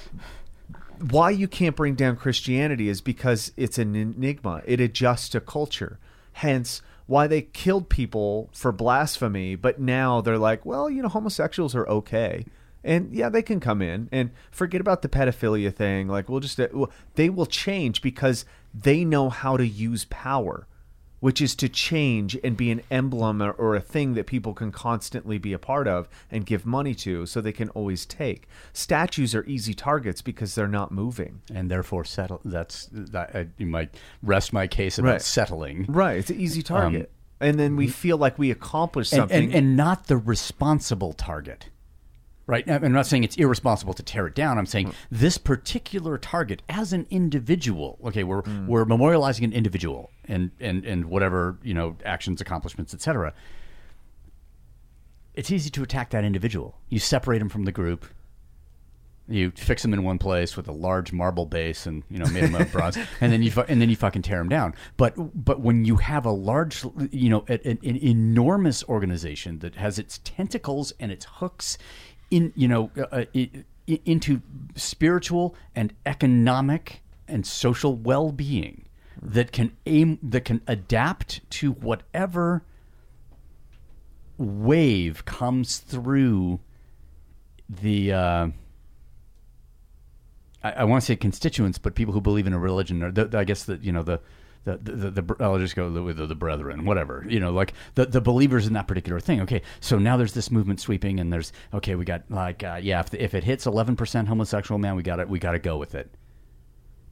why 1.00 1.30
you 1.30 1.48
can't 1.48 1.76
bring 1.76 1.96
down 1.96 2.16
Christianity 2.16 2.90
is 2.90 3.02
because 3.02 3.52
it's 3.58 3.78
an 3.78 3.96
enigma. 3.96 4.62
It 4.66 4.80
adjusts 4.80 5.30
to 5.30 5.42
culture. 5.42 6.00
Hence, 6.34 6.82
why 7.08 7.28
they 7.28 7.42
killed 7.42 7.90
people 7.90 8.50
for 8.54 8.72
blasphemy, 8.72 9.56
but 9.56 9.80
now 9.80 10.22
they're 10.22 10.38
like, 10.38 10.66
well, 10.66 10.90
you 10.90 11.02
know, 11.02 11.10
homosexuals 11.10 11.76
are 11.76 11.88
okay. 11.88 12.46
And 12.84 13.14
yeah, 13.14 13.30
they 13.30 13.42
can 13.42 13.60
come 13.60 13.82
in 13.82 14.10
and 14.12 14.32
forget 14.52 14.82
about 14.82 15.02
the 15.02 15.10
pedophilia 15.10 15.74
thing. 15.74 16.08
Like, 16.08 16.30
we'll 16.30 16.40
just, 16.40 16.60
uh, 16.60 16.68
well, 16.72 16.92
they 17.16 17.30
will 17.30 17.46
change 17.46 18.02
because 18.02 18.46
they 18.74 19.04
know 19.04 19.30
how 19.30 19.58
to 19.58 19.66
use 19.66 20.06
power 20.06 20.68
which 21.20 21.42
is 21.42 21.56
to 21.56 21.70
change 21.70 22.38
and 22.44 22.56
be 22.58 22.72
an 22.72 22.82
emblem 22.92 23.42
or, 23.42 23.52
or 23.52 23.76
a 23.76 23.82
thing 23.82 24.14
that 24.14 24.26
people 24.26 24.54
can 24.54 24.72
constantly 24.72 25.38
be 25.38 25.54
a 25.54 25.60
part 25.60 25.88
of 25.88 26.08
and 26.32 26.46
give 26.46 26.66
money 26.66 26.94
to 26.94 27.26
so 27.26 27.42
they 27.42 27.52
can 27.52 27.70
always 27.70 28.06
take. 28.06 28.48
Statues 28.74 29.34
are 29.34 29.44
easy 29.46 29.74
targets 29.74 30.22
because 30.22 30.56
they're 30.56 30.68
not 30.68 30.92
moving. 30.92 31.42
and 31.54 31.70
therefore 31.70 32.06
settle. 32.06 32.42
That's 32.46 32.90
that, 32.92 33.36
I, 33.36 33.48
you 33.58 33.66
might 33.68 33.96
rest 34.22 34.54
my 34.54 34.68
case 34.68 34.98
about 34.98 35.12
Right. 35.12 35.22
settling, 35.22 35.86
Right. 35.88 36.18
It's 36.18 36.30
an 36.30 36.40
easy 36.40 36.60
um, 36.60 36.64
target. 36.64 37.12
and 37.40 37.60
then 37.60 37.76
we 37.76 37.86
mm-hmm. 37.86 37.92
feel 37.92 38.18
like 38.18 38.38
we 38.38 38.52
accomplished 38.52 39.14
and, 39.14 39.22
something. 39.22 39.46
and 39.46 39.54
and 39.56 39.78
not 39.78 40.08
the 40.08 40.18
responsible 40.18 41.14
target. 41.14 41.70
Right. 42.48 42.70
I'm 42.70 42.92
not 42.92 43.08
saying 43.08 43.24
it's 43.24 43.38
irresponsible 43.38 43.96
to 43.96 44.04
tear 44.04 44.28
it 44.28 44.36
down. 44.36 44.60
I'm 44.60 44.68
saying 44.68 44.90
mm. 44.90 44.94
this 45.10 45.40
particular 45.40 46.20
target, 46.20 46.62
as 46.70 46.94
an 46.94 47.08
individual, 47.10 47.98
okay, 48.06 48.24
we're 48.24 48.44
mm. 48.44 48.68
we're 48.68 48.86
memorializing 48.86 49.46
an 49.46 49.54
individual 49.54 50.12
and 50.26 50.52
and 50.60 50.86
and 50.86 51.06
whatever 51.06 51.58
you 51.64 51.74
know 51.74 51.96
actions, 52.06 52.42
accomplishments, 52.42 52.94
etc. 52.94 53.34
It's 55.34 55.50
easy 55.50 55.72
to 55.72 55.82
attack 55.82 56.12
that 56.12 56.24
individual. 56.24 56.78
You 56.88 57.00
separate 57.00 57.42
him 57.42 57.50
from 57.50 57.66
the 57.66 57.72
group. 57.72 58.06
You 59.28 59.50
fix 59.50 59.84
him 59.84 59.92
in 59.92 60.04
one 60.04 60.20
place 60.20 60.56
with 60.56 60.68
a 60.68 60.72
large 60.72 61.12
marble 61.12 61.48
base, 61.48 61.88
and 61.88 62.04
you 62.12 62.20
know 62.20 62.28
made 62.28 62.44
him 62.44 62.54
of 62.54 62.72
bronze, 62.72 62.96
and 63.22 63.34
then 63.34 63.42
you 63.42 63.50
fu- 63.50 63.62
and 63.62 63.82
then 63.82 63.90
you 63.90 63.96
fucking 63.96 64.22
tear 64.22 64.40
him 64.40 64.50
down. 64.50 64.76
But 64.98 65.16
but 65.34 65.62
when 65.62 65.84
you 65.84 65.96
have 65.96 66.28
a 66.28 66.32
large, 66.32 66.86
you 67.10 67.30
know, 67.30 67.44
an, 67.48 67.80
an 67.84 67.98
enormous 67.98 68.84
organization 68.84 69.60
that 69.60 69.78
has 69.78 69.98
its 69.98 70.20
tentacles 70.24 70.94
and 71.00 71.12
its 71.12 71.26
hooks 71.26 71.80
in 72.32 72.52
you 72.56 72.68
know 72.68 72.90
uh, 73.12 73.26
i- 73.36 73.50
into 74.06 74.42
spiritual 74.76 75.56
and 75.76 75.94
economic 76.06 77.02
and 77.28 77.46
social 77.46 77.96
well-being 77.96 78.86
that 79.22 79.52
can 79.52 79.76
aim 79.86 80.20
that 80.22 80.46
can 80.46 80.62
adapt 80.68 81.48
to 81.50 81.72
whatever 81.72 82.64
wave 84.38 85.24
comes 85.26 85.78
through 85.78 86.60
the 87.70 88.12
uh, 88.12 88.48
I, 90.64 90.72
I 90.72 90.84
want 90.84 91.02
to 91.02 91.06
say 91.06 91.16
constituents, 91.16 91.78
but 91.78 91.96
people 91.96 92.14
who 92.14 92.22
believe 92.22 92.48
in 92.48 92.54
a 92.54 92.60
religion, 92.60 93.02
or 93.04 93.12
the, 93.12 93.38
I 93.38 93.44
guess 93.44 93.64
that 93.66 93.84
you 93.84 93.92
know 93.92 94.04
the. 94.04 94.20
The, 94.66 94.78
the, 94.78 94.92
the, 95.12 95.22
the 95.22 95.36
I'll 95.40 95.60
just 95.60 95.76
go 95.76 95.90
with 95.92 96.18
the, 96.18 96.26
the 96.26 96.36
brethren, 96.36 96.86
whatever 96.86 97.24
you 97.30 97.40
know, 97.40 97.52
like 97.52 97.74
the, 97.94 98.06
the 98.08 98.20
believers 98.20 98.66
in 98.68 98.74
that 98.74 98.88
particular 98.88 99.20
thing. 99.20 99.42
Okay, 99.42 99.62
so 99.80 99.98
now 100.00 100.18
there's 100.18 100.34
this 100.34 100.50
movement 100.52 100.80
sweeping, 100.80 101.20
and 101.20 101.32
there's 101.32 101.54
okay, 101.74 101.94
we 101.96 102.04
got 102.04 102.24
like 102.30 102.64
uh, 102.64 102.80
yeah, 102.82 103.00
if, 103.00 103.14
if 103.14 103.34
it 103.36 103.44
hits 103.44 103.66
11 103.68 103.96
percent 103.96 104.28
homosexual, 104.28 104.80
man, 104.80 104.96
we 104.96 105.04
got 105.04 105.20
it, 105.20 105.30
we 105.30 105.38
got 105.40 105.52
to 105.52 105.60
go 105.60 105.78
with 105.78 105.94
it. 105.96 106.12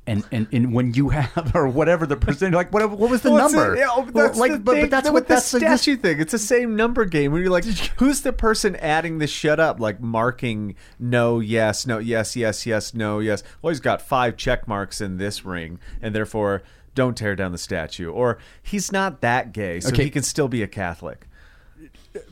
And, 0.06 0.26
and 0.34 0.48
and 0.52 0.74
when 0.74 0.94
you 0.94 1.10
have 1.10 1.52
or 1.56 1.68
whatever 1.70 2.06
the 2.06 2.18
percent, 2.18 2.54
like 2.54 2.74
whatever, 2.74 2.94
what 2.94 3.10
was 3.10 3.22
the 3.22 3.32
Well, 3.32 3.50
number? 3.50 3.74
a- 3.76 3.78
yeah, 3.78 3.96
Well, 3.96 4.06
that's 4.28 4.38
like, 4.38 4.52
the 4.52 4.58
but, 4.60 4.82
but 4.82 4.90
that's 4.90 5.10
what 5.10 5.28
the 5.30 5.36
that's 5.36 5.46
statue 5.46 5.96
thing. 5.96 6.20
It's 6.20 6.34
the 6.34 6.40
same 6.40 6.76
number 6.76 7.06
game. 7.06 7.32
Where 7.32 7.40
you're 7.40 7.50
like, 7.50 7.64
who's 8.00 8.20
the 8.22 8.34
person 8.34 8.76
adding 8.78 9.20
the 9.20 9.28
shut 9.28 9.62
up, 9.62 9.80
like 9.80 10.02
marking 10.02 10.76
no, 11.00 11.40
yes, 11.40 11.88
no, 11.88 12.00
yes, 12.00 12.36
yes, 12.36 12.66
yes, 12.66 12.94
no, 12.94 13.20
yes. 13.20 13.44
Well, 13.62 13.72
he's 13.72 13.80
got 13.80 14.02
five 14.02 14.36
check 14.36 14.68
marks 14.68 15.00
in 15.00 15.20
this 15.20 15.46
ring, 15.46 15.80
and 16.02 16.14
therefore 16.14 16.64
don't 16.96 17.16
tear 17.18 17.36
down 17.36 17.52
the 17.52 17.58
statue. 17.58 18.10
Or 18.12 18.38
he's 18.62 18.92
not 18.92 19.22
that 19.22 19.52
gay, 19.54 19.80
so 19.80 19.90
Okay. 19.90 20.04
he 20.06 20.10
can 20.10 20.24
still 20.24 20.48
be 20.48 20.62
a 20.64 20.68
Catholic. 20.68 21.28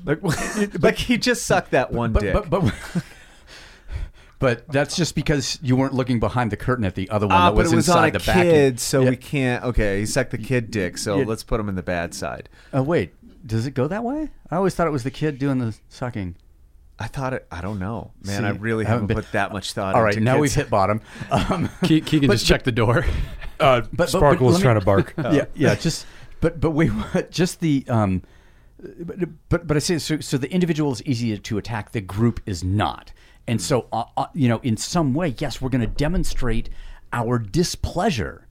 Like, 0.05 0.19
like 0.81 0.97
he 0.97 1.17
just 1.17 1.45
sucked 1.45 1.71
that 1.71 1.91
one 1.91 2.11
but, 2.13 2.21
dick. 2.21 2.33
but 2.33 2.49
but 2.49 2.73
but 4.39 4.67
that's 4.69 4.95
just 4.95 5.13
because 5.15 5.59
you 5.61 5.75
weren't 5.75 5.93
looking 5.93 6.19
behind 6.19 6.51
the 6.51 6.57
curtain 6.57 6.83
at 6.85 6.95
the 6.95 7.09
other 7.09 7.27
one 7.27 7.35
Ah, 7.35 7.49
that 7.49 7.55
but 7.55 7.63
was, 7.63 7.73
it 7.73 7.75
was 7.75 7.87
inside 7.87 7.99
on 8.03 8.09
a 8.09 8.11
the 8.13 8.19
back. 8.25 8.35
kid, 8.43 8.79
so 8.79 9.01
Yeah. 9.01 9.09
we 9.11 9.15
can't. 9.15 9.63
Okay, 9.65 9.99
he 9.99 10.05
sucked 10.05 10.31
the 10.31 10.37
kid 10.37 10.71
dick, 10.71 10.97
so 10.97 11.19
Yeah. 11.19 11.25
let's 11.25 11.43
put 11.43 11.59
him 11.59 11.69
in 11.69 11.75
the 11.75 11.83
bad 11.83 12.13
side. 12.13 12.49
Oh 12.73 12.81
wait, 12.81 13.13
does 13.45 13.65
it 13.67 13.71
go 13.75 13.87
that 13.87 14.03
way? 14.03 14.29
I 14.49 14.55
always 14.55 14.73
thought 14.75 14.87
it 14.87 14.91
was 14.91 15.03
the 15.03 15.11
kid 15.11 15.37
doing 15.39 15.59
the 15.59 15.75
sucking. 15.89 16.35
I 17.01 17.07
thought 17.07 17.33
it. 17.33 17.47
I 17.51 17.61
don't 17.61 17.79
know, 17.79 18.11
man. 18.23 18.41
See, 18.41 18.45
I 18.45 18.49
really 18.51 18.85
I 18.85 18.89
haven't 18.89 19.03
haven't 19.03 19.07
been- 19.07 19.23
put 19.23 19.31
that 19.33 19.51
much 19.53 19.73
thought. 19.73 19.89
Into 19.89 19.97
it. 19.97 19.99
All 19.99 20.03
right, 20.03 20.13
into 20.13 20.23
now 20.25 20.33
kids. 20.33 20.41
we've 20.41 20.53
hit 20.55 20.69
bottom. 20.69 21.01
Um, 21.31 21.67
Ke- 21.83 22.05
Kegan 22.05 22.27
But- 22.27 22.33
just 22.33 22.45
checked 22.45 22.65
the 22.65 22.71
door. 22.71 23.05
Uh, 23.59 23.81
but- 23.93 24.09
Sparkle 24.09 24.47
but 24.47 24.53
is 24.53 24.55
let 24.55 24.61
trying 24.63 24.75
me- 24.75 24.79
to 24.79 24.85
bark. 24.85 25.13
yeah, 25.17 25.45
yeah. 25.53 25.75
Just 25.75 26.07
but 26.39 26.59
but 26.59 26.71
we 26.71 26.89
just 27.29 27.59
the 27.59 27.85
um, 27.87 28.23
but 28.99 29.17
but, 29.49 29.67
but 29.67 29.77
I 29.77 29.79
say 29.79 29.99
so. 29.99 30.19
So 30.19 30.37
the 30.39 30.51
individual 30.51 30.91
is 30.91 31.03
easier 31.03 31.37
to 31.37 31.59
attack. 31.59 31.91
The 31.91 32.01
group 32.01 32.39
is 32.47 32.63
not. 32.63 33.11
And 33.47 33.61
so 33.61 33.87
uh, 33.93 34.05
uh, 34.17 34.25
you 34.33 34.47
know, 34.49 34.59
in 34.63 34.77
some 34.77 35.13
way, 35.13 35.35
yes, 35.37 35.61
we're 35.61 35.69
going 35.69 35.81
to 35.81 35.87
demonstrate 35.87 36.69
our 37.13 37.37
displeasure 37.37 38.47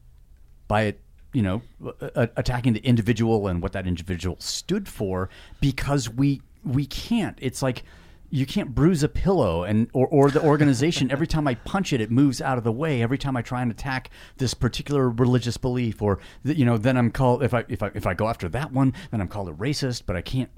by 0.69 0.95
you 1.33 1.43
know 1.43 1.63
uh, 2.01 2.29
attacking 2.37 2.73
the 2.75 2.85
individual 2.87 3.49
and 3.49 3.61
what 3.63 3.73
that 3.73 3.89
individual 3.89 4.37
stood 4.39 4.87
for 4.89 5.29
because 5.61 6.09
we 6.09 6.41
we 6.65 6.87
can't. 6.87 7.37
It's 7.43 7.63
like 7.63 7.83
you 8.31 8.47
can't 8.47 8.75
bruise 8.75 9.03
a 9.03 9.09
pillow 9.09 9.65
and 9.65 9.89
or, 9.93 10.07
or 10.07 10.31
the 10.31 10.43
organization 10.43 11.11
every 11.11 11.27
time 11.27 11.49
I 11.49 11.57
punch 11.57 11.93
it 11.93 12.01
it 12.01 12.11
moves 12.11 12.41
out 12.41 12.59
of 12.59 12.65
the 12.65 12.73
way. 12.73 13.03
Every 13.03 13.19
time 13.19 13.37
I 13.37 13.43
try 13.43 13.61
and 13.61 13.71
attack 13.71 14.11
this 14.37 14.55
particular 14.55 15.11
religious 15.11 15.57
belief 15.57 16.01
or 16.01 16.21
you 16.45 16.65
know 16.65 16.79
then 16.79 16.97
I'm 16.97 17.11
called 17.11 17.43
if 17.43 17.53
I 17.53 17.65
if 17.69 17.83
I 17.83 17.91
if 17.95 18.07
I 18.07 18.15
go 18.15 18.29
after 18.29 18.49
that 18.51 18.73
one 18.73 18.95
then 19.11 19.21
I'm 19.21 19.29
called 19.29 19.49
a 19.49 19.53
racist 19.53 20.05
but 20.07 20.17
I 20.17 20.23
can't 20.23 20.51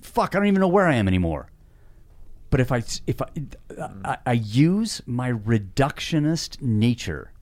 fuck 0.00 0.34
I 0.34 0.38
don't 0.38 0.48
even 0.48 0.60
know 0.60 0.68
where 0.68 0.86
I 0.86 0.94
am 0.94 1.08
anymore. 1.08 1.50
But 2.50 2.60
if 2.60 2.70
I 2.70 2.82
if 3.06 3.22
I 3.22 3.26
I, 4.04 4.18
I 4.26 4.32
use 4.32 5.00
my 5.06 5.32
reductionist 5.32 6.60
nature 6.60 7.32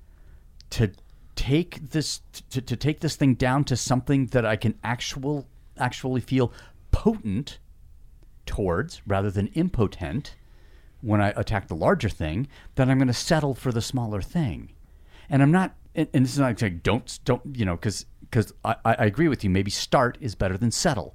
to 0.70 0.92
take 1.34 1.90
this 1.90 2.22
to, 2.50 2.62
to 2.62 2.76
take 2.76 3.00
this 3.00 3.16
thing 3.16 3.34
down 3.34 3.64
to 3.64 3.76
something 3.76 4.26
that 4.26 4.46
I 4.46 4.54
can 4.56 4.78
actual 4.84 5.48
actually 5.76 6.20
feel 6.20 6.52
potent 6.92 7.58
towards 8.46 9.02
rather 9.06 9.30
than 9.30 9.48
impotent 9.48 10.36
when 11.00 11.20
I 11.20 11.32
attack 11.36 11.68
the 11.68 11.74
larger 11.74 12.08
thing, 12.08 12.48
then 12.76 12.88
I'm 12.88 12.98
going 12.98 13.08
to 13.08 13.14
settle 13.14 13.54
for 13.54 13.72
the 13.72 13.82
smaller 13.82 14.22
thing. 14.22 14.70
And 15.28 15.42
I'm 15.42 15.50
not 15.50 15.74
and, 15.94 16.08
and 16.14 16.24
this 16.24 16.32
is 16.32 16.38
not 16.38 16.60
like 16.60 16.82
don't 16.82 17.18
don't 17.24 17.42
you 17.54 17.64
know 17.64 17.76
because 17.76 18.06
because 18.22 18.52
I, 18.64 18.76
I 18.84 19.04
agree 19.04 19.28
with 19.28 19.44
you 19.44 19.50
maybe 19.50 19.70
start 19.70 20.16
is 20.20 20.34
better 20.34 20.56
than 20.56 20.70
settle. 20.70 21.14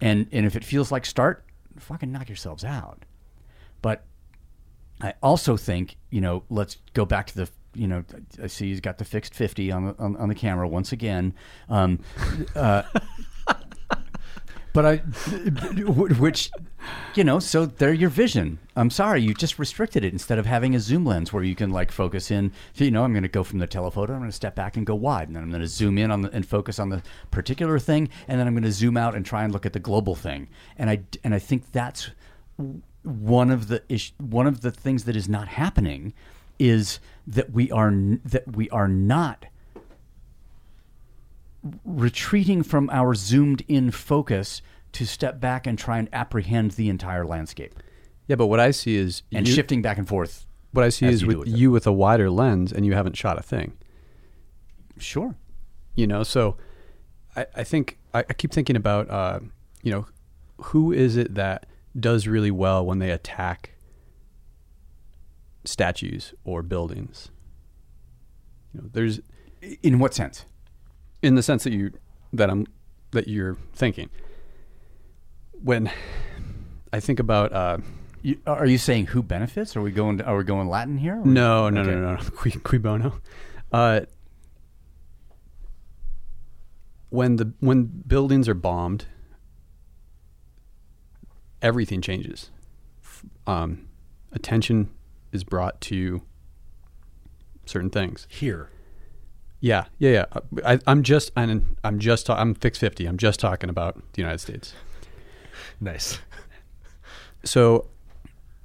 And 0.00 0.26
and 0.32 0.46
if 0.46 0.56
it 0.56 0.64
feels 0.64 0.90
like 0.90 1.06
start, 1.06 1.44
fucking 1.78 2.10
knock 2.10 2.28
yourselves 2.28 2.64
out. 2.64 3.04
But 3.82 4.04
I 5.00 5.14
also 5.22 5.56
think, 5.56 5.96
you 6.10 6.20
know, 6.20 6.44
let's 6.48 6.78
go 6.94 7.04
back 7.04 7.26
to 7.28 7.34
the, 7.36 7.50
you 7.74 7.86
know, 7.86 8.04
I 8.42 8.46
see 8.46 8.68
he's 8.68 8.80
got 8.80 8.98
the 8.98 9.04
fixed 9.04 9.34
50 9.34 9.70
on 9.70 9.84
the, 9.86 9.94
on, 9.98 10.16
on 10.16 10.28
the 10.28 10.34
camera 10.34 10.66
once 10.66 10.92
again. 10.92 11.34
Um, 11.68 12.00
uh, 12.56 12.82
But 14.76 14.84
I, 14.84 14.96
which, 16.18 16.50
you 17.14 17.24
know, 17.24 17.38
so 17.38 17.64
they're 17.64 17.94
your 17.94 18.10
vision. 18.10 18.58
I'm 18.76 18.90
sorry, 18.90 19.22
you 19.22 19.32
just 19.32 19.58
restricted 19.58 20.04
it 20.04 20.12
instead 20.12 20.38
of 20.38 20.44
having 20.44 20.74
a 20.74 20.80
zoom 20.80 21.06
lens 21.06 21.32
where 21.32 21.42
you 21.42 21.54
can 21.54 21.70
like 21.70 21.90
focus 21.90 22.30
in. 22.30 22.52
You 22.74 22.90
know, 22.90 23.02
I'm 23.02 23.14
going 23.14 23.22
to 23.22 23.28
go 23.30 23.42
from 23.42 23.58
the 23.58 23.66
telephoto. 23.66 24.12
I'm 24.12 24.18
going 24.18 24.30
to 24.30 24.36
step 24.36 24.54
back 24.54 24.76
and 24.76 24.84
go 24.84 24.94
wide, 24.94 25.28
and 25.28 25.34
then 25.34 25.42
I'm 25.42 25.48
going 25.48 25.62
to 25.62 25.66
zoom 25.66 25.96
in 25.96 26.10
on 26.10 26.20
the, 26.20 26.30
and 26.30 26.46
focus 26.46 26.78
on 26.78 26.90
the 26.90 27.02
particular 27.30 27.78
thing, 27.78 28.10
and 28.28 28.38
then 28.38 28.46
I'm 28.46 28.52
going 28.52 28.64
to 28.64 28.70
zoom 28.70 28.98
out 28.98 29.14
and 29.14 29.24
try 29.24 29.44
and 29.44 29.52
look 29.52 29.64
at 29.64 29.72
the 29.72 29.80
global 29.80 30.14
thing. 30.14 30.46
And 30.76 30.90
I 30.90 31.00
and 31.24 31.34
I 31.34 31.38
think 31.38 31.72
that's 31.72 32.10
one 33.02 33.50
of 33.50 33.68
the 33.68 33.82
ish, 33.88 34.12
one 34.18 34.46
of 34.46 34.60
the 34.60 34.70
things 34.70 35.04
that 35.04 35.16
is 35.16 35.26
not 35.26 35.48
happening 35.48 36.12
is 36.58 37.00
that 37.26 37.50
we 37.50 37.70
are 37.70 37.90
that 38.26 38.54
we 38.54 38.68
are 38.68 38.88
not 38.88 39.46
retreating 41.84 42.62
from 42.62 42.88
our 42.90 43.14
zoomed 43.14 43.62
in 43.68 43.90
focus 43.90 44.62
to 44.92 45.04
step 45.06 45.40
back 45.40 45.66
and 45.66 45.78
try 45.78 45.98
and 45.98 46.08
apprehend 46.12 46.72
the 46.72 46.88
entire 46.88 47.24
landscape 47.26 47.74
Yeah, 48.28 48.36
but 48.36 48.46
what 48.46 48.60
I 48.60 48.70
see 48.70 48.96
is 48.96 49.22
and 49.32 49.46
you- 49.46 49.54
shifting 49.54 49.82
back 49.82 49.98
and 49.98 50.08
forth. 50.08 50.46
What 50.72 50.84
I 50.84 50.90
see 50.90 51.06
is 51.06 51.22
you 51.22 51.28
with 51.28 51.36
with 51.38 51.48
you 51.48 51.70
with 51.70 51.86
a 51.86 51.92
wider 51.92 52.28
lens, 52.30 52.70
and 52.72 52.84
you 52.84 52.92
haven't 52.94 53.16
shot 53.16 53.38
a 53.38 53.42
thing. 53.42 53.72
Sure. 54.98 55.34
you 55.94 56.06
know 56.06 56.22
so 56.22 56.56
i, 57.36 57.46
I 57.54 57.64
think 57.64 57.98
I, 58.14 58.20
I 58.20 58.32
keep 58.32 58.50
thinking 58.52 58.76
about 58.76 59.08
uh, 59.10 59.40
you 59.82 59.90
know 59.92 60.06
who 60.58 60.92
is 60.92 61.16
it 61.16 61.34
that 61.34 61.66
does 61.98 62.26
really 62.26 62.50
well 62.50 62.84
when 62.84 62.98
they 62.98 63.10
attack 63.10 63.72
statues 65.64 66.32
or 66.44 66.62
buildings 66.62 67.30
you 68.72 68.80
know 68.80 68.88
there's 68.92 69.20
In 69.82 69.98
what 69.98 70.14
sense? 70.14 70.44
In 71.22 71.34
the 71.34 71.42
sense 71.42 71.64
that 71.64 71.72
you 71.72 71.92
that 72.32 72.50
i'm 72.50 72.66
that 73.12 73.26
you're 73.28 73.56
thinking 73.74 74.10
when 75.52 75.90
i 76.92 77.00
think 77.00 77.18
about 77.18 77.52
uh, 77.52 77.78
You, 78.22 78.38
are 78.46 78.66
you 78.66 78.78
saying 78.78 79.06
who 79.06 79.22
benefits? 79.22 79.76
Are 79.76 79.82
we 79.82 79.92
going? 79.92 80.20
Are 80.20 80.36
we 80.36 80.44
going 80.44 80.68
Latin 80.68 80.98
here? 80.98 81.16
no 81.24 81.70
no 81.70 81.80
Okay. 81.80 81.90
no 81.90 82.00
no 82.00 82.14
no 82.16 82.22
cui, 82.36 82.50
cui 82.52 82.78
bono 82.78 83.20
uh, 83.72 84.00
when 87.10 87.36
the 87.36 87.52
when 87.60 87.84
buildings 88.06 88.48
are 88.48 88.54
bombed 88.54 89.06
everything 91.62 92.00
changes 92.02 92.50
um, 93.46 93.88
attention 94.32 94.90
is 95.32 95.42
brought 95.44 95.80
to 95.80 96.22
certain 97.64 97.90
things 97.90 98.26
Here. 98.30 98.70
Yeah 99.66 99.84
yeah 99.98 100.10
yeah 100.10 100.24
I, 100.64 100.78
i'm 100.86 101.02
just 101.02 101.32
I'm, 101.36 101.76
I'm 101.82 101.98
just 101.98 102.30
i'm 102.30 102.54
fixed 102.54 102.80
50 102.80 103.06
i'm 103.06 103.16
just 103.16 103.40
talking 103.40 103.70
about 103.70 103.96
the 104.12 104.22
united 104.22 104.38
states 104.38 104.74
Nice. 105.80 106.18
so 107.44 107.88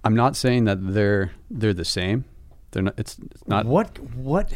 i'm 0.03 0.15
not 0.15 0.36
saying 0.36 0.65
that 0.65 0.94
they're 0.94 1.32
they're 1.49 1.73
the 1.73 1.86
same 1.86 2.26
they're 2.72 2.84
not 2.84 2.94
it's, 2.98 3.18
it's 3.32 3.48
not 3.48 3.65
what 3.65 3.98
what 3.99 4.53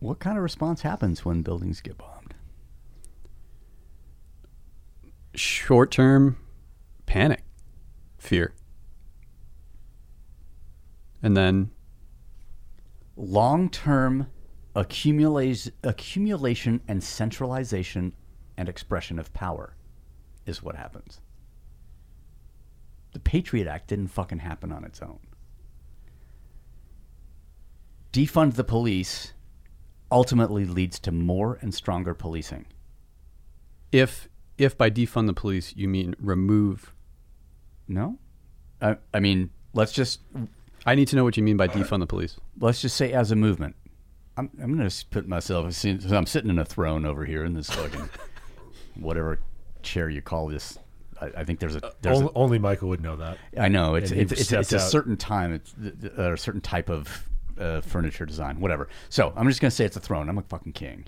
what 0.00 0.18
kind 0.18 0.36
of 0.36 0.42
response 0.42 0.82
happens 0.82 1.24
when 1.24 1.42
buildings 1.42 1.80
get 1.80 1.98
bombed? 1.98 2.34
short 5.34 5.90
term 5.90 6.36
panic, 7.06 7.42
fear. 8.18 8.54
And 11.22 11.36
then 11.36 11.70
Long 13.20 13.68
term 13.68 14.28
accumulation, 14.76 15.72
accumulation 15.82 16.80
and 16.86 17.02
centralization 17.02 18.12
and 18.56 18.68
expression 18.68 19.18
of 19.18 19.34
power 19.34 19.74
is 20.46 20.62
what 20.62 20.76
happens. 20.76 21.20
The 23.12 23.18
Patriot 23.18 23.66
Act 23.66 23.88
didn't 23.88 24.08
fucking 24.08 24.38
happen 24.38 24.70
on 24.70 24.84
its 24.84 25.02
own. 25.02 25.18
Defund 28.12 28.54
the 28.54 28.62
police 28.62 29.32
ultimately 30.12 30.64
leads 30.64 31.00
to 31.00 31.10
more 31.10 31.58
and 31.60 31.74
stronger 31.74 32.14
policing. 32.14 32.66
if 33.90 34.28
if 34.56 34.78
by 34.78 34.90
defund 34.90 35.26
the 35.26 35.34
police 35.34 35.74
you 35.76 35.88
mean 35.88 36.14
remove 36.20 36.92
No? 37.88 38.18
I, 38.80 38.96
I 39.12 39.18
mean, 39.20 39.50
let's 39.72 39.92
just 39.92 40.20
I 40.86 40.94
need 40.94 41.08
to 41.08 41.16
know 41.16 41.24
what 41.24 41.36
you 41.36 41.42
mean 41.42 41.56
by 41.56 41.68
defund 41.68 42.00
the 42.00 42.06
police. 42.06 42.36
let's 42.60 42.80
just 42.80 42.96
say 42.96 43.12
as 43.12 43.30
a 43.30 43.36
movement. 43.36 43.76
I'm 44.36 44.50
I'm 44.62 44.76
going 44.76 44.88
to 44.88 45.06
put 45.10 45.26
myself. 45.26 45.72
since 45.72 46.10
I'm 46.10 46.26
sitting 46.26 46.50
in 46.50 46.58
a 46.58 46.64
throne 46.64 47.04
over 47.04 47.24
here 47.24 47.44
in 47.44 47.54
this 47.54 47.68
fucking 47.70 48.08
whatever 48.94 49.40
chair 49.82 50.08
you 50.08 50.22
call 50.22 50.48
this. 50.48 50.78
I, 51.20 51.26
I 51.38 51.44
think 51.44 51.58
there's 51.58 51.74
a 51.74 51.92
there's 52.02 52.18
Only, 52.18 52.30
a, 52.34 52.38
only 52.38 52.58
Michael 52.58 52.88
would 52.90 53.00
know 53.00 53.16
that. 53.16 53.38
I 53.58 53.68
know 53.68 53.96
it's 53.96 54.10
and 54.12 54.20
it's 54.20 54.32
it's, 54.32 54.52
it's 54.52 54.72
a 54.72 54.78
certain 54.78 55.16
time 55.16 55.52
it's 55.52 55.74
or 56.16 56.34
a 56.34 56.38
certain 56.38 56.60
type 56.60 56.88
of 56.88 57.28
uh, 57.58 57.80
furniture 57.80 58.26
design, 58.26 58.60
whatever. 58.60 58.88
So 59.08 59.32
I'm 59.36 59.48
just 59.48 59.60
going 59.60 59.70
to 59.70 59.74
say 59.76 59.84
it's 59.84 59.96
a 59.96 60.00
throne. 60.00 60.28
I'm 60.28 60.38
a 60.38 60.42
fucking 60.42 60.72
king, 60.72 61.06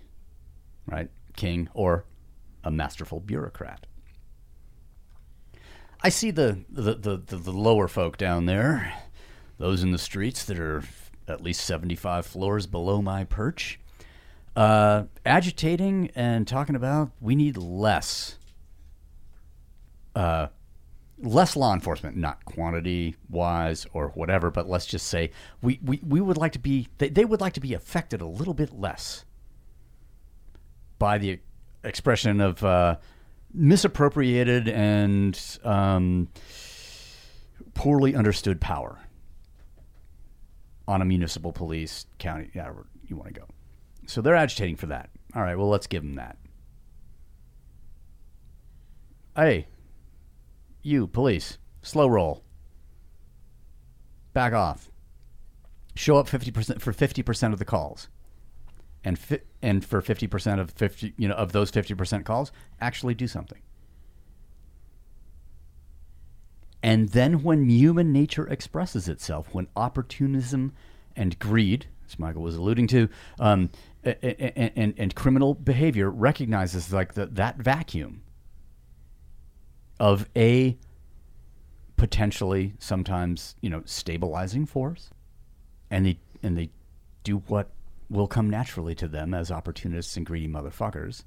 right? 0.86 1.08
King 1.36 1.68
or 1.74 2.04
a 2.64 2.70
masterful 2.70 3.20
bureaucrat. 3.20 3.86
I 6.02 6.08
see 6.08 6.30
the 6.30 6.64
the, 6.68 6.94
the, 6.94 7.16
the 7.18 7.36
the 7.36 7.52
lower 7.52 7.86
folk 7.88 8.16
down 8.16 8.46
there, 8.46 8.92
those 9.60 9.82
in 9.82 9.92
the 9.92 9.98
streets 9.98 10.44
that 10.46 10.58
are 10.58 10.82
at 11.28 11.42
least 11.42 11.64
75 11.66 12.26
floors 12.26 12.66
below 12.66 13.02
my 13.02 13.24
perch, 13.24 13.78
uh, 14.56 15.04
agitating 15.24 16.10
and 16.16 16.48
talking 16.48 16.74
about 16.74 17.12
we 17.20 17.36
need 17.36 17.56
less 17.58 18.36
uh, 20.16 20.48
less 21.18 21.54
law 21.56 21.74
enforcement, 21.74 22.16
not 22.16 22.42
quantity 22.46 23.14
wise 23.28 23.86
or 23.92 24.08
whatever, 24.08 24.50
but 24.50 24.66
let's 24.66 24.86
just 24.86 25.06
say 25.06 25.30
we, 25.60 25.78
we, 25.84 26.00
we 26.02 26.20
would 26.20 26.38
like 26.38 26.52
to 26.52 26.58
be, 26.58 26.88
they, 26.96 27.10
they 27.10 27.26
would 27.26 27.42
like 27.42 27.52
to 27.52 27.60
be 27.60 27.74
affected 27.74 28.22
a 28.22 28.26
little 28.26 28.54
bit 28.54 28.72
less 28.72 29.26
by 30.98 31.18
the 31.18 31.38
expression 31.84 32.40
of 32.40 32.64
uh, 32.64 32.96
misappropriated 33.52 34.68
and 34.68 35.58
um, 35.62 36.28
poorly 37.74 38.14
understood 38.14 38.58
power 38.58 38.98
on 40.90 41.00
a 41.00 41.04
municipal 41.04 41.52
police, 41.52 42.06
county, 42.18 42.50
yeah, 42.52 42.72
you 43.06 43.14
want 43.14 43.32
to 43.32 43.40
go. 43.40 43.46
So 44.08 44.20
they're 44.20 44.34
agitating 44.34 44.74
for 44.74 44.86
that. 44.86 45.08
All 45.36 45.42
right, 45.42 45.56
well, 45.56 45.68
let's 45.68 45.86
give 45.86 46.02
them 46.02 46.16
that. 46.16 46.36
Hey, 49.36 49.68
you, 50.82 51.06
police, 51.06 51.58
slow 51.82 52.08
roll. 52.08 52.42
Back 54.32 54.52
off. 54.52 54.90
Show 55.94 56.16
up 56.16 56.26
50% 56.26 56.80
for 56.80 56.92
50% 56.92 57.52
of 57.52 57.60
the 57.60 57.64
calls. 57.64 58.08
And 59.04 59.16
fi- 59.16 59.42
and 59.62 59.84
for 59.84 60.02
50% 60.02 60.58
of 60.58 60.72
50, 60.72 61.14
you 61.16 61.28
know, 61.28 61.34
of 61.34 61.52
those 61.52 61.70
50% 61.70 62.24
calls, 62.24 62.50
actually 62.80 63.14
do 63.14 63.28
something. 63.28 63.62
And 66.82 67.10
then 67.10 67.42
when 67.42 67.68
human 67.68 68.12
nature 68.12 68.46
expresses 68.46 69.08
itself, 69.08 69.48
when 69.52 69.68
opportunism 69.76 70.72
and 71.14 71.38
greed, 71.38 71.86
as 72.06 72.18
Michael 72.18 72.42
was 72.42 72.56
alluding 72.56 72.86
to, 72.88 73.08
um, 73.38 73.70
a- 74.04 74.16
a- 74.26 74.60
a- 74.62 74.78
and, 74.78 74.94
and 74.96 75.14
criminal 75.14 75.54
behavior 75.54 76.10
recognizes 76.10 76.92
like 76.92 77.14
the, 77.14 77.26
that 77.26 77.58
vacuum 77.58 78.22
of 79.98 80.26
a 80.34 80.78
potentially 81.96 82.72
sometimes 82.78 83.54
you 83.60 83.68
know 83.68 83.82
stabilizing 83.84 84.64
force, 84.64 85.10
and 85.90 86.06
they 86.06 86.18
and 86.42 86.56
they 86.56 86.70
do 87.22 87.38
what 87.48 87.70
will 88.08 88.26
come 88.26 88.48
naturally 88.48 88.94
to 88.94 89.06
them 89.06 89.34
as 89.34 89.50
opportunists 89.50 90.16
and 90.16 90.24
greedy 90.24 90.48
motherfuckers, 90.48 91.24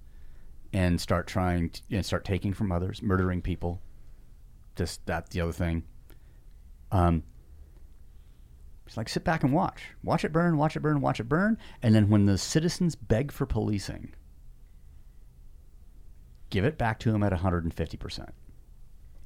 and 0.73 0.99
start 0.99 1.27
trying 1.27 1.69
to, 1.69 1.81
and 1.91 2.03
start 2.03 2.25
taking 2.25 2.53
from 2.53 2.71
others, 2.71 3.03
murdering 3.03 3.41
people, 3.41 3.79
this 4.75 4.97
that 5.05 5.29
the 5.29 5.41
other 5.41 5.51
thing. 5.51 5.83
Um, 6.91 7.23
it's 8.85 8.97
like 8.97 9.09
sit 9.09 9.23
back 9.23 9.43
and 9.43 9.53
watch, 9.53 9.81
watch 10.03 10.23
it 10.25 10.31
burn, 10.33 10.57
watch 10.57 10.75
it 10.75 10.81
burn, 10.81 11.01
watch 11.01 11.19
it 11.19 11.23
burn, 11.29 11.57
and 11.81 11.95
then 11.95 12.09
when 12.09 12.25
the 12.25 12.37
citizens 12.37 12.95
beg 12.95 13.31
for 13.31 13.45
policing, 13.45 14.13
give 16.49 16.65
it 16.65 16.77
back 16.77 16.99
to 16.99 17.11
them 17.11 17.23
at 17.23 17.31
150 17.31 17.97
percent. 17.97 18.29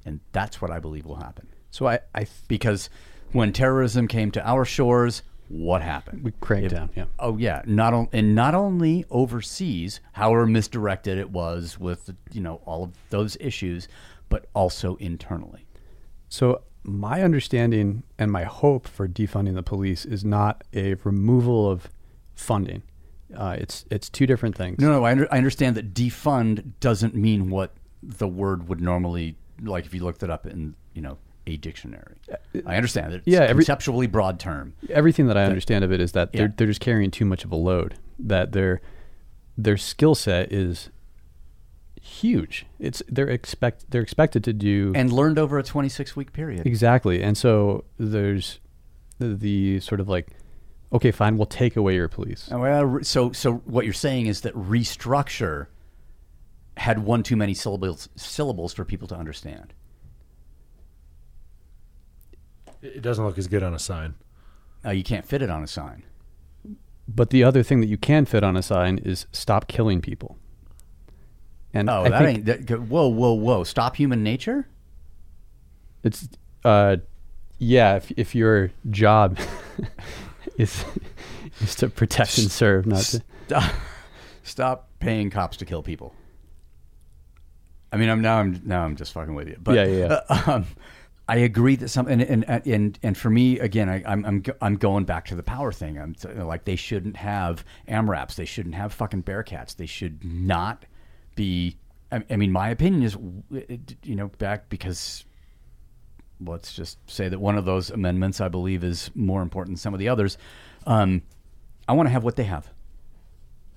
And 0.06 0.20
that's 0.32 0.62
what 0.62 0.70
I 0.70 0.78
believe 0.78 1.04
will 1.04 1.16
happen. 1.16 1.48
So 1.70 1.86
I, 1.86 1.98
I 2.14 2.20
th- 2.20 2.30
Because 2.46 2.88
when 3.32 3.52
terrorism 3.52 4.08
came 4.08 4.30
to 4.30 4.48
our 4.48 4.64
shores, 4.64 5.22
what 5.48 5.82
happened? 5.82 6.22
we 6.24 6.32
cranked 6.40 6.66
If- 6.66 6.72
down. 6.72 6.90
Yeah. 6.94 7.04
Oh 7.18 7.36
yeah, 7.36 7.62
not 7.66 7.92
on, 7.92 8.08
and 8.12 8.34
not 8.34 8.54
only 8.54 9.04
overseas, 9.10 10.00
however 10.12 10.46
misdirected 10.46 11.18
it 11.18 11.30
was 11.30 11.78
with 11.78 12.10
you 12.32 12.40
know 12.40 12.62
all 12.64 12.84
of 12.84 12.92
those 13.10 13.36
issues, 13.40 13.88
but 14.28 14.46
also 14.54 14.96
internally. 14.96 15.66
So 16.28 16.62
my 16.84 17.22
understanding 17.22 18.02
and 18.18 18.30
my 18.30 18.44
hope 18.44 18.86
for 18.88 19.08
defunding 19.08 19.54
the 19.54 19.62
police 19.62 20.04
is 20.04 20.24
not 20.24 20.64
a 20.72 20.94
removal 21.04 21.70
of 21.70 21.88
funding. 22.34 22.82
Uh, 23.36 23.56
it's 23.58 23.84
it's 23.90 24.08
two 24.08 24.26
different 24.26 24.56
things. 24.56 24.78
No, 24.80 24.90
no, 24.90 25.04
I, 25.04 25.10
under, 25.12 25.28
I 25.32 25.36
understand 25.36 25.76
that 25.76 25.92
defund 25.92 26.72
doesn't 26.80 27.14
mean 27.14 27.50
what 27.50 27.74
the 28.02 28.28
word 28.28 28.68
would 28.68 28.80
normally 28.80 29.36
like 29.62 29.84
if 29.84 29.92
you 29.92 30.02
looked 30.02 30.22
it 30.22 30.30
up 30.30 30.46
in 30.46 30.74
you 30.94 31.02
know 31.02 31.18
a 31.46 31.56
dictionary. 31.58 32.16
I 32.66 32.76
understand 32.76 33.12
that 33.12 33.16
it's 33.18 33.26
Yeah, 33.26 33.40
a 33.40 33.48
every- 33.48 33.64
conceptually 33.64 34.06
broad 34.06 34.38
term. 34.40 34.74
Everything 34.90 35.26
that 35.26 35.36
I 35.36 35.44
understand 35.44 35.84
of 35.84 35.92
it 35.92 36.00
is 36.00 36.12
that 36.12 36.32
they're 36.32 36.42
Yeah. 36.46 36.52
they're 36.56 36.66
just 36.66 36.80
carrying 36.80 37.10
too 37.10 37.24
much 37.26 37.44
of 37.44 37.52
a 37.52 37.56
load. 37.56 37.96
That 38.18 38.52
their 38.52 38.80
their 39.58 39.76
skill 39.76 40.14
set 40.14 40.50
is 40.52 40.88
huge. 42.02 42.66
It's 42.78 43.02
they're 43.08 43.28
expect 43.28 43.90
they're 43.90 44.02
expected 44.02 44.44
to 44.44 44.52
do 44.52 44.92
And 44.94 45.12
learned 45.12 45.38
over 45.38 45.58
a 45.58 45.62
26 45.62 46.16
week 46.16 46.32
period. 46.32 46.66
Exactly. 46.66 47.22
And 47.22 47.36
so 47.36 47.84
there's 47.98 48.60
the, 49.18 49.34
the 49.34 49.80
sort 49.80 50.00
of 50.00 50.08
like, 50.08 50.28
okay, 50.92 51.10
fine, 51.10 51.36
we'll 51.36 51.46
take 51.46 51.76
away 51.76 51.94
your 51.94 52.08
police. 52.08 52.48
Well, 52.50 53.00
so 53.02 53.32
so 53.32 53.54
what 53.64 53.84
you're 53.84 53.94
saying 53.94 54.26
is 54.26 54.42
that 54.42 54.54
restructure 54.54 55.66
had 56.76 57.00
one 57.00 57.22
too 57.22 57.36
many 57.36 57.54
syllables 57.54 58.08
syllables 58.16 58.72
for 58.72 58.84
people 58.84 59.08
to 59.08 59.16
understand. 59.16 59.74
It 62.80 63.02
doesn't 63.02 63.24
look 63.24 63.38
as 63.38 63.48
good 63.48 63.62
on 63.62 63.74
a 63.74 63.78
sign. 63.78 64.14
Uh, 64.84 64.90
you 64.90 65.02
can't 65.02 65.26
fit 65.26 65.42
it 65.42 65.50
on 65.50 65.64
a 65.64 65.66
sign. 65.66 66.04
But 67.08 67.30
the 67.30 67.42
other 67.42 67.62
thing 67.62 67.80
that 67.80 67.88
you 67.88 67.96
can 67.96 68.24
fit 68.26 68.44
on 68.44 68.56
a 68.56 68.62
sign 68.62 68.98
is 68.98 69.26
stop 69.32 69.66
killing 69.66 70.00
people. 70.00 70.36
And 71.74 71.90
Oh, 71.90 72.02
I 72.04 72.08
that 72.08 72.22
ain't. 72.26 72.44
That, 72.46 72.80
whoa, 72.80 73.08
whoa, 73.08 73.32
whoa! 73.34 73.64
Stop 73.64 73.96
human 73.96 74.22
nature. 74.22 74.66
it's, 76.02 76.28
uh, 76.64 76.96
yeah, 77.58 77.96
if, 77.96 78.10
if 78.12 78.34
your 78.34 78.70
job 78.90 79.38
is 80.58 80.84
is 81.60 81.74
to 81.76 81.88
protect 81.88 82.38
and 82.38 82.50
serve, 82.50 82.86
not 82.86 83.02
to. 83.02 83.22
Stop, 83.46 83.72
stop 84.42 84.88
paying 85.00 85.30
cops 85.30 85.56
to 85.58 85.64
kill 85.64 85.82
people. 85.82 86.14
I 87.92 87.96
mean, 87.96 88.08
I'm 88.08 88.20
now 88.20 88.38
I'm 88.38 88.60
now 88.64 88.84
I'm 88.84 88.96
just 88.96 89.12
fucking 89.12 89.34
with 89.34 89.48
you. 89.48 89.56
But 89.60 89.74
Yeah, 89.74 89.84
yeah, 89.84 89.96
yeah. 90.08 90.20
uh, 90.28 90.42
um, 90.52 90.66
I 91.28 91.36
agree 91.36 91.76
that 91.76 91.88
some 91.88 92.06
and 92.08 92.22
and 92.22 92.44
and 92.66 92.98
and 93.02 93.16
for 93.16 93.28
me 93.30 93.58
again, 93.58 93.88
I, 93.88 94.02
I'm 94.06 94.24
I'm 94.24 94.42
I'm 94.62 94.76
going 94.76 95.04
back 95.04 95.26
to 95.26 95.34
the 95.34 95.42
power 95.42 95.72
thing. 95.72 95.98
I'm 95.98 96.14
t- 96.14 96.28
like 96.28 96.64
they 96.64 96.76
shouldn't 96.76 97.16
have 97.16 97.64
MRAPs. 97.86 98.36
They 98.36 98.44
shouldn't 98.46 98.74
have 98.74 98.92
fucking 98.94 99.24
Bearcats. 99.24 99.76
They 99.76 99.86
should 99.86 100.24
not 100.24 100.84
be. 101.38 101.76
I, 102.10 102.22
I 102.28 102.36
mean, 102.36 102.50
my 102.50 102.68
opinion 102.68 103.02
is, 103.04 103.16
you 104.02 104.16
know, 104.16 104.28
back 104.38 104.68
because 104.68 105.24
let's 106.44 106.74
just 106.74 106.98
say 107.08 107.28
that 107.28 107.38
one 107.38 107.56
of 107.56 107.64
those 107.64 107.90
amendments 107.90 108.40
I 108.40 108.48
believe 108.48 108.82
is 108.82 109.10
more 109.14 109.40
important 109.40 109.76
than 109.76 109.80
some 109.80 109.94
of 109.94 110.00
the 110.00 110.08
others. 110.08 110.36
Um, 110.86 111.22
I 111.86 111.92
want 111.92 112.08
to 112.08 112.10
have 112.10 112.24
what 112.24 112.36
they 112.36 112.44
have. 112.44 112.70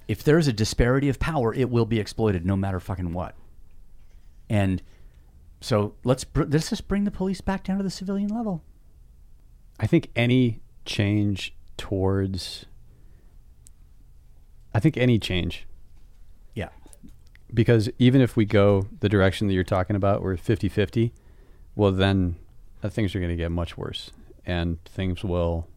If 0.07 0.23
there's 0.23 0.47
a 0.47 0.53
disparity 0.53 1.07
of 1.07 1.19
power, 1.19 1.53
it 1.53 1.69
will 1.69 1.85
be 1.85 1.99
exploited 1.99 2.45
no 2.45 2.57
matter 2.57 2.79
fucking 2.79 3.13
what. 3.13 3.35
And 4.49 4.81
so 5.61 5.93
let's 6.03 6.23
br- 6.23 6.43
let's 6.43 6.69
just 6.69 6.87
bring 6.87 7.03
the 7.03 7.11
police 7.11 7.41
back 7.41 7.63
down 7.63 7.77
to 7.77 7.83
the 7.83 7.91
civilian 7.91 8.29
level. 8.29 8.63
I 9.79 9.87
think 9.87 10.09
any 10.15 10.59
change 10.83 11.55
towards. 11.77 12.65
I 14.73 14.79
think 14.79 14.97
any 14.97 15.19
change. 15.19 15.67
Because 17.53 17.89
even 17.99 18.21
if 18.21 18.35
we 18.35 18.45
go 18.45 18.87
the 18.99 19.09
direction 19.09 19.47
that 19.47 19.53
you're 19.53 19.63
talking 19.63 19.95
about, 19.95 20.21
we're 20.21 20.37
50 20.37 20.69
50, 20.69 21.13
well, 21.75 21.91
then 21.91 22.35
uh, 22.83 22.89
things 22.89 23.15
are 23.15 23.19
going 23.19 23.29
to 23.29 23.35
get 23.35 23.51
much 23.51 23.77
worse 23.77 24.11
and 24.45 24.83
things 24.85 25.23
will 25.23 25.67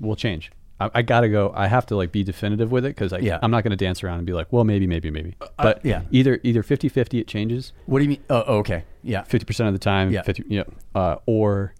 will 0.00 0.16
change. 0.16 0.50
I, 0.78 0.90
I 0.96 1.02
got 1.02 1.22
to 1.22 1.28
go. 1.28 1.52
I 1.54 1.68
have 1.68 1.86
to 1.86 1.96
like 1.96 2.12
be 2.12 2.22
definitive 2.22 2.70
with 2.70 2.84
it 2.84 2.88
because 2.94 3.12
Yeah. 3.22 3.38
I'm 3.42 3.50
not 3.50 3.62
going 3.64 3.70
to 3.70 3.82
dance 3.82 4.02
around 4.04 4.18
and 4.18 4.26
be 4.26 4.32
like, 4.34 4.52
well, 4.52 4.64
maybe, 4.64 4.86
maybe, 4.86 5.10
maybe. 5.10 5.34
But 5.56 5.84
yeah. 5.84 6.02
either 6.10 6.38
either 6.42 6.62
50 6.62 6.88
50 6.88 7.18
it 7.20 7.26
changes 7.26 7.72
What 7.86 7.98
do 8.00 8.04
you 8.04 8.10
mean? 8.10 8.22
Oh, 8.28 8.44
oh, 8.46 8.58
okay. 8.58 8.84
Yeah. 9.02 9.22
50% 9.22 9.66
of 9.68 9.72
the 9.72 9.78
time, 9.78 10.10
Yeah. 10.10 10.22
50, 10.22 10.44
yeah, 10.48 10.64
uh, 10.94 11.16
or 11.26 11.74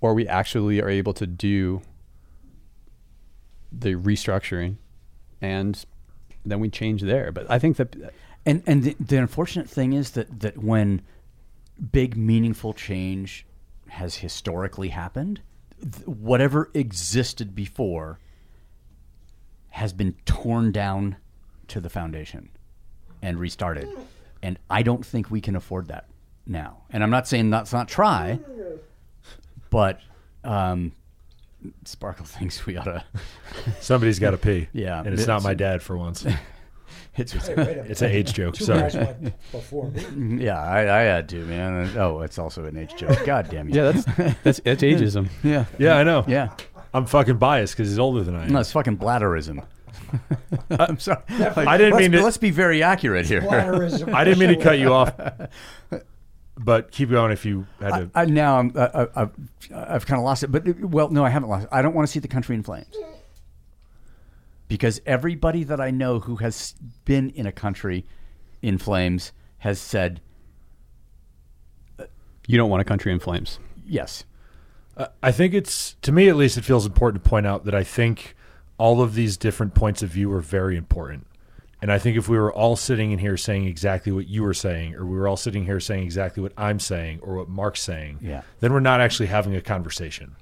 or 0.00 0.14
we 0.14 0.26
actually 0.28 0.80
are 0.80 0.88
able 0.88 1.12
to 1.14 1.26
do 1.26 1.82
the 3.72 3.94
restructuring 3.96 4.76
and 5.42 5.84
then 6.50 6.60
we 6.60 6.68
change 6.70 7.02
there. 7.02 7.32
But 7.32 7.50
I 7.50 7.58
think 7.58 7.76
that 7.76 7.94
And 8.46 8.62
and 8.66 8.82
the, 8.82 8.96
the 8.98 9.16
unfortunate 9.16 9.68
thing 9.68 9.92
is 9.92 10.12
that 10.12 10.40
that 10.40 10.58
when 10.58 11.02
big 11.92 12.16
meaningful 12.16 12.72
change 12.72 13.46
has 13.88 14.16
historically 14.16 14.88
happened, 14.88 15.40
th- 15.80 16.06
whatever 16.06 16.70
existed 16.74 17.54
before 17.54 18.18
has 19.70 19.92
been 19.92 20.14
torn 20.24 20.72
down 20.72 21.16
to 21.68 21.80
the 21.80 21.90
foundation 21.90 22.48
and 23.22 23.38
restarted. 23.38 23.88
And 24.42 24.58
I 24.70 24.82
don't 24.82 25.04
think 25.04 25.30
we 25.30 25.40
can 25.40 25.54
afford 25.56 25.88
that 25.88 26.08
now. 26.46 26.84
And 26.90 27.02
I'm 27.02 27.10
not 27.10 27.28
saying 27.28 27.50
let's 27.50 27.72
not 27.72 27.88
try, 27.88 28.38
but 29.70 30.00
um, 30.44 30.92
Sparkle 31.84 32.24
thinks 32.26 32.64
we 32.66 32.76
ought 32.76 32.84
to. 32.84 33.04
Somebody's 33.80 34.18
got 34.18 34.32
to 34.32 34.38
pee. 34.38 34.68
Yeah. 34.72 35.00
and 35.00 35.08
it's 35.14 35.26
not 35.26 35.42
my 35.42 35.54
dad 35.54 35.82
for 35.82 35.96
once. 35.96 36.26
It's, 37.16 37.34
Wait. 37.34 37.58
It's 37.58 38.00
an 38.00 38.12
age 38.12 38.32
joke. 38.32 38.54
Two 38.54 38.64
Sorry. 38.64 38.92
guys 38.92 39.32
before 39.50 39.90
me. 39.90 40.00
Mm-hmm. 40.02 40.38
yeah, 40.38 40.62
I, 40.62 40.82
I 40.82 41.02
had 41.02 41.28
to, 41.30 41.44
man. 41.46 41.98
Oh, 41.98 42.20
it's 42.20 42.38
also 42.38 42.64
an 42.64 42.76
age 42.76 42.94
joke. 42.94 43.26
God 43.26 43.48
damn 43.50 43.68
you. 43.68 43.74
yeah, 43.74 43.90
that's 43.90 44.04
that's, 44.44 44.60
that's 44.60 44.82
ageism. 44.82 45.28
yeah. 45.42 45.64
Yeah, 45.80 45.96
I 45.96 46.04
know. 46.04 46.24
Yeah. 46.28 46.50
I'm 46.94 47.06
fucking 47.06 47.38
biased 47.38 47.74
because 47.76 47.88
he's 47.88 47.98
older 47.98 48.22
than 48.22 48.36
I 48.36 48.44
am. 48.44 48.52
No, 48.52 48.60
it's 48.60 48.70
fucking 48.70 48.98
bladderism. 48.98 49.64
I'm 50.70 51.00
sorry. 51.00 51.20
I 51.28 51.76
didn't 51.76 51.98
mean 51.98 52.12
to- 52.12 52.22
Let's 52.22 52.38
be 52.38 52.50
very 52.50 52.84
accurate 52.84 53.26
here. 53.26 53.40
Bladderism. 53.42 54.14
I 54.14 54.22
didn't 54.22 54.38
mean 54.38 54.56
to 54.56 54.62
cut 54.62 54.78
you 54.78 54.92
off, 54.94 55.12
but 56.58 56.90
keep 56.90 57.10
going 57.10 57.32
if 57.32 57.44
you 57.44 57.66
had 57.80 57.90
to. 57.90 58.10
I, 58.14 58.24
now 58.24 58.58
I'm, 58.58 58.72
I, 58.76 58.86
I, 58.86 59.06
I've, 59.22 59.30
I've 59.72 60.06
kind 60.06 60.18
of 60.18 60.24
lost 60.24 60.42
it, 60.42 60.48
but 60.52 60.68
uh, 60.68 60.72
well, 60.80 61.08
no, 61.10 61.24
I 61.24 61.30
haven't 61.30 61.48
lost 61.48 61.64
it. 61.64 61.68
I 61.72 61.82
don't 61.82 61.94
want 61.94 62.06
to 62.08 62.12
see 62.12 62.18
the 62.18 62.28
country 62.28 62.54
in 62.56 62.62
flames 62.62 62.94
because 64.68 65.00
everybody 65.06 65.64
that 65.64 65.80
I 65.80 65.90
know 65.90 66.20
who 66.20 66.36
has 66.36 66.74
been 67.04 67.30
in 67.30 67.46
a 67.46 67.52
country 67.52 68.04
in 68.60 68.76
flames 68.78 69.32
has 69.58 69.80
said 69.80 70.20
uh, 71.98 72.04
You 72.46 72.58
don't 72.58 72.68
want 72.70 72.80
a 72.82 72.84
country 72.84 73.12
in 73.12 73.18
flames. 73.18 73.58
yes. 73.86 74.24
Uh, 74.96 75.06
I 75.22 75.30
think 75.30 75.54
it's 75.54 75.94
to 76.02 76.10
me 76.10 76.28
at 76.28 76.34
least 76.34 76.58
it 76.58 76.64
feels 76.64 76.84
important 76.84 77.22
to 77.22 77.30
point 77.30 77.46
out 77.46 77.64
that 77.66 77.74
I 77.74 77.84
think 77.84 78.34
all 78.78 79.00
of 79.00 79.14
these 79.14 79.36
different 79.36 79.72
points 79.72 80.02
of 80.02 80.10
view 80.10 80.32
are 80.32 80.40
very 80.40 80.76
important. 80.76 81.27
And 81.80 81.92
I 81.92 81.98
think 81.98 82.16
if 82.16 82.28
we 82.28 82.36
were 82.36 82.52
all 82.52 82.74
sitting 82.74 83.12
in 83.12 83.18
here 83.20 83.36
saying 83.36 83.66
exactly 83.66 84.10
what 84.10 84.26
you 84.26 84.42
were 84.42 84.54
saying, 84.54 84.94
or 84.96 85.06
we 85.06 85.16
were 85.16 85.28
all 85.28 85.36
sitting 85.36 85.64
here 85.64 85.78
saying 85.78 86.02
exactly 86.02 86.42
what 86.42 86.52
I'm 86.56 86.80
saying, 86.80 87.20
or 87.22 87.36
what 87.36 87.48
Mark's 87.48 87.80
saying, 87.82 88.18
Yeah. 88.20 88.42
then 88.60 88.72
we're 88.72 88.80
not 88.80 89.00
actually 89.00 89.26
having 89.26 89.54
a 89.54 89.60
conversation. 89.60 90.34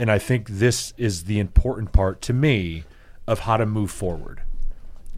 And 0.00 0.10
I 0.10 0.18
think 0.18 0.48
this 0.48 0.94
is 0.96 1.24
the 1.24 1.38
important 1.38 1.92
part 1.92 2.20
to 2.22 2.32
me 2.32 2.84
of 3.26 3.40
how 3.40 3.56
to 3.56 3.66
move 3.66 3.90
forward. 3.92 4.42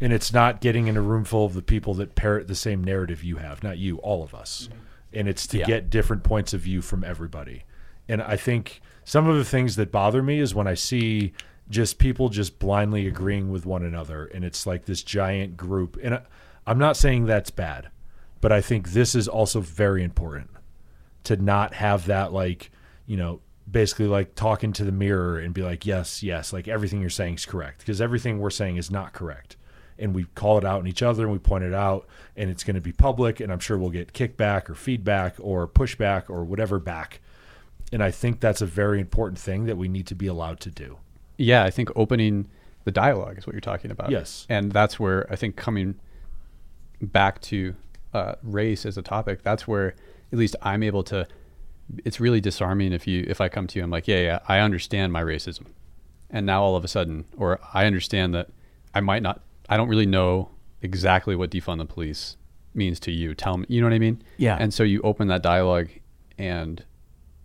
And 0.01 0.13
it's 0.13 0.33
not 0.33 0.61
getting 0.61 0.89
in 0.89 0.97
a 0.97 1.01
room 1.01 1.25
full 1.25 1.47
of 1.47 1.55
the 1.55 1.63
people 1.63 1.95
that 1.95 2.15
parrot 2.17 2.49
the 2.49 2.55
same 2.55 2.85
narrative 2.85 3.23
you 3.25 3.37
have, 3.37 3.63
not 3.63 3.79
you, 3.79 3.97
all 3.99 4.23
of 4.23 4.35
us. 4.35 4.69
And 5.13 5.27
it's 5.29 5.47
to 5.49 5.59
Yeah. 5.59 5.67
get 5.67 5.89
different 5.89 6.23
points 6.23 6.53
of 6.53 6.61
view 6.61 6.83
from 6.83 7.03
everybody. 7.05 7.63
And 8.09 8.21
I 8.21 8.37
think 8.37 8.83
some 9.05 9.27
of 9.29 9.37
the 9.37 9.45
things 9.45 9.77
that 9.77 9.91
bother 9.91 10.23
me 10.23 10.41
is 10.41 10.55
when 10.55 10.67
I 10.67 10.75
see 10.75 11.33
just 11.71 11.99
people 11.99 12.29
just 12.29 12.59
blindly 12.59 13.07
agreeing 13.07 13.51
with 13.51 13.65
one 13.65 13.83
another 13.83 14.27
and 14.27 14.45
it's 14.45 14.67
like 14.67 14.85
this 14.85 15.03
giant 15.03 15.57
group. 15.57 15.99
And 16.03 16.21
I'm 16.67 16.79
not 16.79 16.97
saying 16.97 17.27
that's 17.27 17.51
bad, 17.51 17.89
but 18.41 18.53
I 18.53 18.61
think 18.61 18.91
this 18.91 19.15
is 19.15 19.29
also 19.29 19.61
very 19.61 20.03
important 20.03 20.51
to 21.25 21.37
not 21.37 21.75
have 21.75 22.07
that 22.07 22.33
like, 22.33 22.71
you 23.07 23.17
know, 23.17 23.41
basically 23.71 24.07
like 24.07 24.35
talking 24.35 24.73
to 24.75 24.85
the 24.85 24.93
mirror 24.93 25.39
and 25.39 25.55
be 25.55 25.63
like, 25.63 25.87
yes, 25.87 26.23
yes, 26.23 26.53
like 26.53 26.69
everything 26.69 27.01
you're 27.01 27.11
saying 27.11 27.35
is 27.35 27.47
correct 27.47 27.79
because 27.79 28.01
everything 28.01 28.39
we're 28.39 28.51
saying 28.51 28.77
is 28.77 28.91
not 28.91 29.13
correct. 29.13 29.57
And 29.99 30.15
we 30.15 30.25
call 30.35 30.59
it 30.59 30.65
out 30.65 30.81
in 30.81 30.87
each 30.87 31.03
other 31.03 31.23
and 31.23 31.33
we 31.33 31.39
point 31.39 31.65
it 31.65 31.73
out 31.73 32.07
and 32.37 32.51
it's 32.51 32.65
going 32.65 32.75
to 32.75 32.81
be 32.81 32.93
public 32.93 33.41
and 33.41 33.53
I'm 33.53 33.61
sure 33.61 33.79
we'll 33.79 33.91
get 33.91 34.13
kickback 34.13 34.69
or 34.69 34.75
feedback 34.75 35.37
or 35.39 35.67
pushback 35.67 36.29
or 36.29 36.45
whatever 36.45 36.79
back. 36.79 37.21
And 37.93 38.03
I 38.03 38.11
think 38.11 38.41
that's 38.41 38.61
a 38.61 38.67
very 38.67 39.01
important 39.01 39.39
thing 39.39 39.67
that 39.67 39.79
we 39.79 39.89
need 39.89 40.07
to 40.09 40.15
be 40.15 40.27
allowed 40.27 40.61
to 40.61 40.71
do. 40.71 40.99
Yeah, 41.37 41.65
I 41.65 41.71
think 41.71 41.91
opening 41.97 42.49
the 42.85 42.91
dialogue 42.91 43.39
is 43.39 43.47
what 43.47 43.55
you're 43.55 43.61
talking 43.61 43.91
about. 43.91 44.11
Yes. 44.11 44.47
and 44.49 44.71
that's 44.73 45.01
where 45.01 45.27
I 45.33 45.37
think 45.37 45.57
coming 45.57 45.97
back 47.01 47.41
to 47.43 47.75
uh, 48.13 48.35
race 48.43 48.87
as 48.87 48.97
a 48.97 49.03
topic, 49.03 49.43
that's 49.43 49.67
where 49.67 49.95
at 50.33 50.39
least 50.39 50.57
I'm 50.63 50.83
able 50.83 51.03
to. 51.05 51.27
It's 52.05 52.19
really 52.21 52.41
disarming 52.41 52.93
if 52.93 53.07
you 53.07 53.25
if 53.29 53.41
I 53.41 53.49
come 53.49 53.67
to 53.67 53.79
you, 53.79 53.85
I'm 53.85 53.91
like, 53.91 54.09
yeah, 54.09 54.21
yeah, 54.21 54.39
I 54.49 54.61
understand 54.61 55.13
my 55.13 55.23
racism, 55.23 55.67
and 56.31 56.47
now 56.47 56.63
all 56.63 56.77
of 56.77 56.85
a 56.85 56.89
sudden, 56.89 57.27
or 57.37 57.61
I 57.75 57.87
understand 57.87 58.35
that 58.35 58.49
I 58.95 59.01
might 59.01 59.23
not, 59.23 59.43
I 59.69 59.77
don't 59.77 59.89
really 59.89 60.07
know 60.07 60.51
exactly 60.81 61.35
what 61.37 61.51
defund 61.51 61.79
the 61.79 61.85
police 61.85 62.37
means 62.75 63.01
to 63.01 63.11
you. 63.11 63.35
Tell 63.35 63.59
me, 63.59 63.67
you 63.69 63.81
know 63.81 63.87
what 63.87 63.95
I 63.95 63.99
mean? 63.99 64.23
Yeah. 64.37 64.57
And 64.59 64.73
so 64.73 64.83
you 64.83 65.01
open 65.03 65.29
that 65.29 65.43
dialogue, 65.43 65.89
and 66.39 66.85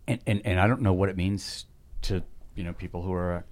and, 0.08 0.20
and 0.26 0.42
and 0.46 0.60
I 0.60 0.68
don't 0.68 0.82
know 0.82 0.94
what 0.94 1.10
it 1.10 1.18
means 1.18 1.66
to 2.04 2.24
you 2.56 2.64
know 2.64 2.74
people 2.74 3.02
who 3.02 3.12
are 3.14 3.44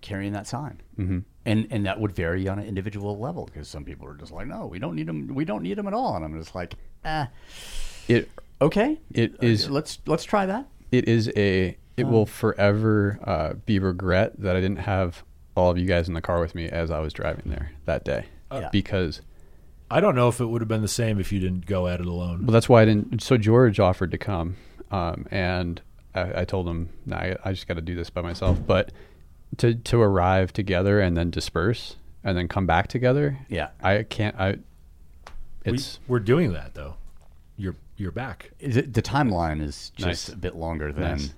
carrying 0.00 0.32
that 0.32 0.46
sign. 0.46 0.80
Mm-hmm. 0.98 1.18
And 1.46 1.66
and 1.70 1.86
that 1.86 1.98
would 2.00 2.12
vary 2.12 2.46
on 2.48 2.58
an 2.58 2.66
individual 2.66 3.18
level 3.18 3.46
because 3.46 3.66
some 3.68 3.84
people 3.84 4.06
are 4.06 4.14
just 4.14 4.32
like, 4.32 4.46
no, 4.46 4.66
we 4.66 4.78
don't 4.78 4.94
need 4.94 5.06
them. 5.06 5.34
We 5.34 5.44
don't 5.44 5.62
need 5.62 5.78
them 5.78 5.86
at 5.86 5.94
all. 5.94 6.14
And 6.16 6.24
I'm 6.24 6.38
just 6.38 6.54
like, 6.54 6.74
ah, 7.04 7.28
It 8.08 8.30
okay, 8.60 9.00
It 9.12 9.34
Uh, 9.34 9.46
is- 9.46 9.70
let's 9.70 9.98
let's 10.06 10.24
try 10.24 10.46
that. 10.46 10.66
it 10.90 11.08
is 11.08 11.30
a 11.36 11.76
it 11.96 12.04
will 12.06 12.24
forever 12.26 13.18
uh, 13.24 13.52
be 13.66 13.78
regret 13.78 14.32
that 14.40 14.56
I 14.56 14.60
didn't 14.60 14.78
have 14.80 15.22
all 15.54 15.70
of 15.70 15.76
you 15.78 15.84
guys 15.86 16.08
in 16.08 16.14
the 16.14 16.22
car 16.22 16.40
with 16.40 16.54
me 16.54 16.66
as 16.68 16.90
I 16.90 16.98
was 17.00 17.12
driving 17.12 17.50
there 17.50 17.72
that 17.84 18.04
day 18.04 18.24
Yeah. 18.50 18.68
because 18.72 19.20
I 19.90 20.00
don't 20.00 20.14
know 20.14 20.28
if 20.28 20.40
it 20.40 20.46
would 20.46 20.62
have 20.62 20.68
been 20.68 20.80
the 20.82 20.88
same 20.88 21.18
if 21.20 21.30
you 21.32 21.40
didn't 21.40 21.66
go 21.66 21.86
at 21.88 22.00
it 22.00 22.06
alone. 22.06 22.46
well 22.46 22.52
that's 22.52 22.68
why 22.70 22.80
I 22.82 22.84
didn't 22.86 23.22
so 23.22 23.36
George 23.36 23.78
offered 23.80 24.10
to 24.12 24.18
come 24.18 24.56
um, 24.90 25.26
and 25.30 25.82
I, 26.14 26.40
I 26.40 26.44
told 26.46 26.66
him 26.68 26.88
nah, 27.04 27.16
I, 27.16 27.36
I 27.44 27.52
just 27.52 27.68
got 27.68 27.74
to 27.74 27.82
do 27.82 27.94
this 27.94 28.08
by 28.08 28.22
myself 28.22 28.58
but 28.66 28.92
to 29.58 29.74
to 29.74 30.00
arrive 30.00 30.52
together 30.52 31.00
and 31.00 31.16
then 31.16 31.30
disperse 31.30 31.96
and 32.24 32.36
then 32.36 32.48
come 32.48 32.66
back 32.66 32.86
together 32.88 33.38
Yeah. 33.48 33.68
I 33.82 34.02
can't 34.04 34.36
I 34.38 34.58
We, 35.64 35.72
it's 35.74 35.98
we're 36.08 36.18
doing 36.20 36.52
that 36.52 36.74
though. 36.74 36.94
You're 37.56 37.76
you're 37.96 38.12
back. 38.12 38.50
Is 38.60 38.76
it, 38.78 38.94
the 38.94 39.02
timeline 39.02 39.60
is 39.60 39.90
just 39.96 40.06
Nice. 40.06 40.28
a 40.30 40.36
bit 40.36 40.54
longer 40.56 40.92
than 40.92 41.02
Nice. 41.18 41.30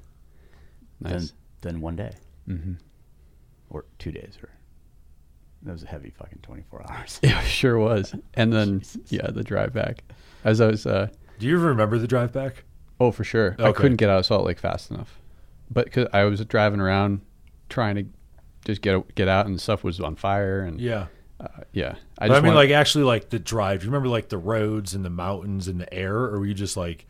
than 1.00 1.12
nice 1.12 1.32
than 1.62 1.80
one 1.80 1.96
day, 1.96 2.12
mm-hmm. 2.48 2.74
or 3.70 3.84
two 3.98 4.12
days, 4.12 4.36
or 4.42 4.48
that 5.62 5.72
was 5.72 5.82
a 5.82 5.86
heavy 5.86 6.10
fucking 6.10 6.38
twenty 6.42 6.62
four 6.70 6.84
hours. 6.90 7.18
it 7.22 7.42
sure 7.44 7.78
was 7.78 8.14
and 8.34 8.52
then 8.52 8.82
yeah 9.08 9.28
the 9.30 9.42
drive 9.44 9.72
back 9.72 10.02
as 10.44 10.60
I 10.60 10.66
was 10.68 10.86
uh, 10.86 11.08
Do 11.38 11.46
you 11.46 11.58
remember 11.58 11.98
the 11.98 12.06
drive 12.08 12.32
back? 12.32 12.64
Oh, 13.00 13.10
for 13.10 13.24
sure. 13.24 13.56
I 13.58 13.72
couldn't 13.72 13.96
get 13.96 14.10
out 14.10 14.20
of 14.20 14.26
Salt 14.26 14.44
Lake 14.44 14.58
fast 14.60 14.90
enough, 14.92 15.18
but 15.70 15.90
cause 15.90 16.06
I 16.12 16.22
was 16.24 16.44
driving 16.44 16.78
around 16.80 17.20
trying 17.72 17.96
to 17.96 18.04
just 18.64 18.80
get 18.82 19.14
get 19.14 19.26
out, 19.28 19.46
and 19.46 19.60
stuff 19.60 19.82
was 19.82 19.98
on 20.00 20.14
fire, 20.16 20.60
and 20.60 20.80
Yeah. 20.80 21.06
uh, 21.40 21.48
yeah. 21.72 21.96
I, 22.18 22.28
just 22.28 22.38
I 22.38 22.40
mean, 22.42 22.54
want- 22.54 22.56
like 22.56 22.70
actually, 22.70 23.04
like 23.04 23.30
the 23.30 23.38
drive. 23.38 23.82
You 23.82 23.88
remember 23.88 24.08
like 24.08 24.28
the 24.28 24.38
roads 24.38 24.94
and 24.94 25.04
the 25.04 25.10
mountains 25.10 25.66
and 25.68 25.80
the 25.80 25.92
air, 25.92 26.14
or 26.16 26.38
were 26.38 26.46
you 26.46 26.54
just 26.54 26.76
like 26.76 27.06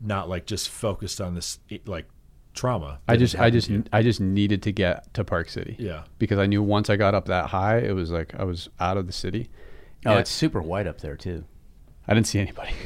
not 0.00 0.28
like 0.28 0.46
just 0.46 0.68
focused 0.70 1.20
on 1.20 1.34
this 1.34 1.58
like 1.86 2.06
trauma? 2.54 2.98
I 3.06 3.16
just 3.16 3.38
I 3.38 3.50
just 3.50 3.68
you? 3.68 3.84
I 3.92 4.02
just 4.02 4.20
needed 4.20 4.62
to 4.64 4.72
get 4.72 5.12
to 5.14 5.22
Park 5.24 5.48
City. 5.48 5.76
Yeah. 5.78 6.02
because 6.18 6.38
I 6.38 6.46
knew 6.46 6.62
once 6.62 6.90
I 6.90 6.96
got 6.96 7.14
up 7.14 7.26
that 7.26 7.46
high, 7.50 7.78
it 7.78 7.92
was 7.94 8.10
like 8.10 8.34
I 8.34 8.44
was 8.44 8.68
out 8.80 8.96
of 8.96 9.06
the 9.06 9.12
city. 9.12 9.48
Oh, 10.06 10.12
And 10.12 10.20
it's 10.20 10.30
super 10.30 10.60
white 10.62 10.86
up 10.86 11.00
there 11.02 11.16
too. 11.16 11.44
I 12.08 12.14
didn't 12.14 12.26
see 12.26 12.40
anybody. 12.40 12.72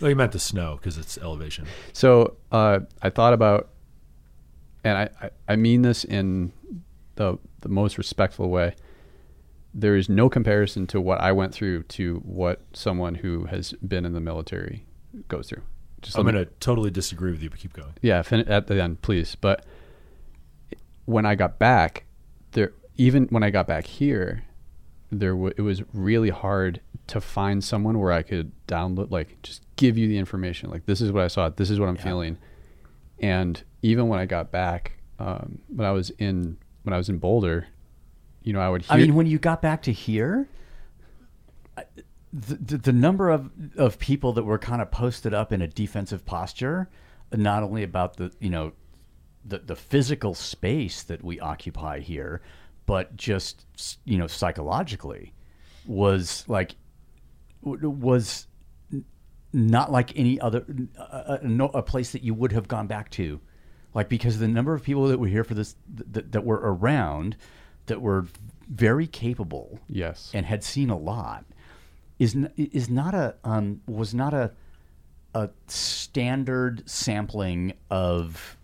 Well, 0.00 0.08
you 0.08 0.16
meant 0.16 0.32
the 0.32 0.38
snow 0.38 0.76
because 0.76 0.96
it's 0.96 1.18
elevation. 1.18 1.66
So 1.92 2.38
uh, 2.50 2.78
I 3.02 3.10
thought 3.10 3.34
about, 3.34 3.68
and 4.84 4.96
I, 4.98 5.08
I, 5.22 5.30
I 5.48 5.56
mean 5.56 5.82
this 5.82 6.04
in 6.04 6.52
the 7.16 7.38
the 7.60 7.68
most 7.68 7.98
respectful 7.98 8.48
way. 8.50 8.74
There 9.72 9.96
is 9.96 10.08
no 10.08 10.28
comparison 10.28 10.86
to 10.88 11.00
what 11.00 11.20
I 11.20 11.30
went 11.32 11.54
through 11.54 11.84
to 11.84 12.16
what 12.24 12.60
someone 12.72 13.16
who 13.16 13.44
has 13.44 13.72
been 13.74 14.04
in 14.04 14.14
the 14.14 14.20
military 14.20 14.84
goes 15.28 15.48
through. 15.48 15.62
Just 16.02 16.16
I'm 16.18 16.24
going 16.24 16.34
to 16.34 16.46
totally 16.60 16.90
disagree 16.90 17.30
with 17.30 17.42
you, 17.42 17.50
but 17.50 17.58
keep 17.58 17.72
going. 17.74 17.92
yeah, 18.00 18.22
fin- 18.22 18.48
at 18.48 18.66
the 18.68 18.82
end, 18.82 19.02
please. 19.02 19.34
But 19.34 19.64
when 21.04 21.26
I 21.26 21.34
got 21.34 21.58
back, 21.58 22.04
there 22.52 22.72
even 22.96 23.26
when 23.26 23.42
I 23.42 23.50
got 23.50 23.66
back 23.66 23.86
here, 23.86 24.44
there 25.12 25.32
w- 25.32 25.52
it 25.56 25.62
was 25.62 25.82
really 25.92 26.30
hard 26.30 26.80
to 27.08 27.20
find 27.20 27.62
someone 27.62 27.98
where 27.98 28.12
I 28.12 28.22
could 28.22 28.52
download, 28.66 29.10
like, 29.10 29.42
just 29.42 29.62
give 29.76 29.98
you 29.98 30.06
the 30.08 30.16
information. 30.18 30.70
Like, 30.70 30.86
this 30.86 31.00
is 31.00 31.10
what 31.12 31.24
I 31.24 31.28
saw. 31.28 31.48
This 31.48 31.70
is 31.70 31.78
what 31.80 31.88
I'm 31.88 31.96
feeling. 31.96 32.38
And 33.20 33.62
even 33.82 34.08
when 34.08 34.18
I 34.18 34.26
got 34.26 34.50
back, 34.50 34.92
um, 35.18 35.60
when 35.68 35.86
I 35.86 35.92
was 35.92 36.10
in 36.10 36.56
when 36.82 36.94
I 36.94 36.96
was 36.96 37.08
in 37.08 37.18
Boulder, 37.18 37.66
you 38.42 38.52
know, 38.52 38.60
I 38.60 38.68
would 38.68 38.82
hear. 38.82 38.96
I 38.96 39.00
mean, 39.00 39.14
when 39.14 39.26
you 39.26 39.38
got 39.38 39.60
back 39.60 39.82
to 39.82 39.92
here, 39.92 40.48
the, 42.32 42.54
the, 42.54 42.78
the 42.78 42.92
number 42.92 43.30
of, 43.30 43.50
of 43.76 43.98
people 43.98 44.32
that 44.34 44.44
were 44.44 44.58
kind 44.58 44.80
of 44.80 44.90
posted 44.90 45.34
up 45.34 45.52
in 45.52 45.60
a 45.60 45.68
defensive 45.68 46.24
posture, 46.24 46.88
not 47.32 47.62
only 47.62 47.82
about 47.82 48.16
the 48.16 48.32
you 48.40 48.50
know 48.50 48.72
the 49.44 49.58
the 49.58 49.76
physical 49.76 50.34
space 50.34 51.02
that 51.02 51.22
we 51.22 51.38
occupy 51.40 52.00
here, 52.00 52.40
but 52.86 53.16
just 53.16 53.66
you 54.04 54.16
know 54.16 54.26
psychologically, 54.26 55.34
was 55.86 56.44
like 56.48 56.74
was 57.62 58.46
not 59.52 59.90
like 59.90 60.16
any 60.16 60.40
other 60.40 60.64
a, 60.96 61.38
a, 61.42 61.46
no- 61.46 61.70
a 61.74 61.82
place 61.82 62.12
that 62.12 62.22
you 62.22 62.34
would 62.34 62.52
have 62.52 62.68
gone 62.68 62.86
back 62.86 63.10
to 63.10 63.40
like 63.94 64.08
because 64.08 64.38
the 64.38 64.48
number 64.48 64.74
of 64.74 64.82
people 64.82 65.08
that 65.08 65.18
were 65.18 65.26
here 65.26 65.44
for 65.44 65.54
this 65.54 65.76
that, 65.94 66.32
that 66.32 66.44
were 66.44 66.60
around 66.62 67.36
that 67.86 68.00
were 68.00 68.26
very 68.68 69.06
capable 69.06 69.80
yes, 69.88 70.30
and 70.32 70.46
had 70.46 70.62
seen 70.62 70.90
a 70.90 70.96
lot 70.96 71.44
is 72.18 72.36
is 72.56 72.88
not 72.88 73.14
a 73.14 73.34
um, 73.44 73.80
was 73.86 74.14
not 74.14 74.32
a 74.32 74.52
a 75.34 75.50
standard 75.66 76.88
sampling 76.88 77.72
of 77.90 78.56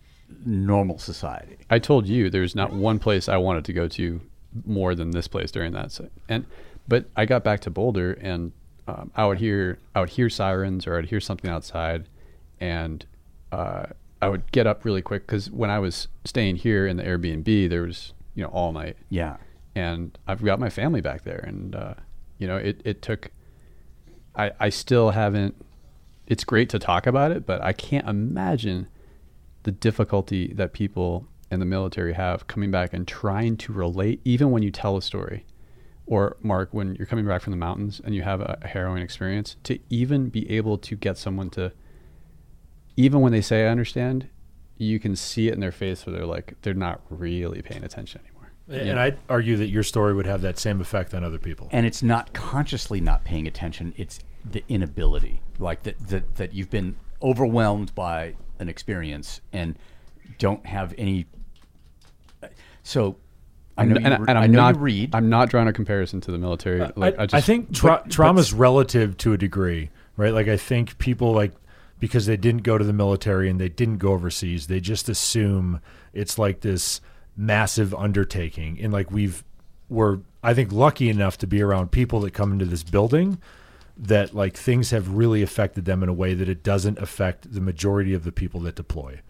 normal 0.44 0.98
society. 0.98 1.58
I 1.70 1.78
told 1.78 2.06
you 2.06 2.30
there's 2.30 2.54
not 2.54 2.72
one 2.72 2.98
place 2.98 3.28
I 3.28 3.36
wanted 3.36 3.64
to 3.66 3.72
go 3.72 3.88
to 3.88 4.20
more 4.64 4.94
than 4.94 5.10
this 5.10 5.28
place 5.28 5.50
during 5.50 5.72
that. 5.72 5.98
And 6.28 6.46
but 6.88 7.06
I 7.16 7.24
got 7.24 7.44
back 7.44 7.60
to 7.60 7.70
Boulder 7.70 8.12
and 8.20 8.52
um, 8.88 9.10
I 9.16 9.26
would 9.26 9.38
hear 9.38 9.78
I 9.94 10.00
would 10.00 10.10
hear 10.10 10.28
sirens 10.30 10.86
or 10.86 10.98
I'd 10.98 11.06
hear 11.06 11.20
something 11.20 11.50
outside, 11.50 12.08
and 12.60 13.04
uh, 13.52 13.86
I 14.22 14.28
would 14.28 14.50
get 14.52 14.66
up 14.66 14.84
really 14.84 15.02
quick 15.02 15.26
because 15.26 15.50
when 15.50 15.70
I 15.70 15.78
was 15.78 16.08
staying 16.24 16.56
here 16.56 16.86
in 16.86 16.96
the 16.96 17.02
Airbnb, 17.02 17.68
there 17.68 17.82
was 17.82 18.12
you 18.34 18.42
know 18.42 18.48
all 18.50 18.72
night, 18.72 18.96
Yeah. 19.10 19.36
and 19.74 20.16
I've 20.26 20.42
got 20.44 20.60
my 20.60 20.70
family 20.70 21.00
back 21.00 21.24
there, 21.24 21.44
and 21.46 21.74
uh, 21.74 21.94
you 22.38 22.46
know 22.46 22.56
it 22.56 22.80
it 22.84 23.02
took. 23.02 23.30
I 24.34 24.52
I 24.60 24.68
still 24.68 25.10
haven't. 25.10 25.54
It's 26.26 26.44
great 26.44 26.68
to 26.70 26.78
talk 26.78 27.06
about 27.06 27.30
it, 27.30 27.46
but 27.46 27.60
I 27.62 27.72
can't 27.72 28.08
imagine 28.08 28.88
the 29.62 29.70
difficulty 29.72 30.52
that 30.54 30.72
people 30.72 31.26
in 31.50 31.60
the 31.60 31.66
military 31.66 32.12
have 32.14 32.46
coming 32.48 32.70
back 32.72 32.92
and 32.92 33.06
trying 33.06 33.56
to 33.58 33.72
relate, 33.72 34.20
even 34.24 34.50
when 34.50 34.62
you 34.62 34.70
tell 34.72 34.96
a 34.96 35.02
story. 35.02 35.44
Or 36.06 36.36
Mark, 36.40 36.68
when 36.72 36.94
you're 36.94 37.06
coming 37.06 37.26
back 37.26 37.42
from 37.42 37.50
the 37.50 37.56
mountains 37.56 38.00
and 38.04 38.14
you 38.14 38.22
have 38.22 38.40
a, 38.40 38.58
a 38.62 38.68
harrowing 38.68 39.02
experience, 39.02 39.56
to 39.64 39.78
even 39.90 40.28
be 40.28 40.48
able 40.50 40.78
to 40.78 40.94
get 40.94 41.18
someone 41.18 41.50
to, 41.50 41.72
even 42.96 43.20
when 43.20 43.32
they 43.32 43.40
say 43.40 43.66
I 43.66 43.70
understand, 43.70 44.28
you 44.78 45.00
can 45.00 45.16
see 45.16 45.48
it 45.48 45.54
in 45.54 45.60
their 45.60 45.72
face 45.72 46.06
where 46.06 46.14
they're 46.14 46.26
like 46.26 46.54
they're 46.62 46.74
not 46.74 47.00
really 47.10 47.62
paying 47.62 47.82
attention 47.82 48.20
anymore. 48.24 48.52
And 48.68 48.98
I'd 48.98 49.18
argue 49.28 49.56
that 49.56 49.68
your 49.68 49.82
story 49.82 50.12
would 50.12 50.26
have 50.26 50.42
that 50.42 50.58
same 50.58 50.80
effect 50.80 51.14
on 51.14 51.22
other 51.24 51.38
people. 51.38 51.68
and 51.72 51.86
it's 51.86 52.02
not 52.02 52.32
consciously 52.32 53.00
not 53.00 53.24
paying 53.24 53.46
attention 53.46 53.94
it's 53.96 54.18
the 54.44 54.64
inability 54.68 55.40
like 55.58 55.82
that 55.84 55.98
that, 56.08 56.34
that 56.36 56.52
you've 56.52 56.70
been 56.70 56.96
overwhelmed 57.22 57.94
by 57.94 58.34
an 58.58 58.68
experience 58.68 59.40
and 59.52 59.78
don't 60.38 60.66
have 60.66 60.94
any 60.98 61.26
uh, 62.42 62.48
so 62.82 63.16
I 63.78 63.84
know, 63.84 63.96
and, 63.96 64.04
you, 64.04 64.12
and, 64.12 64.28
and 64.28 64.38
I'm 64.38 64.44
I 64.44 64.46
know 64.46 64.58
not. 64.58 64.74
you 64.76 64.80
read 64.80 65.14
I'm 65.14 65.28
not 65.28 65.50
drawing 65.50 65.68
a 65.68 65.72
comparison 65.72 66.20
to 66.22 66.32
the 66.32 66.38
military. 66.38 66.80
Like 66.96 67.18
I, 67.18 67.22
I, 67.22 67.26
just, 67.26 67.34
I 67.34 67.40
think 67.40 67.74
tra- 67.74 68.02
but- 68.02 68.10
trauma's 68.10 68.52
relative 68.52 69.16
to 69.18 69.32
a 69.32 69.38
degree, 69.38 69.90
right? 70.16 70.32
Like 70.32 70.48
I 70.48 70.56
think 70.56 70.98
people 70.98 71.32
like 71.32 71.52
because 71.98 72.26
they 72.26 72.36
didn't 72.36 72.62
go 72.62 72.76
to 72.78 72.84
the 72.84 72.92
military 72.92 73.48
and 73.48 73.60
they 73.60 73.68
didn't 73.68 73.98
go 73.98 74.12
overseas, 74.12 74.66
they 74.66 74.80
just 74.80 75.08
assume 75.08 75.80
it's 76.12 76.38
like 76.38 76.60
this 76.60 77.00
massive 77.36 77.94
undertaking. 77.94 78.78
And 78.80 78.92
like 78.92 79.10
we've 79.10 79.44
we're 79.88 80.20
I 80.42 80.54
think 80.54 80.72
lucky 80.72 81.08
enough 81.08 81.38
to 81.38 81.46
be 81.46 81.62
around 81.62 81.90
people 81.90 82.20
that 82.20 82.32
come 82.32 82.52
into 82.52 82.64
this 82.64 82.82
building 82.82 83.38
that 83.98 84.34
like 84.34 84.56
things 84.56 84.90
have 84.90 85.08
really 85.08 85.42
affected 85.42 85.86
them 85.86 86.02
in 86.02 86.08
a 86.08 86.12
way 86.12 86.34
that 86.34 86.48
it 86.48 86.62
doesn't 86.62 86.98
affect 86.98 87.52
the 87.52 87.60
majority 87.60 88.14
of 88.14 88.24
the 88.24 88.32
people 88.32 88.60
that 88.60 88.74
deploy. 88.74 89.20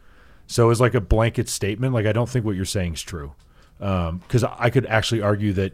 So 0.49 0.71
it's 0.71 0.81
like 0.81 0.95
a 0.95 1.01
blanket 1.01 1.49
statement. 1.49 1.95
Like 1.95 2.07
I 2.07 2.13
don't 2.13 2.29
think 2.29 2.45
what 2.45 2.57
you're 2.57 2.65
saying 2.65 2.95
is 2.95 3.03
true, 3.03 3.35
because 3.79 4.45
I 4.45 4.71
could 4.71 4.87
actually 4.87 5.23
argue 5.23 5.53
that 5.55 5.73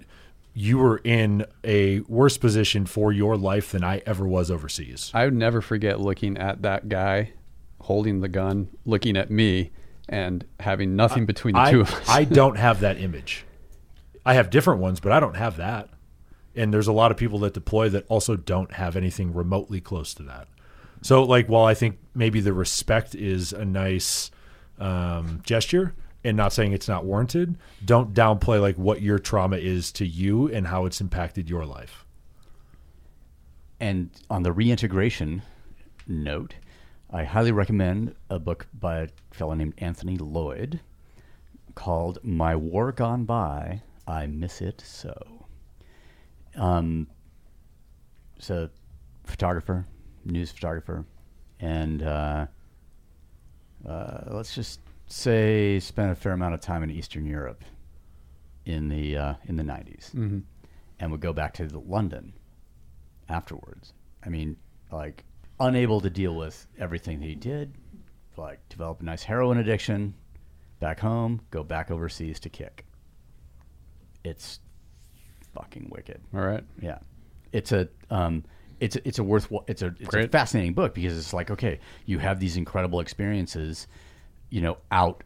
you 0.55 0.79
were 0.79 0.99
in 0.99 1.47
a 1.65 2.01
worse 2.01 2.37
position 2.37 2.85
for 2.87 3.13
your 3.13 3.37
life 3.37 3.73
than 3.73 3.83
I 3.83 4.03
ever 4.05 4.27
was 4.27 4.51
overseas. 4.51 5.11
I 5.15 5.25
would 5.25 5.35
never 5.35 5.61
forget 5.61 6.01
looking 6.01 6.37
at 6.37 6.63
that 6.63 6.89
guy 6.89 7.33
holding 7.83 8.21
the 8.21 8.29
gun, 8.29 8.69
looking 8.85 9.17
at 9.17 9.31
me, 9.31 9.71
and 10.09 10.45
having 10.61 10.97
nothing 10.97 11.27
between 11.27 11.55
the 11.55 11.61
I, 11.61 11.71
two 11.71 11.81
of 11.83 11.93
us. 11.93 12.09
I 12.09 12.25
don't 12.41 12.57
have 12.57 12.81
that 12.81 12.99
image. 12.99 13.45
I 14.25 14.35
have 14.35 14.51
different 14.51 14.81
ones, 14.81 15.01
but 15.01 15.13
I 15.13 15.21
don't 15.21 15.37
have 15.37 15.57
that. 15.57 15.89
And 16.55 16.73
there's 16.73 16.87
a 16.87 16.93
lot 16.93 17.11
of 17.11 17.17
people 17.17 17.39
that 17.41 17.55
deploy 17.55 17.89
that 17.89 18.05
also 18.09 18.37
don't 18.37 18.73
have 18.73 18.95
anything 18.95 19.33
remotely 19.33 19.81
close 19.81 20.15
to 20.15 20.23
that. 20.25 20.49
So, 21.01 21.25
like, 21.25 21.49
while 21.49 21.65
I 21.65 21.75
think 21.75 21.99
maybe 22.15 22.41
the 22.41 22.53
respect 22.53 23.15
is 23.15 23.53
a 23.53 23.65
nice 23.65 24.31
um, 24.79 25.41
gesture, 25.43 25.95
and 26.25 26.37
not 26.37 26.53
saying 26.53 26.73
it's 26.73 26.89
not 26.89 27.05
warranted, 27.05 27.57
don't 27.85 28.15
downplay 28.15 28.61
like 28.61 28.77
what 28.77 29.03
your 29.03 29.19
trauma 29.19 29.57
is 29.57 29.91
to 29.93 30.07
you 30.07 30.49
and 30.49 30.67
how 30.67 30.87
it's 30.87 31.01
impacted 31.01 31.51
your 31.51 31.67
life. 31.67 32.05
And 33.81 34.11
on 34.31 34.45
the 34.45 34.53
reintegration 34.53 35.43
note, 36.07 36.55
I 37.11 37.25
highly 37.25 37.53
recommend 37.53 38.15
a 38.31 38.39
book 38.39 38.67
by 38.73 38.99
a 39.01 39.09
fellow 39.33 39.55
named 39.55 39.75
Anthony 39.79 40.17
Loyd, 40.17 40.81
called 41.75 42.19
"My 42.23 42.55
War 42.55 42.93
Gone 42.93 43.25
By." 43.25 43.83
I 44.07 44.27
miss 44.27 44.61
it 44.61 44.81
so. 44.81 45.47
Um, 46.55 47.09
it's 48.37 48.51
a 48.51 48.71
photographer, 49.25 49.87
news 50.25 50.51
photographer, 50.53 51.05
and 51.61 52.03
uh, 52.03 52.47
uh, 53.87 54.21
let's 54.29 54.55
just 54.55 54.81
say 55.13 55.79
spent 55.79 56.11
a 56.11 56.15
fair 56.15 56.33
amount 56.33 56.55
of 56.55 56.61
time 56.61 56.83
in 56.83 56.91
Eastern 56.91 57.27
Europe 57.27 57.65
in 58.65 58.89
the 58.89 59.17
uh, 59.17 59.35
in 59.47 59.57
the 59.57 59.63
90s 59.63 60.15
and 60.99 61.11
would 61.11 61.21
go 61.21 61.33
back 61.33 61.53
to 61.55 61.67
London 61.87 62.33
afterwards. 63.29 63.93
I 64.25 64.29
mean, 64.31 64.57
like 64.91 65.25
unable 65.61 66.01
to 66.01 66.11
deal 66.11 66.35
with 66.35 66.67
everything 66.79 67.21
that 67.21 67.27
he 67.27 67.35
did, 67.35 67.75
like 68.37 68.67
develop 68.69 69.01
a 69.01 69.05
nice 69.05 69.23
heroin 69.23 69.59
addiction, 69.59 70.15
back 70.81 71.01
home, 71.01 71.41
go 71.51 71.63
back 71.63 71.91
overseas 71.91 72.41
to 72.41 72.49
kick. 72.49 72.87
It's 74.25 74.61
fucking 75.55 75.89
wicked. 75.91 76.23
All 76.35 76.41
right. 76.41 76.65
Yeah, 76.81 76.99
it's 77.53 77.73
a 77.73 77.89
um, 78.11 78.45
it's 78.81 78.97
a, 78.97 79.07
it's 79.07 79.19
a 79.19 79.25
worth 79.25 79.53
it's 79.67 79.83
a 79.83 79.95
it's 80.01 80.15
a 80.15 80.29
fascinating 80.29 80.73
book 80.73 80.95
because 80.95 81.19
it's 81.19 81.35
like 81.35 81.51
okay, 81.51 81.81
you 82.07 82.19
have 82.19 82.41
these 82.41 82.57
incredible 82.57 83.01
experiences, 83.01 83.89
you 84.53 84.61
know, 84.61 84.77
out 84.91 85.25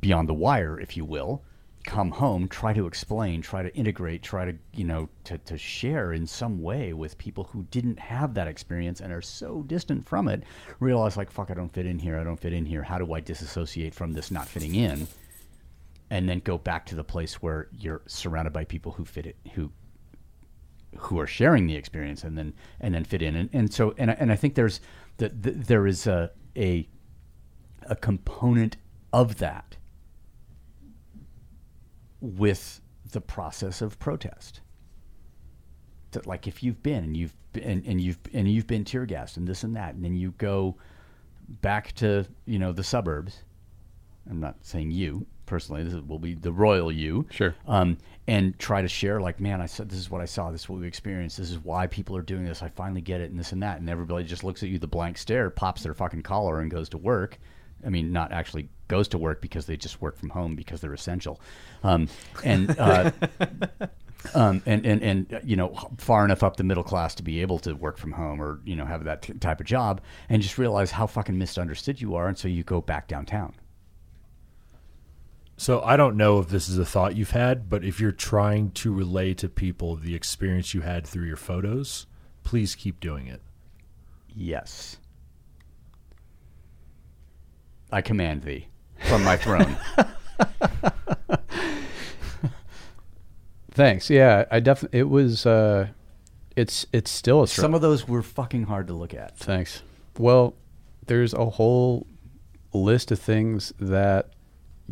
beyond 0.00 0.28
the 0.28 0.34
wire, 0.34 0.78
if 0.78 0.96
you 0.96 1.04
will. 1.04 1.42
Come 1.84 2.10
home, 2.10 2.46
try 2.48 2.74
to 2.74 2.86
explain, 2.86 3.40
try 3.40 3.62
to 3.62 3.74
integrate, 3.74 4.22
try 4.22 4.44
to 4.44 4.54
you 4.74 4.84
know 4.84 5.08
to 5.24 5.38
to 5.38 5.56
share 5.56 6.12
in 6.12 6.26
some 6.26 6.60
way 6.60 6.92
with 6.92 7.16
people 7.16 7.44
who 7.44 7.62
didn't 7.70 7.98
have 7.98 8.34
that 8.34 8.48
experience 8.48 9.00
and 9.00 9.12
are 9.12 9.22
so 9.22 9.62
distant 9.62 10.06
from 10.06 10.28
it. 10.28 10.42
Realize 10.78 11.16
like 11.16 11.30
fuck, 11.30 11.50
I 11.50 11.54
don't 11.54 11.72
fit 11.72 11.86
in 11.86 11.98
here. 11.98 12.18
I 12.18 12.24
don't 12.24 12.38
fit 12.38 12.52
in 12.52 12.66
here. 12.66 12.82
How 12.82 12.98
do 12.98 13.14
I 13.14 13.20
disassociate 13.20 13.94
from 13.94 14.12
this 14.12 14.30
not 14.30 14.46
fitting 14.46 14.74
in? 14.74 15.08
and 16.10 16.28
then 16.28 16.40
go 16.40 16.58
back 16.58 16.84
to 16.86 16.96
the 16.96 17.04
place 17.04 17.34
where 17.40 17.68
you're 17.78 18.02
surrounded 18.06 18.52
by 18.52 18.64
people 18.64 18.92
who 18.92 19.04
fit 19.04 19.26
it 19.26 19.36
who 19.54 19.70
who 20.98 21.20
are 21.20 21.26
sharing 21.26 21.68
the 21.68 21.76
experience 21.76 22.24
and 22.24 22.36
then 22.36 22.52
and 22.80 22.92
then 22.92 23.04
fit 23.04 23.22
in 23.22 23.36
and, 23.36 23.48
and 23.52 23.72
so 23.72 23.94
and 23.96 24.10
I, 24.10 24.14
and 24.14 24.32
I 24.32 24.36
think 24.36 24.56
there's 24.56 24.80
that 25.18 25.42
the, 25.42 25.52
there 25.52 25.86
is 25.86 26.06
a, 26.06 26.30
a 26.56 26.88
a 27.82 27.96
component 27.96 28.76
of 29.12 29.38
that 29.38 29.76
with 32.20 32.80
the 33.10 33.20
process 33.20 33.80
of 33.80 33.98
protest 33.98 34.60
that 36.12 36.26
like 36.26 36.46
if 36.46 36.62
you've 36.62 36.82
been 36.82 37.04
and 37.04 37.16
you've 37.16 37.34
been 37.52 37.62
and, 37.64 37.86
and 37.86 38.00
you've 38.00 38.18
and 38.32 38.48
you've 38.48 38.66
been 38.66 38.84
tear 38.84 39.06
gassed 39.06 39.36
and 39.36 39.48
this 39.48 39.64
and 39.64 39.74
that 39.74 39.94
and 39.94 40.04
then 40.04 40.14
you 40.14 40.32
go 40.38 40.76
back 41.48 41.92
to 41.92 42.24
you 42.44 42.58
know 42.58 42.72
the 42.72 42.84
suburbs 42.84 43.42
I'm 44.28 44.40
not 44.40 44.56
saying 44.62 44.90
you 44.90 45.26
personally. 45.50 45.82
This 45.82 45.94
will 46.06 46.20
be 46.20 46.34
the 46.34 46.52
royal 46.52 46.92
you. 46.92 47.26
Sure. 47.30 47.54
Um, 47.66 47.98
and 48.28 48.56
try 48.58 48.80
to 48.80 48.88
share, 48.88 49.20
like, 49.20 49.40
man, 49.40 49.60
I 49.60 49.66
said, 49.66 49.88
this 49.90 49.98
is 49.98 50.08
what 50.08 50.20
I 50.20 50.24
saw. 50.24 50.50
This 50.50 50.62
is 50.62 50.68
what 50.68 50.80
we 50.80 50.86
experienced. 50.86 51.36
This 51.36 51.50
is 51.50 51.58
why 51.58 51.88
people 51.88 52.16
are 52.16 52.22
doing 52.22 52.44
this. 52.44 52.62
I 52.62 52.68
finally 52.68 53.00
get 53.00 53.20
it, 53.20 53.30
and 53.30 53.38
this 53.38 53.52
and 53.52 53.62
that. 53.62 53.80
And 53.80 53.90
everybody 53.90 54.24
just 54.24 54.44
looks 54.44 54.62
at 54.62 54.68
you, 54.68 54.78
the 54.78 54.86
blank 54.86 55.18
stare, 55.18 55.50
pops 55.50 55.82
their 55.82 55.92
fucking 55.92 56.22
collar, 56.22 56.60
and 56.60 56.70
goes 56.70 56.88
to 56.90 56.98
work. 56.98 57.38
I 57.84 57.88
mean, 57.88 58.12
not 58.12 58.32
actually 58.32 58.68
goes 58.88 59.08
to 59.08 59.18
work 59.18 59.40
because 59.40 59.66
they 59.66 59.76
just 59.76 60.00
work 60.00 60.16
from 60.16 60.30
home 60.30 60.56
because 60.56 60.80
they're 60.80 60.94
essential. 60.94 61.40
Um, 61.82 62.08
and. 62.44 62.78
Uh, 62.78 63.10
um, 64.34 64.62
and, 64.66 64.84
and, 64.84 65.02
and, 65.02 65.34
uh, 65.34 65.40
you 65.44 65.56
know, 65.56 65.74
far 65.98 66.24
enough 66.24 66.42
up 66.42 66.56
the 66.56 66.64
middle 66.64 66.82
class 66.82 67.14
to 67.16 67.22
be 67.22 67.40
able 67.40 67.58
to 67.60 67.72
work 67.74 67.96
from 67.96 68.12
home 68.12 68.40
or, 68.40 68.60
you 68.64 68.76
know, 68.76 68.84
have 68.84 69.04
that 69.04 69.22
t- 69.22 69.32
type 69.34 69.60
of 69.60 69.66
job 69.66 70.00
and 70.28 70.42
just 70.42 70.58
realize 70.58 70.90
how 70.90 71.06
fucking 71.06 71.38
misunderstood 71.38 72.00
you 72.00 72.14
are. 72.14 72.28
And 72.28 72.36
so 72.36 72.48
you 72.48 72.62
go 72.62 72.80
back 72.80 73.08
downtown. 73.08 73.54
So 75.56 75.82
I 75.82 75.96
don't 75.96 76.16
know 76.16 76.38
if 76.38 76.48
this 76.48 76.70
is 76.70 76.78
a 76.78 76.86
thought 76.86 77.16
you've 77.16 77.32
had, 77.32 77.68
but 77.68 77.84
if 77.84 78.00
you're 78.00 78.12
trying 78.12 78.70
to 78.72 78.92
relay 78.92 79.34
to 79.34 79.48
people 79.48 79.96
the 79.96 80.14
experience 80.14 80.72
you 80.72 80.80
had 80.80 81.06
through 81.06 81.26
your 81.26 81.36
photos, 81.36 82.06
please 82.44 82.74
keep 82.74 82.98
doing 82.98 83.26
it. 83.26 83.42
Yes. 84.34 84.96
I 87.92 88.02
command 88.02 88.42
thee 88.42 88.68
from 89.08 89.24
my 89.24 89.36
throne. 89.36 89.76
Thanks. 93.72 94.10
Yeah, 94.10 94.44
I 94.50 94.60
definitely. 94.60 95.00
It 95.00 95.08
was. 95.08 95.46
Uh, 95.46 95.88
it's 96.56 96.86
it's 96.92 97.10
still 97.10 97.42
a 97.42 97.48
struggle. 97.48 97.68
Some 97.68 97.74
of 97.74 97.80
those 97.80 98.06
were 98.06 98.22
fucking 98.22 98.64
hard 98.64 98.88
to 98.88 98.92
look 98.92 99.14
at. 99.14 99.38
Thanks. 99.38 99.82
Well, 100.18 100.54
there's 101.06 101.32
a 101.32 101.46
whole 101.46 102.06
list 102.72 103.10
of 103.10 103.18
things 103.18 103.72
that 103.80 104.30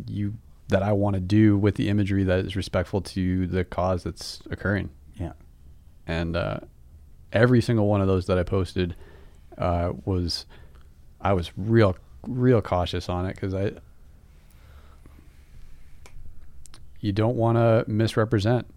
you 0.07 0.35
that 0.69 0.83
I 0.83 0.93
want 0.93 1.15
to 1.15 1.19
do 1.19 1.57
with 1.57 1.75
the 1.75 1.89
imagery 1.89 2.23
that 2.23 2.39
is 2.39 2.55
respectful 2.55 3.01
to 3.01 3.47
the 3.47 3.63
cause 3.63 4.03
that's 4.03 4.41
occurring. 4.49 4.89
Yeah. 5.15 5.33
And 6.07 6.35
uh, 6.35 6.59
every 7.33 7.61
single 7.61 7.87
one 7.87 8.01
of 8.01 8.07
those 8.07 8.27
that 8.27 8.37
I 8.37 8.43
posted 8.43 8.95
uh, 9.57 9.93
was 10.05 10.45
I 11.21 11.33
was 11.33 11.51
real 11.57 11.95
real 12.27 12.61
cautious 12.61 13.09
on 13.09 13.25
it 13.25 13.35
because 13.35 13.53
I 13.53 13.73
you 16.99 17.11
don't 17.11 17.35
want 17.35 17.57
to 17.57 17.85
misrepresent 17.87 18.67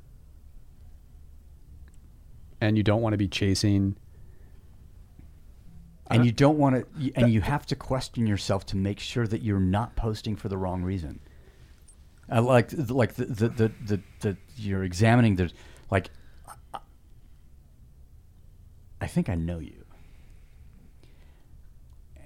and 2.60 2.76
you 2.76 2.82
don't 2.82 3.02
want 3.02 3.12
to 3.14 3.18
be 3.18 3.28
chasing 3.28 3.96
And 6.10 6.26
you 6.26 6.32
don't 6.32 6.58
want 6.58 6.76
to, 6.76 7.12
and 7.14 7.32
you 7.32 7.40
have 7.40 7.64
to 7.66 7.76
question 7.76 8.26
yourself 8.26 8.66
to 8.66 8.76
make 8.76 9.00
sure 9.00 9.26
that 9.26 9.42
you're 9.42 9.58
not 9.58 9.96
posting 9.96 10.36
for 10.36 10.48
the 10.48 10.58
wrong 10.58 10.82
reason. 10.82 11.20
I 12.28 12.40
like, 12.40 12.70
like 12.90 13.14
the, 13.14 13.24
the, 13.24 13.48
the, 13.48 13.72
the, 13.86 14.00
the 14.20 14.36
you're 14.56 14.84
examining 14.84 15.36
the, 15.36 15.50
like, 15.90 16.10
I 19.00 19.06
think 19.06 19.28
I 19.30 19.34
know 19.34 19.58
you. 19.58 19.81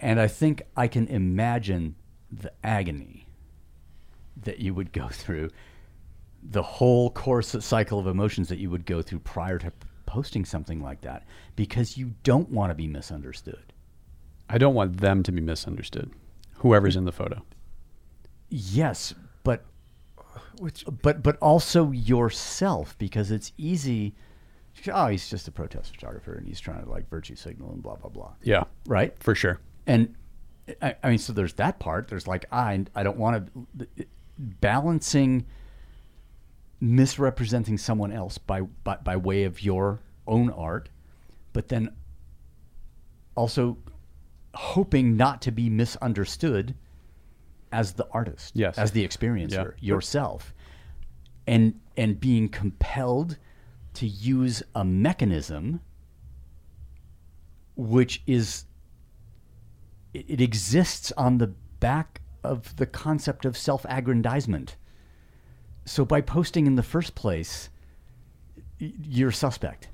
And 0.01 0.21
I 0.21 0.29
think 0.29 0.63
I 0.77 0.89
can 0.89 1.07
imagine 1.09 1.95
the 2.31 2.53
agony 2.65 3.27
that 4.43 4.59
you 4.59 4.75
would 4.75 4.93
go 4.93 5.09
through, 5.13 5.51
the 6.43 6.63
whole 6.63 7.11
course 7.11 7.55
cycle 7.65 7.99
of 7.99 8.07
emotions 8.07 8.49
that 8.49 8.59
you 8.59 8.71
would 8.71 8.87
go 8.87 9.03
through 9.03 9.21
prior 9.21 9.59
to 9.59 9.73
posting 10.05 10.45
something 10.45 10.81
like 10.81 11.01
that, 11.01 11.25
because 11.57 11.97
you 11.97 12.13
don't 12.23 12.49
want 12.51 12.71
to 12.71 12.75
be 12.75 12.87
misunderstood. 12.87 13.73
I 14.49 14.59
don't 14.59 14.75
want 14.75 14.99
them 15.01 15.23
to 15.25 15.33
be 15.33 15.41
misunderstood. 15.41 16.13
Whoever's 16.59 16.95
in 16.97 17.05
the 17.05 17.13
photo. 17.13 17.43
Yes, 18.49 19.13
but 19.43 19.65
but 21.03 21.23
but 21.23 21.37
also 21.43 21.91
yourself 21.91 22.97
because 22.99 23.31
it's 23.33 23.53
easy. 23.59 24.15
Oh, 24.93 25.09
he's 25.09 25.29
just 25.29 25.49
a 25.49 25.51
protest 25.51 25.93
photographer 25.95 26.35
and 26.35 26.47
he's 26.47 26.61
trying 26.61 26.85
to 26.85 26.89
like 26.91 27.09
virtue 27.11 27.35
signal 27.35 27.73
and 27.73 27.83
blah 27.83 27.97
blah 27.97 28.11
blah. 28.11 28.35
Yeah, 28.43 28.65
Right. 28.87 29.15
for 29.19 29.35
sure. 29.35 29.59
And 29.87 30.15
I, 30.83 30.97
I 31.03 31.09
mean, 31.11 31.19
so 31.19 31.33
there's 31.33 31.55
that 31.55 31.79
part. 31.79 32.09
There's 32.09 32.27
like 32.27 32.45
I 32.51 32.85
I 32.95 33.03
don't 33.03 33.17
want 33.19 33.51
to 33.79 33.87
balancing 34.39 35.47
misrepresenting 36.81 37.79
someone 37.79 38.13
else 38.13 38.37
by, 38.39 38.61
by 38.61 38.97
by 38.97 39.17
way 39.17 39.45
of 39.45 39.63
your 39.63 40.01
own 40.27 40.51
art, 40.51 40.89
but 41.53 41.69
then 41.69 41.91
also 43.35 43.79
hoping 44.55 45.17
not 45.17 45.41
to 45.43 45.51
be 45.51 45.71
misunderstood 45.71 46.75
as 47.73 47.93
the 47.93 48.07
artist, 48.11 48.55
Yes. 48.57 48.79
as 48.79 48.93
the 48.93 49.07
experiencer 49.07 49.75
Yeah. 49.81 49.95
yourself, 49.95 50.55
and 51.47 51.79
and 51.97 52.19
being 52.21 52.49
compelled 52.49 53.39
to 53.95 54.07
use 54.07 54.63
a 54.75 54.85
mechanism 54.85 55.81
which 57.77 58.23
is 58.27 58.65
it, 60.13 60.25
it 60.29 60.41
exists 60.41 61.13
on 61.17 61.39
the 61.39 61.49
back 61.81 62.21
of 62.43 62.77
the 62.77 62.87
concept 62.87 63.45
of 63.45 63.57
self-aggrandizement. 63.57 64.77
So 65.85 66.05
by 66.05 66.21
posting 66.21 66.67
in 66.67 66.77
the 66.77 66.83
first 66.83 67.15
place, 67.15 67.69
you're 68.79 69.33
suspect. 69.33 69.89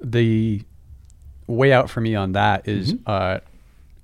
The 0.00 0.62
way 1.46 1.72
out 1.72 1.90
for 1.90 2.00
me 2.00 2.14
on 2.14 2.32
that 2.32 2.68
is 2.68 2.94
Mm-hmm. 2.94 3.02
uh, 3.06 3.38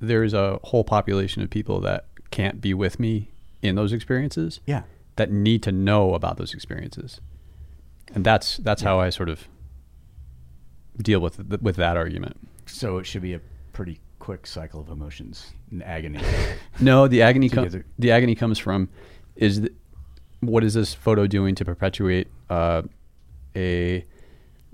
there's 0.01 0.35
a 0.35 0.59
whole 0.65 0.85
population 0.85 1.43
of 1.43 1.51
people 1.51 1.81
that 1.81 2.07
can't 2.31 2.61
be 2.61 2.75
with 2.75 2.99
me 2.99 3.31
in 3.63 3.75
those 3.77 3.93
experiences. 3.93 4.61
Yeah. 4.67 4.83
that 5.17 5.31
need 5.31 5.63
to 5.63 5.73
know 5.73 6.15
about 6.15 6.37
those 6.37 6.53
experiences, 6.53 7.21
and 8.13 8.25
that's 8.25 8.57
that's 8.59 8.83
how 8.83 8.99
I 8.99 9.11
sort 9.11 9.29
of 9.29 9.47
deal 10.99 11.21
with 11.21 11.39
with 11.63 11.77
that 11.77 11.97
argument. 11.97 12.37
So 12.67 12.99
it 12.99 13.07
should 13.07 13.23
be 13.23 13.35
a 13.35 13.41
pretty 13.75 14.01
quick 14.19 14.47
cycle 14.47 14.81
of 14.81 14.89
emotions 14.89 15.53
and 15.71 15.83
agony. 15.83 16.21
No, 16.81 17.07
the 17.07 17.21
agony 17.23 17.49
com- 17.51 17.85
the 17.99 18.11
agony 18.11 18.35
comes 18.35 18.59
from 18.59 18.89
is 19.37 19.61
th- 19.61 19.73
what 20.41 20.65
is 20.65 20.75
this 20.75 20.93
photo 20.95 21.27
doing 21.27 21.55
to 21.57 21.65
perpetuate 21.65 22.29
uh, 22.51 22.83
a, 23.55 24.05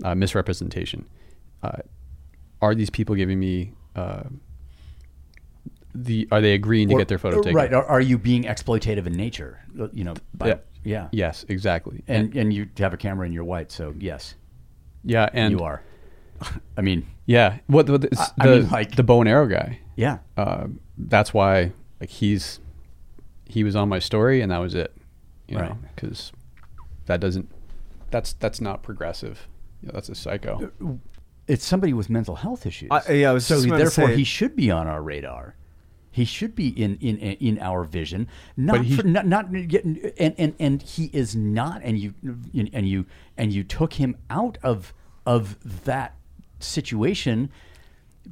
uh 0.03 0.15
misrepresentation? 0.15 1.05
Uh, 1.61 1.79
are 2.61 2.73
these 2.73 2.89
people 2.89 3.13
giving 3.15 3.39
me 3.39 3.73
uh, 3.95 4.23
the 5.93 6.27
are 6.31 6.41
they 6.41 6.53
agreeing 6.53 6.87
to 6.89 6.95
Or- 6.95 6.97
get 6.99 7.07
their 7.07 7.17
photo 7.19 7.41
taken? 7.41 7.55
Right. 7.55 7.73
Are, 7.73 7.85
are 7.85 8.01
you 8.01 8.17
being 8.17 8.43
exploitative 8.43 9.05
in 9.05 9.13
nature? 9.13 9.59
Uh, 9.79 9.89
You 9.91 10.05
know, 10.05 10.13
by, 10.33 10.47
Yeah. 10.47 10.57
yeah. 10.83 11.07
Yes, 11.11 11.45
exactly. 11.49 12.03
And 12.07 12.35
and 12.35 12.53
you 12.53 12.67
have 12.77 12.93
a 12.93 12.97
camera 12.97 13.25
and 13.25 13.33
you're 13.33 13.43
white, 13.43 13.71
so 13.71 13.93
yes, 13.99 14.35
yeah, 15.03 15.29
and 15.33 15.51
you 15.51 15.59
are. 15.59 15.83
I 16.77 16.81
mean, 16.81 17.05
Yeah, 17.25 17.59
what 17.67 17.85
the, 17.85 17.97
the, 17.97 18.09
I- 18.17 18.43
I 18.43 18.47
mean, 18.47 18.69
like- 18.69 18.95
the 18.95 19.03
bow 19.03 19.21
and 19.21 19.29
arrow 19.29 19.47
guy. 19.47 19.79
yeah. 19.95 20.19
Uh, 20.37 20.67
that's 20.97 21.33
why 21.33 21.71
like 21.99 22.09
he's 22.09 22.59
he 23.45 23.63
was 23.63 23.75
on 23.75 23.89
my 23.89 23.99
story 23.99 24.41
and 24.41 24.51
that 24.51 24.59
was 24.59 24.73
it. 24.75 24.95
You 25.47 25.57
know, 25.57 25.77
because 25.95 26.31
that 27.07 27.19
doesn't 27.19 27.49
that's 28.09 28.33
that's 28.33 28.61
not 28.61 28.83
progressive. 28.83 29.47
Yeah, 29.83 29.91
that's 29.93 30.07
a 30.09 30.15
psycho. 30.15 30.71
It's 31.47 31.65
somebody 31.65 31.91
with 31.93 32.09
mental 32.09 32.35
health 32.35 32.65
issues. 32.65 32.89
I- 32.91 33.11
yeah, 33.13 33.29
I 33.31 33.33
was 33.33 33.45
so 33.45 33.55
just 33.55 33.67
therefore 33.69 34.07
say- 34.09 34.15
he 34.15 34.23
should 34.23 34.55
be 34.55 34.71
on 34.71 34.87
our 34.87 35.01
radar. 35.01 35.55
He 36.13 36.25
should 36.25 36.55
be 36.55 36.67
in 36.69 36.97
in 36.97 37.17
in 37.17 37.57
our 37.59 37.83
vision, 37.83 38.27
not 38.57 38.83
he- 38.85 38.95
for, 38.97 39.03
not 39.03 39.25
not 39.27 39.51
getting 39.67 40.11
and, 40.17 40.35
and 40.37 40.55
and 40.59 40.81
he 40.81 41.05
is 41.13 41.35
not. 41.35 41.81
And 41.83 41.97
you 41.97 42.13
and 42.73 42.87
you 42.87 43.05
and 43.37 43.51
you 43.53 43.63
took 43.63 43.93
him 43.93 44.15
out 44.29 44.57
of 44.63 44.93
of 45.25 45.57
that 45.85 46.15
situation 46.63 47.49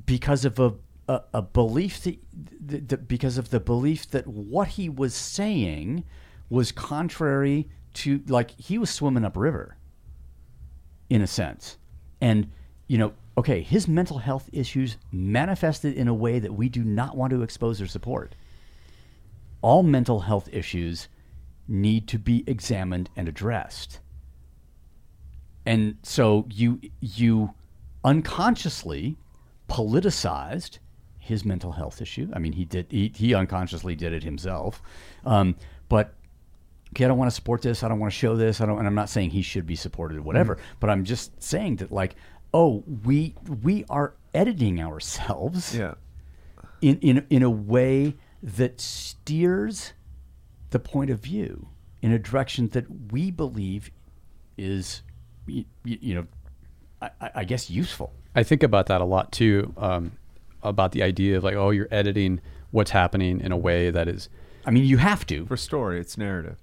because 0.05 0.45
of 0.45 0.59
a 0.59 0.73
a, 1.09 1.23
a 1.33 1.41
belief 1.41 2.03
that, 2.03 2.19
that, 2.67 2.89
that 2.89 3.07
because 3.07 3.37
of 3.37 3.49
the 3.49 3.59
belief 3.59 4.09
that 4.11 4.27
what 4.27 4.69
he 4.69 4.87
was 4.87 5.15
saying 5.15 6.03
was 6.49 6.71
contrary 6.71 7.67
to 7.95 8.21
like 8.27 8.51
he 8.51 8.77
was 8.77 8.91
swimming 8.91 9.25
upriver 9.25 9.75
in 11.09 11.21
a 11.21 11.27
sense. 11.27 11.77
And, 12.21 12.51
you 12.87 12.97
know, 12.99 13.13
okay, 13.37 13.61
his 13.61 13.87
mental 13.87 14.19
health 14.19 14.49
issues 14.53 14.97
manifested 15.11 15.95
in 15.95 16.07
a 16.07 16.13
way 16.13 16.37
that 16.37 16.53
we 16.53 16.69
do 16.69 16.83
not 16.83 17.17
want 17.17 17.31
to 17.31 17.41
expose 17.41 17.81
or 17.81 17.87
support. 17.87 18.35
All 19.61 19.81
mental 19.81 20.21
health 20.21 20.47
issues 20.51 21.07
need 21.67 22.07
to 22.09 22.19
be 22.19 22.43
examined 22.45 23.09
and 23.15 23.27
addressed. 23.27 23.99
And 25.65 25.97
so 26.03 26.45
you 26.51 26.79
you 26.99 27.53
unconsciously 28.03 29.17
politicized 29.67 30.79
his 31.17 31.45
mental 31.45 31.73
health 31.73 32.01
issue. 32.01 32.29
I 32.33 32.39
mean, 32.39 32.53
he 32.53 32.65
did 32.65 32.87
he, 32.89 33.11
he 33.15 33.33
unconsciously 33.33 33.95
did 33.95 34.13
it 34.13 34.23
himself. 34.23 34.81
Um, 35.25 35.55
but 35.89 36.13
okay, 36.91 37.05
I 37.05 37.07
don't 37.07 37.17
want 37.17 37.29
to 37.29 37.35
support 37.35 37.61
this. 37.61 37.83
I 37.83 37.87
don't 37.87 37.99
want 37.99 38.11
to 38.11 38.17
show 38.17 38.35
this. 38.35 38.61
I 38.61 38.65
don't, 38.65 38.79
and 38.79 38.87
I'm 38.87 38.95
not 38.95 39.09
saying 39.09 39.29
he 39.31 39.41
should 39.41 39.65
be 39.67 39.75
supported 39.75 40.17
or 40.17 40.21
whatever. 40.23 40.57
But 40.79 40.89
I'm 40.89 41.03
just 41.03 41.41
saying 41.41 41.77
that, 41.77 41.91
like, 41.91 42.15
oh, 42.53 42.83
we 43.05 43.35
we 43.63 43.85
are 43.89 44.15
editing 44.33 44.81
ourselves 44.81 45.75
Yeah. 45.75 45.95
in 46.81 46.97
in 46.99 47.25
in 47.29 47.43
a 47.43 47.49
way 47.49 48.15
that 48.41 48.79
steers 48.81 49.93
the 50.71 50.79
point 50.79 51.09
of 51.09 51.19
view 51.19 51.67
in 52.01 52.11
a 52.11 52.19
direction 52.19 52.69
that 52.69 53.11
we 53.11 53.29
believe 53.31 53.91
is, 54.57 55.01
you, 55.45 55.65
you 55.83 56.15
know, 56.15 56.25
I, 57.01 57.09
I 57.21 57.31
I 57.35 57.43
guess 57.43 57.69
useful. 57.69 58.13
I 58.35 58.43
think 58.43 58.63
about 58.63 58.87
that 58.87 59.01
a 59.01 59.05
lot 59.05 59.31
too. 59.31 59.73
Um, 59.77 60.13
about 60.61 60.91
the 60.91 61.03
idea 61.03 61.37
of 61.37 61.43
like, 61.43 61.55
oh, 61.55 61.69
you're 61.69 61.87
editing 61.89 62.41
what's 62.71 62.91
happening 62.91 63.39
in 63.39 63.51
a 63.51 63.57
way 63.57 63.89
that 63.89 64.07
is 64.07 64.29
I 64.65 64.71
mean, 64.71 64.85
you 64.85 64.97
have 64.97 65.25
to. 65.27 65.45
For 65.45 65.57
story, 65.57 65.99
it's 65.99 66.17
narrative. 66.17 66.57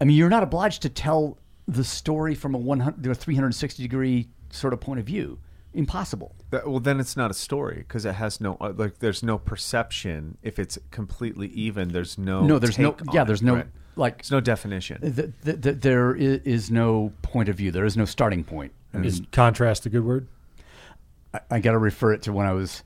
I 0.00 0.04
mean, 0.04 0.16
you're 0.16 0.28
not 0.28 0.42
obliged 0.42 0.82
to 0.82 0.88
tell 0.88 1.38
the 1.66 1.84
story 1.84 2.34
from 2.34 2.54
a 2.54 2.58
100 2.58 3.06
or 3.06 3.14
360 3.14 3.82
degree 3.82 4.28
sort 4.50 4.72
of 4.72 4.80
point 4.80 5.00
of 5.00 5.06
view. 5.06 5.38
Impossible. 5.74 6.34
That, 6.50 6.66
well, 6.68 6.80
then 6.80 6.98
it's 6.98 7.16
not 7.16 7.30
a 7.30 7.34
story 7.34 7.76
because 7.76 8.04
it 8.04 8.14
has 8.14 8.40
no 8.40 8.56
uh, 8.60 8.72
like. 8.74 8.98
There's 9.00 9.22
no 9.22 9.38
perception. 9.38 10.38
If 10.42 10.58
it's 10.58 10.78
completely 10.90 11.48
even, 11.48 11.88
there's 11.88 12.16
no. 12.16 12.44
No, 12.44 12.58
there's 12.58 12.78
no. 12.78 12.92
take 12.92 13.08
on 13.08 13.14
Yeah, 13.14 13.22
it, 13.22 13.26
there's 13.26 13.42
no 13.42 13.56
right? 13.56 13.66
Like. 13.98 14.18
There's 14.18 14.30
no 14.30 14.40
definition. 14.40 15.00
th- 15.00 15.30
th- 15.44 15.60
th- 15.60 15.76
there 15.80 16.14
i- 16.16 16.40
is 16.44 16.70
no 16.70 17.12
point 17.22 17.48
of 17.48 17.56
view. 17.56 17.70
There 17.70 17.84
is 17.84 17.96
no 17.96 18.04
starting 18.04 18.44
point. 18.44 18.72
I 18.94 18.98
mean, 18.98 19.06
Is 19.06 19.22
contrast 19.32 19.84
a 19.86 19.90
good 19.90 20.04
word? 20.04 20.26
I, 21.34 21.40
I 21.50 21.60
got 21.60 21.72
to 21.72 21.78
refer 21.78 22.12
it 22.14 22.22
to 22.22 22.32
when 22.32 22.46
I 22.46 22.52
was 22.52 22.82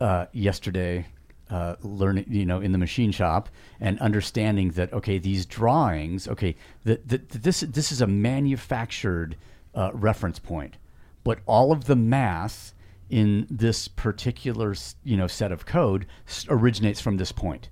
uh, 0.00 0.26
yesterday 0.32 1.06
uh, 1.50 1.76
learning, 1.82 2.26
you 2.28 2.46
know, 2.46 2.60
in 2.60 2.72
the 2.72 2.78
machine 2.78 3.10
shop 3.12 3.48
and 3.80 3.98
understanding 4.00 4.70
that 4.72 4.92
okay, 4.92 5.18
these 5.18 5.44
drawings, 5.46 6.28
okay, 6.28 6.56
that 6.84 7.06
that 7.08 7.28
this 7.30 7.60
this 7.60 7.92
is 7.92 8.00
a 8.00 8.06
manufactured 8.06 9.36
uh, 9.74 9.90
reference 9.92 10.38
point, 10.38 10.76
but 11.24 11.38
all 11.46 11.72
of 11.72 11.84
the 11.84 11.96
math 11.96 12.72
in 13.10 13.46
this 13.50 13.88
particular 13.88 14.74
you 15.04 15.16
know 15.16 15.26
set 15.26 15.50
of 15.52 15.64
code 15.66 16.06
originates 16.50 17.00
from 17.00 17.16
this 17.16 17.32
point. 17.32 17.68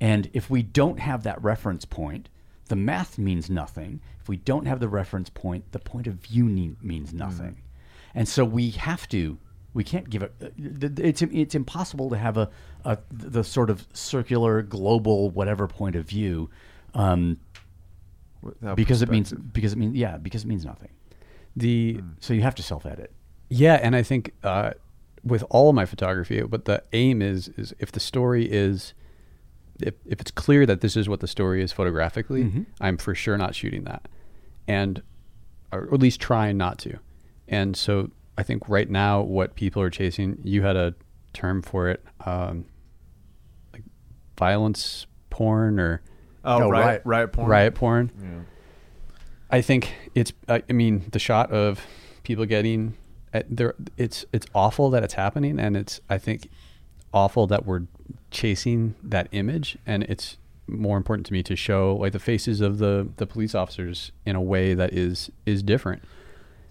And 0.00 0.30
if 0.32 0.48
we 0.48 0.62
don't 0.62 0.98
have 0.98 1.22
that 1.24 1.42
reference 1.42 1.84
point, 1.84 2.28
the 2.68 2.76
math 2.76 3.18
means 3.18 3.50
nothing. 3.50 4.00
If 4.20 4.28
we 4.28 4.36
don't 4.36 4.66
have 4.66 4.80
the 4.80 4.88
reference 4.88 5.28
point, 5.28 5.72
the 5.72 5.78
point 5.78 6.06
of 6.06 6.14
view 6.14 6.44
ne- 6.48 6.76
means 6.80 7.12
nothing. 7.12 7.62
And 8.14 8.28
so 8.28 8.44
we 8.44 8.70
have 8.70 9.08
to. 9.10 9.38
We 9.74 9.84
can't 9.84 10.08
give 10.10 10.22
it. 10.22 10.32
uh, 10.42 10.48
th- 10.56 10.94
th- 10.96 11.08
It's 11.08 11.22
it's 11.22 11.54
impossible 11.54 12.10
to 12.10 12.16
have 12.16 12.36
a, 12.36 12.50
a 12.84 12.98
the 13.10 13.44
sort 13.44 13.70
of 13.70 13.86
circular, 13.92 14.62
global, 14.62 15.30
whatever 15.30 15.68
point 15.68 15.94
of 15.96 16.08
view, 16.08 16.50
um, 16.94 17.38
because 18.74 19.02
it 19.02 19.10
means 19.10 19.32
because 19.32 19.72
it 19.72 19.78
means 19.78 19.94
yeah 19.96 20.16
because 20.16 20.44
it 20.44 20.48
means 20.48 20.64
nothing. 20.64 20.90
the 21.56 22.00
So 22.20 22.34
you 22.34 22.42
have 22.42 22.54
to 22.56 22.62
self 22.62 22.86
edit. 22.86 23.12
Yeah, 23.48 23.74
and 23.82 23.94
I 23.94 24.02
think 24.02 24.32
uh, 24.42 24.72
with 25.24 25.44
all 25.50 25.68
of 25.68 25.74
my 25.74 25.84
photography, 25.86 26.40
but 26.42 26.64
the 26.64 26.82
aim 26.92 27.20
is 27.22 27.48
is 27.56 27.74
if 27.78 27.92
the 27.92 28.00
story 28.00 28.50
is 28.50 28.94
if 29.82 29.94
if 30.06 30.20
it's 30.20 30.30
clear 30.30 30.66
that 30.66 30.80
this 30.80 30.96
is 30.96 31.08
what 31.08 31.20
the 31.20 31.26
story 31.28 31.62
is 31.62 31.72
photographically, 31.72 32.66
I'm 32.80 32.96
for 32.96 33.14
sure 33.14 33.36
not 33.38 33.54
shooting 33.54 33.84
that, 33.84 34.08
and 34.68 35.02
or 35.72 35.84
at 35.92 36.00
least 36.00 36.20
trying 36.20 36.56
not 36.56 36.78
to. 36.80 36.98
And 37.48 37.76
so 37.76 38.10
I 38.38 38.42
think 38.42 38.68
right 38.68 38.88
now 38.88 39.20
what 39.22 39.54
people 39.54 39.82
are 39.82 39.90
chasing, 39.90 40.38
you 40.44 40.62
had 40.62 40.76
a 40.76 40.94
term 41.32 41.62
for 41.62 41.88
it, 41.88 42.04
um, 42.26 42.64
like 43.72 43.82
violence 44.38 45.06
porn 45.30 45.78
or 45.78 46.02
Oh, 46.42 46.62
Oh, 46.64 46.70
riot, 46.70 46.84
riot- 46.84 47.02
riot 47.04 47.32
porn. 47.32 47.48
riot 47.48 47.74
porn. 47.74 48.46
I 49.50 49.60
think 49.60 49.92
it's. 50.14 50.32
I 50.48 50.62
I 50.68 50.72
mean, 50.72 51.04
the 51.12 51.18
shot 51.18 51.50
of 51.52 51.84
people 52.22 52.46
getting 52.46 52.94
uh, 53.34 53.42
there. 53.48 53.74
It's 53.96 54.24
it's 54.32 54.46
awful 54.54 54.90
that 54.90 55.02
it's 55.02 55.14
happening, 55.14 55.58
and 55.60 55.76
it's. 55.76 56.00
I 56.08 56.18
think 56.18 56.48
awful 57.12 57.46
that 57.48 57.66
we're 57.66 57.82
chasing 58.30 58.94
that 59.02 59.28
image, 59.32 59.76
and 59.86 60.02
it's 60.04 60.36
more 60.66 60.96
important 60.96 61.26
to 61.26 61.32
me 61.32 61.42
to 61.42 61.56
show 61.56 61.96
like 61.96 62.12
the 62.12 62.18
faces 62.18 62.60
of 62.60 62.78
the 62.78 63.08
the 63.16 63.26
police 63.26 63.54
officers 63.54 64.12
in 64.24 64.36
a 64.36 64.40
way 64.40 64.74
that 64.74 64.92
is 64.92 65.30
is 65.46 65.62
different, 65.62 66.02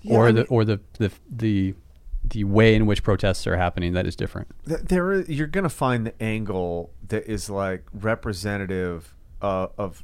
or 0.10 0.30
I 0.30 0.32
the 0.32 0.46
or 0.46 0.66
the 0.66 0.80
the 0.98 1.12
the 1.30 1.76
the 2.24 2.44
way 2.44 2.76
in 2.76 2.86
which 2.86 3.04
protests 3.04 3.48
are 3.48 3.58
happening 3.58 3.94
that 3.94 4.06
is 4.06 4.16
different. 4.16 4.50
There, 4.66 5.14
is, 5.14 5.30
you're 5.30 5.48
gonna 5.48 5.70
find 5.70 6.06
the 6.06 6.22
angle 6.22 6.92
that 7.08 7.28
is 7.28 7.50
like 7.50 7.84
representative 7.94 9.16
uh, 9.42 9.68
of 9.78 10.04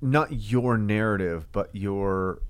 not 0.00 0.50
your 0.50 0.76
narrative 0.76 1.46
but 1.52 1.70
your 1.72 2.40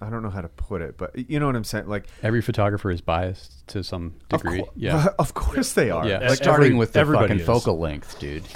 I 0.00 0.08
don't 0.10 0.22
know 0.22 0.30
how 0.30 0.40
to 0.40 0.48
put 0.48 0.80
it 0.82 0.96
but 0.96 1.28
you 1.30 1.38
know 1.38 1.46
what 1.46 1.56
I'm 1.56 1.64
saying 1.64 1.86
like 1.88 2.06
Every 2.22 2.40
photographer 2.42 2.90
is 2.90 3.00
biased 3.00 3.66
to 3.68 3.82
some 3.84 4.14
of 4.30 4.42
degree. 4.42 4.64
yeah. 4.76 5.08
of 5.18 5.34
course 5.34 5.72
they 5.74 5.90
are 5.90 6.06
Yeah. 6.06 6.18
like 6.20 6.36
Starting 6.36 6.66
every- 6.68 6.76
with 6.78 6.92
the 6.92 7.04
fucking 7.04 7.40
is. 7.40 7.46
focal 7.46 7.78
length, 7.78 8.18
dude. 8.18 8.44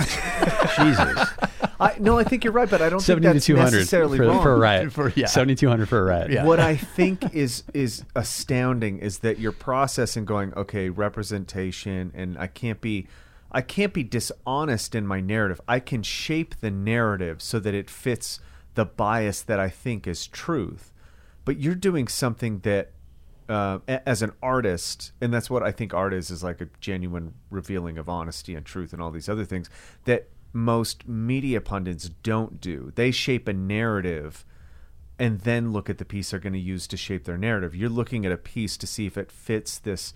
Jesus. 0.76 1.28
I 1.80 1.96
no 1.98 2.18
I 2.18 2.24
think 2.24 2.44
you're 2.44 2.52
right 2.52 2.68
but 2.70 2.80
I 2.82 2.88
don't 2.88 3.00
think 3.00 3.22
70 3.22 3.26
to 3.28 3.32
that's 3.34 3.46
200 3.46 3.70
necessarily 3.72 4.18
for, 4.18 4.26
wrong 4.26 4.42
for 4.42 4.52
a 4.54 4.58
riot. 4.58 4.92
For- 4.92 5.12
yeah. 5.16 5.26
7200 5.26 5.88
for 5.88 6.00
a 6.00 6.04
riot. 6.04 6.30
Yeah. 6.30 6.44
what 6.44 6.60
I 6.60 6.76
think 6.96 7.34
is 7.34 7.64
is 7.74 8.04
astounding 8.14 8.98
is 8.98 9.18
that 9.18 9.38
you're 9.38 9.52
processing 9.52 10.24
going 10.24 10.54
okay 10.54 10.88
representation 10.88 12.12
and 12.14 12.38
I 12.38 12.46
can't 12.46 12.80
be 12.80 13.06
I 13.52 13.60
can't 13.60 13.92
be 13.92 14.02
dishonest 14.02 14.94
in 14.96 15.06
my 15.06 15.20
narrative. 15.20 15.60
I 15.68 15.78
can 15.78 16.02
shape 16.02 16.56
the 16.60 16.70
narrative 16.72 17.40
so 17.40 17.60
that 17.60 17.72
it 17.74 17.88
fits 17.88 18.40
the 18.74 18.84
bias 18.84 19.42
that 19.42 19.60
I 19.60 19.68
think 19.68 20.08
is 20.08 20.26
truth. 20.26 20.90
But 21.44 21.58
you're 21.58 21.74
doing 21.74 22.08
something 22.08 22.60
that 22.60 22.92
uh, 23.48 23.78
as 23.86 24.22
an 24.22 24.32
artist, 24.42 25.12
and 25.20 25.32
that's 25.32 25.50
what 25.50 25.62
I 25.62 25.70
think 25.70 25.92
art 25.92 26.14
is, 26.14 26.30
is 26.30 26.42
like 26.42 26.60
a 26.60 26.68
genuine 26.80 27.34
revealing 27.50 27.98
of 27.98 28.08
honesty 28.08 28.54
and 28.54 28.64
truth 28.64 28.92
and 28.92 29.02
all 29.02 29.10
these 29.10 29.28
other 29.28 29.44
things 29.44 29.68
that 30.04 30.28
most 30.52 31.06
media 31.06 31.60
pundits 31.60 32.08
don't 32.08 32.60
do. 32.60 32.92
They 32.94 33.10
shape 33.10 33.48
a 33.48 33.52
narrative 33.52 34.44
and 35.18 35.40
then 35.40 35.72
look 35.72 35.90
at 35.90 35.98
the 35.98 36.04
piece 36.04 36.30
they're 36.30 36.40
going 36.40 36.54
to 36.54 36.58
use 36.58 36.86
to 36.88 36.96
shape 36.96 37.24
their 37.24 37.38
narrative. 37.38 37.74
You're 37.74 37.88
looking 37.88 38.24
at 38.24 38.32
a 38.32 38.36
piece 38.36 38.76
to 38.78 38.86
see 38.86 39.06
if 39.06 39.18
it 39.18 39.30
fits 39.30 39.78
this, 39.78 40.14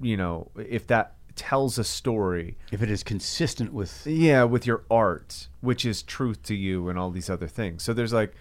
you 0.00 0.16
know, 0.16 0.50
if 0.56 0.86
that 0.88 1.14
tells 1.34 1.78
a 1.78 1.84
story. 1.84 2.56
if 2.72 2.82
it 2.82 2.90
is 2.90 3.02
consistent 3.02 3.72
with 3.72 4.06
Yeah, 4.06 4.44
with 4.44 4.66
your 4.66 4.84
art, 4.90 5.48
which 5.60 5.84
is 5.84 6.02
truth 6.02 6.42
to 6.44 6.54
you 6.54 6.88
and 6.88 6.98
all 6.98 7.10
these 7.10 7.30
other 7.30 7.46
things. 7.46 7.82
So 7.82 7.94
there's 7.94 8.12
like 8.12 8.34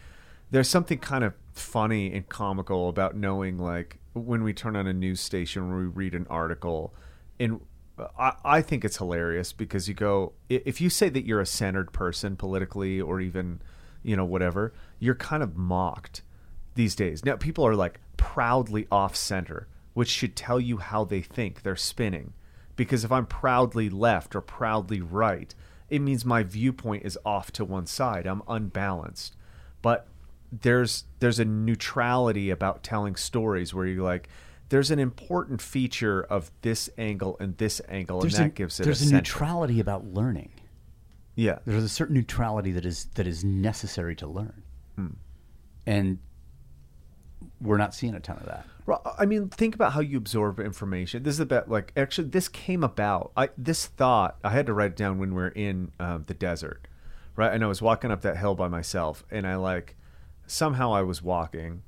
there's 0.52 0.70
something 0.70 0.98
kind 0.98 1.24
of 1.24 1.34
funny 1.58 2.14
and 2.14 2.28
comical 2.30 2.90
about 2.90 3.16
knowing 3.16 3.58
like 3.58 4.00
when 4.14 4.44
we 4.44 4.54
turn 4.54 4.76
on 4.76 4.88
a 4.88 4.94
news 4.94 5.20
station 5.20 5.72
or 5.72 5.80
we 5.80 5.86
read 5.86 6.16
an 6.16 6.28
article. 6.30 6.94
And 7.40 7.62
I, 8.18 8.34
I 8.44 8.62
think 8.62 8.86
it's 8.86 8.98
hilarious 8.98 9.54
because 9.54 9.88
you 9.88 9.94
go 9.94 10.34
if 10.50 10.82
you 10.82 10.90
say 10.90 11.10
that 11.10 11.26
you're 11.26 11.42
a 11.42 11.46
centered 11.46 11.92
person 11.92 12.36
politically 12.36 13.02
or 13.02 13.20
even 13.20 13.62
you 14.04 14.16
know 14.16 14.26
whatever 14.26 14.74
you're 15.00 15.16
kind 15.16 15.44
of 15.44 15.58
mocked 15.58 16.22
these 16.76 16.96
days. 16.96 17.26
Now 17.26 17.36
people 17.36 17.66
are 17.66 17.76
like 17.76 18.00
proudly 18.18 18.88
off 18.92 19.16
center 19.16 19.68
which 19.94 20.10
should 20.10 20.36
tell 20.36 20.60
you 20.60 20.78
how 20.78 21.04
they 21.04 21.22
think. 21.22 21.64
They're 21.64 21.76
spinning. 21.76 22.34
Because 22.76 23.04
if 23.04 23.12
i'm 23.12 23.26
proudly 23.26 23.90
left 23.90 24.36
or 24.36 24.42
proudly 24.42 25.02
right 25.02 25.56
it 25.90 26.00
means 26.00 26.26
my 26.26 26.44
viewpoint 26.44 27.06
is 27.06 27.18
off 27.26 27.52
to 27.54 27.66
one 27.66 27.88
side. 27.88 28.28
I'm 28.28 28.44
unbalanced. 28.48 29.36
But 29.82 30.08
there's 30.52 31.06
there's 31.20 31.40
a 31.40 31.46
neutrality 31.46 32.50
about 32.50 32.84
telling 32.84 33.16
stories 33.16 33.74
where 33.74 33.86
you're 33.86 34.04
like 34.04 34.30
there's 34.70 34.92
an 34.92 35.00
important 35.00 35.62
feature 35.62 36.24
of 36.24 36.52
this 36.62 36.90
angle 36.98 37.38
and 37.40 37.58
this 37.58 37.82
angle 37.88 38.20
There's 38.22 38.36
and 38.36 38.46
a, 38.46 38.48
that 38.50 38.56
gives 38.56 38.80
it 38.80 38.84
there's 38.84 39.02
a, 39.02 39.10
a, 39.10 39.18
neutrality 39.18 39.80
about 39.80 40.06
learning. 40.06 40.52
yeah 41.36 41.60
There's 41.66 41.84
a 41.84 41.90
certain 41.90 42.16
neutrality 42.16 42.72
that 42.74 42.86
is 42.86 43.06
that 43.16 43.28
is 43.28 43.44
necessary 43.44 44.16
to 44.18 44.28
learn, 44.28 44.64
Hmm. 44.96 45.08
and 45.86 46.20
we're 47.62 47.78
not 47.78 47.94
seeing 47.94 48.14
a 48.16 48.20
ton 48.20 48.38
of 48.38 48.46
that. 48.46 48.66
Well, 48.86 49.02
I 49.18 49.26
mean, 49.26 49.50
think 49.50 49.76
about 49.76 49.94
how 49.94 50.00
you 50.00 50.18
absorb 50.18 50.60
information. 50.60 51.24
This 51.24 51.36
is 51.36 51.40
about 51.40 51.70
like 51.70 51.92
actually, 51.98 52.30
this 52.30 52.48
came 52.48 52.84
about. 52.84 53.32
I 53.36 53.50
this 53.58 53.86
thought 53.86 54.38
I 54.44 54.52
had 54.52 54.66
to 54.68 54.74
write 54.74 54.92
it 54.92 54.96
down 54.96 55.20
when 55.20 55.36
we 55.36 55.44
are 55.44 55.50
in 55.50 55.92
uh, 56.00 56.20
the 56.26 56.34
desert, 56.34 56.88
right? 57.36 57.54
And 57.54 57.64
I 57.64 57.68
was 57.68 57.82
walking 57.82 58.12
up 58.12 58.22
that 58.22 58.38
hill 58.38 58.56
by 58.56 58.68
myself, 58.70 59.26
and 59.30 59.46
I 59.46 59.56
like 59.56 59.96
somehow 60.48 60.94
I 60.94 61.04
was 61.04 61.22
walking, 61.22 61.84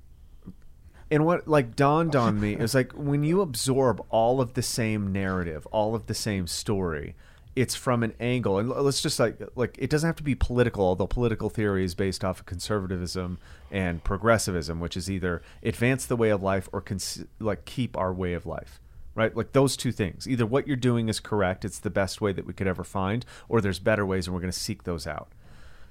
and 1.12 1.26
what 1.26 1.48
like 1.48 1.76
dawned 1.76 2.16
on 2.16 2.40
me 2.40 2.56
is 2.56 2.76
like 2.76 2.92
when 2.92 3.24
you 3.24 3.42
absorb 3.42 4.04
all 4.10 4.42
of 4.42 4.54
the 4.54 4.62
same 4.62 5.12
narrative, 5.12 5.66
all 5.68 5.96
of 5.96 6.06
the 6.06 6.14
same 6.14 6.46
story, 6.46 7.16
it's 7.56 7.74
from 7.74 8.04
an 8.04 8.14
angle. 8.20 8.60
And 8.60 8.70
let's 8.70 9.02
just 9.02 9.20
like 9.20 9.38
like 9.56 9.76
it 9.80 9.90
doesn't 9.90 10.08
have 10.08 10.18
to 10.18 10.24
be 10.24 10.36
political, 10.36 10.86
although 10.86 11.08
political 11.08 11.50
theory 11.50 11.84
is 11.84 11.96
based 11.96 12.24
off 12.24 12.42
of 12.42 12.46
conservatism 12.46 13.40
and 13.72 14.04
progressivism, 14.04 14.80
which 14.80 14.96
is 14.96 15.10
either 15.10 15.42
advance 15.64 16.06
the 16.06 16.16
way 16.16 16.30
of 16.30 16.44
life 16.44 16.70
or 16.72 16.82
cons- 16.82 17.26
like 17.40 17.66
keep 17.66 17.98
our 17.98 18.14
way 18.14 18.34
of 18.34 18.46
life. 18.46 18.80
Right? 19.16 19.36
Like 19.36 19.52
those 19.54 19.76
two 19.76 19.92
things. 19.92 20.28
Either 20.28 20.46
what 20.46 20.68
you're 20.68 20.78
doing 20.78 21.10
is 21.10 21.20
correct, 21.20 21.66
it's 21.66 21.80
the 21.80 21.90
best 21.90 22.22
way 22.22 22.32
that 22.32 22.46
we 22.46 22.54
could 22.54 22.68
ever 22.68 22.84
find, 22.84 23.26
or 23.50 23.60
there's 23.60 23.80
better 23.80 24.06
ways 24.06 24.28
and 24.28 24.34
we're 24.34 24.42
going 24.42 24.52
to 24.52 24.58
seek 24.58 24.84
those 24.84 25.08
out 25.08 25.30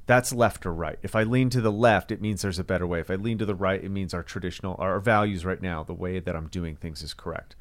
that's 0.08 0.32
left 0.32 0.64
or 0.64 0.72
right. 0.72 0.98
If 1.02 1.14
I 1.14 1.22
lean 1.22 1.50
to 1.50 1.60
the 1.60 1.70
left, 1.70 2.10
it 2.10 2.22
means 2.22 2.40
there's 2.40 2.58
a 2.58 2.64
better 2.64 2.86
way. 2.86 2.98
If 2.98 3.10
I 3.10 3.16
lean 3.16 3.36
to 3.38 3.44
the 3.44 3.54
right, 3.54 3.84
it 3.84 3.90
means 3.90 4.14
our 4.14 4.22
traditional 4.22 4.74
our 4.78 5.00
values 5.00 5.44
right 5.44 5.60
now, 5.60 5.84
the 5.84 5.92
way 5.92 6.18
that 6.18 6.34
I'm 6.34 6.48
doing 6.48 6.76
things 6.76 7.02
is 7.02 7.12
correct. 7.12 7.54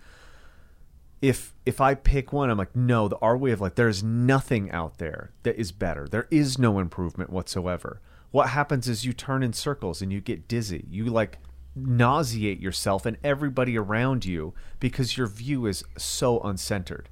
If 1.21 1.53
if 1.65 1.81
I 1.81 1.93
pick 1.93 2.31
one, 2.31 2.49
I'm 2.49 2.57
like, 2.57 2.73
no, 2.73 3.09
the 3.09 3.17
our 3.17 3.35
way 3.35 3.51
of 3.51 3.59
life, 3.59 3.75
there's 3.75 4.01
nothing 4.01 4.71
out 4.71 4.97
there 4.97 5.31
that 5.43 5.59
is 5.59 5.73
better. 5.73 6.07
There 6.07 6.29
is 6.31 6.57
no 6.57 6.79
improvement 6.79 7.31
whatsoever. 7.31 7.99
What 8.31 8.49
happens 8.49 8.87
is 8.87 9.03
you 9.03 9.11
turn 9.11 9.43
in 9.43 9.51
circles 9.51 10.01
and 10.01 10.13
you 10.13 10.21
get 10.21 10.47
dizzy. 10.47 10.85
You 10.89 11.07
like 11.07 11.39
nauseate 11.75 12.61
yourself 12.61 13.05
and 13.05 13.17
everybody 13.25 13.77
around 13.77 14.23
you 14.23 14.53
because 14.79 15.17
your 15.17 15.27
view 15.27 15.65
is 15.65 15.83
so 15.97 16.39
uncentered. 16.39 17.07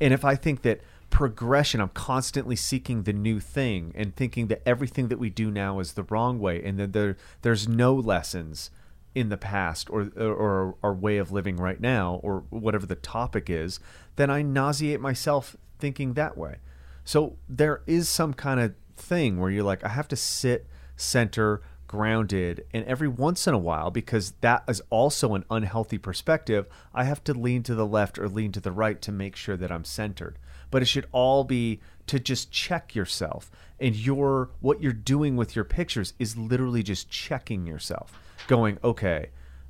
And 0.00 0.14
if 0.14 0.24
I 0.24 0.34
think 0.34 0.62
that 0.62 0.80
progression, 1.12 1.80
I'm 1.80 1.90
constantly 1.90 2.56
seeking 2.56 3.02
the 3.02 3.12
new 3.12 3.38
thing 3.38 3.92
and 3.94 4.16
thinking 4.16 4.48
that 4.48 4.62
everything 4.66 5.08
that 5.08 5.18
we 5.18 5.30
do 5.30 5.50
now 5.50 5.78
is 5.78 5.92
the 5.92 6.02
wrong 6.04 6.40
way, 6.40 6.60
and 6.64 6.80
that 6.80 6.92
there 6.92 7.16
there's 7.42 7.68
no 7.68 7.94
lessons 7.94 8.70
in 9.14 9.28
the 9.28 9.36
past 9.36 9.90
or 9.90 10.10
or 10.16 10.74
our 10.82 10.94
way 10.94 11.18
of 11.18 11.30
living 11.30 11.58
right 11.58 11.80
now 11.80 12.18
or 12.24 12.44
whatever 12.48 12.86
the 12.86 12.96
topic 12.96 13.50
is, 13.50 13.78
then 14.16 14.30
I 14.30 14.42
nauseate 14.42 15.00
myself 15.00 15.54
thinking 15.78 16.14
that 16.14 16.36
way. 16.36 16.56
So 17.04 17.36
there 17.48 17.82
is 17.86 18.08
some 18.08 18.32
kind 18.32 18.58
of 18.58 18.74
thing 18.96 19.38
where 19.38 19.50
you're 19.50 19.64
like, 19.64 19.84
I 19.84 19.88
have 19.88 20.08
to 20.08 20.16
sit 20.16 20.66
center 20.96 21.60
grounded. 21.92 22.64
And 22.72 22.86
every 22.86 23.06
once 23.06 23.46
in 23.46 23.52
a 23.52 23.58
while 23.58 23.90
because 23.90 24.32
that 24.40 24.64
is 24.66 24.80
also 24.88 25.34
an 25.34 25.44
unhealthy 25.50 25.98
perspective 25.98 26.66
i 26.94 27.04
have 27.04 27.22
to 27.22 27.34
lean 27.34 27.62
to 27.62 27.74
the 27.74 27.86
left 27.86 28.18
or 28.18 28.30
lean 28.30 28.50
to 28.50 28.60
the 28.60 28.72
right 28.72 29.02
to 29.02 29.12
make 29.12 29.36
sure 29.36 29.58
that 29.58 29.70
i'm 29.70 29.84
centered. 29.84 30.38
But 30.70 30.80
it 30.80 30.86
should 30.86 31.06
all 31.12 31.44
be 31.44 31.80
to 32.06 32.18
just 32.18 32.50
check 32.50 32.94
yourself. 32.94 33.50
And 33.78 33.94
your 33.94 34.48
what 34.60 34.82
you're 34.82 34.94
doing 34.94 35.36
with 35.36 35.54
your 35.54 35.66
pictures 35.66 36.14
is 36.18 36.34
literally 36.34 36.82
just 36.82 37.10
checking 37.10 37.66
yourself. 37.66 38.18
Going 38.46 38.78
okay 38.82 39.28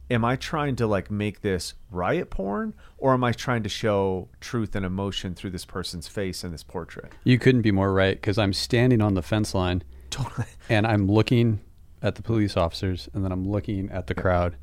am 0.08 0.24
i 0.24 0.36
trying 0.36 0.76
to 0.76 0.86
like 0.86 1.10
make 1.10 1.40
this 1.40 1.74
riot 1.90 2.30
porn? 2.30 2.72
Or 2.98 3.14
am 3.14 3.24
i 3.24 3.32
trying 3.32 3.64
to 3.64 3.68
show 3.68 4.28
truth 4.40 4.76
and 4.76 4.86
emotion 4.86 5.34
through 5.34 5.50
this 5.50 5.64
person's 5.64 6.06
face 6.06 6.44
in 6.44 6.52
this 6.52 6.62
portrait? 6.62 7.12
You 7.24 7.40
couldn't 7.40 7.62
be 7.62 7.72
more 7.72 7.92
right 7.92 8.14
because 8.14 8.38
I'm 8.38 8.52
standing 8.52 9.00
on 9.00 9.14
the 9.14 9.22
fence 9.22 9.56
line 9.56 9.82
totally. 10.10 10.46
and 10.68 10.86
I'm 10.86 11.08
looking 11.08 11.60
at 12.02 12.16
the 12.16 12.22
police 12.22 12.56
officers 12.56 13.08
and 13.14 13.24
then 13.24 13.32
I'm 13.32 13.48
looking 13.48 13.90
at 13.90 14.06
the 14.06 14.14
crowd 14.14 14.56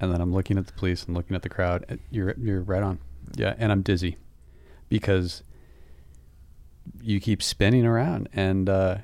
and 0.00 0.12
then 0.12 0.20
I'm 0.20 0.32
looking 0.32 0.58
at 0.58 0.66
the 0.66 0.72
police 0.72 1.04
and 1.04 1.16
looking 1.16 1.34
at 1.34 1.42
the 1.42 1.48
crowd. 1.48 1.98
You're 2.10 2.34
you're 2.38 2.60
right 2.62 2.82
on. 2.82 2.98
Yeah, 3.34 3.54
and 3.58 3.72
I'm 3.72 3.82
dizzy 3.82 4.16
because 4.88 5.42
you 7.02 7.20
keep 7.20 7.42
spinning 7.42 7.84
around 7.84 8.28
and 8.32 8.68
uh, 8.68 8.98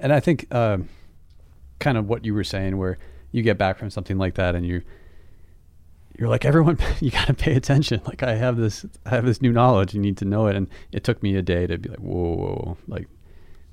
and 0.00 0.12
I 0.12 0.20
think 0.20 0.46
uh, 0.50 0.78
kind 1.78 1.96
of 1.96 2.08
what 2.08 2.24
you 2.24 2.34
were 2.34 2.44
saying 2.44 2.76
where 2.76 2.98
you 3.32 3.42
get 3.42 3.58
back 3.58 3.78
from 3.78 3.90
something 3.90 4.18
like 4.18 4.34
that 4.34 4.54
and 4.54 4.66
you 4.66 4.82
you're 6.20 6.28
like 6.28 6.44
everyone 6.44 6.78
you 7.00 7.10
got 7.10 7.26
to 7.26 7.34
pay 7.34 7.56
attention. 7.56 8.00
Like 8.04 8.22
i 8.22 8.34
have 8.34 8.58
this 8.58 8.84
i 9.06 9.10
have 9.10 9.24
this 9.24 9.40
new 9.40 9.52
knowledge. 9.52 9.94
You 9.94 10.00
need 10.00 10.18
to 10.18 10.24
know 10.26 10.46
it. 10.46 10.54
And 10.54 10.68
it 10.92 11.02
took 11.02 11.22
me 11.22 11.34
a 11.34 11.42
day 11.42 11.66
to 11.66 11.78
be 11.78 11.88
like 11.88 11.98
whoa, 11.98 12.36
whoa, 12.36 12.76
like 12.86 13.08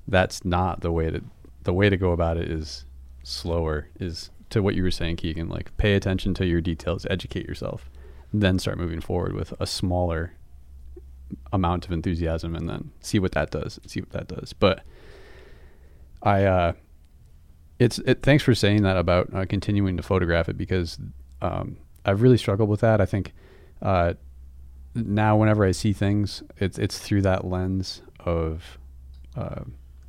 that's 0.08 0.46
not 0.46 0.80
the 0.80 0.92
way 0.92 1.12
to 1.12 1.22
the 1.64 1.74
way 1.74 1.90
to 1.90 1.98
go 1.98 2.14
about 2.14 2.38
it 2.38 2.50
is 2.50 2.86
slower 3.24 3.90
is 4.00 4.32
to 4.50 4.64
what 4.64 4.74
you 4.74 4.82
were 4.82 4.90
saying 4.90 5.18
Kegan 5.18 5.50
like 5.50 5.76
pay 5.76 5.94
attention 5.94 6.34
to 6.36 6.46
your 6.46 6.62
details 6.62 7.06
educate 7.10 7.46
yourself 7.46 7.90
then 8.34 8.58
start 8.58 8.78
moving 8.78 9.02
forward 9.02 9.34
with 9.34 9.54
a 9.60 9.68
smaller 9.68 10.34
amount 11.52 11.86
of 11.86 11.92
enthusiasm 11.92 12.56
and 12.56 12.70
then 12.70 12.92
see 13.02 13.20
what 13.20 13.34
that 13.34 13.52
does 13.52 13.78
see 13.86 14.00
what 14.00 14.12
that 14.12 14.30
does. 14.30 14.54
But 14.54 14.84
i 16.24 16.46
uh 16.46 16.74
it's 17.78 18.00
it, 18.00 18.24
thanks 18.24 18.44
for 18.44 18.56
saying 18.56 18.84
that 18.84 18.96
about 18.96 19.34
uh, 19.36 19.46
continuing 19.46 19.98
to 19.98 20.04
photograph 20.04 20.48
it 20.48 20.58
because 20.58 20.98
um, 21.42 21.78
I've 22.08 22.22
really 22.22 22.38
struggled 22.38 22.70
with 22.70 22.80
that. 22.80 23.02
I 23.02 23.06
think 23.06 23.34
uh, 23.82 24.14
now 24.96 25.36
whenever 25.38 25.66
I 25.66 25.72
see 25.72 25.94
things, 25.94 26.42
it's 26.58 26.80
it's 26.80 26.98
through 26.98 27.22
that 27.24 27.46
lens 27.46 28.02
of 28.22 28.80
uh, 29.36 29.64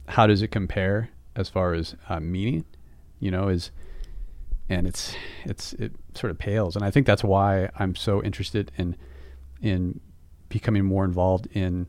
how 0.06 0.26
does 0.26 0.40
it 0.40 0.48
compare 0.48 1.10
as 1.36 1.48
far 1.48 1.74
as 1.74 1.96
uh, 2.08 2.20
meaning, 2.20 2.64
you 3.18 3.30
know, 3.30 3.48
is 3.48 3.72
and 4.68 4.86
it's 4.86 5.14
it's 5.44 5.72
it 5.74 5.92
sort 6.14 6.30
of 6.30 6.38
pales, 6.38 6.76
and 6.76 6.84
I 6.84 6.90
think 6.90 7.06
that's 7.06 7.24
why 7.24 7.68
I'm 7.78 7.94
so 7.94 8.22
interested 8.22 8.70
in 8.76 8.96
in 9.60 10.00
becoming 10.48 10.84
more 10.84 11.04
involved 11.04 11.48
in 11.52 11.88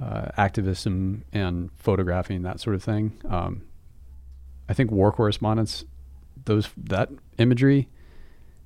uh, 0.00 0.26
activism 0.36 1.24
and 1.32 1.70
photographing 1.76 2.42
that 2.42 2.60
sort 2.60 2.76
of 2.76 2.82
thing. 2.82 3.20
Um, 3.28 3.62
I 4.68 4.74
think 4.74 4.90
war 4.90 5.10
correspondence, 5.10 5.84
those 6.44 6.68
that 6.76 7.08
imagery 7.38 7.88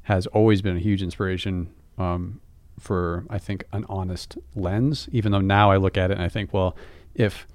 has 0.07 0.27
always 0.29 0.63
been 0.63 0.77
a 0.77 0.81
huge 0.81 1.03
inspiration 1.03 1.69
um, 1.99 2.41
for 2.79 3.25
I 3.29 3.39
think 3.39 3.65
an 3.73 3.85
honest 3.89 4.39
lens. 4.55 5.09
Even 5.11 5.33
though 5.33 5.41
now 5.41 5.71
I 5.73 5.77
look 5.79 5.97
at 5.99 6.11
it 6.11 6.15
and 6.15 6.23
I 6.23 6.29
think, 6.29 6.53
well, 6.55 6.77
if 7.15 7.47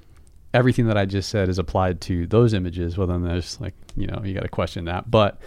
everything 0.53 0.87
that 0.87 0.97
I 0.97 1.05
just 1.05 1.29
said 1.29 1.47
is 1.47 1.57
applied 1.57 2.01
to 2.01 2.27
those 2.27 2.53
images, 2.53 2.97
well 2.97 3.07
then 3.07 3.23
there's 3.23 3.59
like 3.61 3.73
you 3.95 4.05
know 4.07 4.21
you 4.25 4.33
got 4.33 4.41
to 4.43 4.49
question 4.49 4.85
that. 4.85 5.09
But 5.09 5.39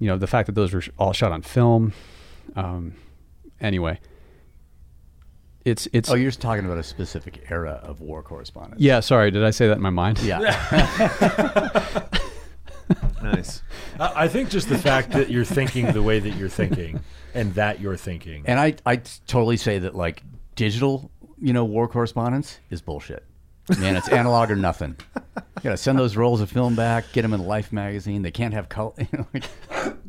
you 0.00 0.08
know 0.08 0.16
the 0.18 0.26
fact 0.26 0.46
that 0.46 0.54
those 0.54 0.72
were 0.74 0.82
all 0.98 1.12
shot 1.12 1.30
on 1.30 1.42
film. 1.42 1.92
Um, 2.56 2.94
anyway, 3.60 4.00
it's 5.64 5.86
it's 5.92 6.10
Oh, 6.10 6.14
you're 6.14 6.28
just 6.30 6.40
talking 6.40 6.64
about 6.64 6.78
a 6.78 6.82
specific 6.82 7.46
era 7.50 7.80
of 7.84 8.00
war 8.00 8.20
correspondence. 8.22 8.80
yeah. 8.80 8.98
Sorry, 8.98 9.30
did 9.30 9.44
I 9.44 9.50
say 9.50 9.68
that 9.68 9.76
in 9.76 9.82
my 9.82 9.90
mind? 9.90 10.20
Yeah. 10.22 10.40
nice 13.22 13.62
I 13.98 14.24
I 14.24 14.28
think 14.28 14.50
just 14.50 14.68
the 14.68 14.78
fact 14.78 15.10
that 15.12 15.30
you're 15.30 15.44
thinking 15.44 15.92
the 15.92 16.02
way 16.02 16.18
that 16.18 16.30
you're 16.36 16.48
thinking 16.48 17.00
and 17.34 17.54
that 17.54 17.80
you're 17.80 17.96
thinking. 17.96 18.44
and 18.46 18.60
I, 18.60 18.74
I 18.86 18.96
totally 19.26 19.56
say 19.56 19.78
that 19.80 19.94
like 19.94 20.22
digital, 20.54 21.10
you 21.40 21.52
know, 21.52 21.64
war 21.64 21.88
correspondence 21.88 22.60
is 22.70 22.80
bullshit. 22.80 23.24
Man, 23.78 23.96
it's 23.96 24.08
analog 24.08 24.50
or 24.50 24.56
nothing. 24.56 24.96
You 25.36 25.62
gotta 25.62 25.76
send 25.76 25.98
those 25.98 26.16
rolls 26.16 26.40
of 26.42 26.50
film 26.50 26.74
back, 26.76 27.06
get 27.12 27.22
them 27.22 27.32
in 27.32 27.44
Life 27.46 27.72
magazine. 27.72 28.22
They 28.22 28.30
can't 28.30 28.52
have 28.54 28.68
color. 28.68 28.92
You 28.98 29.06
know, 29.18 29.26
like, 29.32 29.44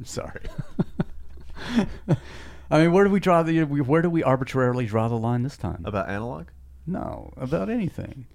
sorry. 0.04 0.42
I 2.70 2.80
mean, 2.80 2.92
where 2.92 3.04
do 3.06 3.10
we 3.10 3.20
draw 3.20 3.44
the? 3.44 3.64
Where 3.64 4.02
do 4.02 4.10
we 4.10 4.24
arbitrarily 4.24 4.86
draw 4.86 5.08
the 5.08 5.16
line 5.16 5.44
this 5.44 5.56
time? 5.58 5.84
about 5.86 6.10
analog 6.10 6.48
No, 6.86 7.32
about 7.38 7.70
anything. 7.70 8.26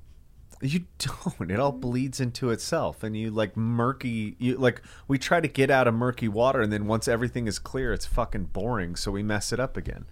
You 0.60 0.84
don't. 0.98 1.50
It 1.50 1.58
all 1.58 1.72
bleeds 1.72 2.20
into 2.20 2.50
itself, 2.50 3.02
and 3.02 3.16
you 3.16 3.30
like 3.30 3.56
murky. 3.56 4.36
You 4.38 4.56
like 4.56 4.82
we 5.08 5.18
try 5.18 5.40
to 5.40 5.48
get 5.48 5.70
out 5.70 5.88
of 5.88 5.94
murky 5.94 6.28
water, 6.28 6.60
and 6.60 6.72
then 6.72 6.86
once 6.86 7.08
everything 7.08 7.46
is 7.46 7.58
clear, 7.58 7.92
it's 7.92 8.06
fucking 8.06 8.44
boring. 8.52 8.96
So 8.96 9.10
we 9.10 9.22
mess 9.22 9.52
it 9.52 9.60
up 9.60 9.76
again. 9.76 10.04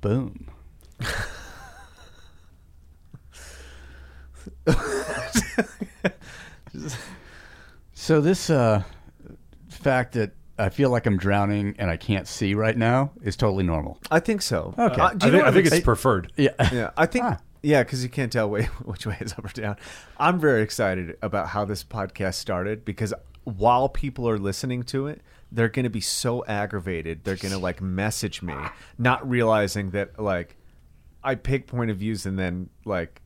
Boom. 0.00 0.50
so 7.94 8.20
this 8.20 8.50
uh, 8.50 8.82
fact 9.68 10.14
that 10.14 10.32
I 10.58 10.68
feel 10.68 10.90
like 10.90 11.06
I'm 11.06 11.16
drowning 11.16 11.74
and 11.78 11.90
I 11.90 11.96
can't 11.96 12.26
see 12.26 12.54
right 12.54 12.76
now 12.76 13.12
is 13.22 13.36
totally 13.36 13.64
normal. 13.64 13.98
I 14.10 14.20
think 14.20 14.42
so. 14.42 14.74
Okay. 14.78 15.00
Uh, 15.00 15.06
I 15.08 15.14
do 15.14 15.26
you 15.26 15.32
think, 15.32 15.42
know 15.42 15.48
I 15.48 15.52
think 15.52 15.66
I'm 15.68 15.72
it's 15.74 15.84
preferred. 15.84 16.32
Yeah. 16.36 16.50
Yeah, 16.72 16.90
I 16.96 17.06
think 17.06 17.24
Ah. 17.24 17.38
Yeah, 17.62 17.82
because 17.82 18.02
you 18.02 18.10
can't 18.10 18.32
tell 18.32 18.50
way, 18.50 18.64
which 18.84 19.06
way 19.06 19.16
is 19.20 19.32
up 19.32 19.44
or 19.44 19.48
down. 19.48 19.76
I'm 20.18 20.40
very 20.40 20.62
excited 20.62 21.16
about 21.22 21.48
how 21.48 21.64
this 21.64 21.84
podcast 21.84 22.34
started 22.34 22.84
because 22.84 23.14
while 23.44 23.88
people 23.88 24.28
are 24.28 24.38
listening 24.38 24.82
to 24.84 25.06
it, 25.06 25.20
they're 25.50 25.68
going 25.68 25.84
to 25.84 25.90
be 25.90 26.00
so 26.00 26.44
aggravated. 26.46 27.24
They're 27.24 27.36
going 27.36 27.52
to 27.52 27.58
like 27.58 27.80
message 27.80 28.42
me, 28.42 28.54
not 28.98 29.28
realizing 29.28 29.90
that 29.90 30.18
like 30.18 30.56
I 31.22 31.34
pick 31.34 31.66
point 31.66 31.90
of 31.90 31.98
views 31.98 32.26
and 32.26 32.38
then 32.38 32.70
like 32.84 33.20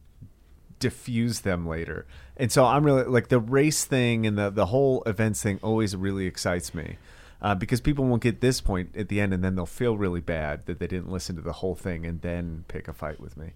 diffuse 0.79 1.41
them 1.41 1.67
later. 1.67 2.07
And 2.37 2.51
so 2.53 2.65
I'm 2.65 2.85
really 2.85 3.05
like 3.05 3.29
the 3.29 3.39
race 3.39 3.85
thing 3.85 4.27
and 4.27 4.37
the 4.37 4.51
the 4.51 4.67
whole 4.67 5.03
events 5.05 5.43
thing 5.43 5.59
always 5.63 5.97
really 5.97 6.27
excites 6.27 6.75
me. 6.75 6.99
Uh, 7.43 7.55
because 7.55 7.83
people 7.83 8.07
won't 8.07 8.23
get 8.23 8.41
this 8.41 8.63
point 8.63 8.97
at 8.97 9.11
the 9.11 9.21
end, 9.21 9.35
and 9.35 9.45
then 9.45 9.55
they'll 9.55 9.67
feel 9.67 9.99
really 9.99 10.23
bad 10.23 10.65
that 10.65 10.79
they 10.79 10.87
didn't 10.87 11.11
listen 11.11 11.37
to 11.37 11.43
the 11.43 11.53
whole 11.53 11.75
thing 11.75 12.07
and 12.07 12.23
then 12.23 12.65
pick 12.67 12.89
a 12.89 12.95
fight 12.95 13.21
with 13.21 13.37
me. 13.37 13.53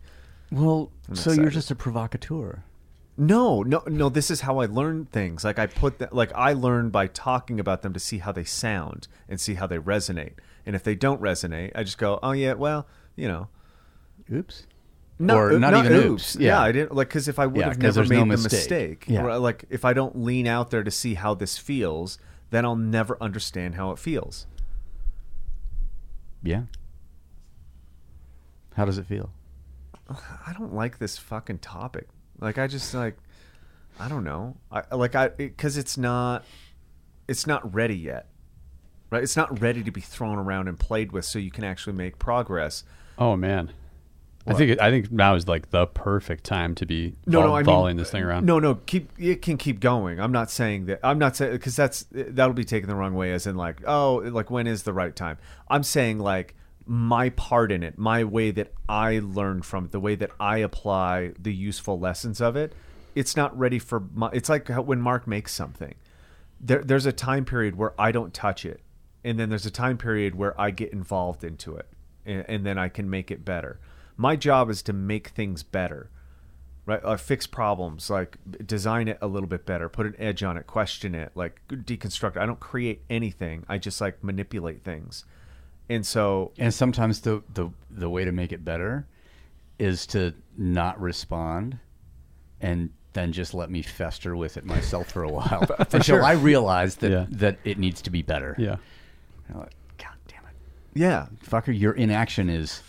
Well, 0.50 0.90
so 1.08 1.12
excited. 1.12 1.40
you're 1.42 1.50
just 1.50 1.70
a 1.70 1.74
provocateur. 1.76 2.64
No, 3.16 3.62
no, 3.62 3.82
no. 3.86 4.08
This 4.08 4.30
is 4.30 4.40
how 4.42 4.58
I 4.60 4.66
learn 4.66 5.04
things. 5.06 5.44
Like 5.44 5.58
I 5.58 5.66
put 5.66 5.98
that, 5.98 6.14
like 6.14 6.32
I 6.34 6.52
learn 6.54 6.90
by 6.90 7.06
talking 7.06 7.60
about 7.60 7.82
them 7.82 7.92
to 7.92 8.00
see 8.00 8.18
how 8.18 8.32
they 8.32 8.44
sound 8.44 9.08
and 9.28 9.38
see 9.40 9.54
how 9.54 9.66
they 9.66 9.78
resonate. 9.78 10.34
And 10.64 10.74
if 10.74 10.82
they 10.82 10.94
don't 10.94 11.20
resonate, 11.20 11.72
I 11.74 11.82
just 11.84 11.98
go, 11.98 12.18
oh 12.22 12.32
yeah, 12.32 12.54
well, 12.54 12.86
you 13.16 13.28
know, 13.28 13.48
Oops. 14.32 14.66
no, 15.18 15.36
Or 15.36 15.52
uh, 15.52 15.58
not 15.58 15.74
even 15.74 15.92
oops. 15.92 16.34
Yeah. 16.36 16.48
Yeah. 16.48 16.60
I 16.62 16.72
didn't 16.72 16.94
like 16.94 17.08
because 17.08 17.28
if 17.28 17.38
I 17.38 17.46
would 17.46 17.56
Yeah, 17.60 17.68
have 17.68 17.78
never 17.78 18.04
made 18.04 18.10
no 18.16 18.20
the 18.20 18.26
mistake. 18.26 18.50
mistake, 18.52 19.04
Yeah. 19.08 19.22
or, 19.24 19.38
like 19.38 19.64
if 19.68 19.84
I 19.84 19.92
don't 19.92 20.16
lean 20.16 20.46
out 20.46 20.70
there 20.70 20.82
to 20.82 20.90
see 20.90 21.14
how 21.14 21.34
this 21.34 21.58
feels, 21.58 22.18
then 22.50 22.64
I'll 22.64 22.74
never 22.76 23.18
understand 23.20 23.74
how 23.74 23.90
it 23.90 23.98
feels. 23.98 24.46
Yeah. 26.42 26.62
How 28.76 28.84
does 28.86 28.96
it 28.98 29.04
feel? 29.06 29.30
I 30.46 30.52
don't 30.52 30.74
like 30.74 30.98
this 30.98 31.18
fucking 31.18 31.58
topic. 31.58 32.08
Like 32.38 32.58
I 32.58 32.66
just 32.66 32.92
like 32.94 33.16
I 33.98 34.08
don't 34.08 34.24
know. 34.24 34.56
I 34.70 34.94
like 34.94 35.14
I 35.14 35.28
because 35.28 35.76
it's 35.76 35.96
not 35.96 36.44
it's 37.28 37.46
not 37.46 37.72
ready 37.74 37.96
yet. 37.96 38.26
Right? 39.10 39.22
It's 39.22 39.36
not 39.36 39.60
ready 39.60 39.82
to 39.82 39.90
be 39.90 40.00
thrown 40.00 40.38
around 40.38 40.68
and 40.68 40.78
played 40.78 41.10
with 41.12 41.24
so 41.24 41.38
you 41.38 41.50
can 41.50 41.64
actually 41.64 41.94
make 41.94 42.18
progress. 42.18 42.84
Oh 43.18 43.36
man, 43.36 43.72
I 44.46 44.54
think 44.54 44.70
it, 44.70 44.80
I 44.80 44.90
think 44.90 45.12
now 45.12 45.34
is 45.34 45.46
like 45.46 45.70
the 45.70 45.86
perfect 45.86 46.44
time 46.44 46.74
to 46.76 46.86
be 46.86 47.16
No, 47.26 47.40
vol- 47.40 47.48
no, 47.48 47.54
I 47.56 47.58
mean 47.58 47.66
volleying 47.66 47.96
this 47.96 48.10
thing 48.10 48.22
around. 48.22 48.46
No, 48.46 48.58
no, 48.58 48.76
keep 48.76 49.10
it 49.18 49.42
can 49.42 49.58
keep 49.58 49.80
going. 49.80 50.18
I'm 50.18 50.32
not 50.32 50.50
saying 50.50 50.86
that. 50.86 51.00
I'm 51.02 51.18
not 51.18 51.36
saying 51.36 51.52
because 51.52 51.76
that's 51.76 52.06
that'll 52.10 52.54
be 52.54 52.64
taken 52.64 52.88
the 52.88 52.94
wrong 52.94 53.14
way, 53.14 53.32
as 53.32 53.46
in 53.46 53.56
like, 53.56 53.82
oh, 53.86 54.16
like 54.16 54.50
when 54.50 54.66
is 54.66 54.84
the 54.84 54.92
right 54.92 55.14
time? 55.14 55.38
I'm 55.68 55.82
saying 55.82 56.18
like 56.18 56.54
my 56.86 57.30
part 57.30 57.70
in 57.70 57.82
it, 57.82 57.98
my 57.98 58.24
way 58.24 58.50
that 58.50 58.72
I 58.88 59.20
learned 59.22 59.64
from 59.64 59.86
it, 59.86 59.92
the 59.92 60.00
way 60.00 60.14
that 60.16 60.30
I 60.40 60.58
apply 60.58 61.32
the 61.38 61.52
useful 61.52 61.98
lessons 61.98 62.40
of 62.40 62.56
it. 62.56 62.72
It's 63.14 63.36
not 63.36 63.56
ready 63.58 63.78
for. 63.78 64.00
My, 64.14 64.30
it's 64.32 64.48
like 64.48 64.68
when 64.68 65.00
Mark 65.00 65.26
makes 65.26 65.52
something. 65.52 65.94
There, 66.60 66.82
there's 66.82 67.06
a 67.06 67.12
time 67.12 67.44
period 67.44 67.76
where 67.76 67.94
I 67.98 68.12
don't 68.12 68.32
touch 68.32 68.64
it, 68.64 68.80
and 69.24 69.38
then 69.38 69.48
there's 69.48 69.66
a 69.66 69.70
time 69.70 69.98
period 69.98 70.34
where 70.34 70.58
I 70.60 70.70
get 70.70 70.92
involved 70.92 71.42
into 71.42 71.76
it, 71.76 71.88
and, 72.24 72.44
and 72.48 72.66
then 72.66 72.78
I 72.78 72.88
can 72.88 73.10
make 73.10 73.30
it 73.30 73.44
better. 73.44 73.80
My 74.16 74.36
job 74.36 74.70
is 74.70 74.82
to 74.82 74.92
make 74.92 75.28
things 75.28 75.62
better 75.62 76.10
right? 76.90 77.04
Uh, 77.04 77.16
fix 77.16 77.46
problems, 77.46 78.10
like 78.10 78.36
design 78.66 79.06
it 79.08 79.18
a 79.22 79.26
little 79.26 79.48
bit 79.48 79.64
better, 79.64 79.88
put 79.88 80.06
an 80.06 80.14
edge 80.18 80.42
on 80.42 80.56
it, 80.56 80.66
question 80.66 81.14
it, 81.14 81.30
like 81.34 81.60
deconstruct. 81.68 82.36
it. 82.36 82.38
I 82.38 82.46
don't 82.46 82.60
create 82.60 83.02
anything. 83.08 83.64
I 83.68 83.78
just 83.78 84.00
like 84.00 84.22
manipulate 84.24 84.82
things, 84.82 85.24
and 85.90 86.06
so 86.06 86.52
And 86.58 86.72
sometimes 86.72 87.20
the, 87.20 87.42
the 87.52 87.70
the 87.90 88.08
way 88.08 88.24
to 88.24 88.32
make 88.32 88.52
it 88.52 88.64
better 88.64 89.06
is 89.78 90.06
to 90.08 90.32
not 90.56 91.00
respond 91.00 91.78
and 92.60 92.90
then 93.12 93.32
just 93.32 93.54
let 93.54 93.70
me 93.70 93.82
fester 93.82 94.36
with 94.36 94.56
it 94.56 94.64
myself 94.64 95.10
for 95.10 95.22
a 95.24 95.28
while 95.28 95.66
for 95.66 95.76
until 95.92 96.24
I 96.24 96.32
realize 96.32 96.96
that 96.96 97.10
Yeah. 97.10 97.26
that 97.30 97.58
it 97.64 97.78
needs 97.78 98.00
to 98.02 98.10
be 98.10 98.22
better. 98.22 98.54
Yeah, 98.58 98.76
like, 99.52 99.72
God 99.98 100.14
damn 100.28 100.44
it, 100.44 100.54
yeah, 100.94 101.26
fucker! 101.44 101.76
Your 101.76 101.92
inaction 101.92 102.48
is 102.48 102.82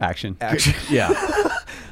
action. 0.00 0.36
action. 0.40 0.74
yeah. 0.90 1.08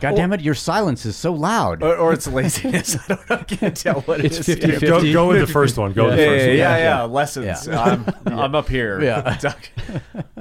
God 0.00 0.14
damn 0.16 0.32
it! 0.32 0.40
Your 0.40 0.54
silence 0.54 1.06
is 1.06 1.16
so 1.16 1.32
loud. 1.32 1.82
or, 1.82 1.96
or 1.96 2.12
it's 2.12 2.26
laziness. 2.26 2.96
I 3.08 3.14
don't 3.14 3.30
know. 3.30 3.36
I 3.36 3.42
can't 3.44 3.76
tell 3.76 4.00
what 4.02 4.24
It's 4.24 4.36
it 4.48 4.48
is. 4.48 4.78
50 4.78 4.86
Yeah. 4.86 4.90
Go, 4.90 5.12
go 5.12 5.28
with 5.28 5.40
the 5.40 5.46
first 5.46 5.76
one. 5.78 5.92
Go 5.92 6.06
with 6.06 6.16
the 6.16 6.22
Yeah, 6.22 6.28
first 6.28 6.44
yeah, 6.44 6.48
one. 6.48 6.56
yeah, 6.58 6.76
yeah, 6.78 6.96
Yeah. 6.98 7.02
Lessons. 7.04 7.66
Yeah. 7.66 7.82
I'm, 7.82 8.04
I'm 8.38 8.54
up 8.54 8.68
here. 8.68 9.02
Yeah. 9.02 9.38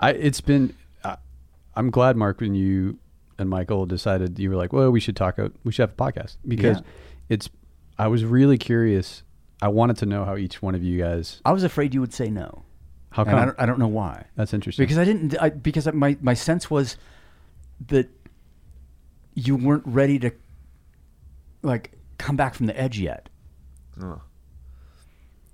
I 0.00 0.10
it's 0.10 0.40
been. 0.40 0.74
I 1.04 1.16
I'm 1.74 1.90
glad 1.90 2.16
Mark 2.16 2.40
when 2.40 2.54
you 2.54 2.98
and 3.38 3.48
Michael 3.48 3.86
decided 3.86 4.38
you 4.38 4.50
were 4.50 4.56
like, 4.56 4.72
well, 4.72 4.90
we 4.90 5.00
should 5.00 5.16
talk. 5.16 5.38
out 5.38 5.52
We 5.64 5.72
should 5.72 5.82
have 5.82 5.92
a 5.92 5.94
podcast 5.94 6.36
because 6.46 6.78
Yeah. 6.78 6.82
it's. 7.28 7.48
I 7.98 8.08
was 8.08 8.24
really 8.24 8.58
curious. 8.58 9.22
I 9.62 9.68
wanted 9.68 9.96
to 9.98 10.06
know 10.06 10.24
how 10.26 10.36
each 10.36 10.60
one 10.60 10.74
of 10.74 10.82
you 10.82 11.00
guys. 11.00 11.40
I 11.46 11.52
was 11.52 11.62
afraid 11.64 11.94
you 11.94 12.00
would 12.00 12.12
say 12.12 12.28
no. 12.28 12.64
How 13.10 13.22
And 13.22 13.30
come? 13.30 13.38
I 13.40 13.44
don't, 13.46 13.60
I 13.60 13.66
don't 13.66 13.78
know 13.78 13.88
why. 13.88 14.26
That's 14.36 14.52
interesting. 14.52 14.82
Because 14.84 14.98
I 14.98 15.04
didn't. 15.04 15.34
I, 15.40 15.48
because 15.50 15.90
my 15.94 16.18
my 16.20 16.34
sense 16.34 16.70
was 16.70 16.96
that 17.88 18.08
you 19.36 19.54
weren't 19.54 19.84
ready 19.86 20.18
to 20.18 20.32
like 21.62 21.92
come 22.18 22.34
back 22.34 22.54
from 22.54 22.66
the 22.66 22.76
edge 22.76 22.98
yet. 22.98 23.28
Oh. 24.02 24.20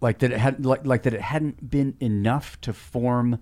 Like 0.00 0.20
that 0.20 0.32
it 0.32 0.38
had 0.38 0.64
like 0.64 0.86
like 0.86 1.02
that 1.02 1.12
it 1.12 1.20
hadn't 1.20 1.68
been 1.70 1.94
enough 2.00 2.58
to 2.62 2.72
form 2.72 3.38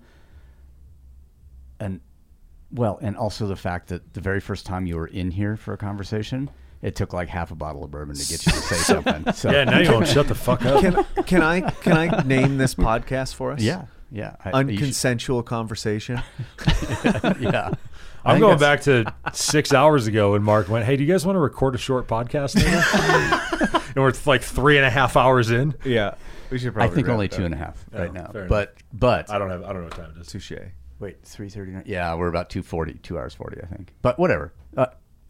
an 1.79 2.01
well, 2.73 2.99
and 3.01 3.17
also 3.17 3.47
the 3.47 3.55
fact 3.55 3.89
that 3.89 4.13
the 4.13 4.21
very 4.21 4.39
first 4.39 4.65
time 4.65 4.85
you 4.85 4.95
were 4.95 5.07
in 5.07 5.31
here 5.31 5.57
for 5.57 5.73
a 5.73 5.77
conversation, 5.77 6.49
it 6.81 6.95
took 6.95 7.11
like 7.13 7.27
half 7.27 7.51
a 7.51 7.55
bottle 7.55 7.83
of 7.83 7.91
bourbon 7.91 8.15
to 8.15 8.25
get 8.25 8.45
you 8.45 8.51
to 8.51 8.57
say 8.59 8.75
something. 8.93 9.33
So 9.33 9.51
Yeah, 9.51 9.63
now 9.65 9.79
you 9.79 9.91
won't 9.91 10.07
shut 10.07 10.27
the 10.27 10.35
fuck 10.35 10.63
up. 10.65 10.81
Can, 10.81 11.23
can 11.25 11.41
I 11.41 11.61
can 11.61 11.93
I 11.97 12.23
name 12.23 12.57
this 12.57 12.75
podcast 12.75 13.33
for 13.35 13.51
us? 13.51 13.61
yeah, 13.61 13.85
yeah, 14.11 14.35
I- 14.45 14.51
Unconsensual 14.51 15.43
conversation. 15.45 16.21
yeah. 17.39 17.73
I 18.23 18.33
I'm 18.33 18.39
going 18.39 18.57
that's- 18.57 18.85
back 18.85 19.13
to 19.33 19.33
six 19.33 19.73
hours 19.73 20.07
ago 20.07 20.33
when 20.33 20.43
Mark 20.43 20.69
went, 20.69 20.85
"Hey, 20.85 20.95
do 20.97 21.03
you 21.03 21.11
guys 21.11 21.25
want 21.25 21.35
to 21.35 21.39
record 21.39 21.75
a 21.75 21.77
short 21.77 22.07
podcast?" 22.07 22.55
later?" 22.55 23.81
and 23.95 23.95
we're 24.03 24.13
like 24.25 24.41
three 24.43 24.77
and 24.77 24.85
a 24.85 24.89
half 24.89 25.17
hours 25.17 25.49
in. 25.51 25.73
Yeah, 25.83 26.15
we 26.49 26.59
should 26.59 26.73
probably. 26.73 26.91
I 26.91 26.95
think 26.95 27.09
only 27.09 27.27
two 27.27 27.45
and 27.45 27.53
a 27.53 27.57
half 27.57 27.83
two 27.91 27.97
up. 27.97 28.07
and 28.09 28.17
a 28.17 28.19
half 28.19 28.19
right 28.19 28.23
Oh, 28.23 28.27
now. 28.27 28.31
fair 28.31 28.47
But 28.47 28.75
but 28.93 29.29
I 29.31 29.37
don't 29.39 29.49
have. 29.49 29.63
I 29.63 29.67
don't 29.73 29.77
know 29.77 29.83
what 29.87 29.95
time 29.95 30.13
it 30.15 30.21
is. 30.21 30.27
Touche. 30.27 30.51
Wait, 30.99 31.23
three 31.23 31.49
thirty 31.49 31.71
nine. 31.71 31.83
Yeah, 31.85 32.13
we're 32.15 32.27
about 32.27 32.49
two 32.49 32.61
forty, 32.61 32.93
two 32.95 33.17
hours 33.17 33.33
forty, 33.33 33.59
I 33.61 33.65
think. 33.65 33.93
But 34.01 34.19
whatever. 34.19 34.53
Uh, 34.77 34.87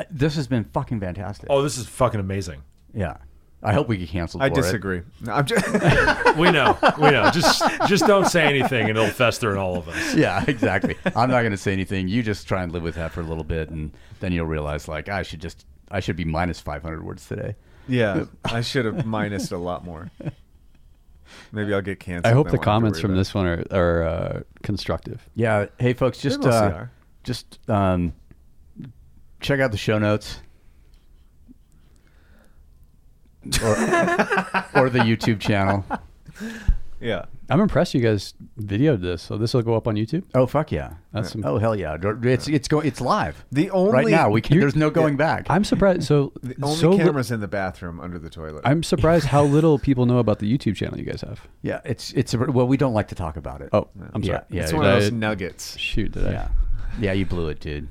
this 0.10 0.36
has 0.36 0.48
been 0.48 0.66
fucking 0.66 1.00
fantastic. 1.00 1.48
Oh, 1.50 1.61
this 1.61 1.78
is 1.78 1.88
fucking 1.88 2.20
amazing. 2.20 2.61
yeah. 2.94 3.18
I 3.64 3.74
hope 3.74 3.88
we 3.88 3.98
get 3.98 4.10
canceled. 4.10 4.42
I 4.42 4.50
for 4.50 4.54
it. 4.60 4.62
disagree. 4.64 5.02
No, 5.22 5.34
I'm 5.34 5.46
just. 5.46 5.66
We 6.38 6.50
know. 6.50 6.78
We 6.98 7.12
know. 7.12 7.30
Just 7.32 7.62
just 7.88 8.08
don't 8.08 8.26
say 8.26 8.44
anything, 8.44 8.90
and 8.90 8.98
it'll 8.98 9.10
fester 9.10 9.52
in 9.52 9.58
all 9.58 9.76
of 9.78 9.88
us. 9.90 10.16
Yeah, 10.22 10.44
exactly. 10.48 10.96
I'm 11.16 11.30
not 11.30 11.42
going 11.42 11.52
to 11.52 11.58
say 11.58 11.74
anything. 11.74 12.08
You 12.08 12.24
just 12.24 12.48
try 12.48 12.64
and 12.64 12.72
live 12.72 12.84
with 12.84 12.96
that 12.96 13.12
for 13.12 13.20
a 13.22 13.24
little 13.26 13.44
bit, 13.44 13.70
and 13.70 13.92
then 14.22 14.32
you'll 14.32 14.46
realize, 14.46 14.88
like, 14.88 15.10
I 15.10 15.24
should 15.24 15.42
just, 15.42 15.66
I 15.92 16.00
should 16.00 16.16
be 16.16 16.24
minus 16.26 16.60
500 16.62 17.04
words 17.04 17.28
today. 17.28 17.56
yeah, 17.88 18.26
I 18.46 18.62
should 18.62 18.86
have 18.86 18.96
minused 19.06 19.52
a 19.52 19.58
lot 19.58 19.84
more. 19.84 20.10
Maybe 21.52 21.74
I'll 21.74 21.82
get 21.82 22.00
canceled. 22.00 22.32
I 22.32 22.34
hope 22.36 22.48
the 22.48 22.52
we'll 22.54 22.60
have 22.60 22.62
to 22.62 22.66
comments 22.66 23.00
from 23.00 23.16
this 23.16 23.34
one 23.34 23.46
are, 23.46 23.64
are 23.72 24.04
uh, 24.04 24.42
constructive. 24.64 25.28
Yeah. 25.36 25.66
Hey, 25.80 25.94
folks, 25.94 26.18
just, 26.20 26.46
uh, 26.46 26.86
just 27.24 27.60
um, 27.70 28.14
check 29.42 29.60
out 29.60 29.72
the 29.72 29.78
show 29.78 29.98
notes. 30.00 30.40
Or, 33.64 33.72
or 34.84 34.90
the 34.90 35.00
YouTube 35.00 35.40
channel. 35.40 35.86
Yeah. 37.00 37.26
I'm 37.50 37.60
impressed 37.60 37.94
you 37.94 38.00
guys 38.02 38.34
videoed 38.61 39.02
this, 39.02 39.22
so 39.22 39.36
this 39.38 39.53
will 39.53 39.61
go 39.64 39.76
up 39.76 39.86
on 39.86 39.95
YouTube. 39.95 40.24
Oh 40.34 40.45
fuck 40.48 40.72
yeah! 40.72 40.94
That's 41.11 41.32
some, 41.32 41.44
Oh 41.44 41.58
hell 41.58 41.76
yeah! 41.76 41.98
It's 42.24 42.48
it's 42.48 42.70
going 42.70 42.88
it's 42.88 43.02
live 43.02 43.44
The 43.52 43.70
only 43.72 43.92
right 43.92 44.08
now. 44.08 44.30
We 44.30 44.40
can, 44.40 44.58
there's 44.58 44.76
no 44.76 44.90
going 44.90 45.18
back. 45.18 45.48
I'm 45.50 45.66
surprised. 45.66 46.03
So 46.03 46.32
the 46.44 46.56
only 46.64 46.78
so 46.78 46.92
li- 46.92 46.98
cameras 47.00 47.30
in 47.30 47.42
the 47.42 47.50
bathroom 47.50 48.00
under 48.00 48.18
the 48.20 48.30
toilet. 48.30 48.61
I'm 48.64 48.84
surprised 48.84 49.26
how 49.26 49.44
little 49.44 49.80
people 49.80 50.06
know 50.06 50.20
about 50.20 50.40
the 50.40 50.50
YouTube 50.58 50.78
channel 50.78 50.98
you 50.98 51.03
guys 51.03 51.20
have. 51.22 51.42
yeah, 51.61 51.82
it's 51.84 52.14
it's 52.14 52.34
a, 52.34 52.38
well 52.38 52.68
we 52.68 52.78
don't 52.78 52.94
like 52.94 53.10
to 53.10 53.16
talk 53.16 53.36
about 53.36 53.60
it. 53.61 53.70
Oh, 53.74 53.90
I'm 54.14 54.24
sorry. 54.24 54.40
yeah, 54.50 54.61
it's 54.61 54.72
Did 54.72 54.78
one 54.78 54.88
of 54.88 54.94
those 55.02 55.11
I- 55.11 55.16
nuggets. 55.16 55.78
Shoot, 55.78 56.14
did 56.14 56.28
I? 56.28 56.32
yeah, 56.32 56.48
yeah. 57.02 57.11
You 57.11 57.26
blew 57.26 57.50
it, 57.50 57.60
dude. 57.60 57.90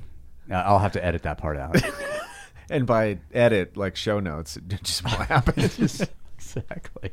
Uh, 0.51 0.55
I'll 0.55 0.79
have 0.79 0.93
to 0.93 1.05
edit 1.05 1.23
that 1.25 1.37
part 1.37 1.59
out. 1.59 1.77
and 2.71 2.87
by 2.87 3.19
edit, 3.35 3.77
like 3.77 3.97
show 3.97 4.21
notes, 4.21 4.57
it 4.57 4.69
just 4.83 5.05
won't 5.05 5.17
happen. 5.17 5.55
exactly. 6.35 7.11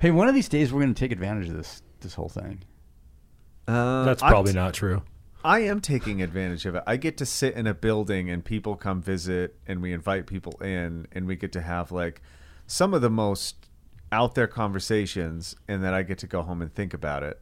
hey, 0.00 0.10
one 0.10 0.28
of 0.28 0.34
these 0.34 0.48
days 0.48 0.72
we're 0.72 0.80
going 0.80 0.94
to 0.94 0.98
take 0.98 1.12
advantage 1.12 1.48
of 1.48 1.56
this 1.56 1.82
this 2.00 2.14
whole 2.14 2.28
thing. 2.28 2.62
Uh, 3.66 4.04
That's 4.04 4.22
I'm 4.22 4.30
probably 4.30 4.52
t- 4.52 4.58
not 4.58 4.74
true. 4.74 5.02
I 5.44 5.60
am 5.60 5.80
taking 5.80 6.20
advantage 6.20 6.66
of 6.66 6.74
it. 6.74 6.82
I 6.86 6.96
get 6.96 7.16
to 7.18 7.26
sit 7.26 7.54
in 7.54 7.66
a 7.66 7.74
building 7.74 8.28
and 8.28 8.44
people 8.44 8.74
come 8.74 9.00
visit 9.00 9.56
and 9.66 9.80
we 9.80 9.92
invite 9.92 10.26
people 10.26 10.60
in 10.60 11.06
and 11.12 11.26
we 11.26 11.36
get 11.36 11.52
to 11.52 11.60
have 11.60 11.92
like 11.92 12.22
some 12.66 12.92
of 12.92 13.02
the 13.02 13.10
most 13.10 13.68
out 14.10 14.34
there 14.34 14.48
conversations 14.48 15.54
and 15.68 15.84
then 15.84 15.94
I 15.94 16.02
get 16.02 16.18
to 16.18 16.26
go 16.26 16.42
home 16.42 16.60
and 16.60 16.74
think 16.74 16.92
about 16.92 17.22
it 17.22 17.40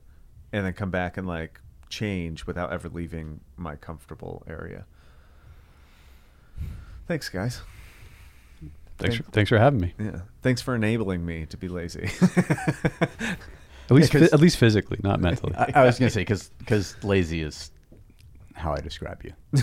and 0.53 0.67
then 0.67 0.73
come 0.75 0.91
back 0.91 1.17
and 1.17 1.27
like 1.27 1.61
change 1.89 2.47
without 2.47 2.73
ever 2.73 2.89
leaving 2.89 3.41
my 3.57 3.77
comfortable 3.77 4.43
area. 4.47 4.87
Thanks 7.07 7.29
guys. 7.29 7.63
Thanks, 8.99 9.17
for, 9.17 9.23
thanks 9.25 9.49
for 9.51 9.59
having 9.59 9.81
me. 9.81 9.93
Yeah. 9.99 10.21
Thanks 10.43 10.63
for 10.63 10.75
enabling 10.75 11.25
me 11.27 11.45
to 11.47 11.57
be 11.57 11.69
lazy. 11.69 12.09
At 13.89 13.95
least, 13.95 14.13
Yeah, 14.13 14.21
'cause- 14.21 14.31
phy- 14.31 14.35
at 14.35 14.41
least 14.41 14.57
physically, 14.57 14.99
not 15.05 15.21
mentally. 15.21 15.55
I, 15.55 15.71
I 15.77 15.85
was 15.85 15.99
going 15.99 16.09
to 16.09 16.13
say 16.15 16.23
because 16.23 16.51
because 16.59 16.97
lazy 17.05 17.41
is 17.43 17.71
how 18.57 18.73
I 18.73 18.81
describe 18.81 19.23
you. 19.23 19.33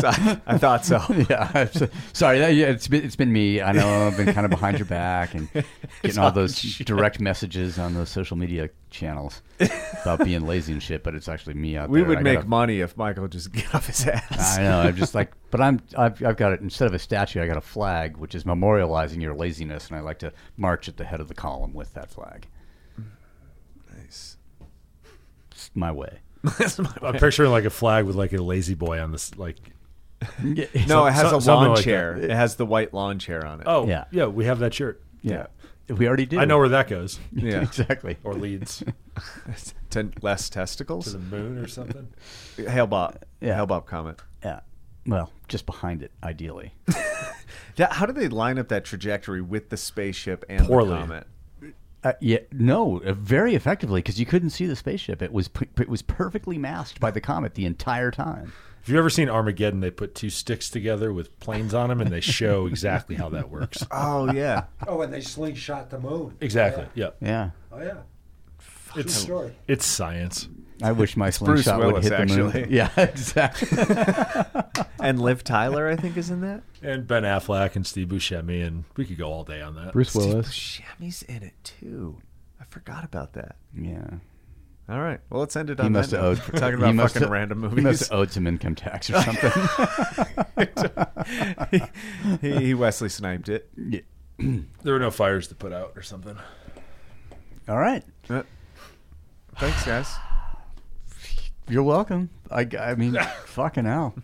So 0.00 0.08
I, 0.08 0.40
I 0.46 0.58
thought 0.58 0.84
so. 0.84 1.02
yeah, 1.30 1.66
so- 1.66 1.88
sorry. 2.12 2.38
That, 2.38 2.54
yeah, 2.54 2.66
it's 2.66 2.88
been 2.88 3.04
it's 3.04 3.16
been 3.16 3.32
me. 3.32 3.60
I 3.60 3.72
know 3.72 4.06
I've 4.06 4.16
been 4.16 4.32
kind 4.32 4.44
of 4.46 4.50
behind 4.50 4.78
your 4.78 4.86
back 4.86 5.34
and 5.34 5.48
getting 6.02 6.18
all 6.18 6.30
those 6.32 6.60
direct 6.78 7.20
messages 7.20 7.78
on 7.78 7.94
those 7.94 8.08
social 8.08 8.36
media 8.36 8.70
channels 8.90 9.42
about 10.02 10.24
being 10.24 10.46
lazy 10.46 10.72
and 10.72 10.82
shit. 10.82 11.02
But 11.02 11.14
it's 11.14 11.28
actually 11.28 11.54
me 11.54 11.76
out 11.76 11.90
We 11.90 12.00
there. 12.00 12.04
We 12.04 12.08
would 12.10 12.18
I 12.18 12.22
make 12.22 12.34
gotta- 12.38 12.48
money 12.48 12.80
if 12.80 12.96
Michael 12.96 13.28
just 13.28 13.52
get 13.52 13.74
off 13.74 13.86
his 13.88 14.06
ass. 14.06 14.58
I 14.58 14.62
know. 14.62 14.80
I'm 14.80 14.96
just 14.96 15.14
like, 15.14 15.32
but 15.50 15.60
I'm 15.60 15.80
I've, 15.96 16.22
I've 16.24 16.36
got 16.36 16.52
it 16.52 16.60
instead 16.60 16.86
of 16.88 16.94
a 16.94 16.98
statue. 16.98 17.42
I 17.42 17.46
got 17.46 17.56
a 17.58 17.60
flag, 17.62 18.16
which 18.16 18.34
is 18.34 18.44
memorializing 18.44 19.20
your 19.20 19.34
laziness, 19.34 19.88
and 19.88 19.96
I 19.96 20.00
like 20.00 20.18
to 20.20 20.32
march 20.56 20.88
at 20.88 20.96
the 20.96 21.04
head 21.04 21.20
of 21.20 21.28
the 21.28 21.34
column 21.34 21.74
with 21.74 21.92
that 21.94 22.10
flag. 22.10 22.48
Nice. 23.98 24.36
It's 25.50 25.70
my 25.74 25.92
way. 25.92 26.20
I'm 27.02 27.14
picturing 27.18 27.50
like 27.50 27.64
a 27.64 27.70
flag 27.70 28.04
with 28.06 28.16
like 28.16 28.32
a 28.32 28.42
La-Z-Boy 28.42 29.00
on 29.00 29.12
this. 29.12 29.36
Like, 29.36 29.56
No, 30.42 31.06
it 31.06 31.12
has 31.12 31.30
some- 31.30 31.34
a 31.34 31.38
lawn 31.38 31.68
like 31.74 31.84
chair. 31.84 32.14
that. 32.18 32.30
It 32.30 32.34
has 32.34 32.56
the 32.56 32.66
white 32.66 32.92
lawn 32.94 33.18
chair 33.18 33.44
on 33.46 33.60
it. 33.60 33.66
oh 33.68 33.86
Yeah. 33.86 34.04
yeah, 34.10 34.26
we 34.26 34.44
have 34.46 34.58
that 34.60 34.72
shirt. 34.74 35.02
Yeah, 35.22 35.46
we 35.88 36.06
already 36.08 36.24
do. 36.26 36.38
I 36.40 36.44
know 36.46 36.58
where 36.58 36.68
that 36.70 36.88
goes, 36.88 37.18
Yeah. 37.32 37.60
exactly. 37.62 38.16
or 38.24 38.32
leads 38.34 38.82
to 39.90 40.10
less 40.22 40.48
to 40.48 40.54
testicles. 40.54 41.12
the 41.12 41.18
moon 41.18 41.58
or 41.58 41.66
something. 41.68 42.08
Hale-Bopp. 42.56 43.16
Yeah. 43.40 43.54
Hale-Bopp 43.56 43.84
comment. 43.86 44.18
Yeah. 44.42 44.60
Well, 45.06 45.30
just 45.48 45.66
behind 45.66 46.02
it, 46.02 46.12
ideally. 46.22 46.72
That, 47.76 47.92
how 47.94 48.06
do 48.06 48.12
they 48.12 48.28
line 48.28 48.58
up 48.58 48.68
that 48.68 48.84
trajectory 48.84 49.40
with 49.40 49.70
the 49.70 49.76
spaceship 49.76 50.44
and 50.48 50.66
Poorly. 50.66 50.90
the 50.90 50.96
comet? 50.96 51.26
Uh, 52.02 52.12
yeah, 52.20 52.38
no, 52.52 53.00
uh, 53.02 53.12
very 53.12 53.54
effectively 53.54 53.98
because 54.00 54.18
you 54.18 54.24
couldn't 54.26 54.50
see 54.50 54.64
the 54.66 54.74
spaceship. 54.76 55.20
It 55.20 55.32
was 55.32 55.48
p- 55.48 55.68
it 55.78 55.88
was 55.88 56.00
perfectly 56.02 56.56
masked 56.56 56.98
by 56.98 57.10
the 57.10 57.20
comet 57.20 57.54
the 57.54 57.66
entire 57.66 58.10
time. 58.10 58.52
Have 58.80 58.88
you 58.88 58.98
ever 58.98 59.10
seen 59.10 59.28
Armageddon? 59.28 59.80
They 59.80 59.90
put 59.90 60.14
two 60.14 60.30
sticks 60.30 60.70
together 60.70 61.12
with 61.12 61.38
planes 61.40 61.74
on 61.74 61.90
them, 61.90 62.00
and 62.00 62.10
they 62.10 62.20
show 62.22 62.64
exactly 62.66 63.16
how 63.16 63.28
that 63.30 63.50
works. 63.50 63.84
Oh 63.90 64.32
yeah. 64.32 64.64
Oh, 64.88 65.02
and 65.02 65.12
they 65.12 65.20
slingshot 65.20 65.90
the 65.90 65.98
moon. 65.98 66.36
Exactly. 66.40 66.86
Yeah. 66.94 67.10
Yeah, 67.20 67.50
Oh 67.70 67.82
yeah. 67.82 67.98
It's 68.96 69.14
story. 69.14 69.52
it's 69.68 69.84
science. 69.86 70.48
I 70.82 70.92
wish 70.92 71.16
my 71.16 71.26
Bruce 71.26 71.36
slingshot 71.64 71.80
would 71.92 72.02
hit 72.04 72.10
the 72.10 72.26
moon. 72.26 72.46
actually. 72.48 72.66
Yeah, 72.76 72.90
exactly. 72.96 73.68
And 75.02 75.18
Liv 75.20 75.42
Tyler, 75.44 75.88
I 75.88 75.96
think, 75.96 76.16
is 76.18 76.28
in 76.30 76.42
that. 76.42 76.62
And 76.82 77.06
Ben 77.06 77.22
Affleck 77.22 77.74
and 77.74 77.86
Steve 77.86 78.08
Buscemi, 78.08 78.62
and 78.66 78.84
we 78.96 79.06
could 79.06 79.16
go 79.16 79.32
all 79.32 79.44
day 79.44 79.62
on 79.62 79.74
that. 79.76 79.92
Bruce 79.94 80.10
Steve 80.10 80.26
Willis. 80.26 80.48
Buscemi's 80.48 81.22
in 81.22 81.42
it 81.42 81.54
too. 81.64 82.18
I 82.60 82.64
forgot 82.64 83.02
about 83.04 83.32
that. 83.32 83.56
yeah, 83.74 84.04
All 84.90 85.00
right. 85.00 85.20
Well, 85.30 85.40
let's 85.40 85.56
end 85.56 85.70
it 85.70 85.78
he 85.80 85.86
on 85.86 85.92
must 85.92 86.10
that 86.10 86.18
have 86.20 86.38
note. 86.38 86.44
owed 86.46 86.52
We're 86.52 86.60
talking 86.60 86.78
he 86.78 86.84
about 86.84 86.94
must 86.96 87.14
fucking 87.14 87.24
have- 87.26 87.32
random 87.32 87.74
He 87.74 87.80
must 87.80 88.00
have 88.10 88.18
owed 88.18 88.30
some 88.30 88.46
income 88.46 88.74
tax 88.74 89.08
or 89.08 89.20
something. 89.22 89.50
he, 92.42 92.58
he 92.66 92.74
Wesley 92.74 93.08
sniped 93.08 93.48
it. 93.48 93.70
Yeah. 93.76 94.00
There 94.82 94.92
were 94.94 94.98
no 95.00 95.10
fires 95.10 95.48
to 95.48 95.54
put 95.54 95.72
out 95.72 95.92
or 95.96 96.02
something. 96.02 96.36
All 97.68 97.78
right, 97.78 98.02
Uh, 98.28 98.42
Thanks, 99.56 99.84
guys. 99.84 100.08
You're 101.70 101.82
welcome. 101.82 102.30
I, 102.50 102.66
I 102.78 102.94
mean, 102.94 103.14
fucking 103.46 103.84
hell. 103.84 104.14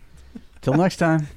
Till 0.61 0.73
next 0.73 0.97
time. 0.97 1.27